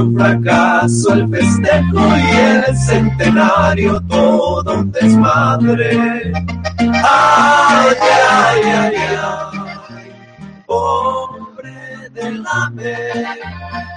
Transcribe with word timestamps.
un 0.00 0.14
fracaso 0.14 1.12
el 1.12 1.28
festejo 1.28 2.16
y 2.16 2.36
el 2.36 2.76
centenario, 2.76 4.00
todo 4.08 4.74
un 4.74 4.92
desmadre. 4.92 6.32
Ay, 6.78 7.96
ay, 8.00 8.62
ay, 8.64 8.94
ay, 8.96 9.52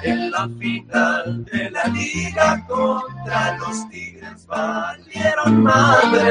en 0.04 0.31
la 0.31 0.50
final 0.59 1.45
de 1.45 1.70
la 1.71 1.84
liga 1.86 2.66
contra 2.68 3.57
los 3.57 3.89
Tigres 3.89 4.46
valieron 4.48 5.64
madre. 5.64 6.25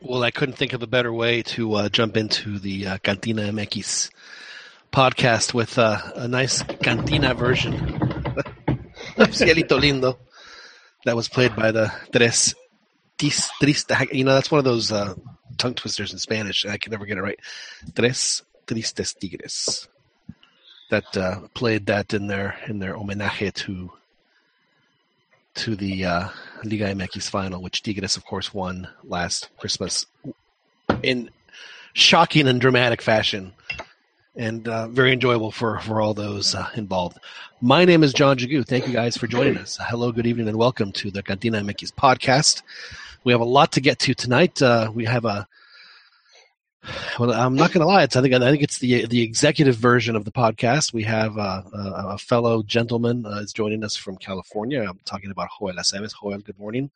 Well, 0.00 0.22
I 0.22 0.30
couldn't 0.30 0.56
think 0.56 0.72
of 0.72 0.82
a 0.82 0.86
better 0.86 1.12
way 1.12 1.42
to 1.42 1.74
uh, 1.74 1.88
jump 1.88 2.16
into 2.16 2.58
the 2.58 2.86
uh, 2.86 2.98
Cantina 2.98 3.42
MX 3.52 4.10
podcast 4.96 5.52
with 5.52 5.78
uh, 5.78 6.00
a 6.14 6.26
nice 6.26 6.62
Cantina 6.62 7.34
version 7.34 7.74
of 9.18 9.28
Cielito 9.28 9.78
Lindo 9.78 10.16
that 11.04 11.14
was 11.14 11.28
played 11.28 11.54
by 11.54 11.70
the 11.70 11.92
Tres 12.10 12.54
Tis, 13.18 13.50
Triste. 13.60 13.92
You 14.10 14.24
know, 14.24 14.32
that's 14.32 14.50
one 14.50 14.58
of 14.58 14.64
those 14.64 14.90
uh, 14.90 15.12
tongue 15.58 15.74
twisters 15.74 16.14
in 16.14 16.18
Spanish. 16.18 16.64
I 16.64 16.78
can 16.78 16.92
never 16.92 17.04
get 17.04 17.18
it 17.18 17.20
right. 17.20 17.38
Tres 17.94 18.40
Tristes 18.66 19.12
Tigres 19.20 19.86
that 20.88 21.14
uh, 21.14 21.40
played 21.52 21.84
that 21.86 22.14
in 22.14 22.28
their 22.28 22.56
in 22.66 22.78
their 22.78 22.94
homenaje 22.94 23.52
to 23.52 23.92
to 25.56 25.76
the 25.76 26.06
uh, 26.06 26.28
Liga 26.64 26.86
MX 26.86 27.28
final, 27.28 27.60
which 27.60 27.82
Tigres, 27.82 28.16
of 28.16 28.24
course, 28.24 28.54
won 28.54 28.88
last 29.04 29.50
Christmas 29.58 30.06
in 31.02 31.28
shocking 31.92 32.48
and 32.48 32.62
dramatic 32.62 33.02
fashion, 33.02 33.52
and 34.36 34.68
uh, 34.68 34.86
very 34.88 35.12
enjoyable 35.12 35.50
for 35.50 35.80
for 35.80 36.00
all 36.00 36.14
those 36.14 36.54
uh, 36.54 36.68
involved. 36.76 37.18
My 37.60 37.84
name 37.84 38.02
is 38.02 38.12
John 38.12 38.36
Jagu. 38.36 38.66
Thank 38.66 38.86
you 38.86 38.92
guys 38.92 39.16
for 39.16 39.26
joining 39.26 39.56
us. 39.56 39.78
Hello, 39.80 40.12
good 40.12 40.26
evening, 40.26 40.48
and 40.48 40.58
welcome 40.58 40.92
to 40.92 41.10
the 41.10 41.22
Cantina 41.22 41.62
Mickey's 41.64 41.90
podcast. 41.90 42.62
We 43.24 43.32
have 43.32 43.40
a 43.40 43.44
lot 43.44 43.72
to 43.72 43.80
get 43.80 43.98
to 44.00 44.14
tonight. 44.14 44.60
Uh, 44.60 44.90
we 44.94 45.04
have 45.06 45.24
a 45.24 45.48
well, 47.18 47.32
I'm 47.32 47.54
not 47.54 47.72
going 47.72 47.80
to 47.80 47.86
lie. 47.86 48.04
It's 48.04 48.14
I 48.14 48.22
think 48.22 48.34
I 48.34 48.38
think 48.38 48.62
it's 48.62 48.78
the 48.78 49.06
the 49.06 49.22
executive 49.22 49.76
version 49.76 50.14
of 50.16 50.24
the 50.24 50.32
podcast. 50.32 50.92
We 50.92 51.02
have 51.04 51.36
uh, 51.38 51.62
a, 51.72 52.04
a 52.10 52.18
fellow 52.18 52.62
gentleman 52.62 53.24
uh, 53.26 53.40
is 53.40 53.52
joining 53.52 53.82
us 53.82 53.96
from 53.96 54.16
California. 54.16 54.84
I'm 54.86 55.00
talking 55.04 55.30
about 55.30 55.48
Joel 55.58 55.74
Aceves. 55.74 56.12
Joel, 56.20 56.38
good 56.38 56.58
morning, 56.58 56.90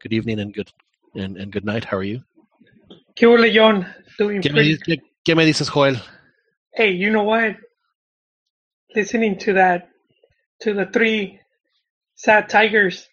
good 0.00 0.12
evening, 0.12 0.40
and 0.40 0.54
good 0.54 0.72
and, 1.14 1.36
and 1.36 1.52
good 1.52 1.64
night. 1.64 1.84
How 1.84 1.98
are 1.98 2.02
you? 2.02 2.22
¿Qué 3.14 3.54
John? 3.54 3.86
Doing 4.16 4.40
¿Qué 4.40 4.50
me, 4.50 4.54
pretty. 4.54 4.78
¿qué, 4.78 5.02
qué 5.24 5.36
me 5.36 5.44
dices, 5.44 5.68
Joel? 5.68 6.00
Hey, 6.78 6.92
you 6.92 7.10
know 7.10 7.24
what? 7.24 7.56
Listening 8.94 9.36
to 9.40 9.54
that, 9.54 9.88
to 10.60 10.72
the 10.74 10.86
three 10.86 11.40
sad 12.14 12.48
tigers, 12.48 13.08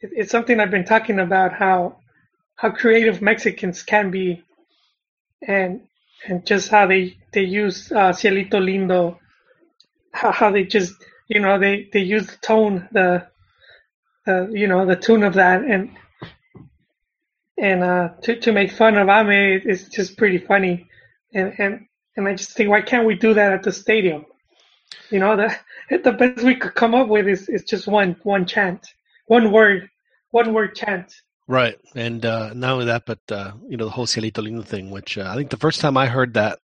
it, 0.00 0.08
it's 0.14 0.30
something 0.30 0.58
I've 0.58 0.70
been 0.70 0.86
talking 0.86 1.18
about 1.18 1.52
how 1.52 1.98
how 2.54 2.70
creative 2.70 3.20
Mexicans 3.20 3.82
can 3.82 4.10
be, 4.10 4.42
and 5.46 5.82
and 6.26 6.46
just 6.46 6.70
how 6.70 6.86
they 6.86 7.18
they 7.34 7.42
use 7.42 7.92
uh, 7.92 8.12
Cielito 8.12 8.54
Lindo, 8.54 9.18
how, 10.14 10.32
how 10.32 10.50
they 10.50 10.64
just 10.64 10.94
you 11.28 11.40
know 11.40 11.58
they 11.58 11.90
they 11.92 12.00
use 12.00 12.26
the 12.26 12.38
tone 12.38 12.88
the 12.90 13.26
the 14.24 14.50
you 14.50 14.66
know 14.66 14.86
the 14.86 14.96
tune 14.96 15.24
of 15.24 15.34
that 15.34 15.62
and 15.62 15.94
and 17.58 17.84
uh, 17.84 18.08
to 18.22 18.40
to 18.40 18.50
make 18.50 18.72
fun 18.72 18.96
of 18.96 19.10
Ame 19.10 19.60
is 19.62 19.90
just 19.90 20.16
pretty 20.16 20.38
funny, 20.38 20.88
and 21.34 21.52
and 21.58 21.86
and 22.16 22.28
I 22.28 22.34
just 22.34 22.52
think 22.52 22.70
why 22.70 22.82
can't 22.82 23.06
we 23.06 23.14
do 23.14 23.34
that 23.34 23.52
at 23.52 23.62
the 23.62 23.72
stadium? 23.72 24.26
You 25.10 25.18
know 25.18 25.36
the 25.36 25.56
the 25.98 26.12
best 26.12 26.42
we 26.42 26.56
could 26.56 26.74
come 26.74 26.94
up 26.94 27.08
with 27.08 27.26
is, 27.26 27.48
is 27.48 27.64
just 27.64 27.86
one 27.86 28.16
one 28.22 28.46
chant, 28.46 28.86
one 29.26 29.52
word, 29.52 29.88
one 30.30 30.52
word 30.52 30.74
chant. 30.74 31.14
Right, 31.48 31.76
and 31.96 32.24
uh, 32.24 32.54
not 32.54 32.74
only 32.74 32.84
that, 32.86 33.04
but 33.04 33.20
uh, 33.30 33.52
you 33.68 33.76
know 33.76 33.86
the 33.86 33.90
whole 33.90 34.06
Cielito 34.06 34.38
Lindo 34.38 34.64
thing, 34.64 34.90
which 34.90 35.18
uh, 35.18 35.28
I 35.28 35.34
think 35.34 35.50
the 35.50 35.56
first 35.56 35.80
time 35.80 35.96
I 35.96 36.06
heard 36.06 36.34
that 36.34 36.60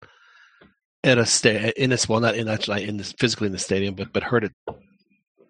at 1.04 1.18
a 1.18 1.26
sta- 1.26 1.72
in 1.78 1.90
this 1.92 2.10
well, 2.10 2.20
not 2.20 2.36
in 2.36 2.48
actually 2.48 2.88
in 2.88 2.98
this 2.98 3.14
physically 3.14 3.48
in 3.48 3.54
the 3.54 3.60
stadium, 3.60 3.96
but 3.96 4.12
but 4.12 4.24
heard 4.24 4.44
it 4.44 4.54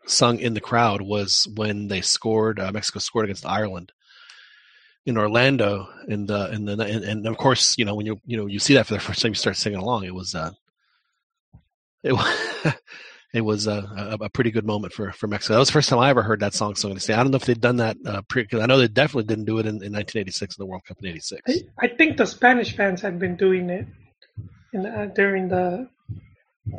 sung 0.06 0.39
in 0.39 0.53
the 0.53 0.62
crowd 0.62 1.01
was 1.01 1.47
when 1.56 1.88
they 1.88 2.01
scored. 2.01 2.59
Uh, 2.59 2.72
Mexico 2.72 3.00
scored 3.00 3.25
against 3.25 3.45
Ireland 3.45 3.91
in 5.05 5.17
Orlando, 5.17 5.88
and 6.07 6.29
uh, 6.29 6.49
and 6.51 6.67
then 6.67 6.79
and, 6.81 7.03
and 7.03 7.27
of 7.27 7.38
course 7.38 7.77
you 7.77 7.85
know 7.85 7.95
when 7.95 8.05
you 8.05 8.19
you 8.25 8.38
know 8.38 8.47
you 8.47 8.59
see 8.59 8.73
that 8.75 8.88
for 8.88 8.93
the 8.93 8.99
first 8.99 9.21
time, 9.21 9.31
you 9.31 9.35
start 9.35 9.57
singing 9.57 9.79
along. 9.79 10.03
It 10.05 10.13
was 10.16 10.35
uh, 10.35 10.51
it 12.03 12.13
was. 12.13 12.73
It 13.33 13.44
was 13.44 13.67
a, 13.67 14.15
a, 14.21 14.23
a 14.23 14.29
pretty 14.29 14.49
good 14.49 14.65
moment 14.65 14.94
for, 14.94 15.11
for 15.11 15.27
Mexico. 15.27 15.55
That 15.55 15.59
was 15.59 15.67
the 15.67 15.73
first 15.73 15.89
time 15.89 15.99
I 15.99 16.09
ever 16.09 16.21
heard 16.21 16.39
that 16.39 16.53
song 16.53 16.73
sung 16.75 16.91
in 16.91 16.95
the 16.95 17.01
stadium. 17.01 17.19
I 17.19 17.23
don't 17.23 17.31
know 17.33 17.35
if 17.35 17.44
they'd 17.44 17.59
done 17.59 17.75
that 17.77 17.97
uh, 18.05 18.21
pre. 18.29 18.47
Cause 18.47 18.61
I 18.61 18.65
know 18.65 18.77
they 18.77 18.88
definitely 18.88 19.25
didn't 19.25 19.44
do 19.44 19.57
it 19.57 19.65
in, 19.65 19.83
in 19.83 19.91
1986 19.91 20.57
in 20.57 20.61
the 20.61 20.65
World 20.65 20.85
Cup 20.85 20.99
in 21.01 21.07
'86. 21.07 21.41
I, 21.45 21.85
I 21.85 21.89
think 21.89 22.15
the 22.15 22.25
Spanish 22.25 22.73
fans 22.73 23.01
had 23.01 23.19
been 23.19 23.35
doing 23.35 23.69
it 23.69 23.88
in 24.71 24.85
uh, 24.85 25.09
during 25.13 25.49
the 25.49 25.89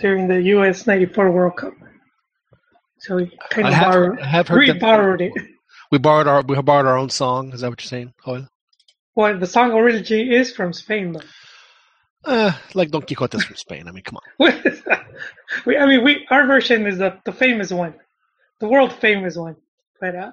during 0.00 0.28
the 0.28 0.40
U.S. 0.44 0.86
'94 0.86 1.30
World 1.30 1.56
Cup, 1.56 1.74
so 3.00 3.16
we 3.16 3.30
kind 3.50 3.66
I 3.66 3.68
of 3.68 3.74
have, 3.74 3.92
borrowed, 3.92 4.20
I 4.20 4.26
have 4.26 4.48
heard 4.48 4.58
re-borrowed 4.60 5.20
it. 5.20 5.32
We 5.92 5.98
borrowed 5.98 6.28
our 6.28 6.42
we 6.42 6.60
borrowed 6.62 6.86
our 6.86 6.98
own 6.98 7.10
song. 7.10 7.52
Is 7.52 7.60
that 7.62 7.70
what 7.70 7.82
you're 7.82 7.88
saying, 7.88 8.14
Joel? 8.24 8.48
Well, 9.16 9.38
the 9.38 9.46
song 9.46 9.72
originally 9.72 10.34
is 10.34 10.52
from 10.52 10.72
Spain, 10.72 11.12
but 11.12 11.26
Uh, 12.24 12.52
like 12.74 12.90
Don 12.90 13.02
Quixote's 13.02 13.44
from 13.44 13.56
Spain. 13.56 13.88
I 13.88 13.92
mean, 13.92 14.04
come 14.04 14.18
on. 14.18 14.52
we, 15.66 15.76
I 15.78 15.86
mean, 15.86 16.04
we 16.04 16.26
our 16.30 16.46
version 16.46 16.86
is 16.86 16.98
the 16.98 17.18
the 17.24 17.32
famous 17.32 17.72
one, 17.72 17.94
the 18.60 18.68
world 18.68 18.92
famous 18.94 19.36
one. 19.36 19.56
But 20.00 20.14
uh, 20.16 20.32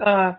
uh, 0.00 0.34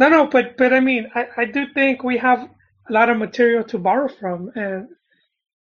no, 0.00 0.08
no, 0.08 0.26
but 0.28 0.56
but 0.58 0.72
I 0.72 0.80
mean, 0.80 1.10
I 1.14 1.28
I 1.38 1.44
do 1.46 1.66
think 1.74 2.04
we 2.04 2.18
have 2.18 2.48
a 2.88 2.92
lot 2.92 3.10
of 3.10 3.18
material 3.18 3.64
to 3.64 3.78
borrow 3.78 4.08
from, 4.08 4.52
and 4.56 4.88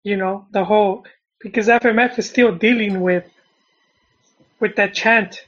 you 0.03 0.17
know, 0.17 0.47
the 0.51 0.65
whole 0.65 1.05
because 1.41 1.67
FMF 1.67 2.19
is 2.19 2.29
still 2.29 2.55
dealing 2.55 3.01
with 3.01 3.25
with 4.59 4.75
that 4.77 4.93
chant, 4.93 5.43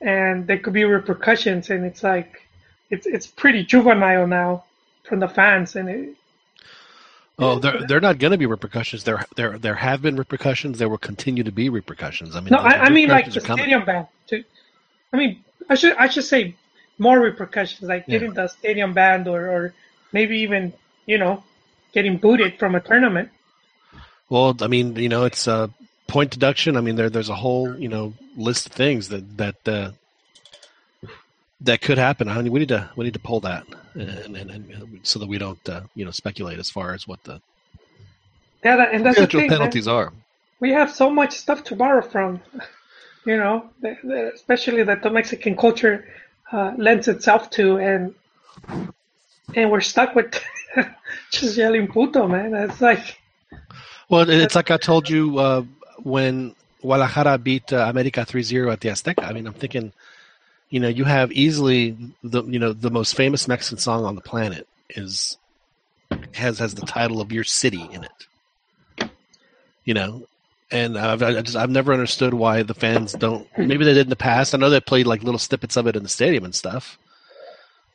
and 0.00 0.46
there 0.46 0.58
could 0.58 0.72
be 0.72 0.84
repercussions, 0.84 1.70
and 1.70 1.84
it's 1.84 2.02
like 2.02 2.42
it's 2.90 3.06
it's 3.06 3.26
pretty 3.26 3.64
juvenile 3.64 4.26
now 4.26 4.64
from 5.04 5.20
the 5.20 5.28
fans, 5.28 5.76
and 5.76 5.88
it, 5.88 6.16
Oh, 7.38 7.58
they're 7.58 8.00
not 8.00 8.18
going 8.18 8.30
to 8.30 8.38
be 8.38 8.46
repercussions. 8.46 9.04
There 9.04 9.24
there 9.36 9.58
there 9.58 9.74
have 9.74 10.00
been 10.00 10.16
repercussions. 10.16 10.78
There 10.78 10.88
will 10.88 10.96
continue 10.98 11.44
to 11.44 11.52
be 11.52 11.68
repercussions. 11.68 12.34
I 12.34 12.40
mean, 12.40 12.52
No, 12.52 12.58
I, 12.58 12.84
I 12.84 12.88
mean 12.90 13.08
like 13.10 13.26
the 13.26 13.32
repercussions 13.32 13.36
are 13.36 13.40
coming. 13.46 13.62
stadium 13.64 13.84
ban. 13.84 14.06
To, 14.28 14.44
I 15.12 15.16
mean, 15.16 15.44
I 15.68 15.74
should 15.74 15.96
I 15.96 16.08
should 16.08 16.24
say 16.24 16.56
more 16.98 17.20
repercussions, 17.20 17.88
like 17.88 18.04
Yeah. 18.06 18.12
getting 18.12 18.32
the 18.32 18.48
stadium 18.48 18.94
banned, 18.94 19.28
or 19.28 19.50
or 19.50 19.74
maybe 20.12 20.38
even 20.38 20.72
you 21.04 21.18
know 21.18 21.44
getting 21.92 22.16
booted 22.16 22.58
from 22.58 22.74
a 22.74 22.80
tournament. 22.80 23.30
Well, 24.30 24.56
I 24.60 24.66
mean, 24.66 24.96
you 24.96 25.08
know, 25.08 25.24
it's 25.24 25.46
uh, 25.46 25.68
point 26.06 26.30
deduction. 26.30 26.76
I 26.76 26.80
mean, 26.80 26.96
there 26.96 27.10
there's 27.10 27.28
a 27.28 27.34
whole 27.34 27.76
you 27.78 27.88
know 27.88 28.14
list 28.36 28.66
of 28.66 28.72
things 28.72 29.08
that 29.08 29.36
that 29.38 29.68
uh, 29.68 29.90
that 31.60 31.80
could 31.80 31.98
happen. 31.98 32.28
I 32.28 32.40
mean, 32.42 32.52
we 32.52 32.60
need 32.60 32.68
to 32.68 32.90
we 32.96 33.04
need 33.04 33.14
to 33.14 33.20
pull 33.20 33.40
that 33.40 33.66
and, 33.94 34.36
and, 34.36 34.50
and 34.50 35.00
so 35.02 35.18
that 35.18 35.28
we 35.28 35.38
don't 35.38 35.68
uh, 35.68 35.82
you 35.94 36.04
know 36.04 36.10
speculate 36.10 36.58
as 36.58 36.70
far 36.70 36.94
as 36.94 37.06
what 37.08 37.22
the 37.24 37.40
Yeah, 38.64 38.76
that, 38.76 38.94
and 38.94 39.04
that's 39.04 39.16
the 39.16 39.26
potential 39.26 39.40
thing. 39.40 39.50
penalties 39.50 39.88
are. 39.88 40.12
We 40.60 40.72
have 40.72 40.90
so 40.90 41.10
much 41.10 41.32
stuff 41.32 41.64
to 41.64 41.76
borrow 41.76 42.02
from. 42.02 42.40
You 43.26 43.38
know, 43.38 43.70
the, 43.80 43.96
the, 44.04 44.30
especially 44.34 44.84
that 44.84 45.02
the 45.02 45.10
Mexican 45.10 45.56
culture 45.56 46.06
uh, 46.52 46.74
lends 46.78 47.08
itself 47.08 47.50
to, 47.50 47.76
and 47.78 48.14
and 49.52 49.68
we're 49.68 49.80
stuck 49.80 50.14
with 50.14 50.40
just 51.32 51.56
yelling 51.56 51.88
"puto," 51.88 52.28
man. 52.28 52.54
It's 52.54 52.80
like 52.80 53.18
Well, 54.08 54.30
it's 54.30 54.54
like 54.54 54.70
I 54.70 54.76
told 54.76 55.08
you 55.08 55.40
uh, 55.40 55.64
when 56.02 56.54
Guadalajara 56.80 57.38
beat 57.38 57.72
uh, 57.72 57.86
America 57.88 58.20
3-0 58.20 58.72
at 58.72 58.80
the 58.80 58.88
Azteca. 58.88 59.24
I 59.24 59.32
mean, 59.32 59.46
I'm 59.46 59.52
thinking, 59.52 59.92
you 60.70 60.80
know, 60.80 60.88
you 60.88 61.04
have 61.04 61.32
easily 61.32 61.96
the 62.22 62.42
you 62.44 62.58
know 62.58 62.72
the 62.72 62.90
most 62.90 63.14
famous 63.14 63.48
Mexican 63.48 63.78
song 63.78 64.04
on 64.04 64.14
the 64.14 64.20
planet 64.20 64.66
is 64.90 65.36
has 66.34 66.58
has 66.58 66.74
the 66.74 66.86
title 66.86 67.20
of 67.20 67.32
your 67.32 67.44
city 67.44 67.88
in 67.92 68.04
it. 68.04 69.10
You 69.84 69.94
know, 69.94 70.26
and 70.70 70.98
I've 70.98 71.22
I 71.22 71.40
just 71.42 71.56
I've 71.56 71.70
never 71.70 71.92
understood 71.92 72.34
why 72.34 72.62
the 72.62 72.74
fans 72.74 73.12
don't. 73.12 73.46
Maybe 73.56 73.84
they 73.84 73.94
did 73.94 74.06
in 74.06 74.10
the 74.10 74.16
past. 74.16 74.54
I 74.54 74.58
know 74.58 74.70
they 74.70 74.80
played 74.80 75.06
like 75.06 75.22
little 75.22 75.38
snippets 75.38 75.76
of 75.76 75.86
it 75.86 75.96
in 75.96 76.02
the 76.02 76.08
stadium 76.08 76.44
and 76.44 76.54
stuff. 76.54 76.98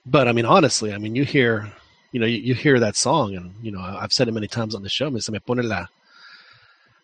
But 0.06 0.28
I 0.28 0.32
mean, 0.32 0.46
honestly, 0.46 0.94
I 0.94 0.98
mean, 0.98 1.16
you 1.16 1.26
hear, 1.26 1.72
you 2.12 2.20
know, 2.20 2.26
you, 2.26 2.38
you 2.38 2.56
hear 2.56 2.80
that 2.80 2.96
song, 2.96 3.36
and 3.36 3.54
you 3.62 3.72
know, 3.72 3.82
I've 3.82 4.14
said 4.14 4.28
it 4.28 4.34
many 4.34 4.48
times 4.48 4.74
on 4.74 4.84
the 4.84 4.90
show. 4.90 5.10
Me 5.10 5.20
se 5.20 5.32
me 5.32 5.40
pone 5.40 5.68
la 5.68 5.88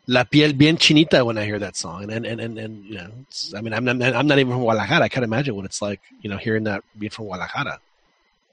la 0.07 0.24
piel 0.24 0.54
bien 0.57 0.77
chinita 0.77 1.25
when 1.25 1.38
I 1.38 1.45
hear 1.45 1.59
that 1.59 1.75
song, 1.75 2.04
and 2.04 2.12
and 2.12 2.25
and 2.25 2.39
and, 2.42 2.57
and 2.57 2.86
you 2.86 2.95
know, 2.95 3.09
it's, 3.27 3.54
I 3.54 3.62
mean, 3.62 3.74
I'm 3.74 3.83
not 3.86 4.01
I'm 4.01 4.27
not 4.27 4.39
even 4.39 4.54
from 4.54 4.62
Guadalajara. 4.62 5.04
I 5.04 5.09
can't 5.09 5.24
imagine 5.25 5.56
what 5.56 5.65
it's 5.65 5.81
like, 5.81 6.01
you 6.21 6.30
know, 6.30 6.38
hearing 6.38 6.63
that 6.65 6.83
being 6.98 7.09
from 7.09 7.25
Guadalajara. 7.25 7.80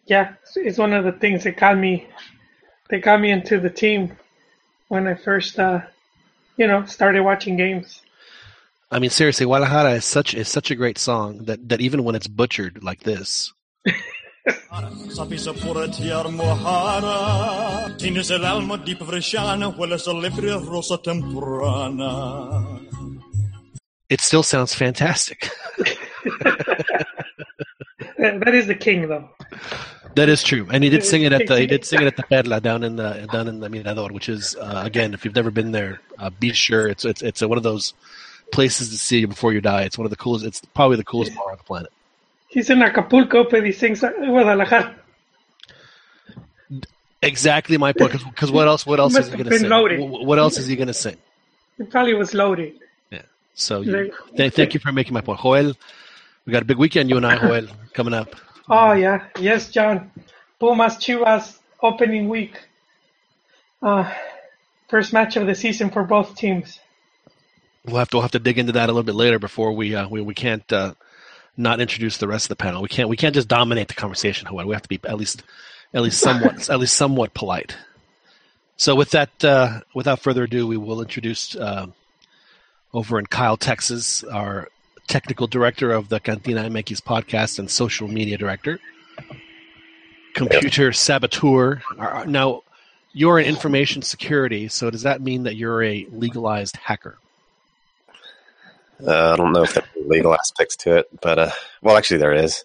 yeah, 0.06 0.34
it's- 0.56 0.78
one 0.78 0.92
of 0.92 1.04
the 1.04 1.12
things 1.12 1.44
that 1.44 1.56
got 1.56 1.78
me 1.78 2.06
that 2.90 3.00
got 3.02 3.20
me 3.20 3.30
into 3.30 3.58
the 3.58 3.70
team 3.70 4.16
when 4.88 5.06
I 5.06 5.14
first 5.14 5.58
uh, 5.58 5.80
you 6.56 6.66
know, 6.66 6.84
started 6.84 7.22
watching 7.22 7.56
games. 7.56 8.02
I 8.90 8.98
mean, 8.98 9.10
seriously, 9.10 9.46
Guadalajara 9.46 9.92
is 9.94 10.04
such 10.04 10.34
is 10.34 10.48
such 10.48 10.70
a 10.70 10.74
great 10.76 10.98
song 10.98 11.44
that, 11.46 11.68
that 11.68 11.80
even 11.80 12.04
when 12.04 12.14
it's 12.14 12.28
butchered 12.28 12.82
like 12.84 13.00
this, 13.00 13.52
Sapi 15.08 15.38
sa 15.38 15.52
puratiar 15.52 16.28
mohara 16.28 17.88
Tienes 17.96 18.30
el 18.30 18.44
alma 18.44 18.76
di 18.76 18.94
bresciana 18.94 19.72
Hueles 19.72 20.06
a 20.06 20.12
libre 20.12 20.58
rosa 20.58 20.98
temprana 20.98 22.74
it 24.14 24.20
still 24.20 24.42
sounds 24.42 24.74
fantastic. 24.74 25.50
That 28.18 28.40
that 28.44 28.54
is 28.54 28.66
the 28.66 28.74
king, 28.74 29.08
though. 29.08 29.28
That 30.14 30.28
is 30.28 30.42
true, 30.44 30.68
and 30.70 30.84
he 30.84 30.90
did 30.90 31.04
sing 31.04 31.22
it 31.22 31.32
at 31.32 31.48
the 31.48 31.58
he 31.58 31.66
did 31.66 31.84
sing 31.84 32.00
it 32.00 32.06
at 32.06 32.16
the 32.16 32.22
Perla 32.22 32.60
down 32.60 32.84
in 32.84 32.96
the 32.96 33.26
down 33.32 33.48
in 33.48 33.58
the 33.58 33.68
Mirador, 33.68 34.10
which 34.10 34.28
is 34.28 34.54
uh, 34.56 34.82
again, 34.84 35.14
if 35.14 35.24
you've 35.24 35.34
never 35.34 35.50
been 35.50 35.72
there, 35.72 36.00
uh, 36.18 36.30
be 36.30 36.52
sure 36.52 36.86
it's 36.88 37.04
it's 37.04 37.22
it's 37.22 37.42
one 37.42 37.58
of 37.58 37.64
those 37.64 37.94
places 38.52 38.90
to 38.90 38.98
see 38.98 39.24
before 39.24 39.52
you 39.52 39.60
die. 39.60 39.82
It's 39.82 39.98
one 39.98 40.06
of 40.06 40.10
the 40.10 40.16
coolest. 40.16 40.44
It's 40.44 40.60
probably 40.74 40.96
the 40.96 41.04
coolest 41.04 41.34
bar 41.34 41.50
on 41.50 41.56
the 41.56 41.64
planet. 41.64 41.90
He's 42.54 42.70
in 42.70 42.80
Acapulco, 42.82 43.50
but 43.50 43.66
he 43.66 43.72
sings 43.72 43.98
Guadalajara. 44.00 44.94
Exactly 47.20 47.76
my 47.78 47.92
point. 47.92 48.12
Because 48.12 48.52
what 48.52 48.68
else? 48.68 48.86
What 48.86 49.00
else 49.00 49.16
is 49.16 49.26
he 49.26 49.32
going 49.32 49.50
to 49.50 49.58
sing? 49.58 49.68
loaded. 49.68 49.98
Wh- 49.98 50.24
What 50.24 50.38
else 50.38 50.56
is 50.58 50.68
he 50.68 50.76
going 50.76 50.86
to 50.86 50.94
sing? 50.94 51.16
He 51.78 51.82
probably 51.84 52.14
was 52.14 52.32
loaded. 52.32 52.74
Yeah. 53.10 53.22
So 53.54 53.80
you, 53.80 54.12
th- 54.36 54.52
thank 54.54 54.72
you 54.72 54.78
for 54.78 54.92
making 54.92 55.14
my 55.14 55.20
point, 55.20 55.40
Joel. 55.40 55.72
We 56.46 56.52
got 56.52 56.62
a 56.62 56.64
big 56.64 56.76
weekend, 56.78 57.10
you 57.10 57.16
and 57.16 57.26
I, 57.26 57.36
Joel, 57.40 57.66
coming 57.92 58.14
up. 58.14 58.36
Oh 58.68 58.92
yeah, 58.92 59.24
yes, 59.40 59.70
John. 59.70 60.12
Pumas 60.60 60.94
Chivas 60.96 61.58
opening 61.82 62.28
week. 62.28 62.56
Uh, 63.82 64.08
first 64.88 65.12
match 65.12 65.36
of 65.36 65.48
the 65.48 65.56
season 65.56 65.90
for 65.90 66.04
both 66.04 66.36
teams. 66.36 66.78
We'll 67.84 67.96
have 67.96 68.10
to 68.10 68.16
we'll 68.18 68.22
have 68.22 68.30
to 68.32 68.38
dig 68.38 68.58
into 68.58 68.72
that 68.72 68.88
a 68.88 68.92
little 68.92 69.02
bit 69.02 69.16
later 69.16 69.40
before 69.40 69.72
we 69.72 69.94
uh, 69.96 70.08
we 70.08 70.20
we 70.20 70.34
can't 70.34 70.70
uh, 70.72 70.94
not 71.56 71.80
introduce 71.80 72.18
the 72.18 72.28
rest 72.28 72.46
of 72.46 72.48
the 72.50 72.56
panel. 72.56 72.82
We 72.82 72.88
can't 72.88 73.08
we 73.08 73.16
can't 73.16 73.34
just 73.34 73.48
dominate 73.48 73.88
the 73.88 73.94
conversation. 73.94 74.48
Joel. 74.48 74.66
We 74.66 74.74
have 74.74 74.82
to 74.82 74.88
be 74.88 75.00
at 75.04 75.16
least 75.16 75.42
at 75.92 76.02
least 76.02 76.20
somewhat 76.20 76.68
at 76.70 76.78
least 76.78 76.96
somewhat 76.96 77.34
polite. 77.34 77.76
So 78.76 78.96
with 78.96 79.10
that, 79.10 79.44
uh, 79.44 79.80
without 79.94 80.18
further 80.20 80.44
ado, 80.44 80.66
we 80.66 80.76
will 80.76 81.00
introduce 81.00 81.54
uh, 81.54 81.86
over 82.92 83.20
in 83.20 83.26
Kyle, 83.26 83.56
Texas, 83.56 84.24
our 84.24 84.68
technical 85.06 85.46
director 85.46 85.92
of 85.92 86.08
the 86.08 86.18
Cantina 86.18 86.62
MX 86.62 87.02
podcast 87.02 87.58
and 87.58 87.70
social 87.70 88.08
media 88.08 88.36
director, 88.36 88.80
computer 90.34 90.92
saboteur. 90.92 91.82
Now, 92.26 92.62
you're 93.12 93.38
in 93.38 93.46
information 93.46 94.02
security, 94.02 94.66
so 94.66 94.90
does 94.90 95.02
that 95.02 95.20
mean 95.20 95.44
that 95.44 95.54
you're 95.54 95.82
a 95.82 96.06
legalized 96.10 96.76
hacker? 96.76 97.18
Uh, 99.06 99.32
I 99.32 99.36
don't 99.36 99.52
know 99.52 99.62
if 99.62 99.74
there 99.74 99.82
are 99.84 100.08
legal 100.08 100.34
aspects 100.34 100.76
to 100.78 100.96
it, 100.98 101.06
but 101.20 101.38
uh, 101.38 101.50
well, 101.82 101.96
actually, 101.96 102.18
there 102.18 102.32
is. 102.34 102.64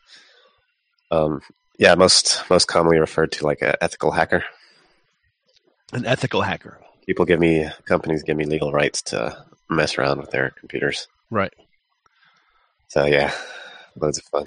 Um, 1.12 1.42
yeah, 1.78 1.96
most 1.96 2.44
most 2.50 2.66
commonly 2.68 3.00
referred 3.00 3.32
to 3.34 3.46
like 3.46 3.62
an 3.62 3.76
ethical 3.82 4.12
hacker. 4.12 4.44
An 5.92 6.06
ethical 6.06 6.42
hacker, 6.42 6.80
People 7.06 7.26
give 7.26 7.40
me 7.40 7.68
companies 7.86 8.22
give 8.24 8.38
me 8.38 8.46
legal 8.46 8.72
rights 8.72 9.02
to 9.04 9.36
mess 9.70 9.98
around 9.98 10.20
with 10.20 10.30
their 10.32 10.52
computers. 10.52 11.08
right? 11.32 11.54
So 12.90 13.06
yeah, 13.06 13.34
loads 13.96 14.18
of 14.20 14.26
fun. 14.26 14.46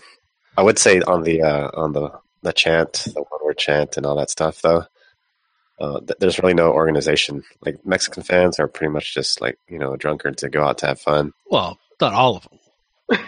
I 0.57 0.63
would 0.63 0.79
say 0.79 1.01
on 1.01 1.23
the 1.23 1.43
uh, 1.43 1.71
on 1.75 1.93
the 1.93 2.11
the 2.43 2.53
chant, 2.53 2.93
the 3.15 3.23
one 3.23 3.41
word 3.45 3.59
chant, 3.59 3.97
and 3.97 4.07
all 4.07 4.17
that 4.17 4.31
stuff, 4.31 4.63
though. 4.63 4.85
Uh, 5.81 5.99
th- 6.01 6.19
there's 6.21 6.39
really 6.39 6.55
no 6.55 6.73
organization. 6.73 7.43
Like 7.65 7.85
Mexican 7.85 8.23
fans 8.23 8.61
are 8.61 8.69
pretty 8.69 8.93
much 8.93 9.15
just 9.15 9.41
like 9.41 9.59
you 9.69 9.79
know 9.79 9.97
drunkards 9.97 10.43
that 10.43 10.51
go 10.51 10.63
out 10.63 10.79
to 10.79 10.87
have 10.87 11.01
fun. 11.01 11.33
Well, 11.51 11.79
not 12.03 12.13
all 12.13 12.37
of 12.37 12.47
them. 12.49 12.59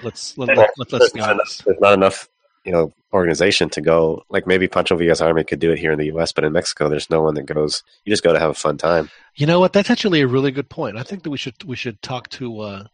Let's 0.02 0.36
let, 0.36 0.48
let, 0.58 0.70
let, 0.76 0.92
let's 0.92 1.12
be 1.12 1.20
not, 1.20 1.30
honest. 1.30 1.60
enough, 1.60 1.64
there's 1.64 1.80
not 1.80 1.94
enough, 1.94 2.28
you 2.64 2.72
know, 2.72 2.92
organization 3.14 3.70
to 3.70 3.80
go. 3.80 4.24
Like 4.28 4.46
maybe 4.46 4.68
Pancho 4.68 4.96
Villa's 4.96 5.22
army 5.22 5.44
could 5.44 5.60
do 5.60 5.70
it 5.72 5.78
here 5.78 5.92
in 5.92 5.98
the 5.98 6.06
U.S., 6.06 6.32
but 6.32 6.44
in 6.44 6.52
Mexico, 6.52 6.90
there's 6.90 7.08
no 7.08 7.22
one 7.22 7.34
that 7.34 7.44
goes. 7.46 7.82
You 8.04 8.12
just 8.12 8.22
go 8.22 8.32
to 8.34 8.38
have 8.38 8.50
a 8.50 8.54
fun 8.54 8.76
time. 8.76 9.10
You 9.34 9.46
know 9.46 9.60
what? 9.60 9.72
That's 9.72 9.88
actually 9.90 10.20
a 10.20 10.26
really 10.26 10.50
good 10.52 10.68
point. 10.68 10.98
I 10.98 11.02
think 11.02 11.22
that 11.22 11.30
we 11.30 11.38
should 11.38 11.62
we 11.64 11.76
should 11.76 12.02
talk 12.02 12.28
to 12.30 12.60
uh, 12.60 12.84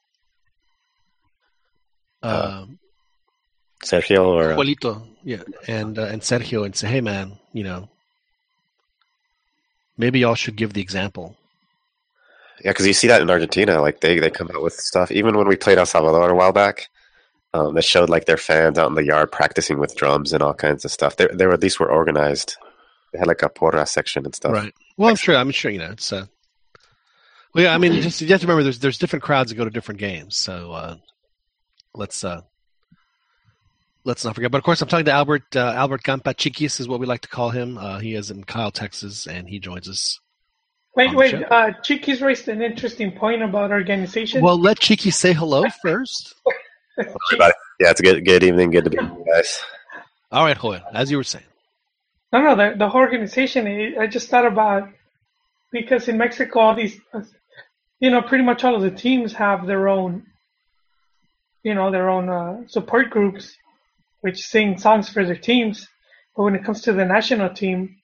Uh, 2.23 2.63
um, 2.63 2.79
Sergio 3.85 4.27
or 4.27 4.53
uh, 4.53 4.57
Juanito, 4.57 5.03
yeah, 5.25 5.43
and 5.67 5.99
uh, 5.99 6.05
and 6.05 6.21
Sergio, 6.21 6.65
and 6.65 6.77
say, 6.77 6.89
hey, 6.89 7.01
man, 7.01 7.39
you 7.53 7.65
know, 7.65 7.89
maybe 9.97 10.19
y'all 10.19 10.35
should 10.35 10.57
give 10.57 10.75
the 10.75 10.83
example. 10.83 11.37
Yeah, 12.65 12.71
because 12.73 12.87
you 12.87 12.93
see 12.93 13.09
that 13.09 13.23
in 13.23 13.31
Argentina. 13.31 13.81
Like 13.81 14.01
they 14.01 14.19
they 14.19 14.31
come 14.31 14.51
out 14.55 14.63
with 14.63 14.75
stuff. 14.75 15.11
Even 15.11 15.37
when 15.37 15.49
we 15.49 15.57
played 15.57 15.79
El 15.79 15.87
Salvador 15.87 16.31
a 16.31 16.35
while 16.35 16.53
back, 16.53 16.89
um, 17.55 17.81
showed 17.81 18.11
like 18.11 18.27
their 18.27 18.37
fans 18.37 18.79
out 18.79 18.89
in 18.89 18.95
the 18.95 19.05
yard 19.05 19.33
practicing 19.33 19.79
with 19.79 19.97
drums 19.97 20.33
and 20.33 20.43
all 20.43 20.55
kinds 20.55 20.85
of 20.85 20.91
stuff. 20.91 21.17
They 21.17 21.27
they 21.33 21.47
were 21.47 21.55
at 21.55 21.63
least 21.63 21.81
were 21.81 21.91
organized. 21.91 22.57
They 23.13 23.19
had 23.19 23.29
like 23.29 23.43
a 23.43 23.49
porra 23.49 23.87
section 23.89 24.25
and 24.25 24.35
stuff. 24.35 24.53
Right. 24.53 24.75
Well, 24.97 25.09
I'm 25.09 25.17
sure. 25.17 25.37
I'm 25.37 25.51
sure 25.51 25.71
you 25.71 25.79
know. 25.79 25.91
It's 25.91 26.13
uh, 26.13 26.27
well, 27.55 27.65
yeah. 27.65 27.75
I 27.75 27.79
mean, 27.79 28.01
just 28.03 28.21
you 28.21 28.29
have 28.29 28.41
to 28.41 28.47
remember, 28.47 28.63
there's 28.63 28.79
there's 28.79 28.99
different 28.99 29.23
crowds 29.23 29.51
that 29.51 29.57
go 29.57 29.65
to 29.65 29.71
different 29.71 30.01
games. 30.01 30.37
So 30.37 30.73
uh, 30.73 30.97
let's 31.95 32.23
uh, 32.23 32.43
let's 34.05 34.25
not 34.25 34.35
forget. 34.35 34.51
But 34.51 34.59
of 34.59 34.65
course, 34.65 34.81
I'm 34.81 34.89
talking 34.89 35.07
to 35.07 35.13
Albert 35.13 35.57
uh, 35.57 35.73
Albert 35.75 36.03
Campa 36.03 36.37
Chiquis 36.37 36.81
is 36.81 36.89
what 36.89 37.01
we 37.01 37.07
like 37.07 37.23
to 37.23 37.29
call 37.29 37.51
him. 37.51 37.79
Uh, 37.79 37.99
he 37.99 38.15
is 38.15 38.31
in 38.31 38.45
Kyle, 38.45 38.71
Texas, 38.71 39.27
and 39.27 39.49
he 39.49 39.59
joins 39.59 39.89
us. 39.89 40.21
Wait, 40.97 41.15
wait. 41.15 41.31
show. 41.31 41.43
Uh, 41.43 41.73
Chiquis 41.83 42.21
raised 42.21 42.49
an 42.49 42.63
interesting 42.63 43.13
point 43.13 43.43
about 43.43 43.71
organization. 43.71 44.43
Well, 44.43 44.59
let 44.59 44.81
Chiquis 44.81 45.17
say 45.17 45.33
hello 45.33 45.65
first. 45.83 46.35
Everybody. 46.99 47.55
Yeah, 47.79 47.91
it's 47.91 48.01
a 48.01 48.03
good 48.03 48.25
good 48.25 48.43
evening. 48.43 48.71
Good 48.71 48.85
to 48.85 48.91
be 48.91 48.99
with 48.99 49.11
you 49.11 49.25
guys. 49.33 49.61
All 50.33 50.45
right, 50.45 50.59
Joel, 50.59 50.81
as 50.93 51.11
you 51.11 51.17
were 51.17 51.25
saying. 51.25 51.45
No, 52.33 52.41
no, 52.43 52.57
the, 52.57 52.77
the 52.77 52.89
whole 52.89 53.01
organization, 53.01 53.67
I 53.67 54.03
I 54.03 54.07
just 54.07 54.29
thought 54.29 54.47
about, 54.47 54.89
because 55.73 56.09
in 56.09 56.19
Mexico, 56.19 56.61
all 56.61 56.75
these, 56.75 57.01
uh, 57.13 57.23
you 57.99 58.11
know, 58.11 58.23
pretty 58.23 58.45
much 58.45 58.63
all 58.63 58.77
of 58.77 58.83
the 58.83 58.91
teams 58.91 59.33
have 59.33 59.67
their 59.67 59.89
own, 59.89 60.25
you 61.65 61.75
know, 61.75 61.91
their 61.91 62.09
own 62.09 62.29
uh, 62.29 62.69
support 62.69 63.11
groups, 63.11 63.57
which 64.21 64.43
sing 64.43 64.79
songs 64.79 65.09
for 65.09 65.25
their 65.25 65.37
teams. 65.37 65.89
But 66.37 66.45
when 66.45 66.55
it 66.55 66.65
comes 66.65 66.83
to 66.83 66.93
the 66.93 67.05
national 67.05 67.51
team, 67.51 67.97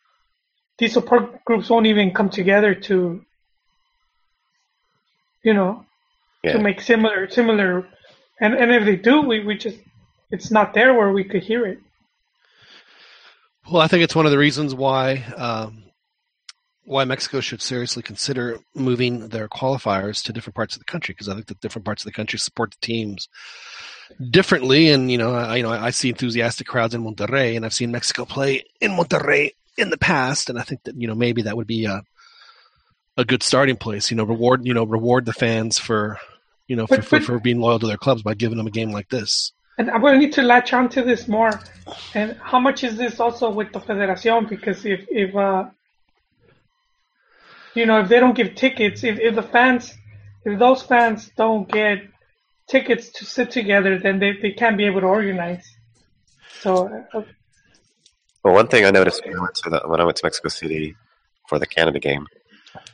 these 0.78 0.92
support 0.92 1.44
groups 1.44 1.70
won't 1.70 1.86
even 1.86 2.12
come 2.12 2.28
together 2.30 2.74
to, 2.74 3.24
you 5.42 5.54
know, 5.54 5.84
Yeah. 6.42 6.52
to 6.54 6.58
make 6.58 6.80
similar, 6.80 7.28
similar, 7.30 7.88
and, 8.40 8.54
and 8.54 8.70
if 8.72 8.84
they 8.84 8.96
do, 8.96 9.22
we, 9.22 9.44
we 9.44 9.56
just, 9.56 9.78
it's 10.30 10.50
not 10.50 10.74
there 10.74 10.92
where 10.94 11.12
we 11.12 11.24
could 11.24 11.42
hear 11.42 11.66
it. 11.66 11.78
Well, 13.70 13.82
I 13.82 13.88
think 13.88 14.04
it's 14.04 14.14
one 14.14 14.26
of 14.26 14.32
the 14.32 14.38
reasons 14.38 14.74
why 14.74 15.24
um, 15.36 15.82
why 16.84 17.04
Mexico 17.04 17.40
should 17.40 17.60
seriously 17.60 18.00
consider 18.00 18.60
moving 18.76 19.28
their 19.28 19.48
qualifiers 19.48 20.22
to 20.22 20.32
different 20.32 20.54
parts 20.54 20.76
of 20.76 20.78
the 20.78 20.84
country 20.84 21.14
because 21.14 21.28
I 21.28 21.34
think 21.34 21.46
that 21.46 21.60
different 21.60 21.84
parts 21.84 22.02
of 22.02 22.06
the 22.06 22.12
country 22.12 22.38
support 22.38 22.70
the 22.70 22.86
teams 22.86 23.28
differently. 24.30 24.90
And 24.90 25.10
you 25.10 25.18
know, 25.18 25.34
I 25.34 25.56
you 25.56 25.64
know 25.64 25.72
I 25.72 25.90
see 25.90 26.10
enthusiastic 26.10 26.68
crowds 26.68 26.94
in 26.94 27.02
Monterrey, 27.02 27.56
and 27.56 27.64
I've 27.64 27.74
seen 27.74 27.90
Mexico 27.90 28.24
play 28.24 28.62
in 28.80 28.92
Monterrey 28.92 29.50
in 29.76 29.90
the 29.90 29.98
past, 29.98 30.50
and 30.50 30.58
I 30.58 30.62
think 30.62 30.82
that 30.84 30.96
you 31.00 31.06
know 31.06 31.14
maybe 31.14 31.42
that 31.42 31.56
would 31.56 31.66
be 31.66 31.84
a 31.86 32.02
a 33.16 33.24
good 33.24 33.42
starting 33.42 33.76
place. 33.76 34.10
You 34.10 34.16
know, 34.16 34.24
reward 34.24 34.66
you 34.66 34.74
know 34.74 34.84
reward 34.84 35.24
the 35.26 35.32
fans 35.32 35.78
for 35.78 36.18
you 36.68 36.76
know 36.76 36.86
for, 36.86 36.96
But- 36.96 37.04
for, 37.04 37.18
but- 37.18 37.24
for 37.24 37.40
being 37.40 37.60
loyal 37.60 37.78
to 37.78 37.86
their 37.86 37.96
clubs 37.96 38.22
by 38.22 38.34
giving 38.34 38.58
them 38.58 38.66
a 38.66 38.70
game 38.70 38.90
like 38.90 39.08
this. 39.08 39.52
And 39.78 39.90
I'm 39.90 40.00
going 40.00 40.14
to 40.14 40.18
need 40.18 40.32
to 40.32 40.42
latch 40.42 40.72
on 40.72 40.88
to 40.88 41.02
this 41.02 41.28
more. 41.28 41.50
And 42.14 42.38
how 42.42 42.58
much 42.58 42.82
is 42.82 42.96
this 42.96 43.20
also 43.20 43.50
with 43.50 43.72
the 43.72 43.78
Federación? 43.80 44.48
Because 44.48 44.86
if, 44.86 45.04
if 45.10 45.36
uh, 45.36 45.66
you 47.74 47.84
know, 47.84 48.00
if 48.00 48.08
they 48.08 48.18
don't 48.18 48.34
give 48.34 48.54
tickets, 48.54 49.04
if, 49.04 49.18
if 49.20 49.34
the 49.34 49.42
fans, 49.42 49.92
if 50.46 50.58
those 50.58 50.80
fans 50.82 51.30
don't 51.36 51.70
get 51.70 51.98
tickets 52.66 53.10
to 53.10 53.26
sit 53.26 53.50
together, 53.50 53.98
then 53.98 54.18
they, 54.18 54.32
they 54.40 54.52
can't 54.52 54.78
be 54.78 54.86
able 54.86 55.02
to 55.02 55.06
organize. 55.08 55.66
So, 56.60 57.04
uh, 57.12 57.22
Well, 58.46 58.54
one 58.54 58.68
thing 58.68 58.84
I 58.84 58.92
noticed 58.92 59.26
when 59.26 59.36
I 59.36 59.40
went 59.40 59.56
to 59.56 59.70
the, 59.70 59.82
when 59.86 60.00
I 60.00 60.04
went 60.04 60.18
to 60.18 60.24
Mexico 60.24 60.50
City 60.50 60.94
for 61.48 61.58
the 61.58 61.66
Canada 61.66 61.98
game, 61.98 62.28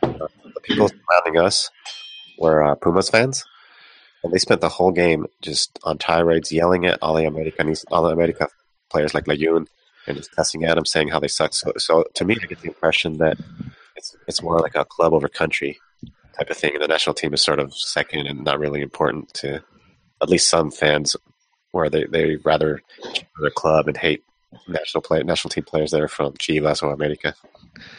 uh, 0.03 0.09
the 0.45 0.61
people 0.63 0.89
surrounding 0.89 1.39
us 1.39 1.71
were 2.39 2.65
uh, 2.65 2.75
Pumas 2.75 3.11
fans, 3.11 3.45
and 4.25 4.33
they 4.33 4.39
spent 4.39 4.63
the 4.63 4.71
whole 4.71 4.93
game 4.93 5.27
just 5.43 5.79
on 5.83 5.99
tirades, 5.99 6.53
yelling 6.53 6.87
at 6.87 6.99
all 7.03 7.15
the 7.15 7.25
Americanis, 7.25 7.85
all 7.91 8.03
the 8.03 8.15
America 8.15 8.49
players 8.89 9.13
like 9.13 9.27
Layun, 9.27 9.67
and 10.07 10.17
just 10.17 10.35
cussing 10.35 10.65
at 10.65 10.77
them, 10.77 10.87
saying 10.87 11.09
how 11.09 11.21
they 11.21 11.29
suck. 11.29 11.53
So, 11.53 11.71
so 11.77 12.07
to 12.15 12.25
me, 12.25 12.39
I 12.43 12.47
get 12.47 12.63
the 12.63 12.69
impression 12.69 13.19
that 13.19 13.37
it's 13.95 14.17
it's 14.27 14.43
more 14.43 14.59
like 14.59 14.75
a 14.75 14.87
club 14.87 15.13
over 15.13 15.29
country 15.29 15.79
type 16.39 16.49
of 16.49 16.57
thing. 16.57 16.73
And 16.73 16.83
the 16.83 16.89
national 16.89 17.13
team 17.13 17.35
is 17.35 17.43
sort 17.43 17.59
of 17.59 17.75
second 17.75 18.27
and 18.27 18.43
not 18.43 18.59
really 18.59 18.81
important 18.81 19.35
to 19.35 19.63
at 20.23 20.31
least 20.31 20.49
some 20.49 20.71
fans, 20.71 21.15
where 21.73 21.91
they 21.91 22.05
they 22.05 22.37
rather 22.37 22.81
their 23.39 23.51
club 23.51 23.87
and 23.87 23.99
hate 23.99 24.25
national 24.69 25.03
play 25.03 25.23
national 25.23 25.51
team 25.51 25.65
players 25.65 25.91
there 25.91 26.09
from 26.09 26.33
Chivas 26.35 26.83
or 26.83 26.93
America. 26.93 27.35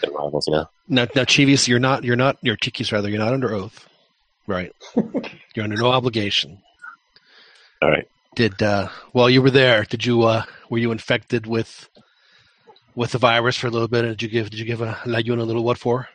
They're 0.02 0.12
rivals, 0.12 0.48
you 0.48 0.54
know. 0.54 0.70
Now, 0.88 1.08
now, 1.16 1.24
Chivis, 1.24 1.68
you're 1.68 1.80
not 1.80 2.04
you're 2.04 2.16
not 2.16 2.38
you're 2.42 2.56
Chiquis 2.56 2.92
rather. 2.92 3.10
You're 3.10 3.20
not 3.20 3.34
under 3.34 3.54
oath. 3.54 3.88
Right. 4.46 4.74
You're 5.56 5.64
under 5.64 5.78
no 5.78 5.88
obligation. 5.88 6.62
All 7.82 7.90
right. 7.90 8.08
Did 8.36 8.62
uh, 8.62 8.90
while 9.14 9.30
you 9.30 9.42
were 9.42 9.52
there, 9.52 9.84
did 9.84 10.06
you 10.06 10.24
uh, 10.24 10.44
were 10.70 10.80
you 10.80 10.92
infected 10.92 11.48
with 11.48 11.88
with 12.96 13.12
the 13.12 13.18
virus 13.18 13.56
for 13.56 13.68
a 13.68 13.70
little 13.70 13.88
bit? 13.88 14.04
And 14.04 14.18
did 14.18 14.24
you 14.24 14.30
give 14.30 14.50
did 14.50 14.60
you 14.60 14.66
give 14.66 14.82
a 14.82 14.94
Layun 15.06 15.40
a 15.40 15.44
little 15.44 15.64
what 15.64 15.78
for 15.78 16.10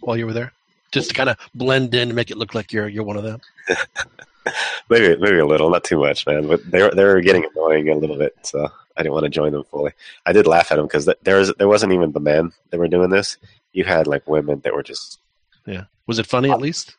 while 0.00 0.16
you 0.16 0.24
were 0.24 0.32
there? 0.32 0.52
Just 0.92 1.10
to 1.10 1.14
kind 1.14 1.28
of 1.28 1.36
blend 1.54 1.94
in 1.94 2.08
and 2.08 2.14
make 2.14 2.30
it 2.30 2.38
look 2.38 2.54
like 2.54 2.72
you're 2.72 2.88
you're 2.88 3.04
one 3.04 3.16
of 3.16 3.24
them. 3.24 3.40
Maybe 4.90 5.16
maybe 5.18 5.38
a 5.38 5.46
little, 5.46 5.70
not 5.70 5.84
too 5.84 5.98
much, 5.98 6.26
man. 6.26 6.46
But 6.46 6.70
they 6.70 6.82
were 6.82 6.90
they 6.90 7.04
were 7.04 7.20
getting 7.22 7.46
annoying 7.46 7.88
a 7.88 7.94
little 7.94 8.18
bit, 8.18 8.36
so 8.42 8.70
I 8.96 9.02
didn't 9.02 9.14
want 9.14 9.24
to 9.24 9.30
join 9.30 9.52
them 9.52 9.64
fully. 9.64 9.92
I 10.24 10.32
did 10.32 10.46
laugh 10.46 10.70
at 10.70 10.76
them 10.76 10.86
because 10.86 11.08
there 11.22 11.36
was 11.36 11.52
there 11.58 11.68
wasn't 11.68 11.92
even 11.92 12.12
the 12.12 12.20
men 12.20 12.52
that 12.70 12.78
were 12.78 12.88
doing 12.88 13.10
this. 13.10 13.36
You 13.72 13.84
had 13.84 14.06
like 14.06 14.28
women 14.28 14.60
that 14.64 14.74
were 14.74 14.82
just 14.82 15.18
Yeah. 15.66 15.84
Was 16.06 16.18
it 16.18 16.26
funny 16.26 16.50
at 16.50 16.60
least? 16.60 16.96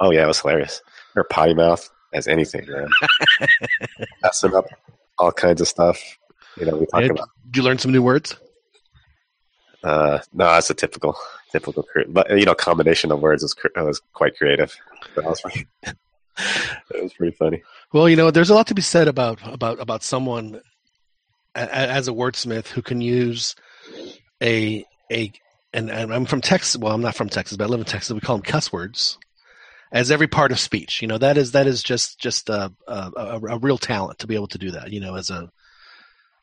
oh 0.00 0.10
yeah, 0.10 0.24
it 0.24 0.26
was 0.26 0.40
hilarious. 0.40 0.82
They're 1.14 1.24
potty 1.24 1.54
mouth 1.54 1.88
as 2.12 2.26
anything, 2.28 2.66
man. 2.68 2.88
Messing 4.22 4.54
up 4.54 4.66
all 5.18 5.32
kinds 5.32 5.60
of 5.60 5.68
stuff. 5.68 6.00
You 6.56 6.66
know, 6.66 6.76
we 6.76 6.86
talk 6.86 7.04
about 7.04 7.28
Did 7.46 7.56
you 7.58 7.62
learn 7.62 7.78
some 7.78 7.92
new 7.92 8.02
words? 8.02 8.36
uh 9.82 10.18
no, 10.34 10.44
that's 10.44 10.68
a 10.68 10.74
typical 10.74 11.16
typical 11.52 11.86
but 12.08 12.30
you 12.38 12.44
know, 12.44 12.54
combination 12.54 13.10
of 13.10 13.20
words 13.20 13.42
was 13.42 13.56
was 13.76 14.02
quite 14.12 14.36
creative. 14.36 14.76
That 15.16 15.24
was 15.24 15.40
pretty, 15.40 15.66
it 15.84 17.02
was 17.02 17.14
pretty 17.14 17.34
funny. 17.34 17.62
Well, 17.92 18.08
you 18.08 18.16
know, 18.16 18.30
there's 18.30 18.50
a 18.50 18.54
lot 18.54 18.66
to 18.66 18.74
be 18.74 18.82
said 18.82 19.08
about 19.08 19.40
about 19.46 19.80
about 19.80 20.02
someone 20.02 20.60
as 21.54 22.08
a 22.08 22.12
wordsmith 22.12 22.68
who 22.68 22.82
can 22.82 23.00
use 23.00 23.54
a 24.42 24.84
a 25.10 25.32
and, 25.72 25.90
and 25.90 26.12
I'm 26.12 26.26
from 26.26 26.40
Texas. 26.40 26.76
Well, 26.76 26.92
I'm 26.92 27.00
not 27.00 27.14
from 27.14 27.28
Texas, 27.28 27.56
but 27.56 27.64
I 27.64 27.66
live 27.68 27.80
in 27.80 27.86
Texas. 27.86 28.12
We 28.12 28.20
call 28.20 28.36
them 28.36 28.42
cuss 28.42 28.72
words 28.72 29.18
as 29.92 30.10
every 30.10 30.26
part 30.26 30.52
of 30.52 30.58
speech. 30.58 31.02
You 31.02 31.08
know, 31.08 31.18
that 31.18 31.36
is 31.36 31.52
that 31.52 31.66
is 31.66 31.82
just 31.82 32.18
just 32.18 32.48
a 32.48 32.72
a, 32.86 33.40
a, 33.48 33.58
real 33.58 33.78
talent 33.78 34.20
to 34.20 34.26
be 34.26 34.34
able 34.34 34.48
to 34.48 34.58
do 34.58 34.72
that. 34.72 34.90
You 34.92 35.00
know, 35.00 35.16
as 35.16 35.30
a 35.30 35.50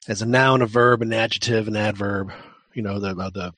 as 0.08 0.22
a 0.22 0.26
noun, 0.26 0.62
a 0.62 0.66
verb, 0.66 1.02
an 1.02 1.14
adjective, 1.14 1.68
an 1.68 1.76
adverb. 1.76 2.32
You 2.74 2.82
know, 2.84 3.00
the 3.00 3.14
the 3.14 3.54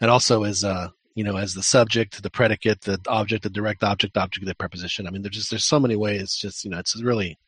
and 0.00 0.10
also 0.10 0.44
as 0.44 0.64
uh 0.64 0.88
you 1.14 1.24
know 1.24 1.36
as 1.36 1.54
the 1.54 1.62
subject, 1.62 2.22
the 2.22 2.30
predicate, 2.30 2.82
the 2.82 2.98
object, 3.06 3.42
the 3.42 3.50
direct 3.50 3.82
object, 3.82 4.16
object, 4.16 4.46
the 4.46 4.54
preposition. 4.54 5.06
I 5.06 5.10
mean, 5.10 5.22
there's 5.22 5.36
just 5.36 5.50
there's 5.50 5.64
so 5.64 5.80
many 5.80 5.96
ways. 5.96 6.34
Just 6.34 6.64
you 6.64 6.70
know, 6.70 6.78
it's 6.78 7.00
really 7.00 7.38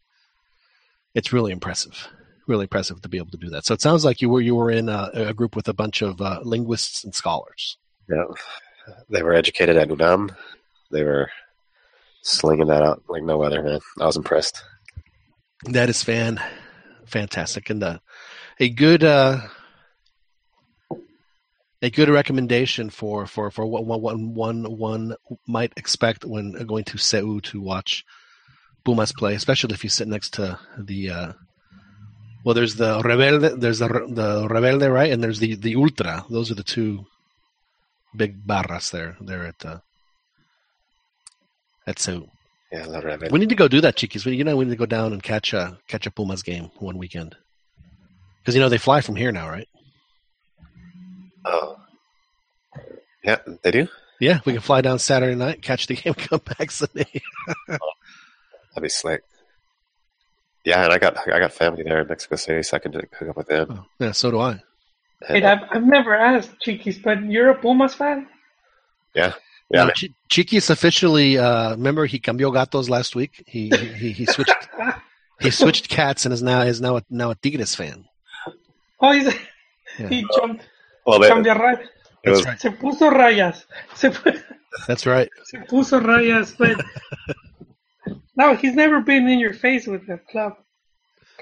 it's 1.14 1.32
really 1.32 1.52
impressive, 1.52 2.08
really 2.50 2.64
impressive 2.64 3.00
to 3.00 3.08
be 3.08 3.16
able 3.16 3.30
to 3.30 3.38
do 3.38 3.48
that. 3.50 3.64
So 3.64 3.72
it 3.72 3.80
sounds 3.80 4.04
like 4.04 4.20
you 4.20 4.28
were 4.28 4.42
you 4.42 4.54
were 4.54 4.70
in 4.70 4.88
a, 4.88 5.10
a 5.14 5.34
group 5.34 5.56
with 5.56 5.68
a 5.68 5.72
bunch 5.72 6.02
of 6.02 6.20
uh, 6.20 6.40
linguists 6.42 7.04
and 7.04 7.14
scholars. 7.14 7.78
Yeah, 8.08 8.24
they 9.08 9.22
were 9.22 9.32
educated 9.32 9.76
at 9.76 9.88
UNAM. 9.88 10.30
They 10.90 11.04
were 11.04 11.30
slinging 12.22 12.66
that 12.66 12.82
out 12.82 13.02
like 13.08 13.22
no 13.22 13.42
other, 13.42 13.62
man. 13.62 13.80
I 14.00 14.06
was 14.06 14.16
impressed. 14.16 14.62
That 15.64 15.88
is 15.88 16.02
fan 16.02 16.40
fantastic 17.06 17.70
and 17.70 17.82
uh, 17.82 17.98
a 18.58 18.68
good 18.68 19.04
uh, 19.04 19.40
a 21.82 21.90
good 21.90 22.08
recommendation 22.08 22.90
for 22.90 23.26
for 23.26 23.50
for 23.50 23.66
what 23.66 23.84
one 23.84 24.34
one 24.34 24.64
one 24.64 25.14
might 25.46 25.72
expect 25.76 26.24
when 26.24 26.52
going 26.66 26.84
to 26.84 26.98
CU 26.98 27.40
to 27.40 27.60
watch 27.60 28.04
Pumas 28.84 29.12
play, 29.12 29.34
especially 29.34 29.74
if 29.74 29.84
you 29.84 29.90
sit 29.90 30.08
next 30.08 30.34
to 30.34 30.58
the 30.78 31.10
uh, 31.10 31.32
well, 32.44 32.54
there's 32.54 32.76
the 32.76 33.00
Rebelde, 33.00 33.60
there's 33.60 33.78
the 33.80 33.88
the 33.88 34.48
Rebelde, 34.48 34.92
right, 34.92 35.12
and 35.12 35.22
there's 35.22 35.38
the 35.38 35.54
the 35.54 35.76
Ultra. 35.76 36.24
Those 36.30 36.50
are 36.50 36.54
the 36.54 36.62
two 36.62 37.06
big 38.16 38.46
barras 38.46 38.90
there. 38.90 39.16
There 39.20 39.46
at 39.46 39.64
uh, 39.64 39.78
at 41.86 41.96
CU. 41.98 42.26
Yeah, 42.72 42.86
La 42.86 43.00
Rebel. 43.00 43.28
We 43.32 43.40
need 43.40 43.48
to 43.48 43.56
go 43.56 43.66
do 43.66 43.80
that, 43.80 43.96
Chiquis. 43.96 44.24
We, 44.24 44.36
you 44.36 44.44
know, 44.44 44.56
we 44.56 44.64
need 44.64 44.70
to 44.70 44.76
go 44.76 44.86
down 44.86 45.12
and 45.12 45.22
catch 45.22 45.52
a 45.52 45.78
catch 45.88 46.06
a 46.06 46.10
Pumas 46.10 46.42
game 46.42 46.70
one 46.78 46.98
weekend. 46.98 47.36
Because 48.40 48.54
you 48.54 48.60
know 48.60 48.68
they 48.68 48.78
fly 48.78 49.00
from 49.00 49.16
here 49.16 49.32
now, 49.32 49.48
right? 49.48 49.68
Oh, 51.44 51.76
yeah, 53.24 53.38
they 53.62 53.70
do. 53.70 53.88
Yeah, 54.20 54.40
we 54.44 54.52
can 54.52 54.62
fly 54.62 54.82
down 54.82 54.98
Saturday 54.98 55.34
night, 55.34 55.62
catch 55.62 55.86
the 55.86 55.94
game, 55.96 56.14
come 56.14 56.40
back 56.58 56.70
Sunday. 56.70 57.22
That'd 57.66 58.82
be 58.82 58.88
slick. 58.88 59.22
Yeah, 60.64 60.84
and 60.84 60.92
I 60.92 60.98
got 60.98 61.16
I 61.28 61.38
got 61.38 61.52
family 61.52 61.82
there 61.82 62.00
in 62.02 62.08
Mexico 62.08 62.36
City, 62.36 62.62
so 62.62 62.76
I 62.76 62.80
can 62.80 62.92
hook 62.92 63.28
up 63.30 63.36
with 63.36 63.48
them. 63.48 63.66
Oh, 63.70 63.84
yeah, 63.98 64.12
so 64.12 64.30
do 64.30 64.38
I. 64.40 64.60
Wait, 65.28 65.44
I've, 65.44 65.60
I've 65.70 65.84
never 65.84 66.14
asked 66.14 66.50
Chiquis, 66.60 66.98
but 66.98 67.22
you're 67.24 67.50
a 67.50 67.54
Pumas 67.54 67.94
fan? 67.94 68.26
Yeah, 69.14 69.34
Yeah, 69.70 69.84
man. 69.84 69.92
Chi- 70.00 70.14
Chiquis 70.30 70.70
officially. 70.70 71.36
Uh, 71.38 71.72
remember, 71.72 72.06
he 72.06 72.18
cambió 72.18 72.52
gatos 72.52 72.88
last 72.88 73.14
week. 73.16 73.42
He 73.46 73.68
he, 73.70 74.12
he 74.12 74.26
switched 74.26 74.68
he 75.40 75.50
switched 75.60 75.88
cats 75.88 76.24
and 76.24 76.32
is 76.34 76.42
now 76.42 76.62
is 76.62 76.80
now 76.80 76.96
a, 76.98 77.02
now 77.10 77.30
a 77.30 77.34
Tigres 77.34 77.74
fan. 77.74 78.04
Oh, 79.00 79.12
he's, 79.12 79.32
Yeah. 79.98 80.08
he 80.08 80.26
jumped. 80.36 80.62
Well, 81.06 81.18
they, 81.18 81.28
Cambia 81.30 81.54
rayas. 81.56 81.86
it 82.22 82.30
was 82.30 82.44
That's 82.44 82.46
right. 82.46 82.60
Se 82.60 82.68
puso 82.70 83.10
rayas. 83.10 83.64
Se, 83.94 84.10
That's 84.86 85.06
right. 85.06 85.28
se 85.44 85.58
puso 85.68 86.00
rayas. 86.00 86.54
But 86.56 86.84
no, 88.36 88.54
he's 88.54 88.74
never 88.74 89.00
been 89.00 89.28
in 89.28 89.38
your 89.38 89.54
face 89.54 89.86
with 89.86 90.06
the 90.06 90.18
club. 90.18 90.56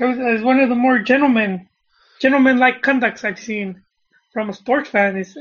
It's 0.01 0.45
one 0.45 0.61
of 0.61 0.69
the 0.69 0.75
more 0.75 0.99
gentleman, 1.01 1.69
gentleman-like 2.21 2.83
conducts 2.83 3.25
I've 3.25 3.39
seen 3.39 3.83
from 4.33 4.49
a 4.51 4.53
sports 4.53 4.91
fan. 4.91 5.17
Is 5.17 5.37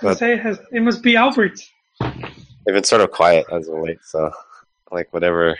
But- 0.00 0.18
say 0.18 0.34
it 0.34 0.40
has 0.40 0.58
it 0.72 0.80
must 0.82 1.02
be 1.02 1.16
Albert's. 1.16 1.70
they've 2.00 2.74
been 2.74 2.84
sort 2.84 3.02
of 3.02 3.10
quiet 3.10 3.46
as 3.52 3.68
of 3.68 3.78
late. 3.80 3.98
So, 4.04 4.32
like 4.90 5.12
whenever 5.12 5.58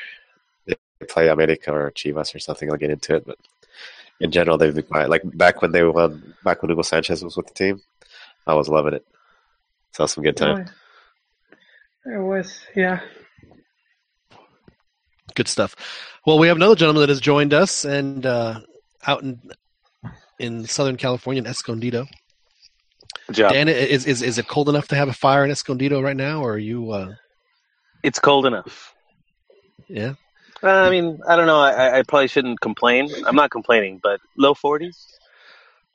they 0.67 0.75
play 1.09 1.29
America 1.29 1.73
or 1.73 1.91
Chivas 1.91 2.35
or 2.35 2.39
something, 2.39 2.71
I'll 2.71 2.79
get 2.79 2.91
into 2.91 3.17
it. 3.17 3.27
But 3.27 3.39
in 4.21 4.31
general, 4.31 4.57
they've 4.57 4.75
been 4.75 4.85
quiet. 4.85 5.11
Like 5.11 5.23
back 5.37 5.61
when 5.61 5.73
they 5.73 5.83
won, 5.85 6.35
back 6.43 6.63
when 6.63 6.71
Hugo 6.71 6.83
Sanchez 6.83 7.23
was 7.23 7.37
with 7.37 7.49
the 7.49 7.55
team, 7.55 7.83
I 8.47 8.55
was 8.55 8.69
loving 8.69 8.95
it. 8.95 9.07
So 9.93 10.07
some 10.07 10.25
good 10.25 10.37
time. 10.39 10.67
It 12.07 12.19
was 12.19 12.61
yeah. 12.75 13.01
Good 15.35 15.49
stuff. 15.49 15.75
Well, 16.27 16.39
we 16.39 16.47
have 16.49 16.57
another 16.57 16.77
gentleman 16.77 17.01
that 17.01 17.09
has 17.09 17.21
joined 17.21 17.53
us 17.55 17.85
and 17.85 18.25
uh, 18.27 18.61
out 19.07 19.23
in 19.23 19.41
in 20.39 20.65
Southern 20.67 20.97
California 20.97 21.41
in 21.43 21.47
Escondido. 21.47 22.07
Good 23.29 23.37
job. 23.37 23.53
Dan, 23.53 23.69
is, 23.69 24.07
is 24.07 24.23
is 24.23 24.39
it 24.39 24.49
cold 24.49 24.69
enough 24.69 24.89
to 24.89 24.97
have 24.97 25.09
a 25.09 25.13
fire 25.13 25.45
in 25.45 25.51
Escondido 25.51 26.01
right 26.01 26.17
now, 26.17 26.43
or 26.43 26.55
are 26.55 26.59
you? 26.59 26.91
Uh, 26.91 27.15
It's 28.03 28.19
cold 28.19 28.47
enough. 28.47 28.95
yeah, 29.89 30.15
Uh, 30.63 30.69
I 30.69 30.91
mean, 30.91 31.21
I 31.29 31.37
don't 31.37 31.47
know. 31.47 31.61
I, 31.61 31.99
I 31.99 32.03
probably 32.03 32.29
shouldn't 32.29 32.61
complain. 32.61 33.09
I'm 33.27 33.37
not 33.37 33.51
complaining, 33.51 34.01
but 34.03 34.21
low 34.37 34.55
40s. 34.55 34.97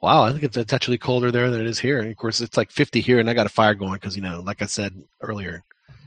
wow. 0.02 0.24
I 0.24 0.32
think 0.32 0.44
it's, 0.44 0.58
it's 0.58 0.74
actually 0.74 0.98
colder 0.98 1.32
there 1.32 1.50
than 1.50 1.62
it 1.62 1.68
is 1.68 1.80
here. 1.80 2.00
And 2.00 2.10
of 2.12 2.18
course, 2.18 2.42
it's 2.42 2.58
like 2.58 2.72
50 2.72 3.02
here, 3.02 3.20
and 3.20 3.30
I 3.30 3.34
got 3.34 3.46
a 3.46 3.50
fire 3.50 3.74
going 3.74 3.94
because 3.94 4.16
you 4.16 4.22
know, 4.22 4.42
like 4.42 4.62
I 4.62 4.66
said 4.66 4.94
earlier, 5.22 5.64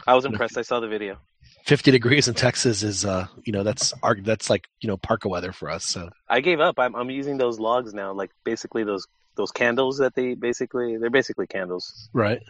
I 0.07 0.15
was 0.15 0.25
impressed. 0.25 0.57
I 0.59 0.63
saw 0.63 0.81
the 0.81 0.89
video. 0.89 1.19
50 1.65 1.91
degrees 1.91 2.29
in 2.29 2.35
Texas 2.35 2.83
is 2.83 3.05
uh, 3.05 3.27
you 3.45 3.53
know, 3.53 3.63
that's 3.63 3.93
our 4.03 4.17
that's 4.17 4.51
like 4.51 4.69
you 4.81 4.89
know, 4.89 4.97
parka 4.97 5.29
weather 5.29 5.53
for 5.53 5.71
us. 5.71 5.85
So 5.85 6.11
I 6.29 6.41
gave 6.41 6.61
up. 6.61 6.79
I'm, 6.79 6.95
I'm 6.95 7.11
using 7.11 7.39
those 7.39 7.59
logs 7.59 7.95
now, 7.95 8.13
like 8.13 8.31
basically 8.45 8.85
those 8.85 9.07
those 9.37 9.51
candles 9.53 9.99
that 9.99 10.15
they 10.15 10.35
basically 10.35 10.97
they're 10.97 11.11
basically 11.11 11.47
candles. 11.47 12.09
right, 12.13 12.43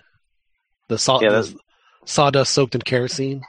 the 0.89 0.99
salt, 0.99 1.23
Yeah, 1.23 1.31
the 1.31 1.55
sawdust 2.05 2.53
soaked 2.53 2.75
in 2.75 2.83
kerosene. 2.83 3.43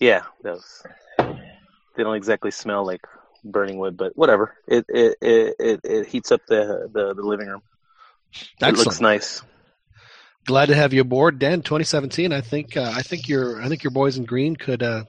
Yeah, 0.00 0.22
those. 0.42 0.82
They 1.18 2.02
don't 2.02 2.16
exactly 2.16 2.50
smell 2.50 2.84
like 2.86 3.02
burning 3.44 3.78
wood, 3.78 3.96
but 3.96 4.16
whatever. 4.16 4.56
It 4.66 4.84
it 4.88 5.16
it, 5.20 5.56
it, 5.58 5.80
it 5.84 6.06
heats 6.06 6.32
up 6.32 6.40
the, 6.48 6.88
the 6.92 7.14
the 7.14 7.22
living 7.22 7.48
room. 7.48 7.62
It 8.60 8.76
looks 8.76 9.00
nice. 9.00 9.42
Glad 10.44 10.66
to 10.66 10.74
have 10.74 10.92
you 10.92 11.02
aboard, 11.02 11.38
Dan. 11.38 11.62
2017. 11.62 12.32
I 12.32 12.40
think 12.40 12.76
uh, 12.76 12.92
I 12.94 13.02
think 13.02 13.28
your 13.28 13.62
I 13.62 13.68
think 13.68 13.84
your 13.84 13.92
boys 13.92 14.16
in 14.16 14.24
green 14.24 14.56
could 14.56 14.82
uh, 14.82 15.04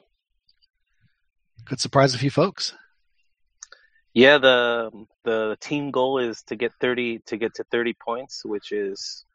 could 1.66 1.80
surprise 1.80 2.14
a 2.14 2.20
few 2.20 2.30
folks. 2.30 2.74
Yeah, 4.14 4.38
the 4.38 4.92
the 5.24 5.58
team 5.60 5.90
goal 5.90 6.20
is 6.20 6.44
to 6.44 6.56
get 6.56 6.72
thirty 6.80 7.20
to 7.26 7.38
get 7.38 7.56
to 7.56 7.64
thirty 7.64 7.94
points, 7.94 8.46
which 8.46 8.72
is 8.72 9.26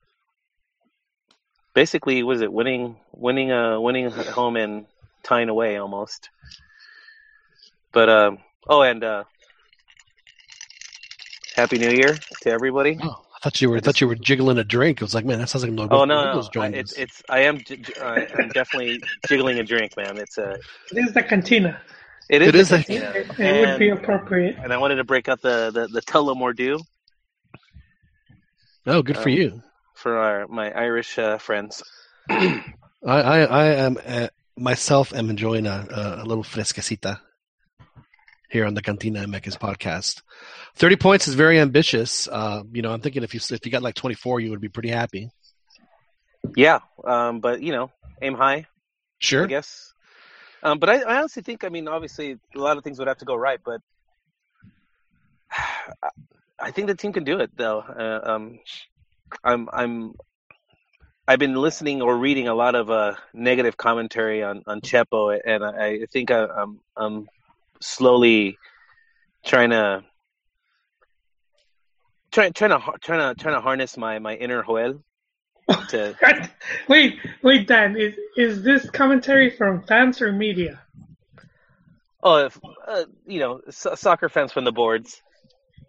basically 1.74 2.22
was 2.22 2.42
it 2.42 2.52
winning 2.52 2.96
winning 3.12 3.50
uh 3.50 3.80
winning 3.80 4.06
at 4.06 4.26
home 4.26 4.56
and 4.56 4.86
tying 5.24 5.48
away 5.48 5.78
almost. 5.78 6.30
But 7.90 8.08
um 8.08 8.38
oh 8.68 8.82
and 8.82 9.02
uh 9.02 9.24
Happy 11.56 11.78
New 11.78 11.90
Year 11.90 12.16
to 12.42 12.50
everybody. 12.50 12.98
Oh, 13.02 13.20
I 13.38 13.40
thought 13.40 13.60
you 13.60 13.70
were 13.70 13.76
I 13.76 13.80
thought 13.80 14.00
you 14.00 14.08
were 14.08 14.16
jiggling 14.16 14.58
a 14.58 14.64
drink. 14.64 15.00
I 15.00 15.04
was 15.04 15.14
like, 15.14 15.24
man, 15.24 15.38
that 15.38 15.48
sounds 15.48 15.62
like 15.64 15.72
Logo. 15.72 16.00
Oh 16.00 16.04
no, 16.04 16.16
Logo's 16.24 16.50
no, 16.56 16.62
I, 16.62 16.68
it's 16.68 16.92
it's 16.94 17.22
I 17.28 17.40
am 17.42 17.58
j- 17.58 17.76
j- 17.76 17.92
uh, 18.00 18.26
I'm 18.36 18.48
definitely 18.48 19.00
jiggling 19.28 19.60
a 19.60 19.62
drink, 19.62 19.96
man. 19.96 20.18
It's 20.18 20.38
a 20.38 20.58
It 20.90 20.98
is 20.98 21.12
the 21.14 21.22
cantina. 21.22 21.80
it 22.28 22.42
is 22.42 22.48
It 22.48 22.54
is 22.56 22.72
a 22.72 22.74
a- 22.74 22.82
cantina. 22.82 23.10
It, 23.14 23.38
it 23.38 23.60
would 23.68 23.78
be 23.78 23.90
appropriate. 23.90 24.56
and 24.60 24.72
I 24.72 24.76
wanted 24.78 24.96
to 24.96 25.04
break 25.04 25.28
out 25.28 25.40
the 25.40 25.70
the, 25.70 25.86
the 25.86 26.02
Tullamore 26.02 26.80
oh, 28.88 29.02
good 29.02 29.16
for 29.16 29.28
um, 29.28 29.34
you. 29.36 29.62
for 29.94 30.18
our 30.18 30.48
my 30.48 30.72
Irish 30.72 31.16
uh, 31.16 31.38
friends. 31.38 31.80
I, 32.28 32.64
I, 33.06 33.38
I 33.42 33.64
am 33.66 33.98
uh, 34.04 34.28
myself 34.56 35.14
am 35.14 35.30
enjoying 35.30 35.68
a, 35.68 35.86
a, 35.88 36.22
a 36.22 36.24
little 36.24 36.42
fresquecita 36.42 37.20
here 38.48 38.64
on 38.66 38.74
the 38.74 38.82
Cantina 38.82 39.20
MX 39.26 39.58
podcast. 39.58 40.22
Thirty 40.74 40.96
points 40.96 41.28
is 41.28 41.34
very 41.34 41.58
ambitious. 41.58 42.28
Uh, 42.28 42.62
you 42.72 42.82
know, 42.82 42.92
I'm 42.92 43.00
thinking 43.00 43.22
if 43.22 43.34
you 43.34 43.40
if 43.50 43.64
you 43.64 43.72
got 43.72 43.82
like 43.82 43.94
24, 43.94 44.40
you 44.40 44.50
would 44.50 44.60
be 44.60 44.68
pretty 44.68 44.90
happy. 44.90 45.30
Yeah, 46.56 46.78
um, 47.04 47.40
but 47.40 47.62
you 47.62 47.72
know, 47.72 47.90
aim 48.22 48.34
high, 48.34 48.66
Sure. 49.18 49.44
I 49.44 49.46
guess. 49.48 49.92
Um, 50.62 50.78
but 50.78 50.88
I, 50.88 51.02
I 51.02 51.18
honestly 51.18 51.42
think, 51.42 51.62
I 51.62 51.68
mean, 51.68 51.86
obviously, 51.86 52.38
a 52.54 52.58
lot 52.58 52.78
of 52.78 52.84
things 52.84 52.98
would 52.98 53.06
have 53.06 53.18
to 53.18 53.24
go 53.24 53.34
right, 53.36 53.60
but 53.64 53.80
I- 55.52 56.08
I 56.60 56.72
think 56.72 56.88
the 56.88 56.96
team 56.96 57.12
can 57.12 57.22
do 57.22 57.38
it, 57.38 57.52
though. 57.56 57.78
Uh, 57.78 58.20
um, 58.32 58.58
I'm, 59.44 59.68
I'm, 59.72 60.14
I've 61.28 61.38
been 61.38 61.54
listening 61.54 62.02
or 62.02 62.16
reading 62.16 62.48
a 62.48 62.54
lot 62.54 62.74
of 62.74 62.90
uh, 62.90 63.14
negative 63.32 63.76
commentary 63.76 64.42
on 64.42 64.64
on 64.66 64.80
Chepo, 64.80 65.38
and 65.44 65.64
I, 65.64 65.86
I 66.02 66.06
think 66.12 66.32
I, 66.32 66.46
I'm, 66.46 66.80
I'm 66.96 67.28
slowly 67.80 68.58
trying 69.44 69.70
to. 69.70 70.04
Trying, 72.30 72.52
trying 72.52 72.70
to 72.70 72.80
trying 73.00 73.34
to 73.34 73.42
trying 73.42 73.54
to 73.54 73.60
harness 73.60 73.96
my 73.96 74.18
my 74.18 74.34
inner 74.34 74.62
Joel 74.62 75.02
to 75.88 76.14
wait, 76.88 77.18
wait, 77.42 77.66
Dan. 77.66 77.96
Is 77.96 78.16
is 78.36 78.62
this 78.62 78.88
commentary 78.90 79.50
from 79.50 79.82
fans 79.84 80.20
or 80.20 80.32
media? 80.32 80.80
oh 82.22 82.46
if, 82.46 82.58
uh, 82.86 83.04
you 83.26 83.40
know 83.40 83.60
so- 83.70 83.94
soccer 83.94 84.28
fans 84.28 84.52
from 84.52 84.64
the 84.64 84.72
boards 84.72 85.22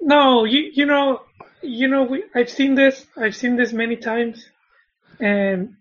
No, 0.02 0.46
you 0.46 0.72
you 0.74 0.86
know, 0.86 1.22
you 1.62 1.88
know, 1.88 2.04
we, 2.04 2.24
I've 2.36 2.50
seen 2.50 2.76
this. 2.76 3.06
I've 3.18 3.36
seen 3.36 3.56
this 3.58 3.74
many 3.74 3.98
times, 3.98 4.46
and 5.20 5.76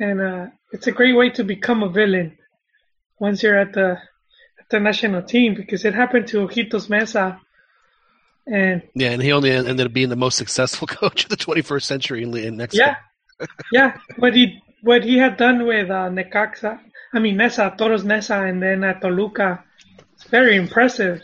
and 0.00 0.20
uh, 0.20 0.46
it's 0.72 0.86
a 0.86 0.92
great 0.92 1.14
way 1.16 1.30
to 1.30 1.44
become 1.44 1.82
a 1.82 1.88
villain 1.88 2.36
once 3.20 3.42
you're 3.42 3.58
at 3.58 3.72
the 3.72 3.98
the 4.70 4.80
national 4.80 5.22
team 5.22 5.54
because 5.54 5.84
it 5.84 5.94
happened 5.94 6.26
to 6.28 6.38
Ojitos 6.46 6.88
Meza, 6.88 7.38
and 8.46 8.82
Yeah, 8.94 9.10
and 9.10 9.22
he 9.22 9.32
only 9.32 9.50
ended 9.50 9.80
up 9.86 9.92
being 9.92 10.08
the 10.08 10.16
most 10.16 10.36
successful 10.36 10.86
coach 11.00 11.24
of 11.24 11.30
the 11.30 11.36
21st 11.36 11.82
century 11.82 12.22
in, 12.22 12.36
in 12.36 12.56
Mexico. 12.56 12.84
yeah, 12.86 13.46
yeah, 13.72 13.98
what 14.18 14.34
he 14.34 14.60
what 14.82 15.02
he 15.04 15.18
had 15.18 15.36
done 15.36 15.66
with 15.66 15.90
uh, 15.90 16.08
Necaxa, 16.10 16.78
I 17.12 17.18
mean 17.18 17.36
Neza, 17.36 17.76
Toros 17.76 18.04
Neza, 18.04 18.48
and 18.48 18.62
then 18.62 18.84
at 18.84 19.00
Toluca, 19.00 19.64
it's 20.14 20.24
very 20.24 20.56
impressive. 20.56 21.22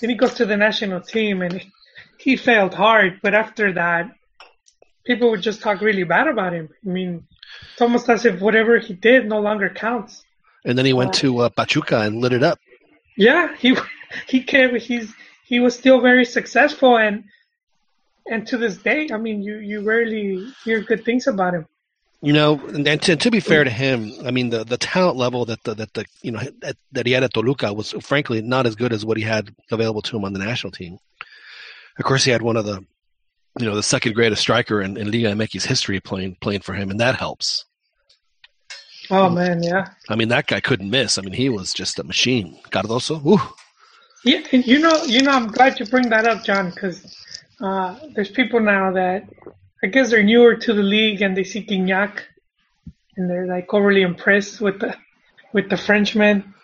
Then 0.00 0.10
he 0.10 0.16
goes 0.16 0.34
to 0.34 0.46
the 0.46 0.56
national 0.56 1.00
team 1.00 1.42
and 1.42 1.62
he 2.18 2.36
failed 2.36 2.74
hard, 2.74 3.20
but 3.22 3.34
after 3.34 3.72
that, 3.74 4.10
people 5.04 5.30
would 5.30 5.42
just 5.42 5.60
talk 5.60 5.80
really 5.80 6.04
bad 6.04 6.26
about 6.28 6.52
him. 6.52 6.68
I 6.84 6.88
mean, 6.88 7.26
it's 7.72 7.82
almost 7.82 8.08
as 8.08 8.24
if 8.24 8.40
whatever 8.40 8.78
he 8.78 8.94
did 8.94 9.28
no 9.28 9.40
longer 9.40 9.68
counts. 9.68 10.24
And 10.64 10.78
then 10.78 10.86
he 10.86 10.92
went 10.92 11.08
Wow. 11.14 11.20
to 11.20 11.38
uh, 11.40 11.48
Pachuca 11.50 12.00
and 12.00 12.20
lit 12.20 12.32
it 12.32 12.42
up. 12.42 12.58
Yeah, 13.16 13.54
he 13.56 13.76
he 14.28 14.42
came. 14.42 14.74
He's 14.76 15.12
he 15.44 15.60
was 15.60 15.76
still 15.76 16.00
very 16.00 16.24
successful, 16.24 16.96
and 16.96 17.24
and 18.26 18.46
to 18.46 18.56
this 18.56 18.78
day, 18.78 19.08
I 19.12 19.18
mean, 19.18 19.42
you 19.42 19.56
you 19.56 19.82
rarely 19.82 20.46
hear 20.64 20.80
good 20.80 21.04
things 21.04 21.26
about 21.26 21.54
him. 21.54 21.66
You 22.24 22.32
know, 22.32 22.60
and, 22.68 23.02
to, 23.02 23.16
to 23.16 23.30
be 23.32 23.40
fair 23.40 23.64
to 23.64 23.70
him, 23.70 24.12
I 24.24 24.30
mean 24.30 24.50
the, 24.50 24.62
the 24.62 24.76
talent 24.76 25.16
level 25.16 25.44
that 25.46 25.64
the 25.64 25.74
that 25.74 25.92
the 25.92 26.06
you 26.22 26.30
know 26.30 26.40
that, 26.60 26.76
that 26.92 27.06
he 27.06 27.12
had 27.12 27.24
at 27.24 27.34
Toluca 27.34 27.72
was 27.72 27.90
frankly 28.00 28.40
not 28.40 28.64
as 28.64 28.76
good 28.76 28.92
as 28.92 29.04
what 29.04 29.16
he 29.16 29.24
had 29.24 29.52
available 29.72 30.02
to 30.02 30.16
him 30.16 30.24
on 30.24 30.32
the 30.32 30.38
national 30.38 30.70
team. 30.70 30.98
Of 31.98 32.04
course, 32.04 32.22
he 32.22 32.30
had 32.30 32.40
one 32.40 32.56
of 32.56 32.64
the 32.64 32.84
you 33.58 33.66
know 33.66 33.74
the 33.74 33.82
second 33.82 34.14
greatest 34.14 34.40
striker 34.40 34.80
in, 34.80 34.96
in 34.96 35.10
Liga 35.10 35.32
MX 35.32 35.66
history 35.66 35.98
playing 35.98 36.36
playing 36.40 36.60
for 36.60 36.74
him, 36.74 36.90
and 36.90 37.00
that 37.00 37.16
helps. 37.16 37.64
Oh 39.12 39.28
man, 39.28 39.62
yeah. 39.62 39.88
I 40.08 40.16
mean, 40.16 40.28
that 40.28 40.46
guy 40.46 40.60
couldn't 40.60 40.88
miss. 40.88 41.18
I 41.18 41.22
mean, 41.22 41.34
he 41.34 41.50
was 41.50 41.74
just 41.74 41.98
a 41.98 42.04
machine. 42.04 42.58
Cardoso, 42.70 43.22
whew. 43.22 43.40
Yeah, 44.24 44.40
you 44.52 44.78
know, 44.78 45.02
you 45.04 45.20
know, 45.20 45.32
I'm 45.32 45.48
glad 45.48 45.78
you 45.78 45.84
bring 45.84 46.08
that 46.08 46.26
up, 46.26 46.44
John, 46.44 46.70
because 46.70 47.14
uh, 47.60 47.94
there's 48.14 48.30
people 48.30 48.60
now 48.60 48.90
that 48.92 49.28
I 49.84 49.88
guess 49.88 50.10
they're 50.10 50.22
newer 50.22 50.54
to 50.54 50.72
the 50.72 50.82
league 50.82 51.20
and 51.20 51.36
they 51.36 51.44
see 51.44 51.62
Gignac, 51.62 52.20
and 53.18 53.28
they're 53.28 53.46
like 53.46 53.74
overly 53.74 54.00
impressed 54.00 54.62
with 54.62 54.80
the 54.80 54.96
with 55.52 55.68
the 55.68 55.76
Frenchman. 55.76 56.54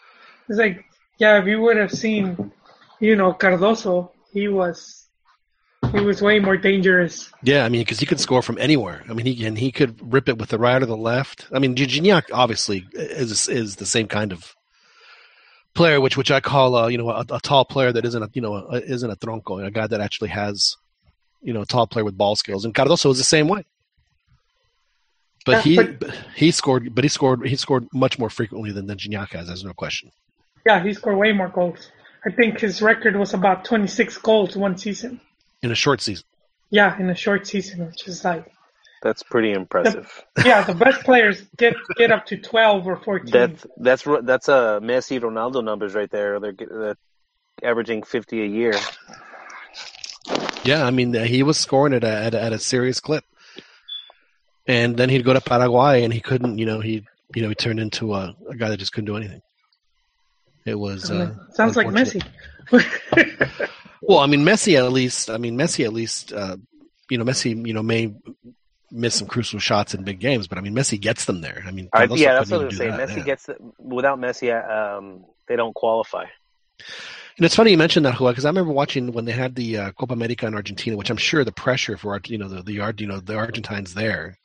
It's 0.48 0.58
like, 0.58 0.86
yeah, 1.18 1.38
if 1.38 1.46
you 1.46 1.60
would 1.60 1.76
have 1.76 1.92
seen, 1.92 2.50
you 2.98 3.14
know, 3.14 3.34
Cardoso, 3.34 4.12
he 4.32 4.48
was 4.48 4.97
he 5.92 6.00
was 6.00 6.20
way 6.22 6.38
more 6.38 6.56
dangerous. 6.56 7.30
Yeah, 7.42 7.64
I 7.64 7.68
mean, 7.68 7.82
because 7.82 7.98
he 8.00 8.06
could 8.06 8.20
score 8.20 8.42
from 8.42 8.58
anywhere. 8.58 9.02
I 9.08 9.12
mean, 9.12 9.26
he 9.26 9.44
and 9.46 9.58
he 9.58 9.72
could 9.72 10.12
rip 10.12 10.28
it 10.28 10.38
with 10.38 10.50
the 10.50 10.58
right 10.58 10.82
or 10.82 10.86
the 10.86 10.96
left. 10.96 11.46
I 11.52 11.58
mean, 11.58 11.74
Gignac 11.74 12.24
obviously 12.32 12.86
is 12.92 13.48
is 13.48 13.76
the 13.76 13.86
same 13.86 14.06
kind 14.08 14.32
of 14.32 14.54
player, 15.74 16.00
which 16.00 16.16
which 16.16 16.30
I 16.30 16.40
call 16.40 16.76
a 16.76 16.90
you 16.90 16.98
know 16.98 17.10
a, 17.10 17.24
a 17.30 17.40
tall 17.40 17.64
player 17.64 17.92
that 17.92 18.04
isn't 18.04 18.22
a 18.22 18.28
you 18.34 18.42
know 18.42 18.54
a, 18.54 18.80
isn't 18.80 19.10
a 19.10 19.16
tronco, 19.16 19.64
a 19.64 19.70
guy 19.70 19.86
that 19.86 20.00
actually 20.00 20.30
has 20.30 20.76
you 21.42 21.52
know 21.52 21.62
a 21.62 21.66
tall 21.66 21.86
player 21.86 22.04
with 22.04 22.16
ball 22.18 22.36
skills. 22.36 22.64
And 22.64 22.74
Cardoso 22.74 23.06
was 23.06 23.18
the 23.18 23.24
same 23.24 23.48
way. 23.48 23.64
But 25.46 25.52
Yeah, 25.52 25.60
he 25.62 25.76
but- 25.92 26.16
he 26.34 26.50
scored, 26.50 26.94
but 26.94 27.04
he 27.04 27.08
scored 27.08 27.46
he 27.46 27.56
scored 27.56 27.86
much 27.92 28.18
more 28.18 28.30
frequently 28.30 28.72
than 28.72 28.86
than 28.86 28.98
Gignac 28.98 29.30
has. 29.30 29.46
There's 29.46 29.64
no 29.64 29.72
question. 29.72 30.10
Yeah, 30.66 30.82
he 30.82 30.92
scored 30.92 31.16
way 31.16 31.32
more 31.32 31.48
goals. 31.48 31.90
I 32.26 32.30
think 32.30 32.58
his 32.60 32.82
record 32.82 33.16
was 33.16 33.32
about 33.32 33.64
26 33.64 34.18
goals 34.18 34.56
one 34.56 34.76
season. 34.76 35.20
In 35.62 35.70
a 35.70 35.74
short 35.74 36.00
season, 36.00 36.24
Yeah, 36.70 36.98
in 36.98 37.10
a 37.10 37.14
short 37.14 37.46
season, 37.46 37.86
which 37.86 38.06
is 38.06 38.24
like 38.24 38.50
that's 39.02 39.22
pretty 39.22 39.52
impressive 39.52 40.24
yeah, 40.44 40.62
the 40.62 40.74
best 40.74 41.04
players 41.04 41.40
get 41.56 41.74
get 41.96 42.10
up 42.10 42.26
to 42.26 42.36
12 42.36 42.86
or 42.86 42.96
14. 42.96 43.30
that's 43.30 43.66
that's 43.76 44.04
that's 44.22 44.48
a 44.48 44.80
Messi 44.82 45.20
Ronaldo 45.20 45.62
numbers 45.62 45.94
right 45.94 46.10
there 46.10 46.40
they're, 46.40 46.52
they're 46.52 46.96
averaging 47.62 48.02
50 48.02 48.42
a 48.42 48.46
year 48.46 48.74
Yeah, 50.64 50.84
I 50.84 50.90
mean 50.90 51.14
he 51.14 51.42
was 51.42 51.58
scoring 51.58 51.94
at 51.94 52.04
a, 52.04 52.10
at 52.10 52.34
a, 52.34 52.42
at 52.42 52.52
a 52.52 52.58
serious 52.58 53.00
clip, 53.00 53.24
and 54.66 54.96
then 54.96 55.08
he'd 55.08 55.24
go 55.24 55.32
to 55.32 55.40
Paraguay 55.40 56.04
and 56.04 56.12
he 56.12 56.20
couldn't. 56.20 56.58
You 56.58 56.66
know, 56.66 56.80
he 56.80 57.04
you 57.34 57.42
know 57.42 57.48
he 57.48 57.54
turned 57.54 57.80
into 57.80 58.14
a, 58.14 58.34
a 58.50 58.56
guy 58.56 58.68
that 58.68 58.76
just 58.76 58.92
couldn't 58.92 59.06
do 59.06 59.16
anything. 59.16 59.40
It 60.66 60.78
was 60.78 61.10
uh, 61.10 61.34
Sounds 61.52 61.76
like 61.76 61.86
unfortunate. 61.86 62.24
Messi. 62.70 63.68
Well, 64.02 64.18
I 64.18 64.26
mean 64.26 64.44
Messi 64.44 64.76
at 64.76 64.92
least. 64.92 65.30
I 65.30 65.38
mean 65.38 65.56
Messi 65.56 65.84
at 65.84 65.92
least. 65.92 66.32
Uh, 66.32 66.56
you 67.10 67.18
know, 67.18 67.24
Messi. 67.24 67.66
You 67.66 67.74
know 67.74 67.82
may 67.82 68.14
miss 68.90 69.16
some 69.16 69.28
crucial 69.28 69.58
shots 69.58 69.94
in 69.94 70.02
big 70.02 70.18
games, 70.18 70.48
but 70.48 70.58
I 70.58 70.60
mean 70.60 70.74
Messi 70.74 71.00
gets 71.00 71.24
them 71.24 71.40
there. 71.40 71.62
I 71.66 71.70
mean, 71.70 71.88
I, 71.92 72.04
yeah 72.04 72.34
that's 72.34 72.50
what 72.50 72.62
I 72.62 72.64
was 72.64 72.76
saying 72.76 72.96
that, 72.96 73.08
Messi 73.08 73.18
yeah. 73.18 73.24
gets 73.24 73.46
the, 73.46 73.56
without 73.78 74.18
Messi 74.18 74.48
um, 74.70 75.24
they 75.46 75.56
don't 75.56 75.74
qualify 75.74 76.24
And 77.36 77.44
it's 77.44 77.54
funny 77.54 77.70
you 77.72 77.78
mentioned 77.78 78.06
that, 78.06 78.14
Hua, 78.14 78.30
because 78.30 78.44
I 78.44 78.48
remember 78.48 78.72
watching 78.72 79.12
when 79.12 79.24
they 79.24 79.32
had 79.32 79.54
the 79.54 79.78
uh, 79.78 79.92
Copa 79.92 80.14
America 80.14 80.46
in 80.46 80.54
Argentina, 80.54 80.96
which 80.96 81.10
I'm 81.10 81.16
sure 81.16 81.44
the 81.44 81.52
pressure 81.52 81.96
for 81.96 82.18
you 82.26 82.38
know 82.38 82.48
the 82.48 82.62
the 82.62 82.72
you 82.72 83.06
know 83.06 83.20
the 83.20 83.36
Argentines 83.36 83.94
there, 83.94 84.38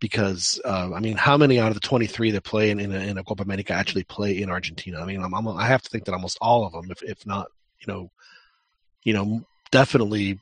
because 0.00 0.60
uh, 0.64 0.90
I 0.94 1.00
mean, 1.00 1.16
how 1.16 1.36
many 1.36 1.60
out 1.60 1.68
of 1.68 1.74
the 1.74 1.80
23 1.80 2.32
that 2.32 2.42
play 2.42 2.70
in 2.70 2.80
in 2.80 2.92
a, 2.92 2.98
in 2.98 3.18
a 3.18 3.24
Copa 3.24 3.42
America 3.42 3.72
actually 3.72 4.04
play 4.04 4.42
in 4.42 4.50
Argentina? 4.50 5.00
I 5.00 5.04
mean, 5.04 5.22
I'm, 5.22 5.34
I'm, 5.34 5.46
I 5.48 5.66
have 5.66 5.82
to 5.82 5.90
think 5.90 6.06
that 6.06 6.12
almost 6.12 6.38
all 6.40 6.66
of 6.66 6.72
them, 6.72 6.90
if 6.90 7.02
if 7.02 7.26
not, 7.26 7.46
you 7.80 7.92
know, 7.92 8.10
you 9.04 9.12
know, 9.12 9.42
definitely 9.70 10.38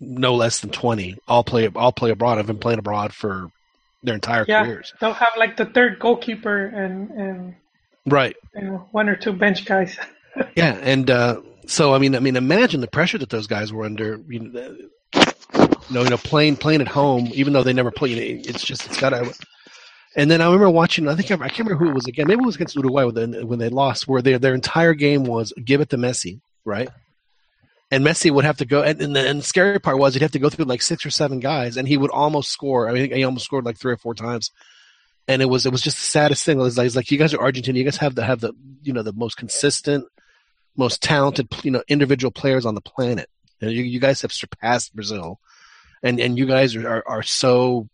no 0.00 0.34
less 0.34 0.60
than 0.60 0.70
20 0.70 1.16
all 1.28 1.44
play 1.44 1.68
all 1.68 1.92
play 1.92 2.10
abroad. 2.10 2.38
i've 2.38 2.46
been 2.46 2.58
playing 2.58 2.78
abroad 2.78 3.12
for 3.12 3.48
their 4.02 4.14
entire 4.14 4.44
Yeah. 4.48 4.62
careers. 4.64 4.92
They'll 5.00 5.12
have 5.12 5.32
like 5.36 5.56
the 5.56 5.66
third 5.66 5.98
goalkeeper 5.98 6.66
and 6.66 7.10
and 7.10 7.54
Right. 8.06 8.36
know 8.54 8.88
one 8.92 9.08
or 9.08 9.16
two 9.16 9.32
bench 9.32 9.64
guys. 9.64 9.98
Yeah, 10.54 10.78
and 10.82 11.10
uh, 11.10 11.40
so 11.66 11.94
I 11.94 11.98
mean, 11.98 12.14
I 12.14 12.20
mean, 12.20 12.36
imagine 12.36 12.80
the 12.82 12.86
pressure 12.88 13.18
that 13.18 13.30
those 13.30 13.46
guys 13.46 13.72
were 13.72 13.84
under. 13.84 14.20
You 14.28 14.40
know, 14.40 14.76
you 15.14 15.24
know, 15.90 16.02
you 16.02 16.10
know, 16.10 16.16
playing 16.18 16.56
playing 16.56 16.80
at 16.82 16.88
home, 16.88 17.30
even 17.34 17.52
though 17.54 17.62
they 17.62 17.72
never 17.72 17.90
play. 17.90 18.10
You 18.10 18.16
know, 18.16 18.42
it's 18.46 18.62
just 18.64 18.86
it's 18.86 18.98
got 19.00 19.10
to. 19.10 19.32
And 20.14 20.30
then 20.30 20.40
I 20.42 20.46
remember 20.46 20.68
watching. 20.70 21.08
I 21.08 21.14
think 21.14 21.30
I 21.30 21.36
can't 21.48 21.60
remember 21.68 21.82
who 21.84 21.90
it 21.90 21.94
was 21.94 22.06
again. 22.06 22.26
Maybe 22.26 22.42
it 22.42 22.46
was 22.46 22.54
against 22.56 22.74
Uruguay 22.76 23.04
when 23.04 23.30
they, 23.30 23.44
when 23.44 23.58
they 23.58 23.68
lost, 23.70 24.06
where 24.08 24.20
their 24.22 24.38
their 24.38 24.54
entire 24.54 24.94
game 24.94 25.24
was 25.24 25.52
give 25.62 25.80
it 25.80 25.88
to 25.90 25.96
Messi, 25.96 26.40
right? 26.66 26.88
And 27.90 28.04
Messi 28.04 28.32
would 28.32 28.44
have 28.44 28.56
to 28.56 28.64
go, 28.64 28.82
and, 28.82 29.00
and, 29.00 29.14
the, 29.14 29.28
and 29.28 29.38
the 29.38 29.44
scary 29.44 29.78
part 29.78 29.98
was 29.98 30.14
he'd 30.14 30.22
have 30.22 30.32
to 30.32 30.40
go 30.40 30.48
through 30.48 30.64
like 30.64 30.82
six 30.82 31.06
or 31.06 31.10
seven 31.10 31.38
guys, 31.38 31.76
and 31.76 31.86
he 31.86 31.96
would 31.96 32.10
almost 32.10 32.50
score. 32.50 32.88
I 32.88 32.92
mean, 32.92 33.12
he 33.12 33.22
almost 33.22 33.44
scored 33.44 33.64
like 33.64 33.78
three 33.78 33.92
or 33.92 33.96
four 33.96 34.14
times, 34.14 34.50
and 35.28 35.40
it 35.40 35.46
was 35.46 35.66
it 35.66 35.72
was 35.72 35.82
just 35.82 35.96
the 35.96 36.02
saddest 36.02 36.44
thing. 36.44 36.58
It 36.58 36.62
was 36.62 36.76
like, 36.76 36.92
like 36.96 37.10
you 37.12 37.18
guys 37.18 37.32
are 37.32 37.40
Argentina, 37.40 37.78
you 37.78 37.84
guys 37.84 37.98
have 37.98 38.16
the 38.16 38.24
have 38.24 38.40
the 38.40 38.54
you 38.82 38.92
know 38.92 39.02
the 39.02 39.12
most 39.12 39.36
consistent, 39.36 40.04
most 40.76 41.00
talented 41.00 41.48
you 41.62 41.70
know 41.70 41.82
individual 41.86 42.32
players 42.32 42.66
on 42.66 42.74
the 42.74 42.80
planet. 42.80 43.30
You, 43.60 43.66
know, 43.68 43.72
you, 43.72 43.84
you 43.84 44.00
guys 44.00 44.20
have 44.22 44.32
surpassed 44.32 44.94
Brazil, 44.94 45.38
and 46.02 46.18
and 46.18 46.36
you 46.36 46.46
guys 46.46 46.74
are 46.74 46.88
are, 46.88 47.04
are 47.06 47.22
so 47.22 47.88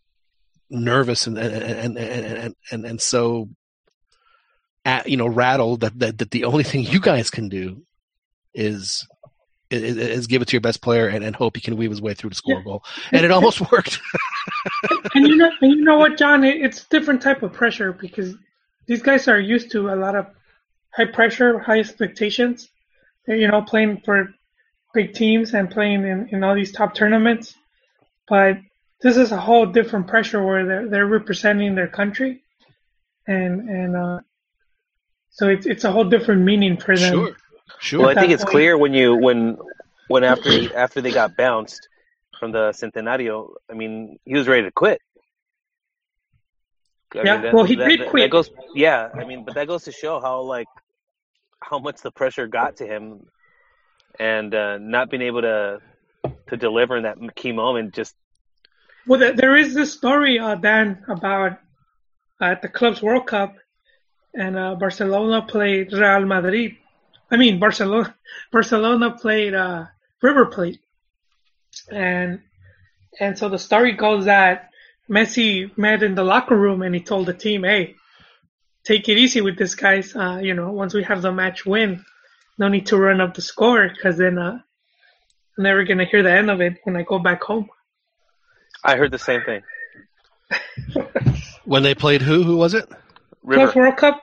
nervous 0.71 1.27
and 1.27 1.37
and 1.39 1.55
and 1.55 1.99
and 1.99 2.27
and, 2.27 2.57
and, 2.71 2.87
and 2.87 3.01
so 3.01 3.49
at, 4.85 5.09
you 5.09 5.17
know 5.17 5.27
rattled 5.27 5.81
that, 5.81 5.99
that 5.99 6.19
that 6.19 6.31
the 6.31 6.45
only 6.45 6.65
thing 6.65 6.83
you 6.83 6.99
guys 6.99 7.31
can 7.31 7.49
do 7.49 7.85
is 8.55 9.07
is, 9.73 9.97
is 9.97 10.27
give 10.27 10.43
it 10.43 10.49
to 10.49 10.53
your 10.53 10.61
best 10.61 10.83
player 10.83 11.09
and, 11.09 11.25
and 11.25 11.35
hope 11.35 11.57
he 11.57 11.61
can 11.61 11.77
weave 11.77 11.91
his 11.91 12.03
way 12.03 12.15
through 12.15 12.31
to 12.31 12.37
score 12.37 12.61
a 12.61 12.65
goal. 12.65 12.85
And 13.11 13.25
it 13.25 13.31
almost 13.31 13.61
worked. 13.73 14.01
and 15.15 15.27
you 15.27 15.37
know 15.37 15.51
and 15.61 15.73
you 15.73 15.85
know 15.85 15.99
what, 15.99 16.19
John? 16.19 16.45
It, 16.45 16.63
it's 16.63 16.85
a 16.85 16.89
different 16.89 17.23
type 17.23 17.43
of 17.43 17.53
pressure 17.53 17.93
because 17.93 18.35
these 18.87 19.03
guys 19.03 19.29
are 19.29 19.41
used 19.41 19.71
to 19.73 19.91
a 19.91 19.97
lot 19.97 20.17
of 20.17 20.27
high 20.91 21.07
pressure, 21.07 21.59
high 21.59 21.81
expectations. 21.81 22.69
You 23.27 23.49
know, 23.49 23.63
playing 23.63 24.03
for 24.05 24.35
big 24.93 25.15
teams 25.15 25.55
and 25.55 25.71
playing 25.71 26.05
in, 26.05 26.29
in 26.31 26.45
all 26.45 26.55
these 26.55 26.73
top 26.73 26.95
tournaments. 26.95 27.55
But 28.29 28.59
this 29.01 29.17
is 29.17 29.33
a 29.33 29.37
whole 29.37 29.67
different 29.67 30.07
pressure 30.07 30.45
where 30.45 30.67
they're 30.67 30.89
they're 30.89 31.07
representing 31.07 31.75
their 31.75 31.89
country, 31.89 32.43
and 33.27 33.69
and 33.69 33.97
uh, 33.97 34.21
so 35.31 35.49
it's 35.49 35.67
it's 35.67 35.85
a 35.85 35.93
whole 35.93 36.05
different 36.05 36.43
meaning 36.43 36.77
for 36.77 36.97
them. 36.97 37.13
Sure, 37.13 37.37
sure. 37.79 38.01
Well, 38.01 38.09
I 38.09 38.15
think 38.15 38.33
it's 38.33 38.45
clear 38.45 38.77
when 38.77 38.95
you 38.95 39.17
when 39.17 39.57
when 40.09 40.25
after 40.25 40.77
after 40.77 41.01
they 41.01 41.11
got 41.11 41.37
bounced 41.37 41.89
from 42.39 42.53
the 42.53 42.71
Centenario. 42.71 43.55
I 43.71 43.75
mean, 43.75 44.19
he 44.25 44.35
was 44.35 44.49
ready 44.49 44.63
to 44.65 44.73
quit. 44.73 45.01
I 47.15 47.25
Yeah, 47.25 47.53
well, 47.53 47.65
he 47.65 47.77
did 47.77 48.01
that, 48.01 48.09
quit. 48.09 48.23
That 48.25 48.31
goes, 48.31 48.51
yeah, 48.75 49.09
I 49.15 49.25
mean, 49.25 49.45
but 49.45 49.55
that 49.55 49.67
goes 49.67 49.85
to 49.85 49.93
show 49.93 50.21
how 50.21 50.41
like 50.43 50.67
how 51.61 51.79
much 51.79 52.01
the 52.01 52.11
pressure 52.11 52.47
got 52.47 52.77
to 52.79 52.87
him, 52.87 53.27
and 54.19 54.55
uh, 54.55 54.79
not 54.79 55.11
being 55.11 55.23
able 55.23 55.43
to 55.43 55.81
to 56.49 56.57
deliver 56.57 56.97
in 56.97 57.05
that 57.05 57.19
key 57.37 57.53
moment. 57.53 57.95
Just 57.95 58.15
Well, 59.07 59.21
there- 59.21 59.33
there 59.35 59.57
is 59.57 59.75
this 59.75 59.93
story, 59.93 60.39
uh, 60.39 60.55
Dan, 60.55 61.05
about 61.09 61.53
uh, 62.41 62.45
at 62.45 62.63
the 62.63 62.69
club's 62.69 63.03
World 63.03 63.27
Cup, 63.27 63.57
and 64.35 64.57
uh, 64.57 64.75
Barcelona 64.75 65.43
played 65.43 65.93
Real 65.93 66.25
Madrid. 66.25 66.77
I 67.33 67.37
mean, 67.37 67.59
Barcelona. 67.59 68.15
Barcelona 68.53 69.11
played 69.11 69.55
uh, 69.55 69.87
River 70.23 70.47
Plate, 70.47 70.81
and 71.91 72.41
and 73.19 73.39
so 73.39 73.49
the 73.49 73.59
story 73.59 73.93
goes 73.93 74.27
that 74.27 74.71
Messi 75.11 75.77
met 75.77 76.03
in 76.03 76.15
the 76.15 76.25
locker 76.25 76.57
room 76.57 76.83
and 76.83 76.95
he 76.95 77.01
told 77.01 77.27
the 77.27 77.35
team, 77.35 77.65
"Hey, 77.65 77.97
take 78.85 79.09
it 79.09 79.19
easy 79.19 79.41
with 79.41 79.59
this, 79.59 79.75
guys. 79.75 80.15
Uh, 80.15 80.39
you 80.43 80.55
know, 80.55 80.71
once 80.71 80.95
we 80.95 81.03
have 81.03 81.23
the 81.23 81.33
match 81.33 81.67
win, 81.67 82.05
no 82.59 82.69
need 82.69 82.87
to 82.87 82.99
run 82.99 83.21
up 83.21 83.35
the 83.35 83.43
score 83.43 83.89
because 83.89 84.19
then 84.19 84.39
uh, 84.39 84.59
I'm 85.59 85.65
never 85.65 85.85
gonna 85.85 86.05
hear 86.05 86.23
the 86.23 86.31
end 86.31 86.51
of 86.51 86.61
it 86.61 86.79
when 86.85 86.97
I 86.97 87.03
go 87.03 87.19
back 87.19 87.43
home." 87.43 87.69
I 88.85 88.97
heard 88.97 89.11
the 89.11 89.19
same 89.19 89.43
thing. 89.43 89.63
When 91.65 91.83
they 91.83 91.95
played 91.95 92.23
who? 92.23 92.43
Who 92.43 92.57
was 92.57 92.75
it? 92.75 92.89
River. 93.43 93.67
Club's 93.67 93.77
World 93.77 93.97
Cup. 93.97 94.23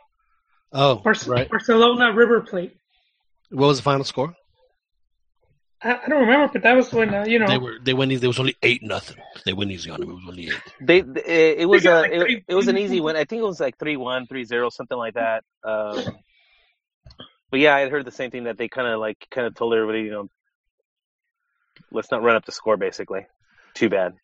Oh, 0.74 0.96
Bar- 0.96 1.16
right. 1.26 1.50
Barcelona 1.50 2.14
River 2.14 2.42
Plate. 2.42 2.79
What 3.52 3.68
was 3.68 3.78
the 3.78 3.84
final 3.84 4.04
score? 4.04 4.36
I, 5.82 5.94
I 6.06 6.08
don't 6.10 6.22
remember, 6.22 6.50
but 6.52 6.64
that 6.64 6.76
was 6.76 6.92
when 6.92 7.14
uh, 7.14 7.26
you 7.26 7.40
know 7.40 7.48
They 7.48 7.58
were 7.58 7.76
they 7.82 7.94
went. 7.94 8.12
easy. 8.12 8.20
There 8.20 8.30
was 8.30 8.40
only 8.40 8.56
eight 8.62 8.84
nothing. 8.84 9.18
They 9.46 9.54
went 9.54 9.72
easy 9.72 9.90
on 9.90 10.02
them. 10.02 10.10
It 10.10 10.14
was 10.16 10.24
only 10.28 10.48
eight. 10.48 10.62
They, 10.82 11.02
they 11.02 11.58
it 11.58 11.70
was 11.70 11.84
got 11.84 11.98
a 11.98 12.02
like 12.02 12.12
it, 12.12 12.20
three- 12.20 12.46
it 12.48 12.54
was 12.54 12.68
an 12.68 12.78
easy 12.78 13.00
win. 13.00 13.16
I 13.16 13.24
think 13.26 13.40
it 13.42 13.46
was 13.46 13.60
like 13.60 13.78
3-1, 13.78 14.28
3-0, 14.28 14.72
something 14.74 14.98
like 14.98 15.14
that. 15.14 15.44
Um, 15.64 16.04
but 17.50 17.60
yeah, 17.62 17.76
I 17.76 17.80
had 17.80 17.92
heard 17.92 18.06
the 18.06 18.12
same 18.12 18.30
thing 18.30 18.44
that 18.44 18.58
they 18.58 18.68
kind 18.68 18.88
of 18.88 19.00
like 19.00 19.18
kind 19.32 19.48
of 19.48 19.56
told 19.56 19.74
everybody, 19.74 20.02
you 20.02 20.12
know, 20.12 20.30
let's 21.92 22.12
not 22.12 22.24
run 22.24 22.36
up 22.36 22.46
the 22.46 22.52
score. 22.52 22.76
Basically, 22.78 23.26
too 23.74 23.90
bad. 23.90 24.16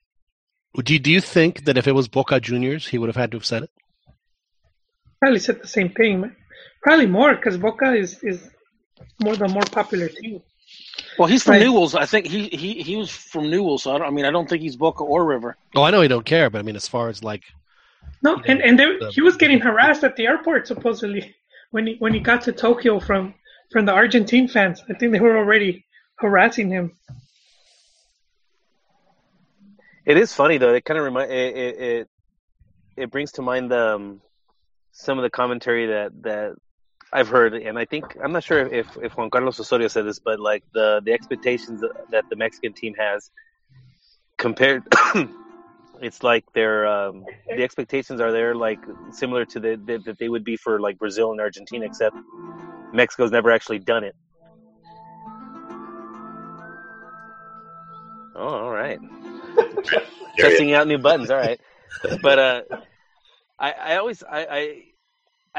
Do 0.84 0.94
you, 0.94 1.00
do 1.00 1.10
you 1.10 1.22
think 1.22 1.64
that 1.66 1.78
if 1.78 1.88
it 1.88 1.94
was 1.94 2.10
Boca 2.10 2.42
Juniors, 2.42 2.86
he 2.86 2.98
would 2.98 3.08
have 3.08 3.16
had 3.16 3.32
to 3.32 3.38
have 3.38 3.46
said 3.46 3.64
it? 3.64 3.70
probably 5.20 5.40
said 5.40 5.62
the 5.62 5.68
same 5.68 5.90
thing. 5.94 6.20
man. 6.20 6.36
Probably 6.84 7.08
more 7.08 7.34
because 7.34 7.58
Boca 7.58 7.94
is 7.94 8.22
is 8.22 8.48
more 9.22 9.36
the 9.36 9.48
more 9.48 9.64
popular 9.64 10.08
team. 10.10 10.42
Well, 11.18 11.28
he's 11.28 11.44
from 11.44 11.54
Right. 11.54 11.62
Newell's. 11.64 11.96
I 11.96 12.06
think 12.06 12.26
he 12.28 12.48
he 12.50 12.82
he 12.82 12.96
was 12.96 13.10
from 13.10 13.50
Newell's. 13.50 13.84
So 13.84 13.94
I, 13.96 13.98
don't, 14.00 14.08
I 14.08 14.10
mean, 14.12 14.26
I 14.26 14.32
don't 14.32 14.48
think 14.50 14.62
he's 14.62 14.76
Boca 14.76 15.04
or 15.04 15.26
River. 15.26 15.58
Oh, 15.76 15.84
I 15.84 15.92
know 15.92 16.02
he 16.02 16.08
don't 16.08 16.26
care, 16.26 16.50
but 16.50 16.60
I 16.60 16.62
mean, 16.62 16.76
as 16.76 16.88
far 16.88 17.10
as 17.10 17.24
like, 17.24 17.44
No, 18.24 18.42
and 18.46 18.62
and 18.62 18.78
they, 18.80 18.86
The- 18.98 19.12
he 19.14 19.22
was 19.22 19.36
getting 19.38 19.60
harassed 19.60 20.04
at 20.04 20.16
the 20.16 20.26
airport 20.28 20.68
supposedly 20.68 21.36
when 21.72 21.88
he 21.88 21.96
when 22.00 22.14
he 22.14 22.20
got 22.20 22.42
to 22.44 22.52
Tokyo 22.52 23.00
from 23.00 23.34
from 23.72 23.86
the 23.86 23.92
Argentine 23.94 24.48
fans. 24.48 24.82
I 24.90 24.94
think 24.94 25.12
they 25.12 25.20
were 25.20 25.38
already 25.38 25.86
harassing 26.18 26.70
him. 26.70 26.92
It 30.06 30.18
is 30.18 30.34
funny 30.34 30.58
though. 30.58 30.74
It 30.74 30.86
kind 30.86 30.98
of 31.00 31.04
remind 31.06 31.32
it, 31.32 31.58
it 31.58 31.80
it 31.80 32.10
it 32.98 33.12
brings 33.12 33.32
to 33.34 33.42
mind 33.42 33.72
the 33.72 33.96
um, 33.96 34.22
some 34.92 35.18
of 35.18 35.24
the 35.24 35.30
commentary 35.30 35.88
that 35.88 36.12
that 36.24 36.56
I've 37.14 37.30
heard, 37.30 37.54
and 37.54 37.78
I 37.78 37.86
think 37.86 38.18
I'm 38.22 38.32
not 38.32 38.44
sure 38.44 38.68
if 38.68 38.88
if 39.02 39.16
Juan 39.16 39.30
Carlos 39.30 39.60
Osorio 39.60 39.88
said 39.88 40.06
this, 40.06 40.20
but 40.20 40.40
like 40.40 40.64
the 40.74 41.02
the 41.06 41.14
expectations 41.14 41.82
that 42.10 42.26
the 42.30 42.36
Mexican 42.36 42.74
team 42.74 42.94
has 42.98 43.32
compared. 44.38 44.84
It's 46.02 46.24
like 46.24 46.44
they're 46.54 46.86
um, 46.86 47.24
the 47.48 47.64
expectations 47.64 48.20
are 48.20 48.30
there 48.30 48.54
like 48.54 48.80
similar 49.12 49.46
to 49.46 49.62
the, 49.62 49.82
the 49.86 49.98
that 50.00 50.20
they 50.20 50.28
would 50.28 50.44
be 50.44 50.58
for 50.58 50.82
like 50.82 51.00
Brazil 51.00 51.32
and 51.32 51.40
Argentina, 51.40 51.86
except 51.86 52.18
Mexico's 52.92 53.32
never 53.32 53.50
actually 53.50 53.80
done 53.80 54.04
it. 54.04 54.14
Oh, 58.36 58.66
all 58.66 58.72
right 58.72 59.00
testing 60.38 60.74
out 60.74 60.88
new 60.88 60.98
buttons. 60.98 61.30
All 61.30 61.38
right, 61.38 61.60
but 62.22 62.40
uh, 62.40 62.62
I 63.60 63.72
I 63.72 63.96
always 63.98 64.24
I 64.24 64.46
I, 64.46 64.84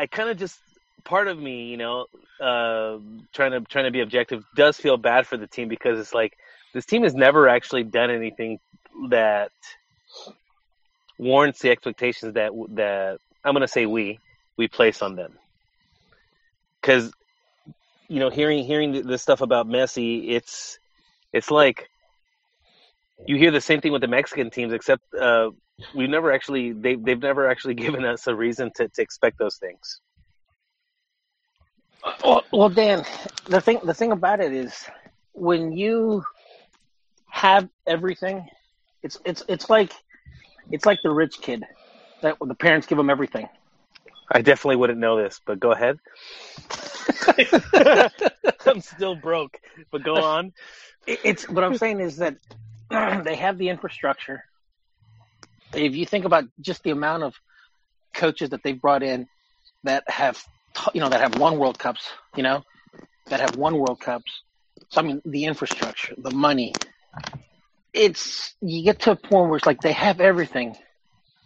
I 0.03 0.07
kind 0.07 0.29
of 0.29 0.37
just 0.37 0.59
part 1.07 1.29
of 1.29 1.39
me, 1.39 1.65
you 1.65 1.79
know, 1.79 2.05
uh, 2.41 2.99
trying 3.33 3.53
to 3.53 3.61
trying 3.63 3.87
to 3.87 3.91
be 3.91 4.01
objective, 4.01 4.45
does 4.55 4.77
feel 4.77 4.99
bad 4.99 5.27
for 5.27 5.39
the 5.39 5.47
team 5.47 5.69
because 5.69 5.99
it's 5.99 6.13
like 6.13 6.37
this 6.75 6.85
team 6.85 7.03
has 7.05 7.15
never 7.15 7.49
actually 7.49 7.85
done 7.85 8.11
anything 8.11 8.59
that 9.09 9.53
warrants 11.19 11.61
the 11.61 11.71
expectations 11.71 12.35
that 12.35 12.53
that 12.75 13.19
I'm 13.43 13.55
gonna 13.55 13.69
say 13.69 13.87
we 13.87 14.19
we 14.59 14.69
place 14.69 15.01
on 15.01 15.17
them 15.17 15.39
because 16.81 17.13
you 18.09 18.21
know 18.21 18.31
hearing 18.31 18.65
hearing 18.65 19.07
this 19.07 19.23
stuff 19.23 19.41
about 19.41 19.67
Messi, 19.67 20.31
it's 20.31 20.79
it's 21.33 21.51
like 21.51 21.89
you 23.27 23.37
hear 23.37 23.51
the 23.51 23.61
same 23.61 23.81
thing 23.81 23.93
with 23.93 24.03
the 24.03 24.09
Mexican 24.09 24.51
teams, 24.51 24.73
except 24.73 25.03
uh, 25.15 25.51
we've 25.95 26.11
never 26.11 26.33
actually 26.33 26.73
they 26.73 26.95
they've 26.97 27.21
never 27.21 27.49
actually 27.49 27.75
given 27.87 28.05
us 28.05 28.27
a 28.27 28.35
reason 28.35 28.71
to, 28.77 28.89
to 28.89 29.03
expect 29.03 29.39
those 29.39 29.57
things. 29.57 30.01
Well, 32.23 32.43
well, 32.53 32.69
Dan, 32.69 33.05
the 33.47 33.61
thing 33.61 33.81
the 33.85 33.95
thing 33.95 34.13
about 34.13 34.41
it 34.41 34.53
is 34.53 34.85
when 35.33 35.73
you 35.73 36.25
have 37.29 37.69
everything, 37.87 38.47
it's 39.03 39.19
it's 39.25 39.45
it's 39.49 39.69
like 39.69 39.93
it's 40.71 40.87
like 40.87 40.99
the 41.03 41.11
rich 41.11 41.41
kid 41.41 41.65
that 42.23 42.37
the 42.41 42.55
parents 42.55 42.87
give 42.87 42.99
him 42.99 43.11
everything. 43.11 43.49
I 44.31 44.43
definitely 44.43 44.77
wouldn't 44.77 44.99
know 44.99 45.23
this, 45.23 45.41
but 45.47 45.61
go 45.61 45.73
ahead. 45.73 45.99
I'm 48.67 48.81
still 48.81 49.15
broke, 49.15 49.59
but 49.93 50.03
go 50.03 50.17
on. 50.17 50.53
It's 51.07 51.49
what 51.49 51.63
I'm 51.63 51.77
saying 51.77 52.01
is 52.01 52.17
that 52.17 52.37
they 53.25 53.37
have 53.37 53.59
the 53.59 53.69
infrastructure. 53.69 54.45
If 55.75 55.95
you 55.95 56.07
think 56.07 56.25
about 56.25 56.45
just 56.61 56.83
the 56.83 56.91
amount 56.91 57.23
of 57.23 57.35
coaches 58.15 58.51
that 58.51 58.63
they've 58.65 58.81
brought 58.81 59.03
in 59.03 59.29
that 59.85 60.09
have, 60.09 60.43
you 60.95 61.01
know, 61.01 61.09
that 61.09 61.21
have 61.21 61.39
won 61.39 61.59
World 61.59 61.79
Cups, 61.79 62.11
you 62.37 62.43
know, 62.43 62.63
that 63.27 63.41
have 63.41 63.57
won 63.57 63.79
World 63.79 64.01
Cups. 64.01 64.43
So 64.91 65.01
I 65.01 65.05
mean, 65.05 65.23
the 65.25 65.45
infrastructure, 65.45 66.15
the 66.17 66.31
money. 66.31 66.75
It's 67.93 68.55
you 68.61 68.83
get 68.83 69.01
to 69.01 69.13
a 69.13 69.17
point 69.17 69.49
where 69.49 69.57
it's 69.57 69.67
like 69.67 69.81
they 69.81 69.93
have 69.93 70.21
everything. 70.21 70.77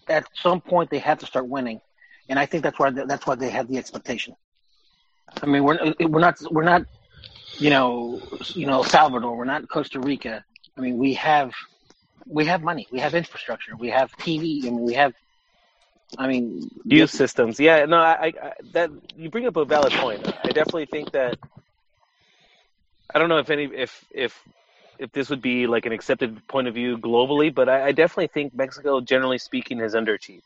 At 0.08 0.26
some 0.34 0.60
point, 0.60 0.90
they 0.90 0.98
have 0.98 1.20
to 1.20 1.26
start 1.26 1.46
winning, 1.46 1.80
and 2.28 2.38
I 2.38 2.46
think 2.46 2.64
that's 2.64 2.78
why 2.78 2.90
that's 2.90 3.26
why 3.26 3.36
they 3.36 3.50
have 3.50 3.68
the 3.68 3.78
expectation. 3.78 4.34
I 5.40 5.46
mean, 5.46 5.62
we're 5.62 5.94
we're 6.00 6.20
not 6.20 6.38
we're 6.50 6.64
not 6.64 6.84
you 7.60 7.70
know, 7.70 8.20
you 8.54 8.66
know, 8.66 8.82
Salvador. 8.82 9.36
We're 9.36 9.44
not 9.44 9.68
Costa 9.68 10.00
Rica. 10.00 10.44
I 10.76 10.80
mean, 10.80 10.98
we 10.98 11.14
have, 11.14 11.52
we 12.26 12.46
have 12.46 12.62
money. 12.62 12.86
We 12.90 13.00
have 13.00 13.14
infrastructure. 13.14 13.76
We 13.76 13.90
have 13.90 14.10
TV. 14.12 14.64
I 14.66 14.70
mean, 14.70 14.80
we 14.80 14.94
have. 14.94 15.12
I 16.18 16.27
mean, 16.27 16.68
Youth 16.85 17.11
systems, 17.11 17.61
yeah. 17.61 17.85
No, 17.87 17.99
I, 17.99 18.27
I 18.42 18.53
that 18.73 18.90
you 19.16 19.31
bring 19.31 19.46
up 19.46 19.57
a 19.57 19.64
valid 19.64 19.92
point. 19.92 20.27
I 20.44 20.49
definitely 20.49 20.87
think 20.87 21.12
that. 21.12 21.38
I 23.14 23.18
don't 23.18 23.29
know 23.29 23.38
if 23.38 23.51
any 23.51 23.64
if 23.64 24.05
if 24.11 24.40
if 24.99 25.12
this 25.12 25.31
would 25.31 25.42
be 25.42 25.66
like 25.66 25.87
an 25.87 25.92
accepted 25.92 26.46
point 26.49 26.68
of 26.68 26.75
view 26.75 26.99
globally, 26.99 27.55
but 27.55 27.68
I, 27.68 27.88
I 27.88 27.92
definitely 27.92 28.29
think 28.29 28.55
Mexico, 28.55 29.01
generally 29.01 29.38
speaking, 29.38 29.79
has 29.81 29.94
underachieved. 29.94 30.42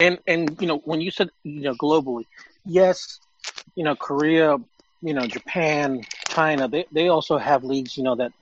and 0.00 0.18
and 0.26 0.56
you 0.60 0.66
know, 0.66 0.78
when 0.78 1.00
you 1.00 1.10
said 1.10 1.30
you 1.44 1.62
know 1.62 1.74
globally, 1.74 2.24
yes, 2.64 3.18
you 3.74 3.84
know, 3.84 3.94
Korea, 3.94 4.56
you 5.02 5.14
know, 5.14 5.26
Japan, 5.26 6.02
China, 6.28 6.68
they 6.68 6.86
they 6.92 7.08
also 7.08 7.38
have 7.38 7.64
leagues, 7.64 7.96
you 7.96 8.02
know, 8.04 8.14
that 8.16 8.32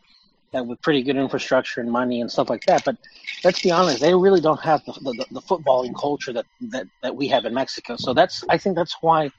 that 0.56 0.66
with 0.66 0.80
pretty 0.82 1.02
good 1.02 1.16
infrastructure 1.16 1.80
and 1.80 1.90
money 1.90 2.20
and 2.22 2.30
stuff 2.30 2.48
like 2.50 2.64
that. 2.66 2.84
But 2.84 2.96
let's 3.44 3.60
be 3.62 3.70
honest, 3.70 4.00
they 4.00 4.14
really 4.14 4.40
don't 4.40 4.60
have 4.60 4.84
the 4.86 4.92
the, 4.92 5.26
the 5.30 5.40
footballing 5.40 5.94
culture 5.98 6.32
that, 6.32 6.46
that 6.72 6.86
that 7.02 7.14
we 7.14 7.28
have 7.28 7.44
in 7.44 7.54
Mexico. 7.54 7.96
So 7.96 8.14
that's 8.14 8.42
I 8.48 8.56
think 8.58 8.74
that's 8.76 8.96
why, 9.00 9.30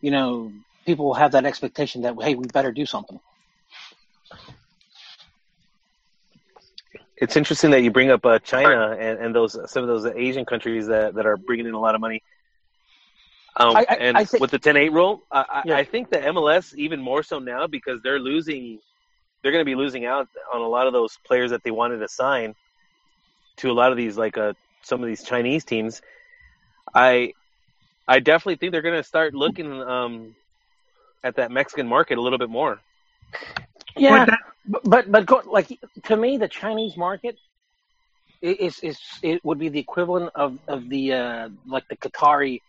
you 0.00 0.10
know, 0.10 0.52
people 0.84 1.14
have 1.14 1.32
that 1.32 1.44
expectation 1.46 2.02
that 2.02 2.14
hey, 2.20 2.34
we 2.34 2.44
better 2.58 2.72
do 2.72 2.84
something. 2.86 3.20
it's 7.20 7.36
interesting 7.36 7.70
that 7.72 7.82
you 7.82 7.90
bring 7.90 8.10
up 8.10 8.24
uh, 8.24 8.38
China 8.38 8.96
and, 8.98 9.18
and 9.18 9.34
those 9.34 9.52
some 9.70 9.82
of 9.82 9.88
those 9.88 10.06
Asian 10.14 10.44
countries 10.44 10.86
that, 10.86 11.14
that 11.14 11.26
are 11.26 11.36
bringing 11.36 11.66
in 11.66 11.74
a 11.74 11.80
lot 11.80 11.94
of 11.96 12.00
money. 12.00 12.22
Um, 13.56 13.76
I- 13.76 13.86
I- 13.88 13.94
and 13.94 14.16
I 14.16 14.24
think- 14.24 14.40
with 14.40 14.52
the 14.52 14.58
10-8 14.58 14.92
rule, 14.92 15.24
Yeah. 15.64 15.76
I 15.76 15.84
think 15.84 16.10
the 16.10 16.18
MLS 16.18 16.74
even 16.76 17.00
more 17.00 17.24
so 17.24 17.40
now 17.40 17.66
because 17.66 18.00
they're 18.02 18.20
losing, 18.20 18.78
they're 19.42 19.52
going 19.52 19.62
to 19.62 19.70
be 19.70 19.74
losing 19.74 20.04
out 20.04 20.28
on 20.52 20.60
a 20.60 20.68
lot 20.68 20.86
of 20.86 20.92
those 20.92 21.16
players 21.24 21.50
that 21.50 21.62
they 21.62 21.70
wanted 21.70 21.98
to 21.98 22.08
sign 22.08 22.54
to 23.56 23.70
a 23.70 23.72
lot 23.72 23.90
of 23.90 23.96
these 23.96 24.16
like 24.16 24.36
uh, 24.36 24.52
some 24.82 25.02
of 25.02 25.06
these 25.06 25.22
Chinese 25.22 25.64
teams. 25.64 26.02
I 26.94 27.34
I 28.06 28.20
definitely 28.20 28.56
think 28.56 28.72
they're 28.72 28.82
going 28.82 28.96
to 28.96 29.02
start 29.02 29.34
looking 29.34 29.82
um, 29.82 30.34
at 31.22 31.36
that 31.36 31.50
Mexican 31.50 31.86
market 31.86 32.18
a 32.18 32.20
little 32.20 32.38
bit 32.38 32.50
more. 32.50 32.80
Yeah, 33.96 34.24
But 34.24 34.26
that, 34.26 34.38
but 34.66 34.84
but, 34.84 35.12
but 35.12 35.26
go, 35.26 35.42
like 35.46 35.78
to 36.04 36.16
me, 36.16 36.36
the 36.38 36.48
Chinese 36.48 36.96
market 36.96 37.36
is 38.40 38.78
is 38.80 38.98
it 39.22 39.44
would 39.44 39.58
be 39.58 39.68
the 39.68 39.80
equivalent 39.80 40.30
of 40.34 40.58
of 40.68 40.88
the 40.88 41.12
uh, 41.12 41.48
like 41.66 41.86
the 41.88 41.96
Qatari 41.96 42.60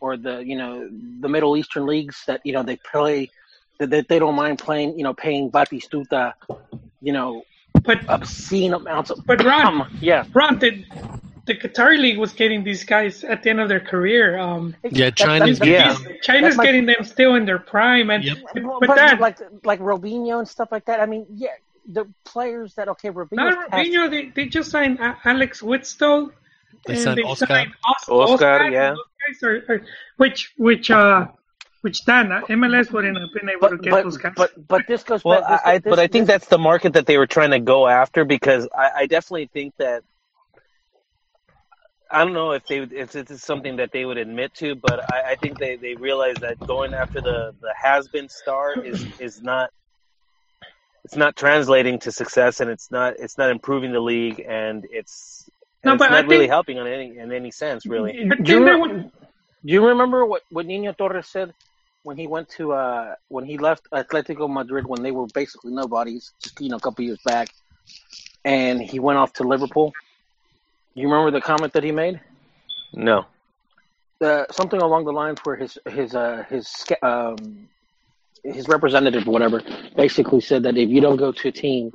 or 0.00 0.16
the 0.16 0.44
you 0.44 0.56
know 0.56 0.88
the 1.20 1.28
Middle 1.28 1.56
Eastern 1.56 1.86
leagues 1.86 2.22
that 2.26 2.40
you 2.44 2.52
know 2.52 2.62
they 2.62 2.76
play 2.76 3.30
that 3.78 3.90
that 3.90 4.08
they 4.08 4.18
don't 4.18 4.34
mind 4.34 4.58
playing 4.58 4.98
you 4.98 5.04
know 5.04 5.14
paying 5.14 5.50
Batistuta 5.50 6.34
you 7.02 7.12
know 7.12 7.44
but 7.82 8.00
obscene 8.08 8.72
amounts 8.74 9.10
of 9.10 9.24
but 9.26 9.44
Ron, 9.44 9.82
um, 9.82 9.98
yeah 10.00 10.24
Ron, 10.32 10.58
the, 10.58 10.84
the 11.46 11.54
Qatari 11.54 11.98
league 11.98 12.18
was 12.18 12.32
getting 12.32 12.64
these 12.64 12.84
guys 12.84 13.22
at 13.22 13.42
the 13.44 13.50
end 13.50 13.60
of 13.60 13.68
their 13.68 13.78
career. 13.78 14.36
Um, 14.38 14.74
Yeah, 14.90 15.10
China's 15.10 15.58
that- 15.60 15.68
Yeah. 15.68 15.96
China's 16.22 16.56
my- 16.56 16.64
getting 16.64 16.86
them 16.86 17.04
still 17.04 17.34
in 17.36 17.44
their 17.44 17.58
prime, 17.60 18.10
and 18.10 18.24
Yep. 18.24 18.38
Well, 18.64 18.78
but 18.80 18.88
but 18.88 18.96
that 18.96 19.20
like 19.20 19.38
like 19.64 19.78
Robinho 19.80 20.38
and 20.40 20.48
stuff 20.48 20.72
like 20.72 20.86
that. 20.86 20.98
I 21.00 21.06
mean, 21.06 21.24
yeah, 21.30 21.50
the 21.86 22.06
players 22.24 22.74
that 22.74 22.88
okay, 22.88 23.10
Robinho. 23.10 23.36
not 23.36 23.70
Robinho. 23.70 24.10
They, 24.10 24.30
they 24.30 24.46
just 24.46 24.70
signed 24.72 24.98
Alex 25.24 25.60
Witsel. 25.60 26.32
They 26.86 26.94
and 26.94 27.02
signed 27.02 27.18
they 27.18 27.22
Oscar. 27.22 27.46
signed 27.46 27.72
Os- 27.86 28.08
Oscar, 28.08 28.68
yeah. 28.70 28.90
Those 28.90 28.98
guys 29.28 29.42
are, 29.44 29.64
are, 29.68 29.82
which 30.16 30.52
which 30.56 30.90
uh 30.90 31.26
which 31.86 32.04
Dan 32.04 32.32
uh, 32.32 32.40
MLS 32.48 32.90
wouldn't 32.92 33.16
have 33.22 33.32
been 33.32 33.48
able 33.48 33.68
to 33.68 33.76
But 33.76 33.82
get 33.84 33.90
but, 33.92 34.02
those 34.04 34.16
guys. 34.18 34.32
but 34.36 34.50
but 34.72 34.82
this 34.88 35.02
goes 35.04 35.24
Well, 35.24 35.40
back. 35.40 35.50
This, 35.50 35.60
I, 35.64 35.70
I, 35.74 35.78
this, 35.78 35.90
but 35.92 35.98
I 36.00 36.06
think 36.08 36.26
this- 36.26 36.34
that's 36.34 36.48
the 36.48 36.58
market 36.58 36.92
that 36.94 37.06
they 37.06 37.16
were 37.16 37.28
trying 37.28 37.52
to 37.52 37.60
go 37.60 37.86
after 37.86 38.24
because 38.24 38.68
I, 38.76 38.88
I 39.02 39.06
definitely 39.06 39.48
think 39.52 39.74
that 39.78 40.02
I 42.10 42.24
don't 42.24 42.34
know 42.34 42.52
if 42.52 42.64
they 42.66 42.78
if 42.80 43.12
this 43.12 43.30
is 43.30 43.42
something 43.42 43.76
that 43.76 43.90
they 43.92 44.04
would 44.04 44.16
admit 44.18 44.54
to, 44.54 44.74
but 44.76 44.98
I, 45.12 45.32
I 45.32 45.34
think 45.36 45.58
they, 45.58 45.76
they 45.76 45.94
realize 45.94 46.36
that 46.40 46.58
going 46.60 46.94
after 46.94 47.20
the, 47.20 47.54
the 47.60 47.72
has 47.80 48.08
been 48.08 48.28
star 48.28 48.66
is 48.80 49.04
is 49.20 49.42
not 49.42 49.70
it's 51.04 51.16
not 51.16 51.36
translating 51.36 51.98
to 52.00 52.10
success 52.12 52.60
and 52.60 52.68
it's 52.70 52.90
not 52.90 53.14
it's 53.18 53.36
not 53.38 53.50
improving 53.50 53.92
the 53.92 54.00
league 54.00 54.44
and 54.46 54.86
it's 54.90 55.48
and 55.82 55.88
No, 55.90 55.92
it's 55.94 56.00
but 56.02 56.10
I 56.12 56.20
not 56.22 56.28
really 56.30 56.44
think- 56.46 56.50
helping 56.50 56.76
in 56.78 56.86
any 56.86 57.08
in 57.18 57.32
any 57.32 57.50
sense 57.50 57.86
really. 57.86 58.12
Do 58.12 58.52
you, 58.52 58.64
re- 58.64 59.10
do 59.64 59.72
you 59.76 59.86
remember 59.88 60.24
what 60.26 60.42
what 60.50 60.64
Nino 60.66 60.92
Torres 60.92 61.26
said 61.26 61.54
when 62.06 62.16
he 62.16 62.26
went 62.28 62.48
to 62.58 62.64
uh 62.72 63.14
when 63.28 63.44
he 63.44 63.58
left 63.58 63.82
Atletico 63.90 64.46
Madrid 64.48 64.86
when 64.86 65.02
they 65.02 65.10
were 65.10 65.26
basically 65.34 65.72
nobodies 65.72 66.32
just 66.42 66.60
you 66.60 66.70
know 66.70 66.76
a 66.76 66.80
couple 66.80 67.04
years 67.04 67.20
back, 67.24 67.48
and 68.44 68.80
he 68.80 68.98
went 69.00 69.18
off 69.18 69.32
to 69.34 69.44
Liverpool. 69.44 69.92
You 70.94 71.04
remember 71.10 71.32
the 71.32 71.40
comment 71.40 71.72
that 71.74 71.84
he 71.84 71.92
made? 71.92 72.20
No. 72.94 73.26
uh, 74.22 74.44
something 74.52 74.80
along 74.80 75.04
the 75.04 75.12
lines 75.12 75.38
where 75.44 75.56
his 75.56 75.78
his 75.88 76.14
uh, 76.14 76.44
his 76.48 76.86
um, 77.02 77.68
his 78.44 78.68
representative, 78.68 79.26
whatever, 79.26 79.62
basically 79.96 80.40
said 80.40 80.62
that 80.64 80.76
if 80.76 80.88
you 80.90 81.00
don't 81.00 81.16
go 81.16 81.32
to 81.32 81.48
a 81.48 81.52
team 81.52 81.92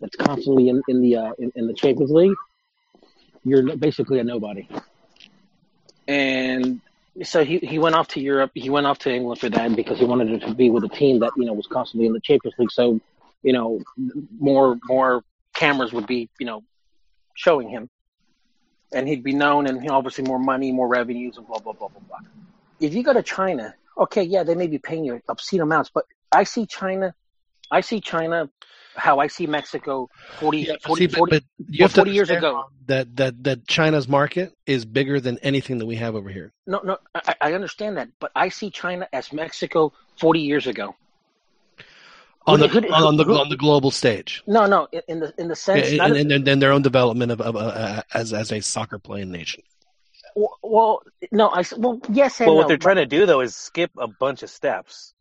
that's 0.00 0.16
constantly 0.16 0.68
in 0.68 0.82
in 0.88 1.02
the 1.02 1.16
uh, 1.16 1.32
in, 1.38 1.52
in 1.56 1.66
the 1.66 1.74
Champions 1.74 2.12
League, 2.12 2.36
you're 3.44 3.76
basically 3.76 4.18
a 4.20 4.24
nobody. 4.24 4.68
And 6.08 6.80
so 7.22 7.44
he, 7.44 7.58
he 7.58 7.78
went 7.78 7.94
off 7.94 8.08
to 8.08 8.20
Europe. 8.20 8.52
He 8.54 8.70
went 8.70 8.86
off 8.86 8.98
to 9.00 9.12
England 9.12 9.40
for 9.40 9.48
that 9.48 9.74
because 9.74 9.98
he 9.98 10.04
wanted 10.04 10.40
to 10.40 10.54
be 10.54 10.70
with 10.70 10.84
a 10.84 10.88
team 10.88 11.20
that 11.20 11.32
you 11.36 11.44
know 11.44 11.52
was 11.52 11.66
constantly 11.66 12.06
in 12.06 12.12
the 12.12 12.20
Champions 12.20 12.54
League. 12.58 12.70
So 12.70 13.00
you 13.42 13.52
know 13.52 13.80
more 14.38 14.78
more 14.84 15.24
cameras 15.54 15.92
would 15.92 16.06
be 16.06 16.28
you 16.38 16.46
know 16.46 16.62
showing 17.34 17.68
him 17.68 17.88
and 18.92 19.08
he'd 19.08 19.22
be 19.22 19.34
known 19.34 19.66
and 19.66 19.90
obviously 19.90 20.24
more 20.24 20.38
money, 20.38 20.72
more 20.72 20.88
revenues, 20.88 21.36
and 21.36 21.46
blah 21.46 21.58
blah 21.58 21.72
blah 21.72 21.88
blah 21.88 22.00
blah. 22.08 22.18
If 22.80 22.94
you 22.94 23.02
go 23.02 23.12
to 23.12 23.22
China, 23.22 23.74
okay, 23.98 24.22
yeah, 24.22 24.42
they 24.42 24.54
may 24.54 24.66
be 24.66 24.78
paying 24.78 25.04
you 25.04 25.20
obscene 25.28 25.60
amounts, 25.60 25.90
but 25.92 26.06
I 26.32 26.44
see 26.44 26.66
China, 26.66 27.14
I 27.70 27.80
see 27.80 28.00
China, 28.00 28.50
how 28.96 29.18
I 29.18 29.26
see 29.26 29.46
Mexico 29.46 30.08
40, 30.40 30.58
Yeah, 30.58 30.74
40, 30.84 31.08
see, 31.08 31.14
40 31.16 31.30
but 31.30 31.44
you 31.68 31.82
well, 31.84 31.88
40 31.88 32.10
years 32.10 32.30
ago. 32.30 32.64
that, 32.86 33.14
that 33.16 33.44
that 33.44 33.66
China's 33.66 34.08
market 34.08 34.54
is 34.66 34.84
bigger 34.84 35.20
than 35.20 35.38
anything 35.38 35.78
that 35.78 35.86
we 35.86 35.96
have 35.96 36.14
over 36.14 36.30
here. 36.30 36.52
No, 36.66 36.80
no, 36.84 36.98
I, 37.14 37.34
I 37.40 37.52
understand 37.52 37.96
that, 37.98 38.08
but 38.20 38.30
I 38.34 38.48
see 38.48 38.70
China 38.70 39.08
as 39.12 39.32
Mexico 39.32 39.92
forty 40.16 40.40
years 40.40 40.66
ago. 40.66 40.94
On 42.48 42.60
the 42.60 42.68
Who- 42.68 42.80
who- 42.80 42.92
on 42.92 43.16
the 43.16 43.24
who- 43.24 43.36
on 43.36 43.48
the 43.48 43.56
global 43.56 43.90
stage, 43.90 44.42
No, 44.46 44.66
no, 44.66 44.86
in- 44.92 45.02
in 45.08 45.20
the 45.20 45.34
in 45.36 45.48
the 45.48 45.56
sense, 45.56 45.90
not 45.92 46.10
and, 46.10 46.16
and, 46.16 46.32
and, 46.32 46.48
and 46.48 46.62
their 46.62 46.72
own 46.72 46.82
development 46.82 47.32
of, 47.32 47.40
of 47.40 47.56
uh, 47.56 48.02
as 48.14 48.32
as 48.32 48.52
a 48.52 48.60
soccer 48.60 48.98
playing 49.00 49.32
nation. 49.32 49.62
well, 50.36 50.56
well, 50.62 51.02
no, 51.32 51.48
I 51.48 51.60
s- 51.60 51.74
well, 51.76 52.00
yes 52.12 52.38
and 52.40 52.46
Well, 52.46 52.54
no, 52.54 52.58
what 52.60 52.68
they're 52.68 52.76
but- 52.76 52.82
trying 52.82 52.96
to 52.96 53.06
do 53.06 53.26
though 53.26 53.40
is 53.40 53.56
skip 53.56 53.90
a 53.98 54.06
bunch 54.06 54.42
of 54.44 54.50
steps. 54.50 55.12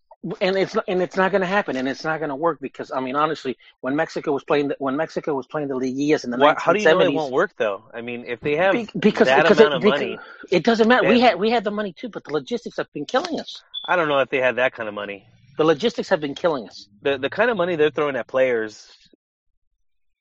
And 0.42 0.58
it's 0.58 0.74
not, 0.74 0.86
and 0.88 1.02
it's 1.02 1.16
not 1.16 1.32
going 1.32 1.42
to 1.42 1.48
happen, 1.48 1.76
and 1.76 1.88
it's 1.88 2.04
not 2.04 2.20
going 2.20 2.30
to 2.30 2.36
work 2.36 2.60
because 2.60 2.92
I 2.92 3.00
mean, 3.00 3.16
honestly, 3.16 3.58
when 3.82 3.96
Mexico 3.96 4.32
was 4.32 4.44
playing, 4.44 4.70
the, 4.70 4.76
when 4.80 4.98
Mexico 4.98 5.36
was 5.36 5.46
playing 5.46 5.68
the 5.68 5.76
Liguillas 5.76 6.24
in 6.24 6.32
the 6.32 6.38
Why, 6.38 6.48
nineteen 6.48 6.62
how 6.64 6.74
do 6.74 6.80
you 6.80 6.86
know 6.86 7.00
it 7.02 7.14
won't 7.14 7.34
work 7.34 7.52
though? 7.58 7.84
I 7.94 8.02
mean, 8.02 8.26
if 8.28 8.40
they 8.40 8.56
have 8.56 8.74
Be- 8.74 8.90
because 8.98 9.28
that 9.28 9.44
because, 9.44 9.60
amount 9.60 9.74
it, 9.74 9.78
of 9.78 9.82
because 9.84 10.00
money, 10.00 10.20
it 10.52 10.64
doesn't 10.64 10.88
matter. 10.88 11.08
We 11.08 11.20
had 11.20 11.40
we 11.40 11.52
had 11.52 11.64
the 11.64 11.72
money 11.72 11.94
too, 11.94 12.10
but 12.10 12.24
the 12.24 12.32
logistics 12.32 12.78
have 12.78 12.92
been 12.94 13.06
killing 13.06 13.40
us. 13.40 13.64
I 13.88 13.96
don't 13.96 14.08
know 14.08 14.20
if 14.20 14.30
they 14.30 14.40
had 14.40 14.56
that 14.56 14.74
kind 14.74 14.90
of 14.90 14.96
money. 14.96 15.28
The 15.58 15.64
logistics 15.64 16.10
have 16.10 16.20
been 16.20 16.36
killing 16.36 16.68
us. 16.68 16.88
The 17.02 17.18
the 17.18 17.30
kind 17.30 17.50
of 17.50 17.58
money 17.58 17.76
they're 17.76 17.92
throwing 17.92 18.16
at 18.16 18.28
players 18.28 18.92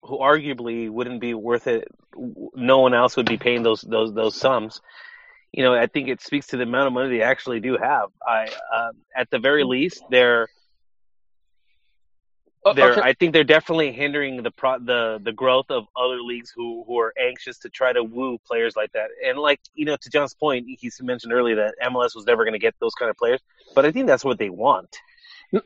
who 0.03 0.19
arguably 0.19 0.91
wouldn't 0.91 1.21
be 1.21 1.35
worth 1.35 1.67
it. 1.67 1.89
No 2.17 2.81
one 2.81 2.95
else 2.95 3.17
would 3.17 3.27
be 3.27 3.39
paying 3.39 3.63
those 3.63 3.81
those 3.81 4.13
those 4.13 4.37
sums. 4.37 4.81
You 5.57 5.63
know, 5.63 5.73
I 5.73 5.87
think 5.87 6.09
it 6.09 6.21
speaks 6.21 6.49
to 6.49 6.57
the 6.57 6.65
amount 6.65 6.89
of 6.89 6.93
money 6.93 7.17
they 7.17 7.23
actually 7.23 7.61
do 7.61 7.77
have. 7.77 8.09
I, 8.27 8.49
um, 8.77 8.97
at 9.15 9.31
the 9.31 9.39
very 9.39 9.63
least, 9.63 10.03
they're 10.11 10.49
they're. 12.75 12.93
Okay. 12.93 13.01
I 13.01 13.13
think 13.13 13.33
they're 13.33 13.45
definitely 13.45 13.93
hindering 13.93 14.43
the 14.43 14.51
pro, 14.51 14.81
the 14.81 15.21
the 15.23 15.31
growth 15.33 15.67
of 15.71 15.85
other 15.97 16.21
leagues 16.21 16.51
who 16.55 16.83
who 16.89 16.99
are 16.99 17.15
anxious 17.21 17.59
to 17.59 17.69
try 17.69 17.93
to 17.93 18.03
woo 18.03 18.37
players 18.45 18.75
like 18.75 18.91
that. 18.95 19.11
And 19.25 19.39
like 19.39 19.61
you 19.75 19.85
know, 19.85 19.97
to 20.01 20.11
John's 20.11 20.35
point, 20.35 20.67
he 20.67 20.91
mentioned 21.03 21.33
earlier 21.33 21.55
that 21.55 21.75
MLS 21.85 22.17
was 22.17 22.25
never 22.27 22.43
going 22.43 22.55
to 22.55 22.59
get 22.59 22.75
those 22.81 22.95
kind 22.95 23.09
of 23.09 23.17
players. 23.17 23.41
But 23.77 23.87
I 23.87 23.93
think 23.93 24.09
that's 24.09 24.25
what 24.25 24.41
they 24.41 24.51
want. 24.51 24.91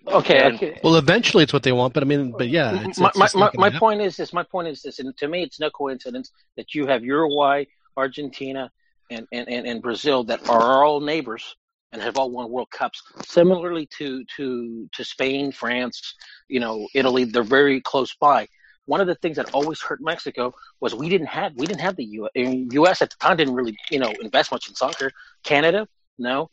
Okay, 0.08 0.38
And- 0.38 0.56
okay. 0.56 0.80
Well, 0.84 0.96
eventually 0.96 1.44
it's 1.44 1.54
what 1.54 1.62
they 1.62 1.72
want, 1.72 1.94
but 1.94 2.02
I 2.02 2.06
mean, 2.06 2.32
but 2.32 2.50
yeah, 2.50 2.86
it's, 2.86 2.98
my 2.98 3.08
it's 3.08 3.34
my, 3.34 3.50
my, 3.54 3.70
my 3.70 3.78
point 3.78 4.02
is 4.02 4.18
this. 4.18 4.34
My 4.34 4.42
point 4.42 4.68
is 4.68 4.82
this, 4.82 4.98
and 4.98 5.16
to 5.16 5.28
me, 5.28 5.44
it's 5.44 5.58
no 5.58 5.70
coincidence 5.70 6.30
that 6.58 6.74
you 6.74 6.86
have 6.86 7.02
Uruguay, 7.02 7.64
Argentina, 7.96 8.70
and, 9.10 9.26
and, 9.32 9.48
and, 9.48 9.66
and 9.66 9.82
Brazil 9.82 10.24
that 10.24 10.48
are 10.48 10.84
all 10.84 11.00
neighbors 11.00 11.56
and 11.92 12.02
have 12.02 12.16
all 12.18 12.30
won 12.30 12.50
World 12.50 12.70
Cups. 12.70 13.02
Similarly 13.24 13.88
to 13.98 14.24
to 14.36 14.88
to 14.92 15.04
Spain, 15.04 15.52
France, 15.52 16.14
you 16.48 16.60
know, 16.60 16.86
Italy, 16.94 17.24
they're 17.24 17.42
very 17.42 17.80
close 17.80 18.14
by. 18.14 18.46
One 18.86 19.00
of 19.02 19.06
the 19.06 19.14
things 19.16 19.36
that 19.36 19.52
always 19.54 19.80
hurt 19.82 20.00
Mexico 20.00 20.54
was 20.80 20.94
we 20.94 21.08
didn't 21.08 21.26
have 21.28 21.52
we 21.56 21.66
didn't 21.66 21.80
have 21.80 21.96
the 21.96 22.04
U. 22.04 22.28
U.S. 22.34 23.02
at 23.02 23.10
the 23.10 23.16
time 23.20 23.36
didn't 23.36 23.54
really 23.54 23.76
you 23.90 23.98
know 23.98 24.12
invest 24.22 24.50
much 24.52 24.68
in 24.68 24.74
soccer. 24.74 25.10
Canada, 25.44 25.86
no. 26.18 26.50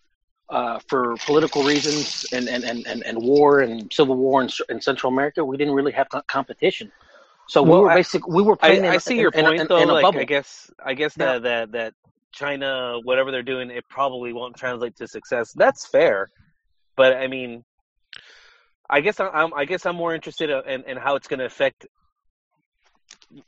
Uh, 0.48 0.78
for 0.88 1.16
political 1.26 1.64
reasons 1.64 2.24
and, 2.32 2.48
and, 2.48 2.64
and, 2.64 2.86
and, 2.86 3.04
and 3.04 3.18
war 3.18 3.62
and 3.62 3.92
civil 3.92 4.16
war 4.16 4.44
in, 4.44 4.50
in 4.70 4.80
Central 4.80 5.12
America, 5.12 5.44
we 5.44 5.58
didn't 5.58 5.74
really 5.74 5.92
have 5.92 6.08
competition. 6.28 6.92
So 7.48 7.64
we 7.64 7.72
Well, 7.72 7.82
were 7.82 7.90
I- 7.90 7.96
basic. 7.96 8.28
We 8.28 8.44
were 8.44 8.54
I, 8.62 8.68
playing. 8.68 8.84
in, 8.86 8.92
I 8.92 8.98
see 8.98 9.16
in- 9.16 9.22
your 9.22 9.32
in, 9.32 9.44
point 9.44 9.62
in, 9.62 9.68
though. 9.68 9.84
like. 9.86 10.16
I 10.16 10.24
guess 10.24 10.70
I 10.86 10.94
guess 10.94 11.16
that 11.16 11.42
that 11.44 11.72
that 11.72 11.94
China, 12.36 13.00
whatever 13.04 13.32
they're 13.32 13.44
doing, 13.44 13.72
it 13.72 13.88
probably 13.90 14.34
won't 14.34 14.56
translate 14.56 14.96
to 14.98 15.08
success. 15.08 15.52
That's 15.54 15.88
fair, 15.88 16.30
but 16.96 17.14
I 17.14 17.28
mean, 17.28 17.64
I 18.90 19.02
guess 19.02 19.20
I'm 19.20 19.54
I 19.54 19.66
guess 19.66 19.86
I'm 19.86 19.96
more 19.96 20.14
interested 20.14 20.50
in, 20.50 20.84
in 20.84 20.98
how 20.98 21.16
it's 21.16 21.28
going 21.28 21.40
to 21.40 21.46
affect. 21.46 21.88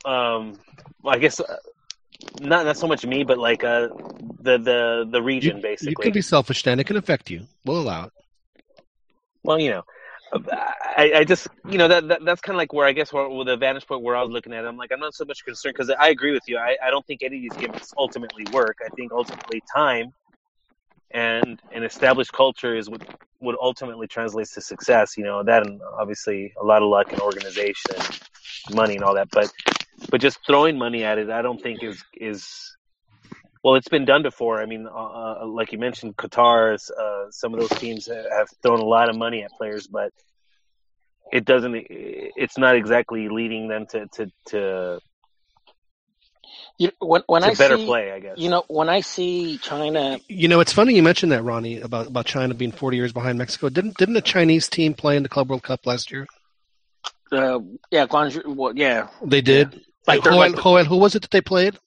Um, 0.04 0.54
I 1.04 1.18
guess 1.18 1.38
uh, 1.38 1.56
not 2.40 2.66
not 2.66 2.76
so 2.76 2.86
much 2.86 3.06
me, 3.06 3.24
but 3.24 3.38
like 3.38 3.62
uh 3.62 3.88
the 4.40 4.58
the 4.58 5.08
the 5.10 5.22
region 5.22 5.56
You, 5.56 5.62
basically. 5.62 5.90
you 5.90 5.96
can 5.96 6.12
be 6.12 6.22
selfish, 6.22 6.62
Dan. 6.62 6.80
It 6.80 6.86
can 6.86 6.96
affect 6.96 7.30
you. 7.30 7.46
We'll 7.64 7.78
allow 7.78 8.06
it. 8.06 8.12
Well, 9.44 9.60
you 9.60 9.70
know, 9.70 9.82
I, 10.32 11.12
I 11.16 11.24
just, 11.24 11.48
you 11.68 11.78
know, 11.78 11.88
that, 11.88 12.08
that 12.08 12.24
that's 12.24 12.40
kind 12.40 12.54
of 12.54 12.58
like 12.58 12.72
where 12.72 12.86
I 12.86 12.92
guess 12.92 13.12
where, 13.12 13.28
where 13.28 13.44
the 13.44 13.56
vantage 13.56 13.86
point 13.86 14.02
where 14.02 14.16
I 14.16 14.22
was 14.22 14.30
looking 14.30 14.52
at. 14.52 14.64
it, 14.64 14.68
I'm 14.68 14.76
like, 14.76 14.92
I'm 14.92 15.00
not 15.00 15.14
so 15.14 15.24
much 15.24 15.44
concerned 15.44 15.74
because 15.76 15.90
I 15.90 16.08
agree 16.08 16.32
with 16.32 16.42
you. 16.46 16.58
I, 16.58 16.76
I 16.82 16.90
don't 16.90 17.06
think 17.06 17.22
any 17.22 17.36
of 17.36 17.42
these 17.42 17.60
gimmicks 17.60 17.92
ultimately 17.96 18.44
work. 18.52 18.78
I 18.84 18.88
think 18.90 19.12
ultimately 19.12 19.62
time 19.74 20.12
and 21.10 21.60
an 21.72 21.82
established 21.84 22.32
culture 22.32 22.76
is 22.76 22.90
what 22.90 23.02
would 23.40 23.56
ultimately 23.60 24.06
translates 24.06 24.54
to 24.54 24.60
success. 24.60 25.16
You 25.16 25.24
know, 25.24 25.42
that 25.42 25.66
and 25.66 25.80
obviously 25.98 26.52
a 26.60 26.64
lot 26.64 26.82
of 26.82 26.88
luck 26.88 27.12
and 27.12 27.20
organization 27.20 27.96
money 28.72 28.96
and 28.96 29.04
all 29.04 29.14
that. 29.14 29.28
But 29.30 29.50
but 30.10 30.20
just 30.20 30.38
throwing 30.46 30.78
money 30.78 31.04
at 31.04 31.18
it, 31.18 31.30
I 31.30 31.42
don't 31.42 31.60
think 31.62 31.82
is 31.82 32.02
is 32.14 32.76
well. 33.68 33.76
It's 33.76 33.88
been 33.88 34.04
done 34.04 34.22
before. 34.22 34.60
I 34.60 34.66
mean, 34.66 34.86
uh, 34.86 34.90
uh, 35.42 35.46
like 35.46 35.72
you 35.72 35.78
mentioned, 35.78 36.16
Qatar's 36.16 36.90
uh, 36.90 37.30
some 37.30 37.54
of 37.54 37.60
those 37.60 37.70
teams 37.78 38.06
have 38.06 38.48
thrown 38.62 38.80
a 38.80 38.84
lot 38.84 39.08
of 39.08 39.16
money 39.16 39.42
at 39.42 39.50
players, 39.52 39.86
but 39.86 40.12
it 41.32 41.44
doesn't. 41.44 41.74
It's 41.90 42.56
not 42.58 42.76
exactly 42.76 43.28
leading 43.28 43.68
them 43.68 43.86
to 43.90 44.06
to 44.14 44.26
to, 44.46 45.00
You, 46.78 46.92
when 47.00 47.22
when 47.26 47.42
to 47.42 47.48
I 47.48 47.54
better 47.54 47.76
see, 47.76 47.86
play. 47.86 48.12
I 48.12 48.20
guess. 48.20 48.38
you 48.38 48.48
know, 48.50 48.64
when 48.68 48.88
I 48.88 49.00
see 49.00 49.58
China, 49.58 50.18
You 50.28 50.48
know, 50.48 50.60
it's 50.60 50.72
funny 50.72 50.94
you 50.94 51.02
mentioned 51.02 51.32
that, 51.32 51.42
Ronnie, 51.42 51.80
about, 51.80 52.06
about 52.06 52.26
China 52.26 52.54
being 52.54 52.72
40 52.72 52.96
years 52.96 53.12
behind 53.12 53.36
Mexico. 53.38 53.68
Didn't 53.68 53.96
didn't 53.96 54.14
the 54.14 54.22
Chinese 54.22 54.68
team 54.68 54.94
play 54.94 55.16
in 55.16 55.22
the 55.22 55.28
Club 55.28 55.50
World 55.50 55.62
Cup 55.62 55.86
last 55.86 56.10
year? 56.12 56.26
uh, 57.32 57.58
yeah, 57.90 58.06
Guangzhou, 58.06 58.54
well, 58.56 58.72
yeah, 58.74 59.08
They 59.22 59.42
did. 59.42 59.84
Like 60.06 60.22
they're 60.22 60.32
Joel, 60.32 60.38
like- 60.38 60.56
Joel, 60.62 60.84
who 60.84 60.96
was 60.96 61.14
it 61.14 61.20
that 61.22 61.30
they 61.30 61.42
played 61.42 61.78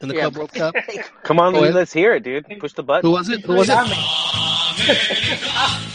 in 0.00 0.08
the 0.08 0.14
Yeah. 0.14 0.20
Club 0.22 0.36
World 0.36 0.52
Cup? 0.52 0.74
Come 1.22 1.38
on, 1.40 1.52
Go 1.54 1.62
ahead. 1.62 1.74
let's 1.74 1.92
hear 1.92 2.14
it, 2.14 2.22
dude. 2.24 2.46
Push 2.58 2.72
the 2.74 2.82
button. 2.82 3.02
Who 3.08 3.12
was 3.12 3.28
it? 3.28 3.42
Who 3.44 3.54
was 3.54 3.68
it? 3.70 3.76
It- 3.78 5.84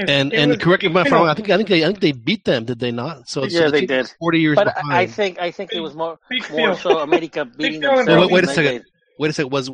And 0.00 0.32
it 0.32 0.38
and 0.38 0.50
was- 0.52 0.58
correct 0.58 0.84
me 0.84 0.90
if 0.90 0.96
I'm 0.96 1.12
wrong. 1.12 1.28
I 1.28 1.34
think 1.34 1.50
I 1.50 1.56
think 1.56 1.68
they 1.68 1.82
I 1.82 1.86
think 1.88 1.98
they 2.00 2.12
beat 2.12 2.44
them. 2.44 2.64
Did 2.64 2.78
they 2.78 2.92
not? 2.92 3.28
So, 3.28 3.48
so 3.48 3.58
Yeah, 3.58 3.64
the 3.66 3.72
they 3.72 3.86
did. 3.86 4.08
40 4.20 4.38
years 4.38 4.54
but 4.54 4.66
behind. 4.72 4.92
I 4.92 5.00
I 5.00 5.06
think 5.08 5.40
I 5.40 5.50
think 5.50 5.72
it 5.72 5.80
was 5.80 5.94
more 5.94 6.20
more 6.52 6.74
so 6.76 7.00
America 7.00 7.44
beating 7.44 7.80
Phil 7.80 7.98
and. 7.98 8.08
Wait, 8.20 8.30
wait 8.30 8.44
a 8.44 8.46
second. 8.46 8.64
they 8.64 8.80
Wait 9.18 9.30
a 9.30 9.32
second. 9.32 9.50
Was 9.50 9.70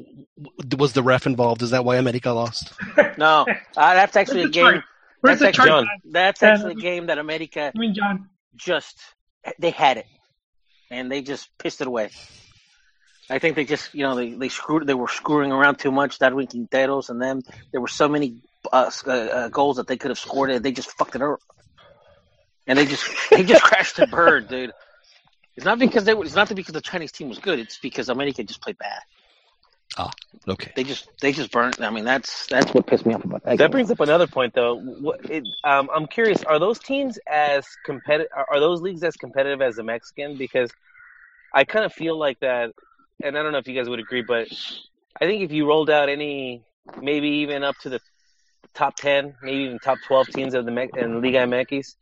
was 0.79 0.93
the 0.95 1.03
ref 1.03 1.27
involved? 1.27 1.61
Is 1.61 1.71
that 1.71 1.85
why 1.85 1.97
America 1.97 2.33
lost? 2.33 2.73
No, 3.19 3.45
uh, 3.77 3.95
that's 3.95 4.17
actually 4.17 4.45
a 4.45 4.47
Where's 4.47 4.55
the 4.55 4.61
chart? 4.63 4.75
game. 4.77 4.83
Where's 5.21 5.39
That's 5.41 5.57
chart? 5.57 5.69
John. 5.69 5.87
That's 6.11 6.43
actually 6.43 6.73
a 6.73 6.77
game 6.77 7.07
that 7.09 7.19
America 7.19 7.71
I 7.75 7.79
mean, 7.79 7.95
John. 7.95 8.31
just 8.57 8.99
they 9.59 9.71
had 9.71 9.99
it, 9.99 10.07
and 10.91 11.13
they 11.13 11.21
just 11.21 11.51
pissed 11.59 11.83
it 11.83 11.87
away. 11.87 12.09
I 13.31 13.39
think 13.39 13.57
they 13.57 13.65
just 13.65 13.95
you 13.95 14.03
know 14.03 14.15
they, 14.15 14.33
they 14.33 14.49
screwed 14.49 14.87
they 14.87 14.95
were 14.95 15.09
screwing 15.09 15.53
around 15.53 15.77
too 15.77 15.91
much. 15.91 16.19
That 16.19 16.31
Darwin 16.31 16.47
Quinteros 16.47 17.11
and 17.11 17.21
them. 17.21 17.43
There 17.73 17.81
were 17.81 17.89
so 17.89 18.09
many 18.09 18.37
uh, 18.73 18.91
uh, 19.07 19.11
uh, 19.11 19.49
goals 19.49 19.77
that 19.77 19.87
they 19.87 19.97
could 19.97 20.11
have 20.11 20.19
scored, 20.19 20.51
and 20.51 20.65
they 20.65 20.73
just 20.73 20.91
fucked 20.93 21.17
it 21.17 21.23
up. 21.23 21.41
And 22.67 22.79
they 22.79 22.87
just 22.87 23.05
they 23.31 23.43
just 23.43 23.63
crashed 23.69 23.97
the 23.97 24.07
bird, 24.07 24.49
dude. 24.49 24.73
It's 25.57 25.65
not 25.65 25.79
because 25.79 26.05
they 26.05 26.15
were, 26.15 26.25
it's 26.25 26.35
not 26.35 26.53
because 26.55 26.73
the 26.73 26.81
Chinese 26.81 27.13
team 27.13 27.29
was 27.29 27.39
good. 27.39 27.59
It's 27.59 27.79
because 27.79 28.09
America 28.09 28.43
just 28.43 28.61
played 28.61 28.79
bad. 28.79 29.01
Ah, 29.97 30.11
okay. 30.49 30.73
They 30.75 30.83
just 30.83 31.09
they 31.21 31.33
just 31.33 31.53
burnt. 31.53 31.81
I 31.81 31.91
mean 31.91 32.05
that's 32.05 32.47
that's 32.47 32.75
what 32.75 32.87
pissed 32.87 33.07
me 33.07 33.15
off 33.15 33.25
about 33.25 33.45
that. 33.45 33.59
That 33.59 33.71
brings 33.71 33.91
up 33.91 34.01
another 34.01 34.27
point, 34.27 34.55
though. 34.55 34.77
What, 34.77 35.31
it, 35.31 35.45
um, 35.63 35.89
I'm 35.95 36.07
curious: 36.07 36.43
are 36.43 36.59
those 36.59 36.79
teams 36.79 37.19
as 37.31 37.67
competitive? 37.85 38.33
Are, 38.35 38.47
are 38.51 38.61
those 38.61 38.81
leagues 38.81 39.05
as 39.05 39.17
competitive 39.17 39.63
as 39.63 39.77
the 39.77 39.85
Mexican? 39.85 40.37
Because 40.37 40.71
I 41.53 41.63
kind 41.65 41.85
of 41.85 41.93
feel 41.93 42.19
like 42.19 42.41
that, 42.41 42.73
and 43.23 43.39
I 43.39 43.43
don't 43.43 43.53
know 43.53 43.59
if 43.59 43.69
you 43.69 43.75
guys 43.75 43.89
would 43.89 44.01
agree, 44.01 44.23
but 44.23 44.49
I 45.21 45.25
think 45.25 45.43
if 45.43 45.53
you 45.53 45.67
rolled 45.67 45.91
out 45.91 46.09
any, 46.09 46.63
maybe 47.01 47.29
even 47.29 47.63
up 47.63 47.77
to 47.83 47.89
the 47.89 48.01
top 48.75 48.97
ten, 48.97 49.35
maybe 49.43 49.65
even 49.65 49.79
top 49.79 49.99
twelve 50.07 50.27
teams 50.29 50.55
of 50.55 50.65
the 50.65 50.71
Me- 50.71 50.91
in 50.97 51.23
Liga 51.23 51.39
MX, 51.39 51.95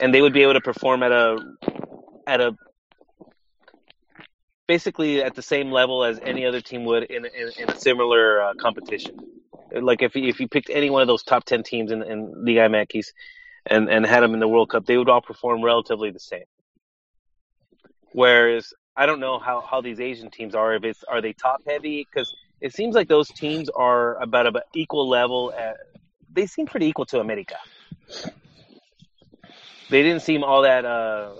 and 0.00 0.14
they 0.14 0.22
would 0.22 0.32
be 0.32 0.42
able 0.42 0.54
to 0.54 0.60
perform 0.60 1.02
at 1.02 1.12
a 1.12 1.38
at 2.26 2.40
a 2.40 2.56
basically 4.66 5.22
at 5.22 5.34
the 5.34 5.42
same 5.42 5.72
level 5.72 6.04
as 6.04 6.20
any 6.22 6.46
other 6.46 6.60
team 6.60 6.84
would 6.84 7.04
in 7.04 7.24
in, 7.24 7.50
in 7.58 7.70
a 7.70 7.76
similar 7.76 8.40
uh, 8.40 8.54
competition. 8.54 9.16
Like 9.72 10.02
if 10.02 10.14
if 10.14 10.40
you 10.40 10.48
picked 10.48 10.70
any 10.70 10.90
one 10.90 11.02
of 11.02 11.08
those 11.08 11.24
top 11.24 11.44
ten 11.44 11.62
teams 11.62 11.90
in, 11.90 12.02
in 12.02 12.44
Liga 12.44 12.60
MX 12.68 13.06
and 13.66 13.90
and 13.90 14.06
had 14.06 14.20
them 14.20 14.34
in 14.34 14.40
the 14.40 14.48
World 14.48 14.70
Cup, 14.70 14.86
they 14.86 14.96
would 14.96 15.08
all 15.08 15.20
perform 15.20 15.64
relatively 15.64 16.10
the 16.10 16.20
same. 16.20 16.44
Whereas 18.12 18.72
I 18.98 19.06
don't 19.06 19.20
know 19.20 19.38
how, 19.38 19.60
how 19.60 19.80
these 19.80 20.00
Asian 20.00 20.28
teams 20.28 20.56
are. 20.56 20.74
If 20.74 20.82
it's 20.82 21.04
are 21.04 21.22
they 21.22 21.32
top 21.32 21.60
heavy? 21.64 22.04
Because 22.04 22.34
it 22.60 22.74
seems 22.74 22.96
like 22.96 23.06
those 23.06 23.28
teams 23.28 23.68
are 23.68 24.20
about 24.20 24.48
about 24.48 24.64
equal 24.74 25.08
level. 25.08 25.52
At, 25.56 25.76
they 26.32 26.46
seem 26.46 26.66
pretty 26.66 26.86
equal 26.86 27.06
to 27.06 27.20
America. 27.20 27.54
They 29.88 30.02
didn't 30.02 30.22
seem 30.22 30.42
all 30.42 30.62
that 30.62 30.84
uh, 30.84 31.30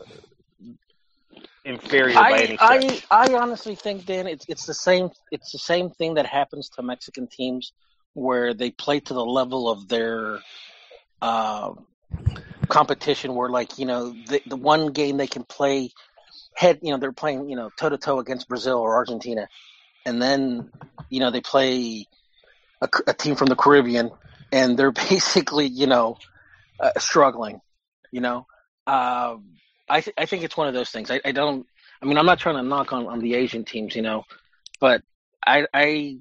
inferior 1.64 2.14
by 2.14 2.56
I. 2.60 3.00
I 3.10 3.26
I 3.26 3.34
honestly 3.34 3.74
think 3.74 4.06
Dan 4.06 4.28
it's 4.28 4.46
it's 4.48 4.64
the 4.64 4.74
same 4.74 5.10
it's 5.32 5.50
the 5.50 5.58
same 5.58 5.90
thing 5.90 6.14
that 6.14 6.26
happens 6.26 6.68
to 6.76 6.82
Mexican 6.82 7.26
teams 7.26 7.72
where 8.14 8.54
they 8.54 8.70
play 8.70 9.00
to 9.00 9.14
the 9.14 9.24
level 9.24 9.68
of 9.68 9.88
their 9.88 10.38
uh, 11.20 11.72
competition 12.68 13.34
where 13.34 13.50
like 13.50 13.80
you 13.80 13.86
know 13.86 14.10
the, 14.28 14.40
the 14.46 14.56
one 14.56 14.92
game 14.92 15.16
they 15.16 15.26
can 15.26 15.42
play 15.42 15.90
head 16.58 16.80
you 16.82 16.90
know 16.92 16.98
they're 16.98 17.12
playing 17.12 17.48
you 17.48 17.56
know 17.56 17.70
toe 17.78 17.88
to 17.88 17.98
toe 17.98 18.18
against 18.18 18.48
Brazil 18.48 18.78
or 18.78 18.94
Argentina 18.96 19.48
and 20.04 20.20
then 20.20 20.70
you 21.08 21.20
know 21.20 21.30
they 21.30 21.40
play 21.40 22.06
a, 22.80 22.88
a 23.06 23.14
team 23.14 23.36
from 23.36 23.46
the 23.46 23.56
Caribbean 23.56 24.10
and 24.52 24.78
they're 24.78 24.90
basically 25.10 25.66
you 25.66 25.86
know 25.86 26.16
uh, 26.80 26.90
struggling 26.98 27.60
you 28.10 28.20
know 28.20 28.46
um, 28.88 29.44
I 29.88 30.00
th- 30.00 30.14
I 30.16 30.24
think 30.24 30.44
it's 30.44 30.56
one 30.56 30.68
of 30.68 30.74
those 30.74 30.88
things. 30.90 31.10
I, 31.10 31.20
I 31.24 31.32
don't. 31.32 31.66
I 32.00 32.06
mean, 32.06 32.16
I'm 32.16 32.26
not 32.26 32.38
trying 32.38 32.56
to 32.56 32.62
knock 32.62 32.92
on, 32.92 33.06
on 33.06 33.20
the 33.20 33.34
Asian 33.34 33.64
teams, 33.64 33.94
you 33.94 34.02
know, 34.02 34.24
but 34.80 35.02
I 35.46 35.66
I 35.74 36.18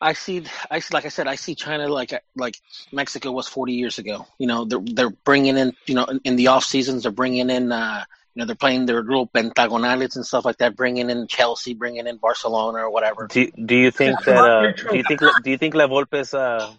I 0.00 0.12
see 0.14 0.44
I 0.70 0.80
see 0.80 0.94
like 0.94 1.06
I 1.06 1.08
said 1.08 1.28
I 1.28 1.36
see 1.36 1.54
China 1.54 1.88
like 1.88 2.12
like 2.34 2.58
Mexico 2.92 3.30
was 3.30 3.46
40 3.46 3.74
years 3.74 3.98
ago. 3.98 4.26
You 4.38 4.48
know, 4.48 4.64
they're 4.64 4.80
they're 4.82 5.10
bringing 5.10 5.56
in 5.56 5.72
you 5.86 5.94
know 5.94 6.04
in, 6.04 6.20
in 6.24 6.36
the 6.36 6.48
off 6.48 6.64
seasons 6.64 7.04
they're 7.04 7.12
bringing 7.12 7.48
in 7.48 7.70
uh 7.70 8.04
you 8.36 8.40
know 8.40 8.46
they're 8.46 8.54
playing 8.54 8.84
their 8.84 9.02
little 9.02 9.26
pentagonales 9.26 10.14
and 10.14 10.26
stuff 10.26 10.44
like 10.44 10.58
that, 10.58 10.76
bringing 10.76 11.08
in 11.08 11.26
Chelsea, 11.26 11.72
bringing 11.72 12.06
in 12.06 12.18
Barcelona 12.18 12.80
or 12.80 12.90
whatever. 12.90 13.26
Do 13.28 13.50
do 13.50 13.74
you 13.74 13.90
think 13.90 14.22
that 14.24 14.36
uh, 14.36 14.72
do 14.90 14.96
you 14.98 15.04
think 15.04 15.20
do 15.42 15.50
you 15.50 15.56
think 15.56 15.74
La 15.74 15.86
Volpe's 15.86 16.34
uh, 16.34 16.70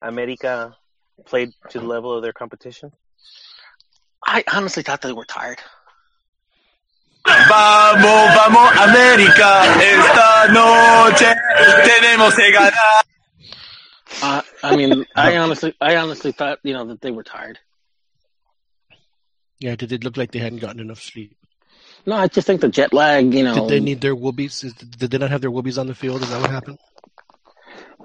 America 0.00 0.76
played 1.24 1.50
to 1.70 1.80
the 1.80 1.84
level 1.84 2.16
of 2.16 2.22
their 2.22 2.32
competition? 2.32 2.92
I 4.24 4.44
honestly 4.52 4.84
thought 4.84 5.02
they 5.02 5.12
were 5.12 5.24
tired. 5.24 5.58
Vamos, 7.26 8.34
vamos, 8.36 8.70
América. 8.78 9.50
Esta 9.82 10.46
noche 10.52 11.34
tenemos 11.82 12.36
que 12.36 12.52
ganar. 12.52 13.02
Uh, 14.22 14.42
I 14.62 14.76
mean, 14.76 15.04
I 15.16 15.38
honestly 15.38 15.74
I 15.80 15.96
honestly 15.96 16.30
thought 16.30 16.60
you 16.62 16.72
know 16.72 16.84
that 16.84 17.00
they 17.00 17.10
were 17.10 17.24
tired. 17.24 17.58
Yeah, 19.64 19.76
did 19.76 19.92
it 19.92 20.04
look 20.04 20.18
like 20.18 20.30
they 20.30 20.40
hadn't 20.40 20.58
gotten 20.58 20.78
enough 20.78 21.00
sleep? 21.00 21.34
No, 22.04 22.16
I 22.16 22.28
just 22.28 22.46
think 22.46 22.60
the 22.60 22.68
jet 22.68 22.92
lag, 22.92 23.32
you 23.32 23.42
know. 23.42 23.54
Did 23.54 23.68
they 23.70 23.80
need 23.80 24.02
their 24.02 24.14
whoobies? 24.14 24.60
Did 24.98 25.10
they 25.10 25.16
not 25.16 25.30
have 25.30 25.40
their 25.40 25.50
whoobies 25.50 25.78
on 25.78 25.86
the 25.86 25.94
field? 25.94 26.20
Is 26.20 26.28
that 26.28 26.42
what 26.42 26.50
happened? 26.50 26.78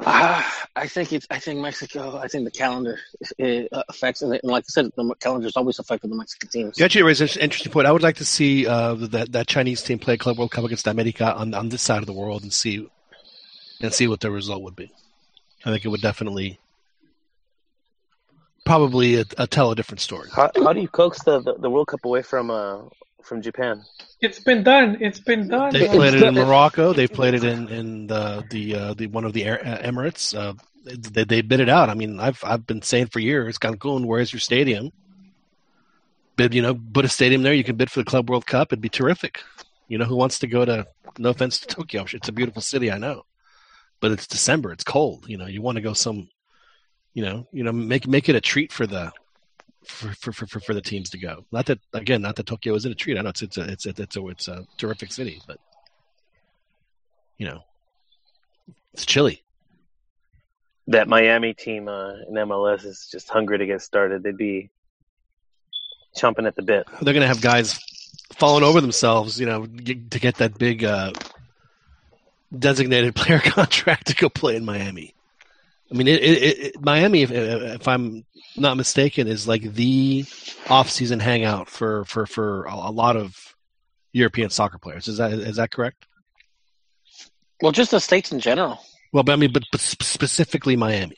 Ah, 0.06 0.68
I 0.78 0.88
think 0.88 1.12
it's. 1.12 1.28
I 1.30 1.38
think 1.40 1.60
Mexico. 1.60 2.18
I 2.18 2.30
think 2.30 2.46
the 2.46 2.52
calendar 2.52 2.98
uh, 3.44 3.84
affects, 3.90 4.22
and 4.22 4.40
like 4.42 4.64
I 4.64 4.70
said, 4.70 4.90
the 4.96 5.14
calendar 5.20 5.48
is 5.48 5.58
always 5.58 5.80
affected 5.80 6.10
the 6.10 6.16
Mexican 6.16 6.48
teams. 6.48 6.80
You 6.80 6.86
actually 6.86 7.04
raised 7.04 7.20
an 7.20 7.42
interesting 7.42 7.74
point. 7.74 7.88
I 7.88 7.92
would 7.92 8.04
like 8.04 8.16
to 8.16 8.26
see 8.26 8.66
uh, 8.66 8.94
that 8.94 9.34
that 9.34 9.48
Chinese 9.48 9.84
team 9.84 10.00
play 10.00 10.14
a 10.14 10.18
Club 10.18 10.38
World 10.38 10.52
Cup 10.52 10.64
against 10.64 10.88
America 10.88 11.36
on 11.36 11.54
on 11.54 11.68
this 11.68 11.82
side 11.82 12.00
of 12.00 12.06
the 12.08 12.14
world 12.14 12.44
and 12.44 12.54
see 12.54 12.88
and 13.82 13.94
see 13.94 14.08
what 14.08 14.22
the 14.22 14.32
result 14.32 14.64
would 14.64 14.78
be. 14.78 14.90
I 15.66 15.72
think 15.72 15.84
it 15.84 15.90
would 15.90 16.00
definitely 16.00 16.58
probably 18.70 19.20
uh 19.20 19.24
uh 19.38 19.48
tell 19.58 19.72
a 19.72 19.76
different 19.76 20.02
story. 20.02 20.30
How, 20.40 20.50
how 20.56 20.74
do 20.74 20.82
you 20.86 20.88
coax 20.88 21.24
the, 21.24 21.42
the, 21.42 21.54
the 21.66 21.70
World 21.70 21.88
Cup 21.88 22.04
away 22.06 22.22
from 22.22 22.46
uh, 22.52 22.84
from 23.24 23.42
Japan? 23.42 23.84
It's 24.22 24.40
been 24.40 24.64
done. 24.64 24.98
It's 25.02 25.20
been 25.20 25.48
done. 25.48 25.74
They've 25.74 25.90
played 25.90 26.14
it 26.14 26.24
in 26.24 26.36
Morocco. 26.36 26.94
They've 26.94 27.12
played 27.12 27.34
it 27.34 27.44
in 27.44 27.68
in 27.70 28.08
the 28.08 28.46
the 28.54 28.64
uh, 28.76 28.94
the 28.94 29.08
one 29.08 29.26
of 29.26 29.34
the 29.34 29.44
Air- 29.46 29.66
uh, 29.66 29.90
Emirates. 29.90 30.24
Uh, 30.38 30.54
they 30.86 31.24
they 31.24 31.42
bid 31.42 31.60
it 31.60 31.70
out. 31.70 31.90
I 31.90 31.96
mean, 31.96 32.20
I've 32.20 32.42
I've 32.44 32.66
been 32.66 32.82
saying 32.82 33.08
for 33.08 33.20
years, 33.20 33.58
Cancun, 33.58 34.06
where's 34.06 34.32
your 34.32 34.40
stadium? 34.40 34.92
Bid, 36.38 36.54
you 36.54 36.62
know, 36.62 36.76
put 36.94 37.06
a 37.06 37.10
stadium 37.10 37.42
there. 37.44 37.54
You 37.54 37.64
can 37.64 37.76
bid 37.76 37.92
for 37.92 38.00
the 38.00 38.10
Club 38.12 38.30
World 38.30 38.46
Cup. 38.46 38.72
It'd 38.72 38.82
be 38.82 38.90
terrific. 38.90 39.42
You 39.88 39.98
know, 39.98 40.06
who 40.06 40.16
wants 40.16 40.40
to 40.40 40.48
go 40.48 40.64
to? 40.64 40.88
No 41.18 41.30
offense 41.32 41.60
to 41.60 41.68
Tokyo, 41.68 42.06
it's 42.14 42.30
a 42.30 42.32
beautiful 42.32 42.62
city, 42.62 42.92
I 42.92 42.98
know, 42.98 43.24
but 44.00 44.12
it's 44.12 44.28
December. 44.28 44.72
It's 44.72 44.84
cold. 44.84 45.26
You 45.28 45.38
know, 45.38 45.48
you 45.48 45.62
want 45.62 45.78
to 45.78 45.82
go 45.82 45.94
some. 45.94 46.30
You 47.14 47.24
know, 47.24 47.48
you 47.52 47.64
know, 47.64 47.72
make 47.72 48.08
make 48.08 48.30
it 48.30 48.36
a 48.36 48.42
treat 48.42 48.72
for 48.72 48.86
the 48.88 49.12
for 49.84 50.14
for, 50.14 50.32
for, 50.32 50.60
for 50.60 50.74
the 50.74 50.82
teams 50.82 51.10
to 51.12 51.18
go. 51.18 51.46
Not 51.52 51.66
that 51.68 51.80
again, 51.94 52.22
not 52.22 52.36
that 52.36 52.46
Tokyo 52.46 52.76
isn't 52.76 52.92
a 52.92 52.96
treat. 52.96 53.18
I 53.18 53.22
know 53.22 53.30
it's 53.30 53.42
it's 53.42 53.58
a 53.58 53.64
it's 53.64 53.86
a, 53.86 53.90
it's 53.90 54.16
a, 54.16 54.28
it's 54.28 54.48
a 54.48 54.66
terrific 54.78 55.12
city, 55.12 55.42
but 55.48 55.58
you 57.38 57.48
know, 57.48 57.62
it's 58.94 59.06
chilly. 59.06 59.44
That 60.88 61.08
Miami 61.08 61.54
team 61.54 61.88
uh, 61.88 62.14
in 62.28 62.34
MLS 62.34 62.84
is 62.86 63.08
just 63.12 63.30
hungry 63.30 63.58
to 63.60 63.66
get 63.66 63.82
started. 63.82 64.24
They'd 64.24 64.38
be 64.38 64.70
chomping 66.18 66.48
at 66.48 66.56
the 66.56 66.64
bit. 66.64 66.88
They're 67.02 67.14
gonna 67.14 67.28
have 67.28 67.42
guys 67.42 67.80
falling 68.34 68.64
over 68.64 68.82
themselves, 68.82 69.40
you 69.40 69.46
know, 69.46 69.66
to 69.66 70.20
get 70.20 70.36
that 70.36 70.58
big 70.58 70.84
uh, 70.84 71.12
designated 72.58 73.16
player 73.16 73.40
contract 73.40 74.08
to 74.08 74.16
go 74.16 74.30
play 74.30 74.56
in 74.56 74.66
Miami. 74.66 75.16
I 75.92 75.96
mean, 75.96 76.08
it, 76.08 76.22
it, 76.22 76.60
it, 76.60 76.82
Miami, 76.82 77.24
if, 77.24 77.32
if 77.32 77.88
I'm 77.88 78.24
not 78.56 78.78
mistaken, 78.78 79.28
is 79.28 79.48
like 79.48 79.74
the 79.74 80.24
off-season 80.70 81.20
hangout 81.20 81.68
for 81.68 82.06
for 82.06 82.28
for 82.28 82.66
a, 82.66 82.74
a 82.76 82.92
lot 82.92 83.16
of 83.16 83.56
European 84.14 84.52
soccer 84.52 84.78
players. 84.78 85.08
Is 85.08 85.18
that 85.18 85.32
is 85.32 85.56
that 85.56 85.72
correct? 85.72 86.06
Well, 87.62 87.72
just 87.72 87.92
the 87.92 88.00
states 88.00 88.32
in 88.32 88.40
general. 88.40 88.80
Well, 89.12 89.24
but 89.24 89.34
I 89.34 89.36
mean, 89.36 89.52
but, 89.52 89.64
but 89.72 89.82
specifically 89.82 90.76
Miami. 90.76 91.18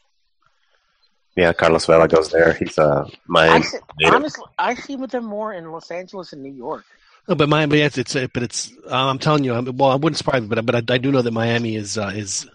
Yeah, 1.36 1.54
Carlos 1.54 1.86
Vela 1.86 2.08
goes 2.08 2.30
there. 2.30 2.54
He's 2.54 2.78
a 2.78 3.06
I 3.08 3.18
Miami 3.28 3.64
see, 3.64 3.78
native. 4.00 4.16
honestly, 4.16 4.46
I 4.58 4.76
see 4.76 4.96
with 4.96 5.12
them 5.12 5.26
more 5.26 5.54
in 5.54 5.72
Los 5.72 5.92
Angeles 5.92 6.34
and 6.34 6.42
New 6.42 6.52
York. 6.54 6.86
No, 7.28 7.36
but 7.36 7.50
Miami, 7.50 7.82
it's, 7.82 7.98
it's 7.98 8.14
but 8.14 8.44
it's. 8.44 8.72
Uh, 8.90 8.96
I'm 9.10 9.20
telling 9.20 9.44
you, 9.44 9.54
I'm, 9.54 9.66
well, 9.78 9.92
I 9.92 9.96
wouldn't 9.96 10.18
surprise 10.18 10.42
me, 10.42 10.48
but 10.48 10.66
but 10.66 10.76
I, 10.76 10.94
I 10.94 10.98
do 10.98 11.12
know 11.12 11.22
that 11.22 11.32
Miami 11.32 11.76
is 11.76 11.98
uh, 11.98 12.12
is. 12.14 12.48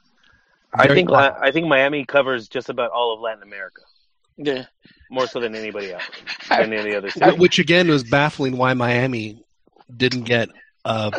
I 0.78 0.88
think 0.88 1.08
popular. 1.08 1.44
I 1.44 1.50
think 1.52 1.66
Miami 1.66 2.04
covers 2.04 2.48
just 2.48 2.68
about 2.68 2.90
all 2.90 3.14
of 3.14 3.20
Latin 3.20 3.42
America, 3.42 3.82
Yeah. 4.36 4.64
more 5.10 5.26
so 5.26 5.40
than 5.40 5.54
anybody 5.54 5.92
else, 5.92 6.04
than 6.48 6.72
any 6.72 6.94
other 6.94 7.10
city. 7.10 7.36
Which 7.36 7.58
again 7.58 7.88
was 7.88 8.04
baffling 8.04 8.56
why 8.56 8.74
Miami 8.74 9.44
didn't 9.94 10.22
get 10.24 10.48
uh 10.84 11.10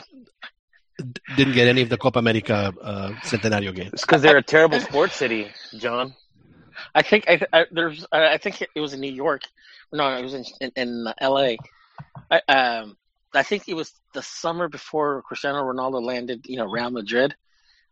didn't 1.35 1.53
get 1.53 1.67
any 1.67 1.81
of 1.81 1.89
the 1.89 1.97
Copa 1.97 2.19
America 2.19 2.73
uh, 2.81 3.09
Centenario 3.23 3.73
games. 3.73 3.93
It's 3.93 4.01
because 4.05 4.21
they're 4.21 4.37
a 4.37 4.43
terrible 4.43 4.79
sports 4.79 5.15
city, 5.15 5.51
John. 5.77 6.15
I 6.95 7.01
think 7.01 7.25
I, 7.27 7.39
I 7.53 7.65
there's 7.71 8.05
I 8.11 8.33
I 8.33 8.37
think 8.37 8.61
it 8.61 8.79
was 8.79 8.93
in 8.93 8.99
New 8.99 9.11
York. 9.11 9.43
No, 9.91 10.09
it 10.17 10.23
was 10.23 10.33
in 10.33 10.43
in, 10.61 10.71
in 10.75 11.13
L.A. 11.19 11.57
I, 12.31 12.41
um, 12.51 12.97
I 13.33 13.43
think 13.43 13.67
it 13.67 13.73
was 13.75 13.93
the 14.13 14.21
summer 14.21 14.67
before 14.67 15.21
Cristiano 15.23 15.61
Ronaldo 15.63 16.03
landed. 16.03 16.45
You 16.47 16.57
know, 16.57 16.65
Real 16.65 16.89
Madrid. 16.89 17.35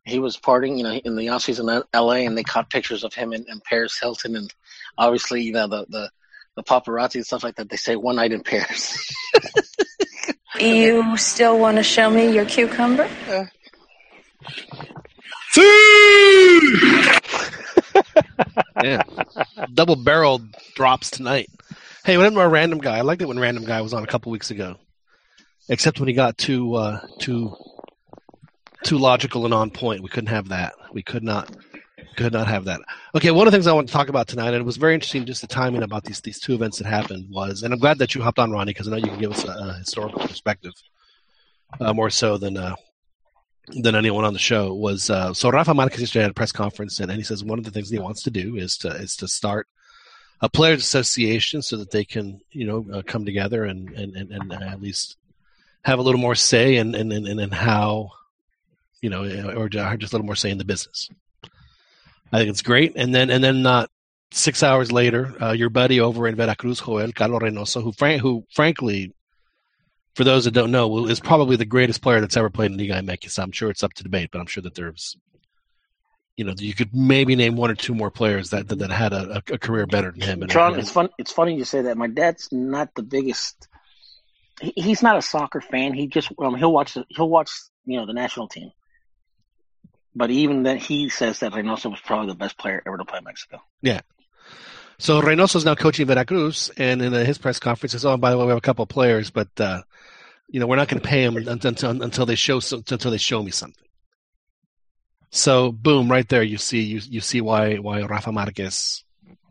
He 0.06 0.20
was 0.20 0.38
partying, 0.38 0.78
you 0.78 0.84
know, 0.84 0.94
in 0.94 1.16
the 1.16 1.28
offseason 1.28 1.76
in 1.78 1.84
L.A. 1.94 2.26
and 2.26 2.38
they 2.38 2.44
caught 2.44 2.70
pictures 2.70 3.04
of 3.04 3.14
him 3.14 3.34
and, 3.34 3.46
and 3.48 3.64
Paris 3.64 4.00
Hilton, 4.00 4.36
and 4.36 4.54
obviously, 4.98 5.42
you 5.42 5.54
know, 5.54 5.68
the 5.68 5.86
the 5.90 6.10
the 6.56 6.64
paparazzi 6.64 7.16
and 7.16 7.26
stuff 7.26 7.44
like 7.44 7.56
that. 7.56 7.70
They 7.70 7.76
say 7.76 7.96
one 7.96 8.16
night 8.16 8.32
in 8.32 8.44
Paris. 8.44 8.98
You 10.60 11.18
still 11.18 11.60
want 11.60 11.78
to 11.78 11.84
show 11.84 12.10
me 12.10 12.34
your 12.34 12.46
cucumber? 12.46 13.10
Yeah, 18.84 19.04
double 19.74 19.96
barrel 19.96 20.42
drops 20.76 21.10
tonight. 21.10 21.50
Hey, 22.04 22.18
whenever 22.18 22.44
a 22.44 22.48
random 22.48 22.80
guy, 22.80 22.98
I 22.98 23.02
liked 23.02 23.22
it 23.22 23.28
when 23.28 23.40
random 23.40 23.64
guy 23.64 23.82
was 23.82 23.94
on 23.94 24.04
a 24.04 24.08
couple 24.08 24.32
weeks 24.32 24.52
ago, 24.52 24.76
except 25.70 26.00
when 26.00 26.08
he 26.08 26.14
got 26.14 26.38
too 26.38 26.76
uh, 26.76 27.00
too 27.20 27.56
too 28.86 28.98
logical 28.98 29.46
and 29.46 29.54
on 29.54 29.72
point. 29.72 30.02
We 30.02 30.10
couldn't 30.10 30.30
have 30.30 30.50
that. 30.50 30.76
We 30.94 31.04
could 31.04 31.24
not 31.24 31.50
could 32.16 32.32
not 32.32 32.48
have 32.48 32.66
that. 32.66 32.80
Okay, 33.14 33.32
one 33.32 33.48
of 33.48 33.52
the 33.52 33.58
things 33.58 33.68
I 33.68 33.74
want 33.74 33.88
to 33.88 33.94
talk 33.94 34.08
about 34.08 34.28
tonight, 34.28 34.50
and 34.50 34.58
it 34.58 34.66
was 34.66 34.78
very 34.78 34.94
interesting, 34.94 35.26
just 35.26 35.42
the 35.42 35.48
timing 35.48 35.84
about 35.84 36.06
these 36.06 36.22
these 36.22 36.40
two 36.40 36.54
events 36.54 36.78
that 36.78 36.88
happened 36.88 37.28
was, 37.30 37.64
and 37.64 37.74
I'm 37.74 37.80
glad 37.80 37.98
that 37.98 38.16
you 38.16 38.22
hopped 38.22 38.40
on, 38.40 38.52
Ronnie, 38.52 38.72
because 38.72 38.88
I 38.88 38.92
know 38.92 38.98
you 38.98 39.08
can 39.08 39.20
give 39.20 39.32
us 39.32 39.44
a, 39.44 39.52
a 39.52 39.74
historical 39.74 40.20
perspective 40.20 40.74
uh, 41.80 41.94
more 41.94 42.10
so 42.10 42.38
than 42.38 42.58
uh, 42.58 42.76
than 43.68 43.96
anyone 43.96 44.24
on 44.24 44.34
the 44.34 44.40
show. 44.40 44.74
Was 44.74 45.10
uh, 45.10 45.34
so 45.34 45.50
Rafa 45.50 45.74
Marquez 45.74 46.00
yesterday 46.00 46.26
at 46.26 46.32
a 46.32 46.36
press 46.36 46.52
conference, 46.52 47.00
and, 47.00 47.10
and 47.10 47.18
he 47.18 47.24
says 47.24 47.44
one 47.44 47.60
of 47.60 47.66
the 47.66 47.72
things 47.72 47.90
he 47.90 48.00
wants 48.00 48.24
to 48.24 48.32
do 48.32 48.56
is 48.56 48.78
to 48.78 48.90
is 48.90 49.16
to 49.18 49.28
start 49.28 49.68
a 50.42 50.50
players 50.50 50.82
association 50.82 51.62
so 51.62 51.78
that 51.78 51.92
they 51.92 52.06
can 52.06 52.40
you 52.52 52.66
know 52.66 52.86
uh, 52.94 53.02
come 53.06 53.26
together 53.26 53.66
and 53.66 53.90
and, 53.90 54.16
and, 54.16 54.32
and 54.32 54.54
at 54.54 54.82
least 54.82 55.18
have 55.84 56.00
a 56.00 56.02
little 56.02 56.22
more 56.22 56.36
say 56.36 56.76
in 56.76 56.94
in, 56.96 57.12
in, 57.12 57.40
in 57.40 57.52
how 57.52 58.12
you 59.02 59.10
know 59.10 59.54
or 59.56 59.70
just 59.70 60.14
a 60.14 60.16
little 60.16 60.26
more 60.26 60.36
say 60.36 60.52
in 60.52 60.58
the 60.58 60.66
business. 60.66 61.10
I 62.32 62.40
think 62.40 62.50
it's 62.50 62.62
great. 62.62 62.94
And 62.96 63.14
then 63.14 63.30
and 63.30 63.44
then 63.44 63.62
not 63.62 63.90
six 64.32 64.64
hours 64.64 64.92
later, 64.92 65.34
uh, 65.42 65.52
your 65.52 65.70
buddy 65.70 66.00
over 66.00 66.28
in 66.28 66.36
Veracruz, 66.36 66.82
Joel 66.82 67.12
Carlos 67.14 67.42
Reinoso, 67.42 67.82
who 67.82 67.92
frank, 67.94 68.22
who 68.22 68.46
frankly, 68.54 69.14
for 70.16 70.24
those 70.24 70.46
that 70.46 70.52
don't 70.52 70.72
know, 70.72 71.08
is 71.08 71.20
probably 71.20 71.56
the 71.56 71.66
greatest 71.66 72.02
player 72.02 72.20
that's 72.22 72.38
ever 72.38 72.50
played 72.50 72.72
in 72.72 72.78
Liga 72.78 72.96
MX. 72.96 73.40
I'm 73.40 73.52
sure 73.52 73.70
it's 73.70 73.84
up 73.84 73.94
to 73.94 74.04
debate, 74.04 74.30
but 74.32 74.40
I'm 74.40 74.48
sure 74.48 74.64
that 74.64 74.76
there's, 74.76 75.16
you 76.36 76.46
know, 76.46 76.54
you 76.58 76.74
could 76.74 76.94
maybe 76.94 77.36
name 77.36 77.56
one 77.56 77.72
or 77.72 77.76
two 77.76 77.96
more 77.96 78.12
players 78.12 78.50
that 78.50 78.68
that, 78.68 78.80
that 78.80 78.92
had 78.92 79.14
a, 79.14 79.42
a 79.52 79.58
career 79.58 79.86
better 79.86 80.12
than 80.12 80.22
him. 80.22 80.42
And- 80.42 80.52
it's 80.80 80.92
fun. 80.92 81.10
It's 81.18 81.32
funny 81.32 81.56
you 81.56 81.66
say 81.66 81.84
that. 81.84 81.98
My 81.98 82.08
dad's 82.08 82.50
not 82.52 82.94
the 82.96 83.04
biggest. 83.04 83.68
He, 84.62 84.74
he's 84.76 85.02
not 85.04 85.18
a 85.18 85.22
soccer 85.22 85.62
fan. 85.62 85.94
He 85.94 86.08
just 86.08 86.32
um, 86.40 86.56
he'll 86.56 86.72
watch 86.74 86.96
the, 86.96 87.06
he'll 87.10 87.30
watch 87.30 87.52
you 87.86 87.98
know 88.00 88.06
the 88.06 88.14
national 88.14 88.48
team. 88.48 88.72
But 90.16 90.32
even 90.32 90.64
then, 90.64 90.78
he 90.78 91.10
says 91.10 91.40
that 91.40 91.52
Reinoso 91.52 91.92
was 91.92 92.00
probably 92.00 92.28
the 92.28 92.36
best 92.36 92.58
player 92.58 92.82
ever 92.86 92.98
to 92.98 93.06
play 93.06 93.20
Mexico. 93.24 93.62
Yeah. 93.82 94.02
So 94.98 95.22
Reinoso 95.22 95.58
is 95.58 95.66
now 95.66 95.76
coaching 95.76 96.08
Veracruz, 96.08 96.72
and 96.78 97.02
in 97.02 97.14
uh, 97.14 97.26
his 97.26 97.38
press 97.38 97.60
conference, 97.60 97.92
says, 97.92 98.06
"Oh, 98.06 98.16
by 98.16 98.32
the 98.32 98.38
way, 98.38 98.46
we 98.46 98.50
have 98.50 98.58
a 98.58 98.62
couple 98.62 98.84
of 98.84 98.90
players, 98.90 99.30
but 99.30 99.50
uh, 99.60 99.82
you 100.48 100.60
know, 100.60 100.68
we're 100.68 100.78
not 100.78 100.88
going 100.88 101.02
to 101.02 101.08
pay 101.08 101.26
them 101.26 101.36
until, 101.36 102.02
until 102.02 102.26
they 102.26 102.36
show 102.36 102.62
until 102.72 103.12
they 103.12 103.18
show 103.18 103.44
me 103.44 103.52
something." 103.52 103.84
So, 105.32 105.74
boom, 105.74 106.10
right 106.10 106.28
there, 106.30 106.44
you 106.44 106.58
see 106.58 106.80
you 106.80 107.02
you 107.10 107.20
see 107.20 107.42
why 107.42 107.76
why 107.76 108.02
Rafa 108.04 108.32
Marquez, 108.32 109.04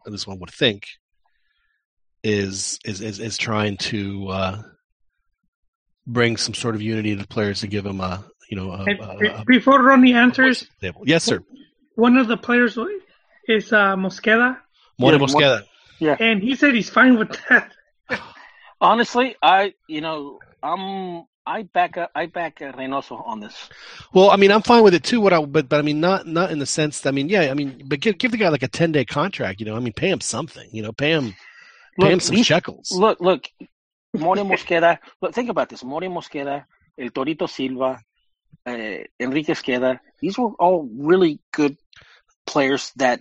this 0.06 0.26
one 0.26 0.38
would 0.38 0.50
think, 0.50 0.88
is 2.22 2.78
is 2.86 3.02
is, 3.02 3.20
is 3.20 3.36
trying 3.36 3.76
to 3.76 4.28
uh, 4.28 4.62
bring 6.06 6.38
some 6.38 6.54
sort 6.54 6.74
of 6.74 6.80
unity 6.80 7.14
to 7.14 7.20
the 7.20 7.28
players 7.28 7.60
to 7.60 7.66
give 7.66 7.84
them 7.84 8.00
a 8.00 8.24
you 8.54 8.60
know 8.60 8.72
a, 8.72 8.84
And 8.84 9.00
a, 9.00 9.16
be- 9.18 9.28
a, 9.28 9.44
before 9.46 9.82
Ronnie 9.82 10.14
answers, 10.14 10.66
yes, 11.04 11.24
sir, 11.24 11.40
one 11.96 12.16
of 12.16 12.28
the 12.28 12.36
players 12.36 12.78
is 13.48 13.72
uh, 13.72 13.96
Mosqueda, 13.96 14.58
More 14.98 15.12
Yeah, 15.12 15.18
Mosqueda. 15.18 15.62
and 16.20 16.42
he 16.42 16.54
said 16.56 16.74
he's 16.74 16.90
fine 16.90 17.18
with 17.18 17.30
that. 17.48 17.72
Honestly, 18.80 19.36
I 19.42 19.74
you 19.88 20.00
know 20.00 20.38
I'm 20.62 21.24
I 21.46 21.62
back 21.62 21.96
up 21.96 22.10
I 22.14 22.26
back 22.26 22.60
uh, 22.62 22.72
Reinoso 22.72 23.16
on 23.26 23.40
this. 23.40 23.68
Well, 24.12 24.30
I 24.30 24.36
mean, 24.36 24.50
I'm 24.50 24.62
fine 24.62 24.82
with 24.82 24.94
it 24.94 25.04
too. 25.04 25.20
What 25.20 25.32
I, 25.32 25.40
but 25.44 25.68
but 25.68 25.78
I 25.78 25.82
mean, 25.82 26.00
not 26.00 26.26
not 26.26 26.50
in 26.50 26.58
the 26.58 26.66
sense. 26.66 27.00
That, 27.00 27.10
I 27.10 27.12
mean, 27.12 27.28
yeah, 27.28 27.50
I 27.50 27.54
mean, 27.54 27.82
but 27.86 28.00
give 28.00 28.18
give 28.18 28.30
the 28.32 28.36
guy 28.36 28.48
like 28.48 28.62
a 28.62 28.68
ten 28.68 28.92
day 28.92 29.04
contract. 29.04 29.60
You 29.60 29.66
know, 29.66 29.76
I 29.76 29.80
mean, 29.80 29.92
pay 29.92 30.10
him 30.10 30.20
something. 30.20 30.68
You 30.72 30.82
know, 30.82 30.92
pay 30.92 31.10
him 31.12 31.30
pay 31.98 32.04
Look, 32.04 32.12
him 32.12 32.20
some 32.20 32.36
these- 32.36 32.46
shekels. 32.46 32.90
Look, 32.92 33.20
look, 33.20 33.48
More 34.14 34.36
Mosqueda. 34.36 34.98
Look, 35.22 35.34
think 35.34 35.48
about 35.50 35.68
this: 35.68 35.82
More 35.84 36.00
Mosqueda, 36.02 36.64
El 36.98 37.08
Torito 37.10 37.48
Silva, 37.48 38.00
uh, 38.66 39.04
Enrique 39.20 39.52
Esqueda. 39.52 40.00
These 40.20 40.38
were 40.38 40.52
all 40.58 40.88
really 40.92 41.40
good 41.52 41.76
players 42.46 42.92
that, 42.96 43.20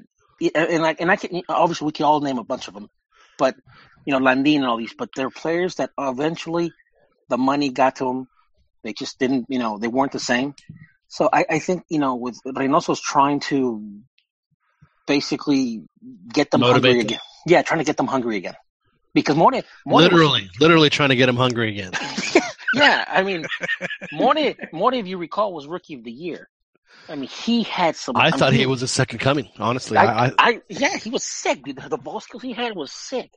and 0.55 0.85
I 0.85 0.95
and 0.99 1.11
I 1.11 1.15
can 1.15 1.41
obviously 1.49 1.85
we 1.85 1.91
can 1.91 2.05
all 2.05 2.21
name 2.21 2.37
a 2.37 2.43
bunch 2.43 2.67
of 2.67 2.73
them, 2.73 2.89
but 3.37 3.55
you 4.05 4.11
know 4.13 4.19
Landin 4.19 4.61
and 4.61 4.65
all 4.65 4.77
these, 4.77 4.93
but 4.93 5.09
they're 5.15 5.29
players 5.29 5.75
that 5.75 5.91
eventually 5.97 6.71
the 7.29 7.37
money 7.37 7.69
got 7.69 7.97
to 7.97 8.05
them. 8.05 8.27
They 8.83 8.93
just 8.93 9.17
didn't, 9.17 9.45
you 9.47 9.59
know, 9.59 9.77
they 9.77 9.87
weren't 9.87 10.11
the 10.11 10.19
same. 10.19 10.55
So 11.07 11.29
I, 11.31 11.45
I 11.49 11.59
think 11.59 11.83
you 11.89 11.99
know 11.99 12.15
with 12.15 12.39
Reinoso's 12.45 12.99
trying 13.01 13.39
to 13.41 14.01
basically 15.07 15.83
get 16.31 16.51
them 16.51 16.61
Motivate 16.61 16.83
hungry 16.83 16.93
them. 16.93 17.05
again. 17.07 17.19
Yeah, 17.45 17.61
trying 17.61 17.79
to 17.79 17.85
get 17.85 17.97
them 17.97 18.07
hungry 18.07 18.37
again. 18.37 18.55
Because 19.13 19.35
More, 19.35 19.51
More 19.85 20.01
literally, 20.01 20.49
literally 20.59 20.89
trying 20.89 21.09
to 21.09 21.15
get 21.15 21.27
them 21.27 21.35
hungry 21.35 21.69
again. 21.69 21.91
yeah, 22.73 23.05
I 23.07 23.23
mean, 23.23 23.45
Morty, 24.11 24.55
Morty, 24.71 24.99
if 24.99 25.07
you 25.07 25.17
recall, 25.17 25.53
was 25.53 25.67
rookie 25.67 25.95
of 25.95 26.03
the 26.03 26.11
year. 26.11 26.49
I 27.09 27.15
mean, 27.15 27.29
he 27.29 27.63
had 27.63 27.95
some. 27.95 28.15
I 28.15 28.31
mean, 28.31 28.39
thought 28.39 28.53
he 28.53 28.65
was 28.65 28.81
a 28.81 28.87
second 28.87 29.19
coming. 29.19 29.49
Honestly, 29.59 29.97
I, 29.97 30.05
I, 30.05 30.25
I, 30.25 30.33
I, 30.37 30.61
yeah, 30.69 30.97
he 30.97 31.09
was 31.09 31.23
sick. 31.23 31.63
dude. 31.63 31.77
The 31.77 31.97
ball 31.97 32.19
skills 32.19 32.43
he 32.43 32.53
had 32.53 32.75
was 32.75 32.91
sick. 32.91 33.29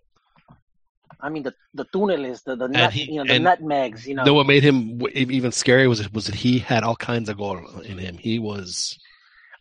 I 1.20 1.28
mean, 1.30 1.42
the 1.42 1.54
the 1.74 1.84
tuneles, 1.86 2.44
the 2.44 2.56
the 2.56 2.68
nut, 2.68 2.92
he- 2.92 3.10
you 3.12 3.24
know, 3.24 3.32
the 3.32 3.40
nutmegs, 3.40 4.06
you 4.06 4.14
know. 4.14 4.24
know 4.24 4.34
what 4.34 4.46
made 4.46 4.62
him 4.62 5.00
even 5.12 5.50
scary 5.50 5.88
was 5.88 6.12
was 6.12 6.26
that 6.26 6.34
he 6.34 6.58
had 6.58 6.84
all 6.84 6.96
kinds 6.96 7.28
of 7.28 7.38
goal 7.38 7.58
in 7.80 7.98
him. 7.98 8.18
He 8.18 8.38
was 8.38 8.98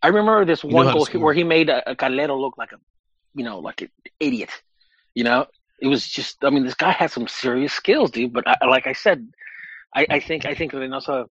I 0.03 0.09
remember 0.09 0.45
this 0.45 0.63
one 0.63 0.93
goal 0.93 1.07
where 1.19 1.33
he 1.33 1.43
made 1.43 1.69
a, 1.69 1.89
a 1.91 1.95
Calero 1.95 2.39
look 2.39 2.57
like 2.57 2.71
a, 2.73 2.77
you 3.33 3.43
know, 3.43 3.59
like 3.59 3.81
an 3.81 3.89
idiot. 4.19 4.51
You 5.15 5.23
know, 5.23 5.47
it 5.79 5.87
was 5.87 6.07
just. 6.07 6.43
I 6.43 6.49
mean, 6.51 6.63
this 6.63 6.75
guy 6.75 6.91
had 6.91 7.09
some 7.09 7.27
serious 7.27 7.73
skills, 7.73 8.11
dude. 8.11 8.33
But 8.33 8.47
I, 8.47 8.65
like 8.67 8.85
I 8.85 8.93
said, 8.93 9.27
I, 9.95 10.05
I 10.09 10.19
think 10.19 10.45
I 10.45 10.53
think 10.53 10.73
Reinoso, 10.73 11.27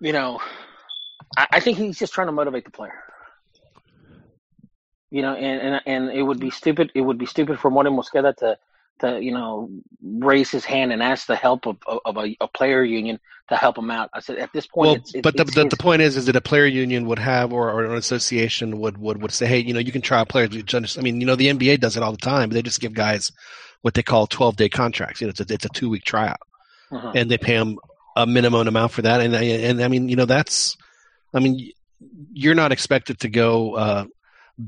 you 0.00 0.12
know, 0.12 0.40
I, 1.36 1.46
I 1.52 1.60
think 1.60 1.78
he's 1.78 1.98
just 1.98 2.12
trying 2.12 2.28
to 2.28 2.32
motivate 2.32 2.64
the 2.64 2.70
player. 2.70 3.02
You 5.10 5.22
know, 5.22 5.34
and, 5.34 5.60
and 5.60 5.80
and 5.86 6.16
it 6.16 6.22
would 6.22 6.40
be 6.40 6.50
stupid. 6.50 6.92
It 6.94 7.00
would 7.00 7.18
be 7.18 7.26
stupid 7.26 7.58
for 7.58 7.70
Morten 7.70 7.94
Mosqueda 7.94 8.36
to 8.38 8.58
to 9.00 9.22
you 9.22 9.32
know 9.32 9.70
raise 10.02 10.50
his 10.50 10.64
hand 10.64 10.92
and 10.92 11.02
ask 11.02 11.26
the 11.26 11.36
help 11.36 11.66
of 11.66 11.78
of, 11.86 12.00
of 12.04 12.16
a, 12.18 12.36
a 12.40 12.48
player 12.48 12.84
union 12.84 13.18
to 13.48 13.56
help 13.56 13.78
him 13.78 13.90
out. 13.90 14.10
I 14.12 14.20
said 14.20 14.38
at 14.38 14.52
this 14.52 14.66
point, 14.66 14.86
well, 14.86 14.94
it's, 14.94 15.14
it's, 15.14 15.22
but 15.22 15.36
the, 15.36 15.42
it's 15.42 15.54
the, 15.54 15.68
the 15.68 15.76
point 15.76 16.02
is, 16.02 16.16
is 16.16 16.26
that 16.26 16.36
a 16.36 16.40
player 16.40 16.66
union 16.66 17.06
would 17.06 17.18
have, 17.18 17.52
or, 17.52 17.70
or 17.70 17.84
an 17.84 17.96
association 17.96 18.78
would, 18.78 18.96
would, 18.96 19.20
would 19.20 19.32
say, 19.32 19.46
hey, 19.46 19.58
you 19.58 19.74
know, 19.74 19.80
you 19.80 19.92
can 19.92 20.00
try 20.00 20.20
out 20.20 20.30
players. 20.30 20.74
I 20.96 21.00
mean, 21.02 21.20
you 21.20 21.26
know, 21.26 21.36
the 21.36 21.48
NBA 21.48 21.80
does 21.80 21.96
it 21.96 22.02
all 22.02 22.12
the 22.12 22.18
time. 22.18 22.50
They 22.50 22.62
just 22.62 22.80
give 22.80 22.94
guys 22.94 23.30
what 23.82 23.94
they 23.94 24.02
call 24.02 24.26
twelve 24.26 24.56
day 24.56 24.68
contracts. 24.68 25.20
You 25.20 25.26
know, 25.26 25.30
it's 25.30 25.40
a, 25.40 25.52
it's 25.52 25.64
a 25.66 25.68
two 25.68 25.90
week 25.90 26.04
tryout, 26.04 26.40
Uh-huh. 26.94 27.12
and 27.14 27.30
they 27.30 27.38
pay 27.38 27.56
them 27.56 27.78
a 28.16 28.26
minimum 28.26 28.68
amount 28.68 28.92
for 28.92 29.02
that. 29.02 29.20
And 29.20 29.34
and 29.34 29.82
I 29.82 29.88
mean, 29.88 30.08
you 30.08 30.16
know, 30.16 30.26
that's, 30.26 30.76
I 31.34 31.40
mean, 31.40 31.72
you're 32.32 32.54
not 32.54 32.72
expected 32.72 33.20
to 33.20 33.28
go. 33.28 33.74
Uh, 33.74 34.04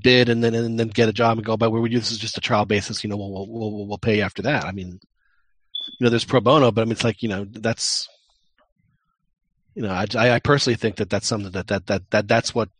bid 0.02 0.28
and 0.28 0.42
then 0.42 0.54
and 0.54 0.80
then 0.80 0.88
get 0.88 1.08
a 1.08 1.12
job 1.12 1.38
and 1.38 1.46
go, 1.46 1.56
but 1.56 1.70
we 1.70 1.88
do 1.88 1.98
this 1.98 2.10
is 2.10 2.18
just 2.18 2.38
a 2.38 2.40
trial 2.40 2.64
basis. 2.64 3.04
You 3.04 3.10
know, 3.10 3.16
we'll 3.16 3.30
we'll 3.30 3.70
we'll, 3.70 3.86
we'll 3.86 3.98
pay 3.98 4.20
after 4.20 4.42
that. 4.42 4.64
I 4.64 4.72
mean, 4.72 4.98
you 5.98 6.04
know, 6.04 6.10
there's 6.10 6.24
pro 6.24 6.40
bono, 6.40 6.72
but 6.72 6.82
I 6.82 6.84
mean, 6.84 6.92
it's 6.92 7.04
like 7.04 7.22
you 7.22 7.28
know, 7.28 7.44
that's 7.44 8.08
you 9.74 9.82
know, 9.82 9.90
I, 9.90 10.06
I 10.16 10.40
personally 10.40 10.76
think 10.76 10.96
that 10.96 11.10
that's 11.10 11.26
something 11.26 11.52
that 11.52 11.68
that 11.68 11.86
that 11.86 12.10
that 12.10 12.28
that's 12.28 12.54
what 12.54 12.70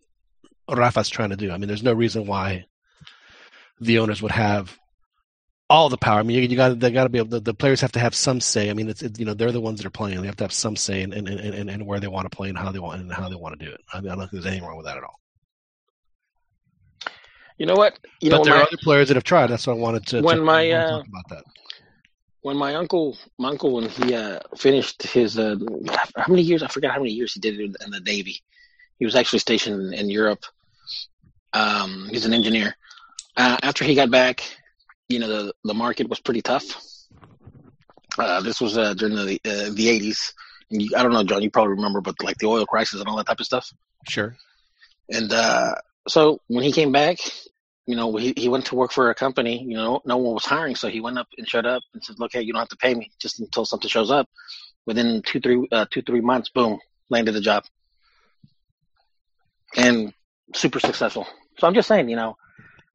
Rafa's 0.69 1.09
trying 1.09 1.31
to 1.31 1.37
do. 1.37 1.53
I 1.53 1.59
mean, 1.59 1.69
there's 1.69 1.83
no 1.83 1.93
reason 1.93 2.27
why 2.27 2.65
the 3.81 3.99
owners 3.99 4.23
would 4.23 4.33
have 4.33 4.77
all 5.69 5.89
the 5.89 5.97
power. 5.97 6.21
I 6.21 6.23
mean, 6.23 6.37
you, 6.37 6.49
you 6.49 6.57
got 6.57 6.79
they 6.79 6.91
got 6.91 7.05
to 7.05 7.09
be 7.09 7.19
able. 7.19 7.29
The, 7.29 7.41
the 7.41 7.55
players 7.55 7.81
have 7.81 7.93
to 7.93 7.99
have 7.99 8.15
some 8.15 8.41
say. 8.41 8.71
I 8.71 8.73
mean, 8.73 8.89
it's 8.89 9.03
it, 9.03 9.19
you 9.19 9.25
know 9.25 9.35
they're 9.35 9.53
the 9.53 9.61
ones 9.61 9.79
that 9.79 9.87
are 9.87 9.91
playing. 9.91 10.21
They 10.21 10.27
have 10.27 10.37
to 10.37 10.45
have 10.45 10.53
some 10.53 10.77
say 10.77 11.03
in 11.03 11.13
in, 11.13 11.27
in, 11.27 11.69
in 11.69 11.87
where 11.87 12.01
they 12.01 12.09
want 12.09 12.31
to 12.31 12.37
play 12.37 12.49
and 12.49 12.59
how 12.59 12.71
they 12.73 12.79
want 12.79 13.01
and 13.01 13.13
how 13.13 13.29
they 13.29 13.35
want 13.35 13.59
to 13.59 13.65
do 13.65 13.73
it. 13.73 13.81
I, 13.93 14.01
mean, 14.01 14.11
I 14.11 14.15
don't 14.15 14.21
think 14.21 14.33
there's 14.33 14.47
anything 14.47 14.67
wrong 14.67 14.77
with 14.77 14.87
that 14.87 14.97
at 14.97 15.03
all. 15.03 15.21
You 17.59 17.67
know 17.67 17.75
what? 17.75 17.99
You 18.21 18.31
but 18.31 18.39
know 18.39 18.45
there 18.45 18.55
my, 18.55 18.61
are 18.61 18.67
other 18.67 18.77
players 18.83 19.09
that 19.09 19.15
have 19.15 19.25
tried. 19.25 19.49
That's 19.49 19.67
what 19.67 19.75
I 19.75 19.81
wanted 19.81 20.07
to. 20.09 20.21
When 20.21 20.39
to, 20.39 20.45
my, 20.45 20.67
to 20.67 20.73
uh, 20.73 20.91
talk 20.91 21.07
about 21.09 21.29
that. 21.31 21.45
when 22.43 22.57
my 22.57 22.75
uncle, 22.75 23.17
my 23.39 23.49
uncle, 23.49 23.73
when 23.73 23.89
he 23.89 24.15
uh, 24.15 24.41
finished 24.57 25.03
his, 25.03 25.39
uh, 25.39 25.57
how 26.17 26.27
many 26.29 26.43
years? 26.43 26.63
I 26.63 26.69
forgot 26.69 26.93
how 26.93 26.99
many 26.99 27.13
years 27.13 27.33
he 27.33 27.41
did 27.41 27.59
it 27.59 27.77
in, 27.85 27.91
the 27.91 28.01
Navy. 28.01 28.43
He 28.99 29.05
was 29.05 29.17
actually 29.17 29.39
stationed 29.39 29.95
in, 29.95 30.01
in 30.01 30.11
Europe. 30.11 30.45
Um, 31.55 32.09
he's 32.11 32.27
an 32.27 32.35
engineer. 32.35 32.77
Uh, 33.39 33.57
after 33.63 33.85
he 33.85 33.95
got 33.95 34.11
back, 34.11 34.43
you 35.09 35.19
know, 35.19 35.29
the 35.29 35.53
the 35.65 35.75
market 35.75 36.09
was 36.09 36.21
pretty 36.21 36.43
tough. 36.43 36.65
Uh, 38.19 38.41
this 38.41 38.61
was 38.61 38.77
uh, 38.79 38.95
during 38.95 39.15
the 39.15 39.41
uh, 39.45 39.71
the 39.73 39.89
eighties. 39.89 40.33
I 40.73 41.03
don't 41.03 41.13
know, 41.13 41.23
John. 41.23 41.43
You 41.43 41.51
probably 41.51 41.75
remember, 41.75 42.01
but 42.01 42.23
like 42.23 42.39
the 42.39 42.47
oil 42.47 42.67
crisis 42.67 43.01
and 43.01 43.09
all 43.09 43.17
that 43.17 43.27
type 43.27 43.41
of 43.41 43.47
stuff. 43.47 43.71
Sure. 44.09 44.37
And 45.09 45.33
uh, 45.33 45.77
so 46.09 46.41
when 46.49 46.65
he 46.65 46.73
came 46.73 46.91
back, 46.91 47.19
you 47.87 47.95
know, 47.95 48.17
he, 48.17 48.35
he 48.37 48.49
went 48.49 48.67
to 48.67 48.75
work 48.75 48.91
for 48.91 49.11
a 49.11 49.15
company. 49.15 49.63
You 49.63 49.77
know, 49.77 50.01
no 50.05 50.17
one 50.17 50.35
was 50.35 50.45
hiring, 50.45 50.75
so 50.75 50.89
he 50.89 51.01
went 51.01 51.19
up 51.19 51.29
and 51.39 51.49
showed 51.49 51.67
up 51.67 51.83
and 51.95 52.03
said, 52.03 52.19
"Look, 52.19 52.33
hey, 52.33 52.43
you 52.43 52.53
don't 52.53 52.61
have 52.61 52.69
to 52.71 52.77
pay 52.77 52.95
me 52.95 53.13
just 53.21 53.39
until 53.39 53.65
something 53.65 53.89
shows 53.89 54.11
up." 54.11 54.29
Within 54.87 55.23
two, 55.23 55.41
three, 55.41 55.67
uh, 55.73 55.87
two, 55.91 56.03
three 56.03 56.21
months, 56.21 56.49
boom, 56.49 56.79
landed 57.11 57.33
the 57.33 57.41
job, 57.41 57.65
and 59.77 60.13
super 60.55 60.81
successful. 60.81 61.27
So 61.59 61.67
I'm 61.67 61.75
just 61.75 61.89
saying, 61.89 62.09
you 62.09 62.17
know, 62.17 62.37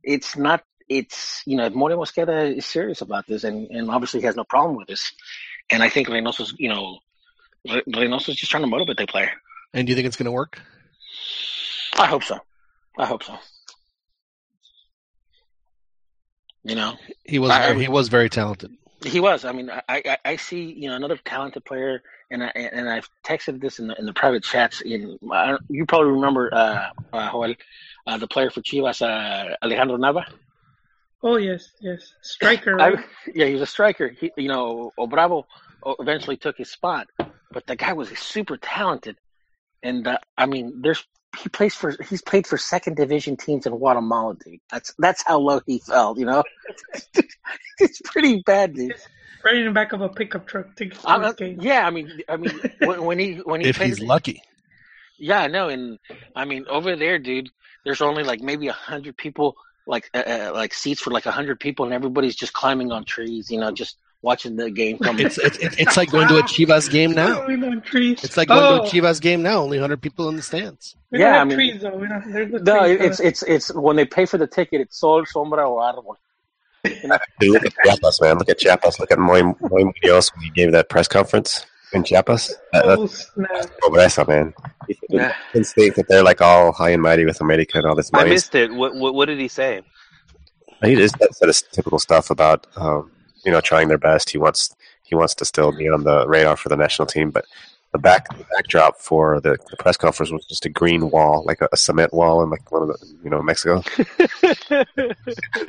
it's 0.04 0.36
not. 0.36 0.64
It's 0.98 1.42
you 1.46 1.56
know, 1.56 1.70
More 1.70 1.90
Mosqueda 1.92 2.54
is 2.58 2.66
serious 2.66 3.00
about 3.02 3.26
this, 3.26 3.46
and 3.46 3.70
and 3.72 3.90
obviously 3.90 4.20
he 4.20 4.26
has 4.26 4.36
no 4.36 4.44
problem 4.44 4.76
with 4.76 4.88
this. 4.90 5.14
And 5.70 5.82
I 5.82 5.90
think 5.90 6.10
Reinoso's, 6.10 6.54
you 6.60 6.68
know, 6.68 7.00
Re- 7.66 7.84
Reinoso's 7.96 8.36
just 8.36 8.52
trying 8.52 8.64
to 8.64 8.68
motivate 8.76 8.98
the 8.98 9.08
player. 9.08 9.32
And 9.74 9.88
do 9.88 9.92
you 9.92 9.96
think 9.96 10.08
it's 10.08 10.18
going 10.18 10.26
to 10.26 10.32
work? 10.34 10.60
I 11.98 12.08
hope 12.08 12.24
so. 12.26 12.38
I 12.98 13.06
hope 13.06 13.24
so. 13.24 13.38
You 16.64 16.76
know, 16.76 16.94
He 17.26 17.40
was 17.40 17.52
I- 17.52 17.74
he 17.74 17.88
was 17.88 18.10
very 18.10 18.30
talented. 18.30 18.72
he 19.06 19.20
was. 19.20 19.46
I 19.46 19.52
mean, 19.52 19.70
I, 19.72 19.82
I, 19.90 20.18
I 20.26 20.36
see 20.36 20.64
you 20.82 20.90
know 20.90 20.96
another 20.96 21.18
talented 21.24 21.64
player, 21.66 22.04
and 22.30 22.44
I 22.44 22.48
and 22.50 22.90
I've 22.90 23.10
texted 23.24 23.62
this 23.62 23.80
in 23.80 23.88
the 23.88 23.96
in 23.98 24.06
the 24.06 24.14
private 24.14 24.44
chats. 24.44 24.82
In 24.82 25.18
you 25.70 25.86
probably 25.86 26.12
remember 26.12 26.54
uh, 26.54 26.90
uh, 27.14 27.32
Joel, 27.32 27.56
uh, 28.08 28.18
the 28.18 28.28
player 28.28 28.52
for 28.52 28.62
Chivas, 28.62 29.02
uh, 29.02 29.56
Alejandro 29.64 29.98
Nava. 29.98 30.26
Oh 31.24 31.36
yes, 31.38 31.72
yes, 31.80 32.14
striker. 32.22 32.80
I, 32.82 33.04
yeah, 33.34 33.46
he 33.46 33.54
was 33.54 33.62
a 33.62 33.68
striker. 33.68 34.10
He, 34.10 34.32
you 34.38 34.48
know, 34.48 34.92
Bravo 35.10 35.46
eventually 36.00 36.38
took 36.38 36.58
his 36.58 36.72
spot, 36.72 37.08
but 37.52 37.66
the 37.68 37.76
guy 37.76 37.94
was 37.94 38.10
super 38.18 38.58
talented. 38.58 39.18
And 39.84 40.08
uh, 40.08 40.18
I 40.38 40.46
mean, 40.48 40.82
there's 40.82 41.06
he 41.42 41.50
plays 41.50 41.76
for 41.76 41.96
he's 42.10 42.22
played 42.22 42.48
for 42.48 42.58
second 42.58 42.96
division 42.98 43.38
teams 43.38 43.66
in 43.66 43.74
Guatemala, 43.74 44.36
dude. 44.44 44.60
That's 44.72 44.94
that's 44.98 45.24
how 45.26 45.40
low 45.40 45.62
he 45.66 45.80
felt. 45.80 46.18
You 46.20 46.26
know, 46.26 46.44
it's 47.80 48.02
pretty 48.06 48.42
bad, 48.46 48.74
dude. 48.76 48.96
right 49.44 49.56
in 49.58 49.66
the 49.66 49.72
back 49.72 49.94
of 49.94 50.02
a 50.02 50.10
pickup 50.10 50.48
truck 50.48 50.76
to, 50.78 50.90
to 50.90 50.98
I'm, 51.06 51.34
game. 51.36 51.58
yeah, 51.62 51.86
I 51.86 51.92
mean, 51.92 52.22
I 52.28 52.38
mean, 52.38 52.60
when, 52.80 53.04
when 53.06 53.20
he 53.20 53.36
when 53.38 53.62
he 53.62 53.68
If 53.70 53.78
played, 53.78 53.90
he's 53.90 54.00
lucky. 54.00 54.42
yeah, 55.18 55.40
I 55.42 55.48
know, 55.48 55.70
and 55.70 56.00
I 56.36 56.46
mean, 56.46 56.66
over 56.70 56.96
there, 56.96 57.20
dude, 57.20 57.50
there's 57.86 58.02
only 58.02 58.24
like 58.24 58.42
maybe 58.42 58.68
a 58.68 58.74
hundred 58.74 59.18
people, 59.18 59.56
like 59.92 60.10
uh, 60.16 60.24
uh, 60.26 60.52
like 60.56 60.74
seats 60.74 61.02
for 61.02 61.12
like 61.12 61.28
a 61.28 61.32
hundred 61.32 61.60
people, 61.60 61.86
and 61.86 61.94
everybody's 61.94 62.36
just 62.36 62.54
climbing 62.54 62.92
on 62.92 63.04
trees, 63.06 63.52
you 63.52 63.60
know, 63.60 63.72
just 63.72 63.98
watching 64.24 64.56
the 64.56 64.72
game 64.72 64.98
from. 64.98 65.20
It's 65.20 65.38
it's 65.38 65.58
it's 65.60 65.76
it's 65.78 65.98
like 65.98 66.10
going 66.10 66.28
to 66.30 66.38
a 66.38 66.44
Chivas 66.54 66.90
game 66.90 67.12
now. 67.12 67.42
Going 67.42 67.64
on 67.64 67.82
trees. 67.82 68.24
It's 68.24 68.38
like 68.38 68.48
going 68.48 68.64
oh, 68.64 68.78
to 68.78 68.84
a 68.84 68.90
Chivas 68.90 69.22
game 69.22 69.44
now. 69.44 69.62
Only 69.62 69.78
100 69.78 70.02
people 70.02 70.30
in 70.30 70.38
the 70.38 70.42
stands. 70.42 70.96
We 71.12 71.20
don't 71.20 71.28
Yeah, 71.28 71.34
have 71.34 71.42
I 71.42 71.44
mean- 71.44 71.58
trees 71.58 71.82
though. 71.82 71.96
We 71.96 72.08
don't, 72.08 72.32
there's 72.34 72.52
no, 72.52 72.58
no, 72.60 72.96
trees, 72.96 73.00
it's 73.02 73.20
uh, 73.20 73.24
it's 73.24 73.44
it's 73.44 73.74
when 73.74 73.98
they 73.98 74.06
pay 74.06 74.26
for 74.26 74.40
the 74.40 74.48
ticket, 74.48 74.82
it's 74.82 74.98
sol, 74.98 75.24
sombra, 75.26 75.68
o 75.68 75.76
árbol. 75.78 76.16
Dude, 76.84 77.52
look 77.52 77.64
at 77.66 77.74
Chiapas, 77.86 78.22
man. 78.22 78.40
Look 78.40 78.50
at 78.50 78.58
Chiapas. 78.58 79.00
Look 79.00 79.12
at 79.12 79.20
Moy, 79.20 79.44
Moy 79.44 79.84
Munoz 80.02 80.32
when 80.34 80.44
he 80.46 80.50
gave 80.50 80.72
that 80.72 80.90
press 80.90 81.08
conference 81.08 81.64
in 81.94 82.04
Chiapas. 82.04 82.54
That, 82.74 82.86
oh, 82.86 83.06
that's 83.06 83.34
snap. 83.34 83.66
pobreza, 83.84 84.28
man. 84.28 84.54
He 84.88 84.98
Yeah. 85.10 85.34
didn't 85.54 85.68
think 85.68 85.96
that 85.96 86.08
they're 86.08 86.24
like 86.24 86.42
all 86.42 86.72
high 86.72 86.90
and 86.92 87.02
mighty 87.02 87.26
with 87.26 87.42
America 87.42 87.78
and 87.78 87.88
all 87.88 87.96
this 87.96 88.12
I 88.14 88.24
missed 88.26 88.56
it. 88.56 88.74
What, 88.74 88.96
what 88.96 89.14
what 89.14 89.26
did 89.26 89.40
he 89.40 89.48
say? 89.48 89.82
He 90.84 90.96
just 90.96 91.16
said 91.20 91.48
his 91.48 91.62
typical 91.62 92.00
stuff 92.00 92.30
about 92.30 92.68
um, 92.76 93.12
you 93.46 93.52
know 93.52 93.62
trying 93.62 93.88
their 93.88 93.98
best. 93.98 94.30
He 94.30 94.38
wants 94.38 94.76
he 95.04 95.16
wants 95.16 95.36
to 95.36 95.46
still 95.46 95.72
be 95.72 95.88
on 95.90 96.04
the 96.04 96.28
radar 96.28 96.58
for 96.58 96.70
the 96.70 96.78
national 96.78 97.06
team, 97.06 97.30
but 97.32 97.46
the 97.92 98.00
back 98.00 98.28
the 98.38 98.46
backdrop 98.56 98.98
for 99.00 99.42
the, 99.42 99.58
the 99.70 99.78
press 99.78 99.98
conference 99.98 100.32
was 100.32 100.46
just 100.46 100.66
a 100.66 100.70
green 100.70 101.10
wall, 101.10 101.44
like 101.46 101.62
a, 101.62 101.68
a 101.74 101.78
cement 101.78 102.14
wall 102.14 102.42
in 102.42 102.50
like 102.50 102.72
one 102.72 102.84
of 102.84 102.88
the 102.88 102.98
you 103.24 103.30
know 103.30 103.42
Mexico. 103.42 103.84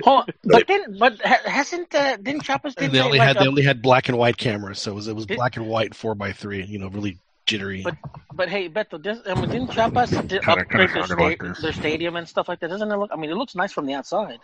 Oh, 0.05 0.25
but 0.45 0.67
then, 0.67 0.97
but 0.99 1.21
hasn't 1.23 1.95
uh, 1.95 2.17
didn't 2.17 2.43
Chiapas 2.43 2.75
did 2.75 2.85
And 2.87 2.93
they 2.95 3.01
only 3.01 3.19
like, 3.19 3.29
had 3.29 3.37
they 3.37 3.47
uh, 3.47 3.49
only 3.49 3.63
had 3.63 3.83
black 3.83 4.09
and 4.09 4.19
white 4.19 4.37
cameras, 4.37 4.81
so 4.81 4.93
it 4.93 4.95
was 4.95 5.09
it 5.09 5.15
was 5.15 5.27
Did- 5.27 5.37
black 5.37 5.57
and 5.57 5.67
white 5.67 5.95
four 5.95 6.15
by 6.15 6.33
three. 6.33 6.65
You 6.65 6.79
know, 6.79 6.89
really 6.89 7.19
jittery. 7.47 7.83
But 7.83 7.97
but 8.35 8.49
hey, 8.49 8.69
Beto, 8.69 9.01
does, 9.03 9.21
I 9.27 9.35
mean, 9.35 9.51
didn't 9.51 9.71
Chiapas 9.73 10.11
did 10.11 10.29
Kinda- 10.29 10.41
kinda 10.43 10.63
upgrade 10.63 10.91
their, 10.91 11.07
sounded 11.07 11.19
like 11.23 11.43
sta- 11.43 11.63
their 11.63 11.73
stadium 11.73 12.17
and 12.17 12.29
stuff 12.29 12.49
like 12.49 12.61
that? 12.61 12.71
Doesn't 12.71 12.91
it 12.91 12.97
look? 12.97 13.11
I 13.13 13.17
mean, 13.17 13.31
it 13.31 13.35
looks 13.37 13.55
nice 13.55 13.73
from 13.73 13.87
the 13.87 13.95
outside. 13.95 14.39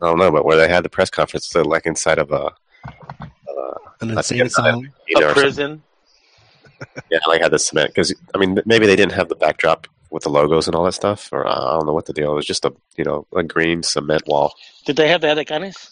I 0.00 0.06
don't 0.06 0.18
know, 0.18 0.30
but 0.30 0.44
where 0.44 0.56
they 0.56 0.68
had 0.68 0.84
the 0.84 0.88
press 0.88 1.10
conference, 1.10 1.48
they're 1.48 1.64
like 1.64 1.86
inside 1.86 2.18
of 2.18 2.30
a 2.30 2.52
An 4.00 4.10
insane 4.10 4.42
asylum. 4.42 4.92
A 5.16 5.32
prison. 5.32 5.82
Yeah, 7.10 7.20
like 7.26 7.40
had 7.40 7.52
the 7.52 7.58
cement 7.58 7.90
because 7.90 8.14
I 8.34 8.38
mean 8.38 8.60
maybe 8.66 8.86
they 8.86 8.96
didn't 8.96 9.12
have 9.12 9.30
the 9.30 9.34
backdrop 9.34 9.86
with 10.10 10.24
the 10.24 10.28
logos 10.28 10.66
and 10.66 10.74
all 10.76 10.84
that 10.84 10.92
stuff, 10.92 11.30
or 11.32 11.46
I 11.46 11.54
don't 11.72 11.86
know 11.86 11.94
what 11.94 12.04
the 12.06 12.12
deal. 12.12 12.32
It 12.32 12.34
was 12.34 12.46
just 12.46 12.64
a 12.66 12.74
you 12.96 13.04
know 13.04 13.26
a 13.34 13.42
green 13.42 13.82
cement 13.82 14.24
wall. 14.26 14.54
Did 14.84 14.96
they 14.96 15.08
have 15.08 15.22
the 15.22 15.28
other 15.28 15.44
guys? 15.44 15.90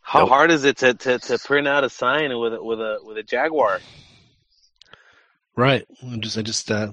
How 0.00 0.20
Nope. 0.20 0.28
hard 0.30 0.50
is 0.50 0.64
it 0.64 0.78
to, 0.78 0.94
to, 0.94 1.18
to 1.18 1.38
print 1.38 1.68
out 1.68 1.84
a 1.84 1.88
sign 1.90 2.36
with 2.38 2.54
a, 2.54 2.62
with 2.62 2.80
a 2.80 2.98
with 3.04 3.16
a 3.18 3.22
jaguar? 3.22 3.80
Right. 5.56 5.86
I 6.02 6.16
just 6.16 6.36
I 6.38 6.42
just 6.42 6.70
uh, 6.70 6.92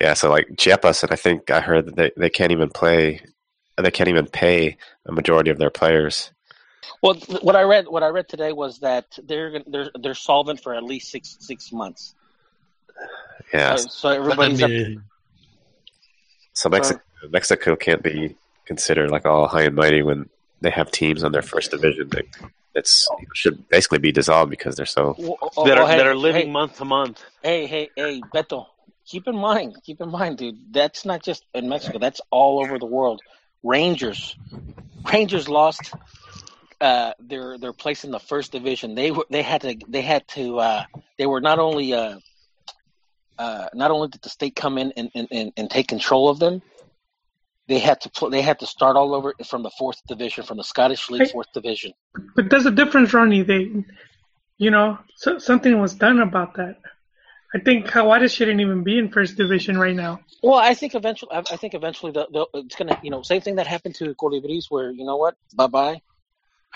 Yeah, 0.00 0.14
so 0.14 0.30
like 0.30 0.48
Chiapas, 0.56 1.02
and 1.02 1.12
I 1.12 1.16
think 1.16 1.50
I 1.50 1.60
heard 1.60 1.86
that 1.86 1.96
they, 1.96 2.12
they 2.16 2.30
can't 2.30 2.52
even 2.52 2.70
play, 2.70 3.20
they 3.76 3.90
can't 3.90 4.08
even 4.08 4.26
pay 4.26 4.76
a 5.06 5.12
majority 5.12 5.50
of 5.50 5.58
their 5.58 5.70
players. 5.70 6.32
Well, 7.02 7.14
th- 7.14 7.42
what 7.42 7.56
I 7.56 7.62
read, 7.62 7.86
what 7.88 8.02
I 8.02 8.08
read 8.08 8.28
today 8.28 8.52
was 8.52 8.80
that 8.80 9.06
they're 9.24 9.50
gon- 9.50 9.64
they're 9.66 9.90
they're 10.00 10.14
solvent 10.14 10.62
for 10.62 10.74
at 10.74 10.82
least 10.82 11.10
six 11.10 11.36
six 11.40 11.72
months. 11.72 12.14
Yeah, 13.52 13.76
So, 13.76 13.88
so 13.88 14.08
I 14.08 14.16
everybody's 14.16 14.62
up. 14.62 14.70
mean, 14.70 15.02
so 16.52 16.68
Mexico 16.68 17.00
Mexico 17.30 17.76
can't 17.76 18.02
be 18.02 18.36
considered 18.64 19.10
like 19.10 19.26
all 19.26 19.46
high 19.48 19.62
and 19.62 19.76
mighty 19.76 20.02
when 20.02 20.28
they 20.60 20.70
have 20.70 20.90
teams 20.90 21.24
on 21.24 21.32
their 21.32 21.42
first 21.42 21.70
division 21.70 22.08
that 22.10 22.24
that's 22.74 23.08
should 23.34 23.68
basically 23.68 23.98
be 23.98 24.12
dissolved 24.12 24.50
because 24.50 24.76
they're 24.76 24.86
so. 24.86 25.14
Oh, 25.18 25.38
oh, 25.56 25.66
that 25.66 25.78
oh, 25.78 25.82
are 25.82 25.88
hey, 25.88 25.96
that 25.98 26.06
are 26.06 26.14
living 26.14 26.46
hey, 26.46 26.52
month 26.52 26.78
to 26.78 26.84
month. 26.84 27.24
Hey, 27.42 27.66
hey, 27.66 27.90
hey, 27.96 28.20
Beto, 28.34 28.66
keep 29.06 29.26
in 29.26 29.36
mind, 29.36 29.76
keep 29.84 30.00
in 30.00 30.10
mind, 30.10 30.38
dude, 30.38 30.72
that's 30.72 31.04
not 31.04 31.22
just 31.22 31.44
in 31.54 31.68
Mexico, 31.68 31.98
that's 31.98 32.20
all 32.30 32.60
over 32.60 32.78
the 32.78 32.86
world. 32.86 33.20
Rangers, 33.62 34.36
Rangers 35.10 35.48
lost 35.48 35.92
uh, 36.80 37.12
their 37.18 37.58
their 37.58 37.72
place 37.72 38.04
in 38.04 38.10
the 38.10 38.20
first 38.20 38.52
division. 38.52 38.94
They 38.94 39.10
were 39.10 39.26
they 39.30 39.42
had 39.42 39.62
to 39.62 39.76
they 39.88 40.02
had 40.02 40.26
to 40.28 40.58
uh, 40.58 40.84
they 41.18 41.26
were 41.26 41.40
not 41.40 41.58
only 41.58 41.92
uh, 41.92 42.18
uh, 43.38 43.68
not 43.74 43.90
only 43.90 44.08
did 44.08 44.22
the 44.22 44.28
state 44.28 44.56
come 44.56 44.78
in 44.78 44.92
and, 44.96 45.10
and, 45.14 45.28
and, 45.30 45.52
and 45.56 45.70
take 45.70 45.88
control 45.88 46.28
of 46.28 46.38
them, 46.38 46.60
they 47.68 47.78
had 47.78 48.00
to 48.02 48.10
pl- 48.10 48.30
they 48.30 48.42
had 48.42 48.58
to 48.60 48.66
start 48.66 48.96
all 48.96 49.14
over 49.14 49.34
from 49.46 49.62
the 49.62 49.70
fourth 49.78 50.00
division, 50.08 50.44
from 50.44 50.56
the 50.56 50.64
Scottish 50.64 51.08
League 51.10 51.30
fourth 51.30 51.52
division. 51.52 51.92
But 52.34 52.50
there's 52.50 52.66
a 52.66 52.70
difference, 52.70 53.12
Ronnie. 53.12 53.42
They, 53.42 53.84
you 54.56 54.70
know, 54.70 54.98
so, 55.16 55.38
something 55.38 55.78
was 55.80 55.94
done 55.94 56.20
about 56.20 56.54
that. 56.54 56.78
I 57.54 57.58
think 57.60 57.86
Kawada 57.86 58.30
shouldn't 58.30 58.60
even 58.60 58.84
be 58.84 58.98
in 58.98 59.10
first 59.10 59.36
division 59.36 59.78
right 59.78 59.94
now. 59.94 60.20
Well, 60.42 60.58
I 60.58 60.74
think 60.74 60.94
eventually, 60.94 61.32
I 61.32 61.38
I 61.38 61.56
think 61.56 61.74
eventually, 61.74 62.12
the, 62.12 62.26
the, 62.32 62.46
it's 62.54 62.76
gonna, 62.76 62.98
you 63.02 63.10
know, 63.10 63.22
same 63.22 63.40
thing 63.40 63.56
that 63.56 63.66
happened 63.66 63.94
to 63.96 64.14
Colibris, 64.14 64.64
where 64.68 64.90
you 64.90 65.04
know 65.04 65.16
what, 65.16 65.36
bye 65.54 65.66
bye. 65.66 66.00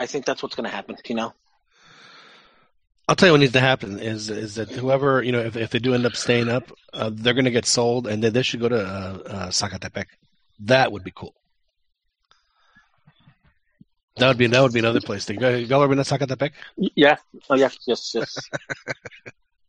I 0.03 0.07
think 0.07 0.25
that's 0.25 0.43
what's 0.43 0.57
gonna 0.57 0.69
happen. 0.69 0.97
You 1.07 1.15
know, 1.15 1.33
I'll 3.07 3.15
tell 3.15 3.29
you 3.29 3.33
what 3.35 3.41
needs 3.41 3.53
to 3.53 3.61
happen 3.61 4.01
is 4.01 4.31
is 4.31 4.57
that 4.57 4.69
whoever 4.71 5.23
you 5.23 5.31
know 5.31 5.39
if, 5.41 5.57
if 5.57 5.71
they 5.71 5.79
do 5.79 5.95
end 5.95 6.07
up 6.07 6.17
staying 6.17 6.49
up, 6.49 6.73
uh, 6.93 7.11
they're 7.13 7.35
going 7.35 7.45
to 7.45 7.53
get 7.53 7.67
sold, 7.67 8.09
and 8.09 8.23
then 8.23 8.33
they 8.33 8.43
should 8.43 8.61
go 8.61 8.69
to 8.69 8.81
uh, 8.81 9.19
uh, 9.37 9.47
Zacatepec. 9.51 10.07
That 10.61 10.91
would 10.91 11.05
be 11.05 11.13
cool. 11.15 11.35
That 14.17 14.27
would 14.29 14.39
be 14.39 14.49
that 14.49 14.61
would 14.61 14.73
be 14.73 14.81
another 14.81 15.01
place 15.01 15.25
to 15.27 15.35
go. 15.35 15.51
Y'all 15.51 15.83
ever 15.85 15.95
been 15.95 16.05
to 16.05 16.11
Zacatepec? 16.19 16.51
Yeah. 16.77 17.17
Oh 17.49 17.55
yeah. 17.55 17.71
Yes. 17.87 18.13
Yes. 18.15 18.37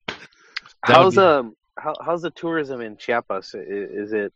How's 0.83 1.15
would 1.15 1.21
be- 1.21 1.27
um 1.27 1.55
how, 1.77 1.95
how's 2.03 2.21
the 2.23 2.31
tourism 2.31 2.81
in 2.81 2.97
Chiapas? 2.97 3.55
I- 3.55 3.59
Is 3.59 4.13
it 4.13 4.33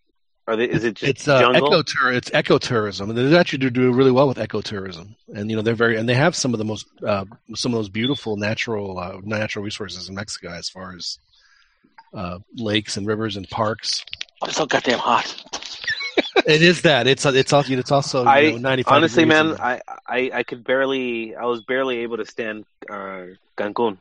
are 0.47 0.55
they 0.55 0.65
is 0.65 0.85
it 0.85 0.95
just 0.95 1.09
it's 1.09 1.27
uh, 1.27 1.41
jungle? 1.41 1.67
eco 1.67 1.81
tour. 1.81 2.13
It's 2.13 2.29
ecotourism, 2.29 3.09
and 3.09 3.17
they 3.17 3.37
actually 3.37 3.59
do, 3.59 3.69
do 3.69 3.91
really 3.91 4.11
well 4.11 4.29
with 4.29 4.37
ecotourism. 4.37 5.15
And 5.33 5.49
you 5.49 5.57
know 5.57 5.61
they're 5.61 5.75
very 5.75 5.97
and 5.97 6.07
they 6.07 6.13
have 6.13 6.35
some 6.35 6.53
of 6.53 6.57
the 6.57 6.65
most 6.65 6.87
uh, 7.05 7.25
some 7.53 7.73
of 7.73 7.77
those 7.77 7.89
beautiful 7.89 8.37
natural 8.37 8.97
uh, 8.97 9.19
natural 9.23 9.65
resources 9.65 10.07
in 10.07 10.15
Mexico 10.15 10.49
as 10.51 10.69
far 10.69 10.95
as 10.95 11.19
uh, 12.13 12.39
lakes 12.55 12.95
and 12.95 13.05
rivers 13.05 13.35
and 13.35 13.49
parks. 13.49 14.05
I'm 14.41 14.51
so 14.51 14.65
goddamn 14.65 14.99
hot. 14.99 15.35
it 16.45 16.61
is 16.61 16.83
that. 16.83 17.07
It's 17.07 17.25
it's 17.25 17.51
also 17.51 17.73
it's 17.73 17.91
also 17.91 18.19
you 18.35 18.53
know, 18.53 18.57
ninety 18.57 18.83
five. 18.83 18.97
honestly, 18.97 19.25
man, 19.25 19.57
I, 19.59 19.81
I 20.07 20.31
I 20.33 20.43
could 20.43 20.63
barely 20.63 21.35
I 21.35 21.43
was 21.43 21.61
barely 21.61 21.97
able 21.99 22.17
to 22.17 22.25
stand 22.25 22.65
uh, 22.89 23.25
Cancun 23.57 23.97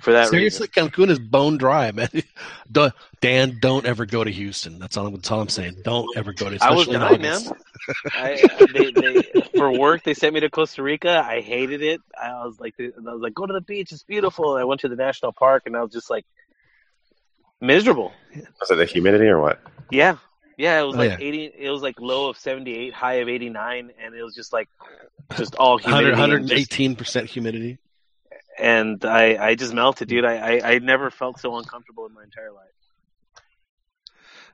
for 0.00 0.12
that 0.12 0.28
seriously, 0.28 0.68
Cancun 0.68 1.10
is 1.10 1.18
bone 1.18 1.56
dry, 1.58 1.90
man. 1.92 2.08
Don't- 2.72 2.94
Dan, 3.20 3.58
don't 3.60 3.84
ever 3.84 4.06
go 4.06 4.24
to 4.24 4.30
Houston. 4.30 4.78
That's 4.78 4.96
all. 4.96 5.10
That's 5.10 5.30
all 5.30 5.42
I'm 5.42 5.50
saying. 5.50 5.76
Don't 5.84 6.08
ever 6.16 6.32
go 6.32 6.48
to. 6.48 6.56
I 6.64 6.72
was 6.72 6.88
in 6.88 6.94
dying, 6.94 7.22
August. 7.26 7.50
man. 7.50 7.60
I, 8.14 8.42
they, 8.72 8.90
they, 8.92 9.22
for 9.58 9.78
work, 9.78 10.04
they 10.04 10.14
sent 10.14 10.32
me 10.32 10.40
to 10.40 10.48
Costa 10.48 10.82
Rica. 10.82 11.22
I 11.22 11.42
hated 11.42 11.82
it. 11.82 12.00
I 12.18 12.32
was 12.46 12.58
like, 12.58 12.74
I 12.80 12.88
was 12.98 13.20
like, 13.20 13.34
go 13.34 13.44
to 13.44 13.52
the 13.52 13.60
beach. 13.60 13.92
It's 13.92 14.04
beautiful. 14.04 14.56
I 14.56 14.64
went 14.64 14.80
to 14.80 14.88
the 14.88 14.96
national 14.96 15.32
park, 15.34 15.64
and 15.66 15.76
I 15.76 15.82
was 15.82 15.92
just 15.92 16.08
like 16.08 16.24
miserable. 17.60 18.12
Was 18.60 18.70
it 18.70 18.76
the 18.76 18.86
humidity 18.86 19.26
or 19.26 19.40
what? 19.40 19.60
Yeah, 19.90 20.16
yeah. 20.56 20.80
It 20.80 20.84
was 20.86 20.94
Oh, 20.96 20.98
like 20.98 21.10
yeah. 21.10 21.16
eighty. 21.26 21.44
It 21.54 21.68
was 21.70 21.82
like 21.82 22.00
low 22.00 22.30
of 22.30 22.38
seventy 22.38 22.74
eight, 22.74 22.94
high 22.94 23.14
of 23.14 23.28
eighty 23.28 23.50
nine, 23.50 23.90
and 24.02 24.14
it 24.14 24.22
was 24.22 24.34
just 24.34 24.52
like 24.52 24.68
just 25.36 25.54
all 25.56 25.76
humidity. 25.78 26.10
100, 26.12 26.40
and, 26.40 26.48
just- 26.48 26.70
118% 26.70 27.26
humidity. 27.26 27.78
And 28.60 29.04
I, 29.04 29.36
I 29.48 29.54
just 29.54 29.72
melted, 29.74 30.08
dude. 30.08 30.24
I, 30.24 30.58
I, 30.58 30.72
I 30.74 30.78
never 30.78 31.10
felt 31.10 31.40
so 31.40 31.56
uncomfortable 31.56 32.06
in 32.06 32.14
my 32.14 32.22
entire 32.22 32.52
life. 32.52 32.66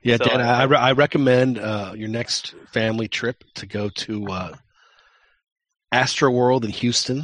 Yeah, 0.03 0.17
So 0.17 0.25
Dan, 0.25 0.41
I- 0.41 0.63
I, 0.63 0.89
I, 0.89 0.91
recommend 0.93 1.57
uh, 1.59 1.93
your 1.95 2.07
next 2.09 2.55
family 2.71 3.07
trip 3.07 3.43
to 3.55 3.65
go 3.65 3.89
to 3.89 4.25
uh, 4.27 4.55
Astro 5.91 6.31
World 6.31 6.65
in 6.65 6.71
Houston 6.71 7.23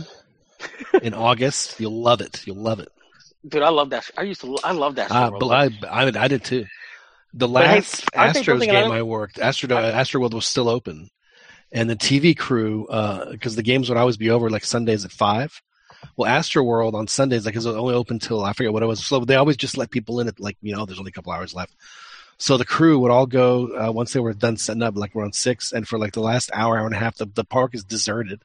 in 1.01 1.13
August. 1.13 1.79
You'll 1.79 2.01
love 2.01 2.21
it. 2.21 2.45
You'll 2.45 2.57
love 2.61 2.79
it. 2.79 2.89
Dude, 3.47 3.61
I 3.61 3.69
love 3.69 3.89
that. 3.91 4.09
I 4.17 4.23
used 4.23 4.41
to. 4.41 4.57
I 4.63 4.71
love 4.71 4.95
that. 4.95 5.11
Uh, 5.11 5.31
but 5.31 5.47
I, 5.49 5.69
I, 5.89 6.11
I 6.15 6.27
did 6.27 6.43
too. 6.43 6.65
The 7.33 7.47
But 7.47 7.65
hey, 7.65 7.75
last 7.75 8.05
aren't 8.15 8.37
Astros 8.37 8.61
game 8.61 8.69
another- 8.69 8.93
I 8.95 9.01
worked, 9.01 9.39
Astro 9.39 9.75
Astro 9.75 10.21
World 10.21 10.33
was 10.33 10.45
still 10.45 10.69
open, 10.69 11.09
and 11.71 11.89
the 11.89 11.95
TV 11.95 12.37
crew, 12.37 12.87
because 13.31 13.55
the 13.55 13.63
games 13.63 13.89
would 13.89 13.97
always 13.97 14.17
be 14.17 14.29
over 14.29 14.49
like 14.49 14.63
Sundays 14.63 15.03
at 15.03 15.11
five. 15.11 15.61
Well, 16.15 16.29
Astro 16.29 16.63
World 16.63 16.95
on 16.95 17.07
Sundays, 17.07 17.45
like, 17.45 17.55
is 17.55 17.65
only 17.65 17.93
open 17.93 18.19
till 18.19 18.43
I 18.43 18.53
forget 18.53 18.73
what 18.73 18.83
it 18.83 18.87
was. 18.87 19.05
So 19.05 19.19
they 19.19 19.35
always 19.35 19.57
just 19.57 19.77
let 19.77 19.91
people 19.91 20.19
in 20.19 20.27
at 20.27 20.39
like 20.39 20.57
you 20.61 20.75
know, 20.75 20.85
there's 20.85 20.99
only 20.99 21.09
a 21.09 21.13
couple 21.13 21.31
hours 21.31 21.53
left. 21.53 21.73
So 22.37 22.57
the 22.57 22.65
crew 22.65 22.99
would 22.99 23.11
all 23.11 23.25
go 23.25 23.69
uh, 23.77 23.91
once 23.91 24.13
they 24.13 24.19
were 24.19 24.33
done 24.33 24.57
setting 24.57 24.81
up, 24.81 24.95
like 24.97 25.15
around 25.15 25.35
six, 25.35 25.71
and 25.71 25.87
for 25.87 25.97
like 25.97 26.13
the 26.13 26.21
last 26.21 26.49
hour, 26.53 26.77
hour 26.77 26.85
and 26.85 26.95
a 26.95 26.99
half, 26.99 27.17
the, 27.17 27.25
the 27.25 27.45
park 27.45 27.73
is 27.75 27.83
deserted. 27.83 28.41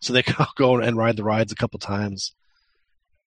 So 0.00 0.12
they 0.12 0.22
could 0.24 0.36
all 0.38 0.52
go 0.56 0.76
and 0.76 0.96
ride 0.96 1.16
the 1.16 1.24
rides 1.24 1.52
a 1.52 1.56
couple 1.56 1.78
times. 1.78 2.32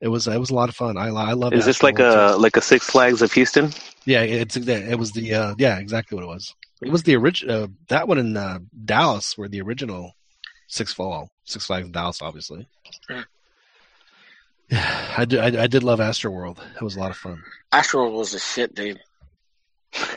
It 0.01 0.09
was 0.09 0.27
it 0.27 0.39
was 0.39 0.49
a 0.49 0.55
lot 0.55 0.69
of 0.69 0.75
fun. 0.75 0.97
I 0.97 1.07
I 1.07 1.33
love. 1.33 1.53
Is 1.53 1.65
this 1.65 1.77
Astro 1.77 1.87
like 1.87 1.97
World, 1.97 2.31
a 2.31 2.37
like 2.37 2.57
a 2.57 2.61
Six 2.61 2.85
Flags 2.85 3.21
of 3.21 3.31
Houston? 3.33 3.71
yeah, 4.05 4.21
it's 4.21 4.57
it 4.57 4.99
was 4.99 5.13
the 5.13 5.33
uh, 5.33 5.55
yeah 5.57 5.77
exactly 5.77 6.15
what 6.15 6.23
it 6.23 6.27
was. 6.27 6.53
It 6.81 6.91
was 6.91 7.03
the 7.03 7.15
original 7.15 7.63
uh, 7.63 7.67
that 7.87 8.07
one 8.07 8.17
in 8.17 8.35
uh, 8.35 8.59
Dallas 8.83 9.37
were 9.37 9.47
the 9.47 9.61
original 9.61 10.15
Six 10.67 10.93
Fall 10.93 11.31
Six 11.45 11.65
Flags 11.67 11.85
in 11.85 11.93
Dallas, 11.93 12.21
obviously. 12.21 12.67
Yeah, 14.73 15.13
I 15.17 15.25
did. 15.25 15.39
I, 15.39 15.63
I 15.63 15.67
did 15.67 15.83
love 15.83 15.99
Astroworld. 15.99 16.57
It 16.75 16.81
was 16.81 16.95
a 16.95 16.99
lot 16.99 17.11
of 17.11 17.17
fun. 17.17 17.43
Astroworld 17.71 18.13
was 18.13 18.33
a 18.33 18.39
shit, 18.39 18.73
dude. 18.73 18.99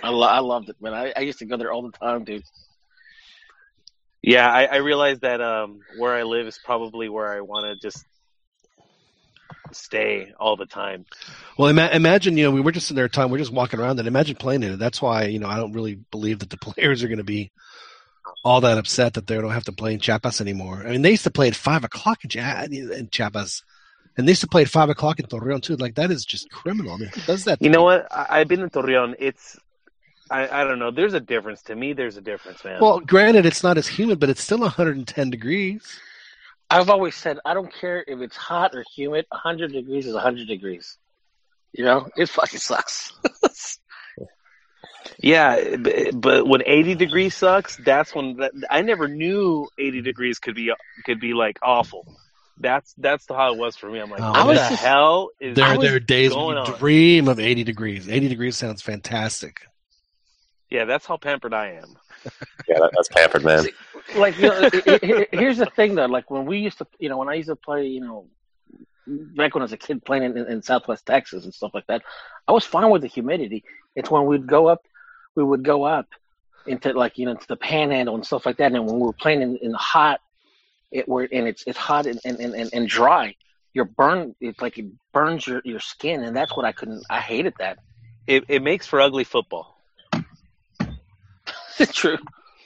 I, 0.02 0.08
lo- 0.08 0.26
I 0.26 0.38
loved 0.38 0.70
it, 0.70 0.76
man. 0.80 0.94
I, 0.94 1.12
I 1.14 1.20
used 1.20 1.40
to 1.40 1.44
go 1.44 1.58
there 1.58 1.70
all 1.70 1.82
the 1.82 1.92
time, 1.92 2.24
dude. 2.24 2.42
Yeah, 4.22 4.50
I, 4.50 4.64
I 4.64 4.76
realize 4.76 5.20
that 5.20 5.40
um, 5.42 5.80
where 5.98 6.14
I 6.14 6.22
live 6.22 6.46
is 6.46 6.58
probably 6.64 7.08
where 7.10 7.28
I 7.28 7.42
want 7.42 7.66
to 7.66 7.86
just 7.86 8.04
stay 9.72 10.32
all 10.40 10.56
the 10.56 10.64
time. 10.64 11.04
Well, 11.58 11.68
ima- 11.68 11.90
imagine 11.92 12.38
you 12.38 12.44
know 12.44 12.50
we 12.50 12.62
were 12.62 12.72
just 12.72 12.90
in 12.90 12.96
there 12.96 13.08
time. 13.08 13.30
We're 13.30 13.38
just 13.38 13.52
walking 13.52 13.78
around, 13.78 13.98
and 13.98 14.08
imagine 14.08 14.36
playing 14.36 14.62
in 14.62 14.72
it. 14.72 14.78
That's 14.78 15.02
why 15.02 15.24
you 15.24 15.38
know 15.38 15.48
I 15.48 15.56
don't 15.56 15.72
really 15.72 15.96
believe 16.10 16.38
that 16.38 16.48
the 16.50 16.56
players 16.60 17.04
are 17.04 17.08
going 17.08 17.18
to 17.18 17.24
be 17.24 17.52
all 18.42 18.62
that 18.62 18.78
upset 18.78 19.14
that 19.14 19.26
they 19.26 19.36
don't 19.36 19.50
have 19.50 19.64
to 19.64 19.72
play 19.72 19.92
in 19.92 20.00
Chiapas 20.00 20.40
anymore. 20.40 20.82
I 20.84 20.90
mean, 20.92 21.02
they 21.02 21.10
used 21.10 21.24
to 21.24 21.30
play 21.30 21.48
at 21.48 21.54
five 21.54 21.84
o'clock 21.84 22.24
in, 22.24 22.30
Chia- 22.30 22.66
in 22.70 23.08
Chiapas, 23.10 23.62
and 24.16 24.26
they 24.26 24.32
used 24.32 24.40
to 24.40 24.46
play 24.46 24.62
at 24.62 24.68
five 24.68 24.88
o'clock 24.88 25.20
in 25.20 25.26
Torreon 25.26 25.62
too. 25.62 25.76
Like 25.76 25.94
that 25.96 26.10
is 26.10 26.24
just 26.24 26.50
criminal. 26.50 26.94
I 26.94 26.96
mean, 26.98 27.10
does 27.26 27.44
that? 27.44 27.60
You 27.60 27.70
know 27.70 27.82
what? 27.82 28.06
I, 28.10 28.40
I've 28.40 28.48
been 28.48 28.60
in 28.60 28.70
Torreon. 28.70 29.14
It's 29.18 29.58
I, 30.30 30.62
I 30.62 30.64
don't 30.64 30.78
know. 30.78 30.90
There's 30.90 31.14
a 31.14 31.20
difference 31.20 31.62
to 31.62 31.74
me. 31.74 31.92
There's 31.92 32.16
a 32.16 32.20
difference, 32.20 32.64
man. 32.64 32.80
Well, 32.80 33.00
granted, 33.00 33.46
it's 33.46 33.62
not 33.62 33.78
as 33.78 33.86
humid, 33.86 34.18
but 34.18 34.28
it's 34.28 34.42
still 34.42 34.58
110 34.60 35.30
degrees. 35.30 36.00
I've 36.68 36.90
always 36.90 37.14
said 37.14 37.38
I 37.44 37.54
don't 37.54 37.72
care 37.72 38.04
if 38.06 38.20
it's 38.20 38.36
hot 38.36 38.74
or 38.74 38.84
humid. 38.94 39.26
100 39.30 39.72
degrees 39.72 40.06
is 40.06 40.14
100 40.14 40.48
degrees. 40.48 40.98
You 41.72 41.84
know, 41.84 42.08
it 42.16 42.28
fucking 42.28 42.58
sucks. 42.58 43.12
yeah, 45.18 45.76
but 46.12 46.48
when 46.48 46.62
80 46.66 46.96
degrees 46.96 47.34
sucks, 47.34 47.76
that's 47.76 48.14
when 48.14 48.38
that, 48.38 48.52
I 48.70 48.82
never 48.82 49.06
knew 49.06 49.68
80 49.78 50.00
degrees 50.00 50.38
could 50.38 50.54
be 50.54 50.72
could 51.04 51.20
be 51.20 51.34
like 51.34 51.58
awful. 51.62 52.16
That's 52.58 52.94
that's 52.98 53.26
how 53.28 53.52
it 53.52 53.58
was 53.58 53.76
for 53.76 53.90
me. 53.90 53.98
I'm 54.00 54.10
like, 54.10 54.20
Oh, 54.22 54.32
what 54.46 54.54
the 54.54 54.54
just- 54.54 54.82
hell 54.82 55.30
is 55.40 55.56
There, 55.56 55.68
what 55.76 55.80
there 55.82 55.96
are 55.96 56.00
days 56.00 56.32
going 56.32 56.56
when 56.56 56.66
you 56.66 56.72
on? 56.72 56.78
dream 56.78 57.28
of 57.28 57.38
80 57.38 57.64
degrees. 57.64 58.08
80 58.08 58.28
degrees 58.28 58.56
sounds 58.56 58.80
fantastic. 58.82 59.60
Yeah, 60.70 60.84
that's 60.84 61.06
how 61.06 61.16
pampered 61.16 61.54
I 61.54 61.72
am. 61.72 61.96
Yeah, 62.68 62.78
that, 62.80 62.90
that's 62.94 63.08
pampered, 63.08 63.44
man. 63.44 63.66
Like, 64.16 64.36
you 64.38 64.48
know, 64.48 64.58
it- 64.62 64.74
it- 64.86 65.02
it- 65.04 65.28
here's 65.32 65.58
the 65.58 65.66
thing 65.66 65.94
though. 65.94 66.06
Like 66.06 66.28
when 66.30 66.44
we 66.46 66.58
used 66.58 66.78
to, 66.78 66.86
you 66.98 67.08
know, 67.08 67.18
when 67.18 67.28
I 67.28 67.34
used 67.34 67.48
to 67.48 67.54
play, 67.56 67.86
you 67.86 68.00
know, 68.00 68.26
back 69.06 69.54
when 69.54 69.62
I 69.62 69.66
was 69.66 69.72
a 69.72 69.76
kid 69.76 70.04
playing 70.04 70.24
in, 70.24 70.36
in 70.38 70.62
Southwest 70.62 71.06
Texas 71.06 71.44
and 71.44 71.54
stuff 71.54 71.70
like 71.74 71.86
that, 71.86 72.02
I 72.48 72.52
was 72.52 72.64
fine 72.64 72.90
with 72.90 73.02
the 73.02 73.08
humidity. 73.08 73.62
It's 73.94 74.10
when 74.10 74.26
we'd 74.26 74.46
go 74.48 74.66
up, 74.66 74.80
we 75.36 75.44
would 75.44 75.62
go 75.62 75.84
up 75.84 76.08
into 76.66 76.92
like 76.94 77.16
you 77.18 77.26
know 77.26 77.32
into 77.32 77.46
the 77.46 77.54
Panhandle 77.56 78.16
and 78.16 78.26
stuff 78.26 78.44
like 78.46 78.56
that. 78.56 78.72
And 78.72 78.84
when 78.86 78.96
we 78.96 79.02
were 79.06 79.12
playing 79.12 79.42
in, 79.42 79.56
in 79.58 79.70
the 79.70 79.78
hot, 79.78 80.20
it 80.96 81.08
were 81.08 81.28
and 81.30 81.46
it's 81.46 81.62
it's 81.66 81.78
hot 81.78 82.06
and 82.06 82.18
and, 82.24 82.38
and, 82.40 82.70
and 82.72 82.88
dry. 82.88 83.34
You're 83.72 83.84
burned. 83.84 84.34
It's 84.40 84.60
like 84.62 84.78
it 84.78 84.86
burns 85.12 85.46
your, 85.46 85.60
your 85.64 85.80
skin, 85.80 86.24
and 86.24 86.34
that's 86.34 86.56
what 86.56 86.64
I 86.64 86.72
couldn't. 86.72 87.04
I 87.10 87.20
hated 87.20 87.54
that. 87.58 87.78
It 88.26 88.44
it 88.48 88.62
makes 88.62 88.86
for 88.86 89.00
ugly 89.00 89.24
football. 89.24 89.74
It's 91.78 91.92
true. 91.92 92.16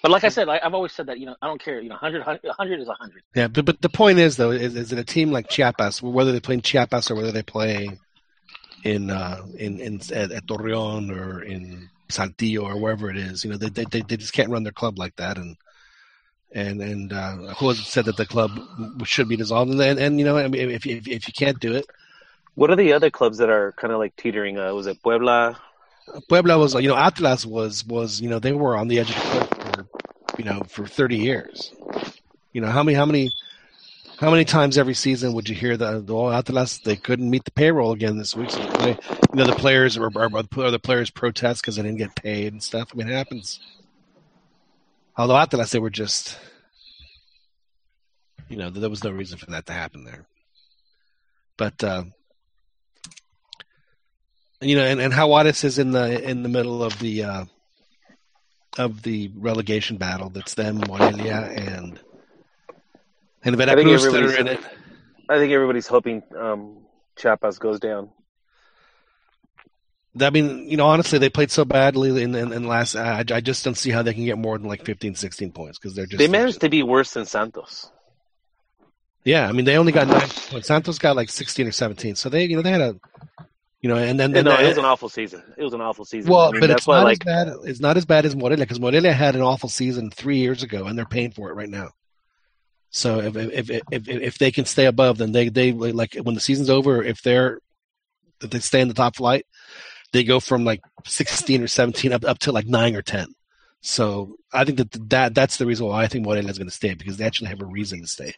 But 0.02 0.12
like 0.12 0.22
I 0.22 0.28
said, 0.28 0.48
I, 0.48 0.60
I've 0.62 0.72
always 0.72 0.92
said 0.92 1.06
that 1.06 1.18
you 1.18 1.26
know 1.26 1.34
I 1.42 1.48
don't 1.48 1.60
care. 1.60 1.80
You 1.80 1.88
know, 1.88 1.96
100, 1.96 2.24
100 2.24 2.80
is 2.80 2.88
hundred. 2.88 3.22
Yeah, 3.34 3.48
but, 3.48 3.64
but 3.64 3.82
the 3.82 3.88
point 3.88 4.20
is 4.20 4.36
though, 4.36 4.52
is, 4.52 4.76
is 4.76 4.90
that 4.90 5.00
a 5.00 5.04
team 5.04 5.32
like 5.32 5.48
Chiapas, 5.48 6.00
whether 6.00 6.30
they 6.30 6.38
play 6.38 6.54
in 6.54 6.62
Chiapas 6.62 7.10
or 7.10 7.16
whether 7.16 7.32
they 7.32 7.42
play 7.42 7.98
in 8.84 9.10
uh, 9.10 9.42
in, 9.58 9.80
in 9.80 10.00
at, 10.14 10.30
at 10.30 10.46
Torreon 10.46 11.10
or 11.10 11.42
in 11.42 11.90
Saltillo 12.08 12.62
or 12.62 12.80
wherever 12.80 13.10
it 13.10 13.16
is, 13.16 13.44
you 13.44 13.50
know, 13.50 13.56
they 13.56 13.68
they, 13.68 13.84
they 13.84 14.02
they 14.02 14.16
just 14.16 14.32
can't 14.32 14.50
run 14.50 14.62
their 14.62 14.72
club 14.72 14.96
like 14.96 15.16
that, 15.16 15.36
and 15.36 15.56
and 16.52 16.80
and 16.80 17.12
uh, 17.12 17.54
who 17.54 17.68
has 17.68 17.78
said 17.86 18.06
that 18.06 18.16
the 18.16 18.26
club 18.26 18.50
should 19.04 19.28
be 19.28 19.36
dissolved, 19.36 19.70
and 19.70 19.80
and, 19.80 19.98
and 19.98 20.18
you 20.18 20.24
know, 20.24 20.36
I 20.36 20.48
mean, 20.48 20.70
if, 20.70 20.86
if 20.86 21.08
if 21.08 21.28
you 21.28 21.34
can't 21.34 21.60
do 21.60 21.74
it, 21.74 21.86
What 22.54 22.70
are 22.70 22.76
the 22.76 22.92
other 22.92 23.10
clubs 23.10 23.38
that 23.38 23.48
are 23.48 23.72
kind 23.72 23.92
of 23.92 23.98
like 23.98 24.16
teetering? 24.16 24.58
Uh, 24.58 24.74
was 24.74 24.86
it 24.86 25.02
Puebla? 25.02 25.58
Puebla 26.28 26.58
was, 26.58 26.74
you 26.74 26.88
know, 26.88 26.96
Atlas 26.96 27.46
was 27.46 27.86
was, 27.86 28.20
you 28.20 28.28
know, 28.28 28.38
they 28.38 28.52
were 28.52 28.76
on 28.76 28.88
the 28.88 28.98
edge 28.98 29.10
of 29.10 29.16
the 29.16 29.22
cliff 29.22 29.48
for, 29.48 29.86
you 30.38 30.44
know, 30.44 30.62
for 30.68 30.86
thirty 30.86 31.16
years. 31.16 31.72
You 32.52 32.60
know, 32.60 32.68
how 32.68 32.82
many 32.82 32.96
how 32.96 33.06
many 33.06 33.30
how 34.18 34.30
many 34.30 34.44
times 34.44 34.76
every 34.76 34.94
season 34.94 35.32
would 35.34 35.48
you 35.48 35.54
hear 35.54 35.76
the 35.76 36.04
oh, 36.08 36.30
Atlas 36.30 36.78
they 36.78 36.96
couldn't 36.96 37.30
meet 37.30 37.44
the 37.44 37.52
payroll 37.52 37.92
again 37.92 38.18
this 38.18 38.36
week? 38.36 38.50
So 38.50 38.60
the 38.60 38.72
play, 38.72 38.98
you 39.32 39.36
know, 39.36 39.46
the 39.46 39.52
players 39.52 39.96
or, 39.96 40.10
or, 40.14 40.30
or 40.34 40.70
the 40.70 40.78
players 40.78 41.10
protest 41.10 41.62
because 41.62 41.76
they 41.76 41.82
didn't 41.82 41.98
get 41.98 42.14
paid 42.16 42.52
and 42.52 42.62
stuff. 42.62 42.90
I 42.92 42.96
mean, 42.96 43.08
it 43.08 43.14
happens. 43.14 43.60
Although 45.20 45.36
Atlas, 45.36 45.70
they 45.70 45.78
were 45.78 45.90
just, 45.90 46.38
you 48.48 48.56
know, 48.56 48.70
there 48.70 48.88
was 48.88 49.04
no 49.04 49.10
reason 49.10 49.36
for 49.36 49.50
that 49.50 49.66
to 49.66 49.74
happen 49.74 50.04
there. 50.04 50.24
But 51.58 51.84
uh, 51.84 52.04
you 54.62 54.76
know, 54.76 54.84
and, 54.86 54.98
and 54.98 55.12
Juarez 55.12 55.62
is 55.62 55.78
in 55.78 55.90
the 55.90 56.26
in 56.26 56.42
the 56.42 56.48
middle 56.48 56.82
of 56.82 56.98
the 57.00 57.24
uh, 57.24 57.44
of 58.78 59.02
the 59.02 59.30
relegation 59.36 59.98
battle. 59.98 60.30
That's 60.30 60.54
them, 60.54 60.78
Morelia, 60.88 61.52
and 61.54 62.00
and 63.44 63.56
Veracruz 63.58 64.04
that 64.04 64.22
are 64.22 64.38
in 64.38 64.48
it. 64.48 64.60
I 65.28 65.36
think 65.36 65.52
everybody's 65.52 65.86
hoping 65.86 66.22
um, 66.34 66.78
Chiapas 67.16 67.58
goes 67.58 67.78
down. 67.78 68.08
I 70.18 70.30
mean, 70.30 70.68
you 70.68 70.76
know, 70.76 70.86
honestly, 70.86 71.18
they 71.18 71.30
played 71.30 71.50
so 71.50 71.64
badly 71.64 72.22
in 72.22 72.34
in, 72.34 72.52
in 72.52 72.64
last. 72.66 72.96
I, 72.96 73.24
I 73.32 73.40
just 73.40 73.64
don't 73.64 73.76
see 73.76 73.90
how 73.90 74.02
they 74.02 74.14
can 74.14 74.24
get 74.24 74.38
more 74.38 74.58
than 74.58 74.66
like 74.66 74.84
15, 74.84 75.14
16 75.14 75.52
points 75.52 75.78
because 75.78 75.94
they're 75.94 76.06
just. 76.06 76.18
They 76.18 76.28
managed 76.28 76.60
to 76.62 76.68
be 76.68 76.82
worse 76.82 77.12
than 77.12 77.26
Santos. 77.26 77.90
Yeah, 79.24 79.46
I 79.46 79.52
mean, 79.52 79.66
they 79.66 79.76
only 79.76 79.92
got 79.92 80.08
nine 80.08 80.28
points. 80.28 80.68
Santos 80.68 80.98
got 80.98 81.14
like 81.14 81.28
sixteen 81.28 81.66
or 81.66 81.72
seventeen. 81.72 82.16
So 82.16 82.28
they, 82.28 82.44
you 82.44 82.56
know, 82.56 82.62
they 82.62 82.70
had 82.70 82.80
a, 82.80 82.96
you 83.80 83.88
know, 83.90 83.96
and 83.96 84.18
then, 84.18 84.32
then 84.32 84.46
no, 84.46 84.52
uh, 84.52 84.60
it 84.60 84.68
was 84.68 84.78
an 84.78 84.86
awful 84.86 85.10
season. 85.10 85.42
It 85.58 85.62
was 85.62 85.74
an 85.74 85.82
awful 85.82 86.06
season. 86.06 86.30
well, 86.32 86.48
I 86.48 86.52
mean, 86.52 86.60
but 86.60 86.70
it's 86.70 86.88
not 86.88 87.04
like, 87.04 87.26
as 87.26 87.46
bad. 87.46 87.56
It's 87.64 87.80
not 87.80 87.96
as 87.98 88.06
bad 88.06 88.24
as 88.24 88.34
Morelia 88.34 88.64
because 88.64 88.80
Morelia 88.80 89.12
had 89.12 89.36
an 89.36 89.42
awful 89.42 89.68
season 89.68 90.10
three 90.10 90.38
years 90.38 90.62
ago, 90.62 90.86
and 90.86 90.96
they're 90.96 91.04
paying 91.04 91.32
for 91.32 91.50
it 91.50 91.54
right 91.54 91.68
now. 91.68 91.90
So 92.90 93.20
if 93.20 93.36
if 93.36 93.70
if 93.70 93.82
if, 93.90 94.08
if 94.08 94.38
they 94.38 94.50
can 94.50 94.64
stay 94.64 94.86
above, 94.86 95.18
then 95.18 95.32
they 95.32 95.50
they 95.50 95.72
like 95.72 96.14
when 96.14 96.34
the 96.34 96.40
season's 96.40 96.70
over, 96.70 97.02
if 97.02 97.20
they're 97.22 97.60
if 98.42 98.50
they 98.50 98.58
stay 98.58 98.80
in 98.80 98.88
the 98.88 98.94
top 98.94 99.16
flight, 99.16 99.46
they 100.12 100.24
go 100.24 100.40
from 100.40 100.64
like 100.64 100.80
sixteen 101.04 101.62
or 101.62 101.68
seventeen 101.68 102.12
up 102.12 102.24
up 102.24 102.38
to 102.40 102.52
like 102.52 102.66
nine 102.66 102.96
or 102.96 103.02
ten. 103.02 103.34
So 103.82 104.36
I 104.52 104.64
think 104.64 104.78
that 104.78 105.10
that 105.10 105.34
that's 105.34 105.56
the 105.56 105.66
reason 105.66 105.86
why 105.86 106.02
I 106.02 106.06
think 106.06 106.26
Morelia 106.26 106.50
is 106.50 106.58
going 106.58 106.68
to 106.68 106.74
stay 106.74 106.94
because 106.94 107.16
they 107.16 107.24
actually 107.24 107.48
have 107.48 107.62
a 107.62 107.66
reason 107.66 108.00
to 108.02 108.06
stay. 108.06 108.34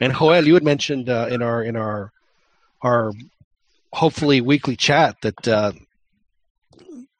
And 0.00 0.12
Joel, 0.12 0.46
you 0.46 0.54
had 0.54 0.62
mentioned 0.62 1.08
uh, 1.08 1.26
in 1.30 1.42
our 1.42 1.62
in 1.62 1.76
our 1.76 2.12
our 2.82 3.12
hopefully 3.92 4.40
weekly 4.40 4.76
chat 4.76 5.16
that 5.22 5.48
uh, 5.48 5.72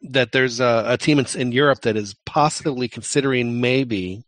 that 0.03 0.33
there's 0.33 0.61
a, 0.61 0.85
a 0.87 0.99
team 0.99 1.19
in, 1.19 1.27
in 1.37 1.53
Europe 1.53 1.81
that 1.83 1.97
is 1.97 2.15
possibly 2.25 2.89
considering 2.89 3.61
maybe 3.61 4.23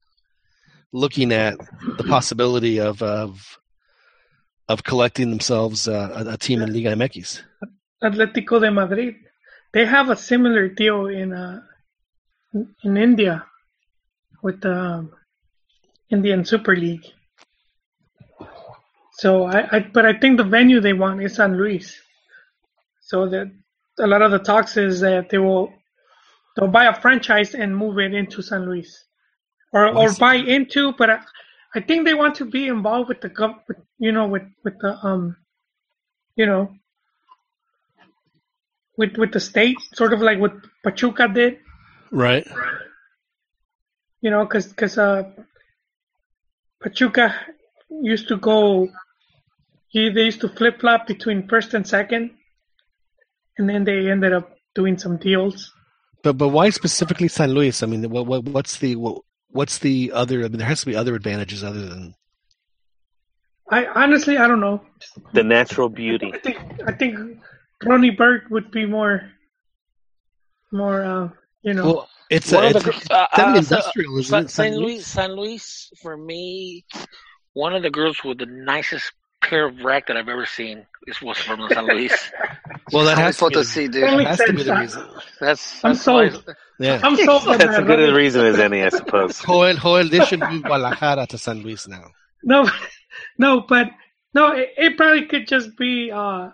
looking 0.93 1.33
at 1.33 1.59
the 1.99 2.05
possibility 2.05 2.81
of 2.81 3.03
of 3.03 3.59
of 4.69 4.83
collecting 4.83 5.31
themselves 5.31 5.87
uh, 5.87 6.25
a, 6.27 6.33
a 6.33 6.37
team 6.37 6.63
in 6.63 6.73
Liga 6.73 6.97
MX. 6.97 7.43
Atletico 8.03 8.61
de 8.61 8.71
Madrid. 8.71 9.15
They 9.73 9.85
have 9.85 10.11
a 10.11 10.17
similar 10.17 10.69
deal 10.69 11.07
in 11.07 11.33
uh, 11.33 11.61
in 12.83 12.97
India 12.97 13.45
with 14.43 14.61
the 14.61 14.73
um, 14.73 15.13
Indian 16.11 16.45
Super 16.45 16.77
League. 16.77 17.07
So 19.13 19.45
I, 19.45 19.77
I, 19.77 19.79
but 19.81 20.05
I 20.05 20.19
think 20.19 20.37
the 20.37 20.45
venue 20.45 20.81
they 20.81 20.93
want 20.93 21.23
is 21.23 21.37
San 21.37 21.57
Luis. 21.57 22.01
So 23.01 23.29
that 23.29 23.51
a 23.99 24.07
lot 24.07 24.23
of 24.23 24.31
the 24.31 24.39
talks 24.39 24.77
is 24.77 25.01
that 25.01 25.31
they 25.31 25.39
will 25.39 25.73
they'll 26.55 26.69
buy 26.69 26.85
a 26.87 27.01
franchise 27.01 27.55
and 27.55 27.77
move 27.77 27.99
it 27.99 28.15
into 28.15 28.43
San 28.43 28.67
Luis, 28.67 29.05
or 29.73 29.87
I 29.87 29.93
or 29.93 30.13
buy 30.15 30.35
into. 30.35 30.93
But 30.93 31.11
I, 31.11 31.21
I 31.75 31.81
think 31.81 32.05
they 32.05 32.15
want 32.15 32.35
to 32.37 32.45
be 32.45 32.69
involved 32.69 33.09
with 33.09 33.21
the 33.21 33.31
gov, 33.31 33.57
with, 33.69 33.79
you 33.99 34.13
know, 34.13 34.27
with 34.27 34.43
with 34.65 34.79
the 34.81 34.99
um, 35.03 35.37
you 36.37 36.47
know, 36.47 36.75
with 38.97 39.17
with 39.17 39.33
the 39.33 39.41
state, 39.41 39.77
sort 39.95 40.13
of 40.13 40.21
like 40.21 40.39
what 40.39 40.55
Pachuca 40.83 41.29
did. 41.29 41.59
Right. 42.11 42.47
You 44.21 44.31
know, 44.31 44.45
because 44.45 44.67
because 44.67 44.99
uh, 44.99 45.25
Pachuca 46.83 47.35
used 47.91 48.29
to 48.29 48.37
go. 48.37 48.89
He, 49.89 50.11
they 50.11 50.25
used 50.25 50.41
to 50.41 50.49
flip 50.49 50.81
flop 50.81 51.07
between 51.07 51.49
first 51.49 51.73
and 51.73 51.87
second, 51.87 52.33
and 53.57 53.69
then 53.69 53.85
they 53.85 54.11
ended 54.11 54.33
up 54.33 54.51
doing 54.75 54.99
some 54.99 55.17
deals. 55.17 55.73
But 56.23 56.39
but 56.39 56.49
why 56.49 56.71
specifically 56.71 57.29
San 57.29 57.53
Luis? 57.53 57.83
I 57.83 57.87
mean, 57.87 58.09
what, 58.11 58.27
what 58.27 58.45
what's 58.45 58.79
the 58.79 58.97
what, 58.97 59.23
what's 59.49 59.79
the 59.79 60.13
other? 60.13 60.41
I 60.41 60.49
mean, 60.49 60.59
there 60.59 60.67
has 60.67 60.81
to 60.81 60.87
be 60.87 60.97
other 60.97 61.15
advantages 61.15 61.63
other 61.63 61.87
than 61.87 62.15
I 63.69 63.87
honestly 63.87 64.39
I 64.39 64.47
don't 64.47 64.61
know. 64.61 64.81
the 65.33 65.43
natural 65.43 65.89
beauty. 65.89 66.31
I 66.33 66.39
think 66.39 66.59
I 66.87 66.93
think 66.93 67.39
Ronnie 67.85 68.11
Burke 68.11 68.45
would 68.51 68.71
be 68.71 68.87
more 68.87 69.31
more 70.73 71.03
uh, 71.05 71.29
you 71.63 71.75
know 71.75 71.85
well, 71.87 72.09
it's 72.31 72.53
a, 72.53 72.65
it's, 72.65 72.83
the 72.85 72.91
it's 72.91 73.07
gr- 73.09 73.13
uh, 73.15 73.27
uh, 73.33 73.37
semi-industrial, 73.37 74.19
isn't 74.19 74.31
San, 74.31 74.45
it? 74.45 74.51
San 74.73 74.77
Luis, 74.81 75.07
San 75.07 75.33
Luis, 75.37 75.93
for 76.03 76.17
me, 76.17 76.85
one 77.53 77.75
of 77.75 77.83
the 77.83 77.91
girls 77.91 78.19
with 78.25 78.39
the 78.39 78.47
nicest 78.47 79.13
pair 79.43 79.67
of 79.69 79.79
rack 79.85 80.09
that 80.09 80.17
I've 80.17 80.29
ever 80.29 80.45
seen 80.47 80.87
is 81.07 81.23
was 81.23 81.39
from 81.39 81.69
San 81.71 81.87
Luis. 81.87 82.13
Well, 82.93 83.05
that 83.07 83.13
Only 83.19 83.23
has 83.25 83.37
to 83.39 83.49
be 83.49 83.55
the, 83.57 83.65
see, 83.65 83.89
dude. 83.89 84.05
that 84.05 84.27
has 84.27 84.39
to 84.39 84.53
be 84.53 84.63
the 84.63 84.77
reason. 84.77 85.05
That's 85.41 85.85
I'm 85.85 85.95
that's 85.95 86.07
why- 86.07 86.29
sold. 86.29 86.55
Yeah. 86.79 87.01
I'm 87.03 87.17
sold 87.17 87.43
on 87.49 87.49
That's 87.59 87.65
that. 87.65 87.81
as 87.81 87.85
good 87.87 88.11
a 88.11 88.15
reason 88.15 88.47
as 88.47 88.61
any, 88.61 88.85
I 88.85 88.91
suppose. 88.91 89.41
Joel, 89.45 89.75
Joel, 89.75 90.09
they 90.09 90.25
should 90.25 90.39
move 90.39 90.63
Guadalajara 90.63 91.27
to 91.29 91.37
San 91.39 91.63
Luis 91.65 91.89
now. 91.89 92.05
No, 92.45 92.71
no, 93.39 93.63
but 93.63 93.89
no, 94.35 94.53
it, 94.53 94.69
it 94.79 94.97
probably 94.97 95.27
could 95.27 95.49
just 95.49 95.77
be 95.77 96.13
uh, 96.13 96.51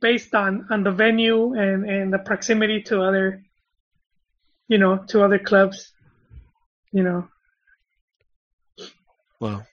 based 0.00 0.34
on, 0.34 0.66
on 0.70 0.82
the 0.84 0.90
venue 0.92 1.54
and, 1.54 1.88
and 1.88 2.12
the 2.12 2.18
proximity 2.18 2.82
to 2.82 3.02
other, 3.02 3.42
you 4.68 4.78
know, 4.78 4.98
to 5.08 5.24
other 5.24 5.38
clubs. 5.38 5.92
You 6.92 7.02
know, 7.02 7.28
Well, 9.40 9.66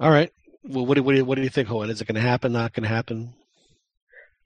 all 0.00 0.10
right. 0.10 0.32
Well, 0.64 0.86
what 0.86 0.94
do 0.94 1.02
what 1.02 1.12
do 1.12 1.18
you, 1.18 1.24
what 1.24 1.36
do 1.36 1.42
you 1.42 1.48
think, 1.48 1.68
Joel? 1.68 1.90
Is 1.90 2.00
it 2.00 2.06
going 2.08 2.16
to 2.16 2.20
happen? 2.20 2.52
Not 2.52 2.72
going 2.72 2.82
to 2.84 2.88
happen? 2.88 3.34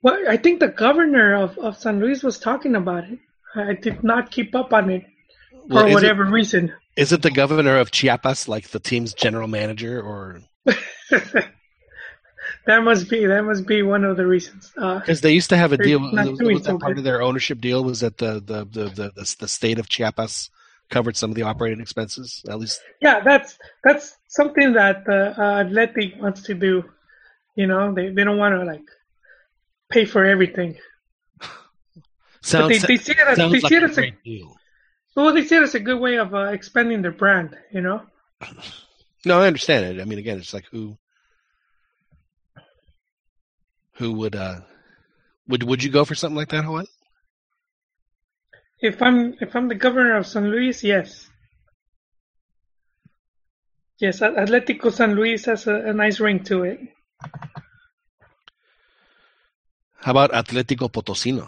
well, 0.01 0.17
I 0.29 0.37
think 0.37 0.59
the 0.59 0.67
governor 0.67 1.33
of, 1.35 1.57
of 1.57 1.77
San 1.77 1.99
Luis 1.99 2.23
was 2.23 2.37
talking 2.39 2.75
about 2.75 3.05
it. 3.05 3.19
I 3.55 3.73
did 3.73 4.03
not 4.03 4.31
keep 4.31 4.53
up 4.55 4.73
on 4.73 4.89
it 4.89 5.03
for 5.49 5.67
Well, 5.75 5.85
it- 5.87 5.93
whatever 5.93 6.25
reason. 6.25 6.73
Is 6.95 7.11
it 7.11 7.23
the 7.23 7.31
governor 7.31 7.77
of 7.77 7.89
Chiapas, 7.89 8.47
like 8.47 8.67
the 8.69 8.79
team's 8.79 9.13
general 9.15 9.47
manager, 9.47 9.99
or 9.99 10.41
that 12.65 12.83
must 12.83 13.09
be 13.09 13.25
that 13.25 13.43
must 13.43 13.65
be 13.67 13.81
one 13.83 14.03
of 14.03 14.17
the 14.17 14.25
reasons. 14.25 14.71
Uh, 14.77 14.99
because 14.99 15.21
they 15.21 15.33
used 15.33 15.49
to 15.49 15.57
have 15.57 15.71
a 15.73 15.77
deal? 15.77 15.99
Was, 15.99 16.39
was 16.41 16.63
that 16.63 16.79
part 16.79 16.97
of 16.97 17.03
their 17.03 17.21
ownership 17.21 17.59
deal? 17.59 17.83
Was 17.83 17.99
that 18.01 18.17
the 18.17 18.35
the, 18.39 18.65
the 18.65 18.83
the 18.89 19.11
the 19.15 19.35
the 19.39 19.47
state 19.47 19.79
of 19.79 19.89
Chiapas 19.89 20.49
covered 20.89 21.17
some 21.17 21.29
of 21.31 21.35
the 21.35 21.41
operating 21.43 21.81
expenses? 21.81 22.41
At 22.49 22.59
least 22.59 22.81
yeah, 23.01 23.19
that's 23.21 23.57
that's 23.83 24.15
something 24.27 24.73
that 24.73 25.05
the 25.05 25.33
uh, 25.37 25.59
Athletic 25.61 26.21
wants 26.21 26.43
to 26.43 26.53
do. 26.53 26.83
You 27.55 27.67
know, 27.67 27.93
they 27.93 28.09
they 28.09 28.23
don't 28.23 28.37
want 28.37 28.55
to 28.55 28.63
like 28.65 28.85
pay 29.91 30.05
for 30.05 30.23
everything. 30.25 30.77
sounds 32.41 32.81
they- 32.81 32.87
they 32.95 32.97
see 32.97 33.11
it 33.13 33.19
as- 33.27 33.37
sounds 33.37 33.51
they 33.53 33.59
like 33.59 33.69
see 33.69 33.75
it 33.75 33.83
a 33.83 33.85
as 33.85 33.97
a- 33.97 34.01
great 34.01 34.23
deal. 34.23 34.55
Well, 35.15 35.31
they 35.33 35.43
see 35.45 35.55
it 35.57 35.61
as 35.63 35.75
a 35.75 35.79
good 35.79 35.99
way 35.99 36.17
of 36.17 36.33
uh, 36.33 36.45
expanding 36.47 37.01
their 37.03 37.11
brand. 37.11 37.55
You 37.71 37.81
know, 37.81 38.01
No, 39.25 39.39
I 39.41 39.47
understand 39.47 39.85
it. 39.85 40.01
I 40.01 40.05
mean, 40.05 40.19
again, 40.19 40.37
it's 40.37 40.53
like 40.53 40.65
who 40.71 40.97
who 43.95 44.13
would 44.13 44.35
uh 44.35 44.61
would 45.47 45.63
would 45.63 45.83
you 45.83 45.91
go 45.91 46.05
for 46.05 46.15
something 46.15 46.37
like 46.37 46.49
that, 46.49 46.63
Joel? 46.63 46.85
if 48.83 49.01
I'm 49.01 49.33
if 49.39 49.55
I'm 49.55 49.69
the 49.69 49.75
governor 49.75 50.17
of 50.17 50.27
San 50.27 50.51
Luis, 50.51 50.83
yes, 50.83 51.29
yes, 53.97 54.19
Atletico 54.19 54.91
San 54.91 55.15
Luis 55.15 55.45
has 55.45 55.67
a, 55.67 55.75
a 55.75 55.93
nice 55.93 56.19
ring 56.19 56.43
to 56.43 56.63
it. 56.63 56.79
How 59.95 60.11
about 60.11 60.33
Atletico 60.33 60.91
Potosino? 60.91 61.47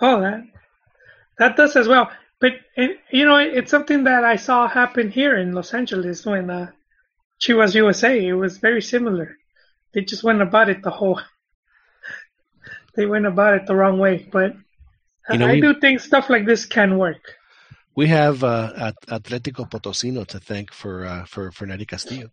Oh, 0.00 0.20
that 0.20 0.44
that 1.38 1.56
does 1.56 1.74
as 1.74 1.88
well. 1.88 2.08
But 2.40 2.52
it, 2.76 2.98
you 3.10 3.24
know, 3.24 3.38
it's 3.38 3.70
something 3.70 4.04
that 4.04 4.22
I 4.24 4.36
saw 4.36 4.68
happen 4.68 5.10
here 5.10 5.36
in 5.36 5.52
Los 5.52 5.74
Angeles 5.74 6.24
when 6.24 6.50
uh, 6.50 6.70
Chivas 7.40 7.74
USA. 7.74 8.16
It 8.16 8.34
was 8.34 8.58
very 8.58 8.82
similar. 8.82 9.36
They 9.94 10.02
just 10.02 10.24
went 10.24 10.42
about 10.42 10.68
it 10.68 10.82
the 10.82 10.90
whole. 10.90 11.20
They 12.94 13.06
went 13.06 13.24
about 13.24 13.54
it 13.54 13.66
the 13.66 13.74
wrong 13.74 13.98
way, 13.98 14.28
but 14.30 14.52
You 15.30 15.38
know, 15.38 15.46
I 15.48 15.54
we- 15.54 15.60
do 15.62 15.80
think 15.80 16.00
stuff 16.00 16.28
like 16.28 16.44
this 16.44 16.66
can 16.66 16.98
work. 16.98 17.22
We 17.94 18.08
have 18.08 18.44
uh, 18.44 18.92
Atletico 19.08 19.68
Potosino 19.70 20.26
to 20.26 20.38
thank 20.40 20.72
for 20.72 21.04
uh, 21.06 21.24
for 21.24 21.50
for 21.52 21.66
Nery 21.66 21.86
Castillo. 21.86 22.30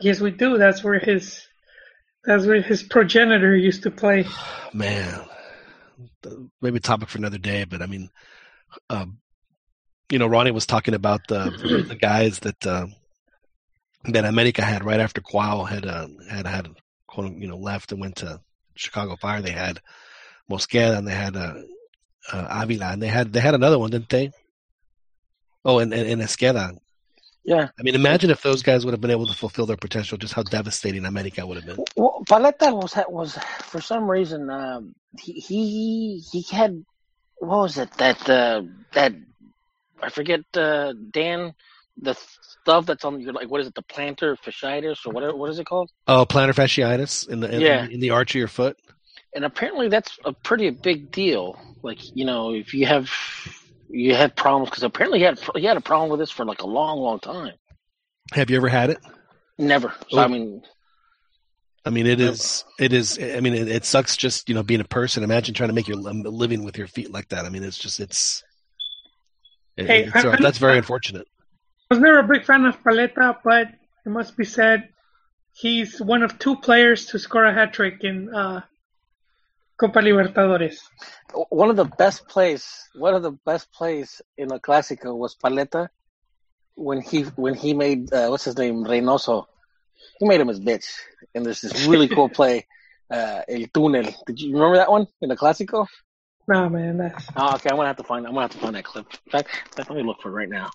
Yes, 0.00 0.20
we 0.20 0.30
do. 0.30 0.58
That's 0.58 0.82
where 0.82 0.98
his 0.98 1.46
that's 2.24 2.46
where 2.46 2.60
his 2.62 2.82
progenitor 2.82 3.54
used 3.56 3.82
to 3.82 3.90
play. 3.90 4.26
Man, 4.72 5.20
maybe 6.60 6.78
a 6.78 6.80
topic 6.80 7.08
for 7.08 7.18
another 7.18 7.38
day. 7.38 7.64
But 7.64 7.82
I 7.82 7.86
mean, 7.86 8.10
um, 8.90 9.18
you 10.10 10.18
know, 10.18 10.26
Ronnie 10.26 10.50
was 10.50 10.66
talking 10.66 10.94
about 10.94 11.26
the 11.28 11.52
the 11.88 11.96
guys 11.96 12.38
that 12.40 12.66
uh, 12.66 12.86
that 14.04 14.24
America 14.24 14.62
had 14.62 14.84
right 14.84 15.00
after 15.00 15.20
Cuau 15.20 15.64
had 15.64 15.86
uh, 15.86 16.08
had 16.30 16.46
had 16.46 16.68
quote, 17.06 17.32
you 17.34 17.48
know 17.48 17.56
left 17.56 17.92
and 17.92 18.00
went 18.00 18.16
to 18.16 18.40
Chicago 18.74 19.16
Fire. 19.16 19.40
They 19.42 19.50
had 19.50 19.80
Mosqueda 20.50 20.98
and 20.98 21.06
they 21.06 21.14
had 21.14 21.36
uh, 21.36 21.54
uh, 22.32 22.62
Avila 22.62 22.92
and 22.92 23.02
they 23.02 23.08
had 23.08 23.32
they 23.32 23.40
had 23.40 23.54
another 23.54 23.78
one, 23.78 23.90
didn't 23.90 24.08
they? 24.08 24.30
Oh, 25.64 25.78
and 25.78 25.92
and, 25.92 26.08
and 26.08 26.22
Esqueda. 26.22 26.76
Yeah. 27.44 27.68
I 27.78 27.82
mean, 27.82 27.94
imagine 27.94 28.30
if 28.30 28.40
those 28.40 28.62
guys 28.62 28.84
would 28.84 28.92
have 28.92 29.02
been 29.02 29.10
able 29.10 29.26
to 29.26 29.34
fulfill 29.34 29.66
their 29.66 29.76
potential. 29.76 30.16
Just 30.16 30.32
how 30.32 30.42
devastating 30.42 31.04
America 31.04 31.46
would 31.46 31.58
have 31.58 31.66
been. 31.66 31.84
Well, 31.94 32.22
Paleta 32.26 32.74
was 32.74 32.96
was 33.08 33.38
for 33.60 33.80
some 33.80 34.10
reason 34.10 34.50
um, 34.50 34.94
he 35.18 35.32
he 35.34 36.22
he 36.32 36.42
had 36.54 36.84
what 37.36 37.58
was 37.58 37.78
it 37.78 37.92
that 37.94 38.28
uh, 38.28 38.62
that 38.92 39.12
I 40.02 40.08
forget 40.08 40.40
uh, 40.56 40.94
Dan 41.10 41.54
the 42.00 42.14
stuff 42.14 42.86
that's 42.86 43.04
on 43.04 43.20
your 43.20 43.32
like 43.32 43.48
what 43.50 43.60
is 43.60 43.66
it 43.68 43.74
the 43.74 43.82
plantar 43.82 44.36
fasciitis 44.38 45.06
or 45.06 45.12
whatever 45.12 45.36
what 45.36 45.50
is 45.50 45.58
it 45.58 45.66
called 45.66 45.90
Oh, 46.08 46.26
plantar 46.28 46.54
fasciitis 46.54 47.28
in 47.28 47.40
the 47.40 47.54
in, 47.54 47.60
Yeah. 47.60 47.86
in 47.86 48.00
the 48.00 48.10
arch 48.10 48.34
of 48.34 48.38
your 48.38 48.48
foot. 48.48 48.76
and 49.34 49.44
apparently 49.44 49.88
that's 49.88 50.18
a 50.24 50.32
pretty 50.32 50.70
big 50.70 51.10
deal. 51.12 51.58
Like 51.82 51.98
you 52.16 52.24
know, 52.24 52.52
if 52.54 52.72
you 52.74 52.86
have 52.86 53.10
you 53.88 54.14
had 54.14 54.34
problems 54.34 54.70
because 54.70 54.82
apparently 54.82 55.18
he 55.20 55.24
had 55.24 55.38
he 55.54 55.64
had 55.64 55.76
a 55.76 55.80
problem 55.80 56.10
with 56.10 56.18
this 56.20 56.30
for 56.30 56.44
like 56.44 56.62
a 56.62 56.66
long, 56.66 56.98
long 56.98 57.20
time. 57.20 57.52
Have 58.32 58.50
you 58.50 58.56
ever 58.56 58.68
had 58.68 58.90
it? 58.90 58.98
Never. 59.58 59.92
So 60.10 60.18
Oh. 60.18 60.22
I 60.22 60.26
mean, 60.28 60.62
I 61.84 61.90
mean, 61.90 62.06
it 62.06 62.18
is. 62.20 62.64
It 62.80 62.92
is. 62.94 63.18
I 63.22 63.40
mean, 63.40 63.54
it, 63.54 63.68
it 63.68 63.84
sucks 63.84 64.16
just 64.16 64.48
you 64.48 64.54
know 64.54 64.62
being 64.62 64.80
a 64.80 64.84
person. 64.84 65.22
Imagine 65.22 65.54
trying 65.54 65.68
to 65.68 65.74
make 65.74 65.86
your 65.86 65.98
living 65.98 66.64
with 66.64 66.78
your 66.78 66.86
feet 66.86 67.12
like 67.12 67.28
that. 67.28 67.44
I 67.44 67.50
mean, 67.50 67.62
it's 67.62 67.78
just 67.78 68.00
it's. 68.00 68.42
it- 69.76 69.86
Hey, 69.86 70.04
it's- 70.04 70.40
that's 70.40 70.58
very 70.58 70.78
unfortunate. 70.78 71.26
Was 71.94 72.02
never 72.02 72.18
a 72.18 72.26
big 72.26 72.44
fan 72.44 72.64
of 72.64 72.82
Paleta, 72.82 73.36
but 73.44 73.68
it 74.04 74.08
must 74.08 74.36
be 74.36 74.44
said 74.44 74.88
he's 75.52 76.00
one 76.00 76.24
of 76.24 76.40
two 76.40 76.56
players 76.56 77.06
to 77.06 77.20
score 77.20 77.44
a 77.44 77.54
hat 77.54 77.72
trick 77.72 78.02
in 78.02 78.34
uh, 78.34 78.62
Copa 79.76 80.00
Libertadores. 80.00 80.80
one 81.50 81.70
of 81.70 81.76
the 81.76 81.84
best 81.84 82.26
plays, 82.26 82.66
one 82.96 83.14
of 83.14 83.22
the 83.22 83.30
best 83.30 83.70
plays 83.70 84.20
in 84.36 84.50
a 84.50 84.58
Clásico 84.58 85.16
was 85.16 85.36
Paleta 85.36 85.88
when 86.74 87.00
he 87.00 87.22
when 87.36 87.54
he 87.54 87.74
made 87.74 88.12
uh, 88.12 88.26
what's 88.26 88.42
his 88.42 88.58
name 88.58 88.84
Reynoso. 88.84 89.46
He 90.18 90.26
made 90.26 90.40
him 90.40 90.48
his 90.48 90.58
bitch, 90.58 90.98
and 91.32 91.46
there's 91.46 91.60
this 91.60 91.86
really 91.86 92.08
cool 92.08 92.28
play, 92.40 92.66
uh, 93.08 93.42
El 93.48 93.68
Túnel. 93.68 94.12
Did 94.26 94.40
you 94.40 94.52
remember 94.54 94.78
that 94.78 94.90
one 94.90 95.06
in 95.22 95.28
the 95.28 95.36
Clásico? 95.36 95.86
Nah, 96.48 96.68
man, 96.68 96.96
that's 96.96 97.28
Oh, 97.36 97.54
okay, 97.54 97.70
I'm 97.70 97.76
gonna 97.76 97.86
have 97.86 97.98
to 97.98 98.02
find. 98.02 98.26
I'm 98.26 98.32
gonna 98.32 98.48
have 98.48 98.50
to 98.50 98.58
find 98.58 98.74
that 98.74 98.84
clip. 98.84 99.06
In 99.26 99.30
fact, 99.30 99.48
let 99.78 99.88
me 99.90 100.02
look 100.02 100.22
for 100.22 100.30
it 100.30 100.32
right 100.32 100.48
now. 100.48 100.70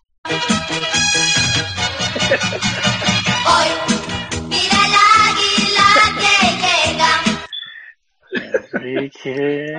Mira 4.50 4.80
el 4.86 4.96
águila 5.16 5.88
que 6.20 6.36
llega. 6.62 7.12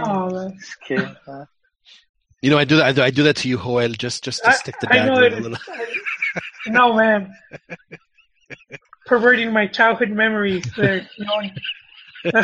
oh. 0.07 1.47
You 2.43 2.49
know, 2.49 2.57
I 2.57 2.65
do 2.65 2.77
that. 2.77 2.87
I 2.87 2.93
do, 2.93 3.03
I 3.03 3.11
do 3.11 3.23
that 3.25 3.37
to 3.37 3.49
you, 3.51 3.59
Joel, 3.59 3.91
just 3.91 4.25
just 4.25 4.43
to 4.43 4.49
I, 4.49 4.53
stick 4.53 4.75
the 4.81 4.87
dagger 4.87 5.27
in 5.27 5.33
a 5.35 5.37
little. 5.41 5.59
No, 6.67 6.95
man. 6.95 7.35
Perverting 9.05 9.53
my 9.53 9.67
childhood 9.67 10.11
memories 10.11 10.65
there. 10.75 11.07
You 11.19 11.27
know, 11.27 12.43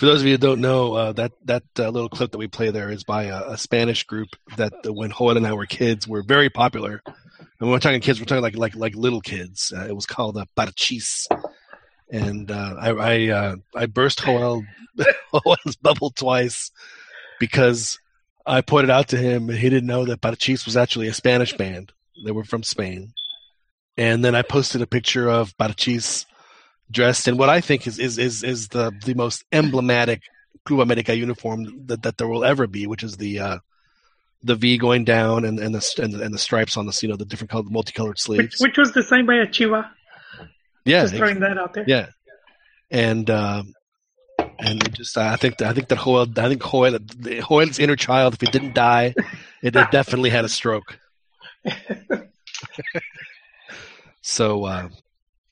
For 0.00 0.06
those 0.06 0.22
of 0.22 0.26
you 0.26 0.32
who 0.32 0.38
don't 0.38 0.62
know, 0.62 0.94
uh, 0.94 1.12
that 1.12 1.32
that 1.44 1.62
uh, 1.78 1.90
little 1.90 2.08
clip 2.08 2.32
that 2.32 2.38
we 2.38 2.48
play 2.48 2.70
there 2.70 2.88
is 2.88 3.04
by 3.04 3.24
a, 3.24 3.50
a 3.50 3.58
Spanish 3.58 4.04
group 4.04 4.28
that 4.56 4.72
uh, 4.86 4.94
when 4.94 5.10
Joel 5.10 5.36
and 5.36 5.46
I 5.46 5.52
were 5.52 5.66
kids 5.66 6.08
were 6.08 6.22
very 6.22 6.48
popular. 6.48 7.02
And 7.04 7.44
when 7.58 7.72
we're 7.72 7.80
talking 7.80 8.00
kids, 8.00 8.18
we're 8.18 8.24
talking 8.24 8.40
like 8.40 8.56
like 8.56 8.74
like 8.74 8.94
little 8.94 9.20
kids. 9.20 9.74
Uh, 9.76 9.84
it 9.86 9.94
was 9.94 10.06
called 10.06 10.38
uh, 10.38 10.46
Parchis, 10.56 11.26
and 12.10 12.50
uh, 12.50 12.76
I 12.80 12.90
I, 12.92 13.28
uh, 13.28 13.56
I 13.76 13.84
burst 13.84 14.24
Joel 14.24 14.64
Joel's 15.34 15.76
bubble 15.76 16.12
twice 16.12 16.70
because 17.38 17.98
I 18.46 18.62
pointed 18.62 18.88
out 18.88 19.08
to 19.08 19.18
him 19.18 19.50
he 19.50 19.68
didn't 19.68 19.86
know 19.86 20.06
that 20.06 20.22
Parchis 20.22 20.64
was 20.64 20.78
actually 20.78 21.08
a 21.08 21.12
Spanish 21.12 21.52
band. 21.52 21.92
They 22.24 22.32
were 22.32 22.44
from 22.44 22.62
Spain, 22.62 23.12
and 23.98 24.24
then 24.24 24.34
I 24.34 24.40
posted 24.40 24.80
a 24.80 24.86
picture 24.86 25.28
of 25.28 25.54
Parchis 25.58 26.24
dressed 26.90 27.28
in 27.28 27.36
what 27.36 27.48
I 27.48 27.60
think 27.60 27.86
is 27.86 27.98
is 27.98 28.18
is, 28.18 28.42
is 28.42 28.68
the 28.68 28.92
the 29.04 29.14
most 29.14 29.44
emblematic 29.52 30.22
Club 30.64 30.80
America 30.80 31.16
uniform 31.16 31.86
that, 31.86 32.02
that 32.02 32.18
there 32.18 32.28
will 32.28 32.44
ever 32.44 32.66
be, 32.66 32.86
which 32.86 33.02
is 33.02 33.16
the 33.16 33.38
uh, 33.40 33.58
the 34.42 34.54
V 34.54 34.78
going 34.78 35.04
down 35.04 35.44
and 35.44 35.58
and 35.58 35.74
the 35.74 36.02
and 36.02 36.12
the, 36.12 36.22
and 36.22 36.34
the 36.34 36.38
stripes 36.38 36.76
on 36.76 36.86
the 36.86 36.98
you 37.02 37.08
know 37.08 37.16
the 37.16 37.24
different 37.24 37.50
colored 37.50 37.70
multicolored 37.70 38.18
sleeves. 38.18 38.60
which 38.60 38.76
was 38.76 38.92
designed 38.92 39.26
by 39.26 39.36
a 39.36 39.46
Chiva. 39.46 39.88
yeah, 40.84 41.02
Just 41.02 41.16
throwing 41.16 41.40
that 41.40 41.58
out 41.58 41.74
there. 41.74 41.84
yeah, 41.86 42.08
and 42.90 43.28
um, 43.30 43.74
and 44.58 44.94
just 44.94 45.16
I 45.16 45.36
think 45.36 45.58
that, 45.58 45.68
I 45.68 45.72
think 45.72 45.88
that 45.88 45.98
Joel 45.98 46.26
I 46.36 46.48
think 46.48 46.62
Joel 46.62 46.98
Joel's 46.98 47.78
inner 47.78 47.96
child, 47.96 48.34
if 48.34 48.40
he 48.40 48.46
didn't 48.46 48.74
die, 48.74 49.14
it, 49.62 49.76
it 49.76 49.90
definitely 49.90 50.30
had 50.30 50.44
a 50.44 50.48
stroke. 50.48 50.98
so 54.22 54.64
uh, 54.64 54.88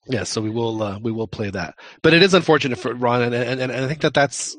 yeah, 0.09 0.25
so 0.25 0.41
we 0.41 0.51
will 0.51 0.83
uh, 0.83 0.99
we 0.99 1.13
will 1.13 1.29
play 1.29 1.51
that, 1.51 1.75
but 2.03 2.15
it 2.15 2.23
is 2.23 2.35
unfortunate 2.35 2.79
for 2.79 2.95
Ron, 2.95 3.23
and 3.23 3.35
and, 3.35 3.61
and 3.61 3.73
I 3.73 3.87
think 3.89 4.01
that 4.03 4.15
that's. 4.15 4.57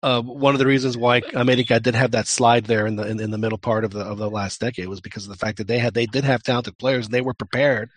Uh, 0.00 0.22
one 0.22 0.54
of 0.54 0.60
the 0.60 0.66
reasons 0.66 0.96
why 0.96 1.20
America 1.34 1.80
did 1.80 1.96
have 1.96 2.12
that 2.12 2.28
slide 2.28 2.66
there 2.66 2.86
in 2.86 2.94
the 2.94 3.04
in, 3.04 3.18
in 3.18 3.32
the 3.32 3.38
middle 3.38 3.58
part 3.58 3.84
of 3.84 3.90
the 3.90 3.98
of 3.98 4.16
the 4.16 4.30
last 4.30 4.60
decade 4.60 4.86
was 4.86 5.00
because 5.00 5.24
of 5.24 5.30
the 5.30 5.36
fact 5.36 5.58
that 5.58 5.66
they 5.66 5.80
had 5.80 5.92
they 5.92 6.06
did 6.06 6.22
have 6.22 6.40
talented 6.40 6.78
players 6.78 7.06
and 7.06 7.12
they 7.12 7.20
were 7.20 7.34
prepared 7.34 7.90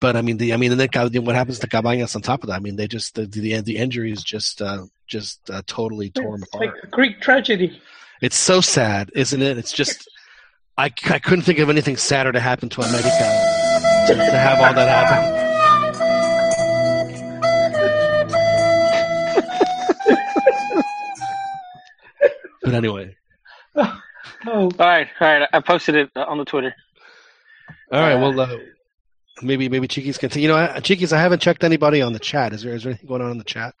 but 0.00 0.16
I 0.16 0.22
mean, 0.22 0.36
the 0.36 0.52
I 0.52 0.56
mean, 0.56 0.72
and 0.72 0.80
then 0.80 1.24
what 1.24 1.34
happens 1.34 1.58
to 1.60 1.66
Cabañas 1.66 2.14
on 2.14 2.22
top 2.22 2.42
of 2.42 2.48
that? 2.48 2.56
I 2.56 2.58
mean, 2.58 2.76
they 2.76 2.86
just 2.86 3.14
the 3.14 3.26
the, 3.26 3.60
the 3.60 3.76
injuries 3.76 4.22
just 4.22 4.60
uh, 4.60 4.84
just 5.06 5.48
uh, 5.50 5.62
totally 5.66 6.10
tore 6.10 6.36
him 6.36 6.42
It's 6.42 6.54
like 6.54 6.74
a 6.82 6.86
Greek 6.88 7.20
tragedy. 7.20 7.80
It's 8.20 8.36
so 8.36 8.60
sad, 8.60 9.10
isn't 9.14 9.40
it? 9.40 9.58
It's 9.58 9.72
just 9.72 10.08
I, 10.76 10.86
I 10.86 11.18
couldn't 11.18 11.42
think 11.42 11.58
of 11.58 11.70
anything 11.70 11.96
sadder 11.96 12.32
to 12.32 12.40
happen 12.40 12.68
to 12.70 12.80
America 12.82 13.08
to 13.08 14.14
have 14.14 14.58
all 14.58 14.74
that 14.74 14.88
happen. 14.88 15.45
But 22.66 22.74
anyway, 22.74 23.16
Oh, 23.76 23.92
All 24.46 24.70
right, 24.78 25.06
all 25.20 25.28
right. 25.28 25.48
I 25.52 25.60
posted 25.60 25.94
it 25.94 26.10
uh, 26.16 26.24
on 26.24 26.36
the 26.38 26.44
Twitter. 26.44 26.74
all 27.92 28.00
right. 28.00 28.16
Well, 28.16 28.38
uh, 28.40 28.56
maybe 29.40 29.68
maybe 29.68 29.86
Cheeky's 29.86 30.18
can. 30.18 30.30
You 30.32 30.48
know, 30.48 30.56
I- 30.56 30.80
Cheeky's. 30.80 31.12
I 31.12 31.18
haven't 31.20 31.40
checked 31.40 31.62
anybody 31.62 32.02
on 32.02 32.12
the 32.12 32.18
chat. 32.18 32.52
Is 32.52 32.62
there 32.62 32.74
is 32.74 32.82
there 32.82 32.90
anything 32.90 33.08
going 33.08 33.22
on 33.22 33.30
in 33.30 33.38
the 33.38 33.44
chat? 33.44 33.74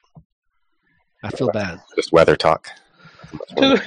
I 1.24 1.30
feel 1.30 1.50
bad. 1.50 1.80
Just 1.96 2.12
weather 2.12 2.36
talk. 2.36 2.68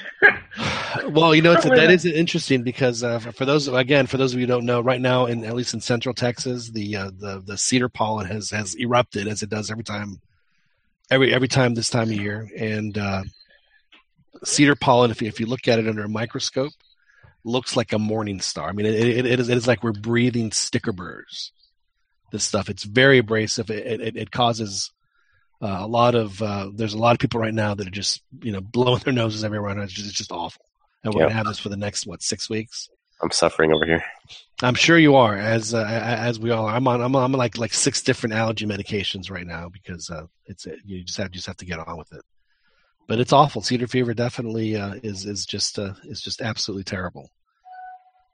Well, 1.11 1.33
you 1.35 1.41
know, 1.41 1.53
it's, 1.53 1.63
that 1.69 1.91
is 1.91 2.03
interesting 2.05 2.63
because 2.63 3.03
uh, 3.03 3.19
for, 3.19 3.31
for 3.31 3.45
those 3.45 3.67
again, 3.67 4.07
for 4.07 4.17
those 4.17 4.33
of 4.33 4.39
you 4.39 4.45
who 4.45 4.51
don't 4.51 4.65
know, 4.65 4.81
right 4.81 4.99
now, 4.99 5.27
in 5.27 5.45
at 5.45 5.55
least 5.55 5.73
in 5.73 5.79
Central 5.81 6.13
Texas, 6.13 6.69
the 6.69 6.95
uh, 6.95 7.11
the 7.17 7.41
the 7.45 7.57
cedar 7.57 7.87
pollen 7.89 8.25
has 8.27 8.49
has 8.49 8.75
erupted 8.75 9.27
as 9.27 9.41
it 9.43 9.49
does 9.49 9.71
every 9.71 9.83
time, 9.83 10.19
every 11.09 11.33
every 11.33 11.47
time 11.47 11.73
this 11.75 11.89
time 11.89 12.09
of 12.09 12.13
year, 12.13 12.49
and 12.57 12.97
uh, 12.97 13.23
cedar 14.43 14.75
pollen, 14.75 15.11
if 15.11 15.21
you, 15.21 15.27
if 15.27 15.39
you 15.39 15.45
look 15.45 15.67
at 15.67 15.79
it 15.79 15.87
under 15.87 16.03
a 16.03 16.09
microscope, 16.09 16.73
looks 17.43 17.75
like 17.75 17.93
a 17.93 17.99
morning 17.99 18.41
star. 18.41 18.69
I 18.69 18.71
mean, 18.73 18.85
it, 18.85 18.95
it, 18.95 19.25
it, 19.25 19.39
is, 19.39 19.49
it 19.49 19.57
is 19.57 19.67
like 19.67 19.83
we're 19.83 19.91
breathing 19.93 20.51
sticker 20.51 20.91
burrs. 20.91 21.51
This 22.31 22.43
stuff, 22.43 22.69
it's 22.69 22.83
very 22.83 23.17
abrasive. 23.17 23.71
It 23.71 24.01
it, 24.01 24.15
it 24.15 24.31
causes 24.31 24.91
uh, 25.61 25.77
a 25.79 25.87
lot 25.87 26.13
of 26.15 26.41
uh, 26.41 26.69
there's 26.73 26.93
a 26.93 26.97
lot 26.99 27.13
of 27.13 27.19
people 27.19 27.39
right 27.39 27.53
now 27.53 27.73
that 27.73 27.87
are 27.87 27.91
just 27.91 28.21
you 28.41 28.51
know 28.51 28.61
blowing 28.61 28.99
their 29.03 29.13
noses 29.13 29.43
everywhere. 29.43 29.71
And 29.71 29.81
it's 29.81 29.93
just, 29.93 30.07
it's 30.09 30.17
just 30.17 30.31
awful. 30.31 30.63
And 31.03 31.13
we're 31.13 31.21
Yep. 31.21 31.29
gonna 31.29 31.37
have 31.37 31.47
this 31.47 31.59
for 31.59 31.69
the 31.69 31.77
next 31.77 32.05
what 32.05 32.21
six 32.21 32.49
weeks. 32.49 32.87
I'm 33.21 33.31
suffering 33.31 33.73
over 33.73 33.85
here. 33.85 34.03
I'm 34.61 34.75
sure 34.75 34.97
you 34.97 35.15
are, 35.15 35.35
as 35.35 35.73
uh, 35.73 35.83
as 35.85 36.39
we 36.39 36.51
all 36.51 36.65
are. 36.67 36.75
I'm 36.75 36.87
on 36.87 37.01
I'm 37.01 37.15
on, 37.15 37.31
like 37.31 37.57
like 37.57 37.73
six 37.73 38.01
different 38.01 38.33
allergy 38.35 38.65
medications 38.65 39.31
right 39.31 39.47
now 39.47 39.69
because 39.69 40.09
uh, 40.09 40.25
it's 40.45 40.67
you 40.85 41.03
just 41.03 41.17
have 41.17 41.31
just 41.31 41.47
have 41.47 41.57
to 41.57 41.65
get 41.65 41.79
on 41.79 41.97
with 41.97 42.11
it. 42.13 42.21
But 43.09 43.19
it's 43.19 43.33
awful. 43.33 43.63
Cedar 43.63 43.87
fever 43.87 44.13
definitely 44.13 44.75
uh, 44.75 44.93
is 45.01 45.25
is 45.25 45.43
just 45.43 45.79
uh, 45.79 45.93
is 46.03 46.21
just 46.21 46.41
absolutely 46.41 46.83
terrible. 46.83 47.31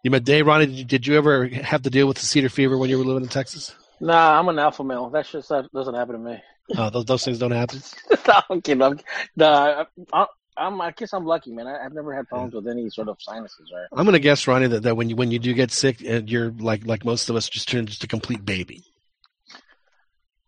You 0.04 0.12
met 0.12 0.26
Dave 0.26 0.46
Ronnie. 0.46 0.66
Did 0.66 0.76
you, 0.76 0.84
did 0.84 1.08
you 1.08 1.18
ever 1.18 1.48
have 1.48 1.84
to 1.84 1.90
deal 1.90 2.08
with 2.08 2.18
the 2.18 2.26
cedar 2.26 2.50
fever 2.50 2.78
when 2.78 2.90
you 2.90 2.98
were 2.98 3.06
living 3.06 3.24
in 3.24 3.30
Texas? 3.30 3.74
Nah, 4.02 4.38
I'm 4.38 4.50
an 4.50 4.60
alpha 4.60 4.84
male. 4.84 5.10
That 5.10 5.26
shit 5.26 5.48
that 5.48 5.72
doesn't 5.72 5.96
happen 5.96 6.16
to 6.16 6.20
me. 6.20 6.44
Uh, 6.78 6.90
those 6.90 7.06
those 7.06 7.24
things 7.24 7.40
don't 7.40 7.52
happen. 7.52 7.82
no, 8.28 8.42
I'm 8.50 8.62
kidding. 8.62 8.82
I'm, 8.82 9.00
nah, 9.38 9.86
I, 10.12 10.26
I'm, 10.58 10.82
I 10.82 10.92
guess 10.92 11.14
I'm 11.14 11.26
lucky, 11.26 11.54
man. 11.54 11.68
I, 11.68 11.86
I've 11.86 11.94
never 11.94 12.14
had 12.14 12.28
problems 12.28 12.54
with 12.54 12.68
any 12.68 12.90
sort 12.90 13.08
of 13.08 13.16
sinuses. 13.22 13.72
Right? 13.74 13.88
I'm 13.94 14.04
gonna 14.04 14.20
guess, 14.20 14.46
Ronnie, 14.46 14.68
that, 14.68 14.84
that 14.84 14.98
when 14.98 15.10
you 15.10 15.16
when 15.16 15.32
you 15.32 15.40
do 15.40 15.54
get 15.54 15.72
sick, 15.72 16.04
and 16.06 16.30
you're 16.30 16.52
like 16.52 16.86
like 16.86 17.06
most 17.06 17.30
of 17.30 17.38
us, 17.38 17.48
just 17.48 17.70
turn 17.70 17.86
just 17.86 18.04
a 18.04 18.08
complete 18.08 18.44
baby. 18.44 18.84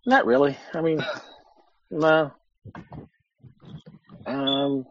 not 0.06 0.26
really. 0.26 0.58
I 0.74 0.82
mean, 0.82 1.02
no. 1.92 2.34
Um, 4.28 4.86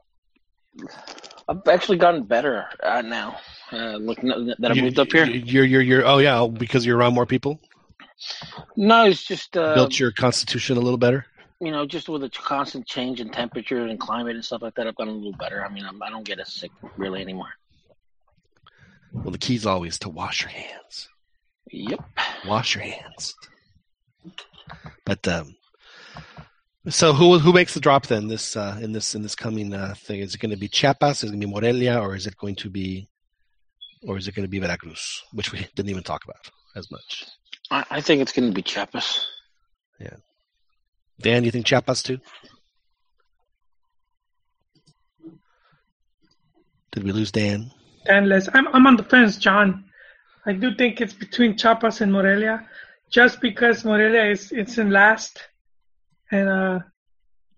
I've 1.48 1.66
actually 1.68 1.98
gotten 1.98 2.24
better 2.24 2.66
uh, 2.82 3.02
now. 3.02 3.38
Uh, 3.72 3.96
looking 3.96 4.30
at, 4.30 4.38
that 4.60 4.70
I 4.72 4.74
You- 4.74 4.82
moved 4.82 4.98
up 4.98 5.12
here. 5.12 5.26
You're 5.26 5.64
you're 5.64 5.82
you're 5.82 6.06
oh 6.06 6.18
yeah 6.18 6.46
because 6.46 6.84
you're 6.86 6.96
around 6.96 7.14
more 7.14 7.26
people. 7.26 7.60
No, 8.76 9.04
it's 9.04 9.24
just 9.24 9.56
uh, 9.56 9.74
Built 9.74 9.98
your 9.98 10.10
constitution 10.12 10.76
a 10.76 10.80
little 10.80 10.98
better. 10.98 11.26
you 11.60 11.70
know, 11.70 11.84
just 11.86 12.08
with 12.08 12.22
a 12.24 12.30
constant 12.30 12.86
change 12.86 13.20
in 13.20 13.28
temperature 13.30 13.84
and 13.86 13.98
climate 14.00 14.34
and 14.36 14.44
stuff 14.44 14.62
like 14.62 14.74
that, 14.76 14.86
I've 14.86 14.94
gotten 14.96 15.12
a 15.14 15.16
little 15.16 15.36
better. 15.38 15.64
I 15.64 15.68
mean, 15.68 15.84
I'm, 15.84 16.02
I 16.02 16.08
don't 16.10 16.24
get 16.24 16.38
as 16.40 16.52
sick 16.52 16.70
really 16.96 17.20
anymore. 17.20 17.50
Well, 19.12 19.30
the 19.32 19.38
key's 19.38 19.66
always 19.66 19.98
to 20.00 20.08
wash 20.08 20.42
your 20.42 20.50
hands. 20.50 21.08
Yep. 21.70 22.00
Wash 22.46 22.74
your 22.74 22.84
hands. 22.84 23.34
But 25.04 25.26
um, 25.28 25.56
so 26.88 27.12
who 27.12 27.40
who 27.40 27.52
makes 27.52 27.74
the 27.74 27.80
drop 27.80 28.06
then? 28.06 28.28
This 28.28 28.56
uh, 28.56 28.78
in 28.80 28.92
this 28.92 29.16
in 29.16 29.22
this 29.22 29.34
coming 29.34 29.74
uh, 29.74 29.94
thing 29.96 30.20
is 30.20 30.34
it 30.34 30.40
going 30.40 30.52
to 30.52 30.56
be 30.56 30.68
Chiapas? 30.68 31.18
Is 31.18 31.24
it 31.24 31.32
going 31.32 31.40
to 31.40 31.46
be 31.46 31.52
Morelia, 31.52 31.98
or 31.98 32.14
is 32.14 32.28
it 32.28 32.36
going 32.36 32.54
to 32.56 32.70
be, 32.70 33.08
or 34.06 34.16
is 34.16 34.28
it 34.28 34.36
going 34.36 34.44
to 34.44 34.50
be 34.50 34.60
Veracruz, 34.60 35.24
which 35.32 35.50
we 35.50 35.58
didn't 35.74 35.90
even 35.90 36.04
talk 36.04 36.22
about 36.24 36.48
as 36.76 36.88
much? 36.92 37.26
I, 37.72 37.84
I 37.90 38.00
think 38.00 38.22
it's 38.22 38.32
going 38.32 38.48
to 38.48 38.54
be 38.54 38.62
Chiapas. 38.62 39.26
Yeah, 39.98 40.14
Dan, 41.20 41.42
you 41.42 41.50
think 41.50 41.66
Chiapas 41.66 42.04
too? 42.04 42.18
Did 46.92 47.02
we 47.02 47.10
lose 47.10 47.32
Dan? 47.32 47.72
Dan, 48.04 48.28
less. 48.28 48.48
I'm 48.54 48.68
I'm 48.68 48.86
on 48.86 48.96
the 48.96 49.02
fence, 49.02 49.38
John. 49.38 49.86
I 50.46 50.52
do 50.52 50.72
think 50.76 51.00
it's 51.00 51.14
between 51.14 51.56
Chiapas 51.56 52.00
and 52.00 52.12
Morelia, 52.12 52.64
just 53.10 53.40
because 53.40 53.84
Morelia 53.84 54.30
is 54.30 54.52
it's 54.52 54.78
in 54.78 54.90
last 54.90 55.42
and 56.30 56.48
uh, 56.48 56.78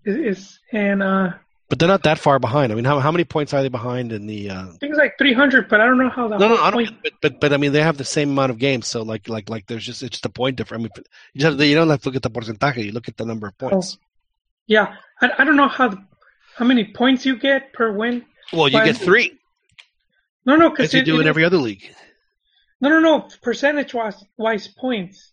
is 0.05 0.59
and 0.73 1.03
uh, 1.03 1.31
But 1.69 1.79
they're 1.79 1.89
not 1.89 2.03
that 2.05 2.19
far 2.19 2.39
behind. 2.39 2.73
I 2.73 2.75
mean, 2.75 2.85
how 2.85 2.99
how 3.01 3.11
many 3.13 3.25
points 3.25 3.53
are 3.55 3.63
they 3.63 3.69
behind 3.69 4.13
in 4.13 4.27
the? 4.27 4.51
Uh, 4.51 4.67
it's 4.81 4.99
like 4.99 5.19
300, 5.19 5.69
but 5.69 5.81
I 5.81 5.87
don't 5.87 5.99
know 5.99 6.09
how 6.11 6.29
that. 6.29 6.39
no, 6.41 6.49
no, 6.49 6.57
I 6.63 6.71
don't. 6.71 6.87
point- 6.87 7.03
But, 7.03 7.13
but 7.21 7.41
but 7.41 7.53
I 7.53 7.57
mean, 7.57 7.73
they 7.73 7.83
have 7.83 7.97
the 7.99 8.05
same 8.05 8.31
amount 8.31 8.51
of 8.51 8.59
games. 8.59 8.87
So 8.87 9.03
like 9.03 9.29
like 9.29 9.49
like 9.51 9.67
there's 9.67 9.85
just 9.85 10.03
it's 10.03 10.11
just 10.17 10.27
a 10.27 10.31
point 10.31 10.57
difference. 10.57 10.81
I 10.81 10.85
mean, 10.85 10.91
you 11.35 11.41
just 11.41 11.59
you 11.59 11.75
don't 11.75 11.89
have 11.91 12.03
to 12.03 12.09
look 12.09 12.17
at 12.17 12.23
the 12.23 12.31
porcentaje. 12.31 12.85
You 12.85 12.93
look 12.93 13.09
at 13.09 13.17
the 13.17 13.25
number 13.27 13.47
of 13.49 13.57
points. 13.59 13.99
Yeah, 14.67 14.95
I, 15.21 15.31
I 15.39 15.45
don't 15.45 15.57
know 15.57 15.69
how 15.69 15.89
the, 15.89 16.05
how 16.57 16.65
many 16.65 16.85
points 16.85 17.25
you 17.25 17.37
get 17.39 17.73
per 17.73 17.91
win. 17.93 18.25
well, 18.53 18.69
you 18.69 18.83
get 18.85 18.97
three 18.97 19.39
No, 20.45 20.57
no, 20.57 20.71
because 20.71 20.93
you 20.93 21.03
do 21.03 21.21
in 21.21 21.27
every 21.27 21.45
other 21.45 21.57
league. 21.59 21.91
No, 22.81 22.89
no, 22.91 23.01
no. 23.01 23.29
Percentage 23.43 23.93
wise, 23.95 24.23
wise 24.37 24.69
points. 24.69 25.33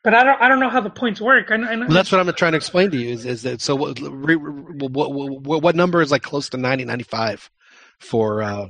But 0.08 0.14
I 0.14 0.24
don't 0.24 0.40
I 0.40 0.48
don't 0.48 0.58
know 0.58 0.70
how 0.70 0.80
the 0.80 0.88
points 0.88 1.20
work. 1.20 1.50
I, 1.50 1.56
I 1.56 1.76
Well, 1.76 1.90
that's 1.90 2.10
what 2.10 2.18
I'm 2.18 2.32
trying 2.32 2.52
to 2.52 2.56
explain 2.56 2.90
to 2.92 2.96
you 2.96 3.10
is 3.10 3.26
is 3.26 3.42
that 3.42 3.60
so 3.60 3.76
what 3.76 4.00
re, 4.00 4.36
what, 4.36 5.12
what, 5.12 5.62
what 5.62 5.76
number 5.76 6.00
is 6.00 6.10
like 6.10 6.22
close 6.22 6.48
to 6.48 6.56
90 6.56 6.86
95 6.86 7.50
for 7.98 8.42
uh 8.42 8.68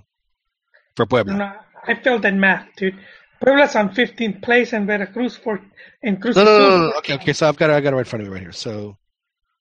for 0.97 1.07
Puebla? 1.07 1.34
No, 1.34 1.53
I 1.86 1.95
failed 1.95 2.24
in 2.24 2.41
math, 2.41 2.66
dude. 2.76 2.99
Puebla's 3.41 3.76
on 3.76 3.91
15th 3.91 4.43
place 4.43 4.72
and 4.72 4.89
Veracruz 4.89 5.36
for 5.36 5.61
and 6.03 6.20
Cruz 6.20 6.34
No, 6.34 6.43
no, 6.43 6.59
no, 6.59 6.89
no. 6.89 6.93
Okay, 6.99 7.14
okay. 7.14 7.32
So 7.32 7.49
I've 7.49 7.57
got 7.57 7.70
it, 7.70 7.74
I 7.74 7.80
got 7.82 7.93
it 7.93 7.97
right 7.97 8.01
in 8.01 8.07
front 8.07 8.22
of 8.24 8.28
me 8.28 8.34
right 8.34 8.43
here. 8.43 8.51
So, 8.51 8.97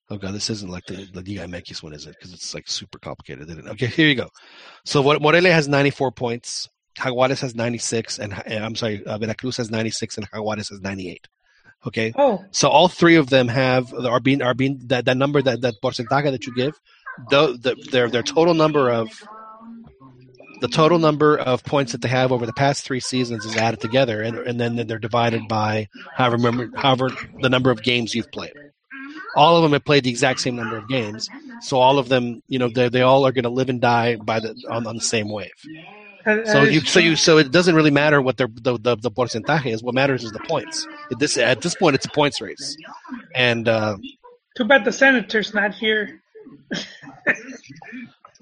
oh 0.09 0.17
god, 0.17 0.33
this 0.33 0.49
isn't 0.49 0.71
like 0.71 0.87
the 0.87 1.07
the 1.13 1.21
Liga 1.21 1.47
MX 1.47 1.83
one, 1.83 1.93
is 1.93 2.07
it? 2.07 2.15
Because 2.17 2.33
it's 2.33 2.55
like 2.55 2.67
super 2.67 2.97
complicated. 2.97 3.47
Isn't 3.51 3.67
it? 3.67 3.69
Okay, 3.73 3.85
here 3.85 4.07
you 4.07 4.15
go. 4.15 4.29
So 4.83 5.03
what 5.03 5.21
Morelia 5.21 5.53
has 5.53 5.67
94 5.67 6.11
points, 6.13 6.69
Jaguares 6.97 7.41
has 7.41 7.53
96, 7.53 8.17
and 8.17 8.33
I'm 8.33 8.73
sorry, 8.73 9.05
uh, 9.05 9.19
Veracruz 9.19 9.57
has 9.57 9.69
96, 9.69 10.17
and 10.17 10.31
Jaguares 10.31 10.69
has 10.69 10.81
98. 10.81 11.27
Okay, 11.85 12.11
Oh, 12.17 12.43
so 12.51 12.69
all 12.69 12.87
three 12.87 13.15
of 13.15 13.29
them 13.29 13.47
have 13.47 13.93
are 13.93 14.19
being 14.19 14.41
are 14.41 14.53
being 14.53 14.81
that, 14.87 15.05
that 15.05 15.15
number 15.15 15.41
that 15.41 15.61
that 15.61 15.75
porcentaje 15.81 16.31
that 16.31 16.45
you 16.45 16.53
give, 16.53 16.73
the, 17.29 17.57
the 17.61 17.75
their 17.91 18.09
their 18.09 18.23
total 18.23 18.53
number 18.53 18.89
of 18.89 19.09
the 20.59 20.67
total 20.67 20.97
number 20.97 21.37
of 21.37 21.63
points 21.63 21.91
that 21.91 22.01
they 22.01 22.09
have 22.09 22.31
over 22.31 22.45
the 22.45 22.53
past 22.53 22.83
three 22.83 22.99
seasons 22.99 23.45
is 23.45 23.55
added 23.55 23.79
together, 23.79 24.21
and 24.21 24.37
and 24.39 24.59
then 24.59 24.75
they're 24.87 24.97
divided 24.97 25.47
by 25.47 25.87
however 26.15 26.37
remember 26.37 26.69
however 26.75 27.09
the 27.41 27.49
number 27.49 27.69
of 27.69 27.83
games 27.83 28.15
you've 28.15 28.31
played. 28.31 28.53
All 29.35 29.55
of 29.55 29.63
them 29.63 29.73
have 29.73 29.85
played 29.85 30.03
the 30.03 30.09
exact 30.09 30.39
same 30.39 30.55
number 30.55 30.77
of 30.77 30.87
games, 30.87 31.29
so 31.61 31.77
all 31.77 31.99
of 31.99 32.09
them, 32.09 32.41
you 32.47 32.57
know, 32.57 32.69
they 32.69 32.89
they 32.89 33.01
all 33.03 33.25
are 33.25 33.31
going 33.31 33.43
to 33.43 33.49
live 33.49 33.69
and 33.69 33.79
die 33.79 34.15
by 34.15 34.39
the 34.39 34.55
on, 34.69 34.87
on 34.87 34.95
the 34.95 35.01
same 35.01 35.29
wave. 35.29 35.51
That- 36.35 36.47
So 36.47 36.63
you 36.63 36.81
so 36.81 36.99
you 36.99 37.15
so 37.15 37.37
it 37.37 37.51
doesn't 37.51 37.75
really 37.75 37.91
matter 37.91 38.21
what 38.21 38.37
their 38.37 38.47
the 38.47 38.77
the, 38.77 38.95
the 38.95 39.11
porcentaje 39.11 39.65
is. 39.71 39.81
What 39.83 39.95
matters 39.95 40.23
is 40.23 40.31
the 40.31 40.39
points. 40.39 40.85
At 41.11 41.19
this 41.19 41.37
at 41.37 41.61
this 41.61 41.75
point, 41.75 41.95
it's 41.95 42.05
a 42.05 42.09
points 42.09 42.41
race, 42.41 42.75
and 43.35 43.67
uh, 43.67 43.97
Too 44.55 44.65
bad 44.65 44.85
the 44.85 44.91
senator's 44.91 45.53
not 45.53 45.73
here. 45.73 46.21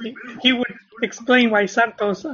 he, 0.02 0.16
he 0.42 0.54
would 0.54 0.74
explain 1.02 1.50
why 1.52 1.66
Santos. 1.66 2.26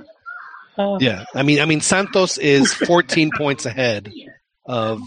Uh, 0.78 0.97
yeah, 0.99 1.26
I 1.36 1.43
mean 1.43 1.60
I 1.60 1.66
mean 1.66 1.82
Santos 1.82 2.38
is 2.38 2.74
14 2.74 3.32
points 3.38 3.66
ahead 3.66 4.12
of 4.66 5.02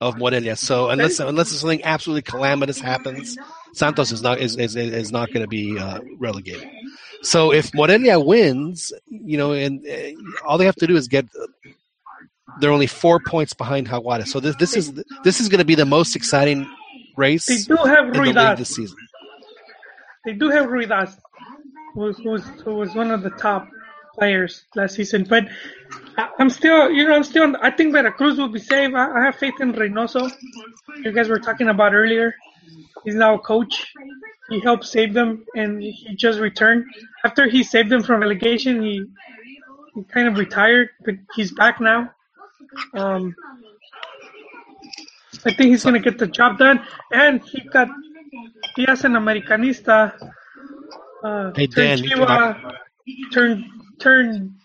of 0.00 0.16
Morelia. 0.18 0.56
So 0.56 0.90
unless 0.90 1.20
unless 1.20 1.50
something 1.50 1.82
absolutely 1.84 2.22
calamitous 2.22 2.80
happens, 2.80 3.36
Santos 3.74 4.12
is 4.12 4.22
not 4.22 4.38
is 4.40 4.56
is, 4.56 4.76
is 4.76 5.10
not 5.12 5.28
going 5.32 5.42
to 5.42 5.48
be 5.48 5.78
uh, 5.78 6.00
relegated. 6.18 6.68
So 7.22 7.52
if 7.52 7.72
Morelia 7.74 8.18
wins, 8.18 8.92
you 9.08 9.36
know, 9.36 9.52
and 9.52 9.86
uh, 9.86 10.46
all 10.46 10.58
they 10.58 10.66
have 10.66 10.76
to 10.76 10.86
do 10.86 10.96
is 10.96 11.08
get. 11.08 11.26
They're 12.60 12.70
only 12.70 12.86
four 12.86 13.18
points 13.18 13.54
behind 13.54 13.88
Jaguares. 13.88 14.28
So 14.28 14.38
this 14.38 14.56
this 14.56 14.76
is 14.76 14.92
this 15.24 15.40
is 15.40 15.48
going 15.48 15.60
to 15.60 15.64
be 15.64 15.74
the 15.74 15.86
most 15.86 16.14
exciting 16.16 16.68
race 17.16 17.46
They 17.46 17.56
do 17.56 17.76
have 17.76 18.06
in 18.06 18.12
the 18.12 18.20
Rui 18.20 18.32
league 18.32 18.58
this 18.58 18.74
season. 18.74 18.96
They 20.24 20.34
do 20.34 20.50
have 20.50 20.66
Ruidíaz, 20.66 21.16
who's, 21.94 22.16
who's, 22.18 22.44
who 22.64 22.74
was 22.76 22.94
one 22.94 23.10
of 23.10 23.22
the 23.22 23.30
top 23.30 23.68
players 24.18 24.64
last 24.76 24.94
season. 24.94 25.24
But 25.24 25.48
I'm 26.38 26.50
still, 26.50 26.90
you 26.90 27.08
know, 27.08 27.14
I'm 27.14 27.24
still. 27.24 27.56
I 27.60 27.70
think 27.70 27.92
Veracruz 27.92 28.38
will 28.38 28.48
be 28.48 28.60
safe. 28.60 28.94
I, 28.94 29.20
I 29.20 29.24
have 29.24 29.36
faith 29.36 29.54
in 29.60 29.72
Reinoso. 29.72 30.30
You 31.02 31.12
guys 31.12 31.28
were 31.28 31.40
talking 31.40 31.68
about 31.68 31.94
earlier. 31.94 32.34
He's 33.04 33.14
now 33.14 33.34
a 33.34 33.38
coach. 33.38 33.92
He 34.50 34.60
helped 34.60 34.84
save 34.84 35.14
them, 35.14 35.44
and 35.56 35.82
he 35.82 36.14
just 36.16 36.38
returned 36.40 36.84
after 37.24 37.48
he 37.48 37.62
saved 37.62 37.90
them 37.90 38.02
from 38.02 38.20
relegation. 38.20 38.82
He 38.82 39.06
he 39.94 40.04
kind 40.04 40.28
of 40.28 40.38
retired, 40.38 40.90
but 41.04 41.16
he's 41.34 41.52
back 41.52 41.80
now. 41.80 42.10
Um, 42.94 43.34
I 45.44 45.52
think 45.54 45.70
he's 45.70 45.84
going 45.84 45.94
to 45.94 46.00
get 46.00 46.18
the 46.18 46.26
job 46.28 46.58
done, 46.58 46.84
and 47.12 47.42
he 47.42 47.62
got 47.62 47.88
Diaz 48.76 49.04
an 49.04 49.12
Americanista. 49.14 50.14
Uh, 51.24 51.52
Hey, 51.54 51.66
Dan, 51.68 51.98
turned 51.98 52.04
you 52.04 52.12
Chiva, 52.16 52.56
turn 53.32 53.64
turn 54.00 54.56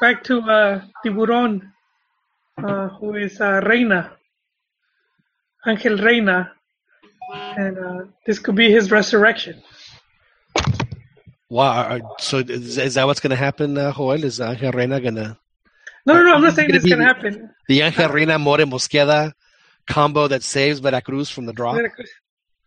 back 0.00 0.24
to 0.24 0.40
uh, 0.42 0.82
Tiburon, 1.04 1.72
uh, 2.62 2.88
who 3.00 3.14
is 3.16 3.40
uh, 3.40 3.60
Reyna, 3.66 4.16
Angel 5.66 5.96
Reyna, 5.96 6.52
and 7.56 7.78
uh, 7.78 8.04
this 8.26 8.38
could 8.38 8.54
be 8.54 8.70
his 8.70 8.90
resurrection. 8.90 9.62
Wow. 11.48 12.14
So 12.18 12.38
is, 12.38 12.78
is 12.78 12.94
that 12.94 13.06
what's 13.06 13.20
going 13.20 13.30
to 13.30 13.36
happen, 13.36 13.78
uh, 13.78 13.92
Joel? 13.92 14.24
Is 14.24 14.40
Angel 14.40 14.72
Reyna 14.72 15.00
going 15.00 15.14
to 15.16 15.36
No, 16.04 16.14
no, 16.14 16.22
no, 16.22 16.34
I'm 16.34 16.40
not 16.42 16.48
is 16.50 16.54
saying 16.56 16.70
be 16.72 16.80
can 16.80 16.98
the- 16.98 17.04
happen. 17.04 17.50
the 17.68 17.80
Angel 17.82 18.08
Reyna 18.08 18.38
More 18.38 18.58
Mosqueda 18.58 19.32
combo 19.86 20.26
that 20.28 20.42
saves 20.42 20.80
Veracruz 20.80 21.30
from 21.30 21.46
the 21.46 21.52
drop? 21.52 21.80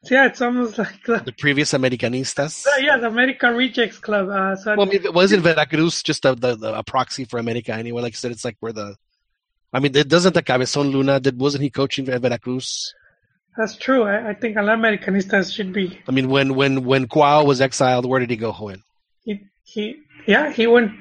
Yeah, 0.09 0.27
it's 0.27 0.41
almost 0.41 0.77
like 0.77 1.03
the, 1.05 1.17
The 1.17 1.33
previous 1.33 1.73
Americanistas. 1.73 2.65
yeah, 2.79 2.95
the 2.97 3.07
America 3.07 3.51
Rejects 3.51 3.97
Club. 3.97 4.29
Uh, 4.29 4.55
so 4.55 4.75
Well, 4.77 4.87
I 4.87 4.91
mean, 4.91 5.13
wasn't 5.13 5.43
Veracruz 5.43 6.01
just 6.03 6.23
a, 6.23 6.35
the, 6.35 6.55
the, 6.55 6.73
a 6.77 6.83
proxy 6.83 7.25
for 7.25 7.37
America 7.37 7.73
anyway? 7.73 8.01
Like 8.01 8.13
I 8.13 8.15
said, 8.15 8.31
it's 8.31 8.45
like 8.45 8.55
where 8.61 8.71
the. 8.71 8.95
I 9.71 9.79
mean, 9.79 9.95
it 9.95 10.07
doesn't 10.07 10.33
the 10.33 10.41
Cabezon 10.41 10.91
Luna 10.91 11.19
did 11.19 11.39
wasn't 11.39 11.63
he 11.63 11.69
coaching 11.69 12.07
at 12.09 12.21
Veracruz? 12.21 12.93
that's 13.57 13.75
true. 13.75 14.03
I, 14.03 14.29
I 14.29 14.33
think 14.33 14.55
a 14.57 14.61
lot 14.61 14.75
of 14.75 14.79
Americanistas 14.79 15.53
should 15.53 15.73
be. 15.73 15.99
I 16.07 16.11
mean, 16.11 16.29
when 16.29 16.55
when 16.55 16.85
when 16.85 17.07
Cuau 17.07 17.45
was 17.45 17.59
exiled, 17.61 18.05
where 18.05 18.19
did 18.19 18.29
he 18.29 18.37
go, 18.37 18.53
Joel? 18.53 18.77
He, 19.25 19.41
he 19.63 19.97
yeah, 20.27 20.51
he 20.51 20.65
went 20.65 20.91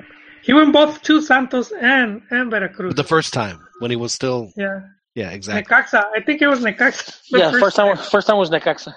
he 0.42 0.52
went 0.52 0.72
both 0.72 1.02
to 1.02 1.20
Santos 1.22 1.72
and 1.72 2.22
and 2.30 2.50
Veracruz. 2.50 2.94
The 2.94 3.04
first 3.04 3.32
time 3.32 3.66
when 3.78 3.90
he 3.90 3.96
was 3.96 4.12
still 4.12 4.52
yeah, 4.56 4.80
Yeah, 5.14 5.30
exactly. 5.30 5.62
Necaxa. 5.74 6.04
I 6.14 6.20
think 6.20 6.42
it 6.42 6.48
was 6.48 6.60
Necaxa. 6.60 7.28
the 7.30 7.38
Yeah, 7.38 7.50
first 7.52 7.76
time 7.76 7.96
first 7.96 8.26
time 8.26 8.38
was 8.38 8.50
Necaxa. 8.50 8.92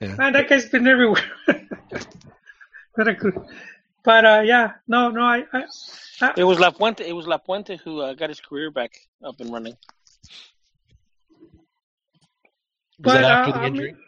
Man, 0.00 0.32
that 0.32 0.48
guy's 0.48 0.68
been 0.68 0.86
everywhere. 0.86 1.22
Veracruz. 2.96 3.34
But 4.04 4.24
uh, 4.24 4.42
yeah, 4.44 4.72
no, 4.88 5.10
no, 5.10 5.22
I, 5.22 5.44
I, 5.52 5.64
I 6.20 6.32
It 6.36 6.44
was 6.44 6.58
La 6.58 6.70
Puente. 6.70 7.00
It 7.06 7.12
was 7.12 7.26
Lapuente 7.26 7.78
who 7.78 8.00
uh, 8.00 8.14
got 8.14 8.30
his 8.30 8.40
career 8.40 8.70
back 8.70 8.92
up 9.24 9.40
and 9.40 9.52
running. 9.52 9.76
Was 12.98 13.14
but, 13.14 13.14
that 13.14 13.24
after 13.24 13.50
uh, 13.50 13.54
the 13.54 13.60
I 13.60 13.66
injury? 13.66 13.92
mean- 13.92 13.98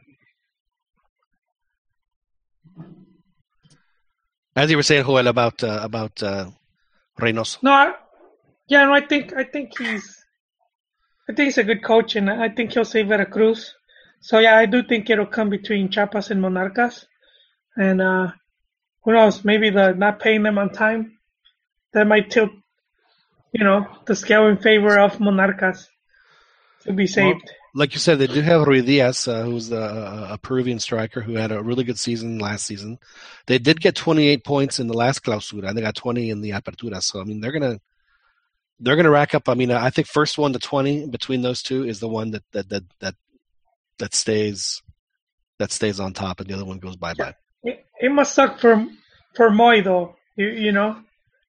As 4.57 4.71
you 4.71 4.77
were 4.77 4.85
saying, 4.85 5.05
Joel, 5.05 5.27
about 5.27 5.65
uh, 5.65 5.81
about 5.83 6.23
uh, 6.23 6.47
Reinoso. 7.19 7.59
no, 7.63 7.73
I, 7.73 7.95
yeah, 8.69 8.85
no, 8.85 8.93
I 8.95 9.01
think, 9.01 9.33
I 9.35 9.43
think 9.43 9.77
he's, 9.77 10.25
I 11.29 11.33
think 11.35 11.47
he's 11.47 11.59
a 11.59 11.65
good 11.65 11.83
coach, 11.83 12.15
and 12.15 12.31
I 12.31 12.49
think 12.49 12.73
he'll 12.73 12.85
save 12.85 13.09
Veracruz. 13.09 13.75
So 14.21 14.39
yeah, 14.39 14.57
I 14.57 14.67
do 14.67 14.83
think 14.85 15.11
it'll 15.11 15.27
come 15.27 15.51
between 15.51 15.91
Chiapas 15.91 16.31
and 16.31 16.41
Monarcas, 16.41 17.05
and 17.77 18.01
uh, 18.01 18.29
who 19.05 19.13
knows? 19.13 19.45
Maybe 19.45 19.71
the 19.71 19.93
not 19.93 20.21
paying 20.21 20.43
them 20.43 20.59
on 20.59 20.71
time 20.71 21.19
that 21.93 22.07
might 22.07 22.31
tilt, 22.31 22.51
you 23.53 23.65
know, 23.65 23.87
the 24.07 24.17
scale 24.17 24.47
in 24.49 24.59
favor 24.59 24.99
of 24.99 25.19
Monarcas 25.19 25.87
to 26.83 26.93
be 26.93 27.07
saved. 27.07 27.51
Like 27.77 27.93
you 27.93 27.99
said, 27.99 28.19
they 28.19 28.29
do 28.29 28.41
have 28.41 28.67
Ruidíaz, 28.67 29.27
uh, 29.27 29.43
who's 29.43 29.73
a, 29.73 30.29
a 30.31 30.39
Peruvian 30.39 30.79
striker 30.79 31.21
who 31.21 31.35
had 31.35 31.51
a 31.51 31.63
really 31.63 31.83
good 31.83 31.99
season 31.99 32.39
last 32.39 32.67
season. 32.67 32.99
They 33.47 33.59
did 33.59 33.81
get 33.81 33.97
28 33.97 34.45
points 34.45 34.79
in 34.79 34.87
the 34.87 34.95
last 34.95 35.25
clausura. 35.25 35.75
They 35.75 35.81
got 35.81 35.97
20 35.97 36.31
in 36.31 36.41
the 36.41 36.51
apertura. 36.51 37.03
So 37.03 37.21
I 37.21 37.25
mean, 37.25 37.41
they're 37.41 37.53
gonna 37.53 37.81
they're 38.79 38.97
gonna 38.97 39.11
rack 39.11 39.35
up. 39.35 39.49
I 39.49 39.55
mean, 39.55 39.71
I 39.71 39.91
think 39.91 40.07
first 40.07 40.39
one 40.39 40.53
to 40.53 40.59
20 40.59 41.09
between 41.09 41.43
those 41.43 41.63
two 41.63 41.85
is 41.85 41.99
the 42.01 42.09
one 42.09 42.31
that 42.31 42.45
that 42.53 42.69
that 42.69 42.85
that 43.01 43.15
that 43.99 44.15
stays 44.15 44.83
that 45.59 45.73
stays 45.73 45.99
on 45.99 46.13
top, 46.13 46.41
and 46.41 46.49
the 46.49 46.55
other 46.55 46.65
one 46.65 46.79
goes 46.79 46.97
bye 46.97 47.15
bye. 47.15 47.35
It, 48.05 48.07
it 48.07 48.13
must 48.13 48.35
suck 48.35 48.59
for 48.61 48.87
for 49.35 49.51
Moy 49.51 49.83
though. 49.83 50.17
You 50.37 50.49
you 50.49 50.73
know, 50.73 50.97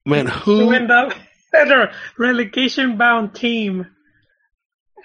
Man, 0.04 0.26
to 0.26 0.30
who 0.30 0.72
end 0.72 0.90
up 0.90 1.12
at 1.54 1.70
a 1.70 1.92
relegation 2.18 2.96
bound 2.96 3.34
team, 3.34 3.86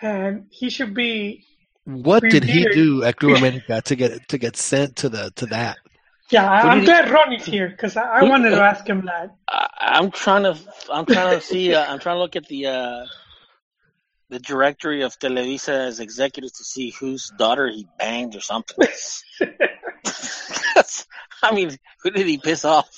and 0.02 0.46
he 0.50 0.70
should 0.70 0.94
be. 0.94 1.44
what 1.86 2.24
did 2.24 2.44
he 2.44 2.66
do 2.66 3.04
at 3.04 3.18
Club 3.18 3.38
America 3.44 3.82
to 3.86 3.96
get 3.96 4.28
to 4.30 4.38
get 4.38 4.56
sent 4.58 4.96
to 4.98 5.10
the 5.10 5.32
to 5.36 5.46
that? 5.48 5.78
Yeah, 6.30 6.50
I, 6.50 6.60
I'm 6.62 6.80
did 6.80 6.82
he- 6.82 6.86
glad 6.86 7.10
Ronnie's 7.10 7.46
here 7.46 7.70
because 7.70 7.98
I, 7.98 8.04
I 8.18 8.20
Who- 8.20 8.30
wanted 8.30 8.52
to 8.52 8.62
ask 8.62 8.88
him 8.88 9.06
that. 9.06 9.36
I, 9.50 9.68
I'm 9.80 10.12
trying 10.12 10.44
to 10.44 10.58
I'm 10.92 11.06
trying 11.06 11.38
to 11.38 11.42
see 11.46 11.74
uh, 11.74 11.86
I'm 11.92 12.00
trying 12.00 12.16
to 12.16 12.20
look 12.20 12.36
at 12.38 12.48
the 12.48 12.68
uh, 12.68 13.06
the 14.30 14.40
directory 14.40 15.02
of 15.02 15.18
Televisa's 15.20 16.00
executives 16.00 16.54
to 16.54 16.64
see 16.64 16.92
whose 16.92 17.32
daughter 17.38 17.68
he 17.68 17.86
banged 18.00 18.36
or 18.36 18.40
something. 18.42 18.88
I 21.44 21.54
mean, 21.54 21.78
who 22.04 22.12
did 22.12 22.28
he 22.28 22.38
piss 22.38 22.66
off? 22.66 22.90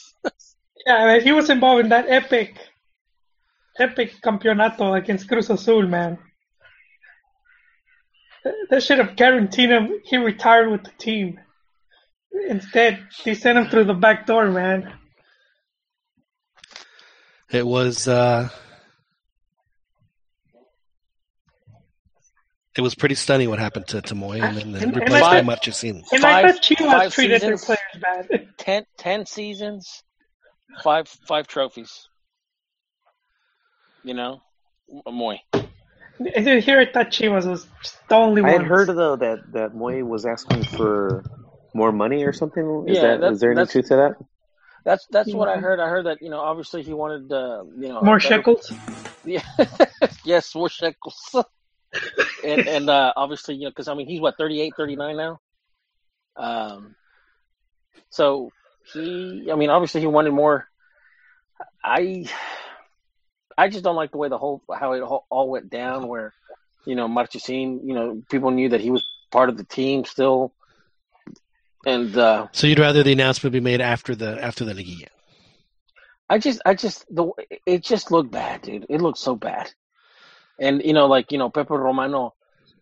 Yeah, 0.86 1.06
man, 1.06 1.22
he 1.22 1.32
was 1.32 1.50
involved 1.50 1.84
in 1.84 1.90
that 1.90 2.10
epic, 2.10 2.58
epic 3.80 4.14
campeonato 4.22 4.98
against 4.98 5.28
Cruz 5.28 5.50
Azul, 5.50 5.88
man. 5.88 6.18
That- 8.44 8.68
That 8.70 8.84
should 8.84 9.00
have 9.00 9.16
guaranteed 9.16 9.70
him 9.70 10.00
he 10.04 10.18
retired 10.18 10.70
with 10.72 10.84
the 10.84 10.92
team. 10.98 11.40
Instead, 12.50 13.08
they 13.24 13.36
sent 13.36 13.58
him 13.58 13.68
through 13.70 13.86
the 13.86 13.94
back 13.94 14.26
door, 14.26 14.50
man. 14.52 14.92
It 17.52 17.66
was 17.66 18.08
uh 18.08 18.50
it 22.78 22.82
was 22.82 22.96
pretty 22.96 23.16
stunning 23.16 23.50
what 23.50 23.60
happened 23.60 23.88
to, 23.88 24.02
to 24.02 24.16
Moy 24.16 24.42
and 24.42 24.58
then 24.58 24.68
And- 24.76 24.84
and 24.84 24.96
replaced 24.96 25.24
I- 25.26 25.42
by 25.42 25.56
Marchesín. 25.56 26.04
And 26.12 26.22
Five- 26.22 26.46
I 26.46 26.52
thought 26.52 26.62
Chivas 26.62 26.86
five 26.92 27.14
treated 27.14 27.42
their 27.42 27.58
players 27.58 27.80
bad. 28.02 28.48
Ten, 28.58 28.86
ten 28.98 29.26
seasons, 29.26 30.04
five 30.84 31.08
five 31.28 31.48
trophies. 31.48 32.08
You 34.04 34.14
know, 34.14 34.42
Moy. 35.06 35.40
And 35.54 36.46
then 36.46 36.62
here 36.62 36.80
I 36.80 36.92
thought 36.92 37.08
Chivas 37.12 37.46
was 37.50 37.66
the 38.08 38.16
only 38.16 38.42
I 38.42 38.46
one. 38.52 38.62
had 38.62 38.62
heard 38.64 38.88
though 38.90 39.16
that 39.18 39.52
that 39.54 39.76
Moy 39.76 40.04
was 40.04 40.26
asking 40.26 40.64
for 40.64 41.24
more 41.74 41.92
money 41.92 42.24
or 42.24 42.34
something. 42.34 42.86
Is 42.88 42.98
Yeah, 42.98 43.02
that 43.04 43.22
that- 43.22 43.32
is 43.34 43.40
there 43.40 43.52
any 43.52 43.66
truth 43.66 43.88
to 43.90 43.96
that? 43.96 44.16
That's 44.86 45.08
that's 45.10 45.34
what 45.34 45.48
I 45.48 45.58
heard. 45.58 45.80
I 45.80 45.88
heard 45.88 46.06
that 46.08 46.22
you 46.22 46.30
know 46.30 46.40
obviously 46.42 46.84
he 46.84 46.94
wanted 46.94 47.32
uh, 47.32 47.64
you 47.78 47.88
know 47.88 48.02
More 48.02 48.18
better- 48.18 48.20
shekels. 48.20 48.72
Yeah, 49.26 49.42
yes, 50.26 50.54
more 50.54 50.68
shekels. 50.68 51.34
and 52.44 52.68
and 52.68 52.90
uh, 52.90 53.14
obviously, 53.16 53.56
you 53.56 53.64
know, 53.64 53.70
because 53.70 53.88
I 53.88 53.94
mean, 53.94 54.08
he's 54.08 54.22
what 54.22 54.38
38, 54.38 54.74
39 54.76 55.18
now. 55.18 55.40
Um, 56.36 56.96
so 58.10 58.52
he, 58.94 59.50
I 59.52 59.56
mean, 59.56 59.70
obviously, 59.70 60.02
he 60.02 60.08
wanted 60.08 60.32
more. 60.32 60.68
I, 61.84 62.26
I 63.58 63.70
just 63.70 63.84
don't 63.84 63.96
like 63.96 64.12
the 64.12 64.18
way 64.18 64.30
the 64.30 64.38
whole 64.38 64.62
how 64.74 64.94
it 64.94 65.02
all, 65.02 65.50
went 65.50 65.70
down. 65.70 66.08
Where, 66.08 66.34
you 66.86 66.96
know, 66.96 67.08
Marchesín, 67.08 67.80
you 67.84 67.94
know, 67.94 68.22
people 68.30 68.52
knew 68.52 68.70
that 68.70 68.82
he 68.82 68.92
was 68.92 69.08
part 69.32 69.50
of 69.50 69.58
the 69.58 69.64
team 69.64 70.06
still, 70.06 70.54
and 71.86 72.16
uh, 72.18 72.48
So 72.52 72.68
you'd 72.68 72.80
rather 72.80 73.04
the 73.04 73.14
announcement 73.14 73.54
be 73.54 73.60
made 73.60 73.82
after 73.82 74.16
the 74.16 74.42
after 74.44 74.66
the 74.66 74.74
Liguilla. 74.74 75.08
I 76.30 76.40
just, 76.40 76.62
I 76.66 76.74
just, 76.74 77.06
the 77.14 77.32
it 77.66 77.84
just 77.84 78.10
looked 78.10 78.32
bad, 78.32 78.62
dude. 78.64 78.86
It 78.90 79.02
looked 79.02 79.20
so 79.20 79.36
bad. 79.36 79.72
And 80.60 80.82
you 80.84 80.94
know, 80.94 81.08
like 81.08 81.32
you 81.32 81.38
know, 81.38 81.50
Pepe 81.50 81.74
Romano, 81.74 82.34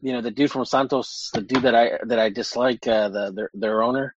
you 0.01 0.13
know, 0.13 0.21
the 0.21 0.31
dude 0.31 0.51
from 0.51 0.65
Santos, 0.65 1.29
the 1.33 1.41
dude 1.41 1.63
that 1.63 1.75
I 1.75 1.99
that 2.05 2.19
I 2.19 2.29
dislike, 2.29 2.85
uh, 2.87 3.09
the 3.09 3.31
their 3.31 3.49
their 3.53 3.83
owner. 3.83 4.15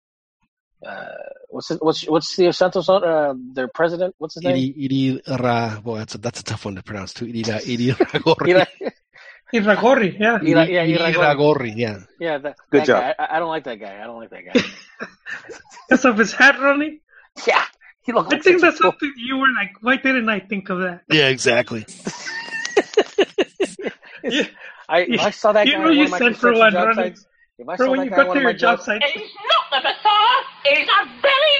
Uh, 0.84 1.06
what's 1.48 1.70
it, 1.70 1.78
what's 1.80 2.08
what's 2.08 2.34
the 2.36 2.52
Santos 2.52 2.88
uh, 2.88 3.34
their 3.54 3.68
president? 3.68 4.14
What's 4.18 4.34
his 4.34 4.42
name? 4.42 4.56
Iri, 4.56 4.74
Iri 4.78 5.22
Ra, 5.38 5.78
boy, 5.80 5.98
that's 5.98 6.16
a, 6.16 6.18
that's 6.18 6.40
a 6.40 6.44
tough 6.44 6.64
one 6.64 6.74
to 6.74 6.82
pronounce 6.82 7.14
too. 7.14 7.26
Iri, 7.26 7.44
Ra- 7.46 7.60
Iri 7.66 7.92
Ragorri. 7.92 8.66
Iragorri, 9.54 10.18
yeah. 10.18 10.38
Ira- 10.42 10.66
yeah, 10.66 10.82
Iri 10.84 11.12
Iragorri. 11.12 11.72
Yeah. 11.76 11.98
yeah, 12.18 12.38
that, 12.38 12.56
Good 12.70 12.80
that 12.80 12.86
job. 12.86 13.00
Guy. 13.02 13.14
I, 13.18 13.36
I 13.36 13.38
don't 13.38 13.48
like 13.50 13.64
that 13.64 13.78
guy. 13.78 14.00
I 14.02 14.04
don't 14.04 14.16
like 14.18 14.30
that 14.30 14.44
guy. 14.46 14.60
Because 15.88 16.04
of 16.06 16.16
his 16.18 16.32
hat, 16.32 16.58
Ronnie. 16.58 17.00
yeah, 17.46 17.64
he 18.02 18.12
looked 18.12 18.32
I 18.32 18.36
like 18.36 18.44
think 18.44 18.60
that's 18.62 18.78
fool. 18.78 18.92
something 18.92 19.12
you 19.16 19.36
were 19.36 19.48
like, 19.54 19.70
why 19.82 19.96
didn't 19.96 20.28
I 20.28 20.40
think 20.40 20.70
of 20.70 20.78
that? 20.80 21.02
Yeah, 21.10 21.28
exactly. 21.28 21.84
Yeah. 24.24 24.46
I 24.88 25.00
if 25.00 25.20
I 25.20 25.30
saw 25.30 25.52
that 25.52 25.66
You 25.66 25.72
guy. 25.74 25.78
know 25.78 25.84
on 25.84 25.88
one 25.90 25.96
you 25.98 26.04
of 26.04 26.10
my 26.10 26.18
sent 26.18 26.36
for 26.36 26.52
one, 26.52 26.72
job 26.72 26.88
Ronnie. 26.88 26.96
sites, 27.10 27.26
if 27.58 27.68
I 27.68 27.76
For 27.76 27.84
saw 27.84 27.90
when 27.90 27.98
that 28.00 28.04
you 28.04 28.10
guy 28.10 28.16
go 28.16 28.22
on 28.22 28.28
one 28.28 28.36
to 28.36 28.42
your 28.42 28.52
job 28.52 28.78
job 28.78 28.84
site. 28.84 29.02
He's 29.04 29.22
not 29.22 29.82
the 29.82 29.88
Messiah. 29.88 30.42
He's 30.64 30.88
a 30.88 31.04
very 31.22 31.54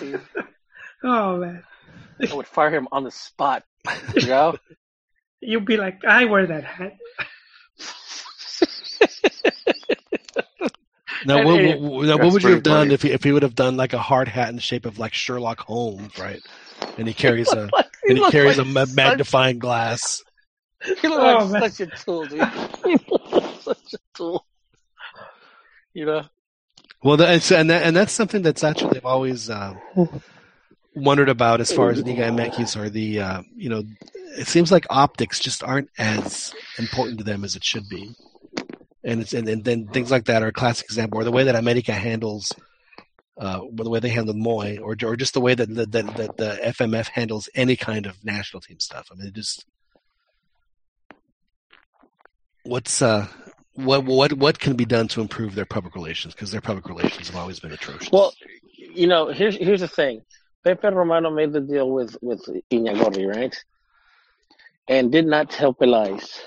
naughty 0.00 0.20
boy. 0.20 0.20
Oh, 1.04 1.36
man. 1.38 1.62
I 2.30 2.34
would 2.34 2.46
fire 2.46 2.70
him 2.70 2.88
on 2.92 3.04
the 3.04 3.10
spot. 3.10 3.62
You 4.14 4.26
know. 4.26 4.56
You'd 5.40 5.66
be 5.66 5.76
like, 5.76 6.04
I 6.06 6.24
wear 6.24 6.46
that 6.46 6.64
hat. 6.64 6.96
Now, 11.26 11.38
And 11.38 11.46
what, 11.48 11.60
it- 11.60 11.80
what, 11.80 12.06
now, 12.06 12.16
what 12.18 12.32
would 12.34 12.42
you 12.42 12.50
have 12.50 12.62
done 12.62 12.82
funny. 12.88 12.94
if 12.94 13.02
he, 13.02 13.10
if 13.10 13.24
he 13.24 13.32
would 13.32 13.44
have 13.44 13.54
done 13.54 13.78
like 13.78 13.94
a 13.94 13.98
hard 13.98 14.28
hat 14.28 14.50
in 14.50 14.56
the 14.56 14.60
shape 14.60 14.84
of 14.84 14.98
like 14.98 15.14
Sherlock 15.14 15.58
Holmes, 15.60 16.18
right? 16.18 16.40
And 16.98 17.08
he 17.08 17.14
carries 17.14 17.50
a 17.50 17.70
Like- 17.72 17.86
and 18.06 18.18
he 18.18 18.30
carries 18.30 18.58
like 18.58 18.66
a 18.66 18.70
ma- 18.70 18.84
such- 18.84 18.94
magnifying 18.94 19.58
glass. 19.58 20.22
He 21.00 21.08
looked 21.08 21.22
Oh, 21.22 21.44
like 21.44 21.50
man. 21.50 21.70
such 21.70 21.80
a 21.80 21.86
tool, 22.04 22.24
dude. 22.26 22.48
He 22.84 22.96
looked 23.08 23.32
like 23.32 23.60
such 23.62 23.94
a 23.94 23.98
tool. 24.14 24.46
You 25.94 26.06
know? 26.06 26.22
Well, 27.02 27.16
that, 27.18 27.50
and, 27.52 27.70
that, 27.70 27.82
and 27.84 27.94
that's 27.96 28.12
something 28.12 28.42
that's 28.42 28.64
actually 28.64 28.96
I've 28.96 29.04
always 29.06 29.48
uh, 29.50 29.74
wondered 30.94 31.28
about 31.28 31.60
as 31.60 31.70
far 31.72 31.90
as 31.90 32.02
Liga 32.02 32.22
MX 32.22 32.76
are 32.76 32.88
the 32.88 33.20
uh, 33.20 33.42
you 33.54 33.68
know 33.68 33.82
it 34.38 34.48
seems 34.48 34.72
like 34.72 34.86
optics 34.90 35.38
just 35.38 35.62
aren't 35.62 35.90
as 35.98 36.54
important 36.78 37.18
to 37.18 37.24
them 37.24 37.44
as 37.44 37.56
it 37.56 37.62
should 37.64 37.88
be, 37.88 38.14
and 39.04 39.20
it's 39.20 39.34
and, 39.34 39.46
and 39.48 39.64
then 39.64 39.86
things 39.88 40.10
like 40.10 40.24
that 40.24 40.42
are 40.42 40.48
a 40.48 40.52
classic 40.52 40.86
example, 40.86 41.20
or 41.20 41.24
the 41.24 41.30
way 41.32 41.44
that 41.44 41.54
America 41.54 41.92
handles. 41.92 42.52
Uh, 43.36 43.62
the 43.72 43.90
way 43.90 43.98
they 43.98 44.10
handled 44.10 44.36
Moy, 44.36 44.78
or 44.80 44.96
or 45.02 45.16
just 45.16 45.34
the 45.34 45.40
way 45.40 45.54
that 45.56 45.68
the, 45.74 45.86
that, 45.86 46.16
that 46.16 46.36
the 46.36 46.58
FMF 46.66 47.08
handles 47.08 47.48
any 47.56 47.74
kind 47.74 48.06
of 48.06 48.24
national 48.24 48.60
team 48.60 48.78
stuff. 48.78 49.08
I 49.10 49.16
mean, 49.16 49.26
it 49.26 49.34
just 49.34 49.66
what's 52.64 53.02
uh 53.02 53.26
what 53.74 54.04
what 54.04 54.32
what 54.34 54.58
can 54.58 54.74
be 54.74 54.84
done 54.84 55.08
to 55.08 55.20
improve 55.20 55.54
their 55.54 55.64
public 55.64 55.94
relations 55.94 56.34
because 56.34 56.50
their 56.50 56.60
public 56.60 56.88
relations 56.88 57.28
have 57.28 57.36
always 57.36 57.60
been 57.60 57.72
atrocious. 57.72 58.10
Well, 58.10 58.32
you 58.76 59.06
know, 59.06 59.28
here's 59.28 59.56
here's 59.56 59.80
the 59.80 59.88
thing. 59.88 60.22
Pepe 60.64 60.88
Romano 60.88 61.30
made 61.30 61.52
the 61.52 61.60
deal 61.60 61.90
with 61.90 62.16
with 62.22 62.42
Iñagorri, 62.70 63.34
right? 63.34 63.56
And 64.88 65.10
did 65.10 65.26
not 65.26 65.50
tell 65.50 65.74
Peláez. 65.74 66.38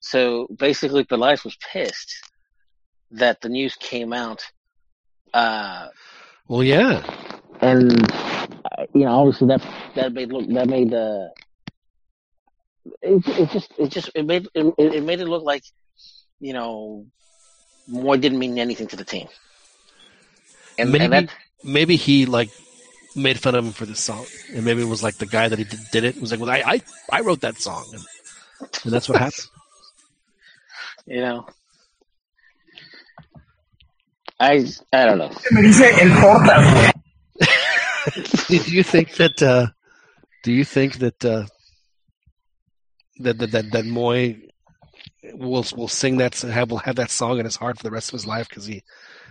So 0.00 0.46
basically, 0.54 1.04
Peláez 1.04 1.44
was 1.44 1.56
pissed 1.72 2.14
that 3.12 3.40
the 3.40 3.48
news 3.48 3.74
came 3.76 4.12
out. 4.12 4.44
Uh, 5.32 5.88
well, 6.48 6.62
yeah, 6.62 7.02
and 7.60 8.12
uh, 8.12 8.86
you 8.94 9.04
know, 9.04 9.12
obviously 9.12 9.48
that 9.48 9.62
that 9.94 10.12
made 10.12 10.32
look 10.32 10.48
that 10.48 10.68
made 10.68 10.92
uh, 10.92 11.28
it, 13.02 13.26
it 13.26 13.50
just 13.50 13.72
it 13.78 13.88
just 13.88 14.10
it 14.14 14.26
made 14.26 14.48
it, 14.54 14.74
it 14.78 15.02
made 15.02 15.20
it 15.20 15.26
look 15.28 15.42
like 15.42 15.64
you 16.40 16.52
know 16.52 17.06
Moy 17.88 18.16
didn't 18.16 18.38
mean 18.38 18.58
anything 18.58 18.86
to 18.88 18.96
the 18.96 19.04
team. 19.04 19.28
And, 20.78 20.90
maybe 20.90 21.04
and 21.04 21.12
that 21.12 21.34
maybe 21.62 21.96
he 21.96 22.26
like 22.26 22.50
made 23.14 23.38
fun 23.38 23.54
of 23.54 23.64
him 23.64 23.72
for 23.72 23.86
this 23.86 24.00
song, 24.00 24.26
and 24.52 24.64
maybe 24.64 24.82
it 24.82 24.88
was 24.88 25.02
like 25.02 25.16
the 25.16 25.26
guy 25.26 25.48
that 25.48 25.58
he 25.58 25.64
did, 25.64 25.80
did 25.92 26.04
it 26.04 26.20
was 26.20 26.30
like, 26.30 26.40
"Well, 26.40 26.50
I 26.50 26.62
I, 26.66 26.82
I 27.12 27.20
wrote 27.20 27.40
that 27.42 27.58
song," 27.58 27.86
and, 27.92 28.04
and 28.84 28.92
that's 28.92 29.08
what 29.08 29.18
happened. 29.18 29.48
you 31.06 31.20
know. 31.20 31.46
I 34.40 34.66
I 34.92 35.06
don't 35.06 35.18
know. 35.18 35.30
do 38.48 38.56
you 38.56 38.82
think 38.82 39.14
that? 39.14 39.40
Uh, 39.40 39.68
do 40.42 40.52
you 40.52 40.64
think 40.64 40.98
that 40.98 41.24
uh, 41.24 41.46
that 43.20 43.38
that 43.38 43.50
that, 43.52 43.70
that 43.72 43.86
Moy 43.86 44.40
will 45.34 45.64
will 45.76 45.88
sing 45.88 46.18
that 46.18 46.38
have 46.40 46.70
will 46.70 46.78
have 46.78 46.96
that 46.96 47.10
song 47.10 47.38
in 47.38 47.44
his 47.44 47.56
heart 47.56 47.78
for 47.78 47.82
the 47.84 47.90
rest 47.90 48.08
of 48.10 48.12
his 48.12 48.26
life 48.26 48.48
because 48.48 48.66
he 48.66 48.82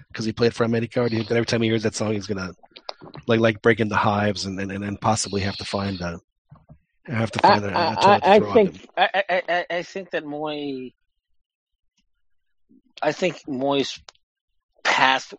because 0.10 0.26
he 0.26 0.32
played 0.32 0.54
for 0.54 0.64
America? 0.64 1.02
Or 1.02 1.10
do 1.10 1.16
you 1.16 1.22
think 1.22 1.32
every 1.32 1.46
time 1.46 1.62
he 1.62 1.70
hears 1.70 1.84
that 1.84 1.96
song, 1.96 2.14
he's 2.14 2.28
gonna 2.28 2.52
like 3.28 3.40
like 3.40 3.62
break 3.62 3.80
into 3.80 3.96
hives 3.96 4.46
and 4.46 4.60
and, 4.60 4.72
and 4.72 5.02
possibly 5.02 5.42
have 5.42 5.58
to 5.58 5.66
find 5.66 6.00
a 6.02 6.20
have 7.06 7.32
to 7.32 7.40
I, 7.44 7.48
find 7.48 7.66
a, 7.66 7.68
a 7.68 7.98
I, 7.98 8.16
I, 8.16 8.36
I 8.36 8.40
throw 8.40 8.52
on 8.52 8.64
him? 8.64 8.74
think 8.74 8.88
I, 8.98 9.10
I, 9.30 9.42
I- 9.50 9.66
I 9.70 9.84
think 9.84 10.12
that 10.12 10.26
Moy 10.26 10.92
I 13.02 13.12
think 13.12 13.42
Moy's 13.48 14.00
path 14.84 15.34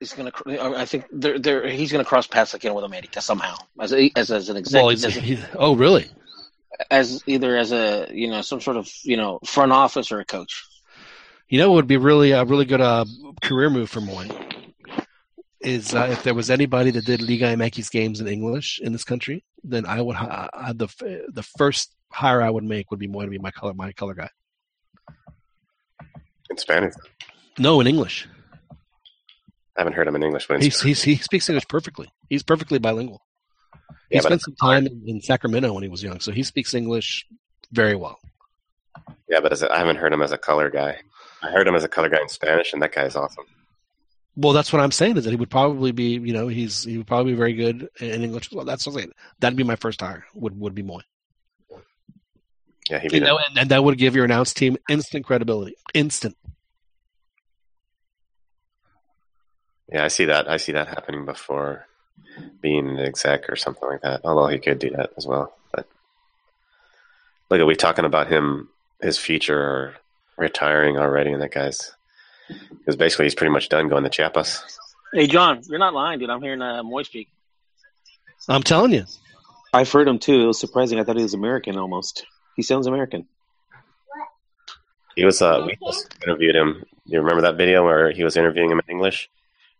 is 0.00 0.12
going 0.12 0.30
to. 0.30 0.76
I 0.76 0.84
think 0.84 1.06
they're, 1.10 1.38
they're, 1.38 1.68
he's 1.68 1.90
going 1.90 2.04
to 2.04 2.08
cross 2.08 2.26
paths 2.26 2.54
again 2.54 2.74
with 2.74 2.84
America 2.84 3.20
somehow 3.22 3.56
as 3.80 3.92
a, 3.92 4.10
as 4.14 4.30
as 4.30 4.48
an 4.50 4.56
Well, 4.72 4.90
executive, 4.90 5.14
he's, 5.14 5.44
oh 5.54 5.74
really? 5.74 6.08
As 6.90 7.22
either 7.26 7.56
as 7.56 7.72
a 7.72 8.08
you 8.10 8.28
know 8.28 8.42
some 8.42 8.60
sort 8.60 8.76
of 8.76 8.90
you 9.02 9.16
know 9.16 9.38
front 9.44 9.72
office 9.72 10.12
or 10.12 10.20
a 10.20 10.24
coach. 10.24 10.64
You 11.48 11.58
know, 11.58 11.70
what 11.70 11.76
would 11.76 11.86
be 11.86 11.96
really 11.96 12.32
a 12.32 12.44
really 12.44 12.66
good 12.66 12.80
uh, 12.80 13.06
career 13.42 13.70
move 13.70 13.88
for 13.88 14.00
Moy 14.00 14.28
is 15.60 15.94
uh, 15.94 16.08
if 16.10 16.22
there 16.22 16.34
was 16.34 16.50
anybody 16.50 16.90
that 16.90 17.04
did 17.04 17.20
Liga 17.22 17.46
MX 17.46 17.90
games 17.90 18.20
in 18.20 18.28
English 18.28 18.80
in 18.80 18.92
this 18.92 19.04
country, 19.04 19.44
then 19.64 19.86
I 19.86 20.00
would 20.00 20.16
hi- 20.16 20.48
uh, 20.52 20.72
the 20.72 20.88
the 21.32 21.42
first 21.42 21.94
hire 22.12 22.42
I 22.42 22.50
would 22.50 22.64
make 22.64 22.90
would 22.90 23.00
be 23.00 23.08
Moy 23.08 23.24
to 23.24 23.30
be 23.30 23.38
my 23.38 23.50
color 23.50 23.74
my 23.74 23.92
color 23.92 24.14
guy. 24.14 24.30
In 26.50 26.56
Spanish. 26.56 26.94
No, 27.58 27.80
in 27.80 27.86
English. 27.86 28.28
I 29.76 29.82
haven't 29.82 29.92
heard 29.94 30.08
him 30.08 30.16
in 30.16 30.22
English, 30.22 30.46
but 30.48 30.54
in 30.54 30.62
He's, 30.62 30.80
he's, 30.80 31.02
he 31.02 31.16
speaks 31.16 31.48
English 31.48 31.68
perfectly. 31.68 32.12
He's 32.28 32.42
perfectly 32.42 32.78
bilingual. 32.78 33.22
He 34.10 34.16
Yeah, 34.16 34.22
spent 34.22 34.40
some 34.42 34.54
time 34.56 34.86
in, 34.86 35.02
in 35.06 35.20
Sacramento 35.20 35.72
when 35.72 35.82
he 35.82 35.88
was 35.88 36.02
young, 36.02 36.20
so 36.20 36.32
he 36.32 36.42
speaks 36.42 36.74
English 36.74 37.26
very 37.72 37.94
well. 37.94 38.18
yeah, 39.28 39.40
but 39.40 39.52
as 39.52 39.62
a, 39.62 39.70
I 39.72 39.78
haven't 39.78 39.96
heard 39.96 40.12
him 40.12 40.22
as 40.22 40.32
a 40.32 40.38
color 40.38 40.70
guy. 40.70 40.98
I 41.42 41.50
heard 41.50 41.68
him 41.68 41.74
as 41.74 41.84
a 41.84 41.88
color 41.88 42.08
guy 42.08 42.20
in 42.20 42.28
Spanish, 42.28 42.72
and 42.72 42.82
that 42.82 42.92
guy 42.92 43.04
is 43.04 43.14
awesome. 43.16 43.44
Well, 44.36 44.52
that's 44.52 44.72
what 44.72 44.80
I'm 44.80 44.92
saying 44.92 45.16
is 45.16 45.24
that 45.24 45.30
he 45.30 45.36
would 45.36 45.50
probably 45.50 45.90
be, 45.92 46.12
you 46.14 46.32
know, 46.32 46.48
he's 46.48 46.84
he 46.84 46.96
would 46.96 47.06
probably 47.06 47.32
be 47.32 47.36
very 47.38 47.54
good 47.54 47.88
in 48.00 48.22
English 48.22 48.48
as 48.50 48.52
well. 48.52 48.64
That's 48.64 48.86
what 48.86 48.92
I'm 48.94 48.98
saying. 49.00 49.12
That'd 49.40 49.56
be 49.56 49.64
my 49.64 49.76
first 49.76 50.00
hire. 50.00 50.24
Would 50.34 50.58
would 50.58 50.74
be 50.74 50.82
Moy. 50.82 51.00
Yeah, 52.88 53.00
he'd 53.00 53.12
You 53.12 53.20
know, 53.20 53.38
and, 53.38 53.58
and 53.58 53.68
that 53.70 53.82
would 53.84 53.98
give 53.98 54.14
your 54.16 54.24
announced 54.24 54.56
team 54.56 54.76
instant 54.88 55.26
credibility. 55.26 55.74
Instant. 55.92 56.36
yeah. 59.92 60.04
I 60.04 60.08
see 60.08 60.26
that. 60.26 60.48
I 60.48 60.56
see 60.56 60.72
that 60.72 60.88
happening 60.88 61.24
before 61.24 61.86
being 62.60 62.88
an 62.88 62.98
exec 62.98 63.48
or 63.50 63.56
something 63.56 63.88
like 63.88 64.02
that. 64.02 64.20
Although 64.24 64.48
he 64.48 64.58
could 64.58 64.78
do 64.78 64.90
that 64.90 65.12
as 65.16 65.26
well. 65.26 65.52
But 65.72 65.88
look, 67.50 67.60
are 67.60 67.66
we 67.66 67.76
talking 67.76 68.04
about 68.04 68.28
him, 68.28 68.68
his 69.00 69.18
future, 69.18 69.60
or 69.60 69.94
retiring 70.36 70.98
already? 70.98 71.32
And 71.32 71.42
that 71.42 71.52
guy's 71.52 71.92
because 72.70 72.96
basically 72.96 73.26
he's 73.26 73.34
pretty 73.34 73.52
much 73.52 73.68
done 73.68 73.88
going 73.88 74.04
to 74.04 74.10
Chiapas. 74.10 74.62
Hey 75.12 75.26
John, 75.26 75.62
you're 75.68 75.78
not 75.78 75.94
lying, 75.94 76.18
dude. 76.18 76.30
I'm 76.30 76.42
hearing 76.42 76.62
uh, 76.62 76.82
Moy 76.82 77.02
speak. 77.02 77.28
I'm 78.48 78.62
telling 78.62 78.92
you. 78.92 79.04
I've 79.72 79.90
heard 79.90 80.08
him 80.08 80.18
too. 80.18 80.42
It 80.42 80.46
was 80.46 80.58
surprising. 80.58 80.98
I 80.98 81.04
thought 81.04 81.16
he 81.16 81.22
was 81.22 81.34
American 81.34 81.76
almost. 81.76 82.24
He 82.56 82.62
sounds 82.62 82.86
American. 82.86 83.26
He 85.14 85.24
was. 85.24 85.42
Uh, 85.42 85.64
we 85.66 85.76
just 85.84 86.14
interviewed 86.24 86.56
him. 86.56 86.84
You 87.04 87.20
remember 87.20 87.42
that 87.42 87.56
video 87.56 87.84
where 87.84 88.10
he 88.10 88.24
was 88.24 88.36
interviewing 88.36 88.70
him 88.70 88.78
in 88.78 88.90
English, 88.90 89.30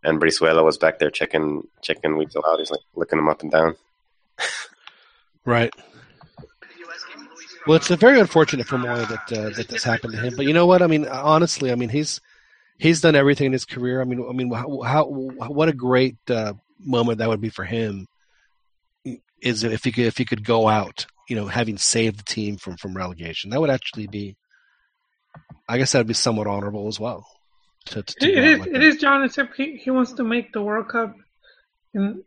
and 0.04 0.20
Brizuela 0.20 0.64
was 0.64 0.78
back 0.78 0.98
there 0.98 1.10
checking 1.10 1.66
checking 1.82 2.16
Weasel 2.16 2.44
out. 2.46 2.58
He's 2.58 2.70
like 2.70 2.80
looking 2.94 3.18
him 3.18 3.28
up 3.28 3.42
and 3.42 3.50
down. 3.50 3.76
Right. 5.44 5.72
Well, 7.66 7.76
it's 7.76 7.88
very 7.88 8.20
unfortunate 8.20 8.66
for 8.66 8.78
Moy 8.78 9.04
that 9.04 9.32
uh, 9.32 9.50
that 9.56 9.68
this 9.68 9.84
happened 9.84 10.14
to 10.14 10.18
him. 10.18 10.36
But 10.36 10.46
you 10.46 10.52
know 10.52 10.66
what? 10.66 10.82
I 10.82 10.86
mean, 10.86 11.06
honestly, 11.06 11.72
I 11.72 11.74
mean 11.74 11.88
he's 11.88 12.20
he's 12.78 13.00
done 13.00 13.14
everything 13.14 13.46
in 13.46 13.52
his 13.52 13.64
career. 13.64 14.00
I 14.00 14.04
mean, 14.04 14.24
I 14.28 14.32
mean, 14.32 14.50
how, 14.52 14.80
how 14.82 15.04
what 15.04 15.68
a 15.68 15.74
great 15.74 16.16
uh, 16.30 16.54
moment 16.78 17.18
that 17.18 17.28
would 17.28 17.40
be 17.40 17.50
for 17.50 17.64
him. 17.64 18.06
Is 19.40 19.64
if 19.64 19.84
he 19.84 19.92
could 19.92 20.06
if 20.06 20.18
he 20.18 20.24
could 20.24 20.44
go 20.44 20.68
out, 20.68 21.06
you 21.28 21.36
know, 21.36 21.46
having 21.46 21.78
saved 21.78 22.18
the 22.18 22.24
team 22.24 22.56
from 22.56 22.76
from 22.76 22.96
relegation. 22.96 23.50
That 23.50 23.60
would 23.60 23.70
actually 23.70 24.06
be, 24.06 24.36
I 25.68 25.78
guess, 25.78 25.92
that 25.92 25.98
would 25.98 26.08
be 26.08 26.14
somewhat 26.14 26.46
honorable 26.46 26.88
as 26.88 26.98
well. 26.98 27.26
To, 27.90 28.02
to, 28.02 28.26
It 28.28 28.58
go 28.58 28.64
like 28.64 28.70
It 28.74 28.82
is 28.82 28.96
John. 28.96 29.24
Except 29.24 29.54
he, 29.56 29.76
he 29.76 29.90
wants 29.90 30.12
to 30.14 30.24
make 30.24 30.52
the 30.52 30.62
World 30.62 30.88
Cup. 30.88 31.14
And 31.94 32.22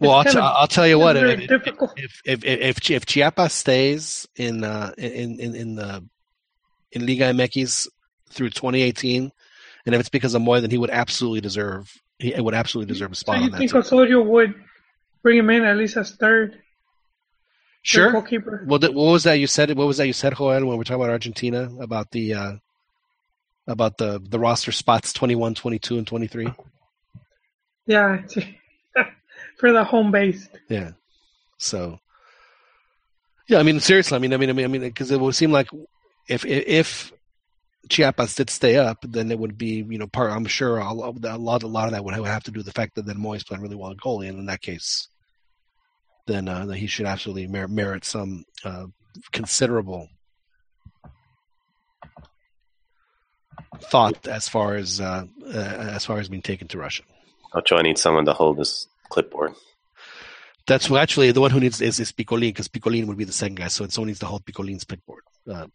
Well, 0.00 0.12
I'll, 0.12 0.20
it's 0.22 0.32
t- 0.32 0.38
kind 0.38 0.46
of- 0.46 0.56
I'll 0.56 0.66
tell 0.66 0.86
you 0.86 0.98
what. 0.98 1.16
If, 1.16 1.50
if 1.50 1.62
if 1.66 2.22
if 2.24 2.44
if, 2.44 2.90
if 2.90 3.06
Chiapas 3.06 3.52
stays 3.52 4.26
in 4.36 4.64
uh, 4.64 4.92
in 4.98 5.38
in 5.40 5.54
in 5.54 5.74
the 5.76 6.04
in 6.92 7.06
Liga 7.06 7.24
MX 7.32 7.88
through 8.30 8.50
2018, 8.50 9.30
and 9.86 9.94
if 9.94 10.00
it's 10.00 10.08
because 10.08 10.34
of 10.34 10.42
Moy, 10.42 10.60
then 10.60 10.70
he 10.70 10.78
would 10.78 10.90
absolutely 10.90 11.40
deserve 11.40 11.92
he 12.18 12.34
would 12.40 12.54
absolutely 12.54 12.92
deserve 12.92 13.12
a 13.12 13.14
spot. 13.14 13.36
So 13.36 13.44
you 13.44 13.52
on 13.52 13.58
think. 13.58 13.74
Osorio 13.74 14.22
would 14.22 14.54
bring 15.22 15.38
him 15.38 15.50
in 15.50 15.64
at 15.64 15.76
least 15.76 15.96
as 15.96 16.12
third 16.12 16.56
Sure. 17.82 18.10
goalkeeper? 18.10 18.64
Well, 18.66 18.80
th- 18.80 18.92
what 18.92 19.12
was 19.12 19.22
that 19.24 19.34
you 19.34 19.46
said? 19.46 19.70
What 19.76 19.86
was 19.86 19.98
that 19.98 20.08
you 20.08 20.12
said, 20.12 20.34
Joel, 20.36 20.54
when 20.54 20.66
we 20.70 20.76
we're 20.76 20.82
talking 20.84 21.02
about 21.02 21.10
Argentina 21.10 21.68
about 21.78 22.10
the 22.10 22.34
uh, 22.34 22.52
about 23.66 23.98
the 23.98 24.20
the 24.22 24.38
roster 24.38 24.72
spots 24.72 25.12
21, 25.12 25.54
22, 25.54 25.98
and 25.98 26.06
23? 26.06 26.48
Yeah, 27.86 28.22
for 29.58 29.72
the 29.72 29.84
home 29.84 30.10
base. 30.10 30.48
Yeah. 30.68 30.92
So, 31.58 31.98
yeah, 33.48 33.58
I 33.58 33.62
mean, 33.62 33.80
seriously, 33.80 34.16
I 34.16 34.18
mean, 34.18 34.34
I 34.34 34.36
mean, 34.36 34.50
I 34.50 34.52
mean, 34.52 34.64
I 34.64 34.68
mean, 34.68 34.82
because 34.82 35.10
it 35.10 35.20
would 35.20 35.34
seem 35.34 35.52
like 35.52 35.68
if 36.28 36.44
if 36.44 37.12
Chiapas 37.88 38.34
did 38.34 38.50
stay 38.50 38.76
up, 38.76 38.98
then 39.02 39.30
it 39.30 39.38
would 39.38 39.56
be, 39.56 39.84
you 39.88 39.98
know, 39.98 40.06
part. 40.06 40.32
I'm 40.32 40.46
sure 40.46 40.78
a 40.78 40.92
lot, 40.92 41.24
a 41.24 41.36
lot, 41.36 41.62
a 41.62 41.66
lot 41.66 41.86
of 41.86 41.92
that 41.92 42.04
would 42.04 42.14
have 42.14 42.44
to 42.44 42.50
do 42.50 42.58
with 42.58 42.66
the 42.66 42.72
fact 42.72 42.96
that 42.96 43.06
then 43.06 43.16
Moyes 43.16 43.46
playing 43.46 43.62
really 43.62 43.76
well 43.76 43.92
at 43.92 43.98
goalie, 43.98 44.28
and 44.28 44.38
in 44.38 44.46
that 44.46 44.62
case, 44.62 45.08
then 46.26 46.48
uh, 46.48 46.66
then 46.66 46.76
he 46.76 46.86
should 46.86 47.06
absolutely 47.06 47.46
mer- 47.46 47.68
merit 47.68 48.04
some 48.04 48.44
uh, 48.64 48.86
considerable 49.32 50.08
thought 53.80 54.26
as 54.26 54.48
far 54.48 54.76
as 54.76 55.00
uh, 55.00 55.24
uh, 55.44 55.58
as 55.96 56.04
far 56.04 56.18
as 56.18 56.28
being 56.28 56.42
taken 56.42 56.68
to 56.68 56.78
Russia. 56.78 57.02
Ochoa 57.54 57.82
need 57.82 57.98
someone 57.98 58.24
to 58.26 58.32
hold 58.32 58.58
this 58.58 58.88
clipboard. 59.08 59.54
That's 60.66 60.90
well, 60.90 61.00
actually 61.00 61.30
the 61.30 61.40
one 61.40 61.52
who 61.52 61.60
needs 61.60 61.80
is, 61.80 62.00
is 62.00 62.12
Picolin 62.12 62.40
because 62.40 62.68
Picolin 62.68 63.06
would 63.06 63.16
be 63.16 63.24
the 63.24 63.32
second 63.32 63.56
guy, 63.56 63.68
so 63.68 63.86
someone 63.86 64.08
needs 64.08 64.18
to 64.20 64.26
hold 64.26 64.44
Picolin's 64.44 64.84
clipboard. 64.84 65.22
Uh, 65.48 65.66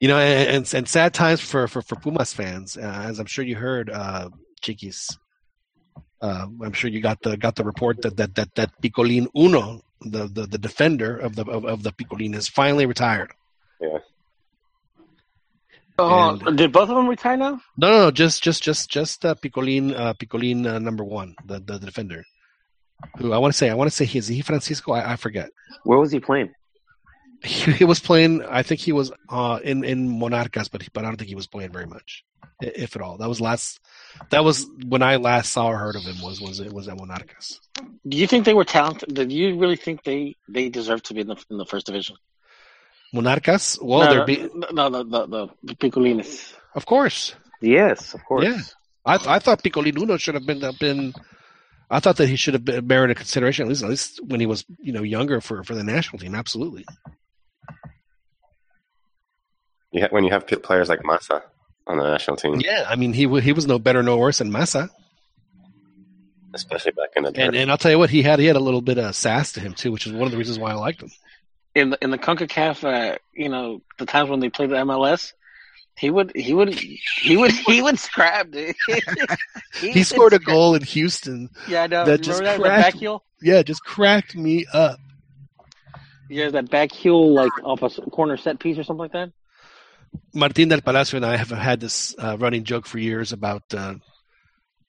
you 0.00 0.08
know, 0.08 0.18
and, 0.18 0.48
and 0.48 0.74
and 0.74 0.88
sad 0.88 1.12
times 1.12 1.40
for 1.40 1.68
for, 1.68 1.82
for 1.82 1.96
Pumas 1.96 2.32
fans, 2.32 2.76
uh, 2.76 2.80
as 2.80 3.18
I'm 3.18 3.26
sure 3.26 3.44
you 3.44 3.56
heard, 3.56 3.90
uh, 3.90 4.30
Chiquis. 4.62 5.18
Uh, 6.20 6.46
I'm 6.62 6.72
sure 6.72 6.88
you 6.90 7.02
got 7.02 7.20
the 7.20 7.36
got 7.36 7.56
the 7.56 7.64
report 7.64 8.00
that 8.02 8.16
that 8.16 8.34
that, 8.36 8.54
that 8.54 8.80
Picolin 8.80 9.28
Uno, 9.36 9.82
the, 10.00 10.26
the 10.26 10.46
the 10.46 10.58
defender 10.58 11.16
of 11.16 11.36
the 11.36 11.44
of, 11.44 11.66
of 11.66 11.82
the 11.82 11.92
Picolin, 11.92 12.34
is 12.34 12.48
finally 12.48 12.86
retired. 12.86 13.32
Yeah. 13.80 13.98
Oh, 15.98 16.36
did 16.50 16.72
both 16.72 16.88
of 16.88 16.96
them 16.96 17.06
retire 17.06 17.36
now? 17.36 17.60
No, 17.76 17.90
no, 17.90 17.98
no, 18.04 18.10
just 18.10 18.42
just 18.42 18.62
just 18.62 18.90
just 18.90 19.24
uh, 19.24 19.34
Picolin, 19.36 19.94
uh, 19.94 20.14
Picolin 20.14 20.66
uh, 20.66 20.78
number 20.78 21.04
one, 21.04 21.36
the, 21.44 21.60
the 21.60 21.78
the 21.78 21.86
defender. 21.86 22.24
Who 23.18 23.32
I 23.32 23.38
want 23.38 23.52
to 23.52 23.58
say, 23.58 23.70
I 23.70 23.74
want 23.74 23.90
to 23.90 23.96
say 23.96 24.04
he 24.04 24.18
is 24.18 24.28
he 24.28 24.42
Francisco? 24.42 24.92
I, 24.92 25.12
I 25.12 25.16
forget. 25.16 25.50
Where 25.84 25.98
was 25.98 26.10
he 26.10 26.20
playing? 26.20 26.52
he, 27.44 27.72
he 27.72 27.84
was 27.84 28.00
playing. 28.00 28.42
I 28.44 28.62
think 28.62 28.80
he 28.80 28.92
was 28.92 29.12
uh, 29.28 29.60
in 29.62 29.84
in 29.84 30.08
Monarcas, 30.08 30.70
but 30.70 30.82
he, 30.82 30.88
but 30.92 31.04
I 31.04 31.08
don't 31.08 31.16
think 31.16 31.28
he 31.28 31.34
was 31.34 31.46
playing 31.46 31.72
very 31.72 31.86
much, 31.86 32.24
if 32.60 32.96
at 32.96 33.02
all. 33.02 33.18
That 33.18 33.28
was 33.28 33.40
last. 33.40 33.80
That 34.30 34.44
was 34.44 34.66
when 34.86 35.02
I 35.02 35.16
last 35.16 35.52
saw 35.52 35.66
or 35.66 35.76
heard 35.76 35.96
of 35.96 36.02
him. 36.02 36.16
Was 36.22 36.40
was 36.40 36.60
it 36.60 36.72
was 36.72 36.88
at 36.88 36.96
Monarcas? 36.96 37.58
Do 38.08 38.16
you 38.16 38.26
think 38.26 38.44
they 38.44 38.54
were 38.54 38.64
talented? 38.64 39.14
Do 39.14 39.26
you 39.26 39.58
really 39.58 39.76
think 39.76 40.04
they 40.04 40.36
they 40.48 40.68
deserve 40.68 41.02
to 41.04 41.14
be 41.14 41.20
in 41.20 41.28
the 41.28 41.36
in 41.50 41.58
the 41.58 41.66
first 41.66 41.86
division? 41.86 42.16
Monarcas? 43.14 43.78
Well, 43.80 44.00
no, 44.00 44.08
they're 44.10 44.18
no, 44.18 44.26
be, 44.26 44.50
no, 44.72 44.88
no, 44.88 45.02
the 45.04 45.26
the, 45.26 45.48
the 45.62 45.74
Picolines. 45.76 46.52
of 46.74 46.84
course. 46.86 47.34
Yes, 47.60 48.14
of 48.14 48.24
course. 48.24 48.44
Yeah, 48.44 48.60
I 49.06 49.36
I 49.36 49.38
thought 49.38 49.62
Picolin 49.62 49.96
Uno 50.00 50.16
should 50.16 50.34
have 50.34 50.46
been 50.46 50.60
been 50.80 51.14
I 51.90 52.00
thought 52.00 52.16
that 52.16 52.28
he 52.28 52.36
should 52.36 52.54
have 52.54 52.64
been 52.64 52.86
merited 52.86 53.16
consideration 53.16 53.64
at 53.64 53.68
least 53.68 53.82
at 53.84 53.90
least 53.90 54.20
when 54.24 54.40
he 54.40 54.46
was 54.46 54.64
you 54.80 54.92
know 54.92 55.02
younger 55.02 55.40
for 55.40 55.62
for 55.64 55.74
the 55.74 55.84
national 55.84 56.18
team. 56.18 56.34
Absolutely. 56.34 56.84
You 59.92 60.06
when 60.10 60.24
you 60.24 60.30
have 60.30 60.46
players 60.46 60.88
like 60.88 61.04
Maza 61.04 61.42
on 61.86 61.98
the 61.98 62.04
national 62.04 62.36
team, 62.36 62.60
Yeah, 62.60 62.84
I 62.88 62.96
mean 62.96 63.12
he 63.12 63.28
he 63.40 63.52
was 63.52 63.66
no 63.66 63.78
better, 63.78 64.02
no 64.02 64.16
worse 64.16 64.38
than 64.38 64.50
Maza. 64.50 64.90
especially 66.54 66.92
back 66.92 67.10
in 67.16 67.22
the 67.24 67.30
day. 67.32 67.42
And 67.42 67.54
and 67.56 67.70
I'll 67.70 67.78
tell 67.78 67.92
you 67.92 67.98
what, 67.98 68.10
he 68.10 68.22
had 68.22 68.38
he 68.40 68.46
had 68.46 68.56
a 68.56 68.60
little 68.60 68.80
bit 68.82 68.98
of 68.98 69.14
sass 69.14 69.52
to 69.52 69.60
him 69.60 69.74
too, 69.74 69.92
which 69.92 70.06
is 70.06 70.12
one 70.12 70.26
of 70.26 70.32
the 70.32 70.38
reasons 70.38 70.58
why 70.58 70.70
I 70.70 70.74
liked 70.74 71.02
him. 71.02 71.10
In 71.74 71.90
the 71.90 71.98
in 72.00 72.10
the 72.10 72.18
Concacaf, 72.18 72.84
uh, 72.84 73.18
you 73.32 73.48
know, 73.48 73.82
the 73.98 74.06
times 74.06 74.30
when 74.30 74.40
they 74.40 74.48
played 74.48 74.70
the 74.70 74.76
MLS, 74.76 75.32
he 75.96 76.10
would 76.10 76.32
he 76.34 76.52
would 76.52 76.74
he 76.74 77.36
would 77.36 77.50
he 77.66 77.82
would 77.82 77.98
scrap, 77.98 78.50
dude. 78.50 78.74
He 79.80 80.04
scored 80.04 80.32
a 80.32 80.38
goal 80.38 80.76
in 80.76 80.82
Houston 80.82 81.50
Yeah, 81.68 81.82
I 81.82 81.86
know. 81.88 82.04
that 82.04 82.20
just 82.20 82.42
that, 82.42 82.60
cracked. 82.60 83.02
Yeah, 83.42 83.62
just 83.62 83.84
cracked 83.84 84.36
me 84.36 84.66
up. 84.72 84.98
Yeah, 86.30 86.50
that 86.50 86.70
back 86.70 86.92
heel 86.92 87.34
like 87.34 87.52
off 87.64 87.82
a 87.82 87.90
corner 88.10 88.36
set 88.36 88.60
piece 88.60 88.78
or 88.78 88.84
something 88.84 89.00
like 89.00 89.12
that. 89.12 89.32
Martin 90.32 90.68
del 90.68 90.80
Palacio 90.80 91.16
and 91.16 91.26
I 91.26 91.36
have 91.36 91.50
had 91.50 91.80
this 91.80 92.14
uh, 92.18 92.36
running 92.38 92.62
joke 92.62 92.86
for 92.86 92.98
years 92.98 93.32
about 93.32 93.62
uh, 93.74 93.94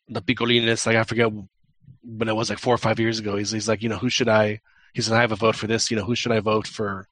the 0.07 0.21
Picolines. 0.21 0.85
Like 0.85 0.97
I 0.97 1.03
forget 1.03 1.31
when 1.31 2.29
it 2.29 2.35
was 2.35 2.49
like 2.49 2.59
four 2.59 2.75
or 2.75 2.77
five 2.77 2.99
years 2.99 3.19
ago. 3.19 3.35
He's 3.35 3.51
he's 3.51 3.67
like, 3.67 3.81
you 3.81 3.89
know, 3.89 3.97
who 3.97 4.09
should 4.09 4.29
I? 4.29 4.61
He 4.95 5.01
said, 5.01 5.13
I 5.13 5.21
have 5.21 5.31
a 5.31 5.35
vote 5.35 5.55
for 5.55 5.67
this. 5.67 5.91
You 5.91 5.97
know, 5.97 6.03
who 6.03 6.15
should 6.15 6.31
I 6.31 6.39
vote 6.39 6.67
for? 6.67 7.07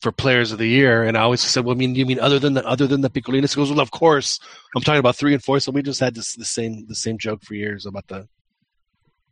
For 0.00 0.10
players 0.10 0.50
of 0.50 0.58
the 0.58 0.66
year, 0.66 1.04
and 1.04 1.16
I 1.16 1.20
always 1.20 1.40
said, 1.40 1.64
"Well, 1.64 1.76
I 1.76 1.78
mean, 1.78 1.94
you 1.94 2.04
mean 2.04 2.18
other 2.18 2.40
than 2.40 2.54
the 2.54 2.66
other 2.66 2.88
than 2.88 3.02
the 3.02 3.08
Picolines?" 3.08 3.54
He 3.54 3.60
goes, 3.60 3.70
"Well, 3.70 3.78
of 3.78 3.92
course, 3.92 4.40
I'm 4.74 4.82
talking 4.82 4.98
about 4.98 5.14
three 5.14 5.32
and 5.32 5.40
four." 5.40 5.60
So 5.60 5.70
we 5.70 5.80
just 5.80 6.00
had 6.00 6.16
this 6.16 6.34
the 6.34 6.44
same 6.44 6.86
the 6.88 6.96
same 6.96 7.18
joke 7.18 7.44
for 7.44 7.54
years 7.54 7.86
about 7.86 8.08
the 8.08 8.26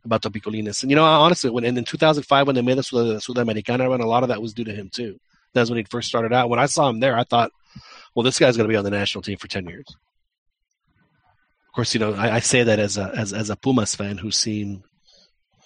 about 0.05 0.21
the 0.21 0.31
Picolines. 0.31 0.81
And 0.81 0.89
you 0.89 0.95
know, 0.95 1.03
honestly, 1.03 1.49
when 1.49 1.65
and 1.65 1.77
in 1.77 1.83
2005 1.83 2.47
when 2.47 2.55
they 2.55 2.61
made 2.61 2.77
us 2.77 2.89
with 2.89 3.05
the 3.05 3.19
Sud- 3.19 3.35
Sudamericana 3.35 3.89
run, 3.89 3.99
a 3.99 4.05
lot 4.05 4.23
of 4.23 4.29
that 4.29 4.41
was 4.41 4.53
due 4.53 4.63
to 4.63 4.73
him 4.73 4.89
too. 4.89 5.19
That's 5.53 5.69
when 5.69 5.77
he 5.77 5.83
first 5.83 6.07
started 6.07 6.33
out. 6.33 6.49
When 6.49 6.59
I 6.59 6.65
saw 6.65 6.89
him 6.89 6.99
there, 6.99 7.17
I 7.17 7.23
thought, 7.23 7.51
well, 8.15 8.23
this 8.23 8.39
guy's 8.39 8.57
going 8.57 8.67
to 8.67 8.71
be 8.71 8.77
on 8.77 8.83
the 8.83 8.91
national 8.91 9.21
team 9.21 9.37
for 9.37 9.47
10 9.47 9.65
years. 9.67 9.85
Of 11.67 11.75
course, 11.75 11.93
you 11.93 11.99
know, 11.99 12.13
I, 12.13 12.35
I 12.35 12.39
say 12.39 12.63
that 12.63 12.79
as 12.79 12.97
a, 12.97 13.11
as, 13.15 13.33
as 13.33 13.49
a 13.49 13.55
Pumas 13.55 13.95
fan 13.95 14.17
who's 14.17 14.37
seen, 14.37 14.83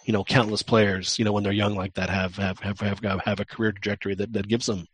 you 0.06 0.14
know, 0.14 0.24
countless 0.24 0.62
players, 0.62 1.18
you 1.18 1.26
know, 1.26 1.34
when 1.34 1.44
they're 1.44 1.52
young 1.52 1.76
like 1.76 1.96
that 1.96 2.10
have, 2.10 2.36
have, 2.38 2.60
have, 2.60 2.80
have, 2.80 3.00
have, 3.00 3.22
have 3.22 3.40
a 3.40 3.46
career 3.46 3.72
trajectory 3.72 4.14
that, 4.16 4.32
that 4.34 4.48
gives 4.48 4.68
them 4.68 4.88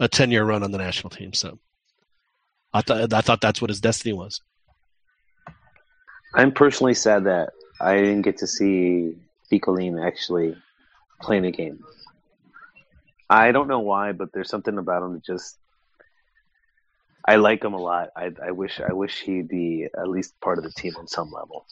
a 0.00 0.08
10 0.08 0.30
year 0.30 0.44
run 0.44 0.62
on 0.62 0.72
the 0.72 0.78
national 0.78 1.10
team. 1.10 1.34
So 1.34 1.58
I 2.72 2.80
thought, 2.80 3.12
I 3.12 3.20
thought 3.20 3.42
that's 3.42 3.60
what 3.60 3.68
his 3.70 3.80
destiny 3.80 4.14
was. 4.14 4.40
I'm 6.34 6.50
personally 6.50 6.94
sad 6.94 7.24
that 7.24 7.50
I 7.80 7.96
didn't 7.98 8.22
get 8.22 8.38
to 8.38 8.46
see 8.46 9.16
Picolin 9.52 10.04
actually 10.04 10.56
playing 11.20 11.44
a 11.44 11.52
game. 11.52 11.84
I 13.28 13.52
don't 13.52 13.68
know 13.68 13.80
why, 13.80 14.12
but 14.12 14.32
there's 14.32 14.48
something 14.48 14.78
about 14.78 15.02
him 15.02 15.14
that 15.14 15.24
just 15.24 15.58
I 17.28 17.36
like 17.36 17.64
him 17.64 17.74
a 17.74 17.80
lot. 17.80 18.10
I, 18.16 18.30
I 18.42 18.52
wish 18.52 18.80
I 18.80 18.92
wish 18.92 19.20
he'd 19.20 19.48
be 19.48 19.88
at 19.98 20.08
least 20.08 20.40
part 20.40 20.58
of 20.58 20.64
the 20.64 20.70
team 20.70 20.94
on 20.96 21.08
some 21.08 21.32
level. 21.32 21.66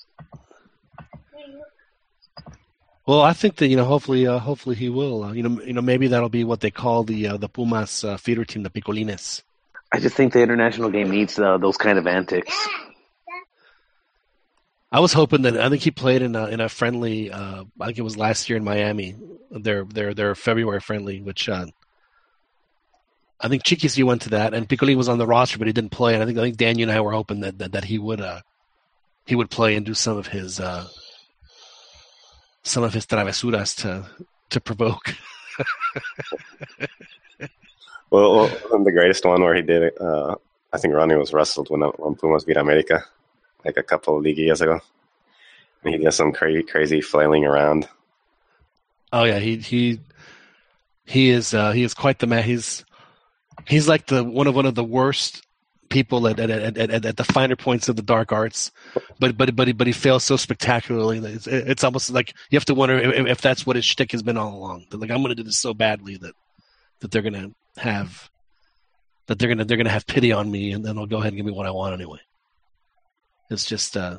Well, 3.06 3.20
I 3.20 3.34
think 3.34 3.56
that 3.56 3.68
you 3.68 3.76
know, 3.76 3.84
hopefully, 3.84 4.26
uh, 4.26 4.38
hopefully 4.38 4.76
he 4.76 4.88
will. 4.88 5.24
Uh, 5.24 5.32
you 5.32 5.42
know, 5.42 5.60
you 5.62 5.74
know, 5.74 5.82
maybe 5.82 6.08
that'll 6.08 6.30
be 6.30 6.44
what 6.44 6.60
they 6.60 6.70
call 6.70 7.04
the 7.04 7.28
uh, 7.28 7.36
the 7.36 7.48
Pumas 7.48 8.02
uh, 8.02 8.16
feeder 8.16 8.44
team, 8.44 8.62
the 8.62 8.70
Picolines. 8.70 9.42
I 9.92 10.00
just 10.00 10.16
think 10.16 10.32
the 10.32 10.42
international 10.42 10.90
game 10.90 11.10
needs 11.10 11.38
uh, 11.38 11.58
those 11.58 11.76
kind 11.76 11.98
of 11.98 12.06
antics. 12.06 12.68
I 14.90 15.00
was 15.00 15.12
hoping 15.12 15.42
that 15.42 15.56
I 15.58 15.68
think 15.68 15.82
he 15.82 15.90
played 15.90 16.22
in 16.22 16.34
a 16.34 16.46
in 16.46 16.60
a 16.60 16.68
friendly. 16.68 17.30
Uh, 17.30 17.64
I 17.78 17.86
think 17.86 17.98
it 17.98 18.02
was 18.02 18.16
last 18.16 18.48
year 18.48 18.56
in 18.56 18.64
Miami. 18.64 19.16
Their 19.50 19.84
their 19.84 20.14
their 20.14 20.34
February 20.34 20.80
friendly, 20.80 21.20
which 21.20 21.48
uh, 21.48 21.66
I 23.38 23.48
think 23.48 23.64
Chiquis 23.64 24.02
went 24.02 24.22
to 24.22 24.30
that, 24.30 24.54
and 24.54 24.66
Picolin 24.66 24.96
was 24.96 25.10
on 25.10 25.18
the 25.18 25.26
roster, 25.26 25.58
but 25.58 25.66
he 25.66 25.72
didn't 25.74 25.90
play. 25.90 26.14
And 26.14 26.22
I 26.22 26.26
think 26.26 26.38
I 26.38 26.42
think 26.42 26.56
Dan, 26.56 26.78
you 26.78 26.84
and 26.84 26.92
I 26.92 27.02
were 27.02 27.12
hoping 27.12 27.40
that 27.40 27.58
that, 27.58 27.72
that 27.72 27.84
he 27.84 27.98
would 27.98 28.22
uh, 28.22 28.40
he 29.26 29.34
would 29.34 29.50
play 29.50 29.76
and 29.76 29.84
do 29.84 29.92
some 29.92 30.16
of 30.16 30.28
his 30.28 30.58
uh, 30.58 30.86
some 32.64 32.82
of 32.82 32.92
his 32.92 33.06
travesuras 33.06 33.76
to 33.76 34.04
to 34.50 34.60
provoke. 34.60 35.14
Well, 38.14 38.48
well, 38.70 38.84
the 38.84 38.92
greatest 38.92 39.24
one 39.24 39.42
where 39.42 39.56
he 39.56 39.62
did 39.62 39.82
it, 39.82 40.00
uh, 40.00 40.36
I 40.72 40.78
think 40.78 40.94
Ronnie 40.94 41.16
was 41.16 41.32
wrestled 41.32 41.68
when, 41.68 41.80
when 41.80 42.14
Pumas 42.14 42.44
beat 42.44 42.56
America, 42.56 43.04
like 43.64 43.76
a 43.76 43.82
couple 43.82 44.16
of 44.16 44.22
league 44.22 44.38
years 44.38 44.60
ago. 44.60 44.78
And 45.82 45.94
he 45.94 46.00
did 46.00 46.12
some 46.12 46.30
crazy, 46.30 46.62
crazy 46.62 47.00
flailing 47.00 47.44
around. 47.44 47.88
Oh 49.12 49.24
yeah, 49.24 49.40
he 49.40 49.56
he 49.56 49.98
he 51.04 51.30
is 51.30 51.54
uh, 51.54 51.72
he 51.72 51.82
is 51.82 51.92
quite 51.92 52.20
the 52.20 52.28
man. 52.28 52.44
He's 52.44 52.84
he's 53.66 53.88
like 53.88 54.06
the 54.06 54.22
one 54.22 54.46
of 54.46 54.54
one 54.54 54.66
of 54.66 54.76
the 54.76 54.84
worst 54.84 55.42
people 55.94 56.26
at 56.26 56.40
at, 56.40 56.50
at, 56.76 57.04
at, 57.04 57.16
the 57.16 57.24
finer 57.24 57.54
points 57.54 57.88
of 57.88 57.94
the 57.94 58.02
dark 58.02 58.32
arts, 58.32 58.72
but 59.20 59.38
but 59.38 59.54
but 59.54 59.68
he, 59.68 59.72
but 59.72 59.86
he 59.86 59.92
fails 59.92 60.24
so 60.24 60.36
spectacularly 60.36 61.18
it's, 61.18 61.46
it's 61.46 61.84
almost 61.84 62.10
like 62.10 62.34
you 62.50 62.56
have 62.56 62.64
to 62.64 62.74
wonder 62.74 62.98
if, 62.98 63.26
if 63.26 63.40
that's 63.40 63.64
what 63.64 63.76
his 63.76 63.84
shtick 63.84 64.10
has 64.10 64.22
been 64.22 64.36
all 64.36 64.54
along. 64.54 64.86
That 64.90 65.00
like 65.00 65.10
I'm 65.10 65.18
going 65.18 65.28
to 65.28 65.36
do 65.36 65.44
this 65.44 65.58
so 65.58 65.72
badly 65.72 66.16
that 66.16 66.34
that 66.98 67.12
they're 67.12 67.22
going 67.22 67.34
to 67.34 67.80
have 67.80 68.28
that 69.26 69.38
they're 69.38 69.48
going 69.48 69.58
to 69.58 69.64
they're 69.64 69.76
going 69.76 69.86
to 69.86 69.92
have 69.92 70.06
pity 70.06 70.32
on 70.32 70.50
me 70.50 70.72
and 70.72 70.84
then 70.84 70.96
they'll 70.96 71.06
go 71.06 71.18
ahead 71.18 71.28
and 71.28 71.36
give 71.36 71.46
me 71.46 71.52
what 71.52 71.66
I 71.66 71.70
want 71.70 71.94
anyway. 71.94 72.18
It's 73.50 73.64
just 73.64 73.96
uh, 73.96 74.18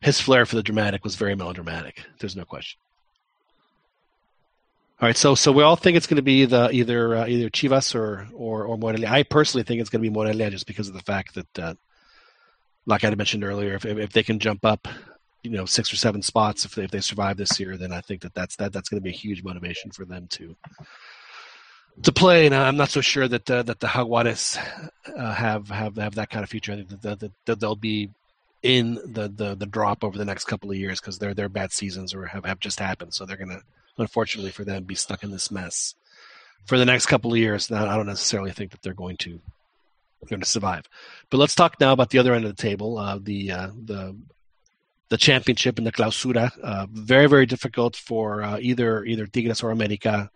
his 0.00 0.20
flair 0.20 0.46
for 0.46 0.54
the 0.54 0.62
dramatic 0.62 1.02
was 1.02 1.16
very 1.16 1.34
melodramatic. 1.34 2.04
There's 2.20 2.36
no 2.36 2.44
question. 2.44 2.80
All 5.00 5.08
right, 5.08 5.16
so 5.16 5.34
so 5.34 5.50
we 5.50 5.62
all 5.62 5.76
think 5.76 5.96
it's 5.96 6.06
going 6.06 6.16
to 6.16 6.22
be 6.22 6.44
the 6.44 6.70
either 6.70 7.16
uh, 7.16 7.26
either 7.26 7.48
Chivas 7.48 7.94
or 7.94 8.28
or 8.34 8.64
or 8.64 8.76
Morelia. 8.76 9.08
I 9.08 9.22
personally 9.22 9.64
think 9.64 9.80
it's 9.80 9.88
going 9.88 10.02
to 10.04 10.10
be 10.10 10.14
Morelia 10.14 10.50
just 10.50 10.66
because 10.66 10.88
of 10.88 10.94
the 10.94 11.00
fact 11.00 11.36
that, 11.36 11.58
uh, 11.58 11.74
like 12.84 13.02
I 13.02 13.06
had 13.08 13.16
mentioned 13.16 13.42
earlier, 13.42 13.76
if 13.76 13.86
if 13.86 14.12
they 14.12 14.22
can 14.22 14.38
jump 14.38 14.62
up, 14.62 14.86
you 15.42 15.52
know, 15.52 15.64
six 15.64 15.90
or 15.90 15.96
seven 15.96 16.20
spots 16.20 16.66
if 16.66 16.74
they, 16.74 16.84
if 16.84 16.90
they 16.90 17.00
survive 17.00 17.38
this 17.38 17.58
year, 17.58 17.78
then 17.78 17.94
I 17.94 18.02
think 18.02 18.20
that 18.20 18.34
that's 18.34 18.56
that 18.56 18.74
that's 18.74 18.90
going 18.90 19.00
to 19.00 19.02
be 19.02 19.08
a 19.08 19.16
huge 19.16 19.42
motivation 19.42 19.90
for 19.90 20.04
them 20.04 20.26
to 20.32 20.54
to 22.02 22.12
play. 22.12 22.44
And 22.44 22.54
I'm 22.54 22.76
not 22.76 22.90
so 22.90 23.00
sure 23.00 23.26
that 23.26 23.50
uh, 23.50 23.62
that 23.62 23.80
the 23.80 23.86
Jaguares 23.86 24.58
uh, 25.16 25.32
have 25.32 25.70
have 25.70 25.96
have 25.96 26.16
that 26.16 26.28
kind 26.28 26.44
of 26.44 26.50
future. 26.50 26.72
I 26.72 26.76
think 26.76 27.00
that, 27.00 27.20
that, 27.20 27.32
that 27.46 27.58
they'll 27.58 27.74
be 27.74 28.10
in 28.62 28.96
the, 28.96 29.32
the 29.34 29.54
the 29.54 29.64
drop 29.64 30.04
over 30.04 30.18
the 30.18 30.26
next 30.26 30.44
couple 30.44 30.70
of 30.70 30.76
years 30.76 31.00
because 31.00 31.18
their 31.18 31.32
their 31.32 31.48
bad 31.48 31.72
seasons 31.72 32.12
or 32.12 32.26
have, 32.26 32.44
have 32.44 32.60
just 32.60 32.78
happened. 32.78 33.14
So 33.14 33.24
they're 33.24 33.38
to 33.38 33.62
unfortunately 34.00 34.50
for 34.50 34.64
them, 34.64 34.84
be 34.84 34.94
stuck 34.94 35.22
in 35.22 35.30
this 35.30 35.50
mess 35.50 35.94
for 36.66 36.78
the 36.78 36.84
next 36.84 37.06
couple 37.06 37.32
of 37.32 37.38
years. 37.38 37.70
Now, 37.70 37.88
I 37.88 37.96
don't 37.96 38.06
necessarily 38.06 38.52
think 38.52 38.72
that 38.72 38.82
they're 38.82 38.94
going 38.94 39.16
to 39.18 39.40
going 40.28 40.40
to 40.40 40.46
survive. 40.46 40.88
But 41.30 41.38
let's 41.38 41.54
talk 41.54 41.80
now 41.80 41.92
about 41.92 42.10
the 42.10 42.18
other 42.18 42.34
end 42.34 42.44
of 42.44 42.54
the 42.54 42.62
table, 42.62 42.98
uh, 42.98 43.18
the 43.20 43.52
uh, 43.52 43.68
the 43.84 44.16
the 45.08 45.16
championship 45.16 45.78
and 45.78 45.86
the 45.86 45.92
clausura. 45.92 46.50
Uh, 46.62 46.86
very 46.90 47.26
very 47.26 47.46
difficult 47.46 47.96
for 47.96 48.42
uh, 48.42 48.58
either 48.60 49.04
either 49.04 49.26
Tigres 49.26 49.62
or 49.62 49.70
America. 49.70 50.30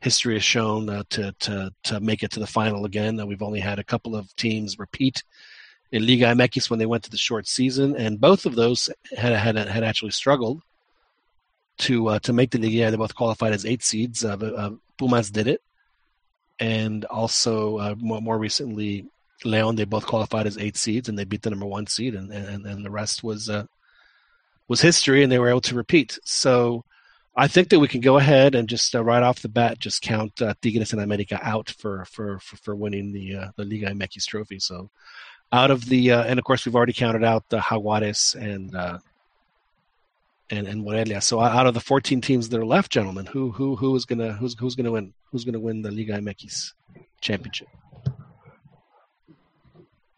History 0.00 0.34
has 0.34 0.44
shown 0.44 0.88
uh, 0.88 1.02
to 1.10 1.32
to 1.40 1.72
to 1.84 2.00
make 2.00 2.22
it 2.22 2.30
to 2.32 2.40
the 2.40 2.46
final 2.46 2.84
again. 2.84 3.18
Uh, 3.18 3.26
we've 3.26 3.42
only 3.42 3.60
had 3.60 3.78
a 3.78 3.84
couple 3.84 4.14
of 4.14 4.34
teams 4.36 4.78
repeat 4.78 5.24
in 5.92 6.06
Liga 6.06 6.26
MX 6.26 6.68
when 6.68 6.78
they 6.78 6.86
went 6.86 7.04
to 7.04 7.10
the 7.10 7.16
short 7.16 7.46
season, 7.46 7.96
and 7.96 8.20
both 8.20 8.46
of 8.46 8.54
those 8.54 8.90
had 9.16 9.32
had 9.32 9.56
had 9.56 9.84
actually 9.84 10.10
struggled 10.10 10.62
to 11.78 12.08
uh, 12.08 12.18
to 12.20 12.32
make 12.32 12.50
the 12.50 12.58
Liga. 12.58 12.90
They 12.90 12.96
both 12.96 13.14
qualified 13.14 13.52
as 13.52 13.66
eight 13.66 13.82
seeds. 13.82 14.24
Uh, 14.24 14.36
uh, 14.36 14.70
Pumas 14.98 15.30
did 15.30 15.46
it, 15.46 15.62
and 16.58 17.04
also 17.06 17.78
uh, 17.78 17.94
more, 17.98 18.20
more 18.20 18.38
recently, 18.38 19.06
Leon. 19.44 19.76
They 19.76 19.84
both 19.84 20.06
qualified 20.06 20.46
as 20.46 20.58
eight 20.58 20.76
seeds, 20.76 21.08
and 21.08 21.18
they 21.18 21.24
beat 21.24 21.42
the 21.42 21.50
number 21.50 21.66
one 21.66 21.86
seed, 21.86 22.14
and 22.14 22.32
and, 22.32 22.66
and 22.66 22.84
the 22.84 22.90
rest 22.90 23.22
was 23.22 23.48
uh, 23.48 23.66
was 24.68 24.80
history, 24.80 25.22
and 25.22 25.30
they 25.30 25.38
were 25.38 25.50
able 25.50 25.60
to 25.62 25.74
repeat. 25.74 26.18
So. 26.24 26.84
I 27.38 27.48
think 27.48 27.68
that 27.68 27.80
we 27.80 27.88
can 27.88 28.00
go 28.00 28.16
ahead 28.16 28.54
and 28.54 28.66
just 28.66 28.94
right 28.94 29.22
off 29.22 29.42
the 29.42 29.50
bat 29.50 29.78
just 29.78 30.00
count 30.00 30.40
uh, 30.40 30.54
Tigres 30.62 30.94
and 30.94 31.02
America 31.02 31.38
out 31.42 31.68
for 31.68 32.06
for 32.06 32.38
for, 32.38 32.56
for 32.56 32.74
winning 32.74 33.12
the 33.12 33.50
the 33.56 33.64
Liga 33.66 33.88
MX 33.88 34.24
trophy. 34.24 34.58
So 34.58 34.88
out 35.52 35.70
of 35.70 35.84
the 35.86 36.12
uh, 36.12 36.24
and 36.24 36.38
of 36.38 36.46
course 36.46 36.64
we've 36.64 36.74
already 36.74 36.92
counted 36.92 37.24
out 37.24 37.48
the 37.48 37.58
Jaguares 37.58 38.34
and 38.34 38.74
uh, 38.74 38.98
and 40.50 40.66
and 40.66 40.84
Morelia. 40.84 41.20
So 41.20 41.40
out 41.40 41.66
of 41.66 41.74
the 41.74 41.80
14 41.80 42.20
teams 42.20 42.48
that 42.48 42.60
are 42.60 42.66
left, 42.66 42.92
gentlemen, 42.92 43.26
who 43.26 43.50
who 43.52 43.76
who 43.76 43.94
is 43.96 44.04
gonna 44.04 44.32
who's 44.32 44.56
who's 44.58 44.74
gonna 44.74 44.92
win? 44.92 45.12
Who's 45.30 45.44
gonna 45.44 45.60
win 45.60 45.82
the 45.82 45.90
Liga 45.90 46.14
MX 46.18 46.72
championship? 47.20 47.68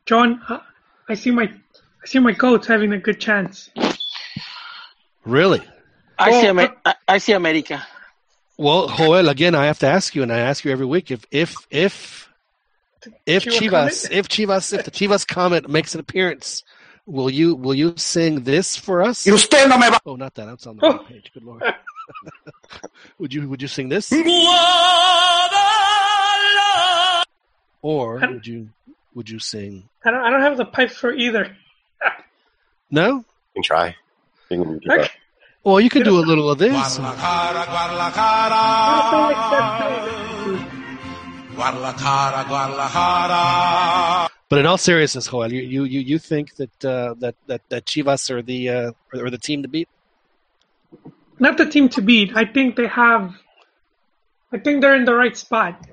John, 0.06 0.40
uh, 0.48 0.60
I 1.08 1.14
see 1.14 1.30
my 1.30 1.44
I 1.44 2.06
see 2.06 2.18
my 2.18 2.32
goats 2.32 2.66
having 2.66 2.92
a 2.92 2.98
good 2.98 3.20
chance. 3.20 3.70
Really? 5.24 5.62
I 6.18 6.30
Well, 6.30 6.40
see 6.40 6.46
Amer- 6.48 6.76
I, 6.84 6.94
I 7.06 7.18
see 7.18 7.32
America. 7.32 7.86
Well, 8.56 8.88
Joel, 8.88 9.28
again, 9.28 9.54
I 9.54 9.66
have 9.66 9.78
to 9.80 9.86
ask 9.86 10.14
you, 10.16 10.22
and 10.22 10.32
I 10.32 10.38
ask 10.38 10.64
you 10.64 10.72
every 10.72 10.86
week 10.86 11.10
if 11.10 11.24
if 11.30 11.54
if 11.70 12.28
if 13.24 13.44
Chivas 13.44 14.08
Chivas, 14.08 14.10
if 14.10 14.28
Chivas, 14.28 14.72
if 14.76 14.84
the 14.84 14.90
Chivas 14.90 15.26
Comet 15.26 15.68
makes 15.68 15.94
an 15.94 16.00
appearance 16.00 16.64
will 17.08 17.30
you 17.30 17.56
will 17.56 17.74
you 17.74 17.94
sing 17.96 18.44
this 18.44 18.76
for 18.76 19.02
us? 19.02 19.26
Y 19.26 19.32
usted 19.32 19.66
no 19.68 19.78
me 19.78 19.88
va. 19.88 19.98
Oh, 20.04 20.16
not 20.16 20.34
that. 20.34 20.46
That's 20.46 20.66
on 20.66 20.76
the 20.76 20.86
wrong 20.86 21.04
page. 21.06 21.30
Good 21.32 21.42
lord. 21.42 21.62
would 23.18 23.34
you 23.34 23.48
would 23.48 23.62
you 23.62 23.68
sing 23.68 23.88
this? 23.88 24.12
Or 27.82 28.18
would 28.18 28.46
you 28.46 28.68
would 29.14 29.30
you 29.30 29.38
sing? 29.38 29.88
I 30.04 30.10
don't 30.10 30.20
I 30.20 30.30
don't 30.30 30.42
have 30.42 30.56
the 30.56 30.66
pipes 30.66 30.96
for 30.96 31.12
either. 31.12 31.56
No. 32.90 33.18
You 33.18 33.24
can 33.52 33.62
try. 33.62 33.96
You 34.48 34.64
can 34.64 34.78
do 34.78 34.88
that. 34.88 35.10
Well, 35.62 35.78
you 35.78 35.90
can 35.90 36.04
do 36.04 36.18
a 36.18 36.24
little 36.24 36.48
of 36.48 36.56
this. 36.56 36.72
Guadalajara, 36.72 37.66
Guadalajara. 42.48 44.28
But 44.48 44.60
in 44.60 44.66
all 44.66 44.78
seriousness, 44.78 45.28
Joel, 45.28 45.52
you 45.52 45.84
you 45.84 46.00
you, 46.00 46.18
think 46.18 46.54
that 46.56 46.84
uh, 46.84 47.14
that 47.18 47.34
that 47.48 47.62
that 47.68 47.84
Chivas 47.84 48.30
are 48.30 48.40
the 48.40 48.68
uh, 48.70 48.92
or 49.12 49.28
the 49.28 49.36
team 49.36 49.62
to 49.62 49.68
beat? 49.68 49.88
Not 51.38 51.58
the 51.58 51.66
team 51.66 51.88
to 51.90 52.00
beat. 52.00 52.34
I 52.34 52.46
think 52.46 52.76
they 52.76 52.86
have. 52.86 53.34
I 54.50 54.58
think 54.58 54.80
they're 54.80 54.96
in 54.96 55.04
the 55.04 55.14
right 55.14 55.36
spot. 55.36 55.86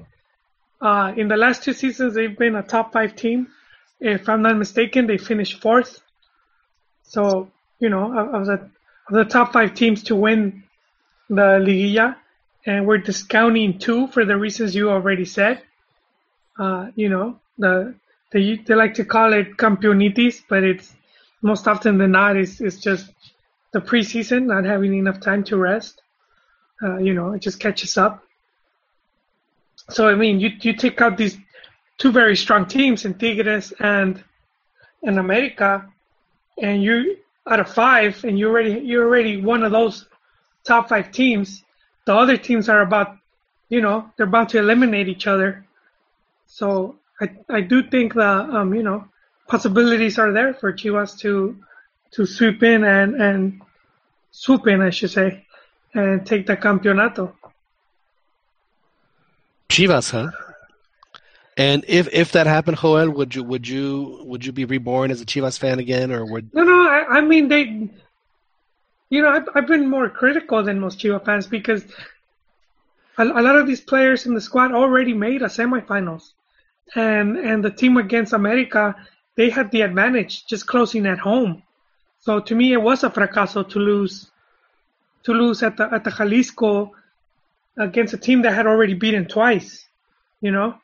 Uh, 0.81 1.11
in 1.17 1.27
the 1.27 1.35
last 1.35 1.63
two 1.63 1.73
seasons, 1.73 2.13
they've 2.13 2.37
been 2.37 2.55
a 2.55 2.63
top 2.63 2.93
five 2.93 3.15
team. 3.15 3.47
If 3.99 4.29
I'm 4.29 4.41
not 4.41 4.57
mistaken, 4.57 5.07
they 5.07 5.17
finished 5.17 5.61
fourth. 5.61 6.01
So 7.03 7.51
you 7.79 7.89
know, 7.89 8.17
of, 8.17 8.35
of 8.35 8.45
the 8.45 8.53
of 9.09 9.13
the 9.13 9.25
top 9.25 9.51
five 9.51 9.73
teams 9.73 10.03
to 10.03 10.15
win 10.15 10.63
the 11.29 11.59
Liguilla, 11.59 12.15
and 12.65 12.87
we're 12.87 12.99
discounting 12.99 13.79
two 13.79 14.07
for 14.07 14.23
the 14.23 14.37
reasons 14.37 14.73
you 14.73 14.89
already 14.89 15.25
said. 15.25 15.61
Uh, 16.57 16.91
you 16.95 17.09
know, 17.09 17.39
the 17.57 17.95
they 18.31 18.57
they 18.65 18.75
like 18.75 18.93
to 18.95 19.05
call 19.05 19.33
it 19.33 19.57
campeonitis, 19.57 20.43
but 20.49 20.63
it's 20.63 20.93
most 21.41 21.67
often 21.67 21.97
than 21.97 22.11
not 22.11 22.35
it's 22.35 22.59
it's 22.61 22.77
just 22.79 23.11
the 23.71 23.79
preseason 23.79 24.45
not 24.45 24.65
having 24.65 24.93
enough 24.93 25.19
time 25.19 25.43
to 25.45 25.57
rest. 25.57 26.01
Uh, 26.81 26.97
you 26.97 27.13
know, 27.13 27.33
it 27.33 27.41
just 27.41 27.59
catches 27.59 27.97
up. 27.97 28.23
So 29.89 30.09
I 30.09 30.15
mean, 30.15 30.39
you 30.39 30.49
you 30.61 30.73
take 30.73 30.99
out 31.01 31.17
these 31.17 31.37
two 31.97 32.11
very 32.11 32.35
strong 32.35 32.65
teams 32.65 33.05
in 33.05 33.13
Tigres 33.13 33.73
and 33.79 34.23
and 35.03 35.19
America, 35.19 35.87
and 36.61 36.83
you 36.83 37.17
out 37.47 37.59
of 37.59 37.71
five, 37.71 38.23
and 38.23 38.39
you 38.39 38.47
already 38.49 38.79
you're 38.79 39.05
already 39.05 39.37
one 39.37 39.63
of 39.63 39.71
those 39.71 40.07
top 40.65 40.89
five 40.89 41.11
teams. 41.11 41.63
The 42.05 42.13
other 42.13 42.37
teams 42.37 42.69
are 42.69 42.81
about, 42.81 43.17
you 43.69 43.81
know, 43.81 44.11
they're 44.15 44.27
about 44.27 44.49
to 44.49 44.59
eliminate 44.59 45.07
each 45.07 45.27
other. 45.27 45.65
So 46.47 46.97
I 47.21 47.29
I 47.49 47.61
do 47.61 47.83
think 47.83 48.13
that 48.13 48.49
um 48.49 48.73
you 48.73 48.83
know 48.83 49.05
possibilities 49.47 50.17
are 50.19 50.31
there 50.31 50.53
for 50.53 50.73
Chivas 50.73 51.17
to 51.19 51.57
to 52.11 52.25
sweep 52.25 52.63
in 52.63 52.83
and 52.83 53.15
and 53.21 53.61
swoop 54.31 54.67
in 54.67 54.81
I 54.81 54.89
should 54.89 55.11
say 55.11 55.45
and 55.93 56.25
take 56.25 56.45
the 56.45 56.57
campeonato. 56.57 57.33
Chivas, 59.69 60.11
huh? 60.11 60.31
And 61.57 61.85
if 61.87 62.09
if 62.11 62.33
that 62.33 62.47
happened, 62.47 62.77
Joel, 62.77 63.09
would 63.11 63.33
you 63.33 63.43
would 63.43 63.67
you 63.67 64.19
would 64.25 64.45
you 64.45 64.51
be 64.51 64.65
reborn 64.65 65.09
as 65.09 65.21
a 65.21 65.25
Chivas 65.25 65.57
fan 65.57 65.79
again, 65.79 66.11
or 66.11 66.25
would 66.25 66.53
No, 66.53 66.63
no, 66.63 66.87
I, 66.87 67.17
I 67.17 67.21
mean 67.21 67.47
they. 67.47 67.89
You 69.09 69.21
know, 69.21 69.29
I've, 69.29 69.47
I've 69.53 69.67
been 69.67 69.87
more 69.87 70.09
critical 70.09 70.63
than 70.63 70.79
most 70.79 70.99
Chivas 70.99 71.23
fans 71.25 71.47
because 71.47 71.85
a, 73.17 73.23
a 73.23 73.41
lot 73.41 73.55
of 73.55 73.67
these 73.67 73.79
players 73.79 74.25
in 74.25 74.33
the 74.33 74.41
squad 74.41 74.73
already 74.73 75.13
made 75.13 75.41
a 75.41 75.45
semifinals, 75.45 76.33
and 76.93 77.37
and 77.37 77.63
the 77.63 77.71
team 77.71 77.97
against 77.97 78.33
America, 78.33 78.95
they 79.35 79.49
had 79.49 79.71
the 79.71 79.81
advantage 79.81 80.45
just 80.45 80.67
closing 80.67 81.05
at 81.05 81.19
home. 81.19 81.63
So 82.19 82.39
to 82.39 82.55
me, 82.55 82.73
it 82.73 82.81
was 82.81 83.03
a 83.03 83.09
fracaso 83.09 83.67
to 83.69 83.79
lose, 83.79 84.31
to 85.23 85.31
lose 85.33 85.63
at 85.63 85.77
the 85.77 85.91
at 85.91 86.03
the 86.03 86.11
Jalisco 86.11 86.91
against 87.77 88.13
a 88.13 88.17
team 88.17 88.41
that 88.43 88.53
had 88.53 88.67
already 88.67 88.93
beaten 88.93 89.25
twice. 89.25 89.85
You 90.41 90.51
know, 90.51 90.75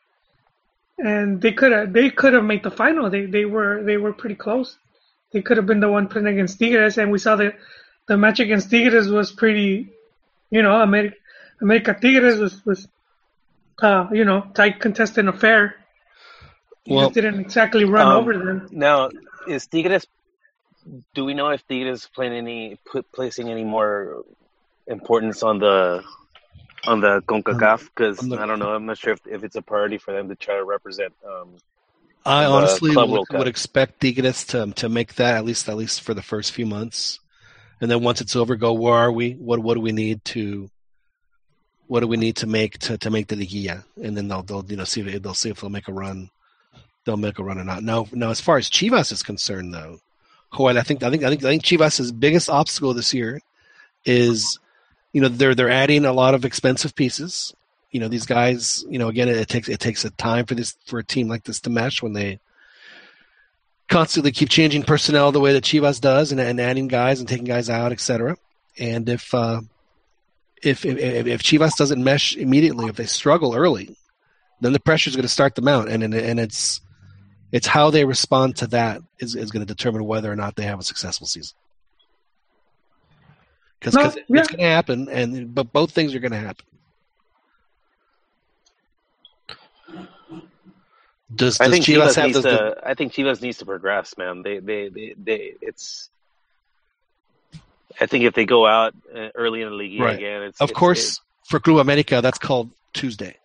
and 0.98 1.40
they 1.40 1.52
could 1.52 1.72
have 1.72 1.92
they 1.92 2.10
could 2.10 2.32
have 2.32 2.44
made 2.44 2.62
the 2.62 2.70
final. 2.70 3.10
They 3.10 3.26
they 3.26 3.44
were 3.44 3.82
they 3.82 3.96
were 3.96 4.12
pretty 4.12 4.36
close. 4.36 4.76
They 5.32 5.42
could 5.42 5.56
have 5.56 5.66
been 5.66 5.80
the 5.80 5.88
one 5.88 6.08
playing 6.08 6.26
against 6.26 6.58
Tigres, 6.58 6.98
and 6.98 7.10
we 7.10 7.18
saw 7.18 7.36
that 7.36 7.56
the 8.06 8.16
match 8.16 8.40
against 8.40 8.70
Tigres 8.70 9.10
was 9.10 9.32
pretty, 9.32 9.88
you 10.50 10.62
know, 10.62 10.80
America 10.80 11.16
America 11.60 11.96
Tigres 11.98 12.38
was 12.38 12.64
was, 12.66 12.88
uh, 13.80 14.08
you 14.12 14.24
know, 14.24 14.46
tight 14.54 14.80
contestant 14.80 15.28
affair. 15.28 15.76
You 16.84 16.96
Well, 16.96 17.04
just 17.06 17.14
didn't 17.14 17.40
exactly 17.40 17.84
run 17.84 18.08
Um, 18.08 18.16
over 18.16 18.36
them. 18.36 18.68
Now, 18.72 19.10
is 19.46 19.66
Tigres? 19.66 20.06
Do 21.14 21.24
we 21.24 21.34
know 21.34 21.48
if 21.50 21.66
Tigres 21.68 22.08
playing 22.12 22.32
any 22.32 22.76
put 22.90 23.10
placing 23.12 23.48
any 23.48 23.62
more 23.64 24.24
importance 24.88 25.42
on 25.44 25.58
the 25.60 26.02
on 26.86 27.00
the 27.00 27.22
Concacaf? 27.22 27.84
Because 27.84 28.18
I 28.32 28.46
don't 28.46 28.58
know. 28.58 28.74
I'm 28.74 28.86
not 28.86 28.98
sure 28.98 29.12
if, 29.12 29.20
if 29.26 29.44
it's 29.44 29.54
a 29.54 29.62
priority 29.62 29.98
for 29.98 30.12
them 30.12 30.28
to 30.28 30.34
try 30.34 30.56
to 30.56 30.64
represent. 30.64 31.12
Um, 31.24 31.50
I 32.24 32.44
the 32.44 32.50
honestly 32.50 32.92
Club 32.92 33.08
would, 33.10 33.14
World 33.14 33.28
Cup. 33.28 33.38
would 33.38 33.48
expect 33.48 34.00
Tigres 34.00 34.44
to 34.46 34.72
to 34.72 34.88
make 34.88 35.14
that 35.14 35.36
at 35.36 35.44
least 35.44 35.68
at 35.68 35.76
least 35.76 36.00
for 36.02 36.14
the 36.14 36.22
first 36.22 36.50
few 36.50 36.66
months, 36.66 37.20
and 37.80 37.88
then 37.88 38.02
once 38.02 38.20
it's 38.20 38.34
over, 38.34 38.56
go 38.56 38.72
where 38.72 38.94
are 38.94 39.12
we? 39.12 39.32
What 39.34 39.60
what 39.60 39.74
do 39.74 39.80
we 39.80 39.92
need 39.92 40.24
to? 40.26 40.68
What 41.86 42.00
do 42.00 42.08
we 42.08 42.16
need 42.16 42.36
to 42.36 42.46
make 42.46 42.78
to, 42.78 42.96
to 42.98 43.10
make 43.10 43.28
the 43.28 43.36
liguilla? 43.36 43.84
And 44.02 44.16
then 44.16 44.26
they'll 44.26 44.42
they'll 44.42 44.64
you 44.66 44.76
know 44.76 44.84
see 44.84 45.02
if 45.02 45.22
they'll 45.22 45.34
see 45.34 45.50
if 45.50 45.60
they'll 45.60 45.70
make 45.70 45.86
a 45.88 45.92
run. 45.92 46.30
They'll 47.04 47.16
make 47.16 47.38
a 47.38 47.44
run 47.44 47.58
or 47.58 47.64
not. 47.64 47.82
Now 47.82 48.06
now 48.12 48.30
as 48.30 48.40
far 48.40 48.58
as 48.58 48.70
Chivas 48.70 49.12
is 49.12 49.22
concerned, 49.22 49.74
though, 49.74 49.98
Joel, 50.56 50.78
I 50.78 50.82
think 50.82 51.02
I 51.02 51.10
think 51.10 51.24
I 51.24 51.30
think 51.30 51.44
I 51.44 51.48
think 51.48 51.62
Chivas' 51.62 52.18
biggest 52.18 52.48
obstacle 52.48 52.94
this 52.94 53.12
year 53.12 53.40
is, 54.04 54.58
you 55.12 55.20
know, 55.20 55.28
they're 55.28 55.54
they're 55.54 55.70
adding 55.70 56.04
a 56.04 56.12
lot 56.12 56.34
of 56.34 56.44
expensive 56.44 56.94
pieces. 56.94 57.54
You 57.90 58.00
know, 58.00 58.08
these 58.08 58.26
guys. 58.26 58.84
You 58.88 58.98
know, 58.98 59.08
again, 59.08 59.28
it, 59.28 59.48
takes 59.48 59.68
it 59.68 59.80
takes 59.80 60.04
a 60.04 60.10
time 60.10 60.46
for 60.46 60.54
this 60.54 60.76
for 60.86 60.98
a 60.98 61.04
team 61.04 61.28
like 61.28 61.44
this 61.44 61.60
to 61.60 61.70
mesh 61.70 62.02
when 62.02 62.12
they 62.12 62.38
constantly 63.88 64.32
keep 64.32 64.48
changing 64.48 64.82
personnel 64.82 65.32
the 65.32 65.40
way 65.40 65.52
that 65.52 65.64
Chivas 65.64 66.00
does 66.00 66.32
and, 66.32 66.40
and 66.40 66.60
adding 66.60 66.88
guys 66.88 67.20
and 67.20 67.28
taking 67.28 67.44
guys 67.44 67.68
out, 67.68 67.92
etc. 67.92 68.36
And 68.78 69.08
if 69.08 69.34
uh, 69.34 69.60
if, 70.62 70.84
if 70.84 71.26
if 71.26 71.42
Chivas 71.42 71.76
doesn't 71.76 72.02
mesh 72.02 72.36
immediately, 72.36 72.86
if 72.86 72.96
they 72.96 73.06
struggle 73.06 73.54
early, 73.54 73.96
then 74.60 74.72
the 74.72 74.80
pressure 74.80 75.10
is 75.10 75.16
going 75.16 75.24
to 75.24 75.28
start 75.28 75.54
them 75.54 75.68
out, 75.68 75.88
and 75.88 76.02
and, 76.02 76.14
and 76.14 76.40
it's 76.40 76.80
it's 77.52 77.66
how 77.66 77.90
they 77.90 78.04
respond 78.04 78.56
to 78.56 78.66
that 78.68 79.02
is, 79.18 79.36
is 79.36 79.50
going 79.50 79.64
to 79.64 79.72
determine 79.72 80.04
whether 80.04 80.32
or 80.32 80.36
not 80.36 80.56
they 80.56 80.64
have 80.64 80.80
a 80.80 80.82
successful 80.82 81.26
season. 81.26 81.54
Because 83.78 83.94
No, 83.94 84.38
it's 84.38 84.48
going 84.48 84.58
to 84.58 84.64
happen, 84.64 85.08
and 85.10 85.54
but 85.54 85.72
both 85.72 85.90
things 85.90 86.14
are 86.14 86.18
going 86.20 86.32
to 86.32 86.38
happen. 86.38 86.64
Does, 91.34 91.60
I 91.60 91.68
think 91.70 91.84
Chivas 91.84 92.08
Chivas 92.08 92.14
have 92.16 92.26
needs 92.26 92.42
the, 92.42 92.50
to. 92.50 92.76
I 92.84 92.94
think 92.94 93.12
Chivas 93.12 93.40
needs 93.40 93.58
to 93.58 93.64
progress, 93.64 94.16
man. 94.18 94.42
They, 94.42 94.58
they, 94.58 94.88
they, 94.88 95.14
they 95.16 95.54
it's. 95.60 96.10
I 98.00 98.06
think 98.06 98.24
if 98.24 98.34
they 98.34 98.44
go 98.44 98.66
out 98.66 98.94
uh, 99.14 99.28
early 99.34 99.62
in 99.62 99.68
the 99.68 99.74
league 99.74 100.00
Right. 100.00 100.16
again, 100.16 100.42
it's 100.42 100.60
of 100.60 100.70
it's- 100.70 100.78
course 100.78 101.20
for 101.48 101.58
Club 101.58 101.78
America 101.78 102.20
that's 102.22 102.38
called 102.38 102.70
Tuesday. 102.92 103.36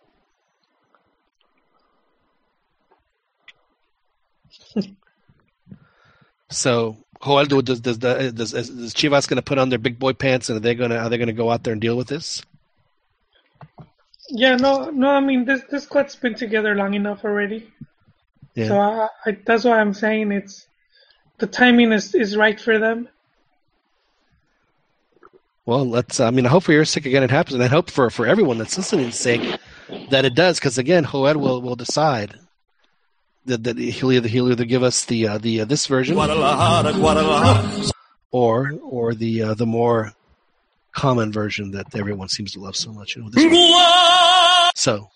So 6.50 6.96
Joel, 7.24 7.46
do- 7.46 7.62
does 7.62 7.80
does 7.80 7.98
the- 7.98 8.32
does, 8.32 8.54
is 8.54 8.94
Chivas 8.94 9.28
going 9.28 9.36
to 9.36 9.42
put 9.42 9.58
on 9.58 9.68
their 9.68 9.78
big 9.78 9.98
boy 9.98 10.12
pants 10.12 10.48
and 10.48 10.56
are 10.56 10.60
they 10.60 10.74
going 10.74 10.90
to 10.90 10.98
are 10.98 11.08
they 11.08 11.18
going 11.18 11.28
to 11.28 11.32
go 11.32 11.50
out 11.50 11.64
there 11.64 11.72
and 11.72 11.80
deal 11.80 11.96
with 11.96 12.08
this? 12.08 12.42
Yeah, 14.30 14.56
no, 14.56 14.90
no. 14.90 15.08
I 15.08 15.20
mean, 15.20 15.44
this 15.44 15.62
this 15.70 15.84
squad's 15.84 16.14
been 16.14 16.34
together 16.34 16.74
long 16.74 16.94
enough 16.94 17.24
already. 17.24 17.70
Yeah. 18.54 18.68
So 18.68 18.78
I, 18.78 19.08
I, 19.26 19.38
that's 19.44 19.64
why 19.64 19.80
I'm 19.80 19.94
saying 19.94 20.32
it's 20.32 20.66
the 21.38 21.46
timing 21.46 21.92
is 21.92 22.14
is 22.14 22.36
right 22.36 22.60
for 22.60 22.78
them. 22.78 23.08
Well, 25.64 25.86
let's. 25.86 26.20
I 26.20 26.30
mean, 26.30 26.46
I 26.46 26.50
hope 26.50 26.64
for 26.64 26.72
your 26.72 26.84
sake 26.84 27.06
again 27.06 27.22
it 27.22 27.30
happens, 27.30 27.54
and 27.54 27.62
I 27.62 27.68
hope 27.68 27.90
for 27.90 28.10
for 28.10 28.26
everyone 28.26 28.58
that's 28.58 28.76
listening's 28.76 29.18
sake 29.18 29.58
that 30.10 30.24
it 30.24 30.34
does, 30.34 30.58
because 30.58 30.78
again, 30.78 31.04
Joel 31.04 31.38
will 31.38 31.62
will 31.62 31.76
decide 31.76 32.34
that, 33.48 33.64
that 33.64 33.78
he'll 33.78 34.12
either 34.12 34.28
he'll 34.28 34.50
either 34.50 34.64
give 34.64 34.82
us 34.82 35.04
the 35.04 35.26
uh, 35.28 35.38
the 35.38 35.62
uh, 35.62 35.64
this 35.64 35.86
version 35.86 36.14
Guadalajara, 36.14 36.92
Guadalajara. 36.94 37.90
or 38.30 38.72
or 38.82 39.14
the 39.14 39.42
uh, 39.42 39.54
the 39.54 39.66
more 39.66 40.12
common 40.92 41.32
version 41.32 41.70
that 41.72 41.86
everyone 41.94 42.28
seems 42.28 42.52
to 42.52 42.60
love 42.60 42.76
so 42.76 42.92
much. 42.92 43.16
You 43.16 43.22
know, 43.22 43.30
this. 43.30 43.42
So, 44.74 45.10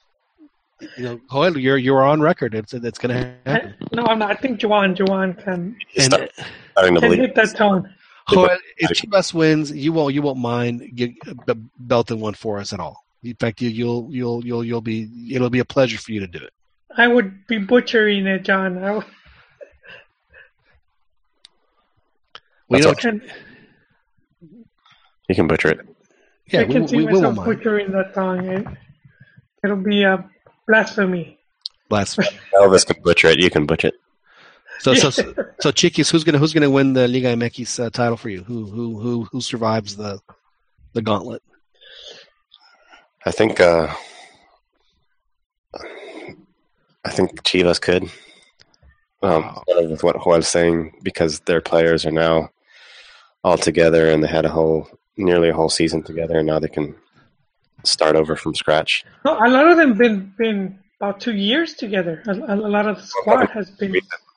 you 0.99 1.05
know, 1.05 1.21
Joel, 1.31 1.59
you're 1.59 1.79
you're 1.79 2.03
on 2.03 2.21
record. 2.21 2.55
It's 2.55 2.75
it's 2.75 2.99
going 2.99 3.15
to 3.15 3.35
happen. 3.47 3.75
No, 3.93 4.05
I'm 4.05 4.19
not. 4.19 4.31
I 4.31 4.35
think 4.35 4.63
Juan 4.63 4.97
Juan 4.97 5.35
can 5.35 5.77
And 5.97 6.13
starting 6.13 6.95
to 6.95 7.01
can 7.01 7.01
believe. 7.01 7.19
hit 7.21 7.35
that 7.37 7.57
tone. 7.57 7.93
Joel, 8.31 8.57
if 8.79 8.91
Chivas 8.91 9.35
wins, 9.35 9.73
you 9.73 9.93
won't 9.93 10.15
you 10.15 10.23
won't 10.23 10.39
mind 10.39 10.91
get, 10.95 11.13
b- 11.47 11.55
belting 11.79 12.21
one 12.21 12.35
for 12.35 12.59
us 12.59 12.73
at 12.73 12.81
all. 12.81 13.05
In 13.25 13.35
fact, 13.35 13.61
you, 13.61 13.69
you'll 13.69 14.09
you'll 14.11 14.45
you'll 14.47 14.65
you'll 14.65 14.81
be 14.81 15.09
it'll 15.31 15.51
be 15.51 15.59
a 15.59 15.65
pleasure 15.65 15.99
for 15.99 16.13
you 16.13 16.21
to 16.21 16.27
do 16.27 16.39
it. 16.39 16.53
I 16.97 17.09
would 17.09 17.47
be 17.47 17.59
butchering 17.59 18.27
it, 18.27 18.43
John. 18.43 18.83
I 18.83 18.93
would, 18.93 19.05
We 22.73 22.81
That's 22.81 23.03
don't. 23.03 23.23
all. 23.23 23.29
You 25.29 25.35
can 25.35 25.47
butcher 25.47 25.69
it. 25.69 25.81
Yeah, 26.47 26.61
I 26.61 26.65
we, 26.65 26.73
can 26.73 26.89
see 26.89 26.97
we, 26.97 27.05
we 27.05 27.13
won't 27.13 27.23
myself 27.23 27.37
mind. 27.37 27.47
butchering 27.47 27.93
that 27.93 28.15
tongue. 28.15 28.47
It, 28.47 28.67
it'll 29.63 29.77
be 29.77 30.05
a 30.05 30.25
blasphemy. 30.67 31.39
Blasphemy. 31.91 32.29
Elvis 32.55 32.87
can 32.87 33.03
butcher 33.03 33.29
it. 33.29 33.41
You 33.41 33.51
can 33.51 33.67
butcher 33.67 33.89
it. 33.89 33.95
So, 34.81 34.95
so, 34.95 35.11
so, 35.11 35.35
so, 35.61 35.71
Chiquis, 35.71 36.09
who's 36.09 36.25
gonna 36.25 36.39
who's 36.39 36.55
gonna 36.55 36.71
win 36.71 36.95
the 36.95 37.07
Liga 37.09 37.37
MX 37.37 37.85
uh, 37.85 37.91
title 37.91 38.17
for 38.17 38.31
you? 38.31 38.43
Who 38.43 38.65
who 38.65 38.99
who 38.99 39.25
who 39.31 39.43
survives 39.43 39.97
the 39.97 40.21
the 40.95 41.03
gauntlet? 41.03 41.43
I 43.27 43.33
think. 43.33 43.61
Uh, 43.61 43.95
I 47.05 47.11
think 47.11 47.43
Chivas 47.43 47.81
could. 47.81 48.11
Um, 49.23 49.57
sort 49.69 49.85
of 49.85 49.91
with 49.91 50.03
what 50.03 50.23
Joel's 50.23 50.49
saying, 50.49 50.95
because 51.03 51.41
their 51.41 51.61
players 51.61 52.05
are 52.05 52.11
now 52.11 52.51
all 53.45 53.57
together 53.57 54.11
and 54.11 54.23
they 54.23 54.29
had 54.29 54.45
a 54.45 54.49
whole, 54.49 54.89
nearly 55.17 55.49
a 55.49 55.55
whole 55.55 55.69
season 55.69 56.03
together, 56.03 56.39
and 56.39 56.47
now 56.47 56.59
they 56.59 56.69
can 56.69 56.97
start 57.85 58.17
over 58.17 58.35
from 58.35 58.55
scratch. 58.55 59.05
No, 59.25 59.35
a 59.35 59.49
lot 59.49 59.69
of 59.69 59.77
them 59.77 59.95
been 59.95 60.35
been 60.37 60.79
about 61.01 61.21
two 61.21 61.37
years 61.37 61.75
together. 61.75 62.23
A, 62.27 62.55
a 62.55 62.57
lot 62.57 62.87
of 62.89 62.97
the 62.97 63.03
squad 63.03 63.51
has 63.51 63.71
been. 63.71 63.95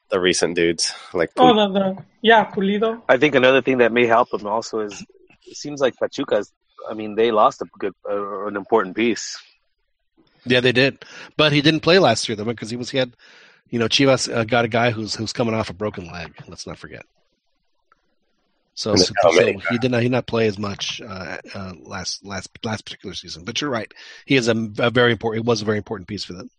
The 0.10 0.20
recent 0.20 0.56
dudes, 0.56 0.94
like 1.14 1.32
Oh, 1.38 1.54
the, 1.56 1.74
the 1.74 2.04
yeah, 2.22 2.46
Pulido. 2.46 3.02
I 3.10 3.18
think 3.18 3.34
another 3.34 3.64
thing 3.64 3.80
that 3.80 3.92
may 3.92 4.06
help 4.06 4.30
them 4.30 4.46
also 4.46 4.82
is 4.82 5.04
it 5.48 5.58
seems 5.58 5.82
like 5.82 5.96
Pachuca's. 5.96 6.54
I 6.88 6.94
mean, 6.94 7.16
they 7.16 7.32
lost 7.32 7.64
a 7.64 7.66
good, 7.80 7.94
uh, 8.08 8.46
an 8.46 8.56
important 8.56 8.96
piece. 8.96 9.42
Yeah, 10.46 10.60
they 10.60 10.72
did, 10.72 11.04
but 11.38 11.52
he 11.52 11.62
didn't 11.62 11.80
play 11.82 12.00
last 12.00 12.30
year 12.30 12.36
though 12.36 12.46
because 12.46 12.70
he 12.70 12.78
was 12.78 12.92
he 12.92 12.98
had, 12.98 13.16
you 13.70 13.80
know, 13.80 13.88
Chivas 13.88 14.34
uh, 14.34 14.44
got 14.44 14.66
a 14.66 14.68
guy 14.68 14.92
who's 14.92 15.16
who's 15.16 15.34
coming 15.34 15.54
off 15.54 15.70
a 15.70 15.74
broken 15.74 16.06
leg. 16.12 16.34
Let's 16.48 16.68
not 16.68 16.78
forget. 16.78 17.06
So, 18.76 18.96
so, 18.98 19.14
so 19.22 19.32
he 19.70 19.78
did 19.78 19.92
not 19.92 20.02
he 20.02 20.08
did 20.08 20.12
not 20.12 20.28
play 20.28 20.48
as 20.48 20.60
much 20.60 21.02
uh, 21.02 21.38
uh, 21.54 21.74
last 21.82 22.26
last 22.26 22.50
last 22.64 22.84
particular 22.84 23.16
season. 23.16 23.44
But 23.46 23.62
you're 23.62 23.70
right, 23.70 23.92
he 24.26 24.36
is 24.36 24.50
a, 24.50 24.70
a 24.80 24.90
very 24.90 25.14
important. 25.14 25.46
It 25.46 25.48
was 25.48 25.62
a 25.62 25.66
very 25.66 25.78
important 25.78 26.08
piece 26.08 26.26
for 26.26 26.34
them. 26.34 26.50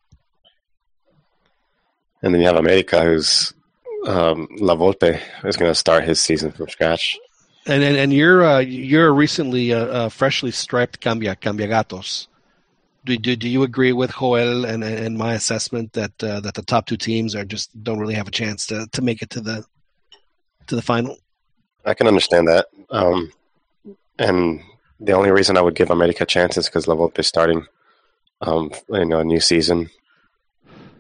And 2.23 2.33
then 2.33 2.41
you 2.41 2.47
have 2.47 2.57
America, 2.57 3.05
who's 3.05 3.53
um, 4.07 4.49
La 4.59 4.75
Volpe 4.75 5.21
is 5.45 5.57
going 5.57 5.71
to 5.71 5.75
start 5.75 6.05
his 6.05 6.19
season 6.21 6.53
from 6.53 6.69
scratch. 6.69 7.19
And 7.67 7.83
and, 7.83 7.97
and 7.97 8.13
you're 8.13 8.45
uh, 8.45 8.61
you're 8.61 9.09
a 9.09 9.13
recently 9.13 9.75
uh, 9.75 9.85
uh, 9.85 10.09
freshly 10.09 10.53
striped 10.53 11.01
cambia 11.01 11.37
cambiagatos. 11.37 12.29
Do, 13.07 13.17
do 13.17 13.37
do 13.37 13.49
you 13.49 13.63
agree 13.63 13.93
with 13.93 14.11
Joel 14.19 14.65
and 14.65 14.83
and 14.83 15.17
my 15.17 15.35
assessment 15.35 15.93
that 15.93 16.11
uh, 16.23 16.41
that 16.41 16.55
the 16.55 16.63
top 16.63 16.87
two 16.87 16.97
teams 16.97 17.37
are 17.37 17.45
just 17.45 17.71
don't 17.85 18.01
really 18.01 18.15
have 18.15 18.27
a 18.27 18.33
chance 18.33 18.67
to, 18.67 18.89
to 18.91 19.01
make 19.01 19.23
it 19.23 19.31
to 19.31 19.41
the 19.41 19.65
to 20.67 20.75
the 20.75 20.83
final? 20.83 21.17
I 21.85 21.95
can 21.95 22.09
understand 22.09 22.49
that. 22.49 22.67
Um, 22.91 23.33
and 24.19 24.61
the 24.99 25.13
only 25.13 25.31
reason 25.31 25.57
I 25.57 25.61
would 25.61 25.77
give 25.77 25.91
America 25.91 26.25
a 26.25 26.27
chance 26.27 26.57
is 26.57 26.67
because 26.67 26.89
La 26.89 26.97
Volpe 26.97 27.21
is 27.21 27.29
starting, 27.29 27.65
um, 28.41 28.73
you 28.89 29.05
know, 29.05 29.21
a 29.21 29.25
new 29.25 29.39
season. 29.39 29.89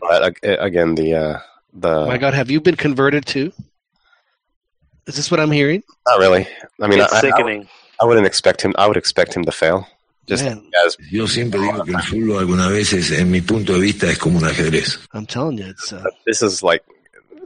But 0.00 0.36
again, 0.44 0.94
the 0.94 1.14
uh, 1.14 1.38
the 1.74 2.06
My 2.06 2.18
God, 2.18 2.34
have 2.34 2.52
you 2.52 2.60
been 2.60 2.76
converted 2.76 3.26
to? 3.26 3.52
Is 5.08 5.16
this 5.16 5.28
what 5.28 5.40
I'm 5.40 5.50
hearing? 5.50 5.82
not 6.06 6.20
really. 6.20 6.46
I 6.80 6.86
mean, 6.86 7.00
it's 7.00 7.12
I, 7.12 7.18
I, 7.18 7.20
sickening. 7.20 7.68
I 8.00 8.04
wouldn't 8.04 8.26
expect 8.26 8.62
him. 8.62 8.74
I 8.78 8.86
would 8.86 8.96
expect 8.96 9.34
him 9.34 9.44
to 9.44 9.52
fail. 9.52 9.88
Just 10.26 10.44
Man. 10.44 10.64
as 10.84 10.96
Yo 11.10 11.26
siempre 11.26 11.60
digo 11.60 11.84
que 11.84 11.92
el 11.92 12.02
fútbol 12.02 12.38
algunas 12.38 12.70
veces, 12.70 13.12
en 13.12 13.30
mi 13.30 13.40
punto 13.40 13.74
de 13.74 13.80
vista, 13.80 14.10
es 14.10 14.18
como 14.18 14.38
un 14.38 14.44
ajedrez. 14.44 14.98
I'm 15.14 15.26
telling 15.26 15.58
you, 15.58 15.66
it's 15.66 15.92
uh, 15.92 16.02
this 16.24 16.42
is 16.42 16.62
like, 16.62 16.84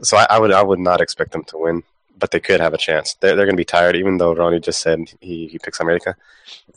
so 0.01 0.17
I, 0.17 0.25
I 0.31 0.39
would 0.39 0.51
I 0.51 0.63
would 0.63 0.79
not 0.79 0.99
expect 0.99 1.31
them 1.31 1.43
to 1.45 1.57
win, 1.57 1.83
but 2.17 2.31
they 2.31 2.39
could 2.39 2.59
have 2.59 2.73
a 2.73 2.77
chance. 2.77 3.15
They're 3.19 3.35
they're 3.35 3.45
going 3.45 3.55
to 3.55 3.61
be 3.61 3.65
tired, 3.65 3.95
even 3.95 4.17
though 4.17 4.33
Ronnie 4.33 4.59
just 4.59 4.81
said 4.81 4.99
he, 5.19 5.47
he 5.47 5.59
picks 5.59 5.79
America. 5.79 6.15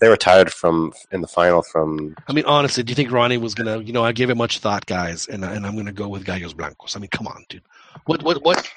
They 0.00 0.08
were 0.08 0.16
tired 0.16 0.52
from 0.52 0.92
in 1.10 1.22
the 1.22 1.28
final 1.28 1.62
from 1.62 2.14
I 2.28 2.32
mean, 2.32 2.44
honestly, 2.44 2.82
do 2.82 2.90
you 2.90 2.96
think 2.96 3.10
Ronnie 3.10 3.38
was 3.38 3.54
gonna? 3.54 3.78
You 3.78 3.92
know, 3.92 4.04
I 4.04 4.12
gave 4.12 4.28
it 4.28 4.36
much 4.36 4.58
thought, 4.58 4.84
guys, 4.84 5.26
and 5.26 5.44
and 5.44 5.66
I'm 5.66 5.76
gonna 5.76 5.92
go 5.92 6.08
with 6.08 6.24
Gallos 6.24 6.54
Blancos. 6.54 6.96
I 6.96 6.98
mean, 7.00 7.10
come 7.10 7.26
on, 7.26 7.44
dude. 7.48 7.62
What 8.04 8.22
what 8.22 8.44
what? 8.44 8.68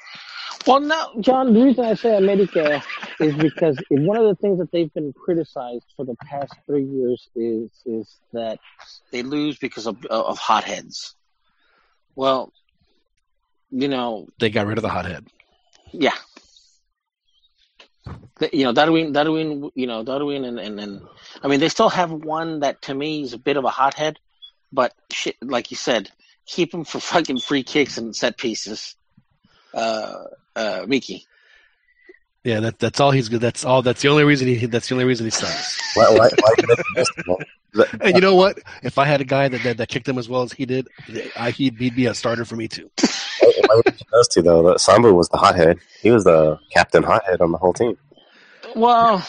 Well, 0.66 0.80
no, 0.80 1.12
John. 1.20 1.54
The 1.54 1.62
reason 1.62 1.84
I 1.84 1.94
say 1.94 2.16
America 2.16 2.82
is 3.20 3.34
because 3.34 3.78
one 3.90 4.18
of 4.18 4.24
the 4.24 4.34
things 4.34 4.58
that 4.58 4.70
they've 4.70 4.92
been 4.92 5.12
criticized 5.14 5.86
for 5.96 6.04
the 6.04 6.14
past 6.16 6.54
three 6.66 6.84
years 6.84 7.28
is 7.34 7.70
is 7.86 8.18
that 8.32 8.58
they 9.10 9.22
lose 9.22 9.58
because 9.58 9.86
of 9.86 10.04
of 10.06 10.38
hotheads. 10.38 11.14
Well, 12.14 12.52
you 13.70 13.88
know, 13.88 14.26
They 14.38 14.50
got 14.50 14.66
rid 14.66 14.78
of 14.78 14.82
the 14.82 14.88
hothead. 14.88 15.26
yeah. 15.92 16.14
You 18.52 18.64
know, 18.64 18.72
Darwin, 18.72 19.12
Darwin, 19.12 19.70
you 19.74 19.86
know, 19.86 20.04
Darwin, 20.04 20.44
and, 20.44 20.58
and, 20.60 20.78
and 20.78 21.02
I 21.42 21.48
mean, 21.48 21.58
they 21.60 21.68
still 21.68 21.88
have 21.88 22.10
one 22.12 22.60
that 22.60 22.82
to 22.82 22.94
me 22.94 23.22
is 23.22 23.32
a 23.32 23.38
bit 23.38 23.56
of 23.56 23.64
a 23.64 23.68
hothead, 23.70 24.18
but 24.72 24.94
shit, 25.12 25.36
like 25.42 25.70
you 25.72 25.76
said, 25.76 26.10
keep 26.46 26.72
him 26.72 26.84
for 26.84 27.00
fucking 27.00 27.38
free 27.40 27.64
kicks 27.64 27.98
and 27.98 28.14
set 28.14 28.38
pieces. 28.38 28.94
Uh, 29.74 30.24
uh, 30.58 30.84
Miki. 30.86 31.26
Yeah, 32.44 32.60
that 32.60 32.78
that's 32.78 33.00
all 33.00 33.10
he's 33.10 33.28
good. 33.28 33.40
That's 33.40 33.64
all. 33.64 33.82
That's 33.82 34.00
the 34.00 34.08
only 34.08 34.24
reason 34.24 34.48
he. 34.48 34.66
That's 34.66 34.88
the 34.88 34.94
only 34.94 35.04
reason 35.04 35.26
he 35.26 35.30
sucks. 35.30 35.78
why, 35.94 36.04
why, 36.10 36.28
why 36.38 36.54
you 36.58 36.66
the 36.66 36.84
best? 37.74 37.92
And 38.00 38.14
you 38.14 38.20
know 38.20 38.34
what? 38.34 38.58
If 38.82 38.96
I 38.96 39.04
had 39.04 39.20
a 39.20 39.24
guy 39.24 39.48
that 39.48 39.62
that, 39.62 39.76
that 39.76 39.88
kicked 39.88 40.08
him 40.08 40.18
as 40.18 40.28
well 40.28 40.42
as 40.42 40.52
he 40.52 40.64
did, 40.64 40.88
I, 41.36 41.50
he'd, 41.50 41.76
he'd 41.76 41.94
be 41.94 42.06
a 42.06 42.14
starter 42.14 42.44
for 42.44 42.56
me 42.56 42.68
too. 42.68 42.90
Why, 43.40 43.52
why 43.66 43.74
would 43.76 44.00
you 44.00 44.06
those 44.12 44.28
two 44.28 44.42
though? 44.42 44.62
The, 44.62 44.74
Sambu 44.74 45.14
was 45.14 45.28
the 45.28 45.36
hothead. 45.36 45.78
He 46.00 46.10
was 46.10 46.24
the 46.24 46.58
captain 46.72 47.02
hothead 47.02 47.40
on 47.40 47.52
the 47.52 47.58
whole 47.58 47.72
team. 47.72 47.96
Well, 48.74 49.26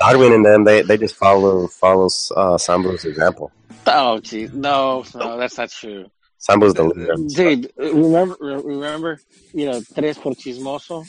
Godwin 0.00 0.32
and 0.32 0.46
them, 0.46 0.64
they, 0.64 0.82
they 0.82 0.96
just 0.96 1.14
follow 1.14 1.66
follows 1.66 2.32
uh, 2.34 2.54
Sambu's 2.54 3.04
example. 3.04 3.52
oh, 3.86 4.20
gee, 4.20 4.48
no, 4.52 5.04
no, 5.14 5.36
that's 5.36 5.58
not 5.58 5.70
true. 5.70 6.10
Sambu's 6.42 6.74
the 6.74 6.82
uh, 6.82 6.86
leader. 6.86 7.12
Uh, 7.12 7.16
Dude, 7.28 7.72
uh, 7.78 7.94
remember, 7.94 8.36
remember, 8.40 9.20
you 9.54 9.66
know, 9.66 9.80
tres 9.94 10.18
por 10.18 10.32
chismoso, 10.32 11.06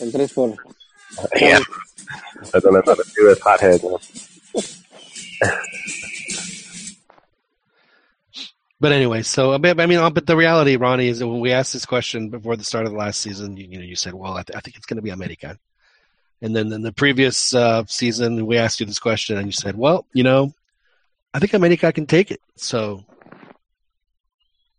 and 0.00 0.12
tres 0.12 0.32
por. 0.32 0.54
Yeah, 1.36 1.58
I 2.54 2.60
don't 2.60 2.74
know 2.74 2.82
how 2.86 2.94
to 2.94 3.04
do 3.16 3.30
it. 3.30 3.38
Hothead. 3.40 3.82
you 3.82 3.90
know. 3.90 3.98
But 8.80 8.92
anyway, 8.92 9.22
so 9.22 9.52
I 9.52 9.58
mean, 9.58 9.80
I 9.80 9.86
mean, 9.86 10.12
but 10.12 10.26
the 10.26 10.36
reality, 10.36 10.76
Ronnie, 10.76 11.08
is 11.08 11.18
that 11.18 11.26
when 11.26 11.40
we 11.40 11.50
asked 11.50 11.72
this 11.72 11.84
question 11.86 12.28
before 12.30 12.56
the 12.56 12.62
start 12.62 12.86
of 12.86 12.92
the 12.92 12.98
last 12.98 13.20
season, 13.20 13.56
you, 13.56 13.66
you 13.68 13.78
know, 13.78 13.84
you 13.84 13.96
said, 13.96 14.14
"Well, 14.14 14.34
I, 14.34 14.42
th- 14.42 14.56
I 14.56 14.60
think 14.60 14.76
it's 14.76 14.86
going 14.86 14.98
to 14.98 15.02
be 15.02 15.10
America." 15.10 15.58
And 16.40 16.54
then 16.54 16.72
in 16.72 16.82
the 16.82 16.92
previous 16.92 17.52
uh, 17.52 17.84
season, 17.86 18.46
we 18.46 18.56
asked 18.56 18.78
you 18.78 18.86
this 18.86 19.00
question, 19.00 19.36
and 19.36 19.46
you 19.46 19.52
said, 19.52 19.76
"Well, 19.76 20.06
you 20.12 20.22
know, 20.22 20.52
I 21.34 21.40
think 21.40 21.54
America 21.54 21.92
can 21.92 22.06
take 22.06 22.30
it." 22.30 22.40
So 22.54 23.04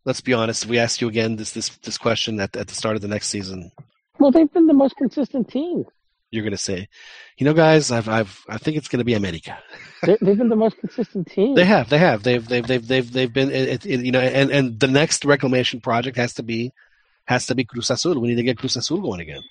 let's 0.06 0.22
be 0.22 0.34
honest. 0.34 0.64
If 0.64 0.70
we 0.70 0.80
ask 0.80 1.02
you 1.02 1.08
again 1.08 1.36
this 1.36 1.52
this 1.54 1.70
this 1.80 1.98
question 1.98 2.40
at 2.40 2.56
at 2.56 2.68
the 2.68 2.76
start 2.76 2.96
of 2.96 3.02
the 3.02 3.08
next 3.08 3.28
season, 3.30 3.72
Well, 4.20 4.32
they've 4.32 4.52
been 4.52 4.68
the 4.68 4.74
most 4.74 4.96
consistent 4.98 5.50
team. 5.50 5.86
you're 6.32 6.44
going 6.44 6.52
to 6.52 6.58
say, 6.58 6.88
"You 7.38 7.46
know, 7.46 7.54
guys, 7.54 7.92
I've 7.92 8.08
I've 8.10 8.44
I 8.48 8.58
think 8.58 8.78
it's 8.78 8.88
going 8.88 9.00
to 9.00 9.06
be 9.06 9.14
America." 9.16 9.58
They've 10.06 10.38
been 10.38 10.48
the 10.48 10.56
most 10.56 10.78
consistent 10.78 11.28
team. 11.30 11.56
They 11.56 11.66
have, 11.66 11.90
they 11.90 11.98
have, 11.98 12.24
they've, 12.24 12.48
they've, 12.48 12.66
they've, 12.66 12.88
they've, 12.88 13.12
they've 13.12 13.34
been, 13.34 13.52
it, 13.52 13.86
it, 13.86 14.00
you 14.06 14.14
know, 14.14 14.22
and 14.22 14.50
and 14.50 14.80
the 14.80 14.88
next 14.88 15.26
reclamation 15.26 15.82
project 15.82 16.16
has 16.16 16.34
to 16.36 16.44
be, 16.44 16.72
has 17.26 17.48
to 17.48 17.56
be 17.56 17.66
Cruz 17.66 17.90
Azul. 17.90 18.18
We 18.22 18.30
need 18.30 18.36
to 18.36 18.44
get 18.44 18.58
Cruz 18.58 18.78
Azul 18.78 19.02
going 19.02 19.20
again. 19.20 19.42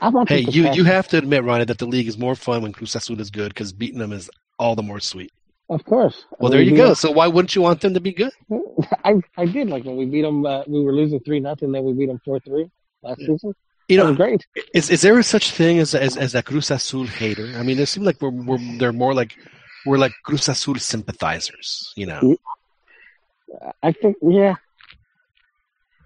I 0.00 0.08
want 0.08 0.28
Hey, 0.28 0.40
you 0.40 0.72
you 0.72 0.84
have 0.84 1.06
to 1.08 1.18
admit, 1.18 1.44
Ronnie, 1.44 1.66
that 1.66 1.78
the 1.78 1.86
league 1.86 2.08
is 2.08 2.18
more 2.18 2.34
fun 2.34 2.62
when 2.62 2.72
Cruz 2.72 2.96
Azul 2.96 3.20
is 3.20 3.30
good 3.30 3.50
because 3.54 3.72
beating 3.72 3.98
them 4.00 4.12
is 4.12 4.30
all 4.58 4.74
the 4.74 4.82
more 4.82 4.98
sweet. 5.00 5.32
Of 5.70 5.84
course. 5.84 6.26
Well, 6.38 6.52
I 6.52 6.56
there 6.56 6.60
mean, 6.64 6.70
you 6.70 6.76
go. 6.76 6.88
were- 6.90 6.94
So 6.94 7.10
why 7.10 7.26
wouldn't 7.26 7.54
you 7.54 7.62
want 7.62 7.80
them 7.80 7.94
to 7.94 8.00
be 8.00 8.12
good? 8.12 8.32
I 9.04 9.14
I 9.36 9.46
did 9.46 9.68
like 9.70 9.84
when 9.84 9.96
we 9.96 10.04
beat 10.04 10.22
them. 10.22 10.44
Uh, 10.44 10.62
we 10.66 10.82
were 10.82 10.92
losing 10.92 11.20
three 11.20 11.40
nothing, 11.40 11.72
then 11.72 11.84
we 11.84 11.92
beat 11.94 12.06
them 12.06 12.20
four 12.24 12.38
three 12.40 12.70
last 13.02 13.20
season. 13.20 13.54
You 13.88 13.96
That 13.98 14.04
know, 14.04 14.14
great. 14.14 14.46
is 14.74 14.90
is 14.90 15.00
there 15.02 15.22
such 15.22 15.52
thing 15.52 15.78
as 15.78 15.94
as, 15.94 16.16
as 16.16 16.34
a 16.34 16.42
Cruz 16.42 16.70
Azul 16.70 17.06
hater? 17.06 17.52
I 17.56 17.62
mean, 17.62 17.78
it 17.78 17.86
seems 17.86 18.06
like 18.06 18.20
we're, 18.20 18.30
we're 18.30 18.58
they're 18.78 18.92
more 18.92 19.14
like 19.14 19.36
we're 19.86 19.98
like 19.98 20.12
Cruz 20.24 20.48
Azul 20.48 20.76
sympathizers. 20.76 21.92
You 21.96 22.06
know, 22.06 22.36
I 23.82 23.92
think 23.92 24.16
yeah. 24.22 24.56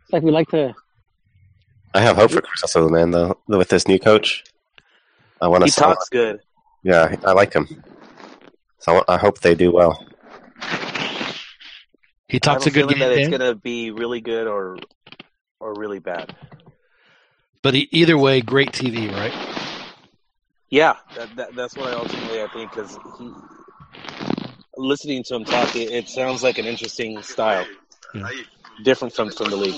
It's 0.05 0.13
like 0.13 0.23
we 0.23 0.31
like 0.31 0.49
to. 0.51 0.75
I 1.95 2.01
have 2.01 2.17
hope 2.17 2.31
for 2.31 2.41
Cruz 2.43 2.63
Azul, 2.65 2.89
man. 2.91 3.11
Though 3.11 3.37
with 3.49 3.69
this 3.71 3.87
new 3.89 3.99
coach, 3.99 4.45
I 5.41 5.49
want 5.49 5.63
to. 5.63 5.67
He 5.67 5.71
to. 5.73 5.81
talks 5.81 6.09
good. 6.09 6.41
Yeah, 6.85 7.15
I 7.25 7.33
like 7.33 7.53
him. 7.53 7.67
So 8.81 9.05
I, 9.09 9.17
hope 9.19 9.41
they 9.41 9.55
do 9.55 9.73
well. 9.73 10.05
he 12.29 12.37
I 12.37 12.39
talks 12.39 12.65
have 12.65 12.75
a 12.75 12.79
a 12.79 12.83
good 12.83 12.89
feeling 12.89 13.01
that 13.01 13.13
it's 13.13 13.29
going 13.29 13.41
to 13.41 13.55
be 13.55 13.91
really 13.91 14.21
good 14.21 14.47
or 14.47 14.79
or 15.61 15.75
really 15.75 15.99
bad. 15.99 16.35
but 17.63 17.75
e- 17.75 17.89
either 17.91 18.17
way, 18.17 18.41
great 18.41 18.71
TV, 18.73 19.13
right? 19.13 19.35
Yeah, 20.71 20.95
that, 21.17 21.35
that, 21.37 21.55
that's 21.57 21.77
what 21.77 21.93
I 21.93 21.97
ultimately 21.97 22.43
I 22.43 22.47
think 22.49 22.71
because 22.71 22.99
he 23.19 23.33
listening 24.77 25.25
to 25.25 25.35
him 25.35 25.45
talk, 25.45 25.75
it, 25.77 25.91
it 25.91 26.09
sounds 26.09 26.43
like 26.43 26.59
an 26.59 26.67
interesting 26.67 27.23
style, 27.23 27.67
different 28.85 29.15
from 29.15 29.31
from 29.31 29.51
the 29.51 29.57
league. 29.57 29.75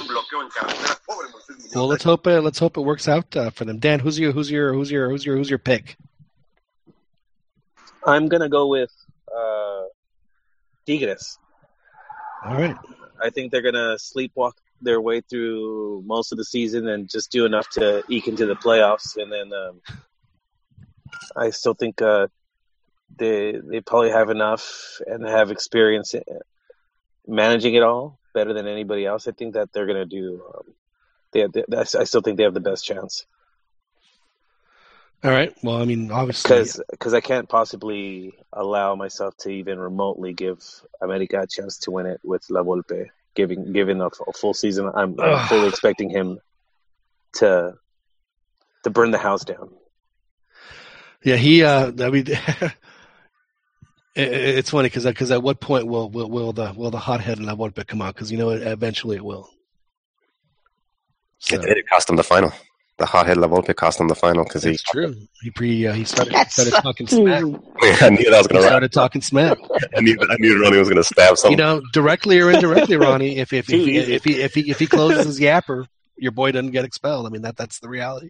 Well, 1.75 1.87
let's 1.87 2.05
hope 2.05 2.27
it. 2.27 2.41
Let's 2.41 2.59
hope 2.59 2.77
it 2.77 2.83
works 2.83 3.09
out 3.09 3.35
uh, 3.37 3.51
for 3.51 3.65
them. 3.65 3.79
Dan, 3.79 4.01
who's 4.01 4.19
your 4.19 4.33
who's 4.33 4.51
your 4.51 4.73
who's 4.75 4.91
your 4.91 5.09
who's 5.09 5.25
your 5.25 5.37
who's 5.37 5.49
your 5.49 5.59
pick? 5.59 5.97
I'm 8.05 8.29
gonna 8.29 8.49
go 8.49 8.67
with 8.69 8.93
uh, 9.35 9.83
Tigres. 10.87 11.39
All 12.45 12.55
right. 12.55 12.77
I 13.23 13.31
think 13.31 13.53
they're 13.53 13.63
gonna 13.63 13.97
sleepwalk 13.97 14.53
their 14.81 15.01
way 15.01 15.21
through 15.21 16.03
most 16.07 16.33
of 16.33 16.39
the 16.39 16.45
season 16.45 16.89
and 16.89 17.09
just 17.09 17.31
do 17.31 17.45
enough 17.45 17.69
to 17.71 18.03
eke 18.09 18.29
into 18.29 18.47
the 18.47 18.55
playoffs. 18.55 19.17
And 19.17 19.31
then 19.31 19.53
um, 19.53 19.81
I 21.37 21.51
still 21.51 21.75
think 21.75 22.01
uh, 22.01 22.29
they 23.19 23.61
they 23.63 23.81
probably 23.81 24.11
have 24.11 24.31
enough 24.31 25.01
and 25.07 25.27
have 25.27 25.51
experience 25.51 26.15
managing 27.27 27.75
it 27.75 27.83
all 27.83 28.19
better 28.33 28.55
than 28.55 28.67
anybody 28.67 29.05
else. 29.05 29.29
I 29.29 29.33
think 29.33 29.55
that 29.55 29.73
they're 29.73 29.87
gonna 29.87 30.07
do. 30.07 30.43
Um, 30.55 30.75
they, 31.33 31.47
they, 31.47 31.65
I 31.77 32.05
still 32.05 32.23
think 32.23 32.39
they 32.39 32.45
have 32.45 32.55
the 32.55 32.61
best 32.61 32.85
chance 32.85 33.27
All 35.23 35.31
right. 35.31 35.55
Well, 35.63 35.77
I 35.77 35.85
mean, 35.85 36.11
obviously, 36.11 36.49
because 36.49 36.81
because 36.91 37.13
I 37.13 37.21
can't 37.21 37.47
possibly 37.49 38.33
allow 38.55 38.95
myself 38.95 39.37
to 39.41 39.51
even 39.51 39.79
remotely 39.79 40.33
give 40.33 40.63
America 41.03 41.41
a 41.41 41.47
chance 41.47 41.77
to 41.81 41.91
win 41.91 42.07
it 42.07 42.21
with 42.25 42.43
La 42.49 42.63
Volpe. 42.63 43.09
Giving 43.35 43.73
given 43.73 44.01
a 44.01 44.11
full 44.35 44.55
season, 44.55 44.91
I'm, 44.95 45.19
I'm 45.21 45.47
fully 45.47 45.69
expecting 45.69 46.09
him 46.11 46.41
to 47.35 47.75
to 48.85 48.91
burn 48.91 49.11
the 49.11 49.19
house 49.19 49.45
down. 49.45 49.71
yeah, 51.23 51.37
he. 51.37 51.63
Uh, 51.63 51.93
I 52.01 52.11
mean, 52.11 52.27
it, 52.29 52.73
it's 54.17 54.71
funny 54.71 54.89
because 54.89 55.05
because 55.05 55.31
at 55.31 55.43
what 55.43 55.61
point 55.61 55.87
will 55.87 56.09
will 56.11 56.31
will 56.31 56.53
the 56.53 56.73
will 56.75 56.91
the 56.91 56.99
hothead 56.99 57.39
La 57.41 57.55
Volpe 57.55 57.87
come 57.87 58.01
out? 58.01 58.15
Because 58.15 58.33
you 58.33 58.39
know, 58.39 58.51
eventually 58.51 59.17
it 59.17 59.25
will. 59.25 59.51
So 61.39 61.57
It, 61.57 61.65
it 61.69 61.89
cost 61.89 62.09
him 62.09 62.17
the 62.17 62.25
final. 62.25 62.53
The 63.01 63.07
hothead 63.07 63.39
La 63.39 63.49
Volpe 63.49 63.75
cost 63.75 63.99
him 63.99 64.09
the 64.09 64.15
final 64.15 64.45
because 64.45 64.63
he. 64.63 64.73
it's 64.73 64.83
true. 64.83 65.15
He 65.41 65.51
pre 65.51 65.87
uh, 65.87 65.95
he 65.95 66.05
started 66.05 66.35
started 66.51 66.75
talking 66.83 67.07
smack. 67.07 67.43
I 68.03 68.11
knew 68.11 68.31
that 68.31 68.37
was 68.37 68.47
going 68.47 68.61
to. 68.61 68.69
started 68.69 68.93
talking 68.93 69.23
smack. 69.23 69.57
I 69.97 70.03
knew. 70.03 70.19
I 70.21 70.37
knew 70.39 70.63
Ronnie 70.63 70.77
was 70.77 70.89
going 70.91 71.03
to 71.03 71.05
stab 71.05 71.35
You 71.49 71.57
know, 71.57 71.81
directly 71.95 72.39
or 72.41 72.51
indirectly, 72.51 72.99
Ronnie. 72.99 73.39
If 73.39 73.55
if 73.55 73.71
if, 73.71 73.75
Too 73.75 73.85
he, 73.85 73.97
if 73.97 74.25
he 74.25 74.43
if 74.43 74.55
he 74.55 74.71
if 74.71 74.79
he 74.79 74.87
closes 74.87 75.25
his 75.25 75.41
yapper, 75.41 75.87
your 76.19 76.33
boy 76.33 76.53
doesn't 76.53 76.73
get 76.73 76.85
expelled. 76.85 77.27
I 77.27 77.31
mean 77.31 77.41
that 77.41 77.57
that's 77.57 77.81
the 77.81 77.89
reality. 77.89 78.29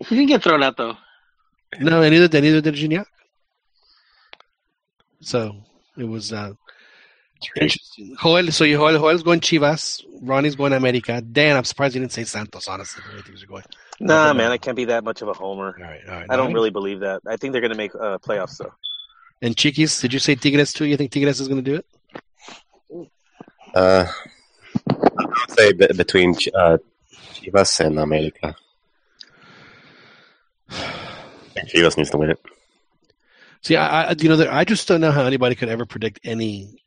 He 0.00 0.14
didn't 0.14 0.28
get 0.28 0.42
thrown 0.42 0.62
out 0.62 0.76
though. 0.76 0.98
No, 1.80 2.02
and 2.02 2.12
neither 2.12 2.28
did 2.28 2.44
neither 2.44 2.60
did 2.60 2.74
Gignac. 2.74 3.06
So 5.22 5.62
it 5.96 6.04
was 6.04 6.34
uh, 6.34 6.52
interesting. 6.52 6.65
Joel, 8.22 8.50
so 8.50 8.64
you, 8.64 8.76
Joel, 8.76 8.98
Joel's 8.98 9.22
going 9.22 9.40
Chivas. 9.40 10.02
Ronnie's 10.22 10.56
going 10.56 10.72
America. 10.72 11.20
Dan, 11.20 11.56
I'm 11.56 11.64
surprised 11.64 11.94
you 11.94 12.00
didn't 12.00 12.12
say 12.12 12.24
Santos. 12.24 12.66
Honestly, 12.68 13.02
the 13.10 13.16
way 13.16 13.22
things 13.22 13.42
are 13.42 13.46
going. 13.46 13.62
Nah, 14.00 14.32
man, 14.32 14.50
I 14.52 14.58
can't 14.58 14.76
be 14.76 14.86
that 14.86 15.04
much 15.04 15.22
of 15.22 15.28
a 15.28 15.32
homer. 15.34 15.76
All 15.78 15.84
right, 15.84 16.00
all 16.08 16.14
right. 16.14 16.26
I 16.30 16.36
don't 16.36 16.52
really 16.52 16.70
believe 16.70 17.00
that. 17.00 17.22
I 17.26 17.36
think 17.36 17.52
they're 17.52 17.60
going 17.60 17.72
to 17.72 17.76
make 17.76 17.94
uh, 17.94 18.18
playoffs 18.18 18.56
though. 18.58 18.72
And 19.42 19.56
Chiquis, 19.56 20.00
did 20.00 20.12
you 20.12 20.18
say 20.18 20.34
Tigres 20.34 20.72
too? 20.72 20.86
You 20.86 20.96
think 20.96 21.12
Tigres 21.12 21.40
is 21.40 21.48
going 21.48 21.62
to 21.62 21.70
do 21.70 21.76
it? 21.76 21.86
Uh, 23.74 24.06
I 24.90 24.94
would 25.24 25.50
say 25.58 25.72
be- 25.72 25.86
between 25.94 26.34
Ch- 26.34 26.48
uh, 26.54 26.78
Chivas 27.34 27.80
and 27.84 27.98
America. 27.98 28.56
I 30.70 31.60
Chivas 31.66 31.96
needs 31.96 32.10
to 32.10 32.16
win 32.18 32.30
it. 32.30 32.40
See, 33.62 33.76
I, 33.76 34.10
I 34.10 34.14
you 34.18 34.28
know, 34.28 34.36
there- 34.36 34.52
I 34.52 34.64
just 34.64 34.88
don't 34.88 35.00
know 35.00 35.10
how 35.12 35.24
anybody 35.24 35.54
could 35.54 35.68
ever 35.68 35.84
predict 35.84 36.20
any 36.24 36.80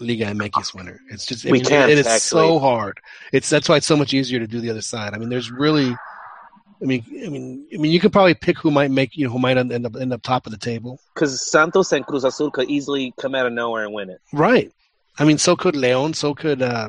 Liga 0.00 0.26
MX 0.26 0.74
winner. 0.74 1.00
It's 1.10 1.26
just, 1.26 1.46
I 1.46 1.50
We 1.50 1.58
mean, 1.58 1.64
can't, 1.66 1.90
it 1.90 1.98
is 1.98 2.06
actually. 2.06 2.18
so 2.20 2.58
hard. 2.58 2.98
It's 3.32 3.48
that's 3.48 3.68
why 3.68 3.76
it's 3.76 3.86
so 3.86 3.96
much 3.96 4.12
easier 4.14 4.38
to 4.40 4.46
do 4.46 4.60
the 4.60 4.70
other 4.70 4.82
side. 4.82 5.14
I 5.14 5.18
mean, 5.18 5.28
there's 5.28 5.50
really, 5.50 5.96
I 6.82 6.84
mean, 6.84 7.04
I 7.24 7.28
mean, 7.28 7.66
I 7.72 7.76
mean, 7.76 7.92
you 7.92 8.00
could 8.00 8.12
probably 8.12 8.34
pick 8.34 8.58
who 8.58 8.70
might 8.70 8.90
make 8.90 9.16
you 9.16 9.26
know 9.26 9.32
who 9.32 9.38
might 9.38 9.56
end 9.56 9.72
up 9.86 9.96
end 9.96 10.12
up 10.12 10.22
top 10.22 10.46
of 10.46 10.52
the 10.52 10.58
table. 10.58 11.00
Because 11.14 11.48
Santos 11.50 11.92
and 11.92 12.04
Cruz 12.04 12.24
Azul 12.24 12.50
could 12.50 12.68
easily 12.68 13.14
come 13.18 13.34
out 13.34 13.46
of 13.46 13.52
nowhere 13.52 13.84
and 13.84 13.94
win 13.94 14.10
it. 14.10 14.20
Right. 14.32 14.72
I 15.18 15.24
mean, 15.24 15.38
so 15.38 15.54
could 15.54 15.76
Leon. 15.76 16.14
So 16.14 16.34
could 16.34 16.60
uh, 16.60 16.88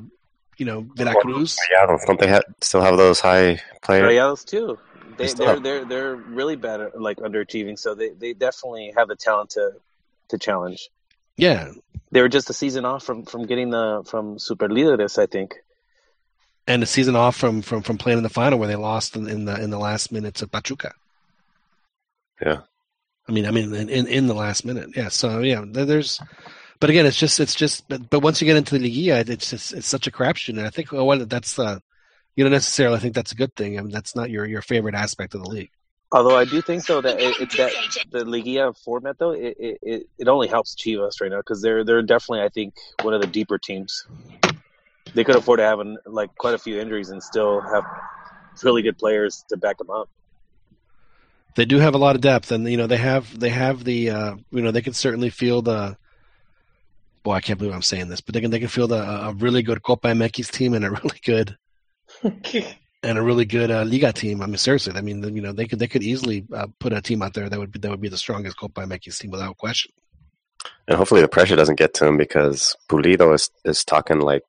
you 0.57 0.65
know 0.65 0.87
Veracruz. 0.95 1.57
Yeah, 1.71 1.85
don't 2.05 2.19
they 2.19 2.27
have, 2.27 2.43
still 2.61 2.81
have 2.81 2.97
those 2.97 3.19
high 3.19 3.61
players? 3.83 4.11
Rayados 4.11 4.45
too. 4.45 4.79
They, 5.17 5.27
they 5.27 5.33
they're, 5.33 5.59
they're 5.59 5.85
they're 5.85 6.15
really 6.15 6.55
bad 6.55 6.81
at 6.81 6.99
like 6.99 7.17
underachieving, 7.17 7.77
so 7.77 7.93
they, 7.95 8.09
they 8.09 8.33
definitely 8.33 8.93
have 8.97 9.07
the 9.07 9.15
talent 9.15 9.51
to 9.51 9.73
to 10.29 10.37
challenge. 10.37 10.89
Yeah, 11.37 11.71
They 12.11 12.21
were 12.21 12.29
just 12.29 12.49
a 12.49 12.53
season 12.53 12.85
off 12.85 13.03
from 13.03 13.25
from 13.25 13.45
getting 13.45 13.69
the 13.71 14.03
from 14.07 14.39
Super 14.39 14.69
Líderes, 14.69 15.17
I 15.17 15.25
think. 15.25 15.55
and 16.67 16.81
a 16.83 16.85
season 16.85 17.15
off 17.15 17.35
from 17.35 17.61
from 17.61 17.81
from 17.83 17.97
playing 17.97 18.17
in 18.19 18.23
the 18.23 18.29
final 18.29 18.57
where 18.59 18.67
they 18.67 18.75
lost 18.75 19.15
in, 19.15 19.27
in 19.27 19.45
the 19.45 19.61
in 19.61 19.69
the 19.69 19.79
last 19.79 20.11
minutes 20.11 20.41
of 20.41 20.51
Pachuca. 20.51 20.93
Yeah. 22.41 22.61
I 23.27 23.31
mean, 23.31 23.45
I 23.45 23.51
mean, 23.51 23.73
in, 23.73 23.89
in 23.89 24.07
in 24.07 24.27
the 24.27 24.33
last 24.35 24.65
minute, 24.65 24.89
yeah. 24.95 25.09
So 25.09 25.39
yeah, 25.39 25.63
there's, 25.67 26.19
but 26.79 26.89
again, 26.89 27.05
it's 27.07 27.17
just 27.17 27.39
it's 27.39 27.55
just, 27.55 27.87
but, 27.89 28.09
but 28.09 28.21
once 28.21 28.41
you 28.41 28.45
get 28.45 28.57
into 28.57 28.77
the 28.77 28.85
Liguilla, 28.89 29.27
it's 29.29 29.49
just 29.49 29.73
it's 29.73 29.87
such 29.87 30.07
a 30.07 30.11
crapshoot, 30.11 30.57
and 30.57 30.61
I 30.67 30.69
think 30.69 30.93
oh, 30.93 31.03
well, 31.05 31.25
that's 31.25 31.57
uh, 31.57 31.79
you 32.35 32.43
don't 32.43 32.51
necessarily 32.53 32.99
think 32.99 33.15
that's 33.15 33.31
a 33.31 33.35
good 33.35 33.55
thing. 33.55 33.77
I 33.79 33.81
mean, 33.81 33.91
that's 33.91 34.15
not 34.15 34.29
your 34.29 34.45
your 34.45 34.61
favorite 34.61 34.95
aspect 34.95 35.33
of 35.35 35.41
the 35.43 35.49
league. 35.49 35.71
Although 36.11 36.37
I 36.37 36.45
do 36.45 36.61
think 36.61 36.85
though 36.85 37.01
that 37.01 37.19
it, 37.19 37.41
it, 37.41 37.57
that 37.57 37.73
the 38.11 38.19
Liguilla 38.19 38.77
format 38.77 39.17
though 39.17 39.31
it, 39.31 39.55
it, 39.59 39.79
it, 39.81 40.09
it 40.19 40.27
only 40.27 40.47
helps 40.47 40.75
Chivas 40.75 41.19
right 41.19 41.31
now 41.31 41.37
because 41.37 41.61
they're 41.61 41.83
they're 41.83 42.01
definitely 42.01 42.43
I 42.43 42.49
think 42.49 42.75
one 43.01 43.13
of 43.13 43.21
the 43.21 43.27
deeper 43.27 43.57
teams. 43.57 44.05
They 45.13 45.23
could 45.23 45.35
afford 45.35 45.59
to 45.59 45.63
have 45.63 45.79
an, 45.79 45.97
like 46.05 46.35
quite 46.35 46.53
a 46.53 46.57
few 46.57 46.79
injuries 46.79 47.09
and 47.09 47.23
still 47.23 47.61
have 47.61 47.85
really 48.63 48.81
good 48.81 48.97
players 48.97 49.45
to 49.49 49.57
back 49.57 49.77
them 49.77 49.89
up. 49.89 50.09
They 51.55 51.65
do 51.65 51.79
have 51.79 51.95
a 51.95 51.97
lot 51.97 52.15
of 52.15 52.21
depth, 52.21 52.51
and 52.51 52.69
you 52.69 52.77
know 52.77 52.87
they 52.87 52.97
have 52.97 53.39
they 53.39 53.49
have 53.49 53.83
the 53.83 54.09
uh, 54.09 54.35
you 54.51 54.61
know 54.61 54.71
they 54.71 54.81
can 54.81 54.93
certainly 54.93 55.29
feel 55.29 55.61
the. 55.61 55.97
Boy, 57.23 57.33
I 57.33 57.41
can't 57.41 57.57
believe 57.57 57.73
I'm 57.73 57.81
saying 57.81 58.09
this, 58.09 58.21
but 58.21 58.33
they 58.33 58.41
can 58.41 58.51
they 58.51 58.59
can 58.59 58.67
feel 58.67 58.87
the 58.87 59.01
a 59.01 59.33
really 59.33 59.63
good 59.63 59.81
Copa 59.81 60.09
MX 60.09 60.51
team 60.51 60.73
and 60.73 60.85
a 60.85 60.91
really 60.91 61.19
good 61.23 61.57
and 63.03 63.17
a 63.17 63.21
really 63.21 63.45
good 63.45 63.71
uh, 63.71 63.83
Liga 63.83 64.11
team. 64.13 64.41
I 64.41 64.45
mean, 64.45 64.57
seriously, 64.57 64.93
I 64.95 65.01
mean, 65.01 65.23
you 65.35 65.41
know, 65.41 65.51
they 65.51 65.67
could 65.67 65.79
they 65.79 65.87
could 65.87 66.03
easily 66.03 66.45
uh, 66.53 66.67
put 66.79 66.93
a 66.93 67.01
team 67.01 67.21
out 67.21 67.33
there 67.33 67.49
that 67.49 67.59
would 67.59 67.71
be 67.71 67.79
that 67.79 67.91
would 67.91 68.01
be 68.01 68.09
the 68.09 68.17
strongest 68.17 68.57
Copa 68.57 68.81
MX 68.81 69.19
team 69.19 69.31
without 69.31 69.57
question. 69.57 69.91
And 70.87 70.97
hopefully 70.97 71.21
the 71.21 71.27
pressure 71.27 71.55
doesn't 71.55 71.77
get 71.77 71.93
to 71.95 72.05
him 72.05 72.17
because 72.17 72.75
Pulido 72.89 73.33
is, 73.33 73.49
is 73.65 73.83
talking 73.85 74.19
like 74.19 74.43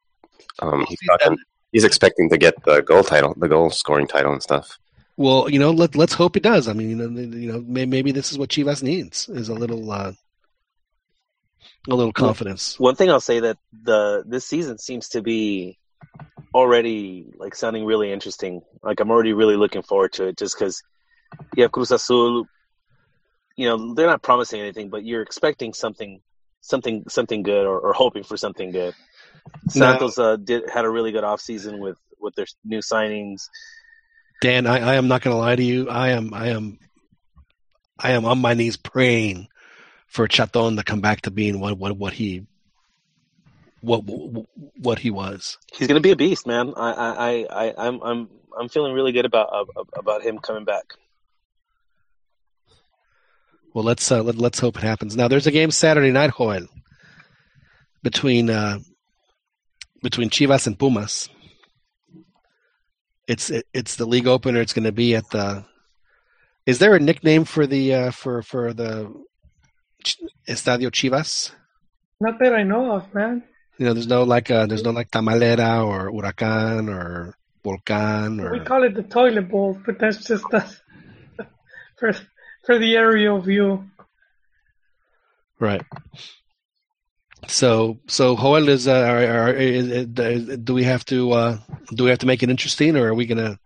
um, 0.60 0.84
he's 0.88 0.98
talking. 1.06 1.36
He's 1.72 1.84
expecting 1.84 2.30
to 2.30 2.38
get 2.38 2.62
the 2.64 2.80
goal 2.80 3.04
title, 3.04 3.34
the 3.36 3.48
goal 3.48 3.70
scoring 3.70 4.06
title 4.06 4.32
and 4.32 4.42
stuff. 4.42 4.78
Well, 5.18 5.50
you 5.50 5.58
know, 5.58 5.70
let 5.70 5.94
let's 5.94 6.14
hope 6.14 6.36
it 6.36 6.42
does. 6.42 6.68
I 6.68 6.72
mean, 6.72 6.90
you 6.90 6.96
know, 6.96 7.20
you 7.20 7.52
know, 7.52 7.60
may, 7.60 7.86
maybe 7.86 8.12
this 8.12 8.32
is 8.32 8.38
what 8.38 8.50
Chivas 8.50 8.82
needs 8.82 9.28
is 9.28 9.48
a 9.48 9.54
little 9.54 9.90
uh, 9.90 10.12
a 11.88 11.94
little 11.94 12.12
confidence. 12.12 12.78
One 12.78 12.94
thing 12.94 13.10
I'll 13.10 13.20
say 13.20 13.40
that 13.40 13.58
the 13.72 14.24
this 14.26 14.46
season 14.46 14.78
seems 14.78 15.08
to 15.10 15.22
be 15.22 15.78
already 16.54 17.26
like 17.36 17.54
sounding 17.54 17.84
really 17.84 18.12
interesting. 18.12 18.62
Like 18.82 19.00
I'm 19.00 19.10
already 19.10 19.32
really 19.32 19.56
looking 19.56 19.82
forward 19.82 20.12
to 20.14 20.28
it, 20.28 20.38
just 20.38 20.58
because 20.58 20.82
you 21.54 21.62
have 21.62 21.72
Cruz 21.72 21.90
Azul. 21.90 22.46
You 23.56 23.68
know 23.68 23.94
they're 23.94 24.06
not 24.06 24.22
promising 24.22 24.60
anything, 24.60 24.90
but 24.90 25.04
you're 25.04 25.22
expecting 25.22 25.72
something, 25.72 26.20
something, 26.60 27.04
something 27.08 27.42
good, 27.42 27.66
or, 27.66 27.78
or 27.78 27.92
hoping 27.92 28.22
for 28.22 28.36
something 28.36 28.70
good. 28.70 28.94
Santos 29.68 30.18
uh, 30.18 30.36
did 30.36 30.68
had 30.68 30.84
a 30.84 30.90
really 30.90 31.12
good 31.12 31.24
off 31.24 31.40
season 31.40 31.78
with 31.78 31.98
with 32.18 32.34
their 32.34 32.46
new 32.64 32.80
signings. 32.80 33.48
Dan, 34.42 34.66
I, 34.66 34.92
I 34.92 34.94
am 34.94 35.08
not 35.08 35.22
going 35.22 35.34
to 35.34 35.38
lie 35.38 35.56
to 35.56 35.62
you. 35.62 35.88
I 35.88 36.10
am 36.10 36.34
I 36.34 36.48
am 36.48 36.78
I 37.98 38.12
am 38.12 38.24
on 38.24 38.38
my 38.38 38.54
knees 38.54 38.76
praying 38.76 39.48
for 40.06 40.28
Chaton 40.28 40.76
to 40.76 40.82
come 40.82 41.00
back 41.00 41.22
to 41.22 41.30
being 41.30 41.60
what 41.60 41.78
what 41.78 41.96
what 41.96 42.12
he 42.12 42.46
what 43.80 44.00
what 44.78 44.98
he 44.98 45.10
was. 45.10 45.58
He's 45.74 45.86
gonna 45.88 46.00
be 46.00 46.10
a 46.10 46.16
beast, 46.16 46.46
man. 46.46 46.72
I 46.76 46.90
I 46.92 47.10
I 47.10 47.46
I- 47.68 47.86
I'm 47.86 48.02
I'm 48.02 48.28
I'm 48.58 48.68
feeling 48.68 48.92
really 48.94 49.12
good 49.12 49.26
about 49.26 49.48
uh, 49.52 49.82
about 49.96 50.22
him 50.22 50.38
coming 50.38 50.64
back. 50.64 50.94
Well, 53.74 53.84
let's 53.84 54.10
uh, 54.10 54.22
let, 54.22 54.36
let's 54.36 54.58
hope 54.58 54.78
it 54.78 54.82
happens. 54.82 55.16
Now, 55.16 55.28
there's 55.28 55.46
a 55.46 55.50
game 55.50 55.70
Saturday 55.70 56.10
night, 56.10 56.30
Joel, 56.38 56.66
between 58.02 58.48
uh, 58.48 58.78
between 60.02 60.30
Chivas 60.30 60.66
and 60.66 60.78
Pumas. 60.78 61.28
It's 63.28 63.50
it, 63.50 63.66
it's 63.74 63.96
the 63.96 64.06
league 64.06 64.26
opener. 64.26 64.60
It's 64.62 64.72
going 64.72 64.84
to 64.84 64.92
be 64.92 65.14
at 65.14 65.28
the. 65.30 65.64
Is 66.64 66.78
there 66.78 66.94
a 66.94 67.00
nickname 67.00 67.44
for 67.44 67.66
the 67.66 67.94
uh, 67.94 68.10
for 68.12 68.40
for 68.42 68.72
the 68.72 69.12
Estadio 70.48 70.90
Chivas? 70.90 71.52
Not 72.20 72.38
that 72.38 72.54
I 72.54 72.62
know 72.62 72.92
of, 72.92 73.12
man. 73.12 73.42
You 73.78 73.86
know, 73.86 73.92
there's 73.92 74.06
no 74.06 74.22
like 74.24 74.50
uh, 74.50 74.66
there's 74.66 74.82
no 74.82 74.90
like 74.90 75.10
Tamalera 75.10 75.84
or 75.86 76.10
Huracan 76.10 76.88
or 76.88 77.36
Volcan 77.62 78.50
We 78.50 78.60
call 78.60 78.84
it 78.84 78.94
the 78.94 79.02
toilet 79.02 79.50
bowl, 79.50 79.78
but 79.84 79.98
that's 79.98 80.24
just 80.24 80.44
uh, 80.52 80.64
for 81.98 82.12
for 82.64 82.78
the 82.78 82.96
aerial 82.96 83.40
view. 83.40 83.84
right. 85.60 85.82
So, 87.48 88.00
so 88.08 88.34
Joel 88.34 88.68
is, 88.68 88.88
uh, 88.88 88.92
are, 88.92 89.24
are, 89.24 89.52
is, 89.52 90.06
do 90.06 90.74
we 90.74 90.82
have 90.82 91.04
to, 91.06 91.30
uh, 91.30 91.58
do 91.94 92.02
we 92.02 92.10
have 92.10 92.18
to 92.20 92.26
make 92.26 92.42
it 92.42 92.50
interesting, 92.50 92.96
or 92.96 93.06
are 93.06 93.14
we 93.14 93.26
gonna, 93.26 93.60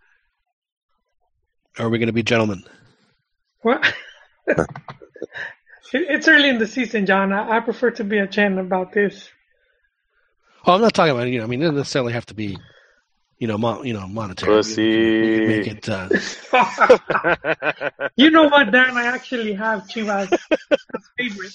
are 1.79 1.89
we 1.89 1.99
gonna 1.99 2.13
be 2.13 2.23
gentlemen? 2.23 2.63
What? 3.63 3.95
It's 5.93 6.29
early 6.29 6.49
in 6.49 6.59
the 6.59 6.69
season, 6.69 7.07
John. 7.07 7.33
I, 7.33 7.57
I 7.57 7.61
prefer 7.61 7.91
to 7.93 8.05
be 8.05 8.19
a 8.19 8.27
Chen 8.27 8.59
about 8.59 8.93
this. 8.93 9.29
Oh, 10.67 10.75
I'm 10.75 10.81
not 10.81 10.93
talking 10.95 11.13
about 11.15 11.29
you 11.29 11.39
know. 11.39 11.45
I 11.45 11.47
mean, 11.47 11.61
it 11.61 11.65
doesn't 11.65 11.77
necessarily 11.77 12.13
have 12.13 12.27
to 12.27 12.35
be, 12.35 12.59
you 13.39 13.47
know, 13.49 13.57
mon- 13.59 13.87
you 13.87 13.93
know, 13.95 14.07
monetary. 14.07 14.53
Pussy. 14.53 15.21
We 15.21 15.39
can 15.39 15.49
make 15.49 15.67
it. 15.67 15.89
Uh, 15.89 16.09
You 18.17 18.31
know 18.31 18.45
what, 18.49 18.71
Dan? 18.71 18.97
I 18.97 19.07
actually 19.07 19.55
have 19.55 19.89
two 19.89 20.09
as 20.11 20.29
favorite. 21.17 21.53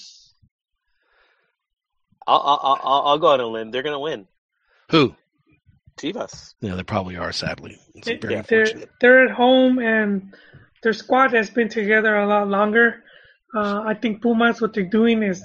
I'll, 2.26 2.40
I'll, 2.40 2.80
I'll, 2.82 3.02
I'll 3.06 3.18
go 3.18 3.28
out 3.28 3.40
on 3.40 3.46
a 3.46 3.48
limb. 3.48 3.70
They're 3.70 3.82
going 3.84 3.92
to 3.94 4.00
win. 4.00 4.26
who? 4.90 5.14
Chivas. 5.96 6.54
Yeah, 6.60 6.74
they 6.74 6.82
probably 6.82 7.16
are. 7.16 7.32
Sadly, 7.32 7.78
it's 7.94 8.06
They- 8.06 8.16
very 8.16 8.34
they're 8.48 8.60
unfortunate. 8.62 8.90
they're 9.00 9.24
at 9.24 9.30
home 9.30 9.78
and 9.78 10.34
their 10.82 10.92
squad 10.92 11.32
has 11.32 11.48
been 11.48 11.68
together 11.68 12.16
a 12.16 12.26
lot 12.26 12.48
longer. 12.48 13.02
Uh, 13.54 13.82
I 13.86 13.94
think 13.94 14.20
Pumas 14.20 14.60
what 14.60 14.74
they're 14.74 14.82
doing 14.84 15.22
is, 15.22 15.42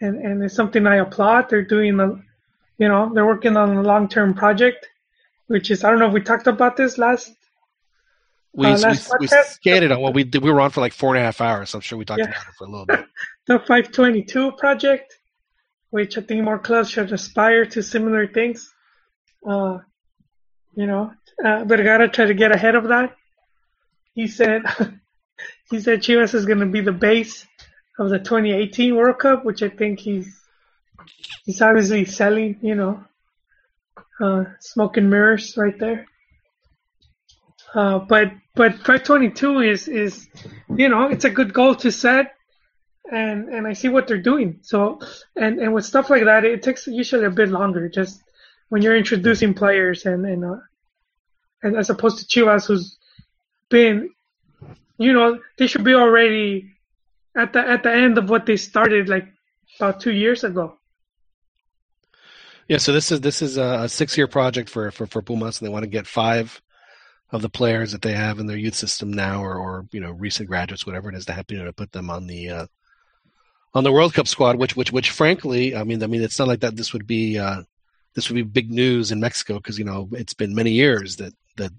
and 0.00 0.16
and 0.24 0.42
it's 0.42 0.54
something 0.54 0.86
I 0.86 0.96
applaud. 0.96 1.50
They're 1.50 1.64
doing 1.66 1.98
a, 2.00 2.14
you 2.78 2.88
know, 2.88 3.10
they're 3.12 3.26
working 3.26 3.56
on 3.56 3.76
a 3.76 3.82
long 3.82 4.08
term 4.08 4.34
project, 4.34 4.88
which 5.48 5.70
is 5.70 5.84
I 5.84 5.90
don't 5.90 5.98
know 5.98 6.06
if 6.06 6.12
we 6.12 6.20
talked 6.20 6.46
about 6.46 6.76
this 6.76 6.96
last. 6.96 7.32
We, 8.54 8.66
uh, 8.66 8.76
we, 8.76 8.82
last 8.82 9.10
we 9.20 9.26
podcast. 9.26 9.44
skated 9.44 9.92
on. 9.92 10.00
what 10.00 10.14
we 10.14 10.24
did, 10.24 10.42
we 10.42 10.50
were 10.50 10.60
on 10.60 10.70
for 10.70 10.80
like 10.80 10.92
four 10.92 11.14
and 11.14 11.22
a 11.22 11.24
half 11.24 11.40
hours. 11.40 11.70
So 11.70 11.78
I'm 11.78 11.82
sure 11.82 11.98
we 11.98 12.04
talked 12.04 12.20
Yeah. 12.20 12.26
about 12.26 12.48
it 12.48 12.54
for 12.56 12.64
a 12.64 12.70
little 12.70 12.86
bit. 12.86 13.04
the 13.46 13.58
522 13.58 14.52
project, 14.52 15.18
which 15.90 16.16
I 16.16 16.22
think 16.22 16.44
more 16.44 16.58
clubs 16.58 16.90
should 16.90 17.12
aspire 17.12 17.66
to 17.66 17.82
similar 17.82 18.26
things. 18.26 18.72
Uh, 19.46 19.78
you 20.74 20.86
know, 20.86 21.12
uh, 21.44 21.64
Vergara 21.64 22.08
tried 22.08 22.26
to 22.26 22.34
get 22.34 22.54
ahead 22.54 22.74
of 22.74 22.88
that. 22.88 23.16
He 24.14 24.26
said, 24.26 24.62
he 25.70 25.80
said 25.80 26.00
Chivas 26.00 26.34
is 26.34 26.46
going 26.46 26.60
to 26.60 26.66
be 26.66 26.80
the 26.80 26.92
base 26.92 27.46
of 27.98 28.10
the 28.10 28.18
2018 28.18 28.94
World 28.94 29.18
Cup, 29.18 29.44
which 29.44 29.62
I 29.62 29.68
think 29.68 29.98
he's 30.00 30.34
he's 31.44 31.62
obviously 31.62 32.04
selling. 32.04 32.58
You 32.62 32.74
know, 32.74 33.04
uh, 34.20 34.44
smoke 34.60 34.96
and 34.96 35.10
mirrors 35.10 35.56
right 35.56 35.78
there. 35.78 36.06
Uh, 37.74 37.98
but 37.98 38.32
but 38.54 38.72
522 38.72 39.60
is 39.60 39.88
is 39.88 40.28
you 40.74 40.88
know 40.88 41.08
it's 41.08 41.24
a 41.24 41.30
good 41.30 41.52
goal 41.52 41.74
to 41.76 41.92
set 41.92 42.34
and 43.10 43.48
and 43.48 43.66
I 43.66 43.72
see 43.72 43.88
what 43.88 44.06
they're 44.06 44.22
doing. 44.22 44.58
So 44.62 45.00
and 45.36 45.58
and 45.58 45.74
with 45.74 45.84
stuff 45.84 46.10
like 46.10 46.24
that, 46.24 46.44
it 46.44 46.62
takes 46.62 46.86
usually 46.86 47.24
a 47.24 47.30
bit 47.30 47.48
longer. 47.48 47.88
Just 47.88 48.22
when 48.68 48.82
you're 48.82 48.96
introducing 48.96 49.54
players 49.54 50.04
and 50.06 50.26
and 50.26 50.44
uh, 50.44 50.56
and 51.62 51.76
as 51.76 51.90
opposed 51.90 52.18
to 52.18 52.26
Chivas, 52.26 52.66
who's 52.66 52.98
been, 53.68 54.10
you 54.98 55.12
know, 55.12 55.38
they 55.58 55.66
should 55.66 55.84
be 55.84 55.94
already 55.94 56.74
at 57.36 57.52
the 57.52 57.60
at 57.60 57.82
the 57.82 57.92
end 57.92 58.18
of 58.18 58.30
what 58.30 58.46
they 58.46 58.56
started 58.56 59.08
like 59.08 59.26
about 59.78 60.00
two 60.00 60.12
years 60.12 60.44
ago. 60.44 60.78
Yeah, 62.68 62.76
so 62.76 62.92
this 62.92 63.10
is 63.10 63.22
this 63.22 63.40
is 63.40 63.56
a, 63.56 63.88
six 63.88 64.16
year 64.16 64.26
project 64.26 64.68
for, 64.68 64.90
for 64.90 65.06
for 65.06 65.22
Pumas, 65.22 65.58
and 65.58 65.66
they 65.66 65.72
want 65.72 65.84
to 65.84 65.90
get 65.90 66.06
five 66.06 66.60
of 67.30 67.42
the 67.42 67.48
players 67.48 67.92
that 67.92 68.02
they 68.02 68.12
have 68.12 68.38
in 68.38 68.46
their 68.46 68.56
youth 68.56 68.74
system 68.74 69.10
now, 69.10 69.42
or, 69.42 69.54
or 69.54 69.86
you 69.90 70.00
know 70.00 70.10
recent 70.10 70.48
graduates, 70.48 70.86
whatever 70.86 71.08
it 71.08 71.14
is, 71.14 71.24
to 71.26 71.32
have 71.32 71.46
you 71.48 71.56
know 71.58 71.64
to 71.64 71.72
put 71.72 71.92
them 71.92 72.10
on 72.10 72.26
the 72.26 72.50
uh, 72.50 72.66
on 73.72 73.84
the 73.84 73.92
World 73.92 74.12
Cup 74.12 74.28
squad. 74.28 74.56
Which 74.56 74.76
which 74.76 74.92
which 74.92 75.10
frankly, 75.10 75.74
I 75.74 75.84
mean, 75.84 76.02
I 76.02 76.06
mean, 76.06 76.22
it's 76.22 76.38
not 76.38 76.48
like 76.48 76.60
that. 76.60 76.76
This 76.76 76.92
would 76.92 77.06
be 77.06 77.38
uh, 77.38 77.62
this 78.14 78.28
would 78.28 78.36
be 78.36 78.42
big 78.42 78.70
news 78.70 79.12
in 79.12 79.20
Mexico 79.20 79.54
because 79.54 79.78
you 79.78 79.86
know 79.86 80.10
it's 80.12 80.34
been 80.34 80.54
many 80.54 80.72
years 80.72 81.16
that 81.16 81.32
that 81.56 81.72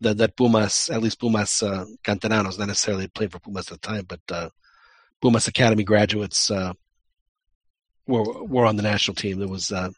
that, 0.00 0.16
that 0.16 0.36
Pumas, 0.36 0.90
at 0.90 1.02
least 1.02 1.20
Pumas 1.20 1.62
uh, 1.62 1.84
not 2.06 2.58
necessarily 2.58 3.08
played 3.08 3.30
for 3.30 3.38
Pumas 3.38 3.70
at 3.70 3.80
the 3.80 3.88
time, 3.88 4.06
but 4.08 4.20
uh, 4.30 4.48
Pumas 5.20 5.48
Academy 5.48 5.84
graduates 5.84 6.50
uh, 6.50 6.72
were 8.06 8.44
were 8.44 8.66
on 8.66 8.76
the 8.76 8.82
national 8.82 9.14
team. 9.14 9.38
There 9.38 9.48
was 9.48 9.72
uh, 9.72 9.90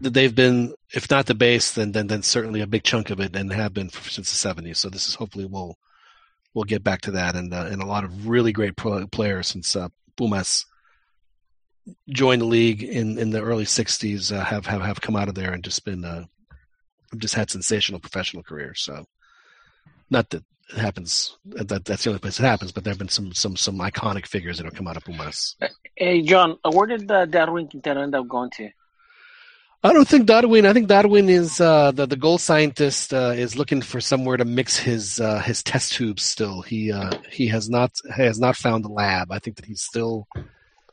they've 0.00 0.34
been, 0.34 0.74
if 0.92 1.10
not 1.10 1.26
the 1.26 1.34
base, 1.34 1.72
then 1.72 1.92
then 1.92 2.06
then 2.06 2.22
certainly 2.22 2.60
a 2.60 2.66
big 2.66 2.84
chunk 2.84 3.10
of 3.10 3.20
it, 3.20 3.34
and 3.34 3.52
have 3.52 3.74
been 3.74 3.90
since 3.90 4.42
the 4.42 4.48
'70s. 4.48 4.76
So 4.76 4.88
this 4.88 5.08
is 5.08 5.14
hopefully 5.14 5.46
we'll 5.46 5.76
we'll 6.54 6.64
get 6.64 6.84
back 6.84 7.02
to 7.02 7.12
that, 7.12 7.36
and 7.36 7.52
uh, 7.52 7.68
and 7.70 7.82
a 7.82 7.86
lot 7.86 8.04
of 8.04 8.28
really 8.28 8.52
great 8.52 8.76
pro 8.76 9.06
players 9.06 9.48
since 9.48 9.76
uh, 9.76 9.88
Pumas 10.16 10.66
joined 12.08 12.42
the 12.42 12.46
league 12.46 12.82
in 12.82 13.18
in 13.18 13.30
the 13.30 13.42
early 13.42 13.64
'60s 13.64 14.36
uh, 14.36 14.44
have 14.44 14.66
have 14.66 14.82
have 14.82 15.00
come 15.00 15.16
out 15.16 15.28
of 15.28 15.34
there 15.34 15.52
and 15.52 15.64
just 15.64 15.84
been 15.84 16.04
uh, 16.04 16.24
just 17.16 17.34
had 17.34 17.50
sensational 17.50 18.00
professional 18.00 18.42
careers. 18.42 18.80
So 18.82 19.06
not 20.10 20.30
that 20.30 20.44
it 20.70 20.78
happens 20.78 21.36
that 21.46 21.84
that's 21.84 22.04
the 22.04 22.10
only 22.10 22.20
place 22.20 22.38
it 22.38 22.44
happens, 22.44 22.72
but 22.72 22.84
there 22.84 22.92
have 22.92 22.98
been 22.98 23.08
some 23.08 23.32
some 23.32 23.56
some 23.56 23.78
iconic 23.78 24.26
figures 24.26 24.58
that 24.58 24.64
have 24.64 24.74
come 24.74 24.88
out 24.88 24.96
of 24.96 25.04
Pumas. 25.04 25.56
Hey, 25.96 26.22
John, 26.22 26.58
uh, 26.64 26.70
where 26.70 26.86
did 26.86 27.10
uh, 27.10 27.26
Darwin 27.26 27.68
Quintero 27.68 28.02
end 28.02 28.14
up 28.14 28.28
going 28.28 28.50
to? 28.50 28.70
I 29.82 29.92
don't 29.92 30.08
think 30.08 30.26
Darwin. 30.26 30.66
I 30.66 30.72
think 30.72 30.88
Darwin 30.88 31.28
is 31.28 31.60
uh, 31.60 31.92
the 31.92 32.06
the 32.06 32.16
goal 32.16 32.38
scientist 32.38 33.14
uh, 33.14 33.32
is 33.34 33.56
looking 33.56 33.80
for 33.80 34.00
somewhere 34.00 34.36
to 34.36 34.44
mix 34.44 34.76
his 34.76 35.20
uh, 35.20 35.40
his 35.40 35.62
test 35.62 35.92
tubes. 35.92 36.22
Still, 36.22 36.62
he 36.62 36.92
uh, 36.92 37.12
he 37.30 37.48
has 37.48 37.70
not 37.70 37.92
has 38.14 38.38
not 38.38 38.56
found 38.56 38.84
a 38.84 38.88
lab. 38.88 39.32
I 39.32 39.38
think 39.38 39.56
that 39.56 39.64
he's 39.64 39.82
still 39.82 40.26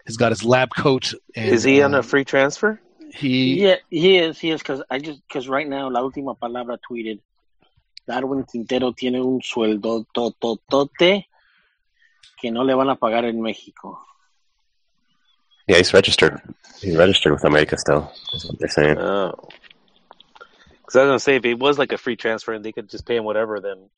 he's 0.05 0.17
got 0.17 0.31
his 0.31 0.43
lab 0.43 0.69
coat. 0.75 1.13
And, 1.35 1.49
Is 1.49 1.63
he 1.63 1.81
on 1.81 1.95
uh, 1.95 1.99
a 1.99 2.03
free 2.03 2.23
transfer? 2.23 2.79
He 3.13 3.61
Yeah, 3.61 3.75
he 3.89 4.17
is, 4.17 4.39
he 4.39 4.51
is, 4.51 4.61
because 4.61 4.83
I 4.89 4.99
just, 4.99 5.21
because 5.27 5.47
right 5.47 5.67
now, 5.67 5.89
La 5.89 6.01
Última 6.01 6.37
Palabra 6.37 6.77
tweeted, 6.89 7.19
Darwin 8.07 8.43
Quintero 8.43 8.93
tiene 8.93 9.21
un 9.21 9.41
sueldo 9.41 10.05
tototote 10.13 11.27
que 12.39 12.51
no 12.51 12.63
le 12.63 12.75
van 12.75 12.89
a 12.89 12.95
pagar 12.95 13.25
en 13.25 13.41
México. 13.41 13.99
Yeah, 15.67 15.77
he's 15.77 15.93
registered. 15.93 16.39
He's 16.81 16.95
registered 16.95 17.33
with 17.33 17.43
America 17.43 17.77
still. 17.77 18.11
That's 18.31 18.45
what 18.45 18.59
they're 18.59 18.69
saying. 18.69 18.97
Oh. 18.99 19.33
Because 20.77 20.95
I 20.95 20.99
was 20.99 21.07
going 21.07 21.15
to 21.15 21.19
say, 21.19 21.35
if 21.37 21.45
it 21.45 21.57
was 21.57 21.79
like 21.79 21.91
a 21.91 21.97
free 21.97 22.15
transfer 22.15 22.53
and 22.53 22.63
they 22.63 22.71
could 22.71 22.89
just 22.89 23.07
pay 23.07 23.15
him 23.15 23.23
whatever, 23.23 23.59
then 23.59 23.89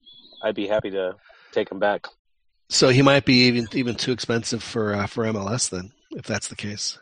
I'd 0.42 0.56
be 0.56 0.68
happy 0.68 0.92
to 0.92 1.16
take 1.52 1.70
him 1.70 1.80
back. 1.80 2.08
so 2.70 2.90
he 2.90 3.02
might 3.02 3.26
be 3.26 3.48
even 3.48 3.68
even 3.74 3.96
too 3.96 4.12
expensive 4.12 4.62
for 4.62 4.94
uh, 4.94 5.08
for 5.08 5.26
MLS 5.26 5.70
then, 5.70 5.92
if 6.12 6.26
that's 6.26 6.48
the 6.48 6.56
case, 6.56 7.00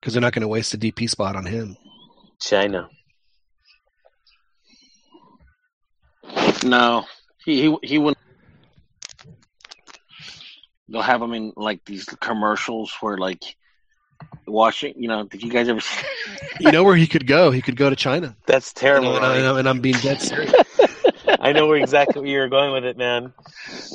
because 0.00 0.14
they're 0.14 0.20
not 0.20 0.32
going 0.32 0.42
to 0.42 0.48
waste 0.48 0.74
a 0.74 0.78
DP 0.78 1.08
spot 1.08 1.36
on 1.36 1.46
him. 1.46 1.76
China. 2.40 2.88
No, 6.64 7.04
he 7.44 7.62
he 7.62 7.76
he 7.82 7.98
wouldn't. 7.98 8.18
They'll 10.88 11.02
have 11.02 11.22
him 11.22 11.32
in 11.32 11.52
like 11.56 11.84
these 11.84 12.04
commercials 12.04 12.92
where 13.00 13.16
like 13.16 13.56
watching. 14.46 14.94
You 14.96 15.08
know, 15.08 15.24
did 15.24 15.42
you 15.42 15.50
guys 15.50 15.68
ever? 15.68 15.80
See? 15.80 16.06
You 16.60 16.70
know 16.70 16.84
where 16.84 16.94
he 16.94 17.06
could 17.08 17.26
go? 17.26 17.50
He 17.50 17.60
could 17.62 17.76
go 17.76 17.90
to 17.90 17.96
China. 17.96 18.36
That's 18.46 18.72
terrible. 18.72 19.16
And, 19.16 19.24
I- 19.24 19.36
and, 19.36 19.44
Ronnie. 19.44 19.56
I- 19.56 19.58
and 19.60 19.68
I'm 19.68 19.80
being 19.80 19.96
dead 19.96 20.20
serious. 20.20 20.52
I 21.40 21.52
know 21.52 21.66
where 21.66 21.78
exactly 21.78 22.20
where 22.20 22.30
you're 22.30 22.48
going 22.48 22.72
with 22.72 22.84
it, 22.84 22.96
man. 22.96 23.32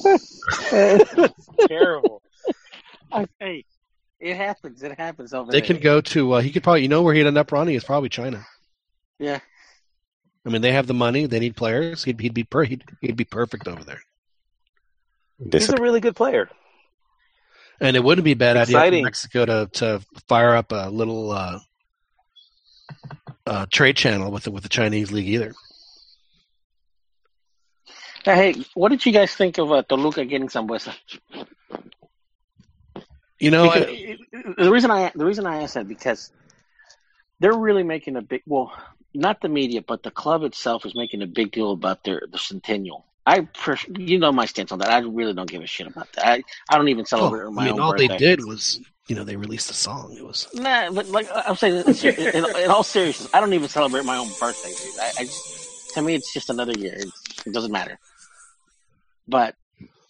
That's 0.03 1.49
terrible. 1.68 2.22
hey, 3.39 3.64
it 4.19 4.35
happens. 4.35 4.84
It 4.84 4.99
happens 4.99 5.34
over 5.34 5.52
They 5.52 5.60
there. 5.61 5.68
can 5.68 5.80
go 5.80 6.02
to. 6.02 6.34
Uh, 6.34 6.41
he 6.41 6.52
could 6.52 6.64
probably. 6.64 6.81
You 6.81 6.89
know 6.89 7.03
where 7.03 7.14
he'd 7.14 7.26
end 7.27 7.38
up, 7.38 7.52
Ronnie? 7.52 7.76
Is 7.76 7.84
probably 7.85 8.10
China. 8.10 8.45
Yeah. 9.19 9.39
I 10.48 10.49
mean, 10.49 10.61
they 10.61 10.72
have 10.72 10.88
the 10.88 10.94
money. 10.94 11.26
They 11.26 11.40
need 11.40 11.57
players. 11.57 12.06
He'd, 12.06 12.19
he'd 12.22 12.34
be 12.34 12.45
per, 12.45 12.64
he'd, 12.64 12.84
he'd 13.02 13.18
be 13.18 13.26
perfect 13.26 13.68
over 13.68 13.84
there. 13.84 14.02
He's 15.52 15.69
a 15.69 15.76
really 15.76 15.99
good 15.99 16.15
player. 16.15 16.49
And 17.82 17.98
it 17.98 18.03
wouldn't 18.03 18.24
be 18.24 18.32
a 18.32 18.38
bad 18.38 18.56
idea 18.56 18.80
for 18.80 19.03
Mexico 19.03 19.45
to, 19.45 19.69
to 19.74 20.02
fire 20.28 20.56
up 20.56 20.72
a 20.72 20.90
little 20.90 21.32
uh, 21.32 21.60
uh, 23.45 23.65
trade 23.69 23.98
channel 23.98 24.32
with 24.32 24.44
the, 24.44 24.52
with 24.52 24.64
the 24.64 24.69
Chinese 24.69 25.11
league 25.11 25.28
either. 25.28 25.53
Hey, 28.24 28.56
what 28.74 28.90
did 28.90 29.06
you 29.06 29.11
guys 29.11 29.34
think 29.34 29.57
of 29.57 29.72
uh, 29.72 29.84
Toluca 29.84 30.26
getting 30.26 30.48
Sambueza? 30.48 30.95
You 33.40 33.52
know, 33.52 33.69
I, 33.69 34.18
the 34.57 34.72
reason 34.72 34.90
I 34.90 35.11
the 35.14 35.26
reason 35.26 35.45
I 35.45 35.61
asked 35.61 35.76
that 35.76 35.88
because 35.88 36.32
they're 37.40 37.53
really 37.53 37.84
making 37.84 38.15
a 38.15 38.22
big 38.22 38.41
well, 38.48 38.74
not 39.18 39.41
the 39.41 39.49
media, 39.49 39.81
but 39.81 40.03
the 40.03 40.11
club 40.11 40.44
itself 40.44 40.85
is 40.85 40.95
making 40.95 41.22
a 41.22 41.27
big 41.27 41.52
deal 41.52 41.72
about 41.72 42.03
their 42.03 42.22
the 42.31 42.38
centennial. 42.38 43.06
I 43.26 43.41
pers- 43.41 43.85
you 43.89 44.19
know 44.19 44.31
my 44.31 44.45
stance 44.45 44.72
on 44.72 44.80
that. 44.80 44.89
I 44.89 44.99
really 44.99 45.34
don't 45.34 45.49
give 45.49 45.61
a 45.61 45.68
shit 45.68 45.88
about 45.88 46.07
that. 46.14 46.26
I, 46.26 46.44
I 46.69 46.77
don't 46.77 46.88
even 46.88 47.06
celebrate 47.06 47.45
oh, 47.48 47.52
my 47.52 47.64
I 47.64 47.65
mean, 47.65 47.73
own 47.73 47.80
all 47.81 47.91
birthday. 47.91 48.07
they 48.07 48.18
did 48.18 48.45
was, 48.45 48.80
you 49.07 49.15
know, 49.15 49.26
they 49.26 49.35
released 49.35 49.69
a 49.69 49.73
song. 49.73 50.15
It 50.18 50.23
was 50.23 50.48
Nah, 50.53 50.91
but 50.91 51.10
like 51.10 51.27
I'm 51.34 51.56
saying, 51.56 51.84
in, 51.85 52.45
in, 52.45 52.72
all 52.72 52.84
seriousness, 52.84 53.30
I 53.34 53.41
don't 53.41 53.53
even 53.53 53.68
celebrate 53.68 54.06
my 54.06 54.18
own 54.18 54.30
birthday. 54.39 54.69
Dude. 54.69 54.99
I, 54.99 55.11
I 55.19 55.23
just, 55.26 55.94
to 55.95 56.02
me, 56.02 56.15
it's 56.15 56.31
just 56.31 56.49
another 56.49 56.72
year. 56.72 56.94
It's, 56.95 57.45
it 57.45 57.53
doesn't 57.53 57.72
matter. 57.72 57.99
But 59.27 59.56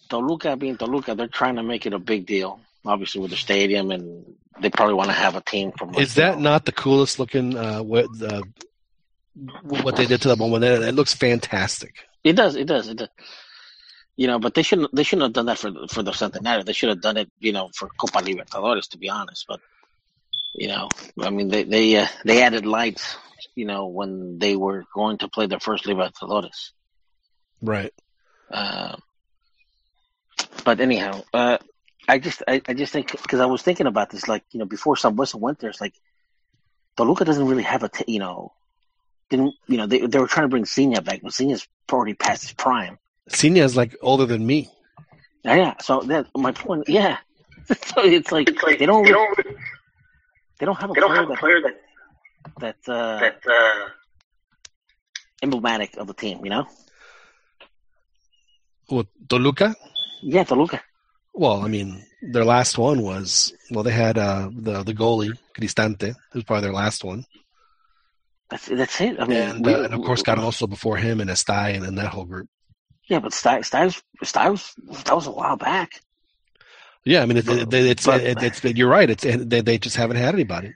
Toluca 0.08 0.56
being 0.56 0.76
Toluca, 0.76 1.16
they're 1.16 1.26
trying 1.26 1.56
to 1.56 1.62
make 1.62 1.86
it 1.86 1.94
a 1.94 1.98
big 1.98 2.24
deal. 2.26 2.60
obviously 2.84 3.20
with 3.20 3.32
the 3.32 3.36
stadium, 3.36 3.90
and 3.90 4.24
they 4.60 4.70
probably 4.70 4.94
want 4.94 5.08
to 5.08 5.16
have 5.16 5.34
a 5.34 5.40
team 5.40 5.72
from. 5.72 5.90
like, 5.90 6.02
Is 6.02 6.14
that 6.14 6.38
not 6.38 6.66
the 6.66 6.72
coolest 6.72 7.18
looking? 7.18 7.56
Uh, 7.56 7.82
what 7.82 8.06
the 8.16 8.44
what 9.62 9.96
they 9.96 10.06
did 10.06 10.22
to 10.22 10.28
that 10.28 10.38
one? 10.38 10.62
It 10.62 10.94
looks 10.94 11.14
fantastic. 11.14 12.06
It 12.24 12.34
does. 12.34 12.56
It 12.56 12.66
does. 12.66 12.88
It 12.88 12.98
does. 12.98 13.08
You 14.16 14.26
know, 14.26 14.38
but 14.38 14.54
they 14.54 14.62
shouldn't. 14.62 14.94
They 14.94 15.04
shouldn't 15.04 15.26
have 15.26 15.32
done 15.32 15.46
that 15.46 15.58
for 15.58 15.70
the, 15.70 15.88
for 15.88 16.02
the 16.02 16.10
Centenario. 16.10 16.64
They 16.64 16.72
should 16.72 16.88
have 16.88 17.00
done 17.00 17.16
it. 17.16 17.30
You 17.38 17.52
know, 17.52 17.70
for 17.74 17.88
Copa 17.88 18.18
Libertadores. 18.18 18.88
To 18.90 18.98
be 18.98 19.08
honest, 19.08 19.44
but 19.46 19.60
you 20.54 20.68
know, 20.68 20.88
I 21.20 21.30
mean, 21.30 21.48
they 21.48 21.62
they 21.64 21.96
uh, 21.96 22.06
they 22.24 22.42
added 22.42 22.66
lights. 22.66 23.16
You 23.54 23.66
know, 23.66 23.86
when 23.86 24.38
they 24.38 24.56
were 24.56 24.84
going 24.94 25.18
to 25.18 25.28
play 25.28 25.46
their 25.46 25.60
first 25.60 25.84
Libertadores. 25.84 26.70
Right. 27.62 27.92
Uh, 28.50 28.96
but 30.64 30.80
anyhow, 30.80 31.22
uh, 31.32 31.58
I 32.08 32.18
just 32.18 32.42
I, 32.48 32.60
I 32.66 32.74
just 32.74 32.92
think 32.92 33.12
because 33.12 33.40
I 33.40 33.46
was 33.46 33.62
thinking 33.62 33.86
about 33.86 34.10
this, 34.10 34.26
like 34.26 34.44
you 34.50 34.58
know, 34.58 34.66
before 34.66 34.96
San 34.96 35.14
Sambueza 35.14 35.36
went 35.36 35.60
there, 35.60 35.70
it's 35.70 35.80
like 35.80 35.94
Toluca 36.96 37.24
doesn't 37.24 37.46
really 37.46 37.62
have 37.62 37.84
a 37.84 37.88
t- 37.88 38.12
you 38.12 38.18
know 38.18 38.52
didn't 39.30 39.54
you 39.66 39.76
know 39.76 39.86
they 39.86 40.00
they 40.00 40.18
were 40.18 40.26
trying 40.26 40.44
to 40.44 40.48
bring 40.48 40.64
Sinha 40.64 41.04
back, 41.04 41.20
but 41.22 41.32
Sinha's 41.32 41.66
already 41.92 42.14
past 42.14 42.42
his 42.42 42.52
prime. 42.52 42.98
Senior 43.28 43.64
is 43.64 43.76
like 43.76 43.96
older 44.00 44.26
than 44.26 44.46
me. 44.46 44.70
Yeah, 45.44 45.54
yeah. 45.56 45.74
So 45.80 46.00
that 46.02 46.26
my 46.36 46.52
point, 46.52 46.88
yeah. 46.88 47.18
so 47.68 48.02
it's 48.02 48.32
like 48.32 48.46
they 48.46 48.86
don't 48.86 49.04
really, 49.04 49.56
they 50.58 50.66
don't 50.66 50.78
have 50.78 50.90
a 50.90 51.36
player 51.36 51.60
that 51.60 51.80
that's 52.58 52.88
uh, 52.88 53.18
That, 53.20 53.40
uh, 53.46 53.88
emblematic 55.42 55.96
of 55.96 56.06
the 56.06 56.14
team, 56.14 56.44
you 56.44 56.50
know? 56.50 56.66
What 58.88 59.06
Toluca? 59.28 59.74
Yeah, 60.22 60.44
Toluca. 60.44 60.80
Well, 61.34 61.62
I 61.62 61.68
mean, 61.68 62.02
their 62.22 62.44
last 62.44 62.78
one 62.78 63.02
was 63.02 63.52
well, 63.70 63.84
they 63.84 63.92
had 63.92 64.18
uh, 64.18 64.50
the 64.52 64.82
the 64.82 64.94
goalie 64.94 65.36
Cristante. 65.56 66.08
It 66.08 66.16
was 66.34 66.44
probably 66.44 66.62
their 66.62 66.72
last 66.72 67.04
one, 67.04 67.24
That's 68.50 68.66
that's 68.66 69.00
it. 69.00 69.20
I 69.20 69.26
mean, 69.26 69.38
and, 69.38 69.66
we- 69.66 69.74
uh, 69.74 69.82
and 69.84 69.94
of 69.94 70.02
course, 70.02 70.22
got 70.22 70.38
also 70.38 70.66
before 70.66 70.96
him 70.96 71.20
and 71.20 71.28
Estay 71.30 71.74
and, 71.76 71.84
and 71.84 71.98
that 71.98 72.06
whole 72.08 72.24
group. 72.24 72.48
yeah, 73.08 73.18
but 73.20 73.32
Sty, 73.34 73.60
Styles, 73.62 74.02
Styles, 74.22 74.74
that 75.04 75.14
was 75.14 75.26
a 75.26 75.30
while 75.30 75.56
back. 75.56 76.00
Yeah, 77.04 77.22
I 77.22 77.26
mean, 77.26 77.36
it, 77.38 77.48
it, 77.48 77.72
it's 77.72 78.06
But- 78.06 78.22
it, 78.22 78.42
it's 78.42 78.64
you're 78.64 78.88
right. 78.88 79.08
It's 79.10 79.22
they, 79.24 79.60
they 79.60 79.78
just 79.78 79.96
haven't 79.96 80.16
had 80.16 80.34
anybody. 80.34 80.74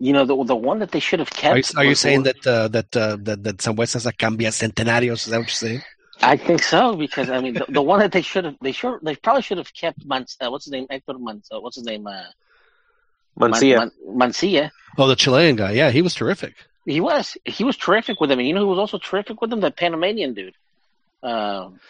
You 0.00 0.12
know, 0.12 0.24
the 0.24 0.42
the 0.44 0.56
one 0.56 0.80
that 0.80 0.90
they 0.90 0.98
should 1.00 1.20
have 1.20 1.30
kept. 1.30 1.54
Are 1.54 1.58
you, 1.58 1.64
are 1.76 1.84
you 1.84 1.90
was- 1.90 2.00
saying 2.00 2.24
that 2.24 2.46
uh, 2.46 2.68
that 2.68 2.96
uh, 2.96 3.16
that 3.22 3.42
that 3.44 3.56
Sambueza 3.58 4.12
cambia 4.16 4.50
centenarios? 4.50 5.12
Is 5.24 5.26
that 5.26 5.38
what 5.38 5.46
you're 5.46 5.68
saying? 5.68 5.82
I 6.20 6.36
think 6.36 6.62
so 6.62 6.94
because 6.96 7.28
I 7.30 7.40
mean 7.40 7.54
the, 7.54 7.66
the 7.68 7.82
one 7.82 7.98
that 8.00 8.12
they 8.12 8.22
should 8.22 8.44
have 8.44 8.56
they 8.60 8.72
sure 8.72 8.98
they 9.02 9.14
probably 9.16 9.42
should 9.42 9.58
have 9.58 9.72
kept 9.74 10.04
Man, 10.04 10.26
uh, 10.40 10.50
what's 10.50 10.64
his 10.64 10.72
name 10.72 10.86
Hector 10.90 11.18
Man, 11.18 11.42
uh, 11.52 11.60
what's 11.60 11.76
his 11.76 11.84
name 11.84 12.06
uh, 12.06 12.22
Mancilla. 13.38 13.78
Man, 13.78 13.90
Man, 14.04 14.30
Mancia. 14.30 14.70
Oh, 14.96 15.08
the 15.08 15.16
Chilean 15.16 15.56
guy. 15.56 15.72
Yeah, 15.72 15.90
he 15.90 16.02
was 16.02 16.14
terrific. 16.14 16.54
He 16.84 17.00
was 17.00 17.36
he 17.44 17.64
was 17.64 17.76
terrific 17.76 18.20
with 18.20 18.30
him, 18.30 18.38
and 18.38 18.46
you 18.46 18.54
know 18.54 18.60
who 18.60 18.68
was 18.68 18.78
also 18.78 18.98
terrific 18.98 19.40
with 19.40 19.52
him? 19.52 19.60
That 19.60 19.76
Panamanian 19.76 20.34
dude. 20.34 20.54
Um, 21.22 21.80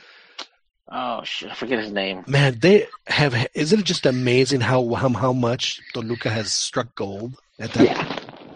oh 0.88 1.24
shit, 1.24 1.50
I 1.50 1.54
forget 1.54 1.80
his 1.80 1.90
name. 1.90 2.24
Man, 2.28 2.58
they 2.60 2.86
have. 3.08 3.34
Isn't 3.54 3.80
it 3.80 3.86
just 3.86 4.06
amazing 4.06 4.60
how 4.60 4.94
how, 4.94 5.08
how 5.08 5.32
much 5.32 5.80
Toluca 5.92 6.30
has 6.30 6.52
struck 6.52 6.94
gold 6.94 7.36
at 7.58 7.72
that? 7.72 7.84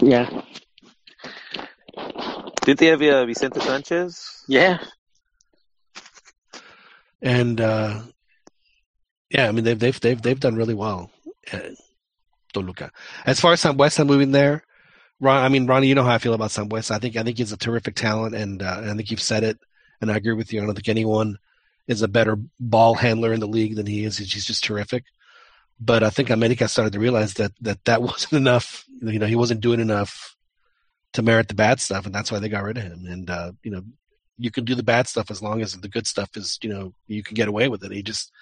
Yeah, 0.01 0.23
Yeah. 0.31 0.43
Did 2.63 2.79
they 2.79 2.87
have 2.87 3.03
uh, 3.03 3.25
Vicente 3.27 3.61
Sanchez? 3.61 4.45
yeah. 4.47 4.79
And 7.21 7.61
uh, 7.61 8.03
yeah, 9.31 9.49
I 9.49 9.53
mean 9.53 9.65
they've 9.65 9.79
they've 9.79 9.99
they've 9.99 10.21
they've 10.23 10.39
done 10.39 10.55
really 10.55 10.75
well. 10.75 11.11
At 11.51 11.73
Toluca. 12.53 12.93
As 13.27 13.41
far 13.41 13.53
as 13.55 13.63
Sambueza 13.63 14.07
moving 14.07 14.33
there, 14.33 14.63
Ron, 15.21 15.45
I 15.45 15.49
mean 15.49 15.67
Ronnie, 15.67 15.89
you 15.89 15.95
know 15.95 16.05
how 16.05 16.15
I 16.15 16.19
feel 16.19 16.35
about 16.35 16.51
Sambueza. 16.51 16.93
I 16.93 16.99
think 16.99 17.17
I 17.17 17.23
think 17.23 17.39
he's 17.39 17.53
a 17.53 17.57
terrific 17.57 17.95
talent, 17.95 18.35
and 18.35 18.63
uh, 18.63 18.83
I 18.85 18.95
think 18.95 19.11
you've 19.11 19.21
said 19.21 19.45
it, 19.45 19.59
and 20.01 20.11
I 20.11 20.17
agree 20.17 20.35
with 20.35 20.53
you. 20.53 20.63
I 20.63 20.67
don't 20.67 20.75
think 20.75 20.89
anyone 20.89 21.39
is 21.87 22.03
a 22.03 22.09
better 22.09 22.37
ball 22.61 22.95
handler 22.95 23.33
in 23.33 23.41
the 23.41 23.49
league 23.49 23.77
than 23.77 23.87
he 23.87 24.05
is. 24.05 24.19
He's 24.19 24.33
he's 24.33 24.45
just 24.45 24.65
terrific. 24.65 25.05
But 25.81 26.03
I 26.03 26.11
think 26.11 26.31
America 26.31 26.67
started 26.69 26.93
to 26.93 27.01
realize 27.01 27.35
that 27.35 27.53
that 27.61 27.85
that 27.85 28.03
wasn't 28.09 28.35
enough. 28.35 28.85
You 29.01 29.19
know, 29.19 29.27
he 29.27 29.37
wasn't 29.37 29.61
doing 29.61 29.81
enough 29.81 30.37
to 31.15 31.23
merit 31.23 31.49
the 31.49 31.55
bad 31.55 31.81
stuff, 31.81 32.07
and 32.07 32.15
that's 32.15 32.31
why 32.31 32.39
they 32.39 32.49
got 32.49 32.65
rid 32.65 32.77
of 32.77 32.85
him. 32.85 33.07
And 33.07 33.31
uh, 33.31 33.53
you 33.63 33.71
know, 33.71 33.83
you 34.39 34.51
can 34.51 34.65
do 34.65 34.75
the 34.75 34.83
bad 34.83 35.09
stuff 35.09 35.31
as 35.31 35.43
long 35.43 35.61
as 35.61 35.73
the 35.73 35.89
good 35.89 36.07
stuff 36.07 36.37
is, 36.37 36.59
you 36.63 36.71
know, 36.71 36.95
you 37.07 37.23
can 37.23 37.35
get 37.35 37.49
away 37.49 37.69
with 37.69 37.85
it. 37.85 37.93
He 37.93 38.03
just, 38.03 38.33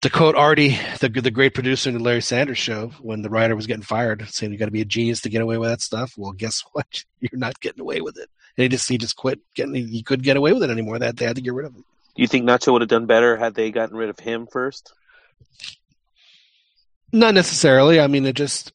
to 0.00 0.10
quote 0.10 0.36
Artie, 0.36 0.78
the 1.00 1.08
the 1.08 1.30
great 1.30 1.54
producer 1.54 1.90
in 1.90 1.96
the 1.96 2.02
Larry 2.02 2.22
Sanders 2.22 2.58
show, 2.58 2.88
when 3.00 3.22
the 3.22 3.30
writer 3.30 3.56
was 3.56 3.66
getting 3.66 3.82
fired, 3.82 4.28
saying 4.28 4.52
you 4.52 4.58
got 4.58 4.66
to 4.66 4.70
be 4.70 4.80
a 4.80 4.84
genius 4.84 5.22
to 5.22 5.28
get 5.28 5.42
away 5.42 5.58
with 5.58 5.70
that 5.70 5.80
stuff. 5.80 6.14
Well, 6.16 6.32
guess 6.32 6.62
what? 6.72 7.04
You're 7.20 7.38
not 7.38 7.60
getting 7.60 7.80
away 7.80 8.00
with 8.00 8.16
it. 8.16 8.28
And 8.56 8.62
he 8.62 8.68
just 8.68 8.88
he 8.88 8.98
just 8.98 9.16
quit 9.16 9.40
getting. 9.54 9.74
He 9.74 10.02
couldn't 10.02 10.24
get 10.24 10.36
away 10.36 10.52
with 10.52 10.62
it 10.62 10.70
anymore. 10.70 10.98
That 10.98 11.16
they 11.16 11.24
had 11.24 11.36
to 11.36 11.42
get 11.42 11.54
rid 11.54 11.66
of 11.66 11.74
him. 11.74 11.84
Do 12.14 12.22
you 12.22 12.28
think 12.28 12.44
Nacho 12.48 12.72
would 12.72 12.82
have 12.82 12.88
done 12.88 13.06
better 13.06 13.36
had 13.36 13.54
they 13.54 13.70
gotten 13.70 13.96
rid 13.96 14.10
of 14.10 14.18
him 14.18 14.46
first? 14.46 14.92
Not 17.12 17.34
necessarily. 17.34 18.00
I 18.00 18.06
mean, 18.06 18.26
it 18.26 18.34
just, 18.34 18.72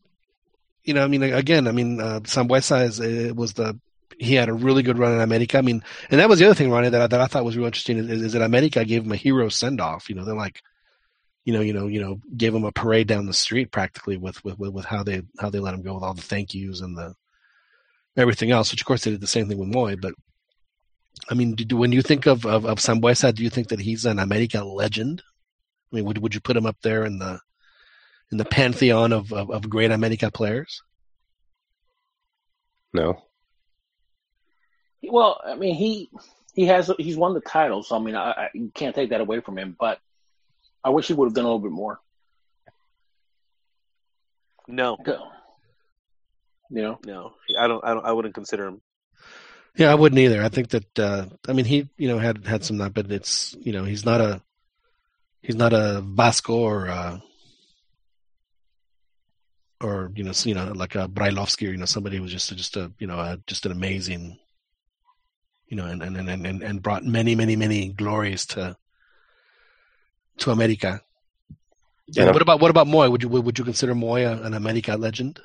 you 0.83 0.93
know, 0.93 1.03
I 1.03 1.07
mean, 1.07 1.21
again, 1.21 1.67
I 1.67 1.71
mean, 1.71 1.99
uh, 1.99 2.21
Sambueza 2.21 2.85
is 2.85 2.99
it 2.99 3.35
was 3.35 3.53
the 3.53 3.79
he 4.17 4.35
had 4.35 4.49
a 4.49 4.53
really 4.53 4.83
good 4.83 4.97
run 4.97 5.13
in 5.13 5.21
America. 5.21 5.57
I 5.57 5.61
mean, 5.61 5.83
and 6.09 6.19
that 6.19 6.29
was 6.29 6.39
the 6.39 6.45
other 6.45 6.55
thing, 6.55 6.71
Ronnie, 6.71 6.89
that 6.89 7.01
I, 7.01 7.07
that 7.07 7.21
I 7.21 7.27
thought 7.27 7.45
was 7.45 7.57
real 7.57 7.65
interesting 7.65 7.97
is, 7.97 8.09
is 8.09 8.33
that 8.33 8.41
America 8.41 8.85
gave 8.85 9.03
him 9.03 9.11
a 9.11 9.17
hero 9.17 9.49
send 9.49 9.81
off. 9.81 10.09
You 10.09 10.15
know, 10.15 10.23
they're 10.23 10.35
like, 10.35 10.61
you 11.45 11.53
know, 11.53 11.61
you 11.61 11.73
know, 11.73 11.87
you 11.87 12.01
know, 12.01 12.19
gave 12.35 12.53
him 12.55 12.63
a 12.63 12.71
parade 12.71 13.07
down 13.07 13.25
the 13.25 13.33
street 13.33 13.71
practically 13.71 14.17
with 14.17 14.43
with 14.43 14.57
with, 14.57 14.71
with 14.71 14.85
how 14.85 15.03
they 15.03 15.21
how 15.39 15.49
they 15.49 15.59
let 15.59 15.73
him 15.73 15.81
go 15.81 15.93
with 15.93 16.03
all 16.03 16.13
the 16.13 16.21
thank 16.21 16.53
yous 16.53 16.81
and 16.81 16.97
the 16.97 17.13
everything 18.15 18.51
else. 18.51 18.71
Which 18.71 18.81
of 18.81 18.87
course 18.87 19.03
they 19.03 19.11
did 19.11 19.21
the 19.21 19.27
same 19.27 19.47
thing 19.47 19.57
with 19.57 19.69
Moy, 19.69 19.95
but. 19.95 20.13
I 21.29 21.35
mean, 21.35 21.53
do, 21.53 21.77
when 21.77 21.91
you 21.91 22.01
think 22.01 22.25
of, 22.25 22.43
of, 22.43 22.65
of 22.65 22.79
Sambueza, 22.79 23.33
do 23.33 23.43
you 23.43 23.49
think 23.49 23.67
that 23.67 23.79
he's 23.79 24.03
an 24.03 24.17
America 24.17 24.63
legend? 24.63 25.21
I 25.91 25.95
mean, 25.95 26.05
would 26.05 26.17
would 26.17 26.33
you 26.33 26.41
put 26.41 26.57
him 26.57 26.65
up 26.65 26.77
there 26.81 27.05
in 27.05 27.19
the 27.19 27.39
in 28.31 28.37
the 28.39 28.45
pantheon 28.45 29.13
of, 29.13 29.31
of, 29.31 29.51
of 29.51 29.69
great 29.69 29.91
America 29.91 30.31
players? 30.31 30.81
No. 32.93 33.21
Well, 35.03 35.39
I 35.45 35.55
mean 35.55 35.75
he 35.75 36.09
he 36.55 36.65
has 36.65 36.91
he's 36.97 37.17
won 37.17 37.33
the 37.33 37.41
title, 37.41 37.83
so 37.83 37.95
I 37.95 37.99
mean 37.99 38.15
I, 38.15 38.31
I 38.31 38.49
you 38.53 38.71
can't 38.73 38.95
take 38.95 39.11
that 39.11 39.21
away 39.21 39.39
from 39.39 39.57
him. 39.57 39.75
But 39.79 39.99
I 40.83 40.89
wish 40.89 41.07
he 41.07 41.13
would 41.13 41.27
have 41.27 41.33
done 41.33 41.45
a 41.45 41.47
little 41.47 41.59
bit 41.59 41.71
more. 41.71 41.99
No, 44.67 44.97
You 46.69 46.81
know, 46.81 46.99
no, 47.05 47.33
I 47.59 47.67
don't. 47.67 47.83
I 47.83 47.93
don't. 47.93 48.05
I 48.05 48.11
wouldn't 48.13 48.33
consider 48.33 48.65
him. 48.67 48.81
Yeah, 49.75 49.91
I 49.91 49.95
wouldn't 49.95 50.19
either. 50.19 50.41
I 50.43 50.49
think 50.49 50.69
that 50.69 50.99
uh, 50.99 51.25
I 51.47 51.53
mean 51.53 51.65
he 51.65 51.89
you 51.97 52.07
know 52.07 52.17
had 52.17 52.45
had 52.47 52.63
some 52.63 52.77
not, 52.77 52.93
but 52.93 53.11
it's 53.11 53.55
you 53.59 53.73
know 53.73 53.83
he's 53.83 54.05
not 54.05 54.21
a 54.21 54.41
he's 55.41 55.55
not 55.55 55.73
a 55.73 56.01
Vasco 56.01 56.55
or 56.55 56.87
uh 56.87 57.19
or 59.81 60.11
you 60.15 60.23
know 60.23 60.29
s- 60.29 60.45
you 60.45 60.55
know 60.55 60.71
like 60.73 60.95
a 60.95 61.07
Brailovsky 61.09 61.67
or 61.67 61.71
you 61.71 61.77
know 61.77 61.85
somebody 61.85 62.17
who 62.17 62.23
was 62.23 62.31
just 62.31 62.55
just 62.55 62.77
a 62.77 62.91
you 62.99 63.07
know 63.07 63.19
a, 63.19 63.37
just 63.47 63.65
an 63.65 63.71
amazing 63.71 64.39
you 65.67 65.75
know 65.75 65.85
and 65.85 66.01
and, 66.01 66.17
and 66.17 66.47
and 66.47 66.63
and 66.63 66.81
brought 66.81 67.03
many 67.03 67.35
many 67.35 67.55
many 67.55 67.89
glories 67.89 68.45
to 68.47 68.77
to 70.39 70.51
America. 70.51 71.01
Yeah. 72.07 72.31
What 72.31 72.41
about 72.41 72.59
what 72.61 72.69
about 72.69 72.87
Moy? 72.87 73.09
Would 73.09 73.23
you 73.23 73.29
would 73.29 73.57
you 73.57 73.63
consider 73.65 73.95
Moy 73.95 74.25
a, 74.27 74.41
an 74.41 74.53
America 74.53 74.95
legend? 74.97 75.39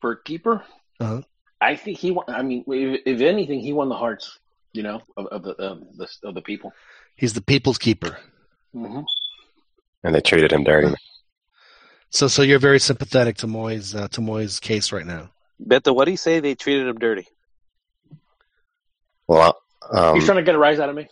for 0.00 0.12
a 0.12 0.22
keeper, 0.24 0.64
Uh-huh. 0.98 1.22
I 1.60 1.76
think 1.76 1.96
he 1.98 2.10
won. 2.10 2.24
I 2.26 2.42
mean, 2.42 2.64
if, 2.66 3.00
if 3.06 3.20
anything, 3.20 3.60
he 3.60 3.72
won 3.72 3.88
the 3.88 3.94
hearts. 3.94 4.38
You 4.72 4.82
know, 4.82 5.00
of, 5.16 5.26
of 5.26 5.42
the 5.44 5.50
of 5.52 5.96
the 5.96 6.08
of 6.24 6.34
the 6.34 6.42
people. 6.42 6.72
He's 7.14 7.34
the 7.34 7.40
people's 7.42 7.78
keeper. 7.78 8.18
hmm 8.72 9.02
And 10.02 10.14
they 10.14 10.20
treated 10.20 10.50
him 10.52 10.64
dirty. 10.64 10.92
So, 12.10 12.26
so 12.26 12.42
you're 12.42 12.58
very 12.58 12.80
sympathetic 12.80 13.36
to 13.38 13.46
Moy's 13.46 13.94
uh, 13.94 14.08
to 14.08 14.20
Moy's 14.20 14.58
case 14.58 14.90
right 14.90 15.06
now. 15.06 15.30
Beto, 15.64 15.94
what 15.94 16.06
do 16.06 16.10
you 16.10 16.16
say? 16.16 16.40
They 16.40 16.54
treated 16.56 16.88
him 16.88 16.98
dirty. 16.98 17.28
Well, 19.28 19.56
um, 19.90 20.14
He's 20.16 20.24
trying 20.24 20.38
to 20.38 20.42
get 20.42 20.54
a 20.54 20.58
rise 20.58 20.80
out 20.80 20.88
of 20.88 20.96
me. 20.96 21.08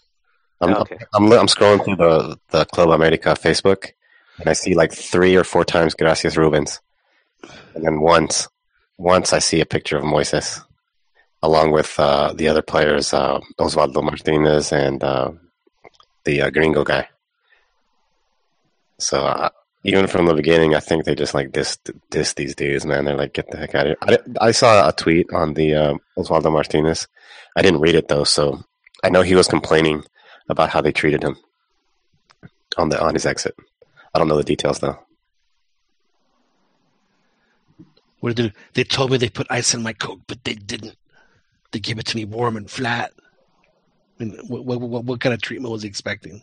I'm, 0.61 0.75
Okay. 0.75 0.99
I'm 1.15 1.33
I'm 1.33 1.47
scrolling 1.47 1.85
through 1.85 1.97
the 1.97 2.39
the 2.51 2.65
Club 2.67 2.91
America 2.91 3.31
Facebook, 3.31 3.93
and 4.39 4.49
I 4.49 4.53
see 4.53 4.75
like 4.75 4.93
three 4.93 5.37
or 5.37 5.45
four 5.45 5.65
times 5.65 5.95
Gracias 5.95 6.37
Rubens, 6.37 6.81
and 7.75 7.85
then 7.85 8.01
once 8.01 8.49
once 8.99 9.33
I 9.33 9.39
see 9.39 9.61
a 9.61 9.67
picture 9.67 9.97
of 9.97 10.05
Moises, 10.05 10.63
along 11.43 11.73
with 11.73 11.99
uh, 11.99 12.35
the 12.35 12.49
other 12.49 12.63
players, 12.63 13.15
uh, 13.15 13.41
Osvaldo 13.59 14.03
Martinez 14.03 14.73
and 14.73 15.03
uh, 15.03 15.33
the 16.25 16.43
uh, 16.43 16.51
Gringo 16.51 16.85
guy. 16.85 17.09
So 18.99 19.25
uh, 19.25 19.49
even 19.85 20.07
from 20.07 20.27
the 20.27 20.35
beginning, 20.35 20.75
I 20.75 20.81
think 20.81 21.05
they 21.05 21.15
just 21.15 21.33
like 21.33 21.53
diss 21.53 21.79
diss 22.11 22.35
these 22.35 22.55
dudes, 22.55 22.85
man. 22.85 23.07
They're 23.07 23.17
like, 23.17 23.33
get 23.33 23.51
the 23.51 23.57
heck 23.57 23.75
out 23.75 23.87
of 23.87 23.97
here. 24.07 24.19
I, 24.41 24.49
I 24.49 24.51
saw 24.51 24.87
a 24.87 24.93
tweet 24.93 25.33
on 25.33 25.55
the 25.55 25.75
uh, 25.75 25.95
Osvaldo 26.19 26.53
Martinez. 26.53 27.09
I 27.57 27.63
didn't 27.63 27.81
read 27.81 27.95
it 27.95 28.09
though, 28.09 28.25
so 28.25 28.63
I 29.03 29.09
know 29.09 29.23
he 29.23 29.35
was 29.35 29.49
complaining 29.49 30.05
about 30.51 30.71
how 30.71 30.81
they 30.81 30.93
treated 30.93 31.23
him. 31.23 31.37
on 32.77 32.89
the 32.89 33.03
on 33.03 33.15
his 33.15 33.27
exit. 33.27 33.55
I 34.15 34.19
don't 34.19 34.29
know 34.29 34.37
the 34.37 34.45
details 34.45 34.79
though. 34.81 34.99
What 38.21 38.37
did 38.37 38.47
they, 38.47 38.53
they 38.75 38.85
told 38.85 39.11
me 39.11 39.17
they 39.17 39.31
put 39.31 39.47
ice 39.51 39.73
in 39.75 39.83
my 39.83 39.93
coke, 39.93 40.21
but 40.27 40.45
they 40.45 40.55
didn't. 40.55 40.97
They 41.73 41.79
gave 41.81 41.99
it 41.99 42.07
to 42.07 42.17
me 42.17 42.25
warm 42.25 42.57
and 42.57 42.71
flat. 42.71 43.13
I 44.21 44.25
mean, 44.25 44.39
what, 44.49 44.65
what, 44.67 44.81
what, 44.81 45.05
what 45.05 45.21
kind 45.21 45.33
of 45.33 45.41
treatment 45.41 45.73
was 45.73 45.83
he 45.83 45.89
expecting? 45.89 46.43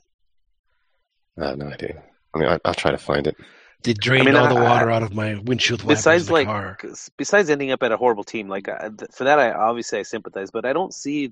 I 1.39 1.49
have 1.49 1.57
no 1.57 1.67
idea. 1.67 2.01
I 2.33 2.39
mean, 2.39 2.49
I, 2.49 2.59
I'll 2.65 2.73
try 2.73 2.91
to 2.91 2.97
find 2.97 3.27
it. 3.27 3.35
They 3.83 3.93
drained 3.93 4.25
mean, 4.25 4.35
all 4.35 4.49
the 4.49 4.59
I- 4.59 4.63
water 4.63 4.89
out 4.89 5.03
of 5.03 5.13
my 5.13 5.35
windshield 5.35 5.83
wipers 5.83 5.99
besides 5.99 6.23
in 6.23 6.27
the 6.27 6.33
like 6.33 6.47
car. 6.47 6.77
'cause 6.81 7.11
besides 7.15 7.49
ending 7.51 7.69
up 7.71 7.83
at 7.83 7.91
a 7.91 7.97
horrible 7.97 8.23
team 8.23 8.49
like 8.49 8.67
uh, 8.67 8.89
th- 8.89 9.11
for 9.11 9.23
that 9.25 9.37
i 9.37 9.51
obviously 9.51 9.99
i 9.99 10.01
sympathize 10.03 10.49
but 10.49 10.65
i 10.65 10.73
don't 10.73 10.95
see 10.95 11.31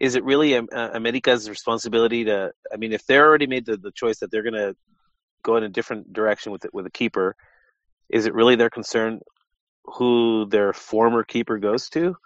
is 0.00 0.14
it 0.14 0.24
really 0.24 0.54
Am- 0.54 0.68
uh, 0.72 0.90
america's 0.94 1.48
responsibility 1.48 2.24
to 2.24 2.52
i 2.72 2.76
mean 2.76 2.92
if 2.92 3.04
they're 3.06 3.26
already 3.26 3.46
made 3.46 3.66
the, 3.66 3.76
the 3.76 3.92
choice 3.92 4.18
that 4.20 4.30
they're 4.30 4.42
going 4.42 4.54
to 4.54 4.74
go 5.42 5.56
in 5.56 5.64
a 5.64 5.68
different 5.68 6.12
direction 6.12 6.52
with 6.52 6.64
it 6.64 6.74
with 6.74 6.86
a 6.86 6.90
keeper 6.90 7.36
is 8.08 8.26
it 8.26 8.34
really 8.34 8.56
their 8.56 8.70
concern 8.70 9.20
who 9.84 10.46
their 10.50 10.72
former 10.72 11.22
keeper 11.24 11.58
goes 11.58 11.88
to 11.88 12.16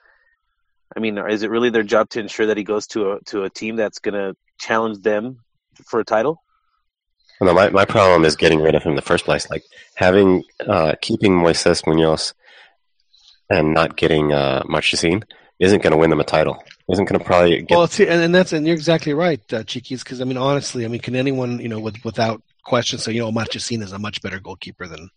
i 0.97 1.01
mean 1.01 1.19
is 1.19 1.43
it 1.43 1.51
really 1.51 1.71
their 1.71 1.83
job 1.83 2.09
to 2.09 2.21
ensure 2.21 2.47
that 2.47 2.57
he 2.57 2.65
goes 2.65 2.87
to 2.87 3.13
a 3.13 3.21
to 3.21 3.45
a 3.45 3.51
team 3.51 3.77
that's 3.77 3.99
going 3.99 4.15
to 4.15 4.37
challenge 4.59 4.99
them 5.03 5.39
for 5.87 6.01
a 6.01 6.05
title 6.05 6.43
No, 7.41 7.53
my, 7.55 7.71
my 7.71 7.85
problem 7.85 8.25
is 8.25 8.37
getting 8.37 8.61
rid 8.61 8.75
of 8.77 8.83
him 8.85 8.93
in 8.93 8.97
the 8.97 9.03
first 9.03 9.25
place. 9.25 9.51
Like 9.51 9.65
having 9.97 10.45
uh, 10.75 10.95
keeping 11.01 11.33
Moises 11.33 11.85
Munoz 11.87 12.35
and 13.51 13.75
not 13.75 13.97
getting 13.97 14.33
uh, 14.33 14.63
Marchesín 14.75 15.25
isn't 15.63 15.83
going 15.83 15.93
to 15.93 15.97
win 15.97 16.11
them 16.11 16.21
a 16.21 16.25
title. 16.25 16.63
Isn't 16.91 17.05
going 17.07 17.19
to 17.19 17.25
probably 17.25 17.63
get. 17.63 17.77
Well, 17.77 17.87
see, 17.87 18.07
and, 18.07 18.21
and 18.21 18.35
that's 18.35 18.53
and 18.53 18.67
you're 18.67 18.75
exactly 18.77 19.15
right, 19.15 19.41
uh, 19.53 19.63
Chiquis. 19.63 20.03
Because 20.03 20.21
I 20.21 20.25
mean, 20.25 20.37
honestly, 20.37 20.85
I 20.85 20.89
mean, 20.89 21.01
can 21.01 21.17
anyone 21.17 21.59
you 21.61 21.69
know 21.69 21.79
with, 21.79 22.05
without 22.05 22.43
question 22.65 22.99
say 22.99 23.13
you 23.13 23.21
know 23.21 23.33
Marchesín 23.33 23.83
is 23.83 23.93
a 23.93 23.99
much 23.99 24.23
better 24.23 24.39
goalkeeper 24.41 24.87
than 24.87 25.11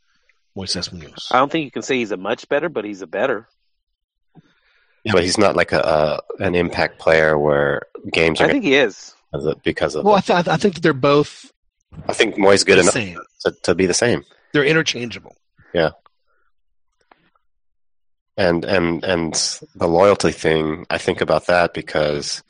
Moises 0.58 0.92
Munoz? 0.92 1.28
i 1.32 1.38
don't 1.38 1.52
think 1.52 1.66
you 1.66 1.72
can 1.72 1.82
say 1.82 1.98
he's 1.98 2.12
a 2.12 2.18
much 2.18 2.48
better 2.50 2.70
but 2.70 2.86
he's 2.86 3.02
a 3.02 3.08
better 3.08 3.48
yeah, 5.04 5.12
but 5.14 5.24
he's 5.24 5.38
not 5.38 5.56
like 5.56 5.72
a, 5.72 5.80
a 6.40 6.44
an 6.44 6.56
impact 6.56 6.98
player 6.98 7.38
where 7.38 7.84
games 8.12 8.42
are. 8.42 8.46
i 8.46 8.52
think 8.52 8.64
he 8.64 8.76
is 8.76 9.14
because 9.32 9.46
of, 9.46 9.64
because 9.64 9.96
of 9.96 10.06
Well, 10.06 10.16
I, 10.16 10.22
th- 10.22 10.48
I 10.48 10.58
think 10.58 10.74
that 10.76 10.82
they're 10.82 10.94
both 10.94 11.52
I 12.08 12.14
think 12.14 12.38
Moy's 12.38 12.64
good 12.64 12.78
the 12.78 12.82
enough 12.82 12.94
same. 12.94 13.20
to, 13.42 13.52
to 13.64 13.76
be 13.76 13.86
the 13.86 13.94
same. 13.94 14.26
They're 14.54 14.66
interchangeable. 14.66 15.36
Yeah. 15.74 15.92
And 18.38 18.66
and 18.66 19.04
and 19.04 19.34
the 19.76 19.88
loyalty 19.88 20.32
thing, 20.32 20.86
I 20.90 20.98
think 20.98 21.22
about 21.22 21.48
that 21.48 21.74
because 21.74 22.44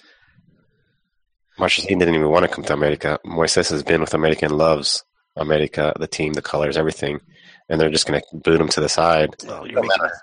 Marchesín 1.59 1.99
didn't 1.99 2.15
even 2.15 2.29
want 2.29 2.43
to 2.43 2.51
come 2.51 2.63
to 2.65 2.73
America. 2.73 3.19
Moises 3.25 3.69
has 3.69 3.83
been 3.83 4.01
with 4.01 4.13
America 4.13 4.45
and 4.45 4.57
loves 4.57 5.03
America, 5.35 5.93
the 5.99 6.07
team, 6.07 6.33
the 6.33 6.41
colors, 6.41 6.75
everything, 6.75 7.21
and 7.69 7.79
they're 7.79 7.89
just 7.89 8.07
going 8.07 8.19
to 8.19 8.37
boot 8.37 8.59
him 8.59 8.67
to 8.69 8.81
the 8.81 8.89
side. 8.89 9.35
Oh, 9.47 9.63
you're 9.63 9.75
no 9.75 9.81
making 9.81 10.01
matter, 10.01 10.21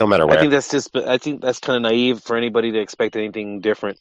no 0.00 0.06
matter 0.06 0.30
I 0.30 0.38
think 0.38 0.52
that's 0.52 0.70
just. 0.70 0.94
I 0.96 1.18
think 1.18 1.42
that's 1.42 1.58
kind 1.58 1.76
of 1.76 1.90
naive 1.90 2.20
for 2.20 2.36
anybody 2.36 2.70
to 2.72 2.78
expect 2.78 3.16
anything 3.16 3.60
different. 3.60 3.98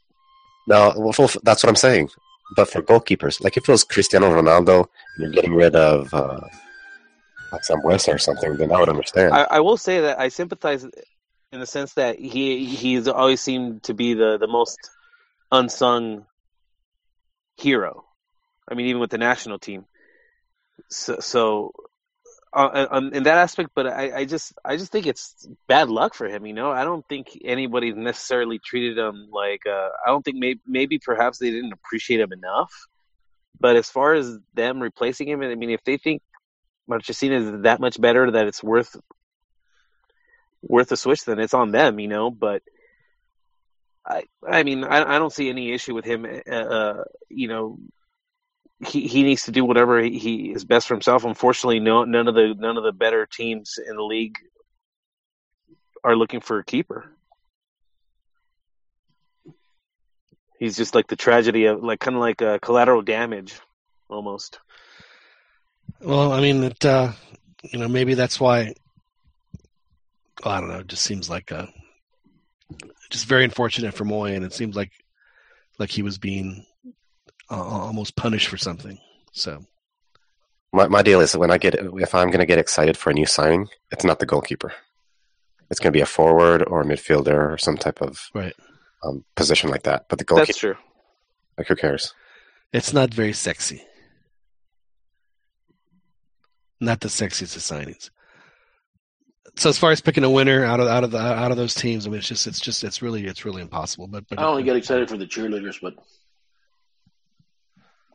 No, 0.67 0.93
well, 0.95 1.11
that's 1.43 1.63
what 1.63 1.69
I'm 1.69 1.75
saying. 1.75 2.09
But 2.55 2.69
for 2.69 2.81
goalkeepers, 2.81 3.41
like 3.41 3.57
if 3.57 3.67
it 3.67 3.71
was 3.71 3.83
Cristiano 3.83 4.29
Ronaldo 4.29 4.87
and 5.15 5.23
you're 5.23 5.31
getting 5.31 5.55
rid 5.55 5.75
of 5.75 6.13
uh, 6.13 6.41
like 7.51 7.61
Sambueza 7.63 8.15
or 8.15 8.17
something, 8.17 8.57
then 8.57 8.71
I 8.71 8.79
would 8.79 8.89
understand. 8.89 9.33
I, 9.33 9.43
I 9.43 9.59
will 9.59 9.77
say 9.77 10.01
that 10.01 10.19
I 10.19 10.29
sympathize 10.29 10.83
in 10.83 11.59
the 11.59 11.65
sense 11.65 11.93
that 11.93 12.19
he 12.19 12.65
he's 12.65 13.07
always 13.07 13.41
seemed 13.41 13.83
to 13.83 13.93
be 13.93 14.13
the 14.13 14.37
the 14.37 14.47
most 14.47 14.79
unsung 15.51 16.25
hero. 17.57 18.05
I 18.69 18.75
mean, 18.75 18.87
even 18.87 19.01
with 19.01 19.11
the 19.11 19.17
national 19.17 19.59
team. 19.59 19.85
So, 20.89 21.19
so 21.19 21.73
uh, 22.53 22.87
um, 22.91 23.13
in 23.13 23.23
that 23.23 23.37
aspect, 23.37 23.71
but 23.75 23.87
I, 23.87 24.19
I 24.19 24.25
just 24.25 24.53
I 24.63 24.77
just 24.77 24.91
think 24.91 25.07
it's 25.07 25.47
bad 25.67 25.89
luck 25.89 26.13
for 26.13 26.27
him. 26.27 26.45
You 26.45 26.53
know, 26.53 26.71
I 26.71 26.83
don't 26.83 27.07
think 27.07 27.37
anybody 27.43 27.93
necessarily 27.93 28.59
treated 28.59 28.97
him 28.97 29.29
like. 29.31 29.61
Uh, 29.65 29.89
I 30.05 30.09
don't 30.09 30.23
think 30.23 30.37
maybe 30.37 30.59
maybe 30.65 30.99
perhaps 30.99 31.37
they 31.37 31.51
didn't 31.51 31.73
appreciate 31.73 32.19
him 32.19 32.31
enough. 32.33 32.71
But 33.59 33.75
as 33.75 33.89
far 33.89 34.15
as 34.15 34.37
them 34.53 34.81
replacing 34.81 35.27
him, 35.27 35.41
I 35.41 35.55
mean, 35.55 35.69
if 35.69 35.83
they 35.83 35.97
think 35.97 36.21
Marchesín 36.91 37.31
is 37.31 37.61
that 37.63 37.79
much 37.79 37.99
better 37.99 38.31
that 38.31 38.47
it's 38.47 38.61
worth 38.61 38.95
worth 40.61 40.91
a 40.91 40.97
switch, 40.97 41.23
then 41.25 41.39
it's 41.39 41.53
on 41.53 41.71
them, 41.71 41.99
you 41.99 42.07
know. 42.07 42.29
But 42.29 42.61
I, 44.05 44.23
I 44.47 44.63
mean, 44.63 44.83
I, 44.83 45.15
I 45.15 45.19
don't 45.19 45.33
see 45.33 45.49
any 45.49 45.71
issue 45.71 45.95
with 45.95 46.05
him. 46.05 46.25
Uh, 46.25 46.53
uh, 46.53 47.03
you 47.29 47.47
know, 47.47 47.79
he 48.85 49.07
he 49.07 49.23
needs 49.23 49.43
to 49.43 49.51
do 49.51 49.63
whatever 49.63 50.01
he, 50.01 50.17
he 50.17 50.51
is 50.51 50.65
best 50.65 50.87
for 50.87 50.95
himself. 50.95 51.23
Unfortunately, 51.23 51.79
no 51.79 52.03
none 52.03 52.27
of 52.27 52.35
the 52.35 52.55
none 52.57 52.77
of 52.77 52.83
the 52.83 52.91
better 52.91 53.25
teams 53.25 53.79
in 53.87 53.95
the 53.95 54.03
league 54.03 54.37
are 56.03 56.15
looking 56.15 56.41
for 56.41 56.59
a 56.59 56.65
keeper. 56.65 57.05
He's 60.59 60.77
just 60.77 60.93
like 60.93 61.07
the 61.07 61.15
tragedy 61.15 61.65
of 61.65 61.83
like 61.83 61.99
kind 61.99 62.15
of 62.15 62.21
like 62.21 62.41
a 62.41 62.59
collateral 62.59 63.01
damage, 63.01 63.59
almost. 64.09 64.59
Well, 66.01 66.31
I 66.31 66.41
mean, 66.41 66.61
that 66.61 66.85
uh, 66.85 67.11
you 67.63 67.79
know, 67.79 67.87
maybe 67.87 68.13
that's 68.13 68.39
why. 68.39 68.73
I 70.43 70.59
don't 70.59 70.69
know. 70.69 70.79
It 70.79 70.87
just 70.87 71.03
seems 71.03 71.29
like 71.29 71.51
uh 71.51 71.67
just 73.11 73.25
very 73.25 73.43
unfortunate 73.43 73.93
for 73.93 74.05
Moy, 74.05 74.33
and 74.33 74.43
it 74.43 74.53
seems 74.53 74.75
like 74.75 74.91
like 75.77 75.89
he 75.91 76.01
was 76.01 76.17
being 76.17 76.65
uh, 77.49 77.61
almost 77.61 78.15
punished 78.15 78.47
for 78.47 78.57
something. 78.57 78.97
So 79.33 79.63
My 80.73 80.87
my 80.87 81.01
deal 81.03 81.21
is 81.21 81.33
that 81.33 81.39
when 81.39 81.51
I 81.51 81.57
get 81.57 81.75
if 81.75 82.15
I'm 82.15 82.27
going 82.29 82.39
to 82.39 82.45
get 82.45 82.57
excited 82.59 82.97
for 82.97 83.11
a 83.11 83.13
new 83.13 83.25
signing, 83.25 83.67
it's 83.91 84.03
not 84.03 84.19
the 84.19 84.25
goalkeeper. 84.25 84.73
It's 85.69 85.79
going 85.79 85.93
to 85.93 85.97
be 85.97 86.01
a 86.01 86.05
forward 86.05 86.63
or 86.67 86.81
a 86.81 86.85
midfielder 86.85 87.53
or 87.53 87.57
some 87.57 87.77
type 87.77 88.01
of 88.01 88.29
right. 88.33 88.53
um, 89.03 89.23
position 89.35 89.69
like 89.69 89.83
that. 89.83 90.07
But 90.09 90.19
the 90.19 90.25
goalkeeper, 90.25 90.47
That's 90.47 90.57
true. 90.57 90.75
like 91.57 91.67
who 91.67 91.75
cares? 91.75 92.13
it's 92.73 92.93
not 92.93 93.13
very 93.13 93.33
sexy. 93.33 93.83
Not 96.81 96.99
the 96.99 97.07
sexiest 97.07 97.55
of 97.55 97.61
signings. 97.61 98.09
So 99.55 99.69
as 99.69 99.77
far 99.77 99.91
as 99.91 100.01
picking 100.01 100.23
a 100.23 100.29
winner 100.29 100.65
out 100.65 100.79
of 100.79 100.87
out 100.87 101.03
of 101.03 101.11
the 101.11 101.19
out 101.19 101.51
of 101.51 101.57
those 101.57 101.73
teams, 101.75 102.05
I 102.05 102.09
mean, 102.09 102.19
it's 102.19 102.27
just 102.27 102.47
it's 102.47 102.59
just 102.59 102.83
it's 102.83 103.01
really 103.01 103.25
it's 103.25 103.45
really 103.45 103.61
impossible. 103.61 104.07
But 104.07 104.27
but 104.27 104.39
I 104.39 104.43
only 104.43 104.63
get 104.63 104.75
excited 104.75 105.09
for 105.09 105.17
the 105.17 105.25
cheerleaders, 105.27 105.75
but 105.81 105.93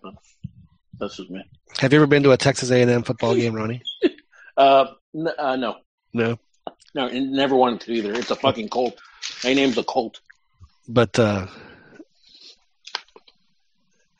but 0.03 0.15
that's 0.99 1.17
just 1.17 1.31
me. 1.31 1.43
have 1.79 1.93
you 1.93 1.99
ever 1.99 2.07
been 2.07 2.23
to 2.25 2.33
a 2.33 2.37
Texas 2.37 2.71
A 2.71 2.81
and 2.83 2.91
M 2.91 3.03
football 3.03 3.35
game, 3.35 3.55
Ronnie? 3.55 3.83
Uh, 4.59 4.87
n- 5.15 5.29
uh, 5.39 5.55
no, 5.57 5.77
No, 6.15 6.39
no, 6.95 7.07
and 7.09 7.31
never 7.33 7.55
wanted 7.55 7.79
to 7.83 7.93
either. 7.93 8.15
It's 8.15 8.31
a 8.31 8.37
fucking 8.37 8.71
cult. 8.71 8.99
My 9.45 9.53
name's 9.53 9.77
a 9.77 9.85
cult. 9.85 10.19
but 10.89 11.19
uh, 11.19 11.47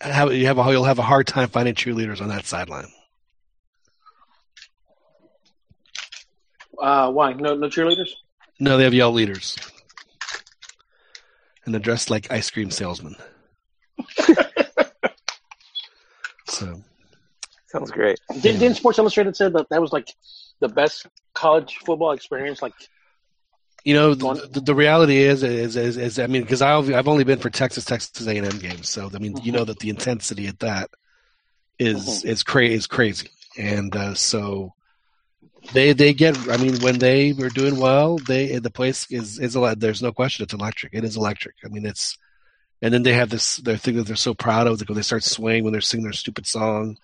how 0.03 0.29
you 0.29 0.45
have 0.47 0.59
a, 0.59 0.71
you'll 0.71 0.85
have 0.85 0.99
a 0.99 1.03
hard 1.03 1.27
time 1.27 1.49
finding 1.49 1.75
cheerleaders 1.75 2.21
on 2.21 2.29
that 2.29 2.45
sideline. 2.45 2.85
Uh, 6.81 7.11
why? 7.11 7.33
No, 7.33 7.55
no 7.55 7.69
cheerleaders. 7.69 8.11
No, 8.59 8.77
they 8.77 8.85
have 8.85 8.95
yell 8.95 9.13
leaders, 9.13 9.57
and 11.65 11.75
they're 11.75 11.81
dressed 11.81 12.11
like 12.11 12.31
ice 12.31 12.51
cream 12.51 12.71
salesmen. 12.71 13.17
so 16.49 16.83
Sounds 17.67 17.91
great. 17.91 18.19
Didn't, 18.41 18.61
didn't 18.61 18.77
Sports 18.77 18.99
Illustrated 18.99 19.37
say 19.37 19.49
that 19.51 19.69
that 19.69 19.81
was 19.83 19.93
like 19.93 20.09
the 20.61 20.69
best 20.69 21.07
college 21.35 21.79
football 21.85 22.13
experience? 22.13 22.63
Like, 22.63 22.73
You 23.85 23.95
know, 23.95 24.15
the, 24.15 24.49
the, 24.53 24.61
the 24.61 24.75
reality 24.75 25.19
is, 25.19 25.43
is, 25.43 25.77
is, 25.77 25.97
is 25.97 26.19
I 26.19 26.27
mean, 26.29 26.43
because 26.43 26.63
I've 26.63 26.93
I've 26.95 27.09
only 27.09 27.25
been 27.25 27.39
for 27.39 27.51
Texas, 27.51 27.85
Texas 27.85 28.27
A 28.27 28.37
and 28.37 28.47
M 28.47 28.59
games, 28.59 28.89
so 28.89 29.11
I 29.15 29.19
mean, 29.19 29.37
you 29.43 29.53
know 29.53 29.65
that 29.65 29.81
the 29.81 29.91
intensity 29.91 30.47
at 30.47 30.61
that 30.61 30.91
is 31.79 32.25
is 32.25 32.43
cra- 32.43 32.69
is 32.69 32.87
crazy, 32.87 33.29
and 33.59 33.95
uh, 33.95 34.15
so 34.15 34.73
they 35.73 35.93
they 35.93 36.13
get. 36.15 36.37
I 36.49 36.57
mean, 36.57 36.81
when 36.81 36.99
they 36.99 37.31
are 37.33 37.49
doing 37.49 37.79
well, 37.79 38.19
they 38.19 38.59
the 38.59 38.71
place 38.71 39.11
is 39.11 39.39
is 39.39 39.57
ele- 39.57 39.77
there's 39.77 40.03
no 40.03 40.13
question 40.13 40.45
it's 40.45 40.55
electric. 40.55 40.95
It 40.95 41.05
is 41.05 41.17
electric. 41.17 41.57
I 41.65 41.69
mean, 41.69 41.87
it's 41.87 42.17
and 42.83 42.93
then 42.93 43.03
they 43.03 43.15
have 43.15 43.31
this 43.31 43.57
their 43.59 43.77
thing 43.77 43.97
that 43.97 44.07
they're 44.07 44.17
so 44.17 44.35
proud 44.35 44.67
of. 44.67 44.79
Like 44.79 44.89
when 44.89 44.97
they 44.97 45.03
start 45.03 45.25
swaying 45.25 45.65
when 45.65 45.73
they're 45.73 45.81
singing 45.81 46.05
their 46.05 46.13
stupid 46.13 46.47
song, 46.47 46.99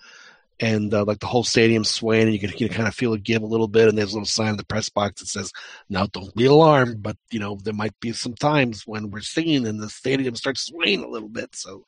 and 0.61 0.95
uh, 0.95 1.05
like 1.05 1.19
the 1.19 1.27
whole 1.27 1.45
stadium's 1.45 1.91
swaying, 1.91 2.29
and 2.29 2.33
you 2.33 2.39
can, 2.39 2.57
you 2.57 2.69
kind 2.69 2.89
of 2.89 2.95
feel 2.95 3.15
it 3.15 3.25
give 3.25 3.43
a 3.43 3.47
little 3.47 3.69
bit. 3.69 3.89
And 3.89 3.99
there's 3.99 4.13
a 4.13 4.15
little 4.15 4.27
sign 4.27 4.51
in 4.51 4.57
the 4.57 4.65
press 4.65 4.89
box 4.89 5.21
that 5.21 5.29
says, 5.29 5.53
"Now 5.89 6.07
don't 6.07 6.35
be 6.35 6.47
alarmed, 6.47 7.03
but 7.03 7.17
you 7.31 7.41
know 7.41 7.59
there 7.63 7.75
might 7.75 7.99
be 8.01 8.13
some 8.13 8.35
times 8.35 8.87
when 8.87 9.11
we're 9.11 9.21
singing 9.21 9.67
and 9.67 9.81
the 9.81 9.91
stadium 9.91 10.37
starts 10.37 10.63
swaying 10.67 11.03
a 11.03 11.09
little 11.09 11.29
bit. 11.29 11.57
So 11.57 11.85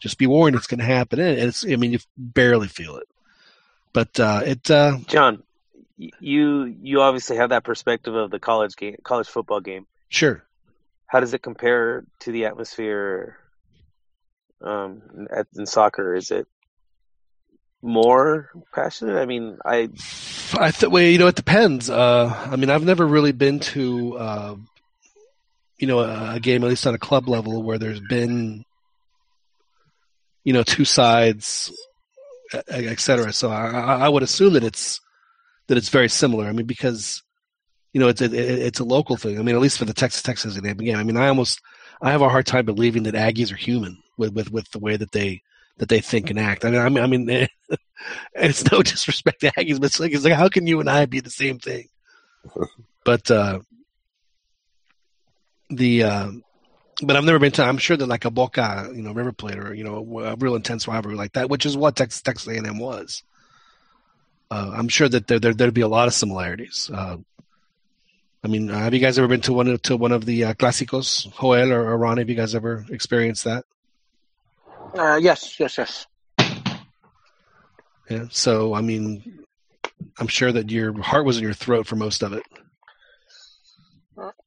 just 0.00 0.18
be 0.18 0.26
warned, 0.26 0.56
it's 0.56 0.66
going 0.66 0.80
to 0.80 0.86
happen." 0.86 1.20
And 1.20 1.38
it's 1.38 1.64
I 1.64 1.76
mean 1.76 1.92
you 1.92 1.98
barely 2.16 2.68
feel 2.68 2.96
it, 2.96 3.08
but 3.92 4.18
uh, 4.18 4.42
it 4.44 4.70
uh, 4.70 4.98
John, 5.06 5.42
you 5.96 6.64
you 6.64 7.00
obviously 7.00 7.36
have 7.36 7.50
that 7.50 7.64
perspective 7.64 8.14
of 8.14 8.30
the 8.30 8.38
college 8.38 8.76
game, 8.76 8.96
college 9.02 9.28
football 9.28 9.60
game. 9.60 9.86
sure. 10.08 10.44
How 11.06 11.20
does 11.20 11.34
it 11.34 11.42
compare 11.42 12.04
to 12.20 12.32
the 12.32 12.46
atmosphere 12.46 13.38
um, 14.60 15.28
at, 15.30 15.46
in 15.56 15.66
soccer? 15.66 16.14
Is 16.14 16.30
it 16.32 16.48
more 17.82 18.50
passionate? 18.74 19.20
I 19.20 19.26
mean, 19.26 19.58
I 19.64 19.90
I 20.58 20.70
th- 20.72 20.90
well, 20.90 21.02
you 21.02 21.18
know, 21.18 21.28
it 21.28 21.36
depends. 21.36 21.88
Uh, 21.88 22.48
I 22.50 22.56
mean, 22.56 22.70
I've 22.70 22.84
never 22.84 23.06
really 23.06 23.32
been 23.32 23.60
to, 23.60 24.16
uh, 24.18 24.56
you 25.78 25.86
know, 25.86 26.00
a, 26.00 26.34
a 26.36 26.40
game 26.40 26.64
at 26.64 26.70
least 26.70 26.86
on 26.86 26.94
a 26.94 26.98
club 26.98 27.28
level 27.28 27.62
where 27.62 27.78
there's 27.78 28.00
been, 28.00 28.64
you 30.42 30.52
know, 30.52 30.64
two 30.64 30.84
sides, 30.84 31.70
et 32.68 32.98
cetera. 32.98 33.32
So 33.32 33.50
I 33.50 33.68
I 34.06 34.08
would 34.08 34.22
assume 34.24 34.54
that 34.54 34.64
it's 34.64 35.00
that 35.68 35.78
it's 35.78 35.88
very 35.88 36.08
similar. 36.08 36.46
I 36.46 36.52
mean, 36.52 36.66
because 36.66 37.22
you 37.92 38.00
know, 38.00 38.08
it's 38.08 38.20
it, 38.20 38.34
it- 38.34 38.58
it's 38.60 38.80
a 38.80 38.84
local 38.84 39.16
thing. 39.16 39.38
I 39.38 39.42
mean, 39.42 39.54
at 39.54 39.60
least 39.60 39.78
for 39.78 39.84
the 39.84 39.94
Texas 39.94 40.22
Texas 40.22 40.58
game. 40.58 40.96
I 40.96 41.04
mean, 41.04 41.16
I 41.16 41.28
almost 41.28 41.60
I 42.02 42.10
have 42.10 42.22
a 42.22 42.28
hard 42.28 42.46
time 42.46 42.64
believing 42.66 43.04
that 43.04 43.14
Aggies 43.14 43.52
are 43.52 43.56
human 43.56 44.02
with 44.18 44.32
with, 44.34 44.50
with 44.50 44.70
the 44.72 44.78
way 44.80 44.96
that 44.96 45.12
they 45.12 45.42
that 45.78 45.88
they 45.88 46.00
think 46.00 46.30
and 46.30 46.38
act. 46.38 46.64
I 46.64 46.70
mean, 46.70 46.80
I 46.80 46.88
mean, 46.88 47.04
I 47.04 47.06
mean, 47.06 47.30
and 47.30 47.48
it's 48.34 48.70
no 48.70 48.82
disrespect 48.82 49.40
to 49.40 49.52
Aggies, 49.52 49.78
but 49.80 49.86
it's 49.86 50.00
like, 50.00 50.12
it's 50.12 50.24
like 50.24 50.34
how 50.34 50.48
can 50.48 50.66
you 50.66 50.80
and 50.80 50.90
I 50.90 51.06
be 51.06 51.20
the 51.20 51.30
same 51.30 51.58
thing? 51.58 51.88
But 53.04 53.30
uh, 53.30 53.58
the 55.70 56.02
uh, 56.04 56.30
but 57.02 57.16
I've 57.16 57.24
never 57.24 57.38
been 57.38 57.52
to. 57.52 57.64
I'm 57.64 57.78
sure 57.78 57.96
that 57.96 58.06
like 58.06 58.24
a 58.24 58.30
Boca, 58.30 58.90
you 58.94 59.02
know, 59.02 59.12
River 59.12 59.32
Plate 59.32 59.58
or 59.58 59.74
you 59.74 59.84
know 59.84 60.20
a 60.20 60.36
real 60.36 60.54
intense 60.54 60.86
rivalry 60.88 61.16
like 61.16 61.32
that, 61.34 61.50
which 61.50 61.66
is 61.66 61.76
what 61.76 61.96
Texas 61.96 62.22
Texas 62.22 62.48
A&M 62.48 62.78
was. 62.78 63.22
Uh, 64.54 64.70
I'm 64.72 64.86
sure 64.86 65.08
that 65.08 65.26
there, 65.26 65.40
there 65.40 65.52
there'd 65.52 65.74
be 65.74 65.80
a 65.80 65.88
lot 65.88 66.06
of 66.06 66.14
similarities. 66.14 66.88
Uh, 66.94 67.16
I 68.44 68.46
mean, 68.46 68.70
uh, 68.70 68.78
have 68.78 68.94
you 68.94 69.00
guys 69.00 69.18
ever 69.18 69.26
been 69.26 69.40
to 69.40 69.52
one 69.52 69.66
of, 69.66 69.82
to 69.82 69.96
one 69.96 70.12
of 70.12 70.24
the 70.26 70.44
uh, 70.44 70.54
clásicos, 70.54 71.26
Joel 71.40 71.72
or, 71.72 71.90
or 71.90 71.98
Ron? 71.98 72.18
Have 72.18 72.28
you 72.28 72.36
guys 72.36 72.54
ever 72.54 72.84
experienced 72.88 73.44
that? 73.44 73.64
Uh, 74.96 75.16
yes, 75.16 75.58
yes, 75.58 75.76
yes. 75.76 76.06
Yeah. 78.08 78.26
So 78.30 78.74
I 78.74 78.80
mean, 78.80 79.44
I'm 80.20 80.28
sure 80.28 80.52
that 80.52 80.70
your 80.70 81.02
heart 81.02 81.26
was 81.26 81.38
in 81.38 81.42
your 81.42 81.54
throat 81.54 81.88
for 81.88 81.96
most 81.96 82.22
of 82.22 82.32
it. 82.32 82.44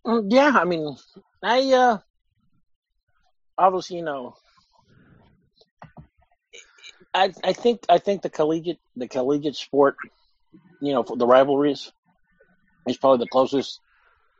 Mm, 0.05 0.27
Yeah, 0.29 0.53
I 0.55 0.63
mean, 0.63 0.95
I 1.43 1.73
uh, 1.73 1.97
obviously, 3.57 3.97
you 3.97 4.05
know, 4.05 4.35
I 7.17 7.33
I 7.43 7.53
think 7.53 7.81
I 7.89 7.99
think 7.99 8.21
the 8.21 8.29
collegiate 8.29 8.79
the 8.95 9.07
collegiate 9.07 9.55
sport, 9.57 9.97
you 10.81 10.93
know, 10.93 11.03
the 11.03 11.27
rivalries 11.27 11.91
is 12.87 12.97
probably 12.97 13.23
the 13.25 13.29
closest 13.29 13.81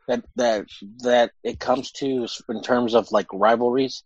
that 0.08 0.24
that 0.36 0.66
that 1.02 1.32
it 1.44 1.60
comes 1.60 1.92
to 1.92 2.26
in 2.48 2.62
terms 2.62 2.94
of 2.94 3.10
like 3.12 3.26
rivalries, 3.32 4.04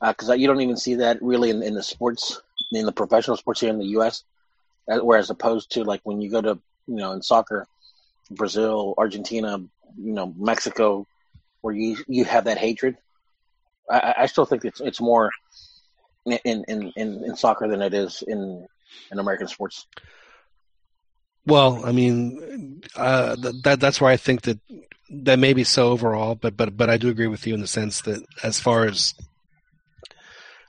because 0.00 0.28
you 0.38 0.46
don't 0.46 0.60
even 0.62 0.76
see 0.76 0.96
that 0.96 1.18
really 1.22 1.50
in, 1.50 1.62
in 1.62 1.74
the 1.74 1.82
sports 1.82 2.40
in 2.72 2.86
the 2.86 2.92
professional 2.92 3.36
sports 3.36 3.60
here 3.60 3.70
in 3.70 3.78
the 3.78 3.86
U.S. 3.98 4.24
uh, 4.90 4.98
Whereas 5.00 5.30
opposed 5.30 5.72
to 5.72 5.84
like 5.84 6.00
when 6.04 6.20
you 6.20 6.30
go 6.30 6.42
to 6.42 6.60
you 6.86 6.96
know 6.96 7.12
in 7.12 7.22
soccer, 7.22 7.66
Brazil, 8.30 8.94
Argentina, 8.98 9.58
you 9.98 10.12
know 10.14 10.34
Mexico, 10.38 11.06
where 11.62 11.74
you 11.74 11.96
you 12.08 12.24
have 12.24 12.44
that 12.44 12.58
hatred. 12.58 12.96
I- 13.90 14.14
I 14.20 14.26
still 14.26 14.46
think 14.46 14.64
it's 14.64 14.80
it's 14.80 15.00
more 15.00 15.34
in 16.26 16.64
in, 16.68 16.92
in, 16.96 17.24
in 17.24 17.36
soccer 17.36 17.68
than 17.68 17.82
it 17.82 17.94
is 17.94 18.22
in 18.26 18.66
in 19.10 19.18
American 19.18 19.48
sports. 19.48 19.86
Well, 21.46 21.84
I 21.84 21.92
mean, 21.92 22.82
uh, 22.96 23.36
th- 23.36 23.62
that 23.64 23.80
that's 23.80 24.00
where 24.00 24.10
I 24.10 24.16
think 24.16 24.42
that 24.42 24.58
that 25.10 25.38
may 25.38 25.52
be 25.52 25.64
so 25.64 25.90
overall, 25.90 26.34
but 26.34 26.56
but 26.56 26.76
but 26.76 26.88
I 26.88 26.96
do 26.96 27.08
agree 27.08 27.26
with 27.26 27.46
you 27.46 27.54
in 27.54 27.60
the 27.60 27.66
sense 27.66 28.00
that 28.02 28.24
as 28.42 28.58
far 28.58 28.86
as 28.86 29.14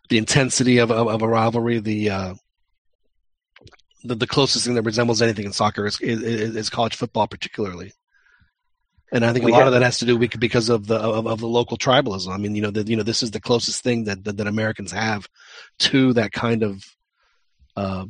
the 0.10 0.18
intensity 0.18 0.80
of 0.80 0.92
of, 0.92 1.08
of 1.08 1.22
a 1.22 1.28
rivalry, 1.28 1.80
the, 1.80 2.10
uh, 2.10 2.34
the 4.04 4.16
the 4.16 4.28
closest 4.28 4.66
thing 4.66 4.76
that 4.76 4.84
resembles 4.84 5.22
anything 5.22 5.46
in 5.46 5.54
soccer 5.54 5.86
is 5.86 6.00
is, 6.02 6.56
is 6.56 6.70
college 6.70 6.96
football, 6.96 7.28
particularly. 7.28 7.94
And 9.12 9.24
I 9.24 9.32
think 9.34 9.46
We 9.46 9.52
a 9.52 9.54
lot 9.54 9.60
have- 9.60 9.68
of 9.68 9.74
that 9.74 9.84
has 9.84 10.00
to 10.00 10.06
do 10.06 10.18
because 10.18 10.70
of 10.70 10.88
the 10.88 10.96
of, 10.96 11.28
of 11.28 11.40
the 11.40 11.48
local 11.48 11.78
tribalism. 11.78 12.34
I 12.34 12.38
mean, 12.38 12.56
you 12.56 12.62
know, 12.62 12.72
the, 12.72 12.84
you 12.84 12.96
know, 12.98 13.04
this 13.04 13.24
is 13.24 13.32
the 13.32 13.40
closest 13.40 13.84
thing 13.84 14.06
that, 14.06 14.24
that 14.24 14.38
that 14.38 14.48
Americans 14.48 14.92
have 14.92 15.30
to 15.80 16.14
that 16.14 16.32
kind 16.32 16.64
of 16.64 16.84
uh, 17.78 18.06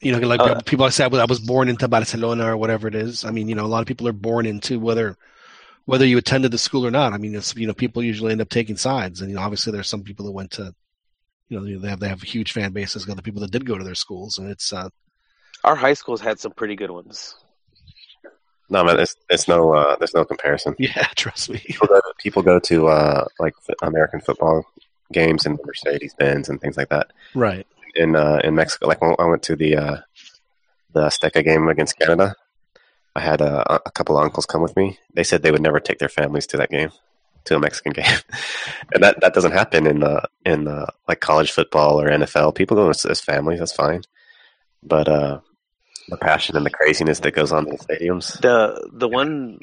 you 0.00 0.12
know, 0.12 0.26
like 0.26 0.40
Uh, 0.40 0.60
people 0.62 0.88
say, 0.90 1.04
I 1.04 1.08
was, 1.08 1.20
I 1.20 1.24
was 1.24 1.40
born 1.40 1.68
into 1.68 1.88
Barcelona 1.88 2.52
or 2.52 2.56
whatever 2.56 2.86
it 2.86 2.94
is. 2.94 3.24
I 3.24 3.30
mean, 3.30 3.48
you 3.48 3.54
know, 3.54 3.64
a 3.64 3.68
lot 3.68 3.80
of 3.80 3.86
people 3.86 4.06
are 4.08 4.12
born 4.12 4.46
into 4.46 4.78
whether 4.78 5.16
whether 5.86 6.06
you 6.06 6.18
attended 6.18 6.50
the 6.50 6.58
school 6.58 6.86
or 6.86 6.90
not. 6.90 7.14
I 7.14 7.18
mean, 7.18 7.34
it's, 7.34 7.56
you 7.56 7.66
know, 7.66 7.72
people 7.72 8.02
usually 8.02 8.32
end 8.32 8.42
up 8.42 8.50
taking 8.50 8.76
sides, 8.76 9.20
and 9.20 9.30
you 9.30 9.36
know, 9.36 9.42
obviously 9.42 9.72
there's 9.72 9.88
some 9.88 10.02
people 10.02 10.26
that 10.26 10.32
went 10.32 10.50
to, 10.52 10.74
you 11.48 11.58
know, 11.58 11.80
they 11.80 11.88
have 11.88 12.00
they 12.00 12.08
have 12.08 12.22
huge 12.22 12.52
fan 12.52 12.72
bases. 12.72 13.08
Other 13.08 13.22
people 13.22 13.40
that 13.40 13.50
did 13.50 13.64
go 13.66 13.78
to 13.78 13.84
their 13.84 13.94
schools, 13.94 14.38
and 14.38 14.50
it's 14.50 14.72
uh, 14.72 14.88
our 15.64 15.74
high 15.74 15.94
schools 15.94 16.20
had 16.20 16.38
some 16.38 16.52
pretty 16.52 16.76
good 16.76 16.90
ones. 16.90 17.34
No, 18.70 18.84
man, 18.84 19.00
it's 19.00 19.16
it's 19.30 19.48
no 19.48 19.74
uh, 19.74 19.96
there's 19.96 20.14
no 20.14 20.24
comparison. 20.24 20.74
yeah, 20.78 21.08
trust 21.16 21.50
me. 21.50 21.58
People 21.58 21.86
go 21.86 22.00
to, 22.00 22.12
people 22.18 22.42
go 22.42 22.58
to 22.60 22.88
uh, 22.88 23.24
like 23.38 23.54
American 23.82 24.20
football 24.20 24.64
games 25.12 25.46
in 25.46 25.58
Mercedes 25.64 26.14
Benz 26.14 26.48
and 26.48 26.60
things 26.60 26.76
like 26.76 26.90
that. 26.90 27.12
Right. 27.34 27.66
In 27.94 28.14
uh, 28.14 28.40
in 28.44 28.54
Mexico, 28.54 28.86
like 28.86 29.00
when 29.00 29.14
I 29.18 29.24
went 29.24 29.42
to 29.44 29.56
the 29.56 29.76
uh, 29.76 29.96
the 30.92 31.06
Azteca 31.06 31.42
game 31.44 31.68
against 31.68 31.98
Canada, 31.98 32.34
I 33.16 33.20
had 33.20 33.40
uh, 33.40 33.64
a 33.68 33.90
couple 33.90 34.18
of 34.18 34.24
uncles 34.24 34.46
come 34.46 34.62
with 34.62 34.76
me. 34.76 34.98
They 35.14 35.24
said 35.24 35.42
they 35.42 35.50
would 35.50 35.62
never 35.62 35.80
take 35.80 35.98
their 35.98 36.08
families 36.08 36.46
to 36.48 36.58
that 36.58 36.70
game, 36.70 36.90
to 37.44 37.56
a 37.56 37.58
Mexican 37.58 37.92
game, 38.00 38.18
and 38.92 39.02
that, 39.02 39.20
that 39.20 39.34
doesn't 39.34 39.52
happen 39.52 39.86
in 39.86 40.02
uh, 40.02 40.26
in 40.44 40.68
uh, 40.68 40.86
like 41.08 41.20
college 41.20 41.50
football 41.50 42.00
or 42.00 42.08
NFL. 42.08 42.54
People 42.54 42.76
go 42.76 42.90
as, 42.90 43.04
as 43.06 43.20
families, 43.20 43.58
that's 43.58 43.72
fine, 43.72 44.02
but 44.82 45.08
uh, 45.08 45.40
the 46.08 46.16
passion 46.16 46.56
and 46.56 46.64
the 46.64 46.70
craziness 46.70 47.20
that 47.20 47.32
goes 47.32 47.52
on 47.52 47.66
in 47.66 47.76
the 47.76 47.78
stadiums. 47.78 48.40
The 48.40 48.88
the 48.92 49.08
one, 49.08 49.58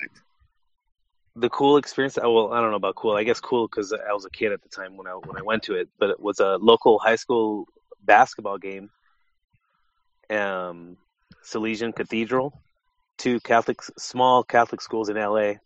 the 1.35 1.49
cool 1.49 1.77
experience. 1.77 2.17
uh, 2.17 2.30
Well, 2.30 2.53
I 2.53 2.61
don't 2.61 2.72
know 2.72 2.77
about 2.77 2.95
cool. 2.95 3.15
I 3.15 3.23
guess 3.23 3.39
cool 3.39 3.67
because 3.67 3.93
I 3.93 4.13
was 4.13 4.26
a 4.26 4.30
kid 4.30 4.51
at 4.51 4.61
the 4.61 4.69
time 4.69 4.97
when 4.97 5.07
I 5.07 5.11
when 5.11 5.38
I 5.38 5.41
went 5.41 5.63
to 5.63 5.76
it. 5.76 5.89
But 5.99 6.09
it 6.11 6.19
was 6.19 6.39
a 6.39 6.57
local 6.57 6.99
high 6.99 7.15
school 7.17 7.67
basketball 8.01 8.57
game. 8.57 8.89
Um, 10.30 10.97
Salesian 11.43 11.95
Cathedral, 11.95 12.59
two 13.17 13.39
Catholic 13.39 13.81
small 13.97 14.43
Catholic 14.43 14.81
schools 14.81 15.09
in 15.09 15.17
L.A. 15.17 15.59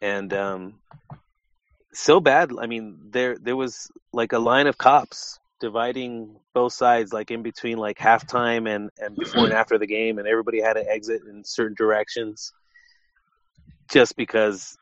And 0.00 0.32
um, 0.32 0.74
so 1.92 2.20
bad. 2.20 2.52
I 2.58 2.66
mean, 2.66 2.98
there 3.10 3.36
there 3.36 3.56
was 3.56 3.90
like 4.12 4.32
a 4.32 4.38
line 4.38 4.66
of 4.66 4.78
cops 4.78 5.40
dividing 5.60 6.36
both 6.54 6.72
sides, 6.72 7.12
like 7.12 7.30
in 7.30 7.42
between 7.42 7.78
like 7.78 7.98
halftime 7.98 8.68
and 8.74 8.90
and 8.98 9.16
before 9.16 9.44
and 9.44 9.52
after 9.52 9.78
the 9.78 9.86
game, 9.86 10.18
and 10.18 10.26
everybody 10.28 10.60
had 10.60 10.74
to 10.74 10.88
exit 10.88 11.22
in 11.28 11.44
certain 11.44 11.74
directions, 11.76 12.52
just 13.90 14.16
because 14.16 14.76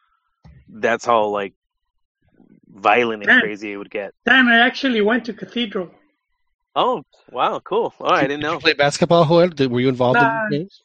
that's 0.68 1.04
how 1.04 1.26
like 1.26 1.54
violent 2.68 3.22
and 3.22 3.30
Yeah. 3.30 3.40
crazy 3.40 3.72
it 3.72 3.76
would 3.76 3.90
get. 3.90 4.12
Dan, 4.26 4.48
I 4.48 4.58
actually 4.58 5.00
went 5.00 5.24
to 5.26 5.32
Cathedral. 5.32 5.90
Oh 6.74 7.02
wow, 7.30 7.58
cool! 7.60 7.94
All 8.00 8.10
right, 8.10 8.24
I 8.24 8.26
didn't 8.26 8.42
know. 8.42 8.58
Play 8.58 8.74
basketball, 8.74 9.24
Joel? 9.24 9.48
Did, 9.48 9.70
were 9.70 9.80
you 9.80 9.88
involved 9.88 10.20
Nah. 10.20 10.44
in 10.44 10.50
games? 10.50 10.82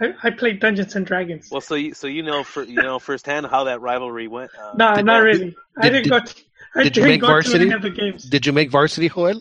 I, 0.00 0.14
I 0.22 0.30
played 0.30 0.60
Dungeons 0.60 0.94
and 0.96 1.04
Dragons. 1.06 1.48
Well, 1.50 1.60
so 1.60 1.74
you 1.74 1.92
so 1.94 2.06
you 2.06 2.22
know 2.22 2.42
for 2.44 2.62
you 2.62 2.76
know 2.82 2.98
firsthand 2.98 3.46
how 3.46 3.64
that 3.64 3.80
rivalry 3.82 4.26
went. 4.28 4.50
Uh, 4.58 4.72
no, 4.76 4.94
did- 4.94 5.04
not 5.04 5.22
really. 5.22 5.54
I 5.78 5.88
did- 5.88 5.90
didn't 5.90 6.02
did- 6.04 6.10
go. 6.10 6.20
To, 6.20 6.34
I 6.76 6.84
did 6.84 6.96
you 6.96 7.04
make 7.04 7.22
varsity? 7.22 7.58
to 7.58 7.64
any 7.64 7.74
of 7.74 7.82
the 7.82 7.90
games. 7.90 8.24
Did 8.24 8.46
you 8.46 8.52
make 8.52 8.70
varsity, 8.70 9.08
Joel? 9.08 9.40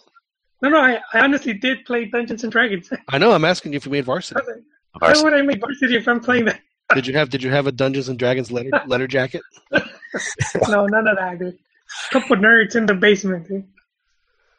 No, 0.61 0.69
no. 0.69 0.79
I, 0.79 0.99
I 1.13 1.19
honestly 1.19 1.53
did 1.53 1.85
play 1.85 2.05
Dungeons 2.05 2.43
and 2.43 2.51
Dragons. 2.51 2.89
I 3.09 3.17
know. 3.17 3.31
I'm 3.31 3.45
asking 3.45 3.73
you 3.73 3.77
if 3.77 3.85
you 3.85 3.91
made 3.91 4.05
varsity. 4.05 4.39
Why 4.99 5.13
would 5.21 5.33
I 5.33 5.41
make 5.41 5.59
varsity 5.59 5.95
if 5.95 6.07
I'm 6.07 6.21
playing 6.21 6.45
that? 6.45 6.61
Did 6.93 7.07
you 7.07 7.13
have 7.13 7.29
Did 7.29 7.43
you 7.43 7.49
have 7.51 7.67
a 7.67 7.71
Dungeons 7.71 8.09
and 8.09 8.17
Dragons 8.17 8.51
letter 8.51 8.69
letter 8.87 9.07
jacket? 9.07 9.41
no, 10.69 10.85
none 10.87 11.07
of 11.07 11.17
that, 11.17 11.39
dude. 11.39 11.57
Couple 12.11 12.37
nerds 12.37 12.75
in 12.75 12.85
the 12.85 12.93
basement. 12.93 13.47
Dude. 13.47 13.65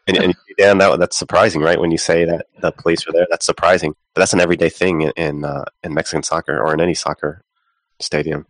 And, 0.08 0.16
and 0.18 0.34
Dan, 0.58 0.78
that 0.78 0.98
that's 0.98 1.16
surprising, 1.16 1.62
right? 1.62 1.80
When 1.80 1.90
you 1.90 1.98
say 1.98 2.24
that 2.24 2.46
the 2.60 2.72
police 2.72 3.06
were 3.06 3.12
there, 3.12 3.26
that's 3.30 3.46
surprising. 3.46 3.94
But 4.14 4.20
that's 4.20 4.32
an 4.32 4.40
everyday 4.40 4.68
thing 4.68 5.02
in 5.02 5.12
in, 5.16 5.44
uh, 5.44 5.64
in 5.82 5.94
Mexican 5.94 6.22
soccer 6.22 6.60
or 6.60 6.74
in 6.74 6.80
any 6.80 6.94
soccer 6.94 7.42
stadium. 8.00 8.46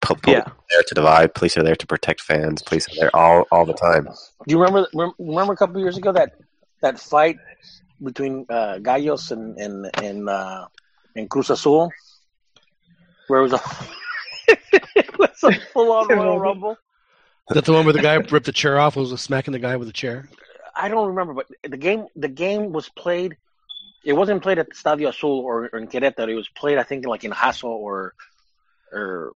Po- 0.00 0.14
police 0.14 0.36
Yeah. 0.36 0.40
are 0.50 0.56
there 0.70 0.82
to 0.82 0.94
divide. 0.94 1.34
Police 1.34 1.56
are 1.56 1.62
there 1.62 1.76
to 1.76 1.86
protect 1.86 2.20
fans. 2.20 2.62
Police 2.62 2.88
are 2.90 3.00
there 3.00 3.16
all 3.16 3.44
all 3.50 3.64
the 3.64 3.74
time. 3.74 4.04
Do 4.04 4.54
you 4.54 4.60
remember 4.62 4.88
remember 5.18 5.52
a 5.52 5.56
couple 5.56 5.76
of 5.76 5.82
years 5.82 5.96
ago 5.96 6.12
that 6.12 6.34
that 6.82 6.98
fight 6.98 7.38
between 8.02 8.46
uh, 8.48 8.78
Gallos 8.82 9.30
and 9.30 9.56
and 9.58 9.90
and, 10.02 10.28
uh, 10.28 10.66
and 11.16 11.28
Cruz 11.30 11.50
Azul, 11.50 11.90
where 13.28 13.40
it 13.40 13.42
was 13.44 13.52
a 13.54 13.60
it 14.94 15.18
was 15.18 15.42
a 15.42 15.52
full 15.72 15.92
on 15.92 16.08
Royal 16.08 16.38
Rumble. 16.38 16.76
Is 17.50 17.54
that 17.54 17.64
the 17.64 17.72
one 17.72 17.84
where 17.84 17.92
the 17.94 18.02
guy 18.02 18.14
ripped 18.14 18.46
the 18.46 18.52
chair 18.52 18.78
off? 18.78 18.96
Was 18.96 19.18
smacking 19.20 19.52
the 19.52 19.58
guy 19.58 19.76
with 19.76 19.88
a 19.88 19.92
chair? 19.92 20.28
I 20.74 20.88
don't 20.88 21.08
remember, 21.08 21.32
but 21.32 21.46
the 21.62 21.76
game 21.78 22.06
the 22.16 22.28
game 22.28 22.72
was 22.72 22.88
played. 22.90 23.36
It 24.04 24.12
wasn't 24.12 24.42
played 24.42 24.58
at 24.58 24.70
Stadio 24.70 25.08
Azul 25.08 25.40
or, 25.40 25.68
or 25.72 25.78
in 25.80 25.88
Querétaro. 25.88 26.28
It 26.28 26.34
was 26.36 26.48
played, 26.48 26.78
I 26.78 26.84
think, 26.84 27.06
like 27.06 27.24
in 27.24 27.32
Jasso 27.32 27.64
or 27.64 28.14
or 28.92 29.32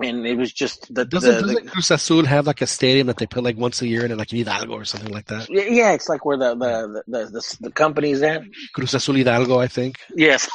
and 0.00 0.26
it 0.26 0.36
was 0.36 0.52
just 0.52 0.92
the, 0.94 1.04
Doesn't, 1.04 1.46
the, 1.46 1.54
doesn't 1.54 1.68
Cruz 1.68 1.90
Azul 1.90 2.24
have 2.24 2.46
like 2.46 2.60
a 2.60 2.66
stadium 2.66 3.06
that 3.08 3.18
they 3.18 3.26
put 3.26 3.44
like 3.44 3.56
once 3.56 3.82
a 3.82 3.86
year 3.86 4.04
in, 4.04 4.16
like 4.16 4.32
in 4.32 4.38
Hidalgo 4.38 4.74
or 4.74 4.84
something 4.84 5.12
like 5.12 5.26
that? 5.26 5.48
yeah, 5.50 5.92
it's 5.92 6.08
like 6.08 6.24
where 6.24 6.36
the 6.36 6.54
the 6.54 7.02
the, 7.06 7.24
the, 7.26 7.56
the 7.60 7.70
company's 7.70 8.22
at. 8.22 8.42
Cruz 8.72 8.94
Azul 8.94 9.14
Hidalgo, 9.16 9.58
I 9.58 9.68
think. 9.68 9.98
Yes. 10.14 10.48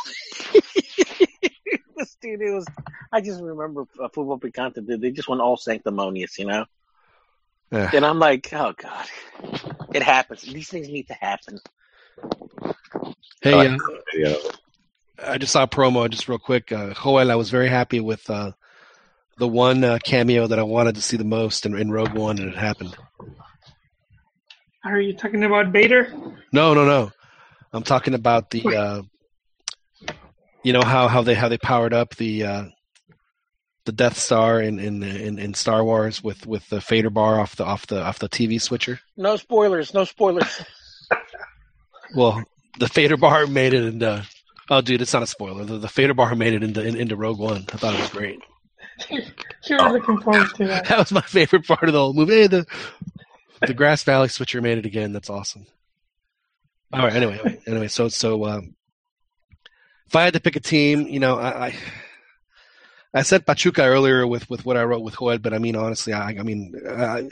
this 1.95 2.15
dude, 2.22 2.41
it 2.41 2.53
was. 2.53 2.65
I 3.11 3.22
just 3.22 3.41
remember 3.41 3.84
uh, 4.01 4.09
Fútbol 4.09 4.39
Picante. 4.41 4.85
Dude, 4.85 5.01
they 5.01 5.11
just 5.11 5.30
went 5.30 5.41
all 5.41 5.57
sanctimonious, 5.57 6.38
you 6.39 6.45
know. 6.45 6.65
Yeah. 7.72 7.91
And 7.93 8.05
I'm 8.05 8.19
like, 8.19 8.51
oh 8.53 8.73
god, 8.77 9.07
it 9.93 10.03
happens. 10.03 10.41
These 10.41 10.69
things 10.69 10.88
need 10.88 11.07
to 11.07 11.14
happen. 11.14 11.59
Hey, 13.41 13.53
I 13.53 13.55
like 13.55 13.72
uh, 13.72 13.76
the. 14.14 14.57
I 15.26 15.38
just 15.38 15.51
saw 15.51 15.64
a 15.64 15.68
promo 15.68 16.09
just 16.09 16.30
real 16.30 16.38
quick. 16.38 16.72
Uh, 16.72 16.93
Joel, 16.93 17.31
I 17.31 17.35
was 17.35 17.49
very 17.49 17.68
happy 17.68 17.99
with 17.99 18.30
uh, 18.30 18.51
the 19.38 19.47
one 19.47 19.84
uh, 19.84 19.99
cameo 20.03 20.47
that 20.47 20.59
I 20.59 20.64
wanted 20.64 20.95
to 20.95 21.01
see 21.01 21.18
the 21.18 21.23
most 21.23 21.65
in, 21.65 21.77
in 21.77 21.91
Rogue 21.91 22.14
One, 22.14 22.39
and 22.39 22.49
it 22.49 22.57
happened. 22.57 22.95
Are 24.84 24.99
you 24.99 25.14
talking 25.14 25.43
about 25.43 25.68
Vader? 25.68 26.14
No, 26.51 26.73
no, 26.73 26.85
no. 26.85 27.11
I'm 27.73 27.84
talking 27.84 28.14
about 28.14 28.49
the, 28.49 28.65
uh, 28.76 29.01
you 30.64 30.73
know 30.73 30.81
how, 30.81 31.07
how 31.07 31.22
they 31.22 31.35
how 31.35 31.49
they 31.49 31.57
powered 31.57 31.93
up 31.93 32.15
the 32.15 32.43
uh, 32.43 32.64
the 33.85 33.91
Death 33.91 34.18
Star 34.18 34.61
in, 34.61 34.80
in 34.80 35.03
in 35.03 35.39
in 35.39 35.53
Star 35.53 35.84
Wars 35.84 36.23
with 36.23 36.45
with 36.45 36.68
the 36.69 36.81
fader 36.81 37.09
bar 37.09 37.39
off 37.39 37.55
the 37.55 37.65
off 37.65 37.88
the 37.88 38.03
off 38.03 38.19
the 38.19 38.30
TV 38.30 38.61
switcher. 38.61 38.99
No 39.15 39.35
spoilers. 39.35 39.93
No 39.93 40.03
spoilers. 40.03 40.61
Well, 42.15 42.43
the 42.80 42.88
fader 42.88 43.18
bar 43.18 43.47
made 43.47 43.73
it 43.73 43.84
into. 43.84 44.26
Oh, 44.69 44.81
dude, 44.81 45.01
it's 45.01 45.14
not 45.14 45.23
a 45.23 45.27
spoiler. 45.27 45.64
The, 45.65 45.77
the 45.77 45.88
fader 45.88 46.14
bar 46.14 46.35
made 46.35 46.53
it 46.53 46.64
into 46.64 46.85
in, 46.85 46.95
into 46.95 47.15
Rogue 47.15 47.39
One. 47.39 47.65
I 47.73 47.77
thought 47.77 47.93
it 47.93 47.99
was 48.01 48.09
great. 48.09 48.39
Were 49.69 49.91
looking 49.91 50.19
forward 50.22 50.49
to 50.56 50.68
that. 50.68 50.86
That 50.86 50.99
was 50.99 51.11
my 51.11 51.22
favorite 51.22 51.68
part 51.68 51.84
of 51.84 51.94
the 51.94 51.99
whole 51.99 52.14
movie. 52.14 52.34
Hey, 52.36 52.48
the 52.48 52.68
the 53.65 53.74
Grass 53.74 54.03
Valley 54.03 54.30
switcher 54.30 54.61
made 54.61 54.78
it 54.78 54.86
again. 54.86 55.14
That's 55.14 55.30
awesome. 55.30 55.65
All 56.94 57.02
right. 57.02 57.14
Anyway, 57.14 57.60
anyway, 57.68 57.88
so 57.88 58.07
so 58.07 58.45
um, 58.45 58.76
if 60.07 60.15
I 60.15 60.24
had 60.24 60.34
to 60.34 60.40
pick 60.40 60.56
a 60.56 60.61
team, 60.61 61.07
you 61.07 61.19
know, 61.19 61.38
I, 61.38 61.68
I 61.68 61.76
I 63.14 63.22
said 63.24 63.45
Pachuca 63.45 63.84
earlier 63.84 64.26
with 64.26 64.49
with 64.49 64.65
what 64.65 64.78
I 64.78 64.84
wrote 64.84 65.02
with 65.03 65.18
Joel, 65.18 65.40
but 65.40 65.53
I 65.53 65.60
mean 65.60 65.76
honestly, 65.76 66.14
I, 66.14 66.30
I 66.30 66.44
mean. 66.44 66.74
Uh, 66.88 67.24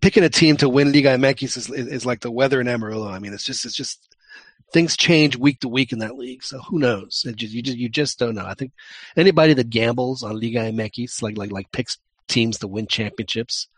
Picking 0.00 0.24
a 0.24 0.28
team 0.28 0.56
to 0.56 0.68
win 0.68 0.92
Liga 0.92 1.10
MX 1.10 1.42
is, 1.44 1.56
is, 1.70 1.86
is 1.86 2.04
like 2.04 2.18
the 2.18 2.30
weather 2.32 2.60
in 2.60 2.66
Amarillo. 2.66 3.08
I 3.08 3.20
mean, 3.20 3.32
it's 3.32 3.44
just 3.44 3.64
it's 3.64 3.76
just 3.76 4.11
things 4.72 4.96
change 4.96 5.36
week 5.36 5.60
to 5.60 5.68
week 5.68 5.92
in 5.92 6.00
that 6.00 6.16
league. 6.16 6.42
So 6.42 6.58
who 6.58 6.78
knows? 6.78 7.24
It 7.26 7.36
just, 7.36 7.52
you 7.52 7.62
just 7.62 7.78
you 7.78 7.88
just 7.88 8.18
don't 8.18 8.34
know. 8.34 8.46
I 8.46 8.54
think 8.54 8.72
anybody 9.16 9.54
that 9.54 9.70
gambles 9.70 10.22
on 10.22 10.40
Liga 10.40 10.60
MX, 10.60 11.22
like 11.22 11.36
like 11.36 11.52
like 11.52 11.72
picks 11.72 11.98
teams 12.28 12.58
to 12.58 12.68
win 12.68 12.86
championships, 12.86 13.68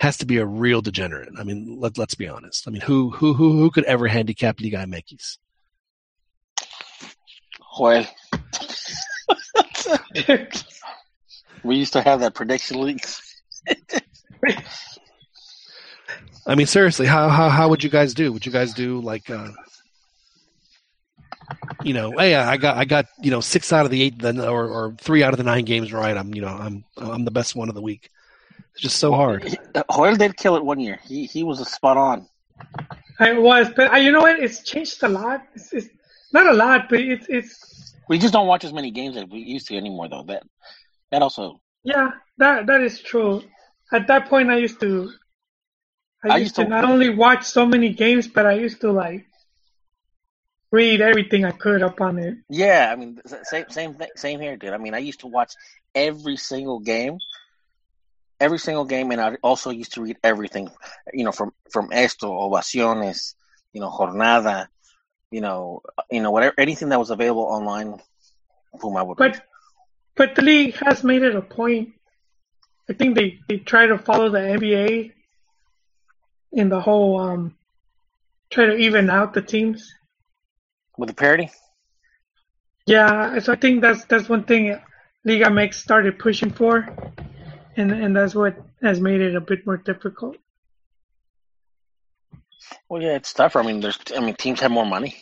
has 0.00 0.16
to 0.18 0.26
be 0.26 0.38
a 0.38 0.46
real 0.46 0.82
degenerate. 0.82 1.30
I 1.38 1.44
mean, 1.44 1.78
let 1.78 1.98
let's 1.98 2.14
be 2.14 2.28
honest. 2.28 2.66
I 2.66 2.70
mean, 2.70 2.82
who 2.82 3.10
who 3.10 3.34
who 3.34 3.52
who 3.52 3.70
could 3.70 3.84
ever 3.84 4.08
handicap 4.08 4.60
Liga 4.60 4.78
MX? 4.78 5.38
Well, 7.78 8.06
we 11.62 11.76
used 11.76 11.92
to 11.92 12.00
have 12.00 12.20
that 12.20 12.34
prediction 12.34 12.80
leagues. 12.80 13.20
I 16.46 16.54
mean, 16.54 16.66
seriously, 16.66 17.06
how 17.06 17.28
how 17.28 17.48
how 17.48 17.68
would 17.68 17.82
you 17.82 17.90
guys 17.90 18.14
do? 18.14 18.32
Would 18.32 18.46
you 18.46 18.52
guys 18.52 18.72
do 18.72 19.00
like, 19.00 19.28
uh, 19.28 19.48
you 21.86 21.94
know, 21.94 22.10
hey, 22.18 22.34
I 22.34 22.56
got 22.56 22.76
I 22.76 22.84
got 22.84 23.06
you 23.22 23.30
know 23.30 23.40
six 23.40 23.72
out 23.72 23.84
of 23.84 23.92
the 23.92 24.02
eight, 24.02 24.18
then 24.18 24.40
or 24.40 24.66
or 24.68 24.96
three 24.98 25.22
out 25.22 25.32
of 25.32 25.38
the 25.38 25.44
nine 25.44 25.64
games 25.64 25.92
right. 25.92 26.16
I'm 26.16 26.34
you 26.34 26.42
know 26.42 26.48
I'm 26.48 26.84
I'm 26.96 27.24
the 27.24 27.30
best 27.30 27.54
one 27.54 27.68
of 27.68 27.76
the 27.76 27.80
week. 27.80 28.10
It's 28.72 28.82
just 28.82 28.98
so 28.98 29.12
hard. 29.12 29.56
Hoyle 29.88 30.16
did 30.16 30.36
kill 30.36 30.56
it 30.56 30.64
one 30.64 30.80
year. 30.80 30.98
He 31.04 31.26
he 31.26 31.44
was 31.44 31.60
a 31.60 31.64
spot 31.64 31.96
on. 31.96 32.26
I 33.20 33.38
was, 33.38 33.68
but 33.74 33.92
uh, 33.92 33.96
you 33.98 34.10
know 34.10 34.20
what? 34.20 34.40
It's 34.40 34.62
changed 34.62 35.00
a 35.02 35.08
lot. 35.08 35.46
It's, 35.54 35.72
it's 35.72 35.88
not 36.32 36.46
a 36.48 36.52
lot, 36.52 36.88
but 36.90 37.00
it's 37.00 37.26
it's 37.28 37.94
We 38.08 38.18
just 38.18 38.32
don't 38.32 38.48
watch 38.48 38.64
as 38.64 38.72
many 38.72 38.90
games 38.90 39.16
as 39.16 39.26
we 39.26 39.38
used 39.38 39.68
to 39.68 39.76
anymore, 39.76 40.08
though. 40.08 40.24
That 40.24 40.42
that 41.12 41.22
also. 41.22 41.60
yeah, 41.84 42.10
that 42.38 42.66
that 42.66 42.80
is 42.80 43.00
true. 43.00 43.42
At 43.92 44.08
that 44.08 44.28
point, 44.28 44.50
I 44.50 44.56
used 44.56 44.80
to. 44.80 45.12
I, 46.24 46.28
I 46.28 46.36
used, 46.38 46.42
used 46.42 46.56
to, 46.56 46.64
to- 46.64 46.68
not 46.70 46.84
only 46.84 47.10
watch 47.10 47.44
so 47.44 47.64
many 47.64 47.90
games, 47.90 48.26
but 48.26 48.44
I 48.44 48.54
used 48.54 48.80
to 48.80 48.90
like 48.90 49.24
read 50.70 51.00
everything 51.00 51.44
I 51.44 51.52
could 51.52 51.82
up 51.82 52.00
on 52.00 52.18
it. 52.18 52.38
Yeah, 52.48 52.88
I 52.92 52.96
mean, 52.96 53.20
same 53.44 53.66
same 53.68 53.94
thing, 53.94 54.08
same 54.16 54.40
here, 54.40 54.56
dude. 54.56 54.72
I 54.72 54.78
mean, 54.78 54.94
I 54.94 54.98
used 54.98 55.20
to 55.20 55.26
watch 55.26 55.52
every 55.94 56.36
single 56.36 56.80
game, 56.80 57.18
every 58.40 58.58
single 58.58 58.84
game, 58.84 59.10
and 59.10 59.20
I 59.20 59.36
also 59.42 59.70
used 59.70 59.94
to 59.94 60.02
read 60.02 60.18
everything, 60.22 60.70
you 61.12 61.24
know, 61.24 61.32
from 61.32 61.52
from 61.70 61.88
esto, 61.92 62.30
ovaciones, 62.30 63.34
you 63.72 63.80
know, 63.80 63.90
jornada, 63.90 64.68
you 65.30 65.40
know, 65.40 65.82
you 66.10 66.22
know, 66.22 66.30
whatever, 66.30 66.54
anything 66.58 66.88
that 66.90 66.98
was 66.98 67.10
available 67.10 67.42
online. 67.42 68.00
Boom, 68.80 68.96
I 68.96 69.02
would. 69.02 69.18
read. 69.18 69.32
But 69.32 69.42
but 70.16 70.34
the 70.34 70.42
league 70.42 70.76
has 70.76 71.04
made 71.04 71.22
it 71.22 71.36
a 71.36 71.42
point. 71.42 71.90
I 72.88 72.92
think 72.92 73.16
they, 73.16 73.40
they 73.48 73.58
try 73.58 73.86
to 73.86 73.98
follow 73.98 74.30
the 74.30 74.38
NBA 74.38 75.12
in 76.52 76.68
the 76.68 76.80
whole 76.80 77.18
um 77.18 77.54
try 78.50 78.66
to 78.66 78.76
even 78.76 79.10
out 79.10 79.34
the 79.34 79.42
teams. 79.42 79.92
With 80.96 81.08
the 81.08 81.14
parity. 81.14 81.50
Yeah, 82.86 83.38
so 83.40 83.52
I 83.52 83.56
think 83.56 83.80
that's 83.80 84.04
that's 84.04 84.28
one 84.28 84.44
thing 84.44 84.78
Liga 85.24 85.46
MX 85.46 85.74
started 85.74 86.18
pushing 86.18 86.50
for, 86.50 86.88
and 87.76 87.90
and 87.90 88.14
that's 88.16 88.34
what 88.34 88.56
has 88.80 89.00
made 89.00 89.20
it 89.20 89.34
a 89.34 89.40
bit 89.40 89.66
more 89.66 89.76
difficult. 89.76 90.36
Well, 92.88 93.02
yeah, 93.02 93.16
it's 93.16 93.32
tougher. 93.32 93.60
I 93.60 93.62
mean, 93.66 93.80
there's, 93.80 93.98
I 94.16 94.20
mean, 94.20 94.34
teams 94.34 94.60
have 94.60 94.70
more 94.70 94.86
money, 94.86 95.16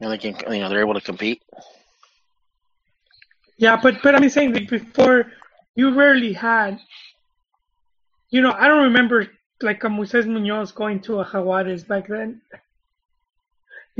and 0.00 0.12
they 0.12 0.18
can, 0.18 0.36
you 0.52 0.60
know, 0.60 0.68
they're 0.68 0.80
able 0.80 0.94
to 0.94 1.00
compete. 1.00 1.42
Yeah, 3.58 3.78
but 3.82 4.02
but 4.02 4.14
I'm 4.14 4.28
saying 4.28 4.54
like 4.54 4.70
before, 4.70 5.32
you 5.74 5.92
rarely 5.94 6.32
had. 6.32 6.78
You 8.30 8.40
know, 8.42 8.52
I 8.52 8.68
don't 8.68 8.84
remember 8.84 9.26
like 9.60 9.82
a 9.82 9.88
Moises 9.88 10.26
Munoz 10.26 10.70
going 10.70 11.00
to 11.00 11.20
a 11.20 11.24
Jaguares 11.24 11.86
back 11.86 12.06
then. 12.06 12.40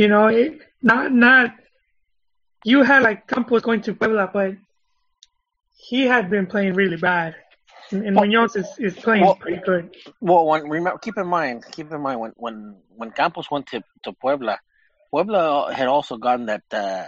You 0.01 0.09
know, 0.09 0.29
it, 0.29 0.61
not 0.81 1.13
not. 1.13 1.55
You 2.65 2.83
had 2.83 3.03
like 3.03 3.27
Campos 3.27 3.61
going 3.61 3.83
to 3.83 3.93
Puebla, 3.93 4.31
but 4.33 4.55
he 5.77 6.05
had 6.07 6.31
been 6.31 6.47
playing 6.47 6.73
really 6.73 6.97
bad, 6.97 7.37
and, 7.91 8.07
and 8.07 8.15
Munoz 8.17 8.57
is, 8.57 8.67
is 8.79 8.95
playing 8.95 9.25
Well- 9.25 9.35
pretty 9.35 9.61
good. 9.63 9.95
Well, 10.23 10.47
when 10.47 10.67
remember, 10.71 10.99
keep 10.99 11.19
in 11.19 11.27
mind, 11.27 11.67
keep 11.71 11.93
in 11.93 12.01
mind 12.01 12.19
when 12.19 12.33
when 12.37 12.77
when 12.97 13.11
Campos 13.11 13.51
went 13.51 13.67
to 13.73 13.83
to 14.05 14.15
Puebla, 14.15 14.59
Puebla 15.11 15.71
had 15.75 15.89
also 15.89 16.17
gotten 16.17 16.47
that 16.47 16.63
uh, 16.73 17.05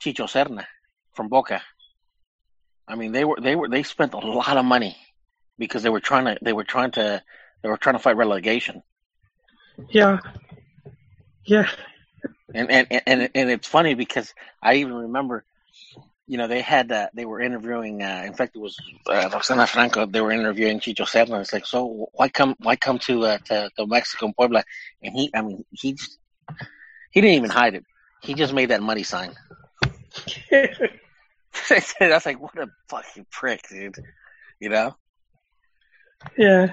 Chicho 0.00 0.24
Serna 0.34 0.64
from 1.12 1.28
Boca. 1.28 1.60
I 2.88 2.94
mean, 2.94 3.12
they 3.12 3.26
were 3.26 3.36
they 3.38 3.54
were 3.54 3.68
they 3.68 3.82
spent 3.82 4.14
a 4.14 4.18
lot 4.18 4.56
of 4.56 4.64
money 4.64 4.96
because 5.58 5.82
they 5.82 5.90
were 5.90 6.00
trying 6.00 6.24
to 6.24 6.38
they 6.40 6.54
were 6.54 6.64
trying 6.64 6.92
to 6.92 7.22
they 7.62 7.68
were 7.68 7.76
trying 7.76 7.96
to 7.96 8.02
fight 8.06 8.16
relegation. 8.16 8.82
Yeah, 9.90 10.20
yeah, 11.44 11.68
And 12.54 12.70
and 12.70 13.02
and 13.06 13.30
and 13.34 13.50
it's 13.50 13.68
funny 13.68 13.94
because 13.94 14.32
I 14.62 14.76
even 14.76 14.94
remember, 14.94 15.44
you 16.26 16.38
know, 16.38 16.46
they 16.46 16.62
had 16.62 16.90
uh, 16.90 17.08
they 17.14 17.24
were 17.26 17.40
interviewing. 17.40 18.02
Uh, 18.02 18.22
in 18.26 18.32
fact, 18.34 18.56
it 18.56 18.60
was 18.60 18.76
uh, 19.06 19.28
Roxana 19.32 19.66
Franco. 19.66 20.06
They 20.06 20.20
were 20.20 20.32
interviewing 20.32 20.80
Chicho 20.80 21.06
Serna. 21.06 21.40
It's 21.40 21.52
like, 21.52 21.66
so 21.66 22.08
why 22.12 22.28
come 22.28 22.54
why 22.60 22.76
come 22.76 22.98
to 23.00 23.24
uh, 23.26 23.38
to, 23.46 23.70
to 23.76 23.86
Mexico 23.86 24.26
and 24.26 24.36
Puebla? 24.36 24.64
And 25.02 25.14
he, 25.14 25.30
I 25.34 25.42
mean, 25.42 25.64
he 25.72 25.92
just, 25.92 26.18
he 27.10 27.20
didn't 27.20 27.36
even 27.36 27.50
hide 27.50 27.74
it. 27.74 27.84
He 28.22 28.34
just 28.34 28.54
made 28.54 28.70
that 28.70 28.82
money 28.82 29.02
sign. 29.02 29.34
I 30.52 31.82
was 32.00 32.26
like, 32.26 32.40
what 32.40 32.58
a 32.58 32.68
fucking 32.88 33.26
prick, 33.30 33.68
dude. 33.68 33.96
You 34.60 34.70
know? 34.70 34.96
yeah, 36.36 36.72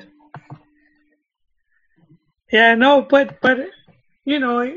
yeah. 2.52 2.76
No, 2.76 3.02
but 3.02 3.42
but 3.42 3.58
you 4.24 4.40
know, 4.40 4.76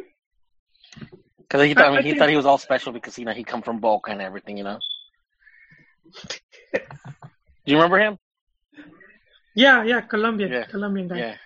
Because 1.49 1.67
he, 1.67 1.73
thought, 1.75 1.93
I 1.93 1.97
mean, 1.97 2.05
he 2.05 2.19
thought 2.19 2.29
he 2.29 2.37
was 2.37 2.45
all 2.45 2.59
special 2.59 2.93
because 2.93 3.19
you 3.19 3.25
know 3.25 3.33
he 3.33 3.43
come 3.43 3.63
from 3.63 3.79
Boca 3.79 4.11
and 4.11 4.21
everything. 4.21 4.59
You 4.59 4.65
know? 4.65 4.79
Do 6.75 6.81
you 7.65 7.77
remember 7.77 7.99
him? 7.99 8.19
yeah, 9.55 9.83
yeah. 9.85 10.01
Colombian, 10.03 10.53
Yeah. 10.53 10.65
Colombian 10.65 11.09
guy. 11.09 11.19
Yeah. 11.19 11.37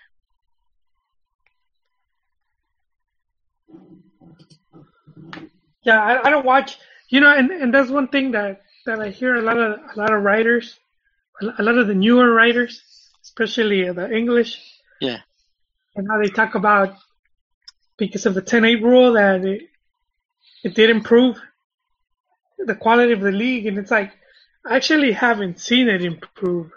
Yeah, 5.85 6.01
I, 6.03 6.27
I 6.27 6.31
don't 6.31 6.45
watch. 6.47 6.79
You 7.09 7.20
know, 7.20 7.33
and, 7.33 7.51
and 7.51 7.74
that's 7.74 7.91
one 7.91 8.09
thing 8.09 8.33
that, 8.33 8.62
that 8.87 9.01
I 9.01 9.11
hear 9.11 9.37
a 9.37 9.43
lot 9.43 9.59
of 9.59 9.81
a 9.95 9.99
lot 9.99 10.12
of 10.12 10.23
writers, 10.23 10.79
a 11.41 11.47
a 11.59 11.62
lot 11.62 11.77
of 11.79 11.87
the 11.87 11.95
newer 11.95 12.33
writers, 12.33 12.83
especially 13.23 13.91
the 13.93 14.11
English, 14.11 14.59
Yeah. 15.01 15.19
and 15.95 16.09
how 16.09 16.20
they 16.23 16.29
talk 16.31 16.55
about 16.55 16.95
because 17.99 18.27
of 18.27 18.35
the 18.35 18.43
10-8 18.43 18.83
rule 18.83 19.12
that 19.12 19.45
it, 19.45 19.62
it 20.65 20.75
did 20.75 20.91
improve 20.91 21.37
the 22.59 22.75
quality 22.75 23.13
of 23.13 23.21
the 23.21 23.33
league, 23.33 23.67
and 23.67 23.79
it's 23.79 23.91
like, 23.91 24.13
I 24.65 24.77
actually 24.77 25.13
haven't 25.13 25.61
seen 25.61 25.89
it 25.89 26.05
improve. 26.05 26.71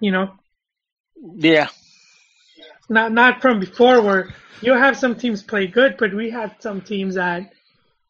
You 0.00 0.10
know, 0.10 0.32
Yeah, 1.16 1.68
not 2.88 3.12
not 3.12 3.40
from 3.40 3.60
before 3.60 4.02
where 4.02 4.34
you 4.60 4.72
have 4.72 4.96
some 4.98 5.14
teams 5.16 5.42
play 5.42 5.66
good, 5.66 5.96
but 5.98 6.14
we 6.14 6.30
had 6.30 6.56
some 6.60 6.80
teams 6.80 7.14
that 7.14 7.52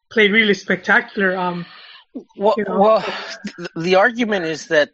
played 0.09 0.31
really 0.31 0.53
spectacular. 0.53 1.35
Um, 1.37 1.65
Well, 2.37 2.55
you 2.57 2.63
know, 2.63 2.79
well, 2.79 3.05
the 3.75 3.95
argument 3.95 4.45
is 4.45 4.67
that 4.67 4.91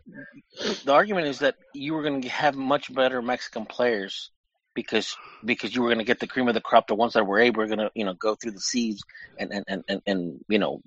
the 0.85 0.91
argument 0.91 1.27
is 1.27 1.39
that 1.39 1.55
you 1.73 1.93
were 1.93 2.03
going 2.03 2.21
to 2.21 2.29
have 2.29 2.55
much 2.55 2.93
better 2.93 3.21
Mexican 3.21 3.65
players 3.65 4.31
because 4.73 5.15
because 5.43 5.73
you 5.73 5.81
were 5.81 5.87
going 5.87 5.99
to 5.99 6.05
get 6.05 6.19
the 6.19 6.27
cream 6.27 6.47
of 6.47 6.53
the 6.53 6.61
crop, 6.61 6.87
the 6.87 6.95
ones 6.95 7.13
that 7.13 7.25
were 7.25 7.39
able, 7.39 7.59
were 7.59 7.67
going 7.67 7.79
to 7.79 7.91
you 7.95 8.05
know 8.05 8.13
go 8.13 8.35
through 8.35 8.51
the 8.51 8.59
seeds 8.59 9.03
and 9.37 9.51
and, 9.51 9.65
and, 9.67 9.83
and, 9.87 10.01
and 10.05 10.39
you 10.47 10.59
know 10.59 10.81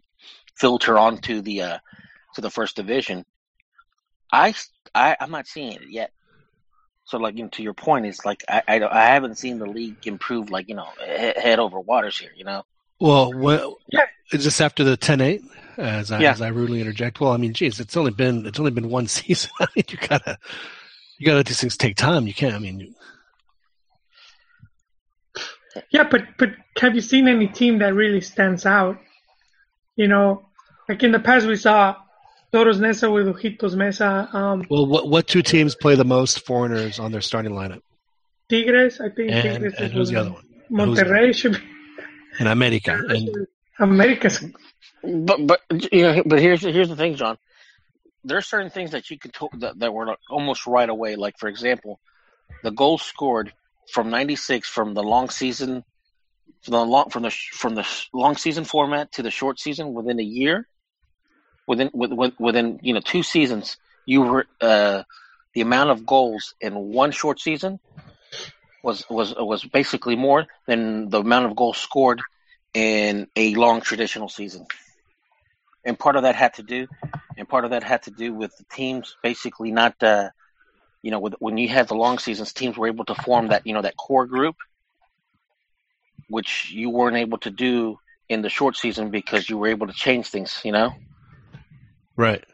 filter 0.56 0.98
onto 0.98 1.40
the 1.40 1.62
uh, 1.62 1.78
to 2.34 2.40
the 2.40 2.50
first 2.50 2.76
division. 2.76 3.24
I 4.32 4.54
I 4.94 5.16
I'm 5.20 5.30
not 5.30 5.46
seeing 5.46 5.72
it 5.72 5.90
yet. 5.90 6.10
So 7.04 7.18
like 7.18 7.36
you 7.36 7.44
know, 7.44 7.50
to 7.50 7.62
your 7.62 7.74
point, 7.74 8.06
it's 8.06 8.24
like 8.24 8.44
I, 8.48 8.62
I 8.68 8.80
I 8.84 9.04
haven't 9.06 9.38
seen 9.38 9.58
the 9.58 9.66
league 9.66 9.98
improve 10.06 10.50
like 10.50 10.68
you 10.68 10.74
know 10.74 10.88
head 10.98 11.58
over 11.58 11.80
waters 11.80 12.18
here. 12.18 12.32
You 12.36 12.44
know. 12.44 12.62
Well, 13.00 13.32
well 13.34 13.78
is 14.32 14.44
this 14.44 14.60
after 14.60 14.84
the 14.84 14.96
10-8? 14.96 15.42
As 15.76 16.12
I, 16.12 16.22
Yeah. 16.22 16.32
as 16.32 16.40
I 16.40 16.48
rudely 16.48 16.80
interject. 16.80 17.20
Well, 17.20 17.32
I 17.32 17.36
mean, 17.36 17.52
geez, 17.52 17.80
it's 17.80 17.96
only 17.96 18.12
been 18.12 18.46
it's 18.46 18.58
only 18.58 18.70
been 18.70 18.90
one 18.90 19.06
season. 19.08 19.50
I 19.60 19.66
mean, 19.74 19.84
you 19.88 19.98
gotta 20.06 20.38
you 21.18 21.26
gotta 21.26 21.38
let 21.38 21.46
these 21.46 21.60
things 21.60 21.76
take 21.76 21.96
time. 21.96 22.26
You 22.26 22.34
can't. 22.34 22.54
I 22.54 22.58
mean, 22.58 22.94
Yeah, 25.90 26.04
but 26.10 26.22
but 26.38 26.50
have 26.80 26.94
you 26.94 27.00
seen 27.00 27.28
any 27.28 27.48
team 27.48 27.78
that 27.78 27.94
really 27.94 28.20
stands 28.20 28.66
out? 28.66 28.98
You 29.96 30.08
know, 30.08 30.48
like 30.88 31.02
in 31.02 31.12
the 31.12 31.18
past 31.18 31.46
we 31.46 31.56
saw 31.56 31.96
Toros 32.52 32.78
Neza 32.78 33.12
with 33.12 33.26
Ojitos 33.26 33.74
Meza, 33.74 34.32
um, 34.34 34.66
well, 34.68 34.86
what 34.86 35.08
what 35.08 35.26
two 35.26 35.42
teams 35.42 35.74
play 35.74 35.94
the 35.94 36.04
most 36.04 36.44
foreigners 36.46 36.98
on 36.98 37.12
their 37.12 37.20
starting 37.20 37.52
lineup? 37.52 37.80
Tigres. 38.48 39.00
I 39.00 39.08
think 39.08 39.30
And, 39.32 39.42
Tigres 39.42 39.74
and 39.78 39.92
who's 39.92 40.10
the 40.10 40.16
other 40.16 40.32
one? 40.32 40.44
Monterrey 40.70 41.34
should 41.34 41.52
be 41.52 41.58
In 42.40 42.46
America. 42.46 42.98
And 43.08 43.46
America's. 43.78 44.44
But 45.02 45.46
but 45.46 45.60
you 45.92 46.02
know, 46.02 46.22
but 46.24 46.40
here's 46.40 46.62
here's 46.62 46.88
the 46.88 46.96
thing, 46.96 47.16
John. 47.16 47.38
There 48.24 48.38
are 48.38 48.42
certain 48.42 48.70
things 48.70 48.92
that 48.92 49.10
you 49.10 49.18
could 49.18 49.32
to- 49.34 49.48
that, 49.58 49.78
that 49.78 49.92
were 49.92 50.06
like 50.06 50.18
almost 50.30 50.66
right 50.66 50.88
away. 50.88 51.16
Like 51.16 51.38
for 51.38 51.48
example, 51.48 51.98
the 52.62 52.70
goal 52.70 52.98
scored 52.98 53.52
from 53.90 54.10
'96 54.10 54.68
from 54.68 54.94
the 54.94 55.02
long 55.02 55.30
season, 55.30 55.84
from 56.62 56.72
the 56.72 56.84
long 56.84 57.10
from 57.10 57.22
the 57.22 57.30
from 57.30 57.74
the 57.74 57.86
long 58.12 58.36
season 58.36 58.64
format 58.64 59.12
to 59.12 59.22
the 59.22 59.30
short 59.30 59.58
season 59.58 59.94
within 59.94 60.20
a 60.20 60.24
year, 60.24 60.68
within 61.66 61.90
within, 61.92 62.32
within 62.38 62.78
you 62.82 62.94
know 62.94 63.00
two 63.00 63.22
seasons, 63.22 63.76
you 64.06 64.22
were 64.22 64.46
uh, 64.60 65.02
the 65.54 65.60
amount 65.60 65.90
of 65.90 66.06
goals 66.06 66.54
in 66.60 66.74
one 66.74 67.10
short 67.10 67.40
season 67.40 67.78
was 68.82 69.04
was 69.08 69.34
was 69.36 69.64
basically 69.64 70.16
more 70.16 70.46
than 70.66 71.08
the 71.08 71.20
amount 71.20 71.46
of 71.46 71.56
goals 71.56 71.78
scored 71.78 72.20
in 72.74 73.28
a 73.36 73.54
long 73.54 73.80
traditional 73.80 74.28
season. 74.28 74.66
And 75.84 75.98
part 75.98 76.16
of 76.16 76.22
that 76.22 76.36
had 76.36 76.54
to 76.54 76.62
do, 76.62 76.86
and 77.36 77.48
part 77.48 77.64
of 77.64 77.70
that 77.72 77.82
had 77.82 78.02
to 78.04 78.10
do 78.10 78.32
with 78.34 78.56
the 78.56 78.64
teams 78.72 79.16
basically 79.22 79.72
not, 79.72 80.00
uh, 80.02 80.30
you 81.02 81.10
know, 81.10 81.18
with, 81.18 81.34
when 81.40 81.58
you 81.58 81.68
had 81.68 81.88
the 81.88 81.94
long 81.94 82.18
seasons, 82.18 82.52
teams 82.52 82.76
were 82.78 82.86
able 82.86 83.04
to 83.06 83.14
form 83.14 83.48
that, 83.48 83.66
you 83.66 83.74
know, 83.74 83.82
that 83.82 83.96
core 83.96 84.26
group, 84.26 84.56
which 86.28 86.70
you 86.72 86.90
weren't 86.90 87.16
able 87.16 87.38
to 87.38 87.50
do 87.50 87.98
in 88.28 88.42
the 88.42 88.48
short 88.48 88.76
season 88.76 89.10
because 89.10 89.48
you 89.48 89.58
were 89.58 89.68
able 89.68 89.86
to 89.88 89.92
change 89.92 90.28
things, 90.28 90.60
you 90.64 90.72
know. 90.72 90.94
right. 92.16 92.44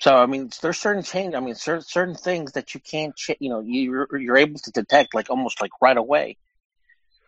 So 0.00 0.16
I 0.16 0.26
mean, 0.26 0.50
there's 0.62 0.78
certain 0.78 1.02
change. 1.02 1.34
I 1.34 1.40
mean, 1.40 1.54
certain 1.54 1.82
certain 1.82 2.14
things 2.14 2.52
that 2.52 2.74
you 2.74 2.80
can't, 2.80 3.14
ch- 3.14 3.36
you 3.38 3.50
know, 3.50 3.60
you're 3.60 4.08
you're 4.18 4.38
able 4.38 4.58
to 4.60 4.70
detect 4.70 5.14
like 5.14 5.30
almost 5.30 5.60
like 5.60 5.72
right 5.82 5.96
away. 5.96 6.38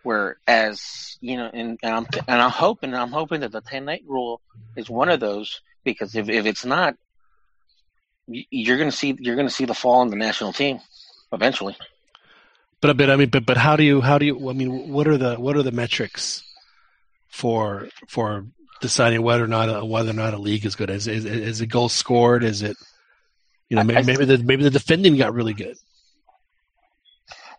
Whereas 0.02 1.16
you 1.20 1.36
know, 1.36 1.50
and, 1.52 1.78
and 1.82 1.94
I'm 1.94 2.06
and 2.28 2.42
I'm 2.42 2.50
hoping 2.50 2.94
I'm 2.94 3.12
hoping 3.12 3.40
that 3.40 3.52
the 3.52 3.62
10-8 3.62 4.02
rule 4.06 4.40
is 4.76 4.88
one 4.88 5.10
of 5.10 5.20
those 5.20 5.60
because 5.84 6.14
if 6.14 6.28
if 6.28 6.46
it's 6.46 6.64
not, 6.64 6.94
you- 8.34 8.44
you're 8.50 8.78
gonna 8.78 8.92
see 8.92 9.16
you're 9.20 9.36
gonna 9.36 9.50
see 9.50 9.64
the 9.64 9.74
fall 9.74 10.02
in 10.02 10.08
the 10.08 10.16
national 10.16 10.52
team 10.52 10.80
eventually. 11.32 11.76
But 12.80 12.96
but 12.96 13.10
I 13.10 13.16
mean, 13.16 13.28
but 13.30 13.46
but 13.46 13.56
how 13.56 13.76
do 13.76 13.84
you 13.84 14.00
how 14.00 14.18
do 14.18 14.26
you? 14.26 14.50
I 14.50 14.52
mean, 14.52 14.88
what 14.90 15.06
are 15.06 15.16
the 15.16 15.36
what 15.36 15.56
are 15.56 15.62
the 15.62 15.72
metrics 15.72 16.42
for 17.28 17.88
for 18.08 18.46
deciding 18.80 19.22
whether 19.22 19.44
or 19.44 19.48
not 19.48 19.68
a, 19.68 19.84
whether 19.84 20.10
or 20.10 20.14
not 20.14 20.34
a 20.34 20.38
league 20.38 20.66
is 20.66 20.74
good? 20.74 20.90
Is 20.90 21.06
is, 21.06 21.24
is 21.24 21.60
it 21.60 21.66
goals 21.68 21.92
scored? 21.92 22.42
Is 22.42 22.62
it 22.62 22.76
you 23.68 23.76
know 23.76 23.84
maybe, 23.84 23.98
I- 23.98 24.02
maybe 24.02 24.24
the 24.24 24.38
maybe 24.38 24.64
the 24.64 24.70
defending 24.70 25.16
got 25.16 25.32
really 25.34 25.54
good. 25.54 25.76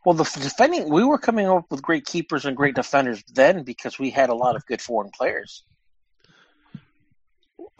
Well, 0.05 0.15
the 0.15 0.25
defending 0.25 0.89
we 0.89 1.05
were 1.05 1.17
coming 1.17 1.47
up 1.47 1.71
with 1.71 1.81
great 1.81 2.05
keepers 2.05 2.43
and 2.45 2.57
great 2.57 2.75
defenders 2.75 3.23
then 3.33 3.63
because 3.63 3.97
we 3.97 4.09
had 4.09 4.29
a 4.29 4.35
lot 4.35 4.57
of 4.57 4.65
good 4.65 4.81
foreign 4.81 5.11
players. 5.11 5.63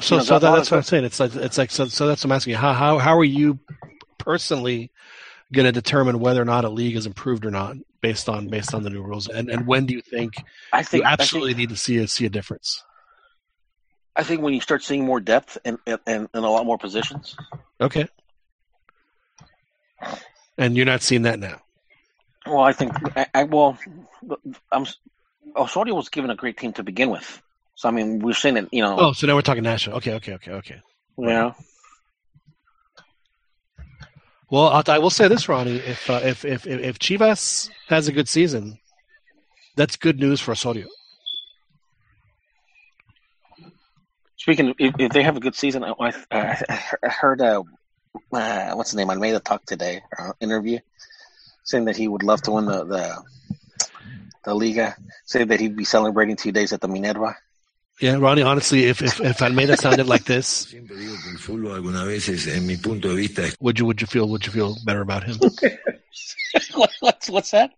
So 0.01 0.15
You 0.15 0.19
know, 0.19 0.25
so 0.25 0.39
that, 0.39 0.55
that's 0.55 0.71
what 0.71 0.77
I'm 0.77 0.83
saying. 0.83 1.05
It's 1.05 1.19
like 1.19 1.35
it's 1.35 1.57
like 1.57 1.71
so 1.71 1.85
so 1.85 2.07
that's 2.07 2.23
what 2.23 2.31
I'm 2.31 2.35
asking 2.35 2.51
you. 2.51 2.57
How 2.57 2.73
how 2.73 2.97
how 2.97 3.17
are 3.17 3.23
you 3.23 3.59
personally 4.17 4.91
going 5.51 5.65
to 5.65 5.71
determine 5.71 6.19
whether 6.19 6.41
or 6.41 6.45
not 6.45 6.65
a 6.65 6.69
league 6.69 6.95
is 6.95 7.05
improved 7.05 7.45
or 7.45 7.51
not 7.51 7.75
based 8.01 8.27
on 8.27 8.47
based 8.47 8.73
on 8.73 8.83
the 8.83 8.89
new 8.89 9.01
rules? 9.01 9.27
And 9.27 9.49
and 9.49 9.67
when 9.67 9.85
do 9.85 9.93
you 9.93 10.01
think 10.01 10.33
I 10.71 10.83
think 10.83 11.03
you 11.03 11.07
I 11.07 11.15
think- 11.15 11.21
absolutely 11.21 11.53
need 11.53 11.69
to 11.69 11.77
see 11.77 11.97
a 11.97 12.07
see 12.07 12.25
a 12.25 12.29
difference? 12.29 12.83
I 14.15 14.23
think 14.23 14.41
when 14.41 14.53
you 14.53 14.61
start 14.61 14.83
seeing 14.83 15.05
more 15.05 15.19
depth 15.19 15.57
and 15.65 15.77
and, 15.85 15.99
and 16.07 16.27
a 16.33 16.49
lot 16.49 16.65
more 16.65 16.77
positions. 16.77 17.35
Okay. 17.79 18.07
And 20.57 20.75
you're 20.77 20.85
not 20.85 21.01
seeing 21.01 21.23
that 21.23 21.39
now. 21.39 21.61
Well, 22.45 22.59
I 22.59 22.73
think 22.73 22.93
I, 23.17 23.27
I 23.33 23.43
well, 23.45 23.77
I'm 24.71 24.85
oh, 25.55 25.63
Osorio 25.63 25.95
was 25.95 26.09
given 26.09 26.29
a 26.29 26.35
great 26.35 26.57
team 26.57 26.73
to 26.73 26.83
begin 26.83 27.09
with, 27.09 27.41
so 27.75 27.89
I 27.89 27.91
mean 27.91 28.19
we've 28.19 28.37
seen 28.37 28.57
it. 28.57 28.69
You 28.71 28.81
know, 28.83 28.97
Oh, 28.99 29.13
so 29.13 29.27
now 29.27 29.35
we're 29.35 29.41
talking 29.41 29.63
national. 29.63 29.97
Okay, 29.97 30.13
okay, 30.13 30.33
okay, 30.33 30.51
okay. 30.51 30.81
know, 31.17 31.55
Well, 34.49 34.67
I'll, 34.67 34.83
I 34.87 34.99
will 34.99 35.09
say 35.09 35.27
this, 35.27 35.49
Ronnie. 35.49 35.77
If, 35.77 36.09
uh, 36.09 36.21
if 36.23 36.45
if 36.45 36.67
if 36.67 36.99
Chivas 36.99 37.69
has 37.87 38.07
a 38.07 38.11
good 38.11 38.29
season, 38.29 38.79
that's 39.75 39.95
good 39.95 40.19
news 40.19 40.39
for 40.39 40.51
Osorio. 40.51 40.87
speaking 44.37 44.69
of, 44.69 44.75
if, 44.77 44.93
if 44.99 45.11
they 45.13 45.23
have 45.23 45.37
a 45.37 45.39
good 45.39 45.55
season, 45.55 45.85
I, 45.85 45.93
I, 46.29 46.61
I 47.01 47.09
heard 47.09 47.41
uh, 47.41 47.63
uh, 48.33 48.73
what's 48.73 48.91
his 48.91 48.97
name? 48.97 49.09
I 49.09 49.15
made 49.15 49.33
a 49.33 49.39
talk 49.39 49.65
today 49.65 50.01
uh, 50.19 50.33
interview 50.41 50.79
saying 51.63 51.85
that 51.85 51.95
he 51.95 52.07
would 52.07 52.23
love 52.23 52.41
to 52.43 52.51
win 52.51 52.65
the 52.65 52.83
the 52.83 53.23
the 54.43 54.53
Liga. 54.53 54.95
Saying 55.25 55.47
that 55.47 55.59
he'd 55.59 55.75
be 55.75 55.85
celebrating 55.85 56.35
two 56.35 56.51
days 56.51 56.73
at 56.73 56.81
the 56.81 56.87
Minerva. 56.87 57.37
Yeah, 57.99 58.15
Ronnie. 58.17 58.41
Honestly, 58.41 58.85
if 58.85 59.01
if 59.01 59.21
if 59.21 59.41
Almeida 59.41 59.77
sounded 59.77 60.07
like 60.07 60.25
this, 60.25 60.67
Siempre 60.69 60.97
digo 60.97 61.15
que 61.23 61.29
el 61.31 61.37
fútbol 61.37 61.73
algunas 61.73 62.05
veces, 62.05 62.47
en 62.47 62.65
mi 62.65 62.77
punto 62.77 63.09
de 63.09 63.15
vista, 63.15 63.45
es 63.45 63.55
would 63.59 63.77
you 63.77 63.85
would 63.85 63.99
you 64.01 64.07
feel 64.07 64.27
would 64.27 64.43
you 64.45 64.51
feel 64.51 64.75
better 64.85 65.01
about 65.01 65.23
him? 65.23 65.37
What's 67.01 67.29
what's 67.29 67.51
that? 67.51 67.71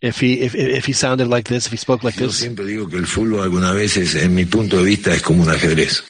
if 0.00 0.20
he 0.20 0.40
if 0.40 0.54
if 0.54 0.86
he 0.86 0.92
sounded 0.92 1.28
like 1.28 1.48
this, 1.48 1.66
if 1.66 1.72
he 1.72 1.78
spoke 1.78 2.02
like 2.04 2.16
this, 2.16 2.36
siempre 2.38 2.64
digo 2.64 2.88
que 2.88 2.98
el 2.98 3.06
fútbol 3.06 3.42
algunas 3.42 3.74
veces, 3.74 4.14
en 4.14 4.34
mi 4.34 4.44
punto 4.44 4.76
de 4.78 4.84
vista, 4.84 5.12
es 5.12 5.22
como 5.22 5.42
un 5.42 5.50
ajedrez. 5.50 6.02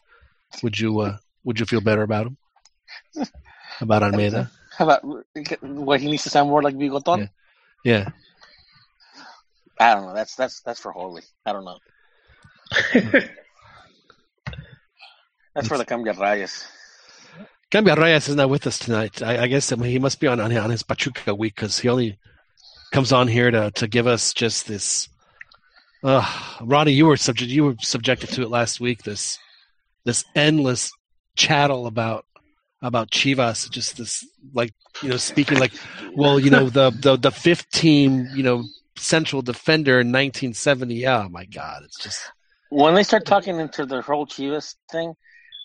would 0.63 0.77
you 0.79 1.01
uh, 1.01 1.17
would 1.45 1.59
you 1.59 1.67
feel 1.67 1.81
better 1.81 2.03
about 2.03 2.27
him? 2.27 2.37
About 3.81 4.03
Almeida? 4.03 4.51
How 4.79 4.85
about 4.89 5.03
what 5.63 6.01
he 6.01 6.09
needs 6.09 6.23
to 6.25 6.31
sound 6.31 6.49
more 6.49 6.63
like 6.63 6.77
Bigoton? 6.77 7.29
Yeah. 7.85 8.11
I 9.79 9.95
don't 9.95 10.07
know. 10.07 10.15
That's 10.15 10.37
that's 10.37 10.61
that's 10.61 10.81
for 10.81 10.93
Holy. 10.93 11.23
I 11.45 11.53
don't 11.53 11.65
know. 11.65 11.79
That's 15.55 15.69
for 15.69 15.79
the 15.79 15.85
Cambia 15.85 16.15
Reyes. 16.15 16.67
Gambia 17.71 17.95
Reyes 17.97 18.29
is 18.29 18.37
not 18.37 18.51
with 18.51 18.67
us 18.67 18.79
tonight. 18.79 19.23
I, 19.23 19.45
I 19.45 19.47
guess 19.47 19.71
he 19.71 19.99
must 19.99 20.21
be 20.21 20.27
on 20.27 20.41
on, 20.41 20.57
on 20.57 20.71
his 20.71 20.83
Pachuca 20.83 21.35
week 21.35 21.57
because 21.57 21.79
he 21.79 21.89
only 21.89 22.19
comes 22.93 23.13
on 23.13 23.29
here 23.29 23.51
to, 23.51 23.71
to 23.73 23.89
give 23.89 24.07
us 24.07 24.33
just 24.33 24.67
this. 24.67 25.09
Uh, 26.03 26.25
Ronnie, 26.61 26.93
you 26.93 27.07
were 27.07 27.17
subject 27.17 27.51
you 27.51 27.65
were 27.65 27.77
subjected 27.81 28.31
to 28.31 28.43
it 28.43 28.51
last 28.51 28.81
week. 28.81 29.03
This 29.03 29.39
this 30.05 30.25
endless 30.35 30.93
chattel 31.37 31.87
about 31.87 32.27
about 32.83 33.11
Chivas, 33.11 33.71
just 33.71 33.97
this 33.97 34.25
like 34.53 34.73
you 35.03 35.09
know 35.09 35.17
speaking 35.17 35.59
like, 35.59 35.73
well, 36.15 36.39
you 36.39 36.51
know 36.51 36.69
the 36.69 36.91
the 36.91 37.17
the 37.17 37.33
fifth 37.33 37.71
team, 37.71 38.29
you 38.35 38.43
know 38.43 38.65
central 38.97 39.43
defender 39.43 40.01
in 40.01 40.09
1970. 40.09 41.07
Oh 41.07 41.29
my 41.29 41.45
God, 41.47 41.83
it's 41.85 41.99
just 41.99 42.31
When 42.71 42.95
they 42.95 43.03
start 43.03 43.25
talking 43.27 43.59
into 43.61 43.87
the 43.87 44.03
whole 44.03 44.27
Chivas 44.27 44.75
thing, 44.91 45.15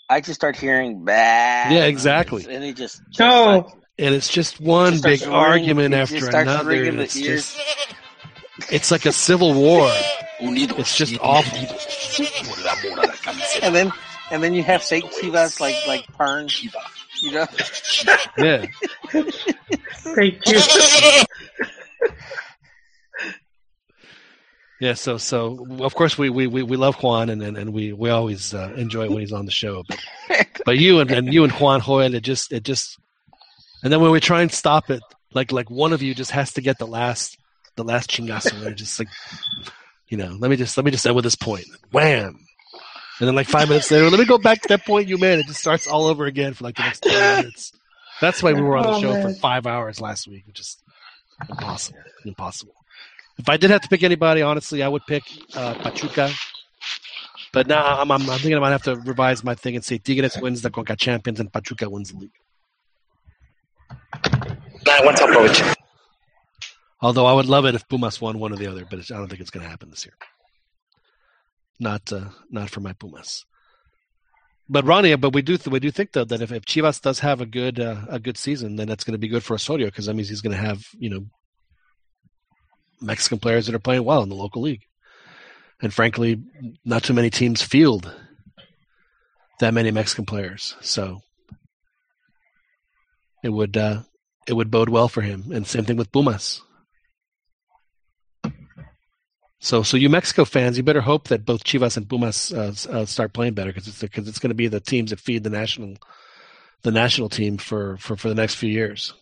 I 0.09 0.21
just 0.21 0.35
start 0.39 0.55
hearing 0.55 1.05
bad. 1.05 1.71
Yeah, 1.71 1.85
exactly. 1.85 2.45
And 2.49 2.63
it 2.63 2.75
just, 2.75 3.01
just 3.09 3.19
No, 3.19 3.71
and 3.97 4.15
it's 4.15 4.29
just 4.29 4.59
one 4.59 4.93
Just 4.93 5.03
big 5.03 5.21
ringing- 5.21 5.35
argument 5.35 5.93
after 5.93 6.19
just 6.19 6.33
another. 6.33 6.71
and 6.85 6.99
It's 6.99 7.15
ears. 7.17 7.53
just 7.55 8.71
it's 8.71 8.91
like 8.91 9.05
a 9.05 9.11
civil 9.11 9.53
war. 9.53 9.91
It's 10.41 10.95
just 10.95 11.17
awful. 11.21 11.59
and 13.61 13.75
then 13.75 13.91
and 14.31 14.41
then 14.41 14.53
you 14.53 14.63
have 14.63 14.81
St. 14.81 15.03
Chivas 15.03 15.59
like 15.59 15.75
like 15.85 16.05
Pern, 16.17 16.49
you 17.21 17.31
know. 17.31 17.45
Yeah. 18.37 18.65
Thank 20.15 20.39
you. 20.47 20.61
Yeah, 24.79 24.93
so 24.93 25.17
so 25.17 25.65
of 25.81 25.93
course 25.93 26.17
we 26.17 26.29
we, 26.29 26.47
we, 26.47 26.63
we 26.63 26.77
love 26.77 26.95
Juan 27.03 27.29
and, 27.29 27.41
and, 27.43 27.57
and 27.57 27.73
we, 27.73 27.91
we 27.91 28.09
always 28.09 28.53
uh, 28.53 28.73
enjoy 28.77 29.05
it 29.05 29.11
when 29.11 29.19
he's 29.19 29.33
on 29.33 29.45
the 29.45 29.51
show. 29.51 29.83
But 29.87 29.99
but 30.65 30.77
you 30.77 30.99
and, 30.99 31.11
and 31.11 31.33
you 31.33 31.43
and 31.43 31.51
Juan 31.51 31.81
Joel, 31.81 32.13
it 32.13 32.21
just 32.21 32.53
it 32.53 32.63
just 32.63 32.97
and 33.83 33.91
then 33.91 33.99
when 34.01 34.11
we 34.11 34.19
try 34.19 34.41
and 34.41 34.51
stop 34.51 34.89
it, 34.89 35.01
like 35.33 35.51
like 35.51 35.69
one 35.69 35.91
of 35.91 36.01
you 36.01 36.13
just 36.15 36.31
has 36.31 36.53
to 36.53 36.61
get 36.61 36.77
the 36.79 36.87
last 36.87 37.37
the 37.75 37.83
last 37.83 38.09
chingazo 38.09 38.65
and 38.65 38.77
just 38.77 38.99
like 38.99 39.09
you 40.07 40.17
know, 40.17 40.35
let 40.39 40.49
me 40.49 40.55
just 40.55 40.77
let 40.77 40.85
me 40.85 40.91
just 40.91 41.05
end 41.05 41.15
with 41.15 41.25
this 41.25 41.35
point. 41.35 41.65
Wham. 41.91 42.39
And 43.19 43.27
then 43.27 43.35
like 43.35 43.47
five 43.47 43.67
minutes 43.67 43.91
later, 43.91 44.09
let 44.09 44.19
me 44.19 44.25
go 44.25 44.37
back 44.37 44.61
to 44.61 44.67
that 44.69 44.85
point 44.85 45.09
you 45.09 45.17
made. 45.17 45.39
It 45.39 45.45
just 45.47 45.59
starts 45.59 45.87
all 45.87 46.05
over 46.05 46.25
again 46.25 46.53
for 46.53 46.63
like 46.63 46.75
the 46.77 46.83
next 46.83 47.03
ten 47.03 47.37
minutes. 47.37 47.73
That's 48.21 48.41
why 48.41 48.53
we 48.53 48.61
were 48.61 48.77
on 48.77 48.83
the 48.83 48.93
Oh, 48.93 49.01
show 49.01 49.21
for 49.21 49.33
five 49.35 49.67
hours 49.67 49.99
last 49.99 50.25
week, 50.27 50.47
which 50.47 50.61
is 50.61 50.77
impossible. 51.49 51.99
Impossible. 52.25 52.73
If 53.39 53.47
I 53.47 53.55
did 53.55 53.69
have 53.71 53.81
to 53.81 53.87
pick 53.87 54.03
anybody, 54.03 54.41
honestly, 54.41 54.83
I 54.83 54.89
would 54.89 55.05
pick 55.07 55.23
uh, 55.55 55.73
Pachuca. 55.75 56.29
But 57.53 57.67
now 57.67 57.99
I'm, 58.01 58.11
I'm, 58.11 58.21
I'm 58.29 58.37
thinking 58.37 58.55
I 58.55 58.59
might 58.59 58.71
have 58.71 58.83
to 58.83 58.97
revise 58.97 59.43
my 59.45 59.55
thing 59.55 59.75
and 59.75 59.83
say 59.83 59.97
Tigres 59.97 60.37
wins 60.37 60.61
the 60.61 60.69
Conca 60.69 60.97
Champions 60.97 61.39
and 61.39 61.51
Pachuca 61.51 61.89
wins 61.89 62.11
the 62.11 62.19
league. 62.19 62.31
I 64.87 65.01
want 65.03 65.17
to 65.17 65.23
approach. 65.23 65.61
Although 67.01 67.25
I 67.25 67.33
would 67.33 67.45
love 67.45 67.65
it 67.65 67.75
if 67.75 67.87
Pumas 67.87 68.19
won 68.19 68.39
one 68.39 68.51
or 68.51 68.57
the 68.57 68.67
other, 68.67 68.85
but 68.87 68.99
it's, 68.99 69.09
I 69.09 69.17
don't 69.17 69.29
think 69.29 69.39
it's 69.39 69.49
going 69.49 69.63
to 69.63 69.69
happen 69.69 69.89
this 69.89 70.05
year. 70.05 70.13
Not 71.79 72.11
uh, 72.11 72.25
not 72.51 72.69
for 72.69 72.81
my 72.81 72.91
Pumas. 72.91 73.45
But 74.67 74.85
Ronnie, 74.85 75.15
but 75.15 75.33
we 75.33 75.41
do 75.41 75.55
th- 75.55 75.71
we 75.71 75.79
do 75.79 75.91
think 75.91 76.11
though 76.11 76.25
that 76.25 76.41
if, 76.41 76.51
if 76.51 76.65
Chivas 76.65 77.01
does 77.01 77.19
have 77.19 77.39
a 77.39 77.45
good 77.45 77.79
uh, 77.79 78.01
a 78.09 78.19
good 78.19 78.37
season, 78.37 78.75
then 78.75 78.89
that's 78.89 79.05
going 79.05 79.13
to 79.13 79.17
be 79.17 79.29
good 79.29 79.43
for 79.43 79.53
Osorio 79.53 79.87
because 79.87 80.07
that 80.07 80.13
means 80.13 80.27
he's 80.27 80.41
going 80.41 80.55
to 80.55 80.61
have 80.61 80.85
you 80.99 81.09
know 81.09 81.25
Mexican 83.01 83.39
players 83.39 83.65
that 83.65 83.75
are 83.75 83.79
playing 83.79 84.03
well 84.03 84.23
in 84.23 84.29
the 84.29 84.35
local 84.35 84.61
league, 84.61 84.83
and 85.81 85.93
frankly, 85.93 86.41
not 86.85 87.03
too 87.03 87.13
many 87.13 87.29
teams 87.29 87.61
field 87.61 88.13
that 89.59 89.73
many 89.73 89.91
Mexican 89.91 90.25
players, 90.25 90.75
so 90.81 91.21
it 93.43 93.49
would 93.49 93.77
uh, 93.77 94.01
it 94.47 94.53
would 94.53 94.71
bode 94.71 94.89
well 94.89 95.07
for 95.07 95.21
him. 95.21 95.51
And 95.51 95.65
same 95.67 95.85
thing 95.85 95.97
with 95.97 96.11
Pumas. 96.11 96.61
So, 99.61 99.83
so 99.83 99.97
you 99.97 100.09
Mexico 100.09 100.45
fans, 100.45 100.77
you 100.77 100.83
better 100.83 101.01
hope 101.01 101.27
that 101.27 101.45
both 101.45 101.65
Chivas 101.65 101.97
and 101.97 102.07
Pumas 102.07 102.53
uh, 102.53 102.73
uh, 102.89 103.05
start 103.05 103.33
playing 103.33 103.53
better 103.53 103.71
because 103.71 103.87
it's 103.87 104.01
because 104.01 104.27
it's 104.27 104.39
going 104.39 104.51
to 104.51 104.55
be 104.55 104.67
the 104.67 104.79
teams 104.79 105.09
that 105.09 105.19
feed 105.19 105.43
the 105.43 105.49
national, 105.49 105.97
the 106.83 106.91
national 106.91 107.27
team 107.27 107.57
for, 107.57 107.97
for, 107.97 108.15
for 108.15 108.29
the 108.29 108.35
next 108.35 108.55
few 108.55 108.69
years. 108.69 109.13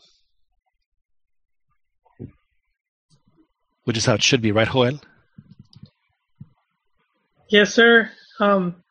Which 3.87 3.95
is 3.95 4.05
how 4.05 4.15
it 4.15 4.21
should 4.21 4.41
be, 4.41 4.51
right, 4.51 4.67
Joel? 4.67 4.99
Yes, 7.47 7.73
sir. 7.73 8.11
Um, 8.37 8.83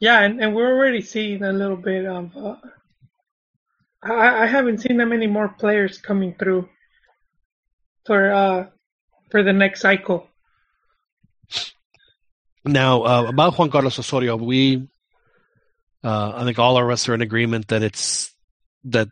yeah, 0.00 0.18
and, 0.22 0.40
and 0.40 0.52
we're 0.52 0.74
already 0.74 1.00
seeing 1.00 1.44
a 1.44 1.52
little 1.52 1.76
bit 1.76 2.04
of. 2.04 2.36
Uh, 2.36 2.56
I, 4.02 4.42
I 4.42 4.46
haven't 4.46 4.78
seen 4.78 4.96
that 4.96 5.06
many 5.06 5.28
more 5.28 5.48
players 5.48 5.98
coming 5.98 6.34
through 6.34 6.68
for 8.04 8.32
uh, 8.32 8.66
for 9.30 9.44
the 9.44 9.52
next 9.52 9.82
cycle. 9.82 10.26
Now, 12.64 13.04
uh, 13.04 13.26
about 13.28 13.56
Juan 13.56 13.70
Carlos 13.70 13.96
Osorio, 13.96 14.34
we, 14.34 14.88
uh, 16.02 16.32
I 16.34 16.42
think 16.42 16.58
all 16.58 16.76
of 16.76 16.90
us 16.90 17.08
are 17.08 17.14
in 17.14 17.22
agreement 17.22 17.68
that 17.68 17.84
it's 17.84 18.34
that 18.86 19.06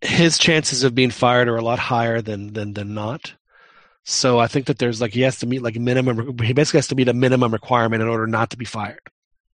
his 0.00 0.38
chances 0.38 0.84
of 0.84 0.94
being 0.94 1.10
fired 1.10 1.48
are 1.48 1.56
a 1.56 1.62
lot 1.62 1.78
higher 1.78 2.20
than 2.20 2.52
than 2.52 2.74
than 2.74 2.94
not. 2.94 3.34
So 4.04 4.38
I 4.38 4.46
think 4.46 4.66
that 4.66 4.78
there's 4.78 5.00
like 5.00 5.12
he 5.12 5.22
has 5.22 5.40
to 5.40 5.46
meet 5.46 5.62
like 5.62 5.76
minimum. 5.76 6.38
He 6.38 6.52
basically 6.52 6.78
has 6.78 6.88
to 6.88 6.94
meet 6.94 7.08
a 7.08 7.12
minimum 7.12 7.52
requirement 7.52 8.02
in 8.02 8.08
order 8.08 8.26
not 8.26 8.50
to 8.50 8.56
be 8.56 8.64
fired 8.64 9.00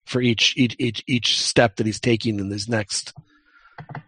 for 0.05 0.22
each 0.22 0.55
each 0.55 0.76
each 0.80 1.03
each 1.07 1.39
step 1.39 1.76
that 1.76 1.85
he's 1.85 1.99
taking 1.99 2.39
in 2.39 2.49
this 2.49 2.69
next 2.69 3.14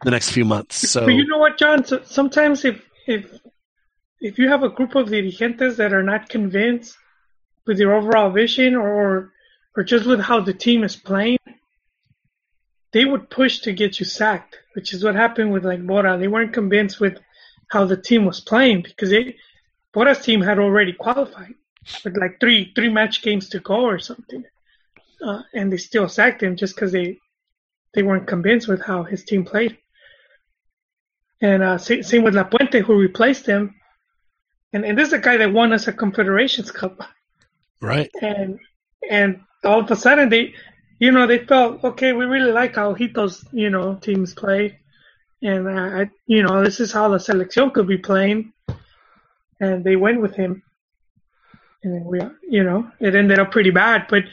the 0.04 0.12
next 0.12 0.32
few 0.32 0.46
months. 0.46 0.90
So 0.90 1.06
But 1.06 1.14
you 1.14 1.28
know 1.28 1.38
what, 1.38 1.58
John? 1.58 1.84
So, 1.84 2.02
sometimes 2.04 2.64
if 2.64 2.82
if 3.06 3.40
if 4.22 4.38
you 4.38 4.50
have 4.50 4.64
a 4.64 4.70
group 4.70 4.96
of 4.96 5.08
dirigentes 5.08 5.78
that 5.78 5.94
are 5.94 6.04
not 6.04 6.30
convinced 6.30 6.98
with 7.68 7.80
your 7.80 7.94
overall 7.94 8.32
vision 8.32 8.76
or 8.76 9.34
or 9.76 9.84
just 9.84 10.06
with 10.06 10.22
how 10.22 10.40
the 10.40 10.54
team 10.54 10.84
is 10.84 10.96
playing, 10.96 11.38
they 12.92 13.06
would 13.06 13.30
push 13.30 13.60
to 13.60 13.74
get 13.74 14.00
you 14.00 14.06
sacked, 14.06 14.58
which 14.80 14.94
is 14.94 15.04
what 15.04 15.16
happened 15.16 15.52
with 15.52 15.66
like 15.66 15.86
Bora. 15.86 16.18
They 16.18 16.30
weren't 16.30 16.54
convinced 16.54 17.02
with 17.02 17.18
how 17.68 17.84
the 17.84 17.98
team 17.98 18.24
was 18.24 18.40
playing 18.40 18.84
because 18.84 19.10
they 19.10 19.36
Bora's 19.94 20.20
team 20.20 20.40
had 20.42 20.58
already 20.58 20.94
qualified 20.94 21.56
with 22.06 22.16
like 22.16 22.40
three 22.40 22.72
three 22.76 22.88
match 22.88 23.22
games 23.22 23.50
to 23.50 23.60
go 23.60 23.82
or 23.82 24.00
something, 24.00 24.46
uh, 25.22 25.42
and 25.54 25.70
they 25.70 25.76
still 25.76 26.08
sacked 26.08 26.42
him 26.42 26.56
just 26.56 26.76
because 26.76 26.94
they 26.94 27.18
they 27.94 28.04
weren't 28.04 28.26
convinced 28.26 28.70
with 28.70 28.82
how 28.82 29.04
his 29.04 29.26
team 29.26 29.44
played. 29.44 29.78
And 31.42 31.62
uh, 31.62 31.78
sa- 31.78 32.02
same 32.02 32.24
with 32.24 32.36
Lapuente, 32.36 32.80
who 32.82 32.96
replaced 32.96 33.46
him. 33.46 33.76
And 34.72 34.86
and 34.86 34.98
this 34.98 35.08
is 35.10 35.14
a 35.14 35.20
guy 35.20 35.36
that 35.38 35.52
won 35.52 35.74
us 35.74 35.90
a 35.90 35.92
Confederations 35.92 36.72
Cup. 36.72 37.04
right, 37.82 38.10
And 38.22 38.60
and 39.10 39.42
all 39.66 39.82
of 39.82 39.92
a 39.92 39.96
sudden 39.98 40.30
they, 40.30 40.54
you 41.00 41.12
know, 41.12 41.28
they 41.28 41.40
felt 41.40 41.84
okay. 41.84 42.12
We 42.14 42.26
really 42.26 42.52
like 42.52 42.76
how 42.76 42.94
Hito's 42.94 43.46
you 43.52 43.70
know 43.70 43.96
teams 43.96 44.34
play, 44.34 44.80
and 45.42 45.68
uh, 45.68 46.02
I, 46.02 46.10
you 46.28 46.44
know 46.44 46.64
this 46.64 46.80
is 46.80 46.92
how 46.92 47.08
the 47.10 47.18
selección 47.18 47.74
could 47.74 47.88
be 47.88 47.98
playing. 47.98 48.54
And 49.62 49.84
they 49.84 49.98
went 49.98 50.22
with 50.22 50.36
him. 50.36 50.64
And 51.84 52.06
we, 52.06 52.22
you 52.50 52.64
know, 52.64 52.90
it 53.00 53.14
ended 53.14 53.40
up 53.40 53.52
pretty 53.52 53.72
bad. 53.72 54.06
But 54.10 54.24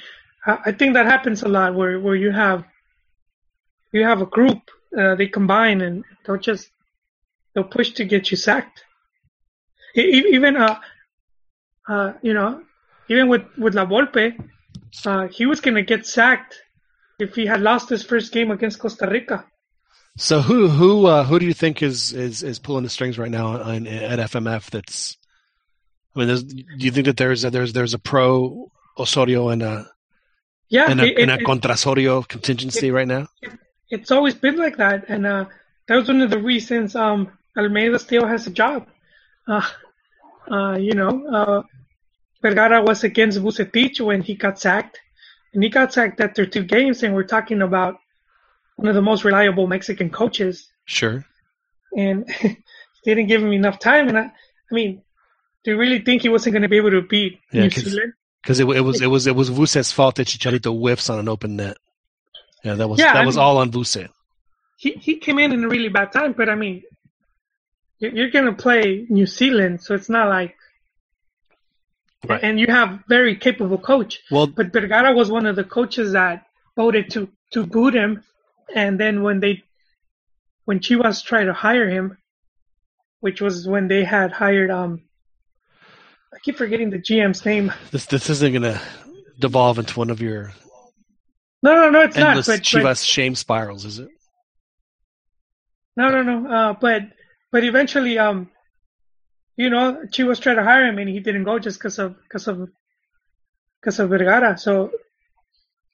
I, 0.47 0.71
think 0.71 0.95
that 0.95 1.07
happens 1.07 1.43
a 1.43 1.49
lot 1.49 1.75
where 1.75 1.99
where 1.99 2.15
you 2.15 2.31
have 2.31 2.65
you 3.93 4.05
have 4.05 4.21
a 4.21 4.27
group, 4.27 4.71
uh, 4.97 5.15
they 5.17 5.27
combine 5.27 5.81
and 5.81 6.05
they'll 6.25 6.39
just 6.39 6.69
they'll 7.55 7.65
push 7.65 7.91
to 7.93 8.05
get 8.05 8.31
you 8.31 8.37
sacked. 8.37 8.85
Even 9.95 10.57
uh, 10.57 10.79
uh, 11.89 12.13
you 12.23 12.35
know, 12.35 12.63
even 13.09 13.29
with 13.29 13.43
with 13.59 13.75
La 13.75 13.87
Volpe, 13.87 14.37
uh, 15.05 15.29
he 15.29 15.47
was 15.47 15.61
gonna 15.61 15.83
get 15.83 16.07
sacked 16.07 16.59
if 17.19 17.35
he 17.35 17.47
had 17.47 17.61
lost 17.61 17.89
his 17.89 18.03
first 18.05 18.33
game 18.33 18.51
against 18.51 18.79
Costa 18.79 19.07
Rica. 19.09 19.45
so 20.17 20.41
who 20.41 20.69
who 20.69 21.07
uh, 21.07 21.25
who 21.25 21.39
do 21.39 21.47
you 21.47 21.55
think 21.55 21.83
is 21.83 22.13
is 22.13 22.43
is 22.43 22.59
pulling 22.59 22.85
the 22.85 22.91
strings 22.91 23.19
right 23.19 23.31
now 23.31 23.49
on, 23.61 23.87
at 23.87 24.19
FMF? 24.31 24.71
That's 24.71 25.17
I 26.15 26.25
mean, 26.25 26.29
do 26.79 26.85
you 26.87 26.91
think 26.91 27.07
that 27.07 27.17
there's 27.19 27.45
a, 27.45 27.51
there's 27.51 27.73
there's 27.73 27.95
a 27.95 27.99
pro 27.99 28.71
Osorio 28.99 29.49
and 29.51 29.63
a 29.63 29.87
Yeah, 30.71 30.91
and 30.91 31.01
a, 31.01 31.07
it- 31.07 31.19
and 31.19 31.31
a 31.31 31.35
it- 31.35 31.45
contra 31.45 31.73
Osorio 31.73 32.23
contingency 32.23 32.91
right 32.91 33.09
now? 33.09 33.29
it's 33.91 34.11
always 34.11 34.35
been 34.35 34.57
like 34.57 34.79
that, 34.79 35.05
and 35.09 35.27
uh, 35.27 35.45
that 35.87 35.95
was 35.95 36.09
one 36.09 36.21
of 36.23 36.31
the 36.31 36.41
reasons 36.43 36.97
um, 36.97 37.29
Almeida 37.57 37.99
still 37.99 38.27
has 38.27 38.47
a 38.47 38.51
job. 38.51 38.89
Uh, 39.47 39.63
uh, 40.51 40.77
you 40.77 40.93
know, 40.93 41.13
uh, 41.29 41.63
Vergara 42.43 42.83
was 42.83 43.05
against 43.05 43.39
Vucetich 43.39 44.01
when 44.01 44.23
he 44.23 44.35
got 44.35 44.59
sacked, 44.59 45.01
and 45.53 45.63
he 45.63 45.69
got 45.69 45.93
sacked 45.93 46.21
after 46.21 46.47
two 46.47 46.63
games, 46.65 47.03
and 47.03 47.15
we're 47.15 47.25
talking 47.25 47.63
about 47.63 47.97
one 48.77 48.89
of 48.89 48.95
the 48.95 49.03
most 49.03 49.25
reliable 49.25 49.67
Mexican 49.67 50.11
coaches, 50.11 50.69
Sure. 50.85 51.25
and 51.97 52.27
didn't 53.05 53.27
give 53.27 53.43
him 53.43 53.53
enough 53.53 53.79
time. 53.79 54.09
And 54.09 54.19
I, 54.19 54.23
I 54.25 54.73
mean, 54.75 55.03
do 55.65 55.71
you 55.73 55.79
really 55.79 56.01
think 56.01 56.23
he 56.23 56.29
wasn't 56.29 56.53
going 56.53 56.63
to 56.63 56.69
be 56.69 56.77
able 56.77 56.91
to 56.91 57.03
beat 57.03 57.41
Yeah, 57.53 57.63
New 57.63 57.71
Zealand? 57.71 58.13
Because 58.43 58.61
it, 58.61 58.69
it 58.69 58.81
was 58.83 59.01
it 59.01 59.07
was 59.09 59.27
it 59.27 59.35
was 59.35 59.51
Vuce's 59.51 59.91
fault 59.91 60.17
that 60.17 60.29
Chicharito 60.29 60.79
whiffs 60.79 61.11
on 61.11 61.19
an 61.19 61.29
open 61.29 61.57
net. 61.57 61.79
Yeah, 62.63 62.75
that 62.75 62.87
was 62.89 62.99
Yeah, 63.01 63.15
that 63.15 63.23
I 63.23 63.27
was 63.27 63.37
mean- 63.37 63.45
all 63.45 63.59
on 63.59 63.71
Vuce. 63.73 64.09
he 64.77 64.91
he 64.93 65.17
came 65.17 65.39
in 65.41 65.53
in 65.53 65.65
a 65.65 65.69
really 65.69 65.89
bad 65.89 66.13
time, 66.13 66.33
but 66.37 66.49
I 66.49 66.55
mean, 66.55 66.83
you're, 67.99 68.13
you're 68.13 68.31
gonna 68.31 68.53
play 68.53 69.07
New 69.09 69.27
Zealand, 69.27 69.81
so 69.83 69.95
it's 69.95 70.09
not 70.09 70.29
like, 70.29 70.55
Right. 72.29 72.43
and 72.43 72.59
you 72.61 72.67
have 72.69 73.01
very 73.09 73.37
capable 73.37 73.79
coach. 73.79 74.21
Well, 74.31 74.47
But 74.47 74.73
Vergara 74.73 75.15
was 75.15 75.31
one 75.31 75.47
of 75.47 75.57
the 75.57 75.65
coaches 75.65 76.13
that 76.13 76.47
voted 76.77 77.11
to 77.11 77.29
to 77.53 77.67
boot 77.67 77.95
him, 77.95 78.23
and 78.75 78.99
then 78.99 79.23
when 79.23 79.41
they, 79.41 79.63
when 80.65 80.81
Chivas 80.81 81.23
tried 81.23 81.45
to 81.45 81.53
hire 81.53 81.89
him, 81.89 82.19
which 83.21 83.41
was 83.41 83.67
when 83.69 83.89
they 83.89 84.05
had 84.05 84.33
hired 84.33 84.71
um, 84.71 85.03
I 86.37 86.39
keep 86.41 86.57
forgetting 86.57 86.91
the 86.91 86.99
GM's 86.99 87.45
name. 87.45 87.73
this 87.91 88.07
this 88.07 88.29
isn't 88.29 88.53
gonna 88.53 88.81
devolve 89.39 89.79
into 89.79 89.99
one 89.99 90.11
of 90.11 90.21
your 90.21 90.53
No, 91.63 91.75
no, 91.75 91.91
no, 91.91 92.03
it's 92.03 92.17
not. 92.17 92.37
But, 92.37 92.61
Chivas 92.61 92.83
but 92.83 92.99
shame 92.99 93.35
spirals, 93.35 93.85
is 93.85 93.99
it? 94.01 94.09
No, 95.97 96.11
no, 96.11 96.23
no. 96.23 96.51
Uh, 96.51 96.73
but 96.75 97.03
but 97.51 97.65
eventually, 97.65 98.19
um, 98.19 98.51
you 99.57 99.71
know, 99.71 100.03
Chivas 100.13 100.41
tried 100.41 100.55
to 100.55 100.65
hire 100.65 100.87
him 100.87 100.99
and 100.99 101.09
he 101.09 101.21
didn't 101.21 101.45
go 101.45 101.59
just 101.59 101.79
because 101.79 101.99
of 101.99 102.17
because 102.23 102.47
of 102.49 102.69
because 103.81 103.99
of 104.01 104.11
Vergara. 104.11 104.57
So 104.59 104.91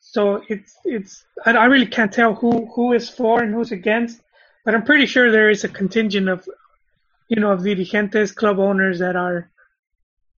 So 0.01 0.43
it's 0.49 0.77
it's 0.85 1.25
I, 1.47 1.53
I 1.53 1.67
really 1.67 1.87
can't 1.87 2.13
tell 2.13 2.35
who 2.35 2.67
who 2.75 2.93
is 2.93 3.09
for 3.09 3.43
and 3.43 3.55
who's 3.55 3.73
against, 3.73 4.21
but 4.65 4.75
I'm 4.75 4.85
pretty 4.85 5.07
sure 5.07 5.31
there 5.31 5.51
is 5.51 5.65
a 5.65 5.69
contingent 5.69 6.29
of 6.29 6.49
you 7.29 7.41
know 7.41 7.53
of 7.53 7.61
dirigentes, 7.61 8.35
club 8.35 8.59
owners 8.59 8.99
that 8.99 9.17
are 9.17 9.49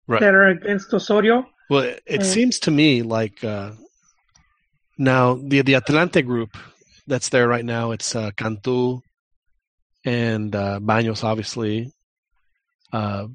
Right. 0.06 0.20
that 0.20 0.34
are 0.34 0.48
against 0.48 0.92
Osorio. 0.92 1.46
Well, 1.70 1.84
it, 1.84 2.02
it 2.04 2.20
Uh, 2.20 2.24
seems 2.24 2.60
to 2.60 2.70
me 2.70 3.00
like 3.00 3.42
uh, 3.42 3.72
now 4.98 5.34
the 5.34 5.62
the 5.62 5.74
Atlante 5.80 6.20
group 6.24 6.58
that's 7.06 7.30
there 7.30 7.48
right 7.48 7.64
now. 7.64 7.92
It's 7.92 8.14
uh, 8.14 8.30
Cantu 8.36 9.00
and 10.04 10.54
uh, 10.54 10.78
Baños, 10.80 11.24
obviously. 11.24 11.90
Uh, 12.94 13.26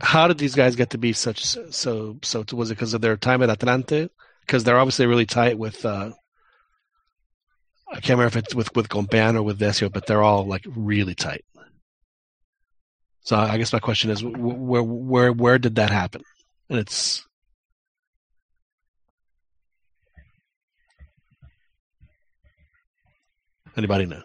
how 0.00 0.28
did 0.28 0.38
these 0.38 0.54
guys 0.54 0.76
get 0.76 0.90
to 0.90 0.98
be 0.98 1.12
such 1.12 1.44
so 1.44 2.18
so? 2.22 2.44
Was 2.54 2.70
it 2.70 2.74
because 2.74 2.94
of 2.94 3.02
their 3.02 3.18
time 3.18 3.42
at 3.42 3.50
Atlante? 3.50 4.08
Because 4.46 4.64
they're 4.64 4.78
obviously 4.78 5.04
really 5.04 5.26
tight 5.26 5.58
with. 5.58 5.84
Uh, 5.84 6.12
I 7.90 7.96
can't 7.96 8.18
remember 8.18 8.28
if 8.28 8.36
it's 8.36 8.54
with 8.54 8.74
with 8.74 8.88
Compean 8.88 9.36
or 9.36 9.42
with 9.42 9.60
Decio, 9.60 9.92
but 9.92 10.06
they're 10.06 10.22
all 10.22 10.46
like 10.46 10.64
really 10.74 11.14
tight. 11.14 11.44
So 13.20 13.36
I 13.36 13.58
guess 13.58 13.74
my 13.74 13.78
question 13.78 14.10
is, 14.10 14.24
where 14.24 14.82
where 14.82 15.32
where 15.32 15.58
did 15.58 15.74
that 15.74 15.90
happen? 15.90 16.22
And 16.70 16.78
it's 16.78 17.26
anybody 23.76 24.06
know? 24.06 24.22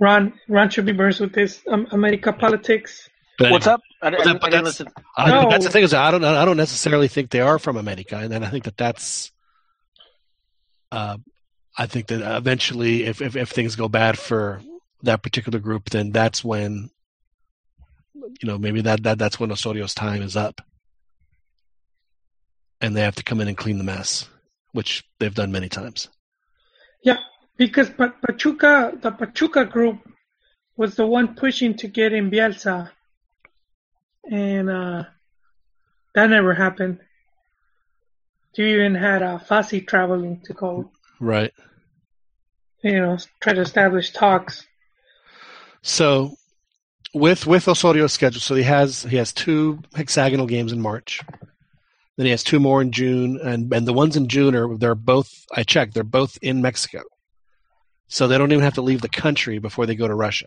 Ron 0.00 0.32
Ron 0.48 0.70
should 0.70 0.86
be 0.86 0.92
versed 0.92 1.20
with 1.20 1.32
this 1.32 1.60
um, 1.70 1.86
America 1.90 2.32
politics. 2.32 3.08
But 3.38 3.50
What's 3.52 3.66
up? 3.66 3.80
I, 4.02 4.08
I, 4.08 4.10
But 4.10 4.24
that- 4.24 4.44
I 4.44 4.50
that's- 4.50 4.64
listen. 4.64 4.88
No. 5.18 5.48
That's 5.50 5.64
the 5.64 5.70
thing 5.70 5.84
is, 5.84 5.94
I 5.94 6.10
don't 6.10 6.24
I 6.24 6.44
don't 6.44 6.56
necessarily 6.56 7.08
think 7.08 7.30
they 7.30 7.40
are 7.40 7.58
from 7.58 7.76
America, 7.76 8.16
and 8.16 8.30
then 8.32 8.44
I 8.44 8.50
think 8.50 8.64
that 8.64 8.76
that's. 8.76 9.32
Uh, 10.90 11.18
I 11.76 11.86
think 11.86 12.06
that 12.08 12.36
eventually, 12.36 13.04
if, 13.04 13.20
if 13.20 13.36
if 13.36 13.50
things 13.50 13.76
go 13.76 13.88
bad 13.88 14.18
for 14.18 14.60
that 15.02 15.22
particular 15.22 15.58
group, 15.58 15.90
then 15.90 16.10
that's 16.12 16.42
when. 16.44 16.90
You 18.14 18.48
know, 18.48 18.58
maybe 18.58 18.80
that, 18.82 19.02
that 19.04 19.18
that's 19.18 19.40
when 19.40 19.50
Osorio's 19.50 19.94
time 19.94 20.20
is 20.22 20.36
up, 20.36 20.60
and 22.80 22.96
they 22.96 23.00
have 23.02 23.16
to 23.16 23.22
come 23.24 23.40
in 23.40 23.48
and 23.48 23.56
clean 23.56 23.78
the 23.78 23.84
mess, 23.84 24.28
which 24.72 25.02
they've 25.18 25.34
done 25.34 25.50
many 25.52 25.68
times. 25.68 26.08
Yeah, 27.02 27.18
because 27.58 27.90
Pa- 27.90 28.14
Pachuca, 28.26 28.92
the 29.00 29.10
Pachuca 29.10 29.64
group, 29.64 29.98
was 30.76 30.94
the 30.94 31.06
one 31.06 31.34
pushing 31.34 31.74
to 31.74 31.88
get 31.88 32.12
in 32.12 32.30
Bielsa, 32.30 32.90
and 34.30 34.70
uh, 34.70 35.04
that 36.14 36.30
never 36.30 36.54
happened. 36.54 37.00
You 38.54 38.66
even 38.66 38.94
had 38.96 39.22
uh, 39.22 39.38
Fassi 39.38 39.86
traveling 39.86 40.40
to 40.46 40.52
go, 40.52 40.90
Right. 41.20 41.52
you 42.82 43.00
know, 43.00 43.16
try 43.40 43.52
to 43.52 43.60
establish 43.60 44.10
talks. 44.12 44.66
So 45.82 46.34
with 47.14 47.46
with 47.46 47.66
Osorio's 47.66 48.12
schedule, 48.12 48.40
so 48.40 48.56
he 48.56 48.64
has 48.64 49.04
he 49.04 49.16
has 49.16 49.32
two 49.32 49.80
hexagonal 49.94 50.46
games 50.46 50.72
in 50.72 50.80
March. 50.80 51.20
Then 52.16 52.26
he 52.26 52.30
has 52.30 52.42
two 52.42 52.58
more 52.58 52.82
in 52.82 52.90
June, 52.90 53.38
and 53.40 53.72
and 53.72 53.86
the 53.86 53.92
ones 53.92 54.16
in 54.16 54.26
June 54.28 54.56
are 54.56 54.76
they're 54.76 54.96
both 54.96 55.30
I 55.54 55.62
checked 55.62 55.94
they're 55.94 56.02
both 56.02 56.36
in 56.42 56.60
Mexico, 56.60 57.02
so 58.08 58.26
they 58.26 58.38
don't 58.38 58.52
even 58.52 58.64
have 58.64 58.74
to 58.74 58.82
leave 58.82 59.00
the 59.00 59.08
country 59.08 59.58
before 59.58 59.86
they 59.86 59.94
go 59.94 60.08
to 60.08 60.14
Russia 60.14 60.46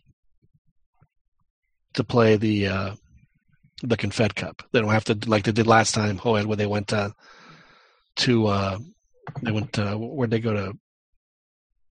to 1.94 2.04
play 2.04 2.36
the 2.36 2.68
uh, 2.68 2.96
the 3.84 3.98
Confed 3.98 4.36
Cup. 4.36 4.64
They 4.72 4.82
don't 4.82 4.90
have 4.92 5.06
to 5.06 5.18
like 5.28 5.44
they 5.44 5.52
did 5.52 5.68
last 5.68 5.94
time, 5.94 6.20
Joel, 6.20 6.48
where 6.48 6.58
they 6.58 6.66
went 6.66 6.90
to 6.90 7.14
to 8.18 8.48
uh, 8.48 8.80
they 9.42 9.52
went 9.52 9.74
to, 9.74 9.96
where'd 9.96 10.32
they 10.32 10.40
go 10.40 10.54
to 10.54 10.74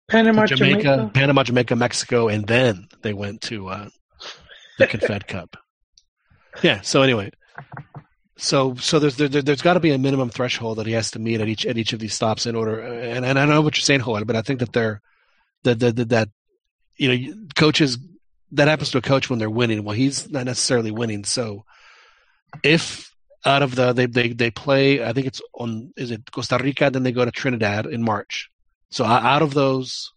Panama, 0.07 0.45
to 0.45 0.55
Jamaica, 0.55 0.81
Jamaica. 0.81 1.11
Panama, 1.13 1.43
Jamaica, 1.43 1.75
Mexico, 1.75 2.27
and 2.27 2.45
then 2.45 2.87
they 3.01 3.13
went 3.13 3.41
to 3.43 3.69
uh, 3.69 3.89
the 4.77 4.87
Confed 4.87 5.27
Cup. 5.27 5.57
Yeah. 6.61 6.81
So 6.81 7.01
anyway, 7.01 7.31
so 8.37 8.75
so 8.75 8.99
there's 8.99 9.15
there, 9.15 9.29
there's 9.29 9.61
got 9.61 9.75
to 9.75 9.79
be 9.79 9.91
a 9.91 9.97
minimum 9.97 10.29
threshold 10.29 10.77
that 10.79 10.87
he 10.87 10.93
has 10.93 11.11
to 11.11 11.19
meet 11.19 11.39
at 11.39 11.47
each 11.47 11.65
at 11.65 11.77
each 11.77 11.93
of 11.93 11.99
these 11.99 12.13
stops 12.13 12.45
in 12.45 12.55
order. 12.55 12.79
And, 12.79 13.25
and 13.25 13.39
I 13.39 13.45
know 13.45 13.61
what 13.61 13.77
you're 13.77 13.83
saying, 13.83 14.01
Joel, 14.01 14.25
but 14.25 14.35
I 14.35 14.41
think 14.41 14.59
that 14.59 14.73
they're 14.73 15.01
that 15.63 15.79
that 15.79 16.09
that, 16.09 16.29
you 16.97 17.09
know 17.09 17.33
coaches 17.55 17.97
that 18.51 18.67
happens 18.67 18.91
to 18.91 18.97
a 18.97 19.01
coach 19.01 19.29
when 19.29 19.39
they're 19.39 19.49
winning. 19.49 19.83
Well, 19.83 19.95
he's 19.95 20.29
not 20.29 20.45
necessarily 20.45 20.91
winning. 20.91 21.23
So 21.23 21.65
if 22.63 23.11
out 23.45 23.63
of 23.63 23.75
the 23.75 23.93
they 23.93 24.05
they 24.05 24.29
they 24.29 24.51
play, 24.51 25.03
I 25.03 25.13
think 25.13 25.27
it's 25.27 25.41
on 25.53 25.93
is 25.95 26.11
it 26.11 26.31
Costa 26.31 26.57
Rica, 26.57 26.89
then 26.89 27.03
they 27.03 27.11
go 27.11 27.25
to 27.25 27.31
Trinidad 27.31 27.85
in 27.85 28.03
March. 28.03 28.49
So 28.89 29.05
out 29.05 29.41
of 29.41 29.53
those 29.53 30.11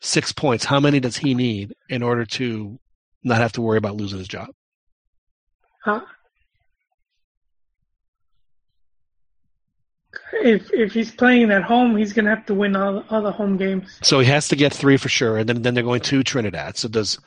six 0.00 0.32
points, 0.32 0.64
how 0.64 0.80
many 0.80 0.98
does 1.00 1.16
he 1.16 1.34
need 1.34 1.74
in 1.88 2.02
order 2.02 2.24
to 2.24 2.78
not 3.22 3.38
have 3.38 3.52
to 3.52 3.62
worry 3.62 3.78
about 3.78 3.96
losing 3.96 4.18
his 4.18 4.28
job? 4.28 4.48
Huh? 5.84 6.00
If 10.32 10.72
if 10.72 10.92
he's 10.92 11.10
playing 11.10 11.50
at 11.50 11.62
home, 11.62 11.96
he's 11.96 12.12
gonna 12.12 12.30
have 12.30 12.46
to 12.46 12.54
win 12.54 12.74
all 12.74 13.04
all 13.10 13.22
the 13.22 13.30
home 13.32 13.56
games. 13.56 13.98
So 14.02 14.18
he 14.18 14.26
has 14.26 14.48
to 14.48 14.56
get 14.56 14.72
three 14.72 14.96
for 14.96 15.08
sure, 15.08 15.38
and 15.38 15.48
then 15.48 15.62
then 15.62 15.74
they're 15.74 15.84
going 15.84 16.00
to 16.02 16.22
Trinidad. 16.22 16.76
So 16.76 16.88
does 16.88 17.18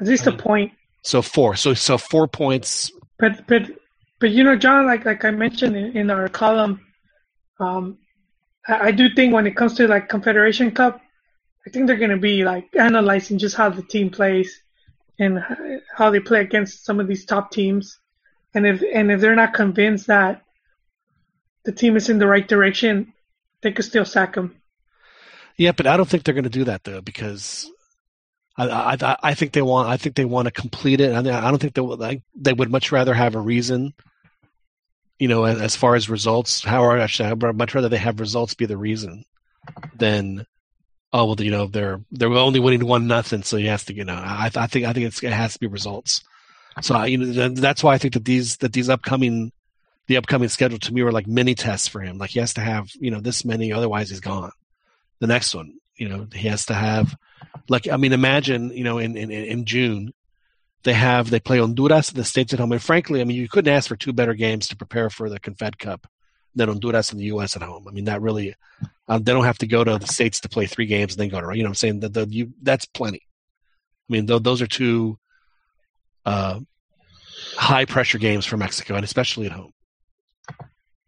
At 0.00 0.06
least 0.06 0.26
a 0.26 0.32
point. 0.32 0.72
so 1.02 1.22
four. 1.22 1.56
So 1.56 1.74
so 1.74 1.98
four 1.98 2.28
points. 2.28 2.92
But 3.18 3.46
but 3.46 3.62
but 4.20 4.30
you 4.30 4.44
know, 4.44 4.56
John, 4.56 4.86
like 4.86 5.04
like 5.04 5.24
I 5.24 5.30
mentioned 5.30 5.76
in, 5.76 5.96
in 5.96 6.10
our 6.10 6.28
column, 6.28 6.80
um, 7.58 7.98
I, 8.68 8.88
I 8.88 8.90
do 8.92 9.08
think 9.14 9.34
when 9.34 9.46
it 9.46 9.56
comes 9.56 9.74
to 9.74 9.88
like 9.88 10.08
Confederation 10.08 10.70
Cup, 10.70 11.00
I 11.66 11.70
think 11.70 11.86
they're 11.86 11.96
gonna 11.96 12.16
be 12.16 12.44
like 12.44 12.68
analyzing 12.78 13.38
just 13.38 13.56
how 13.56 13.70
the 13.70 13.82
team 13.82 14.10
plays 14.10 14.62
and 15.18 15.44
how 15.96 16.10
they 16.10 16.20
play 16.20 16.40
against 16.40 16.84
some 16.84 17.00
of 17.00 17.08
these 17.08 17.24
top 17.24 17.50
teams, 17.50 17.98
and 18.54 18.66
if 18.66 18.82
and 18.94 19.10
if 19.10 19.20
they're 19.20 19.34
not 19.34 19.52
convinced 19.52 20.06
that 20.06 20.42
the 21.64 21.72
team 21.72 21.96
is 21.96 22.08
in 22.08 22.18
the 22.18 22.26
right 22.26 22.46
direction, 22.46 23.12
they 23.62 23.72
could 23.72 23.84
still 23.84 24.04
sack 24.04 24.34
them. 24.34 24.56
Yeah, 25.56 25.72
but 25.72 25.86
I 25.86 25.96
don't 25.96 26.08
think 26.08 26.24
they're 26.24 26.34
going 26.34 26.44
to 26.44 26.50
do 26.50 26.64
that 26.64 26.84
though 26.84 27.00
because 27.00 27.70
I, 28.56 28.96
I 29.00 29.16
I 29.22 29.34
think 29.34 29.52
they 29.52 29.62
want 29.62 29.88
I 29.88 29.96
think 29.96 30.16
they 30.16 30.24
want 30.24 30.46
to 30.46 30.52
complete 30.52 31.00
it. 31.00 31.12
and 31.12 31.28
I 31.28 31.50
don't 31.50 31.60
think 31.60 31.74
they 31.74 31.80
would 31.80 31.98
like 31.98 32.22
they 32.34 32.52
would 32.52 32.70
much 32.70 32.92
rather 32.92 33.14
have 33.14 33.34
a 33.34 33.40
reason. 33.40 33.94
You 35.18 35.28
know, 35.28 35.44
as, 35.44 35.76
far 35.76 35.96
as 35.96 36.08
results, 36.08 36.64
how 36.64 36.82
are 36.82 36.96
actually 36.96 37.28
I'd 37.28 37.54
much 37.54 37.74
rather 37.74 37.90
they 37.90 37.98
have 37.98 38.20
results 38.20 38.54
be 38.54 38.64
the 38.64 38.78
reason 38.78 39.24
than 39.94 40.46
oh 41.12 41.26
well 41.26 41.40
you 41.40 41.50
know 41.50 41.66
they're 41.66 42.00
they're 42.10 42.32
only 42.32 42.58
winning 42.58 42.86
one 42.86 43.06
nothing 43.06 43.42
so 43.42 43.58
you 43.58 43.68
have 43.68 43.84
to 43.84 43.94
you 43.94 44.04
know 44.04 44.14
I 44.14 44.50
I 44.54 44.66
think 44.66 44.86
I 44.86 44.94
think 44.94 45.22
it 45.22 45.32
has 45.32 45.52
to 45.52 45.58
be 45.58 45.66
results. 45.66 46.22
So 46.80 47.02
you 47.04 47.18
know 47.18 47.48
that's 47.50 47.84
why 47.84 47.92
I 47.92 47.98
think 47.98 48.14
that 48.14 48.24
these 48.24 48.56
that 48.58 48.72
these 48.72 48.88
upcoming 48.88 49.52
the 50.10 50.16
upcoming 50.16 50.48
schedule 50.48 50.80
to 50.80 50.92
me 50.92 51.04
were 51.04 51.12
like 51.12 51.28
mini 51.28 51.54
tests 51.54 51.86
for 51.86 52.00
him. 52.00 52.18
Like 52.18 52.30
he 52.30 52.40
has 52.40 52.54
to 52.54 52.60
have 52.60 52.90
you 52.98 53.12
know 53.12 53.20
this 53.20 53.44
many, 53.44 53.72
otherwise 53.72 54.10
he's 54.10 54.18
gone. 54.18 54.50
The 55.20 55.28
next 55.28 55.54
one, 55.54 55.74
you 55.94 56.08
know, 56.08 56.26
he 56.34 56.48
has 56.48 56.66
to 56.66 56.74
have 56.74 57.16
like 57.68 57.88
I 57.88 57.96
mean, 57.96 58.12
imagine 58.12 58.70
you 58.70 58.82
know 58.82 58.98
in 58.98 59.16
in, 59.16 59.30
in 59.30 59.64
June 59.66 60.12
they 60.82 60.94
have 60.94 61.30
they 61.30 61.38
play 61.38 61.58
Honduras, 61.60 62.10
the 62.10 62.24
states 62.24 62.52
at 62.52 62.58
home, 62.58 62.72
and 62.72 62.82
frankly, 62.82 63.20
I 63.20 63.24
mean, 63.24 63.36
you 63.36 63.48
couldn't 63.48 63.72
ask 63.72 63.86
for 63.86 63.94
two 63.94 64.12
better 64.12 64.34
games 64.34 64.66
to 64.68 64.76
prepare 64.76 65.10
for 65.10 65.30
the 65.30 65.38
Confed 65.38 65.78
Cup 65.78 66.08
than 66.56 66.68
Honduras 66.68 67.12
and 67.12 67.20
the 67.20 67.26
U.S. 67.26 67.54
at 67.54 67.62
home. 67.62 67.86
I 67.86 67.92
mean, 67.92 68.06
that 68.06 68.20
really 68.20 68.56
um, 69.06 69.22
they 69.22 69.32
don't 69.32 69.44
have 69.44 69.58
to 69.58 69.68
go 69.68 69.84
to 69.84 69.96
the 69.96 70.08
states 70.08 70.40
to 70.40 70.48
play 70.48 70.66
three 70.66 70.86
games 70.86 71.12
and 71.12 71.20
then 71.20 71.28
go 71.28 71.40
to 71.40 71.56
you 71.56 71.62
know 71.62 71.68
I'm 71.68 71.74
saying 71.76 72.00
that 72.00 72.14
the, 72.14 72.26
you 72.28 72.52
that's 72.60 72.86
plenty. 72.86 73.22
I 73.22 74.12
mean, 74.12 74.26
th- 74.26 74.42
those 74.42 74.60
are 74.60 74.66
two 74.66 75.20
uh, 76.26 76.58
high 77.54 77.84
pressure 77.84 78.18
games 78.18 78.44
for 78.44 78.56
Mexico, 78.56 78.96
and 78.96 79.04
especially 79.04 79.46
at 79.46 79.52
home 79.52 79.70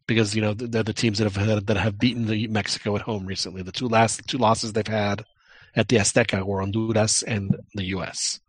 because 0.07 0.35
you 0.35 0.43
know 0.43 0.55
they're 0.55 0.83
the 0.83 0.93
teams 0.93 1.19
that 1.19 1.33
have 1.33 1.67
that 1.67 1.77
have 1.77 1.99
beaten 1.99 2.27
the 2.27 2.47
Mexico 2.49 2.95
at 2.97 3.03
home 3.03 3.27
recently. 3.27 3.63
The 3.63 3.73
two 3.73 3.89
last 3.89 4.27
two 4.27 4.39
losses 4.39 4.73
they've 4.73 4.87
had 4.87 5.25
at 5.75 5.89
the 5.89 5.97
Azteca 5.97 6.45
were 6.45 6.61
Honduras 6.61 7.23
and 7.23 7.57
the 7.75 7.85
U.S. 7.85 8.41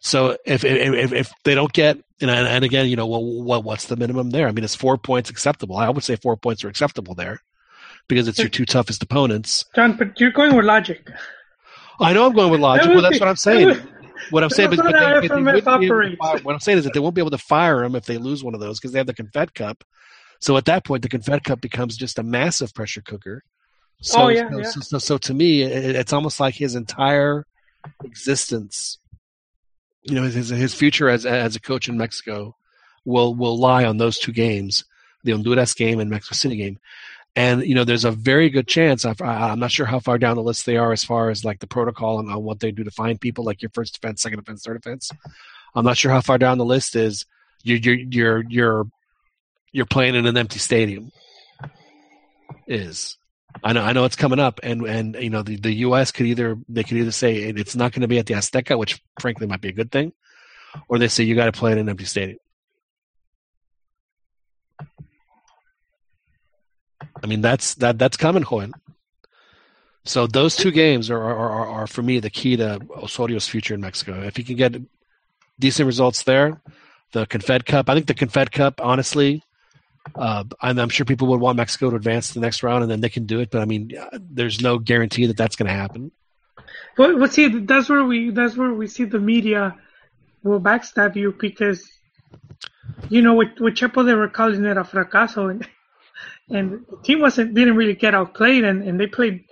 So 0.00 0.36
if 0.44 0.64
if 0.64 1.12
if, 1.12 1.32
they 1.44 1.54
don't 1.54 1.72
get 1.72 1.98
and, 2.20 2.30
and 2.30 2.64
again, 2.64 2.88
you 2.88 2.96
know, 2.96 3.06
well, 3.06 3.24
what 3.24 3.64
what's 3.64 3.86
the 3.86 3.96
minimum 3.96 4.30
there? 4.30 4.48
I 4.48 4.52
mean, 4.52 4.64
is 4.64 4.74
four 4.74 4.98
points 4.98 5.30
acceptable? 5.30 5.76
I 5.76 5.88
would 5.88 6.04
say 6.04 6.16
four 6.16 6.36
points 6.36 6.62
are 6.64 6.68
acceptable 6.68 7.14
there 7.14 7.40
because 8.08 8.28
it's 8.28 8.38
your 8.38 8.48
two 8.50 8.66
toughest 8.66 9.02
opponents. 9.02 9.64
John, 9.74 9.96
but 9.96 10.20
you're 10.20 10.30
going 10.32 10.54
with 10.56 10.66
logic. 10.66 11.08
I 12.00 12.12
know 12.12 12.26
I'm 12.26 12.34
going 12.34 12.50
with 12.50 12.60
logic. 12.60 12.84
That 12.86 12.92
Well, 12.94 13.02
that's 13.02 13.16
be- 13.16 13.20
what 13.20 13.28
I'm 13.28 13.36
saying. 13.36 13.66
would- 13.66 13.88
What 14.30 14.42
I'm 14.42 14.48
saying, 14.50 14.70
that's 14.70 14.80
but, 14.80 14.92
but 14.92 15.00
not 15.00 15.20
they, 15.22 15.28
they 15.28 15.34
FMF 15.34 15.44
wouldn't 15.44 15.54
be 15.54 15.58
able 15.58 15.88
to 15.88 15.92
operates. 15.94 16.16
fire, 16.18 16.38
what 16.42 16.52
I'm 16.54 16.60
saying 16.60 16.78
is 16.78 16.84
that 16.84 16.94
they 16.94 17.00
won't 17.00 17.14
be 17.14 17.20
able 17.20 17.30
to 17.32 17.38
fire 17.38 17.80
them 17.82 17.94
if 17.94 18.06
they 18.06 18.16
lose 18.16 18.42
one 18.44 18.54
of 18.54 18.60
those 18.60 18.78
because 18.78 18.92
they 18.92 18.98
have 18.98 19.06
the 19.06 19.12
Confed 19.12 19.54
Cup. 19.54 19.84
So 20.44 20.58
at 20.58 20.66
that 20.66 20.84
point, 20.84 21.00
the 21.02 21.08
Confed 21.08 21.42
Cup 21.42 21.62
becomes 21.62 21.96
just 21.96 22.18
a 22.18 22.22
massive 22.22 22.74
pressure 22.74 23.00
cooker. 23.00 23.42
So, 24.02 24.24
Oh, 24.24 24.28
yeah, 24.28 24.50
so, 24.50 24.58
yeah. 24.58 24.64
So, 24.64 24.80
so, 24.82 24.98
so 24.98 25.16
to 25.16 25.32
me, 25.32 25.62
it, 25.62 25.96
it's 25.96 26.12
almost 26.12 26.38
like 26.38 26.54
his 26.54 26.74
entire 26.74 27.46
existence, 28.04 28.98
you 30.02 30.14
know, 30.14 30.24
his 30.24 30.50
his 30.50 30.74
future 30.74 31.08
as 31.08 31.24
as 31.24 31.56
a 31.56 31.60
coach 31.60 31.88
in 31.88 31.96
Mexico 31.96 32.56
will 33.06 33.34
will 33.34 33.58
lie 33.58 33.86
on 33.86 33.96
those 33.96 34.18
two 34.18 34.32
games, 34.32 34.84
the 35.22 35.32
Honduras 35.32 35.72
game 35.72 35.98
and 35.98 36.10
Mexico 36.10 36.34
City 36.34 36.56
game. 36.56 36.78
And 37.34 37.64
you 37.64 37.74
know, 37.74 37.84
there's 37.84 38.04
a 38.04 38.10
very 38.10 38.50
good 38.50 38.68
chance. 38.68 39.06
I, 39.06 39.14
I'm 39.22 39.60
not 39.60 39.72
sure 39.72 39.86
how 39.86 39.98
far 39.98 40.18
down 40.18 40.36
the 40.36 40.42
list 40.42 40.66
they 40.66 40.76
are 40.76 40.92
as 40.92 41.04
far 41.04 41.30
as 41.30 41.42
like 41.42 41.60
the 41.60 41.66
protocol 41.66 42.18
and 42.18 42.30
on 42.30 42.42
what 42.42 42.60
they 42.60 42.70
do 42.70 42.84
to 42.84 42.90
find 42.90 43.18
people, 43.18 43.46
like 43.46 43.62
your 43.62 43.70
first 43.72 43.96
offense, 43.96 44.20
second 44.20 44.40
offense, 44.40 44.62
third 44.62 44.76
offense. 44.76 45.10
I'm 45.74 45.86
not 45.86 45.96
sure 45.96 46.12
how 46.12 46.20
far 46.20 46.36
down 46.36 46.58
the 46.58 46.66
list 46.66 46.96
is. 46.96 47.24
You're 47.62 47.78
you're 47.78 47.94
you're 47.94 48.44
you're, 48.50 48.86
you're 49.74 49.86
playing 49.86 50.14
in 50.14 50.24
an 50.24 50.36
empty 50.38 50.60
stadium. 50.60 51.10
Is 52.66 53.18
I 53.62 53.72
know 53.72 53.82
I 53.82 53.92
know 53.92 54.04
it's 54.04 54.16
coming 54.16 54.38
up, 54.38 54.60
and 54.62 54.86
and 54.86 55.16
you 55.16 55.28
know 55.28 55.42
the 55.42 55.56
the 55.56 55.72
U.S. 55.88 56.12
could 56.12 56.26
either 56.26 56.56
they 56.68 56.84
could 56.84 56.96
either 56.96 57.10
say 57.10 57.34
it's 57.34 57.76
not 57.76 57.92
going 57.92 58.02
to 58.02 58.08
be 58.08 58.18
at 58.18 58.26
the 58.26 58.34
Azteca, 58.34 58.78
which 58.78 59.02
frankly 59.20 59.46
might 59.46 59.60
be 59.60 59.68
a 59.68 59.72
good 59.72 59.90
thing, 59.90 60.12
or 60.88 60.98
they 60.98 61.08
say 61.08 61.24
you 61.24 61.34
got 61.34 61.46
to 61.46 61.52
play 61.52 61.72
in 61.72 61.78
an 61.78 61.88
empty 61.88 62.04
stadium. 62.04 62.38
I 67.22 67.26
mean 67.26 67.40
that's 67.40 67.74
that 67.76 67.98
that's 67.98 68.16
coming, 68.16 68.44
Juan. 68.44 68.72
So 70.04 70.26
those 70.26 70.54
two 70.54 70.70
games 70.70 71.10
are, 71.10 71.20
are, 71.20 71.50
are, 71.50 71.66
are 71.66 71.86
for 71.86 72.02
me 72.02 72.20
the 72.20 72.30
key 72.30 72.56
to 72.56 72.78
Osorio's 72.90 73.48
future 73.48 73.74
in 73.74 73.80
Mexico. 73.80 74.22
If 74.22 74.36
he 74.36 74.44
can 74.44 74.56
get 74.56 74.76
decent 75.58 75.86
results 75.86 76.22
there, 76.22 76.60
the 77.12 77.26
Confed 77.26 77.64
Cup. 77.64 77.88
I 77.88 77.94
think 77.94 78.06
the 78.06 78.14
Confed 78.14 78.52
Cup, 78.52 78.80
honestly, 78.82 79.42
uh, 80.14 80.44
I'm, 80.60 80.78
I'm 80.78 80.88
sure 80.88 81.06
people 81.06 81.28
would 81.28 81.40
want 81.40 81.56
Mexico 81.56 81.90
to 81.90 81.96
advance 81.96 82.28
to 82.28 82.34
the 82.34 82.40
next 82.40 82.62
round, 82.62 82.82
and 82.82 82.90
then 82.90 83.00
they 83.00 83.08
can 83.08 83.26
do 83.26 83.40
it. 83.40 83.50
But 83.50 83.62
I 83.62 83.64
mean, 83.64 83.92
uh, 83.98 84.18
there's 84.20 84.60
no 84.60 84.78
guarantee 84.78 85.26
that 85.26 85.36
that's 85.36 85.56
going 85.56 85.66
to 85.66 85.72
happen. 85.72 86.12
But, 86.96 87.18
but 87.18 87.32
see, 87.32 87.48
that's 87.48 87.88
where 87.88 88.04
we 88.04 88.30
that's 88.30 88.56
where 88.56 88.72
we 88.72 88.86
see 88.86 89.04
the 89.04 89.18
media 89.18 89.76
will 90.42 90.60
backstab 90.60 91.16
you 91.16 91.34
because 91.38 91.90
you 93.08 93.22
know 93.22 93.34
with 93.34 93.58
with 93.58 93.74
Chepo 93.74 94.04
they 94.04 94.14
were 94.14 94.28
calling 94.28 94.64
it 94.64 94.76
a 94.76 94.84
fracaso, 94.84 95.50
and 95.50 95.68
and 96.48 96.84
the 96.88 96.96
team 97.02 97.20
wasn't 97.20 97.54
didn't 97.54 97.76
really 97.76 97.94
get 97.94 98.14
outplayed, 98.14 98.64
and 98.64 98.82
and 98.82 99.00
they 99.00 99.06
played 99.06 99.44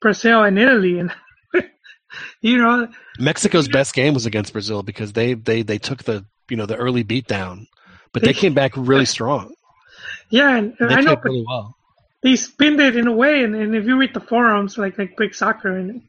Brazil 0.00 0.42
and 0.42 0.58
Italy, 0.58 0.98
and 0.98 1.12
you 2.40 2.58
know 2.58 2.88
Mexico's 3.18 3.68
best 3.68 3.94
game 3.94 4.14
was 4.14 4.26
against 4.26 4.52
Brazil 4.52 4.82
because 4.82 5.12
they 5.12 5.34
they 5.34 5.62
they 5.62 5.78
took 5.78 6.02
the 6.02 6.24
you 6.48 6.56
know 6.56 6.66
the 6.66 6.76
early 6.76 7.04
beat 7.04 7.28
down, 7.28 7.68
but 8.12 8.22
they 8.22 8.32
came 8.32 8.54
back 8.54 8.72
really 8.76 9.04
strong. 9.16 9.54
Yeah, 10.30 10.56
and, 10.56 10.76
and 10.80 10.90
They 10.90 10.94
I 10.94 11.00
know 11.00 11.16
really 11.24 11.44
well. 11.46 11.76
they 12.22 12.36
spinned 12.36 12.80
it 12.80 12.96
in 12.96 13.06
a 13.06 13.12
way, 13.12 13.44
and, 13.44 13.54
and 13.54 13.74
if 13.74 13.84
you 13.86 13.96
read 13.98 14.14
the 14.14 14.20
forums 14.20 14.78
like 14.78 14.98
like 14.98 15.16
Big 15.16 15.34
Soccer, 15.34 15.76
and 15.76 16.02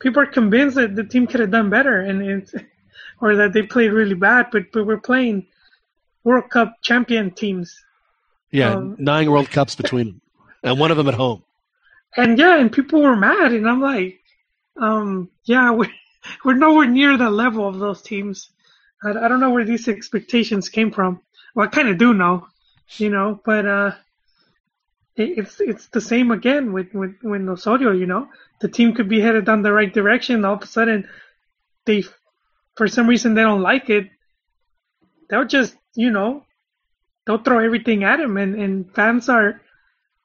people 0.00 0.22
are 0.22 0.26
convinced 0.26 0.76
that 0.76 0.96
the 0.96 1.04
team 1.04 1.26
could 1.26 1.40
have 1.40 1.50
done 1.50 1.70
better, 1.70 2.00
and 2.00 2.22
it's, 2.22 2.54
or 3.20 3.36
that 3.36 3.52
they 3.52 3.62
played 3.62 3.92
really 3.92 4.14
bad, 4.14 4.46
but 4.52 4.72
but 4.72 4.86
we're 4.86 4.98
playing 5.00 5.46
World 6.24 6.50
Cup 6.50 6.76
champion 6.82 7.30
teams, 7.32 7.76
Yeah, 8.50 8.74
Um, 8.74 8.96
nine 8.98 9.30
World 9.30 9.50
Cups 9.50 9.74
between 9.82 10.06
them, 10.06 10.20
and 10.62 10.78
one 10.80 10.90
of 10.90 10.96
them 10.96 11.08
at 11.08 11.14
home. 11.14 11.42
and 12.16 12.38
yeah, 12.38 12.58
and 12.58 12.72
people 12.72 13.02
were 13.02 13.16
mad, 13.16 13.52
and 13.52 13.68
I'm 13.68 13.80
like, 13.80 14.20
um, 14.80 15.30
yeah, 15.44 15.70
we're 15.78 15.92
we're 16.44 16.54
nowhere 16.56 16.86
near 16.88 17.16
the 17.16 17.30
level 17.30 17.68
of 17.68 17.78
those 17.78 18.02
teams. 18.02 18.50
I, 19.04 19.10
I 19.10 19.28
don't 19.28 19.40
know 19.40 19.50
where 19.50 19.64
these 19.64 19.88
expectations 19.88 20.68
came 20.68 20.90
from. 20.90 21.20
Well, 21.54 21.66
I 21.66 21.70
kind 21.70 21.88
of 21.88 21.98
do 21.98 22.14
know, 22.14 22.46
you 22.98 23.10
know, 23.10 23.40
but 23.44 23.66
uh, 23.66 23.92
it, 25.16 25.38
it's 25.38 25.60
it's 25.60 25.86
the 25.88 26.00
same 26.00 26.30
again 26.30 26.72
with 26.72 26.92
with 26.94 27.16
with 27.22 27.48
Osorio. 27.48 27.92
You 27.92 28.06
know, 28.06 28.28
the 28.60 28.68
team 28.68 28.94
could 28.94 29.08
be 29.08 29.20
headed 29.20 29.44
down 29.44 29.62
the 29.62 29.72
right 29.72 29.92
direction. 29.92 30.44
All 30.44 30.54
of 30.54 30.62
a 30.62 30.66
sudden, 30.66 31.08
they, 31.86 32.04
for 32.76 32.88
some 32.88 33.08
reason, 33.08 33.34
they 33.34 33.42
don't 33.42 33.62
like 33.62 33.90
it. 33.90 34.10
They'll 35.28 35.46
just, 35.46 35.76
you 35.94 36.10
know, 36.10 36.44
they'll 37.26 37.42
throw 37.42 37.58
everything 37.58 38.04
at 38.04 38.20
him, 38.20 38.36
and 38.36 38.54
and 38.54 38.94
fans 38.94 39.28
are, 39.28 39.60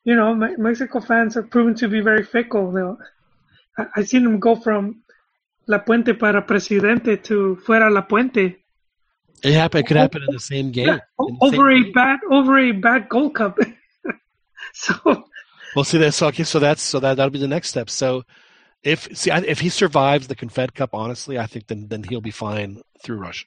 you 0.03 0.15
know, 0.15 0.35
Me- 0.35 0.55
Mexico 0.57 0.99
fans 0.99 1.37
are 1.37 1.43
proven 1.43 1.75
to 1.75 1.87
be 1.87 2.01
very 2.01 2.23
fickle. 2.23 2.71
They'll, 2.71 2.97
I, 3.77 3.85
I 3.97 4.03
seen 4.03 4.23
them 4.23 4.39
go 4.39 4.55
from 4.55 5.03
Lapuente 5.67 6.17
para 6.17 6.45
Presidente 6.45 7.17
to 7.17 7.57
Fuera 7.65 7.89
Lapuente 7.89 8.60
It 9.43 9.53
happened. 9.53 9.85
It 9.85 9.87
could 9.87 9.97
happen 9.97 10.23
in 10.23 10.33
the 10.33 10.39
same 10.39 10.71
game. 10.71 10.99
O- 11.19 11.27
in 11.27 11.37
the 11.39 11.49
same 11.49 11.59
over 11.59 11.69
a 11.69 11.83
game. 11.83 11.91
bad 11.93 12.19
over 12.29 12.57
a 12.59 12.71
bad 12.71 13.09
Gold 13.09 13.35
Cup. 13.35 13.57
so 14.73 15.25
we'll 15.75 15.85
see 15.85 15.97
that's 15.97 16.21
okay. 16.21 16.43
So 16.43 16.59
that's 16.59 16.81
so 16.81 16.99
that 16.99 17.17
that'll 17.17 17.31
be 17.31 17.39
the 17.39 17.47
next 17.47 17.69
step. 17.69 17.89
So 17.89 18.23
if 18.83 19.15
see 19.17 19.31
if 19.31 19.59
he 19.59 19.69
survives 19.69 20.27
the 20.27 20.35
Confed 20.35 20.73
Cup, 20.73 20.93
honestly, 20.93 21.37
I 21.39 21.47
think 21.47 21.67
then 21.67 21.87
then 21.87 22.03
he'll 22.03 22.21
be 22.21 22.31
fine 22.31 22.81
through 23.03 23.17
Russia. 23.17 23.45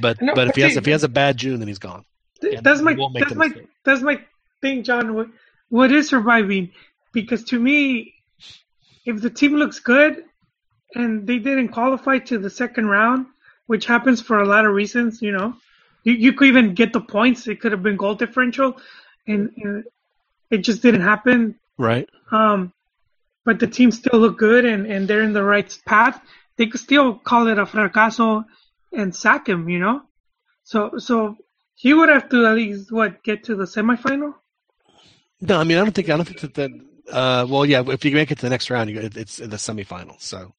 But 0.00 0.20
No, 0.20 0.34
but 0.34 0.48
if 0.48 0.56
he 0.56 0.62
has 0.62 0.76
if 0.76 0.84
he 0.84 0.92
has 0.92 1.04
a 1.04 1.08
bad 1.08 1.36
June, 1.36 1.58
then 1.58 1.68
he's 1.68 1.78
gone. 1.78 2.04
Th- 2.40 2.60
that's 2.62 2.80
my 2.80 2.92
he 2.92 2.98
won't 2.98 3.14
make 3.14 3.24
that's 3.24 3.34
my 3.34 3.48
mistake. 3.48 3.68
that's 3.84 4.02
my 4.02 4.20
thing, 4.60 4.82
John. 4.82 5.14
What 5.14 5.28
what 5.70 5.92
is 5.92 6.08
surviving? 6.08 6.70
Because 7.12 7.44
to 7.44 7.58
me, 7.58 8.14
if 9.04 9.20
the 9.20 9.30
team 9.30 9.54
looks 9.54 9.80
good 9.80 10.24
and 10.94 11.26
they 11.26 11.38
didn't 11.38 11.68
qualify 11.68 12.18
to 12.18 12.38
the 12.38 12.50
second 12.50 12.86
round, 12.86 13.26
which 13.68 13.84
happens 13.84 14.20
for 14.20 14.40
a 14.40 14.46
lot 14.46 14.64
of 14.64 14.72
reasons, 14.72 15.22
you 15.22 15.30
know, 15.30 15.54
you 16.02 16.14
you 16.14 16.32
could 16.32 16.48
even 16.48 16.74
get 16.74 16.92
the 16.92 17.00
points. 17.00 17.46
It 17.46 17.60
could 17.60 17.72
have 17.72 17.82
been 17.82 17.96
goal 17.96 18.14
differential, 18.14 18.80
and, 19.26 19.52
and 19.56 19.84
it 20.50 20.58
just 20.58 20.82
didn't 20.82 21.02
happen. 21.02 21.54
Right. 21.76 22.08
Um, 22.32 22.72
but 23.44 23.60
the 23.60 23.66
team 23.66 23.90
still 23.90 24.18
look 24.18 24.38
good 24.38 24.64
and, 24.64 24.86
and 24.86 25.06
they're 25.06 25.22
in 25.22 25.32
the 25.32 25.44
right 25.44 25.70
path. 25.86 26.20
They 26.56 26.66
could 26.66 26.80
still 26.80 27.14
call 27.14 27.46
it 27.46 27.58
a 27.58 27.66
fracaso 27.66 28.44
and 28.92 29.14
sack 29.14 29.48
him, 29.48 29.68
you 29.68 29.78
know. 29.78 30.02
So 30.64 30.98
so 30.98 31.36
he 31.74 31.92
would 31.92 32.08
have 32.08 32.28
to 32.30 32.46
at 32.46 32.54
least 32.54 32.90
what 32.90 33.22
get 33.22 33.44
to 33.44 33.54
the 33.54 33.64
semifinal. 33.64 34.34
No, 35.40 35.60
I 35.60 35.64
mean 35.64 35.76
I 35.76 35.84
don't 35.84 35.94
think 35.94 36.08
I 36.08 36.16
don't 36.16 36.26
think 36.26 36.40
that 36.40 36.54
that. 36.54 36.70
Uh, 37.10 37.46
well, 37.48 37.64
yeah, 37.64 37.82
if 37.86 38.04
you 38.04 38.12
make 38.12 38.30
it 38.30 38.38
to 38.38 38.42
the 38.46 38.50
next 38.50 38.68
round, 38.68 38.90
you 38.90 39.00
it, 39.00 39.16
it's 39.16 39.40
in 39.40 39.50
the 39.50 39.56
semifinals. 39.56 40.20
So 40.20 40.52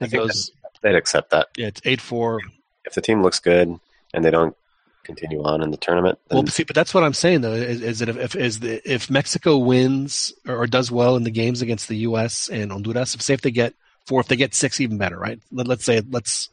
it 0.00 0.10
goes. 0.10 0.50
They'd 0.82 0.94
accept 0.94 1.30
that. 1.30 1.48
Yeah, 1.56 1.68
it's 1.68 1.80
eight 1.84 2.00
four. 2.00 2.40
If 2.84 2.94
the 2.94 3.00
team 3.00 3.22
looks 3.22 3.40
good 3.40 3.78
and 4.14 4.24
they 4.24 4.30
don't 4.30 4.56
continue 5.04 5.42
on 5.42 5.62
in 5.62 5.70
the 5.70 5.76
tournament, 5.76 6.18
then 6.28 6.36
Well, 6.38 6.46
see, 6.46 6.64
but 6.64 6.76
that's 6.76 6.94
what 6.94 7.02
I'm 7.02 7.14
saying 7.14 7.40
though. 7.40 7.54
Is, 7.54 7.82
is 7.82 7.98
that 8.00 8.08
if 8.08 8.16
if, 8.16 8.36
is 8.36 8.60
the, 8.60 8.90
if 8.90 9.10
Mexico 9.10 9.58
wins 9.58 10.32
or, 10.46 10.66
does 10.66 10.90
well 10.90 11.16
in 11.16 11.24
the 11.24 11.30
games 11.30 11.62
against 11.62 11.88
the 11.88 11.96
U.S. 12.08 12.48
and 12.48 12.70
Honduras, 12.70 13.14
if 13.14 13.22
say 13.22 13.34
if 13.34 13.40
they 13.40 13.50
get 13.50 13.74
four, 14.06 14.20
if 14.20 14.28
they 14.28 14.36
get 14.36 14.54
six, 14.54 14.80
even 14.80 14.98
better, 14.98 15.18
right? 15.18 15.40
Let, 15.50 15.66
let's 15.66 15.84
say 15.84 16.02
let's 16.08 16.50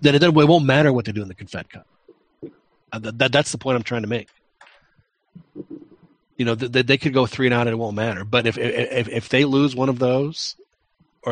then 0.00 0.14
it, 0.14 0.22
it 0.22 0.34
won't 0.34 0.64
matter 0.64 0.92
what 0.92 1.04
they 1.04 1.12
do 1.12 1.22
in 1.22 1.28
the 1.28 1.34
Confed 1.34 1.70
Cup. 1.70 1.86
Uh, 2.92 2.98
that, 3.00 3.18
that 3.18 3.32
that's 3.32 3.52
the 3.52 3.58
point 3.58 3.76
I'm 3.76 3.82
trying 3.82 4.02
to 4.02 4.08
make. 4.08 4.28
You 6.36 6.44
know, 6.44 6.54
th- 6.54 6.72
th- 6.72 6.86
they 6.86 6.98
could 6.98 7.12
go 7.12 7.26
three 7.26 7.46
and 7.46 7.54
out, 7.54 7.66
and 7.66 7.70
it 7.70 7.76
won't 7.76 7.96
matter. 7.96 8.24
But 8.24 8.46
if 8.46 8.56
if 8.56 9.08
if 9.08 9.28
they 9.28 9.44
lose 9.44 9.74
one 9.74 9.88
of 9.88 9.98
those, 9.98 10.56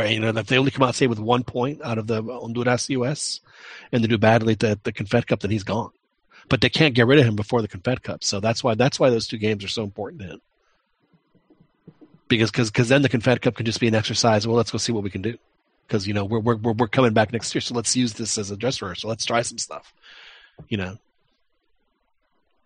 or 0.00 0.07
you 0.07 0.20
know, 0.20 0.28
if 0.28 0.47
they 0.47 0.58
only 0.58 0.70
come 0.70 0.86
out 0.86 0.94
say 0.94 1.07
with 1.07 1.18
one 1.18 1.44
point 1.44 1.83
out 1.83 1.99
of 1.99 2.07
the 2.07 2.23
Honduras 2.23 2.89
U.S. 2.91 3.41
and 3.92 4.02
they 4.02 4.08
do 4.08 4.18
badly 4.18 4.52
at 4.52 4.60
the, 4.60 4.78
the 4.83 4.92
Confed 4.92 5.26
Cup, 5.26 5.41
then 5.41 5.50
he's 5.50 5.65
gone 5.65 5.91
but 6.49 6.60
they 6.60 6.68
can't 6.68 6.94
get 6.94 7.07
rid 7.07 7.18
of 7.18 7.25
him 7.25 7.36
before 7.36 7.62
the 7.62 7.68
Confed 7.68 8.02
Cup. 8.02 8.23
So 8.23 8.41
that's 8.41 8.62
why 8.62 8.75
that's 8.75 9.00
why 9.00 9.10
those 9.10 9.26
two 9.26 9.39
games 9.39 9.65
are 9.65 9.68
so 9.68 9.83
important 9.83 10.23
to 10.23 10.28
him. 10.28 10.41
Because 12.28 12.50
cause, 12.50 12.70
cause 12.70 12.89
then 12.89 13.02
the 13.02 13.08
Confed 13.08 13.42
Cup 13.42 13.55
can 13.55 13.66
just 13.66 13.81
be 13.81 13.89
an 13.89 13.94
exercise. 13.94 14.47
Well, 14.47 14.57
let's 14.57 14.70
go 14.70 14.78
see 14.78 14.92
what 14.92 15.05
we 15.05 15.10
can 15.10 15.23
do. 15.23 15.36
Because 15.86 16.07
you 16.07 16.15
know 16.15 16.25
we're, 16.25 16.41
we're 16.41 16.73
we're 16.73 16.89
coming 16.89 17.12
back 17.12 17.33
next 17.33 17.55
year, 17.55 17.60
so 17.62 17.75
let's 17.75 17.94
use 17.94 18.15
this 18.15 18.39
as 18.39 18.50
a 18.50 18.57
dress 18.57 18.83
rehearsal. 18.83 19.08
Let's 19.08 19.25
try 19.25 19.42
some 19.42 19.58
stuff, 19.58 19.94
you 20.68 20.76
know. 20.76 20.99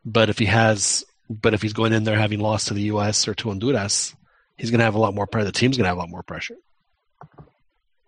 But 0.07 0.31
if 0.31 0.39
he 0.39 0.47
has, 0.47 1.05
but 1.29 1.53
if 1.53 1.61
he's 1.61 1.75
going 1.75 1.93
in 1.93 2.05
there 2.05 2.19
having 2.19 2.41
lost 2.41 2.69
to 2.69 2.75
the 2.75 2.83
U.S. 2.83 3.29
or 3.29 3.35
to 3.35 3.49
Honduras, 3.51 4.17
he's 4.57 4.71
going 4.71 4.79
to 4.79 4.87
have 4.87 4.95
a 4.95 4.99
lot 4.99 5.15
more 5.15 5.27
pressure. 5.27 5.45
The 5.45 5.53
team's 5.53 5.77
going 5.77 5.85
to 5.85 5.89
have 5.89 5.99
a 5.99 6.01
lot 6.01 6.09
more 6.09 6.23
pressure. 6.23 6.57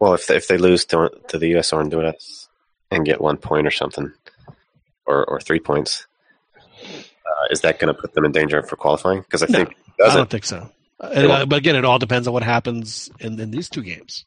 Well, 0.03 0.15
if 0.15 0.27
they, 0.27 0.35
if 0.35 0.49
they 0.49 0.59
lose 0.59 0.85
to, 0.87 1.13
to 1.29 1.39
the 1.39 1.47
U.S. 1.51 1.73
or 1.73 1.77
Honduras 1.77 2.49
and 2.91 3.07
get 3.07 3.21
one 3.21 3.37
point 3.37 3.69
or 3.69 3.71
something, 3.71 4.13
or 5.07 5.25
or 5.31 5.41
three 5.41 5.61
points, 5.61 6.09
uh, 6.57 7.47
is 7.53 7.61
that 7.61 7.79
going 7.79 7.95
to 7.95 8.01
put 8.01 8.13
them 8.13 8.25
in 8.25 8.33
danger 8.33 8.65
for 8.65 8.75
qualifying? 8.75 9.21
Because 9.21 9.45
I 9.45 9.47
No, 9.47 9.59
think 9.59 9.77
it 9.99 10.11
I 10.11 10.17
don't 10.17 10.29
think 10.29 10.45
so. 10.45 10.69
Uh, 10.99 11.05
uh, 11.05 11.47
but 11.47 11.55
again, 11.55 11.77
it 11.77 11.85
all 11.85 12.01
depends 12.01 12.27
on 12.27 12.35
what 12.35 12.43
happens 12.43 13.13
in, 13.21 13.39
in 13.39 13.53
these 13.53 13.69
two 13.69 13.83
games. 13.85 14.25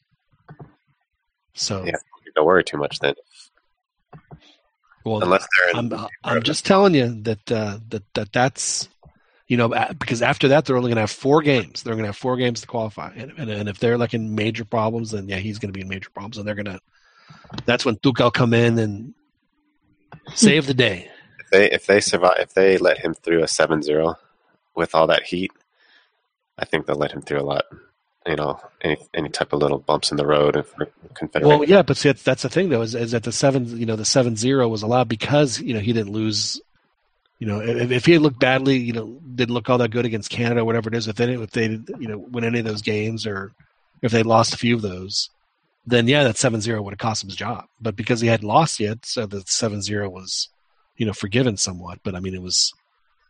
So 1.55 1.83
Yeah, 1.83 1.97
don't 2.35 2.45
worry 2.45 2.63
too 2.63 2.77
much 2.77 2.99
then. 2.99 3.15
Well, 5.03 5.23
Unless 5.23 5.45
they're 5.57 5.71
in, 5.71 5.91
I'm 5.91 6.07
I'm 6.23 6.43
just 6.43 6.65
telling 6.65 6.95
you 6.95 7.21
that 7.23 7.51
uh, 7.51 7.79
that 7.89 8.03
that 8.13 8.31
that's 8.31 8.87
you 9.47 9.57
know 9.57 9.69
because 9.99 10.21
after 10.21 10.49
that 10.49 10.65
they're 10.65 10.77
only 10.77 10.89
going 10.89 10.95
to 10.95 11.01
have 11.01 11.11
four 11.11 11.41
games. 11.41 11.83
They're 11.83 11.93
going 11.93 12.03
to 12.03 12.09
have 12.09 12.17
four 12.17 12.37
games 12.37 12.61
to 12.61 12.67
qualify, 12.67 13.11
and, 13.15 13.31
and 13.37 13.49
and 13.49 13.69
if 13.69 13.79
they're 13.79 13.97
like 13.97 14.13
in 14.13 14.35
major 14.35 14.65
problems, 14.65 15.11
then 15.11 15.27
yeah, 15.27 15.37
he's 15.37 15.59
going 15.59 15.69
to 15.69 15.77
be 15.77 15.81
in 15.81 15.87
major 15.87 16.09
problems, 16.09 16.37
and 16.37 16.47
they're 16.47 16.55
going 16.55 16.65
to. 16.65 16.79
That's 17.65 17.85
when 17.85 17.95
Tuca 17.97 18.23
will 18.23 18.31
come 18.31 18.53
in 18.53 18.77
and 18.79 19.13
save 20.33 20.67
the 20.67 20.73
day. 20.73 21.09
if 21.39 21.49
they 21.49 21.71
if 21.71 21.85
they 21.85 21.99
survive 21.99 22.37
if 22.39 22.53
they 22.53 22.77
let 22.77 22.99
him 22.99 23.13
through 23.13 23.41
a 23.41 23.47
7-0 23.47 24.15
with 24.75 24.93
all 24.95 25.07
that 25.07 25.23
heat, 25.23 25.51
I 26.57 26.65
think 26.65 26.85
they'll 26.85 26.95
let 26.95 27.11
him 27.11 27.21
through 27.21 27.41
a 27.41 27.43
lot 27.43 27.65
you 28.27 28.35
know 28.35 28.59
any 28.81 28.97
any 29.13 29.29
type 29.29 29.53
of 29.53 29.61
little 29.61 29.77
bumps 29.77 30.11
in 30.11 30.17
the 30.17 30.25
road 30.25 30.65
for 30.65 30.87
Confederate. 31.13 31.47
Well, 31.47 31.63
yeah, 31.63 31.83
but 31.83 31.97
see, 31.97 32.09
that's, 32.09 32.23
that's 32.23 32.43
the 32.43 32.49
thing 32.49 32.69
though, 32.69 32.81
is, 32.81 32.95
is 32.95 33.11
that 33.11 33.23
the 33.23 33.31
seven, 33.31 33.77
you 33.77 33.85
know, 33.85 33.95
the 33.95 34.05
seven 34.05 34.35
zero 34.35 34.67
was 34.67 34.81
allowed 34.81 35.07
because 35.07 35.59
you 35.61 35.73
know 35.73 35.79
he 35.79 35.93
didn't 35.93 36.11
lose. 36.11 36.61
You 37.39 37.47
know, 37.47 37.59
if, 37.59 37.91
if 37.91 38.05
he 38.05 38.13
had 38.13 38.21
looked 38.21 38.39
badly, 38.39 38.77
you 38.77 38.93
know, 38.93 39.19
didn't 39.35 39.53
look 39.53 39.69
all 39.69 39.77
that 39.79 39.91
good 39.91 40.05
against 40.05 40.29
Canada, 40.29 40.61
or 40.61 40.65
whatever 40.65 40.89
it 40.89 40.95
is. 40.95 41.07
If 41.07 41.17
they 41.17 41.33
if 41.33 41.51
they 41.51 41.67
you 41.67 42.07
know 42.07 42.17
win 42.17 42.45
any 42.45 42.59
of 42.59 42.65
those 42.65 42.81
games, 42.81 43.27
or 43.27 43.53
if 44.01 44.11
they 44.11 44.23
lost 44.23 44.53
a 44.53 44.57
few 44.57 44.75
of 44.75 44.81
those, 44.81 45.29
then 45.85 46.07
yeah, 46.07 46.23
that 46.23 46.37
seven 46.37 46.61
zero 46.61 46.81
would 46.81 46.93
have 46.93 46.99
cost 46.99 47.23
him 47.23 47.29
his 47.29 47.37
job. 47.37 47.65
But 47.81 47.95
because 47.95 48.21
he 48.21 48.27
hadn't 48.27 48.47
lost 48.47 48.79
yet, 48.79 49.05
so 49.05 49.25
the 49.25 49.43
seven 49.45 49.81
zero 49.81 50.09
was, 50.09 50.49
you 50.97 51.05
know, 51.05 51.13
forgiven 51.13 51.57
somewhat. 51.57 51.99
But 52.03 52.15
I 52.15 52.19
mean, 52.19 52.33
it 52.33 52.41
was, 52.41 52.73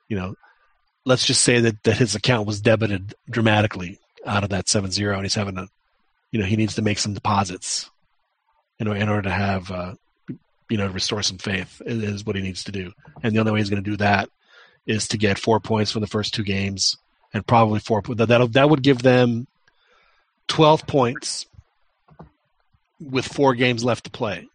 you 0.07 0.17
know, 0.17 0.35
let's 1.05 1.25
just 1.25 1.43
say 1.43 1.59
that 1.61 1.83
that 1.83 1.97
his 1.97 2.15
account 2.15 2.47
was 2.47 2.61
debited 2.61 3.15
dramatically 3.29 3.99
out 4.25 4.43
of 4.43 4.49
that 4.51 4.69
seven 4.69 4.91
zero, 4.91 5.15
and 5.15 5.23
he's 5.23 5.35
having 5.35 5.57
a, 5.57 5.67
you 6.31 6.39
know, 6.39 6.45
he 6.45 6.55
needs 6.55 6.75
to 6.75 6.81
make 6.81 6.99
some 6.99 7.13
deposits 7.13 7.89
in, 8.79 8.87
in 8.87 9.09
order 9.09 9.23
to 9.23 9.31
have, 9.31 9.71
uh, 9.71 9.95
you 10.69 10.77
know, 10.77 10.87
to 10.87 10.93
restore 10.93 11.21
some 11.21 11.37
faith 11.37 11.81
is, 11.85 12.25
what 12.25 12.35
he 12.35 12.41
needs 12.41 12.63
to 12.65 12.71
do. 12.71 12.91
And 13.23 13.35
the 13.35 13.39
only 13.39 13.51
way 13.51 13.59
he's 13.59 13.69
going 13.69 13.83
to 13.83 13.89
do 13.89 13.97
that 13.97 14.29
is 14.85 15.07
to 15.09 15.17
get 15.17 15.39
four 15.39 15.59
points 15.59 15.91
from 15.91 16.01
the 16.01 16.07
first 16.07 16.33
two 16.33 16.43
games, 16.43 16.97
and 17.33 17.45
probably 17.45 17.79
four. 17.79 18.01
That 18.01 18.51
that 18.53 18.69
would 18.69 18.83
give 18.83 19.01
them 19.01 19.47
twelve 20.47 20.85
points 20.87 21.47
with 22.99 23.25
four 23.25 23.55
games 23.55 23.83
left 23.83 24.05
to 24.05 24.11
play. 24.11 24.47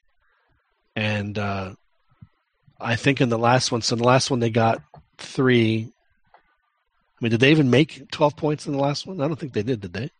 And 0.97 1.39
uh, 1.39 1.75
I 2.81 2.97
think 2.97 3.21
in 3.21 3.29
the 3.29 3.39
last 3.39 3.71
one, 3.71 3.83
so 3.83 3.95
in 3.95 3.99
the 3.99 4.07
last 4.07 4.31
one 4.31 4.41
they 4.41 4.51
got 4.51 4.83
three. 5.19 5.93
I 6.35 7.25
mean, 7.25 7.31
did 7.31 7.41
they 7.41 7.51
even 7.51 7.69
make 7.69 8.11
12 8.11 8.35
points 8.35 8.67
in 8.67 8.73
the 8.73 8.79
last 8.79 9.07
one? 9.07 9.21
I 9.21 9.29
don't 9.29 9.39
think 9.39 9.53
they 9.53 9.63
did, 9.63 9.83
did 9.83 9.93
they? 9.93 10.11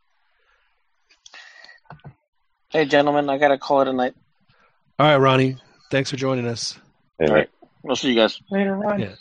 Hey, 2.69 2.85
gentlemen, 2.85 3.31
I 3.31 3.39
gotta 3.39 3.57
call 3.57 3.81
it 3.81 3.89
a 3.89 3.93
night. 3.95 4.15
All 4.99 5.07
right, 5.07 5.17
Ronnie. 5.17 5.57
Thanks 5.91 6.11
for 6.11 6.17
joining 6.17 6.47
us. 6.47 6.79
All 7.21 7.27
right, 7.29 7.51
we'll 7.83 7.97
see 7.97 8.09
you 8.11 8.15
guys 8.15 8.41
later 8.51 8.85
on. 8.87 9.01
Yeah. 9.01 9.15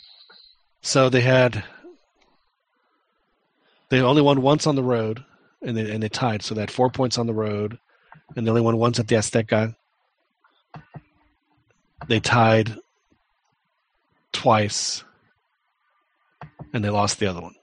So 0.82 1.08
they 1.10 1.20
had 1.20 1.64
they 3.90 4.00
only 4.00 4.22
won 4.22 4.40
once 4.40 4.66
on 4.66 4.76
the 4.76 4.82
road, 4.82 5.24
and 5.62 5.76
they 5.76 5.90
and 5.90 6.02
they 6.02 6.08
tied. 6.08 6.42
So 6.42 6.54
they 6.54 6.60
had 6.62 6.70
four 6.70 6.90
points 6.90 7.18
on 7.18 7.26
the 7.26 7.34
road, 7.34 7.78
and 8.36 8.46
they 8.46 8.50
only 8.50 8.62
won 8.62 8.76
once 8.78 8.98
at 8.98 9.08
the 9.08 9.16
Azteca. 9.16 9.74
They 12.08 12.20
tied 12.20 12.76
twice, 14.32 15.04
and 16.72 16.82
they 16.84 16.90
lost 16.90 17.18
the 17.18 17.26
other 17.26 17.40
one. 17.42 17.54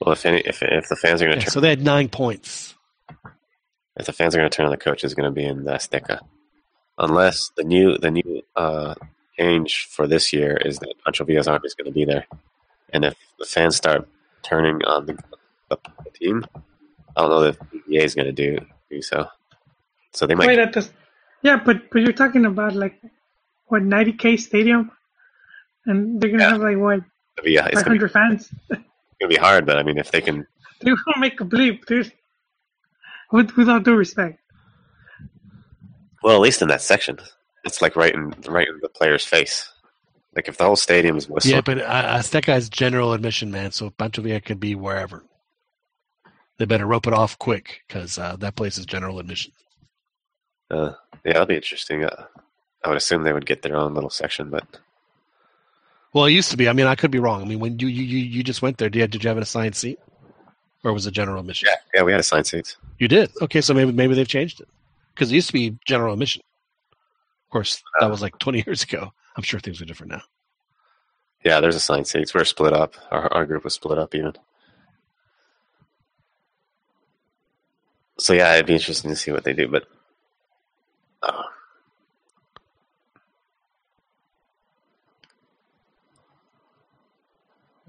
Well, 0.00 0.12
if 0.12 0.24
any, 0.24 0.38
if 0.40 0.62
if 0.62 0.88
the 0.88 0.96
fans 0.96 1.20
are 1.20 1.26
going 1.26 1.38
to 1.38 1.40
Yeah, 1.40 1.44
turn, 1.46 1.52
so 1.52 1.60
they 1.60 1.68
had 1.68 1.82
nine 1.82 2.08
points. 2.08 2.74
if 3.96 4.06
the 4.06 4.12
fans 4.12 4.34
are 4.34 4.38
going 4.38 4.50
to 4.50 4.56
turn 4.56 4.66
on 4.66 4.72
the 4.72 4.78
coach, 4.78 5.04
is 5.04 5.14
going 5.14 5.28
to 5.30 5.34
be 5.34 5.44
in 5.44 5.64
the 5.64 5.72
Azteca, 5.72 6.20
unless 7.02 7.50
the 7.56 7.64
new 7.64 7.98
the 7.98 8.10
new 8.10 8.42
uh, 8.56 8.94
change 9.38 9.88
for 9.90 10.06
this 10.06 10.32
year 10.32 10.56
is 10.56 10.78
that 10.78 10.94
Pancho 11.04 11.24
Villa's 11.24 11.48
army 11.48 11.66
is 11.66 11.74
going 11.74 11.86
to 11.86 11.92
be 11.92 12.04
there, 12.04 12.26
and 12.92 13.04
if 13.04 13.14
the 13.38 13.44
fans 13.44 13.76
start 13.76 14.08
turning 14.42 14.82
on 14.84 15.06
the, 15.06 15.18
the 15.68 15.78
team, 16.14 16.44
I 17.16 17.20
don't 17.20 17.30
know 17.30 17.42
if 17.42 17.58
the 17.58 17.64
PVA 17.64 18.04
is 18.04 18.14
going 18.14 18.26
to 18.26 18.32
do 18.32 18.58
do 18.90 19.02
so. 19.02 19.26
So 20.12 20.26
they 20.26 20.34
might. 20.34 20.46
Wait 20.46 20.58
at 20.58 20.72
this. 20.72 20.90
Yeah, 21.42 21.60
but 21.62 21.90
but 21.90 22.02
you're 22.02 22.12
talking 22.12 22.46
about 22.46 22.74
like 22.74 23.00
what 23.66 23.82
90k 23.82 24.38
stadium, 24.38 24.90
and 25.86 26.20
they're 26.20 26.30
gonna 26.30 26.44
have 26.44 26.60
like 26.60 26.78
what 26.78 27.00
yeah, 27.44 27.66
it's 27.66 27.82
going 27.82 27.98
to 29.20 29.28
be 29.28 29.36
hard, 29.36 29.66
but 29.66 29.78
I 29.78 29.82
mean, 29.82 29.98
if 29.98 30.10
they 30.10 30.20
can, 30.20 30.46
They 30.82 30.90
will 30.90 31.18
make 31.18 31.40
a 31.40 31.44
bleep, 31.44 31.86
dude. 31.86 32.12
With 33.30 33.56
without 33.56 33.84
due 33.84 33.94
respect. 33.94 34.38
Well, 36.22 36.34
at 36.36 36.40
least 36.40 36.62
in 36.62 36.68
that 36.68 36.82
section, 36.82 37.18
it's 37.64 37.82
like 37.82 37.96
right 37.96 38.14
in 38.14 38.34
right 38.48 38.68
in 38.68 38.78
the 38.80 38.88
player's 38.88 39.24
face. 39.24 39.70
Like 40.34 40.48
if 40.48 40.56
the 40.56 40.64
whole 40.64 40.76
stadium's 40.76 41.28
whistle, 41.28 41.50
Yeah, 41.50 41.60
but 41.60 41.78
uh, 41.78 42.18
Azteca 42.18 42.56
is 42.56 42.70
general 42.70 43.12
admission, 43.12 43.50
man. 43.50 43.70
So 43.70 43.90
Pancho 43.90 44.22
Villa 44.22 44.40
could 44.40 44.60
be 44.60 44.74
wherever. 44.74 45.24
They 46.58 46.64
better 46.64 46.86
rope 46.86 47.06
it 47.06 47.12
off 47.12 47.38
quick 47.38 47.82
because 47.86 48.18
uh, 48.18 48.36
that 48.36 48.56
place 48.56 48.78
is 48.78 48.86
general 48.86 49.18
admission. 49.18 49.52
uh, 50.70 50.92
yeah, 51.24 51.32
that'll 51.34 51.46
be 51.46 51.56
interesting. 51.56 52.04
Uh, 52.04 52.24
I 52.84 52.88
would 52.88 52.96
assume 52.96 53.22
they 53.22 53.32
would 53.32 53.46
get 53.46 53.62
their 53.62 53.76
own 53.76 53.94
little 53.94 54.10
section, 54.10 54.48
but 54.48 54.64
Well, 56.14 56.24
it 56.24 56.32
used 56.32 56.50
to 56.50 56.56
be. 56.56 56.68
I 56.68 56.72
mean, 56.72 56.86
I 56.86 56.94
could 56.94 57.10
be 57.10 57.18
wrong. 57.18 57.42
I 57.42 57.44
mean, 57.44 57.60
when 57.60 57.78
you 57.78 57.88
you 57.88 58.02
you, 58.02 58.18
you 58.18 58.42
just 58.42 58.62
went 58.62 58.78
there, 58.78 58.88
did 58.88 59.00
you, 59.00 59.06
did 59.06 59.24
you 59.24 59.28
have 59.28 59.36
an 59.36 59.42
assigned 59.42 59.76
seat, 59.76 59.98
or 60.82 60.92
was 60.92 61.06
it 61.06 61.12
general 61.12 61.40
admission? 61.40 61.68
yeah, 61.70 61.76
yeah, 61.94 62.02
we 62.04 62.12
had 62.12 62.20
assigned 62.20 62.46
seats. 62.46 62.76
You 62.98 63.08
did. 63.08 63.30
Okay, 63.42 63.60
so 63.60 63.74
maybe 63.74 63.92
maybe 63.92 64.14
they've 64.14 64.26
changed 64.26 64.60
it 64.60 64.68
because 65.14 65.30
it 65.30 65.34
used 65.34 65.48
to 65.48 65.52
be 65.52 65.76
general 65.86 66.12
admission. 66.14 66.42
Of 67.46 67.52
course, 67.52 67.82
that 68.00 68.10
was 68.10 68.22
like 68.22 68.38
twenty 68.38 68.62
years 68.66 68.82
ago. 68.82 69.12
I'm 69.36 69.42
sure 69.42 69.60
things 69.60 69.80
are 69.80 69.86
different 69.86 70.12
now. 70.12 70.22
Yeah, 71.44 71.60
there's 71.60 71.74
a 71.74 71.78
assigned 71.78 72.06
seats. 72.06 72.34
We're 72.34 72.44
split 72.44 72.72
up. 72.72 72.94
Our 73.10 73.32
our 73.32 73.46
group 73.46 73.64
was 73.64 73.74
split 73.74 73.98
up 73.98 74.14
even. 74.14 74.34
So 78.18 78.32
yeah, 78.32 78.54
it'd 78.54 78.66
be 78.66 78.74
interesting 78.74 79.10
to 79.10 79.16
see 79.16 79.32
what 79.32 79.44
they 79.44 79.52
do, 79.52 79.68
but 79.68 79.84
uh, 81.22 81.42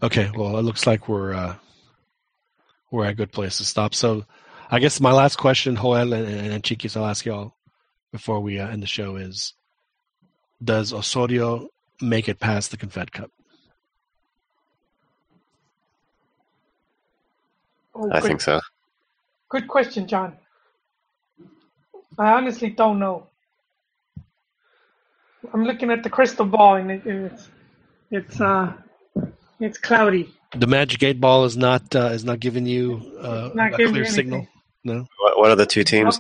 Okay, 0.04 0.30
well, 0.36 0.58
it 0.58 0.64
looks 0.64 0.86
like 0.86 1.08
we're 1.08 1.34
uh, 1.34 1.56
we're 2.92 3.06
at 3.06 3.12
a 3.12 3.16
good 3.16 3.32
place 3.32 3.58
to 3.58 3.64
stop. 3.66 3.96
So, 3.96 4.26
I 4.74 4.80
guess 4.80 5.00
my 5.00 5.12
last 5.12 5.36
question, 5.36 5.76
Joel 5.76 6.14
and, 6.14 6.52
and 6.52 6.64
Chiquis, 6.64 6.98
I'll 6.98 7.06
ask 7.06 7.28
y'all 7.28 7.54
before 8.12 8.40
we 8.40 8.60
uh, 8.60 8.68
end 8.68 8.82
the 8.82 8.88
show 8.88 9.18
is: 9.18 9.54
Does 10.64 10.92
Osorio 10.92 11.68
make 12.02 12.28
it 12.28 12.40
past 12.40 12.72
the 12.72 12.78
Confed 12.78 13.12
Cup? 13.12 13.30
Oh, 17.94 18.10
I 18.10 18.20
good, 18.20 18.28
think 18.28 18.42
so. 18.42 18.62
Good 19.50 19.68
question, 19.68 20.08
John. 20.08 20.38
I 22.18 22.34
honestly 22.34 22.72
don't 22.72 22.98
know. 22.98 23.28
I'm 25.54 25.66
looking 25.66 25.92
at 25.92 26.02
the 26.02 26.10
crystal 26.10 26.48
ball, 26.48 26.78
and 26.78 26.90
it, 26.90 27.06
it's 27.06 27.50
it's 28.10 28.42
uh 28.42 28.74
it's 29.60 29.78
cloudy. 29.78 30.34
The 30.56 30.66
Magic 30.66 31.04
Eight 31.04 31.22
Ball 31.22 31.46
is 31.46 31.56
not 31.56 31.96
uh, 31.96 32.06
is 32.06 32.26
not 32.26 32.40
giving 32.40 32.66
you 32.66 33.20
uh, 33.20 33.52
not 33.54 33.76
a 33.76 33.78
giving 33.78 33.94
clear 33.94 34.06
you 34.06 34.10
signal. 34.10 34.48
Anything. 34.86 35.02
No. 35.02 35.08
What, 35.20 35.38
what 35.38 35.52
are 35.52 35.56
the 35.56 35.66
two 35.66 35.84
teams? 35.84 36.20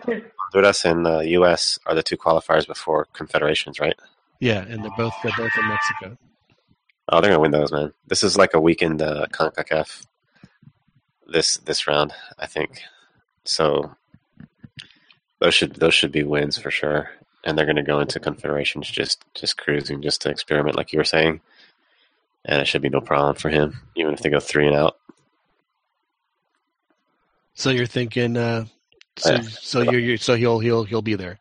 Honduras 0.53 0.85
and 0.85 1.07
uh, 1.07 1.19
U.S. 1.19 1.79
are 1.85 1.95
the 1.95 2.03
two 2.03 2.17
qualifiers 2.17 2.67
before 2.67 3.07
confederations, 3.13 3.79
right? 3.79 3.95
Yeah, 4.39 4.59
and 4.59 4.83
they're 4.83 4.91
both 4.97 5.13
they're 5.23 5.31
both 5.37 5.51
in 5.57 5.67
Mexico. 5.67 6.17
Oh, 7.09 7.21
they're 7.21 7.31
gonna 7.31 7.41
win 7.41 7.51
those, 7.51 7.71
man. 7.71 7.93
This 8.07 8.23
is 8.23 8.37
like 8.37 8.53
a 8.53 8.59
weekend 8.61 9.01
uh, 9.01 9.27
Concacaf. 9.31 10.05
This 11.27 11.57
this 11.57 11.87
round, 11.87 12.13
I 12.37 12.45
think. 12.45 12.81
So 13.45 13.95
those 15.39 15.53
should 15.53 15.75
those 15.75 15.93
should 15.93 16.11
be 16.11 16.23
wins 16.23 16.57
for 16.57 16.71
sure, 16.71 17.11
and 17.43 17.57
they're 17.57 17.65
gonna 17.65 17.83
go 17.83 17.99
into 17.99 18.19
confederations 18.19 18.89
just 18.89 19.23
just 19.33 19.57
cruising, 19.57 20.01
just 20.01 20.21
to 20.21 20.29
experiment, 20.29 20.77
like 20.77 20.93
you 20.93 20.99
were 20.99 21.03
saying. 21.03 21.41
And 22.45 22.61
it 22.61 22.65
should 22.67 22.81
be 22.81 22.89
no 22.89 22.99
problem 22.99 23.35
for 23.35 23.49
him, 23.49 23.79
even 23.95 24.13
if 24.13 24.19
they 24.19 24.29
go 24.29 24.41
three 24.41 24.67
and 24.67 24.75
out. 24.75 24.97
So 27.55 27.69
you're 27.69 27.85
thinking, 27.85 28.37
uh, 28.37 28.65
so 29.17 29.41
so 29.41 29.81
you're, 29.81 29.99
you're 29.99 30.17
so 30.17 30.35
he'll 30.35 30.59
he'll 30.59 30.83
he'll 30.83 31.01
be 31.01 31.15
there. 31.15 31.39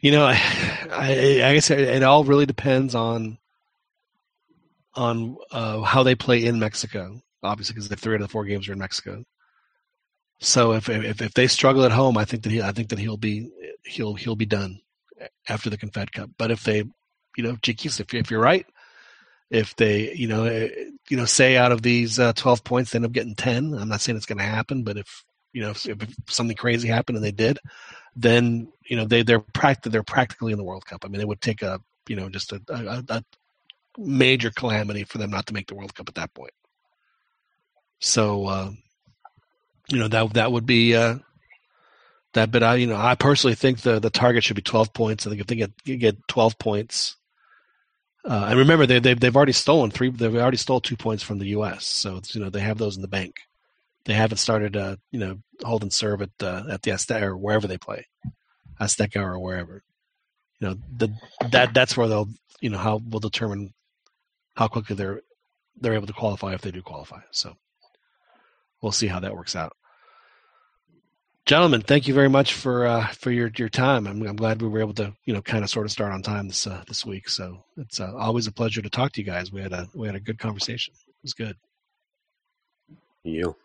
You 0.00 0.12
know, 0.12 0.24
I, 0.24 0.40
I, 0.90 1.10
I 1.44 1.54
guess 1.54 1.70
it, 1.70 1.80
it 1.80 2.02
all 2.04 2.24
really 2.24 2.46
depends 2.46 2.94
on 2.94 3.38
on 4.94 5.36
uh, 5.50 5.80
how 5.82 6.02
they 6.02 6.14
play 6.14 6.44
in 6.44 6.58
Mexico. 6.58 7.20
Obviously, 7.42 7.74
because 7.74 7.88
the 7.88 7.96
three 7.96 8.14
out 8.14 8.20
of 8.20 8.28
the 8.28 8.32
four 8.32 8.44
games 8.44 8.68
are 8.68 8.72
in 8.72 8.78
Mexico. 8.78 9.24
So 10.40 10.72
if 10.72 10.88
if 10.88 11.20
if 11.20 11.34
they 11.34 11.48
struggle 11.48 11.84
at 11.84 11.92
home, 11.92 12.16
I 12.16 12.24
think 12.24 12.44
that 12.44 12.52
he 12.52 12.62
I 12.62 12.72
think 12.72 12.90
that 12.90 12.98
he'll 12.98 13.16
be 13.16 13.50
he'll 13.84 14.14
he'll 14.14 14.36
be 14.36 14.46
done 14.46 14.80
after 15.48 15.70
the 15.70 15.78
Confed 15.78 16.12
Cup. 16.12 16.30
But 16.38 16.50
if 16.50 16.62
they, 16.62 16.84
you 17.36 17.42
know, 17.42 17.56
if 17.62 18.14
if 18.14 18.30
you're 18.30 18.40
right, 18.40 18.66
if 19.50 19.74
they 19.76 20.14
you 20.14 20.28
know 20.28 20.44
eh, 20.44 20.68
you 21.10 21.16
know 21.16 21.24
say 21.24 21.56
out 21.56 21.72
of 21.72 21.82
these 21.82 22.18
uh, 22.18 22.32
12 22.34 22.64
points 22.64 22.90
they 22.90 22.96
end 22.96 23.06
up 23.06 23.12
getting 23.12 23.34
10 23.34 23.74
i'm 23.74 23.88
not 23.88 24.00
saying 24.00 24.16
it's 24.16 24.26
going 24.26 24.38
to 24.38 24.44
happen 24.44 24.82
but 24.82 24.96
if 24.96 25.24
you 25.52 25.62
know 25.62 25.70
if, 25.70 25.86
if 25.86 26.08
something 26.28 26.56
crazy 26.56 26.88
happened 26.88 27.16
and 27.16 27.24
they 27.24 27.32
did 27.32 27.58
then 28.18 28.72
you 28.84 28.96
know 28.96 29.04
they 29.04 29.22
they're 29.22 29.40
pract- 29.40 29.90
they're 29.90 30.02
practically 30.02 30.52
in 30.52 30.58
the 30.58 30.64
world 30.64 30.84
cup. 30.84 31.04
I 31.04 31.08
mean 31.08 31.20
it 31.20 31.28
would 31.28 31.40
take 31.40 31.62
a 31.62 31.80
you 32.08 32.16
know 32.16 32.28
just 32.28 32.52
a, 32.52 32.60
a, 32.68 33.04
a 33.08 33.24
major 33.96 34.50
calamity 34.50 35.04
for 35.04 35.18
them 35.18 35.30
not 35.30 35.46
to 35.46 35.54
make 35.54 35.68
the 35.68 35.74
world 35.76 35.94
cup 35.94 36.08
at 36.08 36.16
that 36.16 36.34
point. 36.34 36.52
So 38.00 38.46
uh, 38.46 38.70
you 39.88 39.98
know 39.98 40.08
that 40.08 40.34
that 40.34 40.52
would 40.52 40.66
be 40.66 40.96
uh, 40.96 41.18
that 42.34 42.50
but 42.50 42.62
i 42.62 42.74
you 42.74 42.86
know 42.88 42.96
i 42.96 43.14
personally 43.14 43.54
think 43.54 43.80
the 43.80 44.00
the 44.00 44.10
target 44.10 44.42
should 44.42 44.56
be 44.56 44.62
12 44.62 44.92
points. 44.92 45.26
I 45.26 45.30
think 45.30 45.40
if 45.40 45.46
they 45.46 45.56
get 45.56 45.84
get 45.84 46.16
12 46.26 46.58
points 46.58 47.16
uh, 48.24 48.46
and 48.50 48.58
remember, 48.58 48.86
they, 48.86 48.98
they've 49.00 49.18
they've 49.18 49.36
already 49.36 49.52
stolen 49.52 49.90
three. 49.90 50.10
They've 50.10 50.34
already 50.36 50.56
stole 50.56 50.80
two 50.80 50.96
points 50.96 51.22
from 51.22 51.38
the 51.38 51.48
U.S. 51.48 51.84
So 51.86 52.20
you 52.32 52.40
know 52.40 52.50
they 52.50 52.60
have 52.60 52.78
those 52.78 52.96
in 52.96 53.02
the 53.02 53.08
bank. 53.08 53.36
they 54.04 54.14
haven't 54.14 54.38
started, 54.38 54.76
uh, 54.76 54.96
you 55.10 55.20
know, 55.20 55.38
holding 55.62 55.90
serve 55.90 56.22
at 56.22 56.30
uh, 56.42 56.64
at 56.70 56.82
the 56.82 56.90
Azteca 56.92 57.22
or 57.22 57.36
wherever 57.36 57.66
they 57.66 57.78
play, 57.78 58.06
Azteca 58.80 59.16
or 59.18 59.38
wherever. 59.38 59.82
You 60.60 60.68
know, 60.68 60.76
the 60.96 61.10
that 61.52 61.74
that's 61.74 61.96
where 61.96 62.08
they'll, 62.08 62.28
you 62.60 62.70
know, 62.70 62.78
how 62.78 63.00
will 63.08 63.20
determine 63.20 63.74
how 64.56 64.68
quickly 64.68 64.96
they're 64.96 65.20
they're 65.80 65.94
able 65.94 66.06
to 66.06 66.12
qualify 66.14 66.54
if 66.54 66.62
they 66.62 66.70
do 66.70 66.82
qualify. 66.82 67.20
So 67.32 67.56
we'll 68.82 68.92
see 68.92 69.08
how 69.08 69.20
that 69.20 69.34
works 69.34 69.54
out. 69.54 69.76
Gentlemen, 71.48 71.80
thank 71.80 72.06
you 72.06 72.12
very 72.12 72.28
much 72.28 72.52
for 72.52 72.86
uh, 72.86 73.06
for 73.06 73.30
your 73.30 73.50
your 73.56 73.70
time. 73.70 74.06
I'm, 74.06 74.20
I'm 74.26 74.36
glad 74.36 74.60
we 74.60 74.68
were 74.68 74.80
able 74.80 74.92
to 74.92 75.14
you 75.24 75.32
know 75.32 75.40
kind 75.40 75.64
of 75.64 75.70
sort 75.70 75.86
of 75.86 75.92
start 75.92 76.12
on 76.12 76.20
time 76.20 76.46
this 76.46 76.66
uh, 76.66 76.84
this 76.86 77.06
week. 77.06 77.26
So 77.30 77.64
it's 77.78 78.00
uh, 78.00 78.12
always 78.18 78.46
a 78.46 78.52
pleasure 78.52 78.82
to 78.82 78.90
talk 78.90 79.12
to 79.12 79.22
you 79.22 79.26
guys. 79.26 79.50
We 79.50 79.62
had 79.62 79.72
a 79.72 79.88
we 79.94 80.06
had 80.06 80.14
a 80.14 80.20
good 80.20 80.38
conversation. 80.38 80.92
It 81.06 81.14
was 81.22 81.32
good. 81.32 81.56
You. 83.24 83.56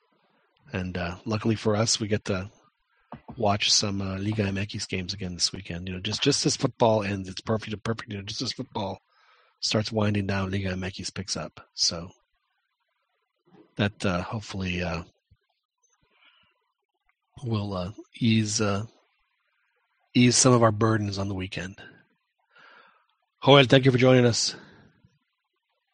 And 0.71 0.97
uh, 0.97 1.17
luckily 1.25 1.55
for 1.55 1.75
us, 1.75 1.99
we 1.99 2.07
get 2.07 2.23
to 2.25 2.49
watch 3.35 3.69
some 3.69 4.01
uh, 4.01 4.17
Liga 4.17 4.43
MX 4.43 4.87
games 4.87 5.13
again 5.13 5.33
this 5.33 5.51
weekend. 5.51 5.89
You 5.89 5.95
know, 5.95 5.99
just 5.99 6.23
just 6.23 6.45
as 6.45 6.55
football 6.55 7.03
ends, 7.03 7.27
it's 7.27 7.41
perfect. 7.41 7.83
Perfect. 7.83 8.13
You 8.13 8.19
know, 8.19 8.23
just 8.23 8.41
as 8.41 8.53
football 8.53 9.01
starts 9.59 9.91
winding 9.91 10.27
down, 10.27 10.51
Liga 10.51 10.69
MX 10.69 11.13
picks 11.13 11.35
up. 11.35 11.59
So 11.73 12.11
that 13.75 14.05
uh, 14.05 14.21
hopefully 14.21 14.81
uh, 14.81 15.03
will 17.43 17.73
uh, 17.73 17.91
ease 18.19 18.61
uh, 18.61 18.85
ease 20.13 20.35
some 20.35 20.53
of 20.53 20.63
our 20.63 20.71
burdens 20.71 21.17
on 21.17 21.27
the 21.27 21.35
weekend. 21.35 21.79
Joel, 23.43 23.65
thank 23.65 23.85
you 23.85 23.91
for 23.91 23.97
joining 23.97 24.25
us. 24.25 24.55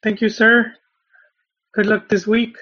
Thank 0.03 0.21
you, 0.21 0.29
sir. 0.29 0.73
Good 1.73 1.87
luck 1.87 2.09
this 2.09 2.27
week. 2.27 2.57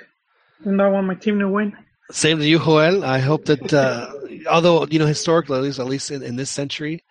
And 0.64 0.82
I 0.82 0.88
want 0.88 1.08
my 1.08 1.16
team 1.16 1.40
to 1.40 1.48
win. 1.50 1.76
Same 2.12 2.40
to 2.40 2.48
you, 2.48 2.58
Joel. 2.58 3.04
I 3.04 3.20
hope 3.20 3.46
that, 3.46 3.74
uh, 3.74 4.12
although 4.50 4.86
you 4.88 4.98
know, 4.98 5.06
historically, 5.06 5.58
at 5.58 5.64
least 5.64 5.80
at 5.80 5.86
least 5.88 6.10
in, 6.12 6.24
in 6.24 6.36
this 6.36 6.50
century, 6.50 7.04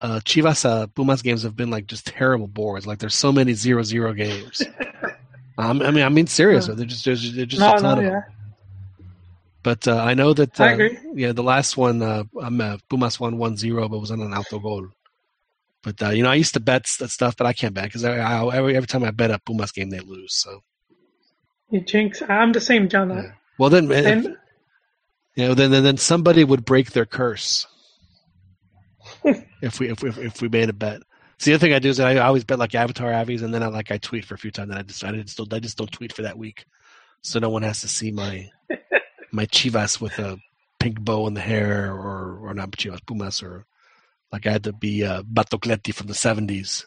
uh, 0.00 0.20
Chivas 0.24 0.64
uh, 0.64 0.86
Pumas 0.88 1.22
games 1.22 1.44
have 1.44 1.56
been 1.56 1.70
like 1.70 1.86
just 1.86 2.06
terrible 2.06 2.48
bores. 2.48 2.86
Like 2.86 2.98
there's 2.98 3.14
so 3.14 3.32
many 3.32 3.54
zero 3.54 3.82
zero 3.82 4.12
games. 4.12 4.62
um, 5.58 5.80
I 5.82 5.90
mean, 5.92 6.04
I 6.04 6.08
mean, 6.08 6.26
serious. 6.26 6.66
They're 6.66 6.84
just 6.84 7.04
there's, 7.04 7.32
there's 7.34 7.48
just 7.48 7.60
No, 7.60 7.74
a 7.74 7.78
ton 7.78 7.82
no, 7.82 7.90
of 7.98 8.02
yeah. 8.02 8.10
them. 8.10 8.22
But 9.64 9.88
uh, 9.88 9.96
I 9.96 10.12
know 10.12 10.34
that 10.34 10.60
uh, 10.60 10.64
I 10.64 10.70
agree. 10.72 10.98
yeah, 11.14 11.32
the 11.32 11.42
last 11.42 11.78
one, 11.78 12.02
uh, 12.02 12.24
um, 12.40 12.60
uh, 12.60 12.76
Pumas 12.90 13.18
won 13.18 13.38
1-0, 13.38 13.90
but 13.90 13.98
was 13.98 14.10
on 14.10 14.20
an 14.20 14.34
auto 14.34 14.58
goal. 14.58 14.88
But 15.82 16.02
uh, 16.02 16.10
you 16.10 16.22
know, 16.22 16.30
I 16.30 16.34
used 16.34 16.52
to 16.54 16.60
bet 16.60 16.86
that 17.00 17.10
stuff, 17.10 17.34
but 17.36 17.46
I 17.46 17.54
can't 17.54 17.74
bet 17.74 17.84
because 17.84 18.04
I, 18.04 18.16
I, 18.18 18.56
every 18.56 18.76
every 18.76 18.86
time 18.86 19.04
I 19.04 19.10
bet 19.10 19.30
a 19.30 19.38
Pumas 19.38 19.72
game, 19.72 19.90
they 19.90 20.00
lose. 20.00 20.34
So 20.34 20.60
You 21.70 21.80
jinx. 21.80 22.22
I'm 22.28 22.52
the 22.52 22.60
same, 22.60 22.88
John. 22.88 23.10
Uh, 23.10 23.32
well, 23.58 23.70
then 23.70 23.90
if- 23.90 24.24
you 25.36 25.48
know, 25.48 25.54
then 25.54 25.70
then, 25.70 25.82
then 25.82 25.96
somebody 25.96 26.44
would 26.44 26.64
break 26.64 26.92
their 26.92 27.04
curse 27.06 27.66
if 29.60 29.80
we 29.80 29.90
if 29.90 30.02
we 30.02 30.10
if 30.10 30.40
we 30.40 30.48
made 30.48 30.68
a 30.70 30.74
bet. 30.74 31.00
So 31.38 31.50
the 31.50 31.54
other 31.54 31.60
thing 31.60 31.74
I 31.74 31.80
do 31.80 31.88
is 31.88 32.00
I 32.00 32.16
always 32.18 32.44
bet 32.44 32.58
like 32.58 32.74
Avatar 32.74 33.12
Avies, 33.12 33.42
and 33.42 33.52
then 33.52 33.62
I 33.62 33.66
like 33.66 33.90
I 33.90 33.98
tweet 33.98 34.24
for 34.24 34.34
a 34.34 34.38
few 34.38 34.50
times, 34.50 34.70
and 34.70 34.78
I 34.78 34.82
just 34.82 35.04
I 35.04 35.12
just 35.12 35.36
don't 35.36 35.52
I 35.52 35.58
just 35.58 35.76
don't 35.76 35.90
tweet 35.90 36.12
for 36.12 36.22
that 36.22 36.38
week, 36.38 36.64
so 37.22 37.40
no 37.40 37.50
one 37.50 37.62
has 37.62 37.80
to 37.80 37.88
see 37.88 38.10
my 38.10 38.48
my 39.34 39.46
Chivas 39.46 40.00
with 40.00 40.18
a 40.18 40.38
pink 40.78 41.00
bow 41.00 41.26
in 41.26 41.34
the 41.34 41.40
hair, 41.40 41.92
or 41.92 42.38
or 42.38 42.54
not 42.54 42.70
Chivas 42.70 43.04
Pumas, 43.04 43.42
or 43.42 43.66
like 44.32 44.46
I 44.46 44.52
had 44.52 44.64
to 44.64 44.72
be 44.72 45.04
uh, 45.04 45.22
Batocletti 45.22 45.92
from 45.92 46.06
the 46.06 46.14
seventies, 46.14 46.86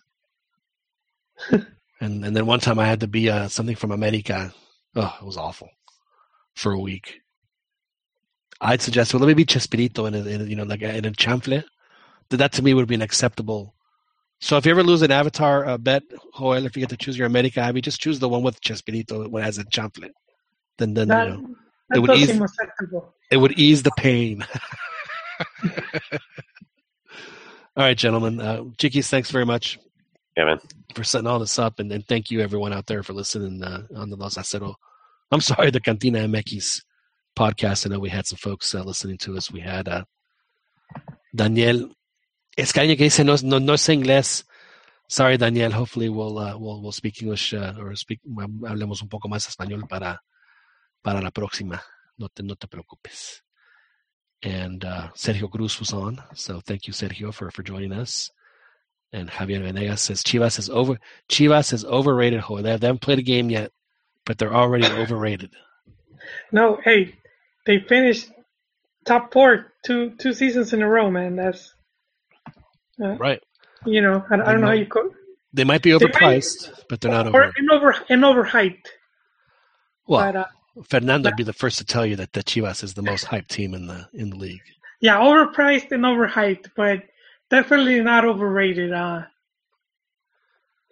and 1.52 2.26
and 2.26 2.36
then 2.36 2.46
one 2.46 2.60
time 2.60 2.80
I 2.80 2.88
had 2.88 3.02
to 3.02 3.08
be 3.08 3.30
uh, 3.30 3.50
something 3.50 3.76
from 3.76 3.92
America. 3.92 4.54
Oh, 4.96 5.18
it 5.22 5.26
was 5.26 5.38
awful 5.38 5.70
for 6.56 6.72
a 6.72 6.80
week. 6.80 7.22
I'd 8.60 8.82
suggest 8.82 9.14
well, 9.14 9.22
let 9.22 9.28
me 9.28 9.34
be 9.36 9.46
Chespirito 9.46 10.08
in 10.08 10.16
a, 10.16 10.26
in 10.26 10.42
a 10.42 10.44
you 10.46 10.56
know 10.56 10.64
like 10.64 10.82
a, 10.82 10.98
in 10.98 11.06
a 11.06 11.12
chanfle. 11.12 11.64
That 12.30 12.38
that 12.38 12.54
to 12.54 12.64
me 12.64 12.74
would 12.74 12.88
be 12.88 12.96
an 12.96 13.02
acceptable. 13.02 13.76
So 14.40 14.56
if 14.58 14.66
you 14.66 14.72
ever 14.72 14.84
lose 14.84 15.02
an 15.02 15.12
avatar 15.12 15.66
uh, 15.66 15.78
bet, 15.80 16.04
Joel, 16.38 16.66
if 16.66 16.76
you 16.76 16.82
get 16.82 16.90
to 16.90 16.98
choose 16.98 17.18
your 17.18 17.26
America 17.26 17.60
Abbey, 17.60 17.82
just 17.82 18.00
choose 18.00 18.20
the 18.20 18.30
one 18.30 18.44
with 18.44 18.62
Chespirito 18.62 19.28
when 19.28 19.42
it 19.42 19.46
has 19.46 19.58
a 19.58 19.66
chanfle. 19.66 20.12
Then 20.78 20.94
then 20.94 21.08
that, 21.10 21.28
you 21.28 21.34
know 21.34 21.56
that 21.90 21.98
it 21.98 22.00
would 22.02 22.18
ease 22.18 22.42
it 23.32 23.38
would 23.38 23.60
ease 23.60 23.84
the 23.84 23.92
pain. 23.98 24.46
all 27.76 27.84
right, 27.84 27.98
gentlemen. 27.98 28.40
Uh, 28.40 28.64
Chiquis, 28.78 29.10
thanks 29.10 29.32
very 29.32 29.46
much. 29.46 29.80
Yeah, 30.36 30.46
man. 30.46 30.60
For 30.94 31.04
setting 31.04 31.28
all 31.28 31.40
this 31.40 31.60
up, 31.60 31.80
and, 31.80 31.92
and 31.92 32.08
thank 32.08 32.32
you 32.32 32.42
everyone 32.42 32.74
out 32.74 32.88
there 32.88 33.04
for 33.04 33.14
listening 33.14 33.64
uh, 33.64 33.84
on 33.96 34.10
the 34.10 34.16
Los 34.16 34.38
Acero. 34.38 34.76
I'm 35.32 35.42
sorry, 35.42 35.72
the 35.72 35.80
Cantina 35.80 36.20
MX 36.20 36.82
podcast. 37.38 37.86
I 37.86 37.90
know 37.90 38.00
we 38.00 38.10
had 38.10 38.26
some 38.26 38.38
folks 38.38 38.74
uh, 38.74 38.84
listening 38.84 39.18
to 39.20 39.36
us. 39.38 39.52
We 39.52 39.60
had 39.60 39.88
uh, 39.88 40.04
Daniel 41.36 41.92
Escaña 42.58 42.98
que 42.98 43.06
dice 43.06 43.24
no, 43.24 43.36
no, 43.44 43.60
no 43.60 43.74
sé 43.74 43.94
inglés. 43.94 44.44
Sorry, 45.10 45.38
Daniel. 45.38 45.72
Hopefully, 45.72 46.10
we'll 46.10 46.38
uh, 46.38 46.58
we'll 46.58 46.82
we'll 46.82 46.92
speak 46.92 47.22
English 47.22 47.54
uh, 47.54 47.74
or 47.80 47.96
speak 47.96 48.20
hablemos 48.26 49.02
un 49.02 49.10
poco 49.10 49.30
más 49.30 49.48
español 49.48 49.88
para 49.88 50.22
para 51.08 51.22
la 51.22 51.32
próxima. 51.32 51.82
No 52.18 52.28
te 52.28 52.44
no 52.44 52.56
te 52.56 52.68
preocupes. 52.68 53.42
And 54.44 54.84
uh, 54.84 55.08
Sergio 55.16 55.50
Cruz 55.50 55.80
was 55.80 55.94
on, 55.94 56.22
so 56.34 56.60
thank 56.60 56.86
you, 56.88 56.94
Sergio, 56.94 57.34
for 57.34 57.50
for 57.50 57.64
joining 57.64 57.94
us. 57.94 58.30
And 59.14 59.30
Javier 59.30 59.62
Venegas 59.64 60.02
says 60.02 60.22
Chivas 60.22 60.60
is 60.60 60.70
over. 60.70 60.98
Chivas 61.30 61.72
is 61.72 61.86
overrated. 61.86 62.44
They 62.62 62.72
haven't 62.72 63.00
played 63.02 63.20
a 63.20 63.24
game 63.24 63.50
yet, 63.50 63.72
but 64.26 64.38
they're 64.38 64.54
already 64.54 64.86
overrated. 65.02 65.52
No, 66.52 66.78
hey, 66.84 67.16
they 67.66 67.80
finished 67.80 68.30
top 69.06 69.32
four 69.32 69.72
two 69.86 70.12
two 70.20 70.34
seasons 70.34 70.74
in 70.74 70.82
a 70.82 70.90
row, 70.90 71.10
man. 71.10 71.38
That's 71.38 71.74
uh, 73.02 73.16
Right. 73.16 73.42
You 73.86 74.02
know, 74.02 74.26
I, 74.30 74.34
I 74.34 74.52
don't 74.52 74.60
know 74.62 74.68
how 74.68 74.74
you 74.74 74.88
call 74.88 75.10
They 75.54 75.64
might 75.64 75.82
be 75.82 75.92
They 75.92 75.98
might- 76.06 76.12
overpriced, 76.14 76.84
but 76.90 77.00
they're 77.00 77.12
not 77.12 77.28
over. 77.28 77.38
or 77.46 77.54
and 77.56 77.72
over 77.72 77.96
and 78.10 78.24
overhyped. 78.24 78.88
Well, 80.06 80.20
but, 80.26 80.36
uh, 80.36 80.46
Fernando 80.84 81.30
would 81.30 81.38
be 81.38 81.44
the 81.44 81.54
first 81.54 81.78
to 81.80 81.86
tell 81.86 82.06
you 82.06 82.16
that, 82.18 82.34
that 82.34 82.46
Chivas 82.46 82.84
is 82.84 82.94
the 82.94 83.02
most 83.02 83.26
hyped 83.26 83.48
team 83.48 83.74
in 83.74 83.88
the 83.88 84.08
in 84.14 84.30
the 84.30 84.36
league. 84.36 84.62
yeah, 85.02 85.18
overpriced 85.18 85.92
and 85.92 86.04
overhyped, 86.04 86.72
but 86.76 87.04
definitely 87.50 88.02
not 88.02 88.26
overrated. 88.26 88.94
Uh, 88.94 89.24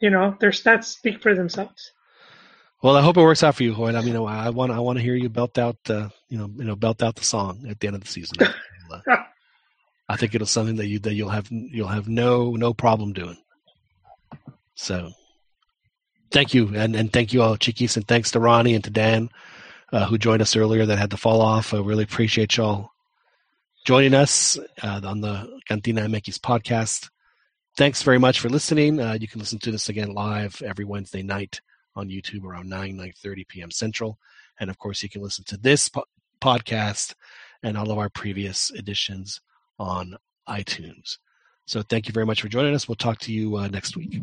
you 0.01 0.09
know, 0.09 0.35
their 0.39 0.51
stats 0.51 0.85
speak 0.85 1.22
for 1.22 1.33
themselves. 1.33 1.91
Well, 2.83 2.95
I 2.95 3.01
hope 3.01 3.17
it 3.17 3.22
works 3.22 3.43
out 3.43 3.55
for 3.55 3.64
you, 3.64 3.73
Hoyt. 3.73 3.95
I 3.95 4.01
mean, 4.01 4.15
I 4.15 4.49
want 4.49 4.72
I 4.72 4.80
want 4.80 4.97
to 4.97 5.03
hear 5.03 5.15
you 5.15 5.30
belt 5.30 5.57
out, 5.57 5.77
uh, 5.89 6.09
you 6.30 6.38
know, 6.38 6.49
you 6.55 6.65
know, 6.65 6.75
belt 6.75 7.01
out 7.01 7.15
the 7.15 7.23
song 7.23 7.65
at 7.67 7.80
the 7.80 7.88
end 7.88 7.95
of 7.95 8.03
the 8.03 8.07
season. 8.07 8.38
Uh, 9.07 9.17
I 10.07 10.15
think 10.15 10.35
it'll 10.35 10.45
something 10.45 10.75
that 10.75 10.85
you 10.85 10.99
that 10.99 11.15
you'll 11.15 11.30
have 11.30 11.47
you'll 11.49 11.88
have 11.88 12.07
no 12.07 12.51
no 12.51 12.72
problem 12.72 13.14
doing. 13.14 13.35
So, 14.75 15.09
thank 16.30 16.53
you, 16.53 16.72
and 16.75 16.95
and 16.95 17.11
thank 17.11 17.33
you 17.33 17.41
all, 17.41 17.57
Chiquis, 17.57 17.97
and 17.97 18.07
thanks 18.07 18.30
to 18.31 18.39
Ronnie 18.39 18.75
and 18.75 18.83
to 18.83 18.91
Dan, 18.91 19.30
uh, 19.91 20.05
who 20.05 20.17
joined 20.17 20.41
us 20.41 20.55
earlier 20.55 20.85
that 20.85 20.97
had 20.97 21.11
to 21.11 21.17
fall 21.17 21.41
off. 21.41 21.73
I 21.73 21.80
really 21.80 22.03
appreciate 22.03 22.57
y'all 22.57 22.91
joining 23.85 24.14
us 24.14 24.57
uh, 24.81 25.01
on 25.03 25.22
the 25.22 25.59
Cantina 25.67 26.01
MX 26.01 26.39
podcast. 26.39 27.09
Thanks 27.77 28.01
very 28.03 28.17
much 28.17 28.39
for 28.39 28.49
listening. 28.49 28.99
Uh, 28.99 29.17
you 29.19 29.27
can 29.27 29.39
listen 29.39 29.59
to 29.59 29.72
this 29.72 29.89
again 29.89 30.14
live 30.14 30.61
every 30.65 30.85
Wednesday 30.85 31.22
night 31.23 31.61
on 31.95 32.09
YouTube 32.09 32.43
around 32.43 32.69
9, 32.69 32.97
9.30 32.97 33.47
p.m. 33.47 33.72
Central. 33.72 34.17
And 34.59 34.69
of 34.69 34.77
course, 34.77 35.03
you 35.03 35.09
can 35.09 35.22
listen 35.22 35.43
to 35.45 35.57
this 35.57 35.89
po- 35.89 36.05
podcast 36.41 37.14
and 37.64 37.77
all 37.77 37.91
of 37.91 37.97
our 37.97 38.09
previous 38.09 38.72
editions 38.72 39.41
on 39.80 40.15
iTunes. 40.47 41.17
So 41.67 41.81
thank 41.81 42.07
you 42.07 42.14
very 42.14 42.25
much 42.25 42.41
for 42.41 42.47
joining 42.47 42.75
us. 42.75 42.88
We'll 42.88 42.95
talk 42.95 43.19
to 43.19 43.33
you 43.33 43.57
uh, 43.57 43.67
next 43.67 43.97
week. 43.97 44.22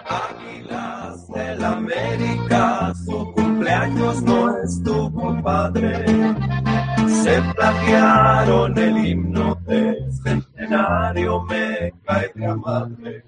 Águilas 0.00 1.28
del 1.28 1.64
América, 1.64 2.92
su 3.04 3.32
cumpleaños 3.32 4.22
no 4.22 4.58
estuvo 4.62 5.40
padre. 5.42 6.04
Se 7.22 7.40
plagiaron 7.54 8.76
el 8.76 9.06
himno 9.06 9.54
del 9.66 10.12
centenario, 10.12 11.42
me 11.42 11.92
cae 12.04 12.32
de 12.34 12.54
madre. 12.54 13.24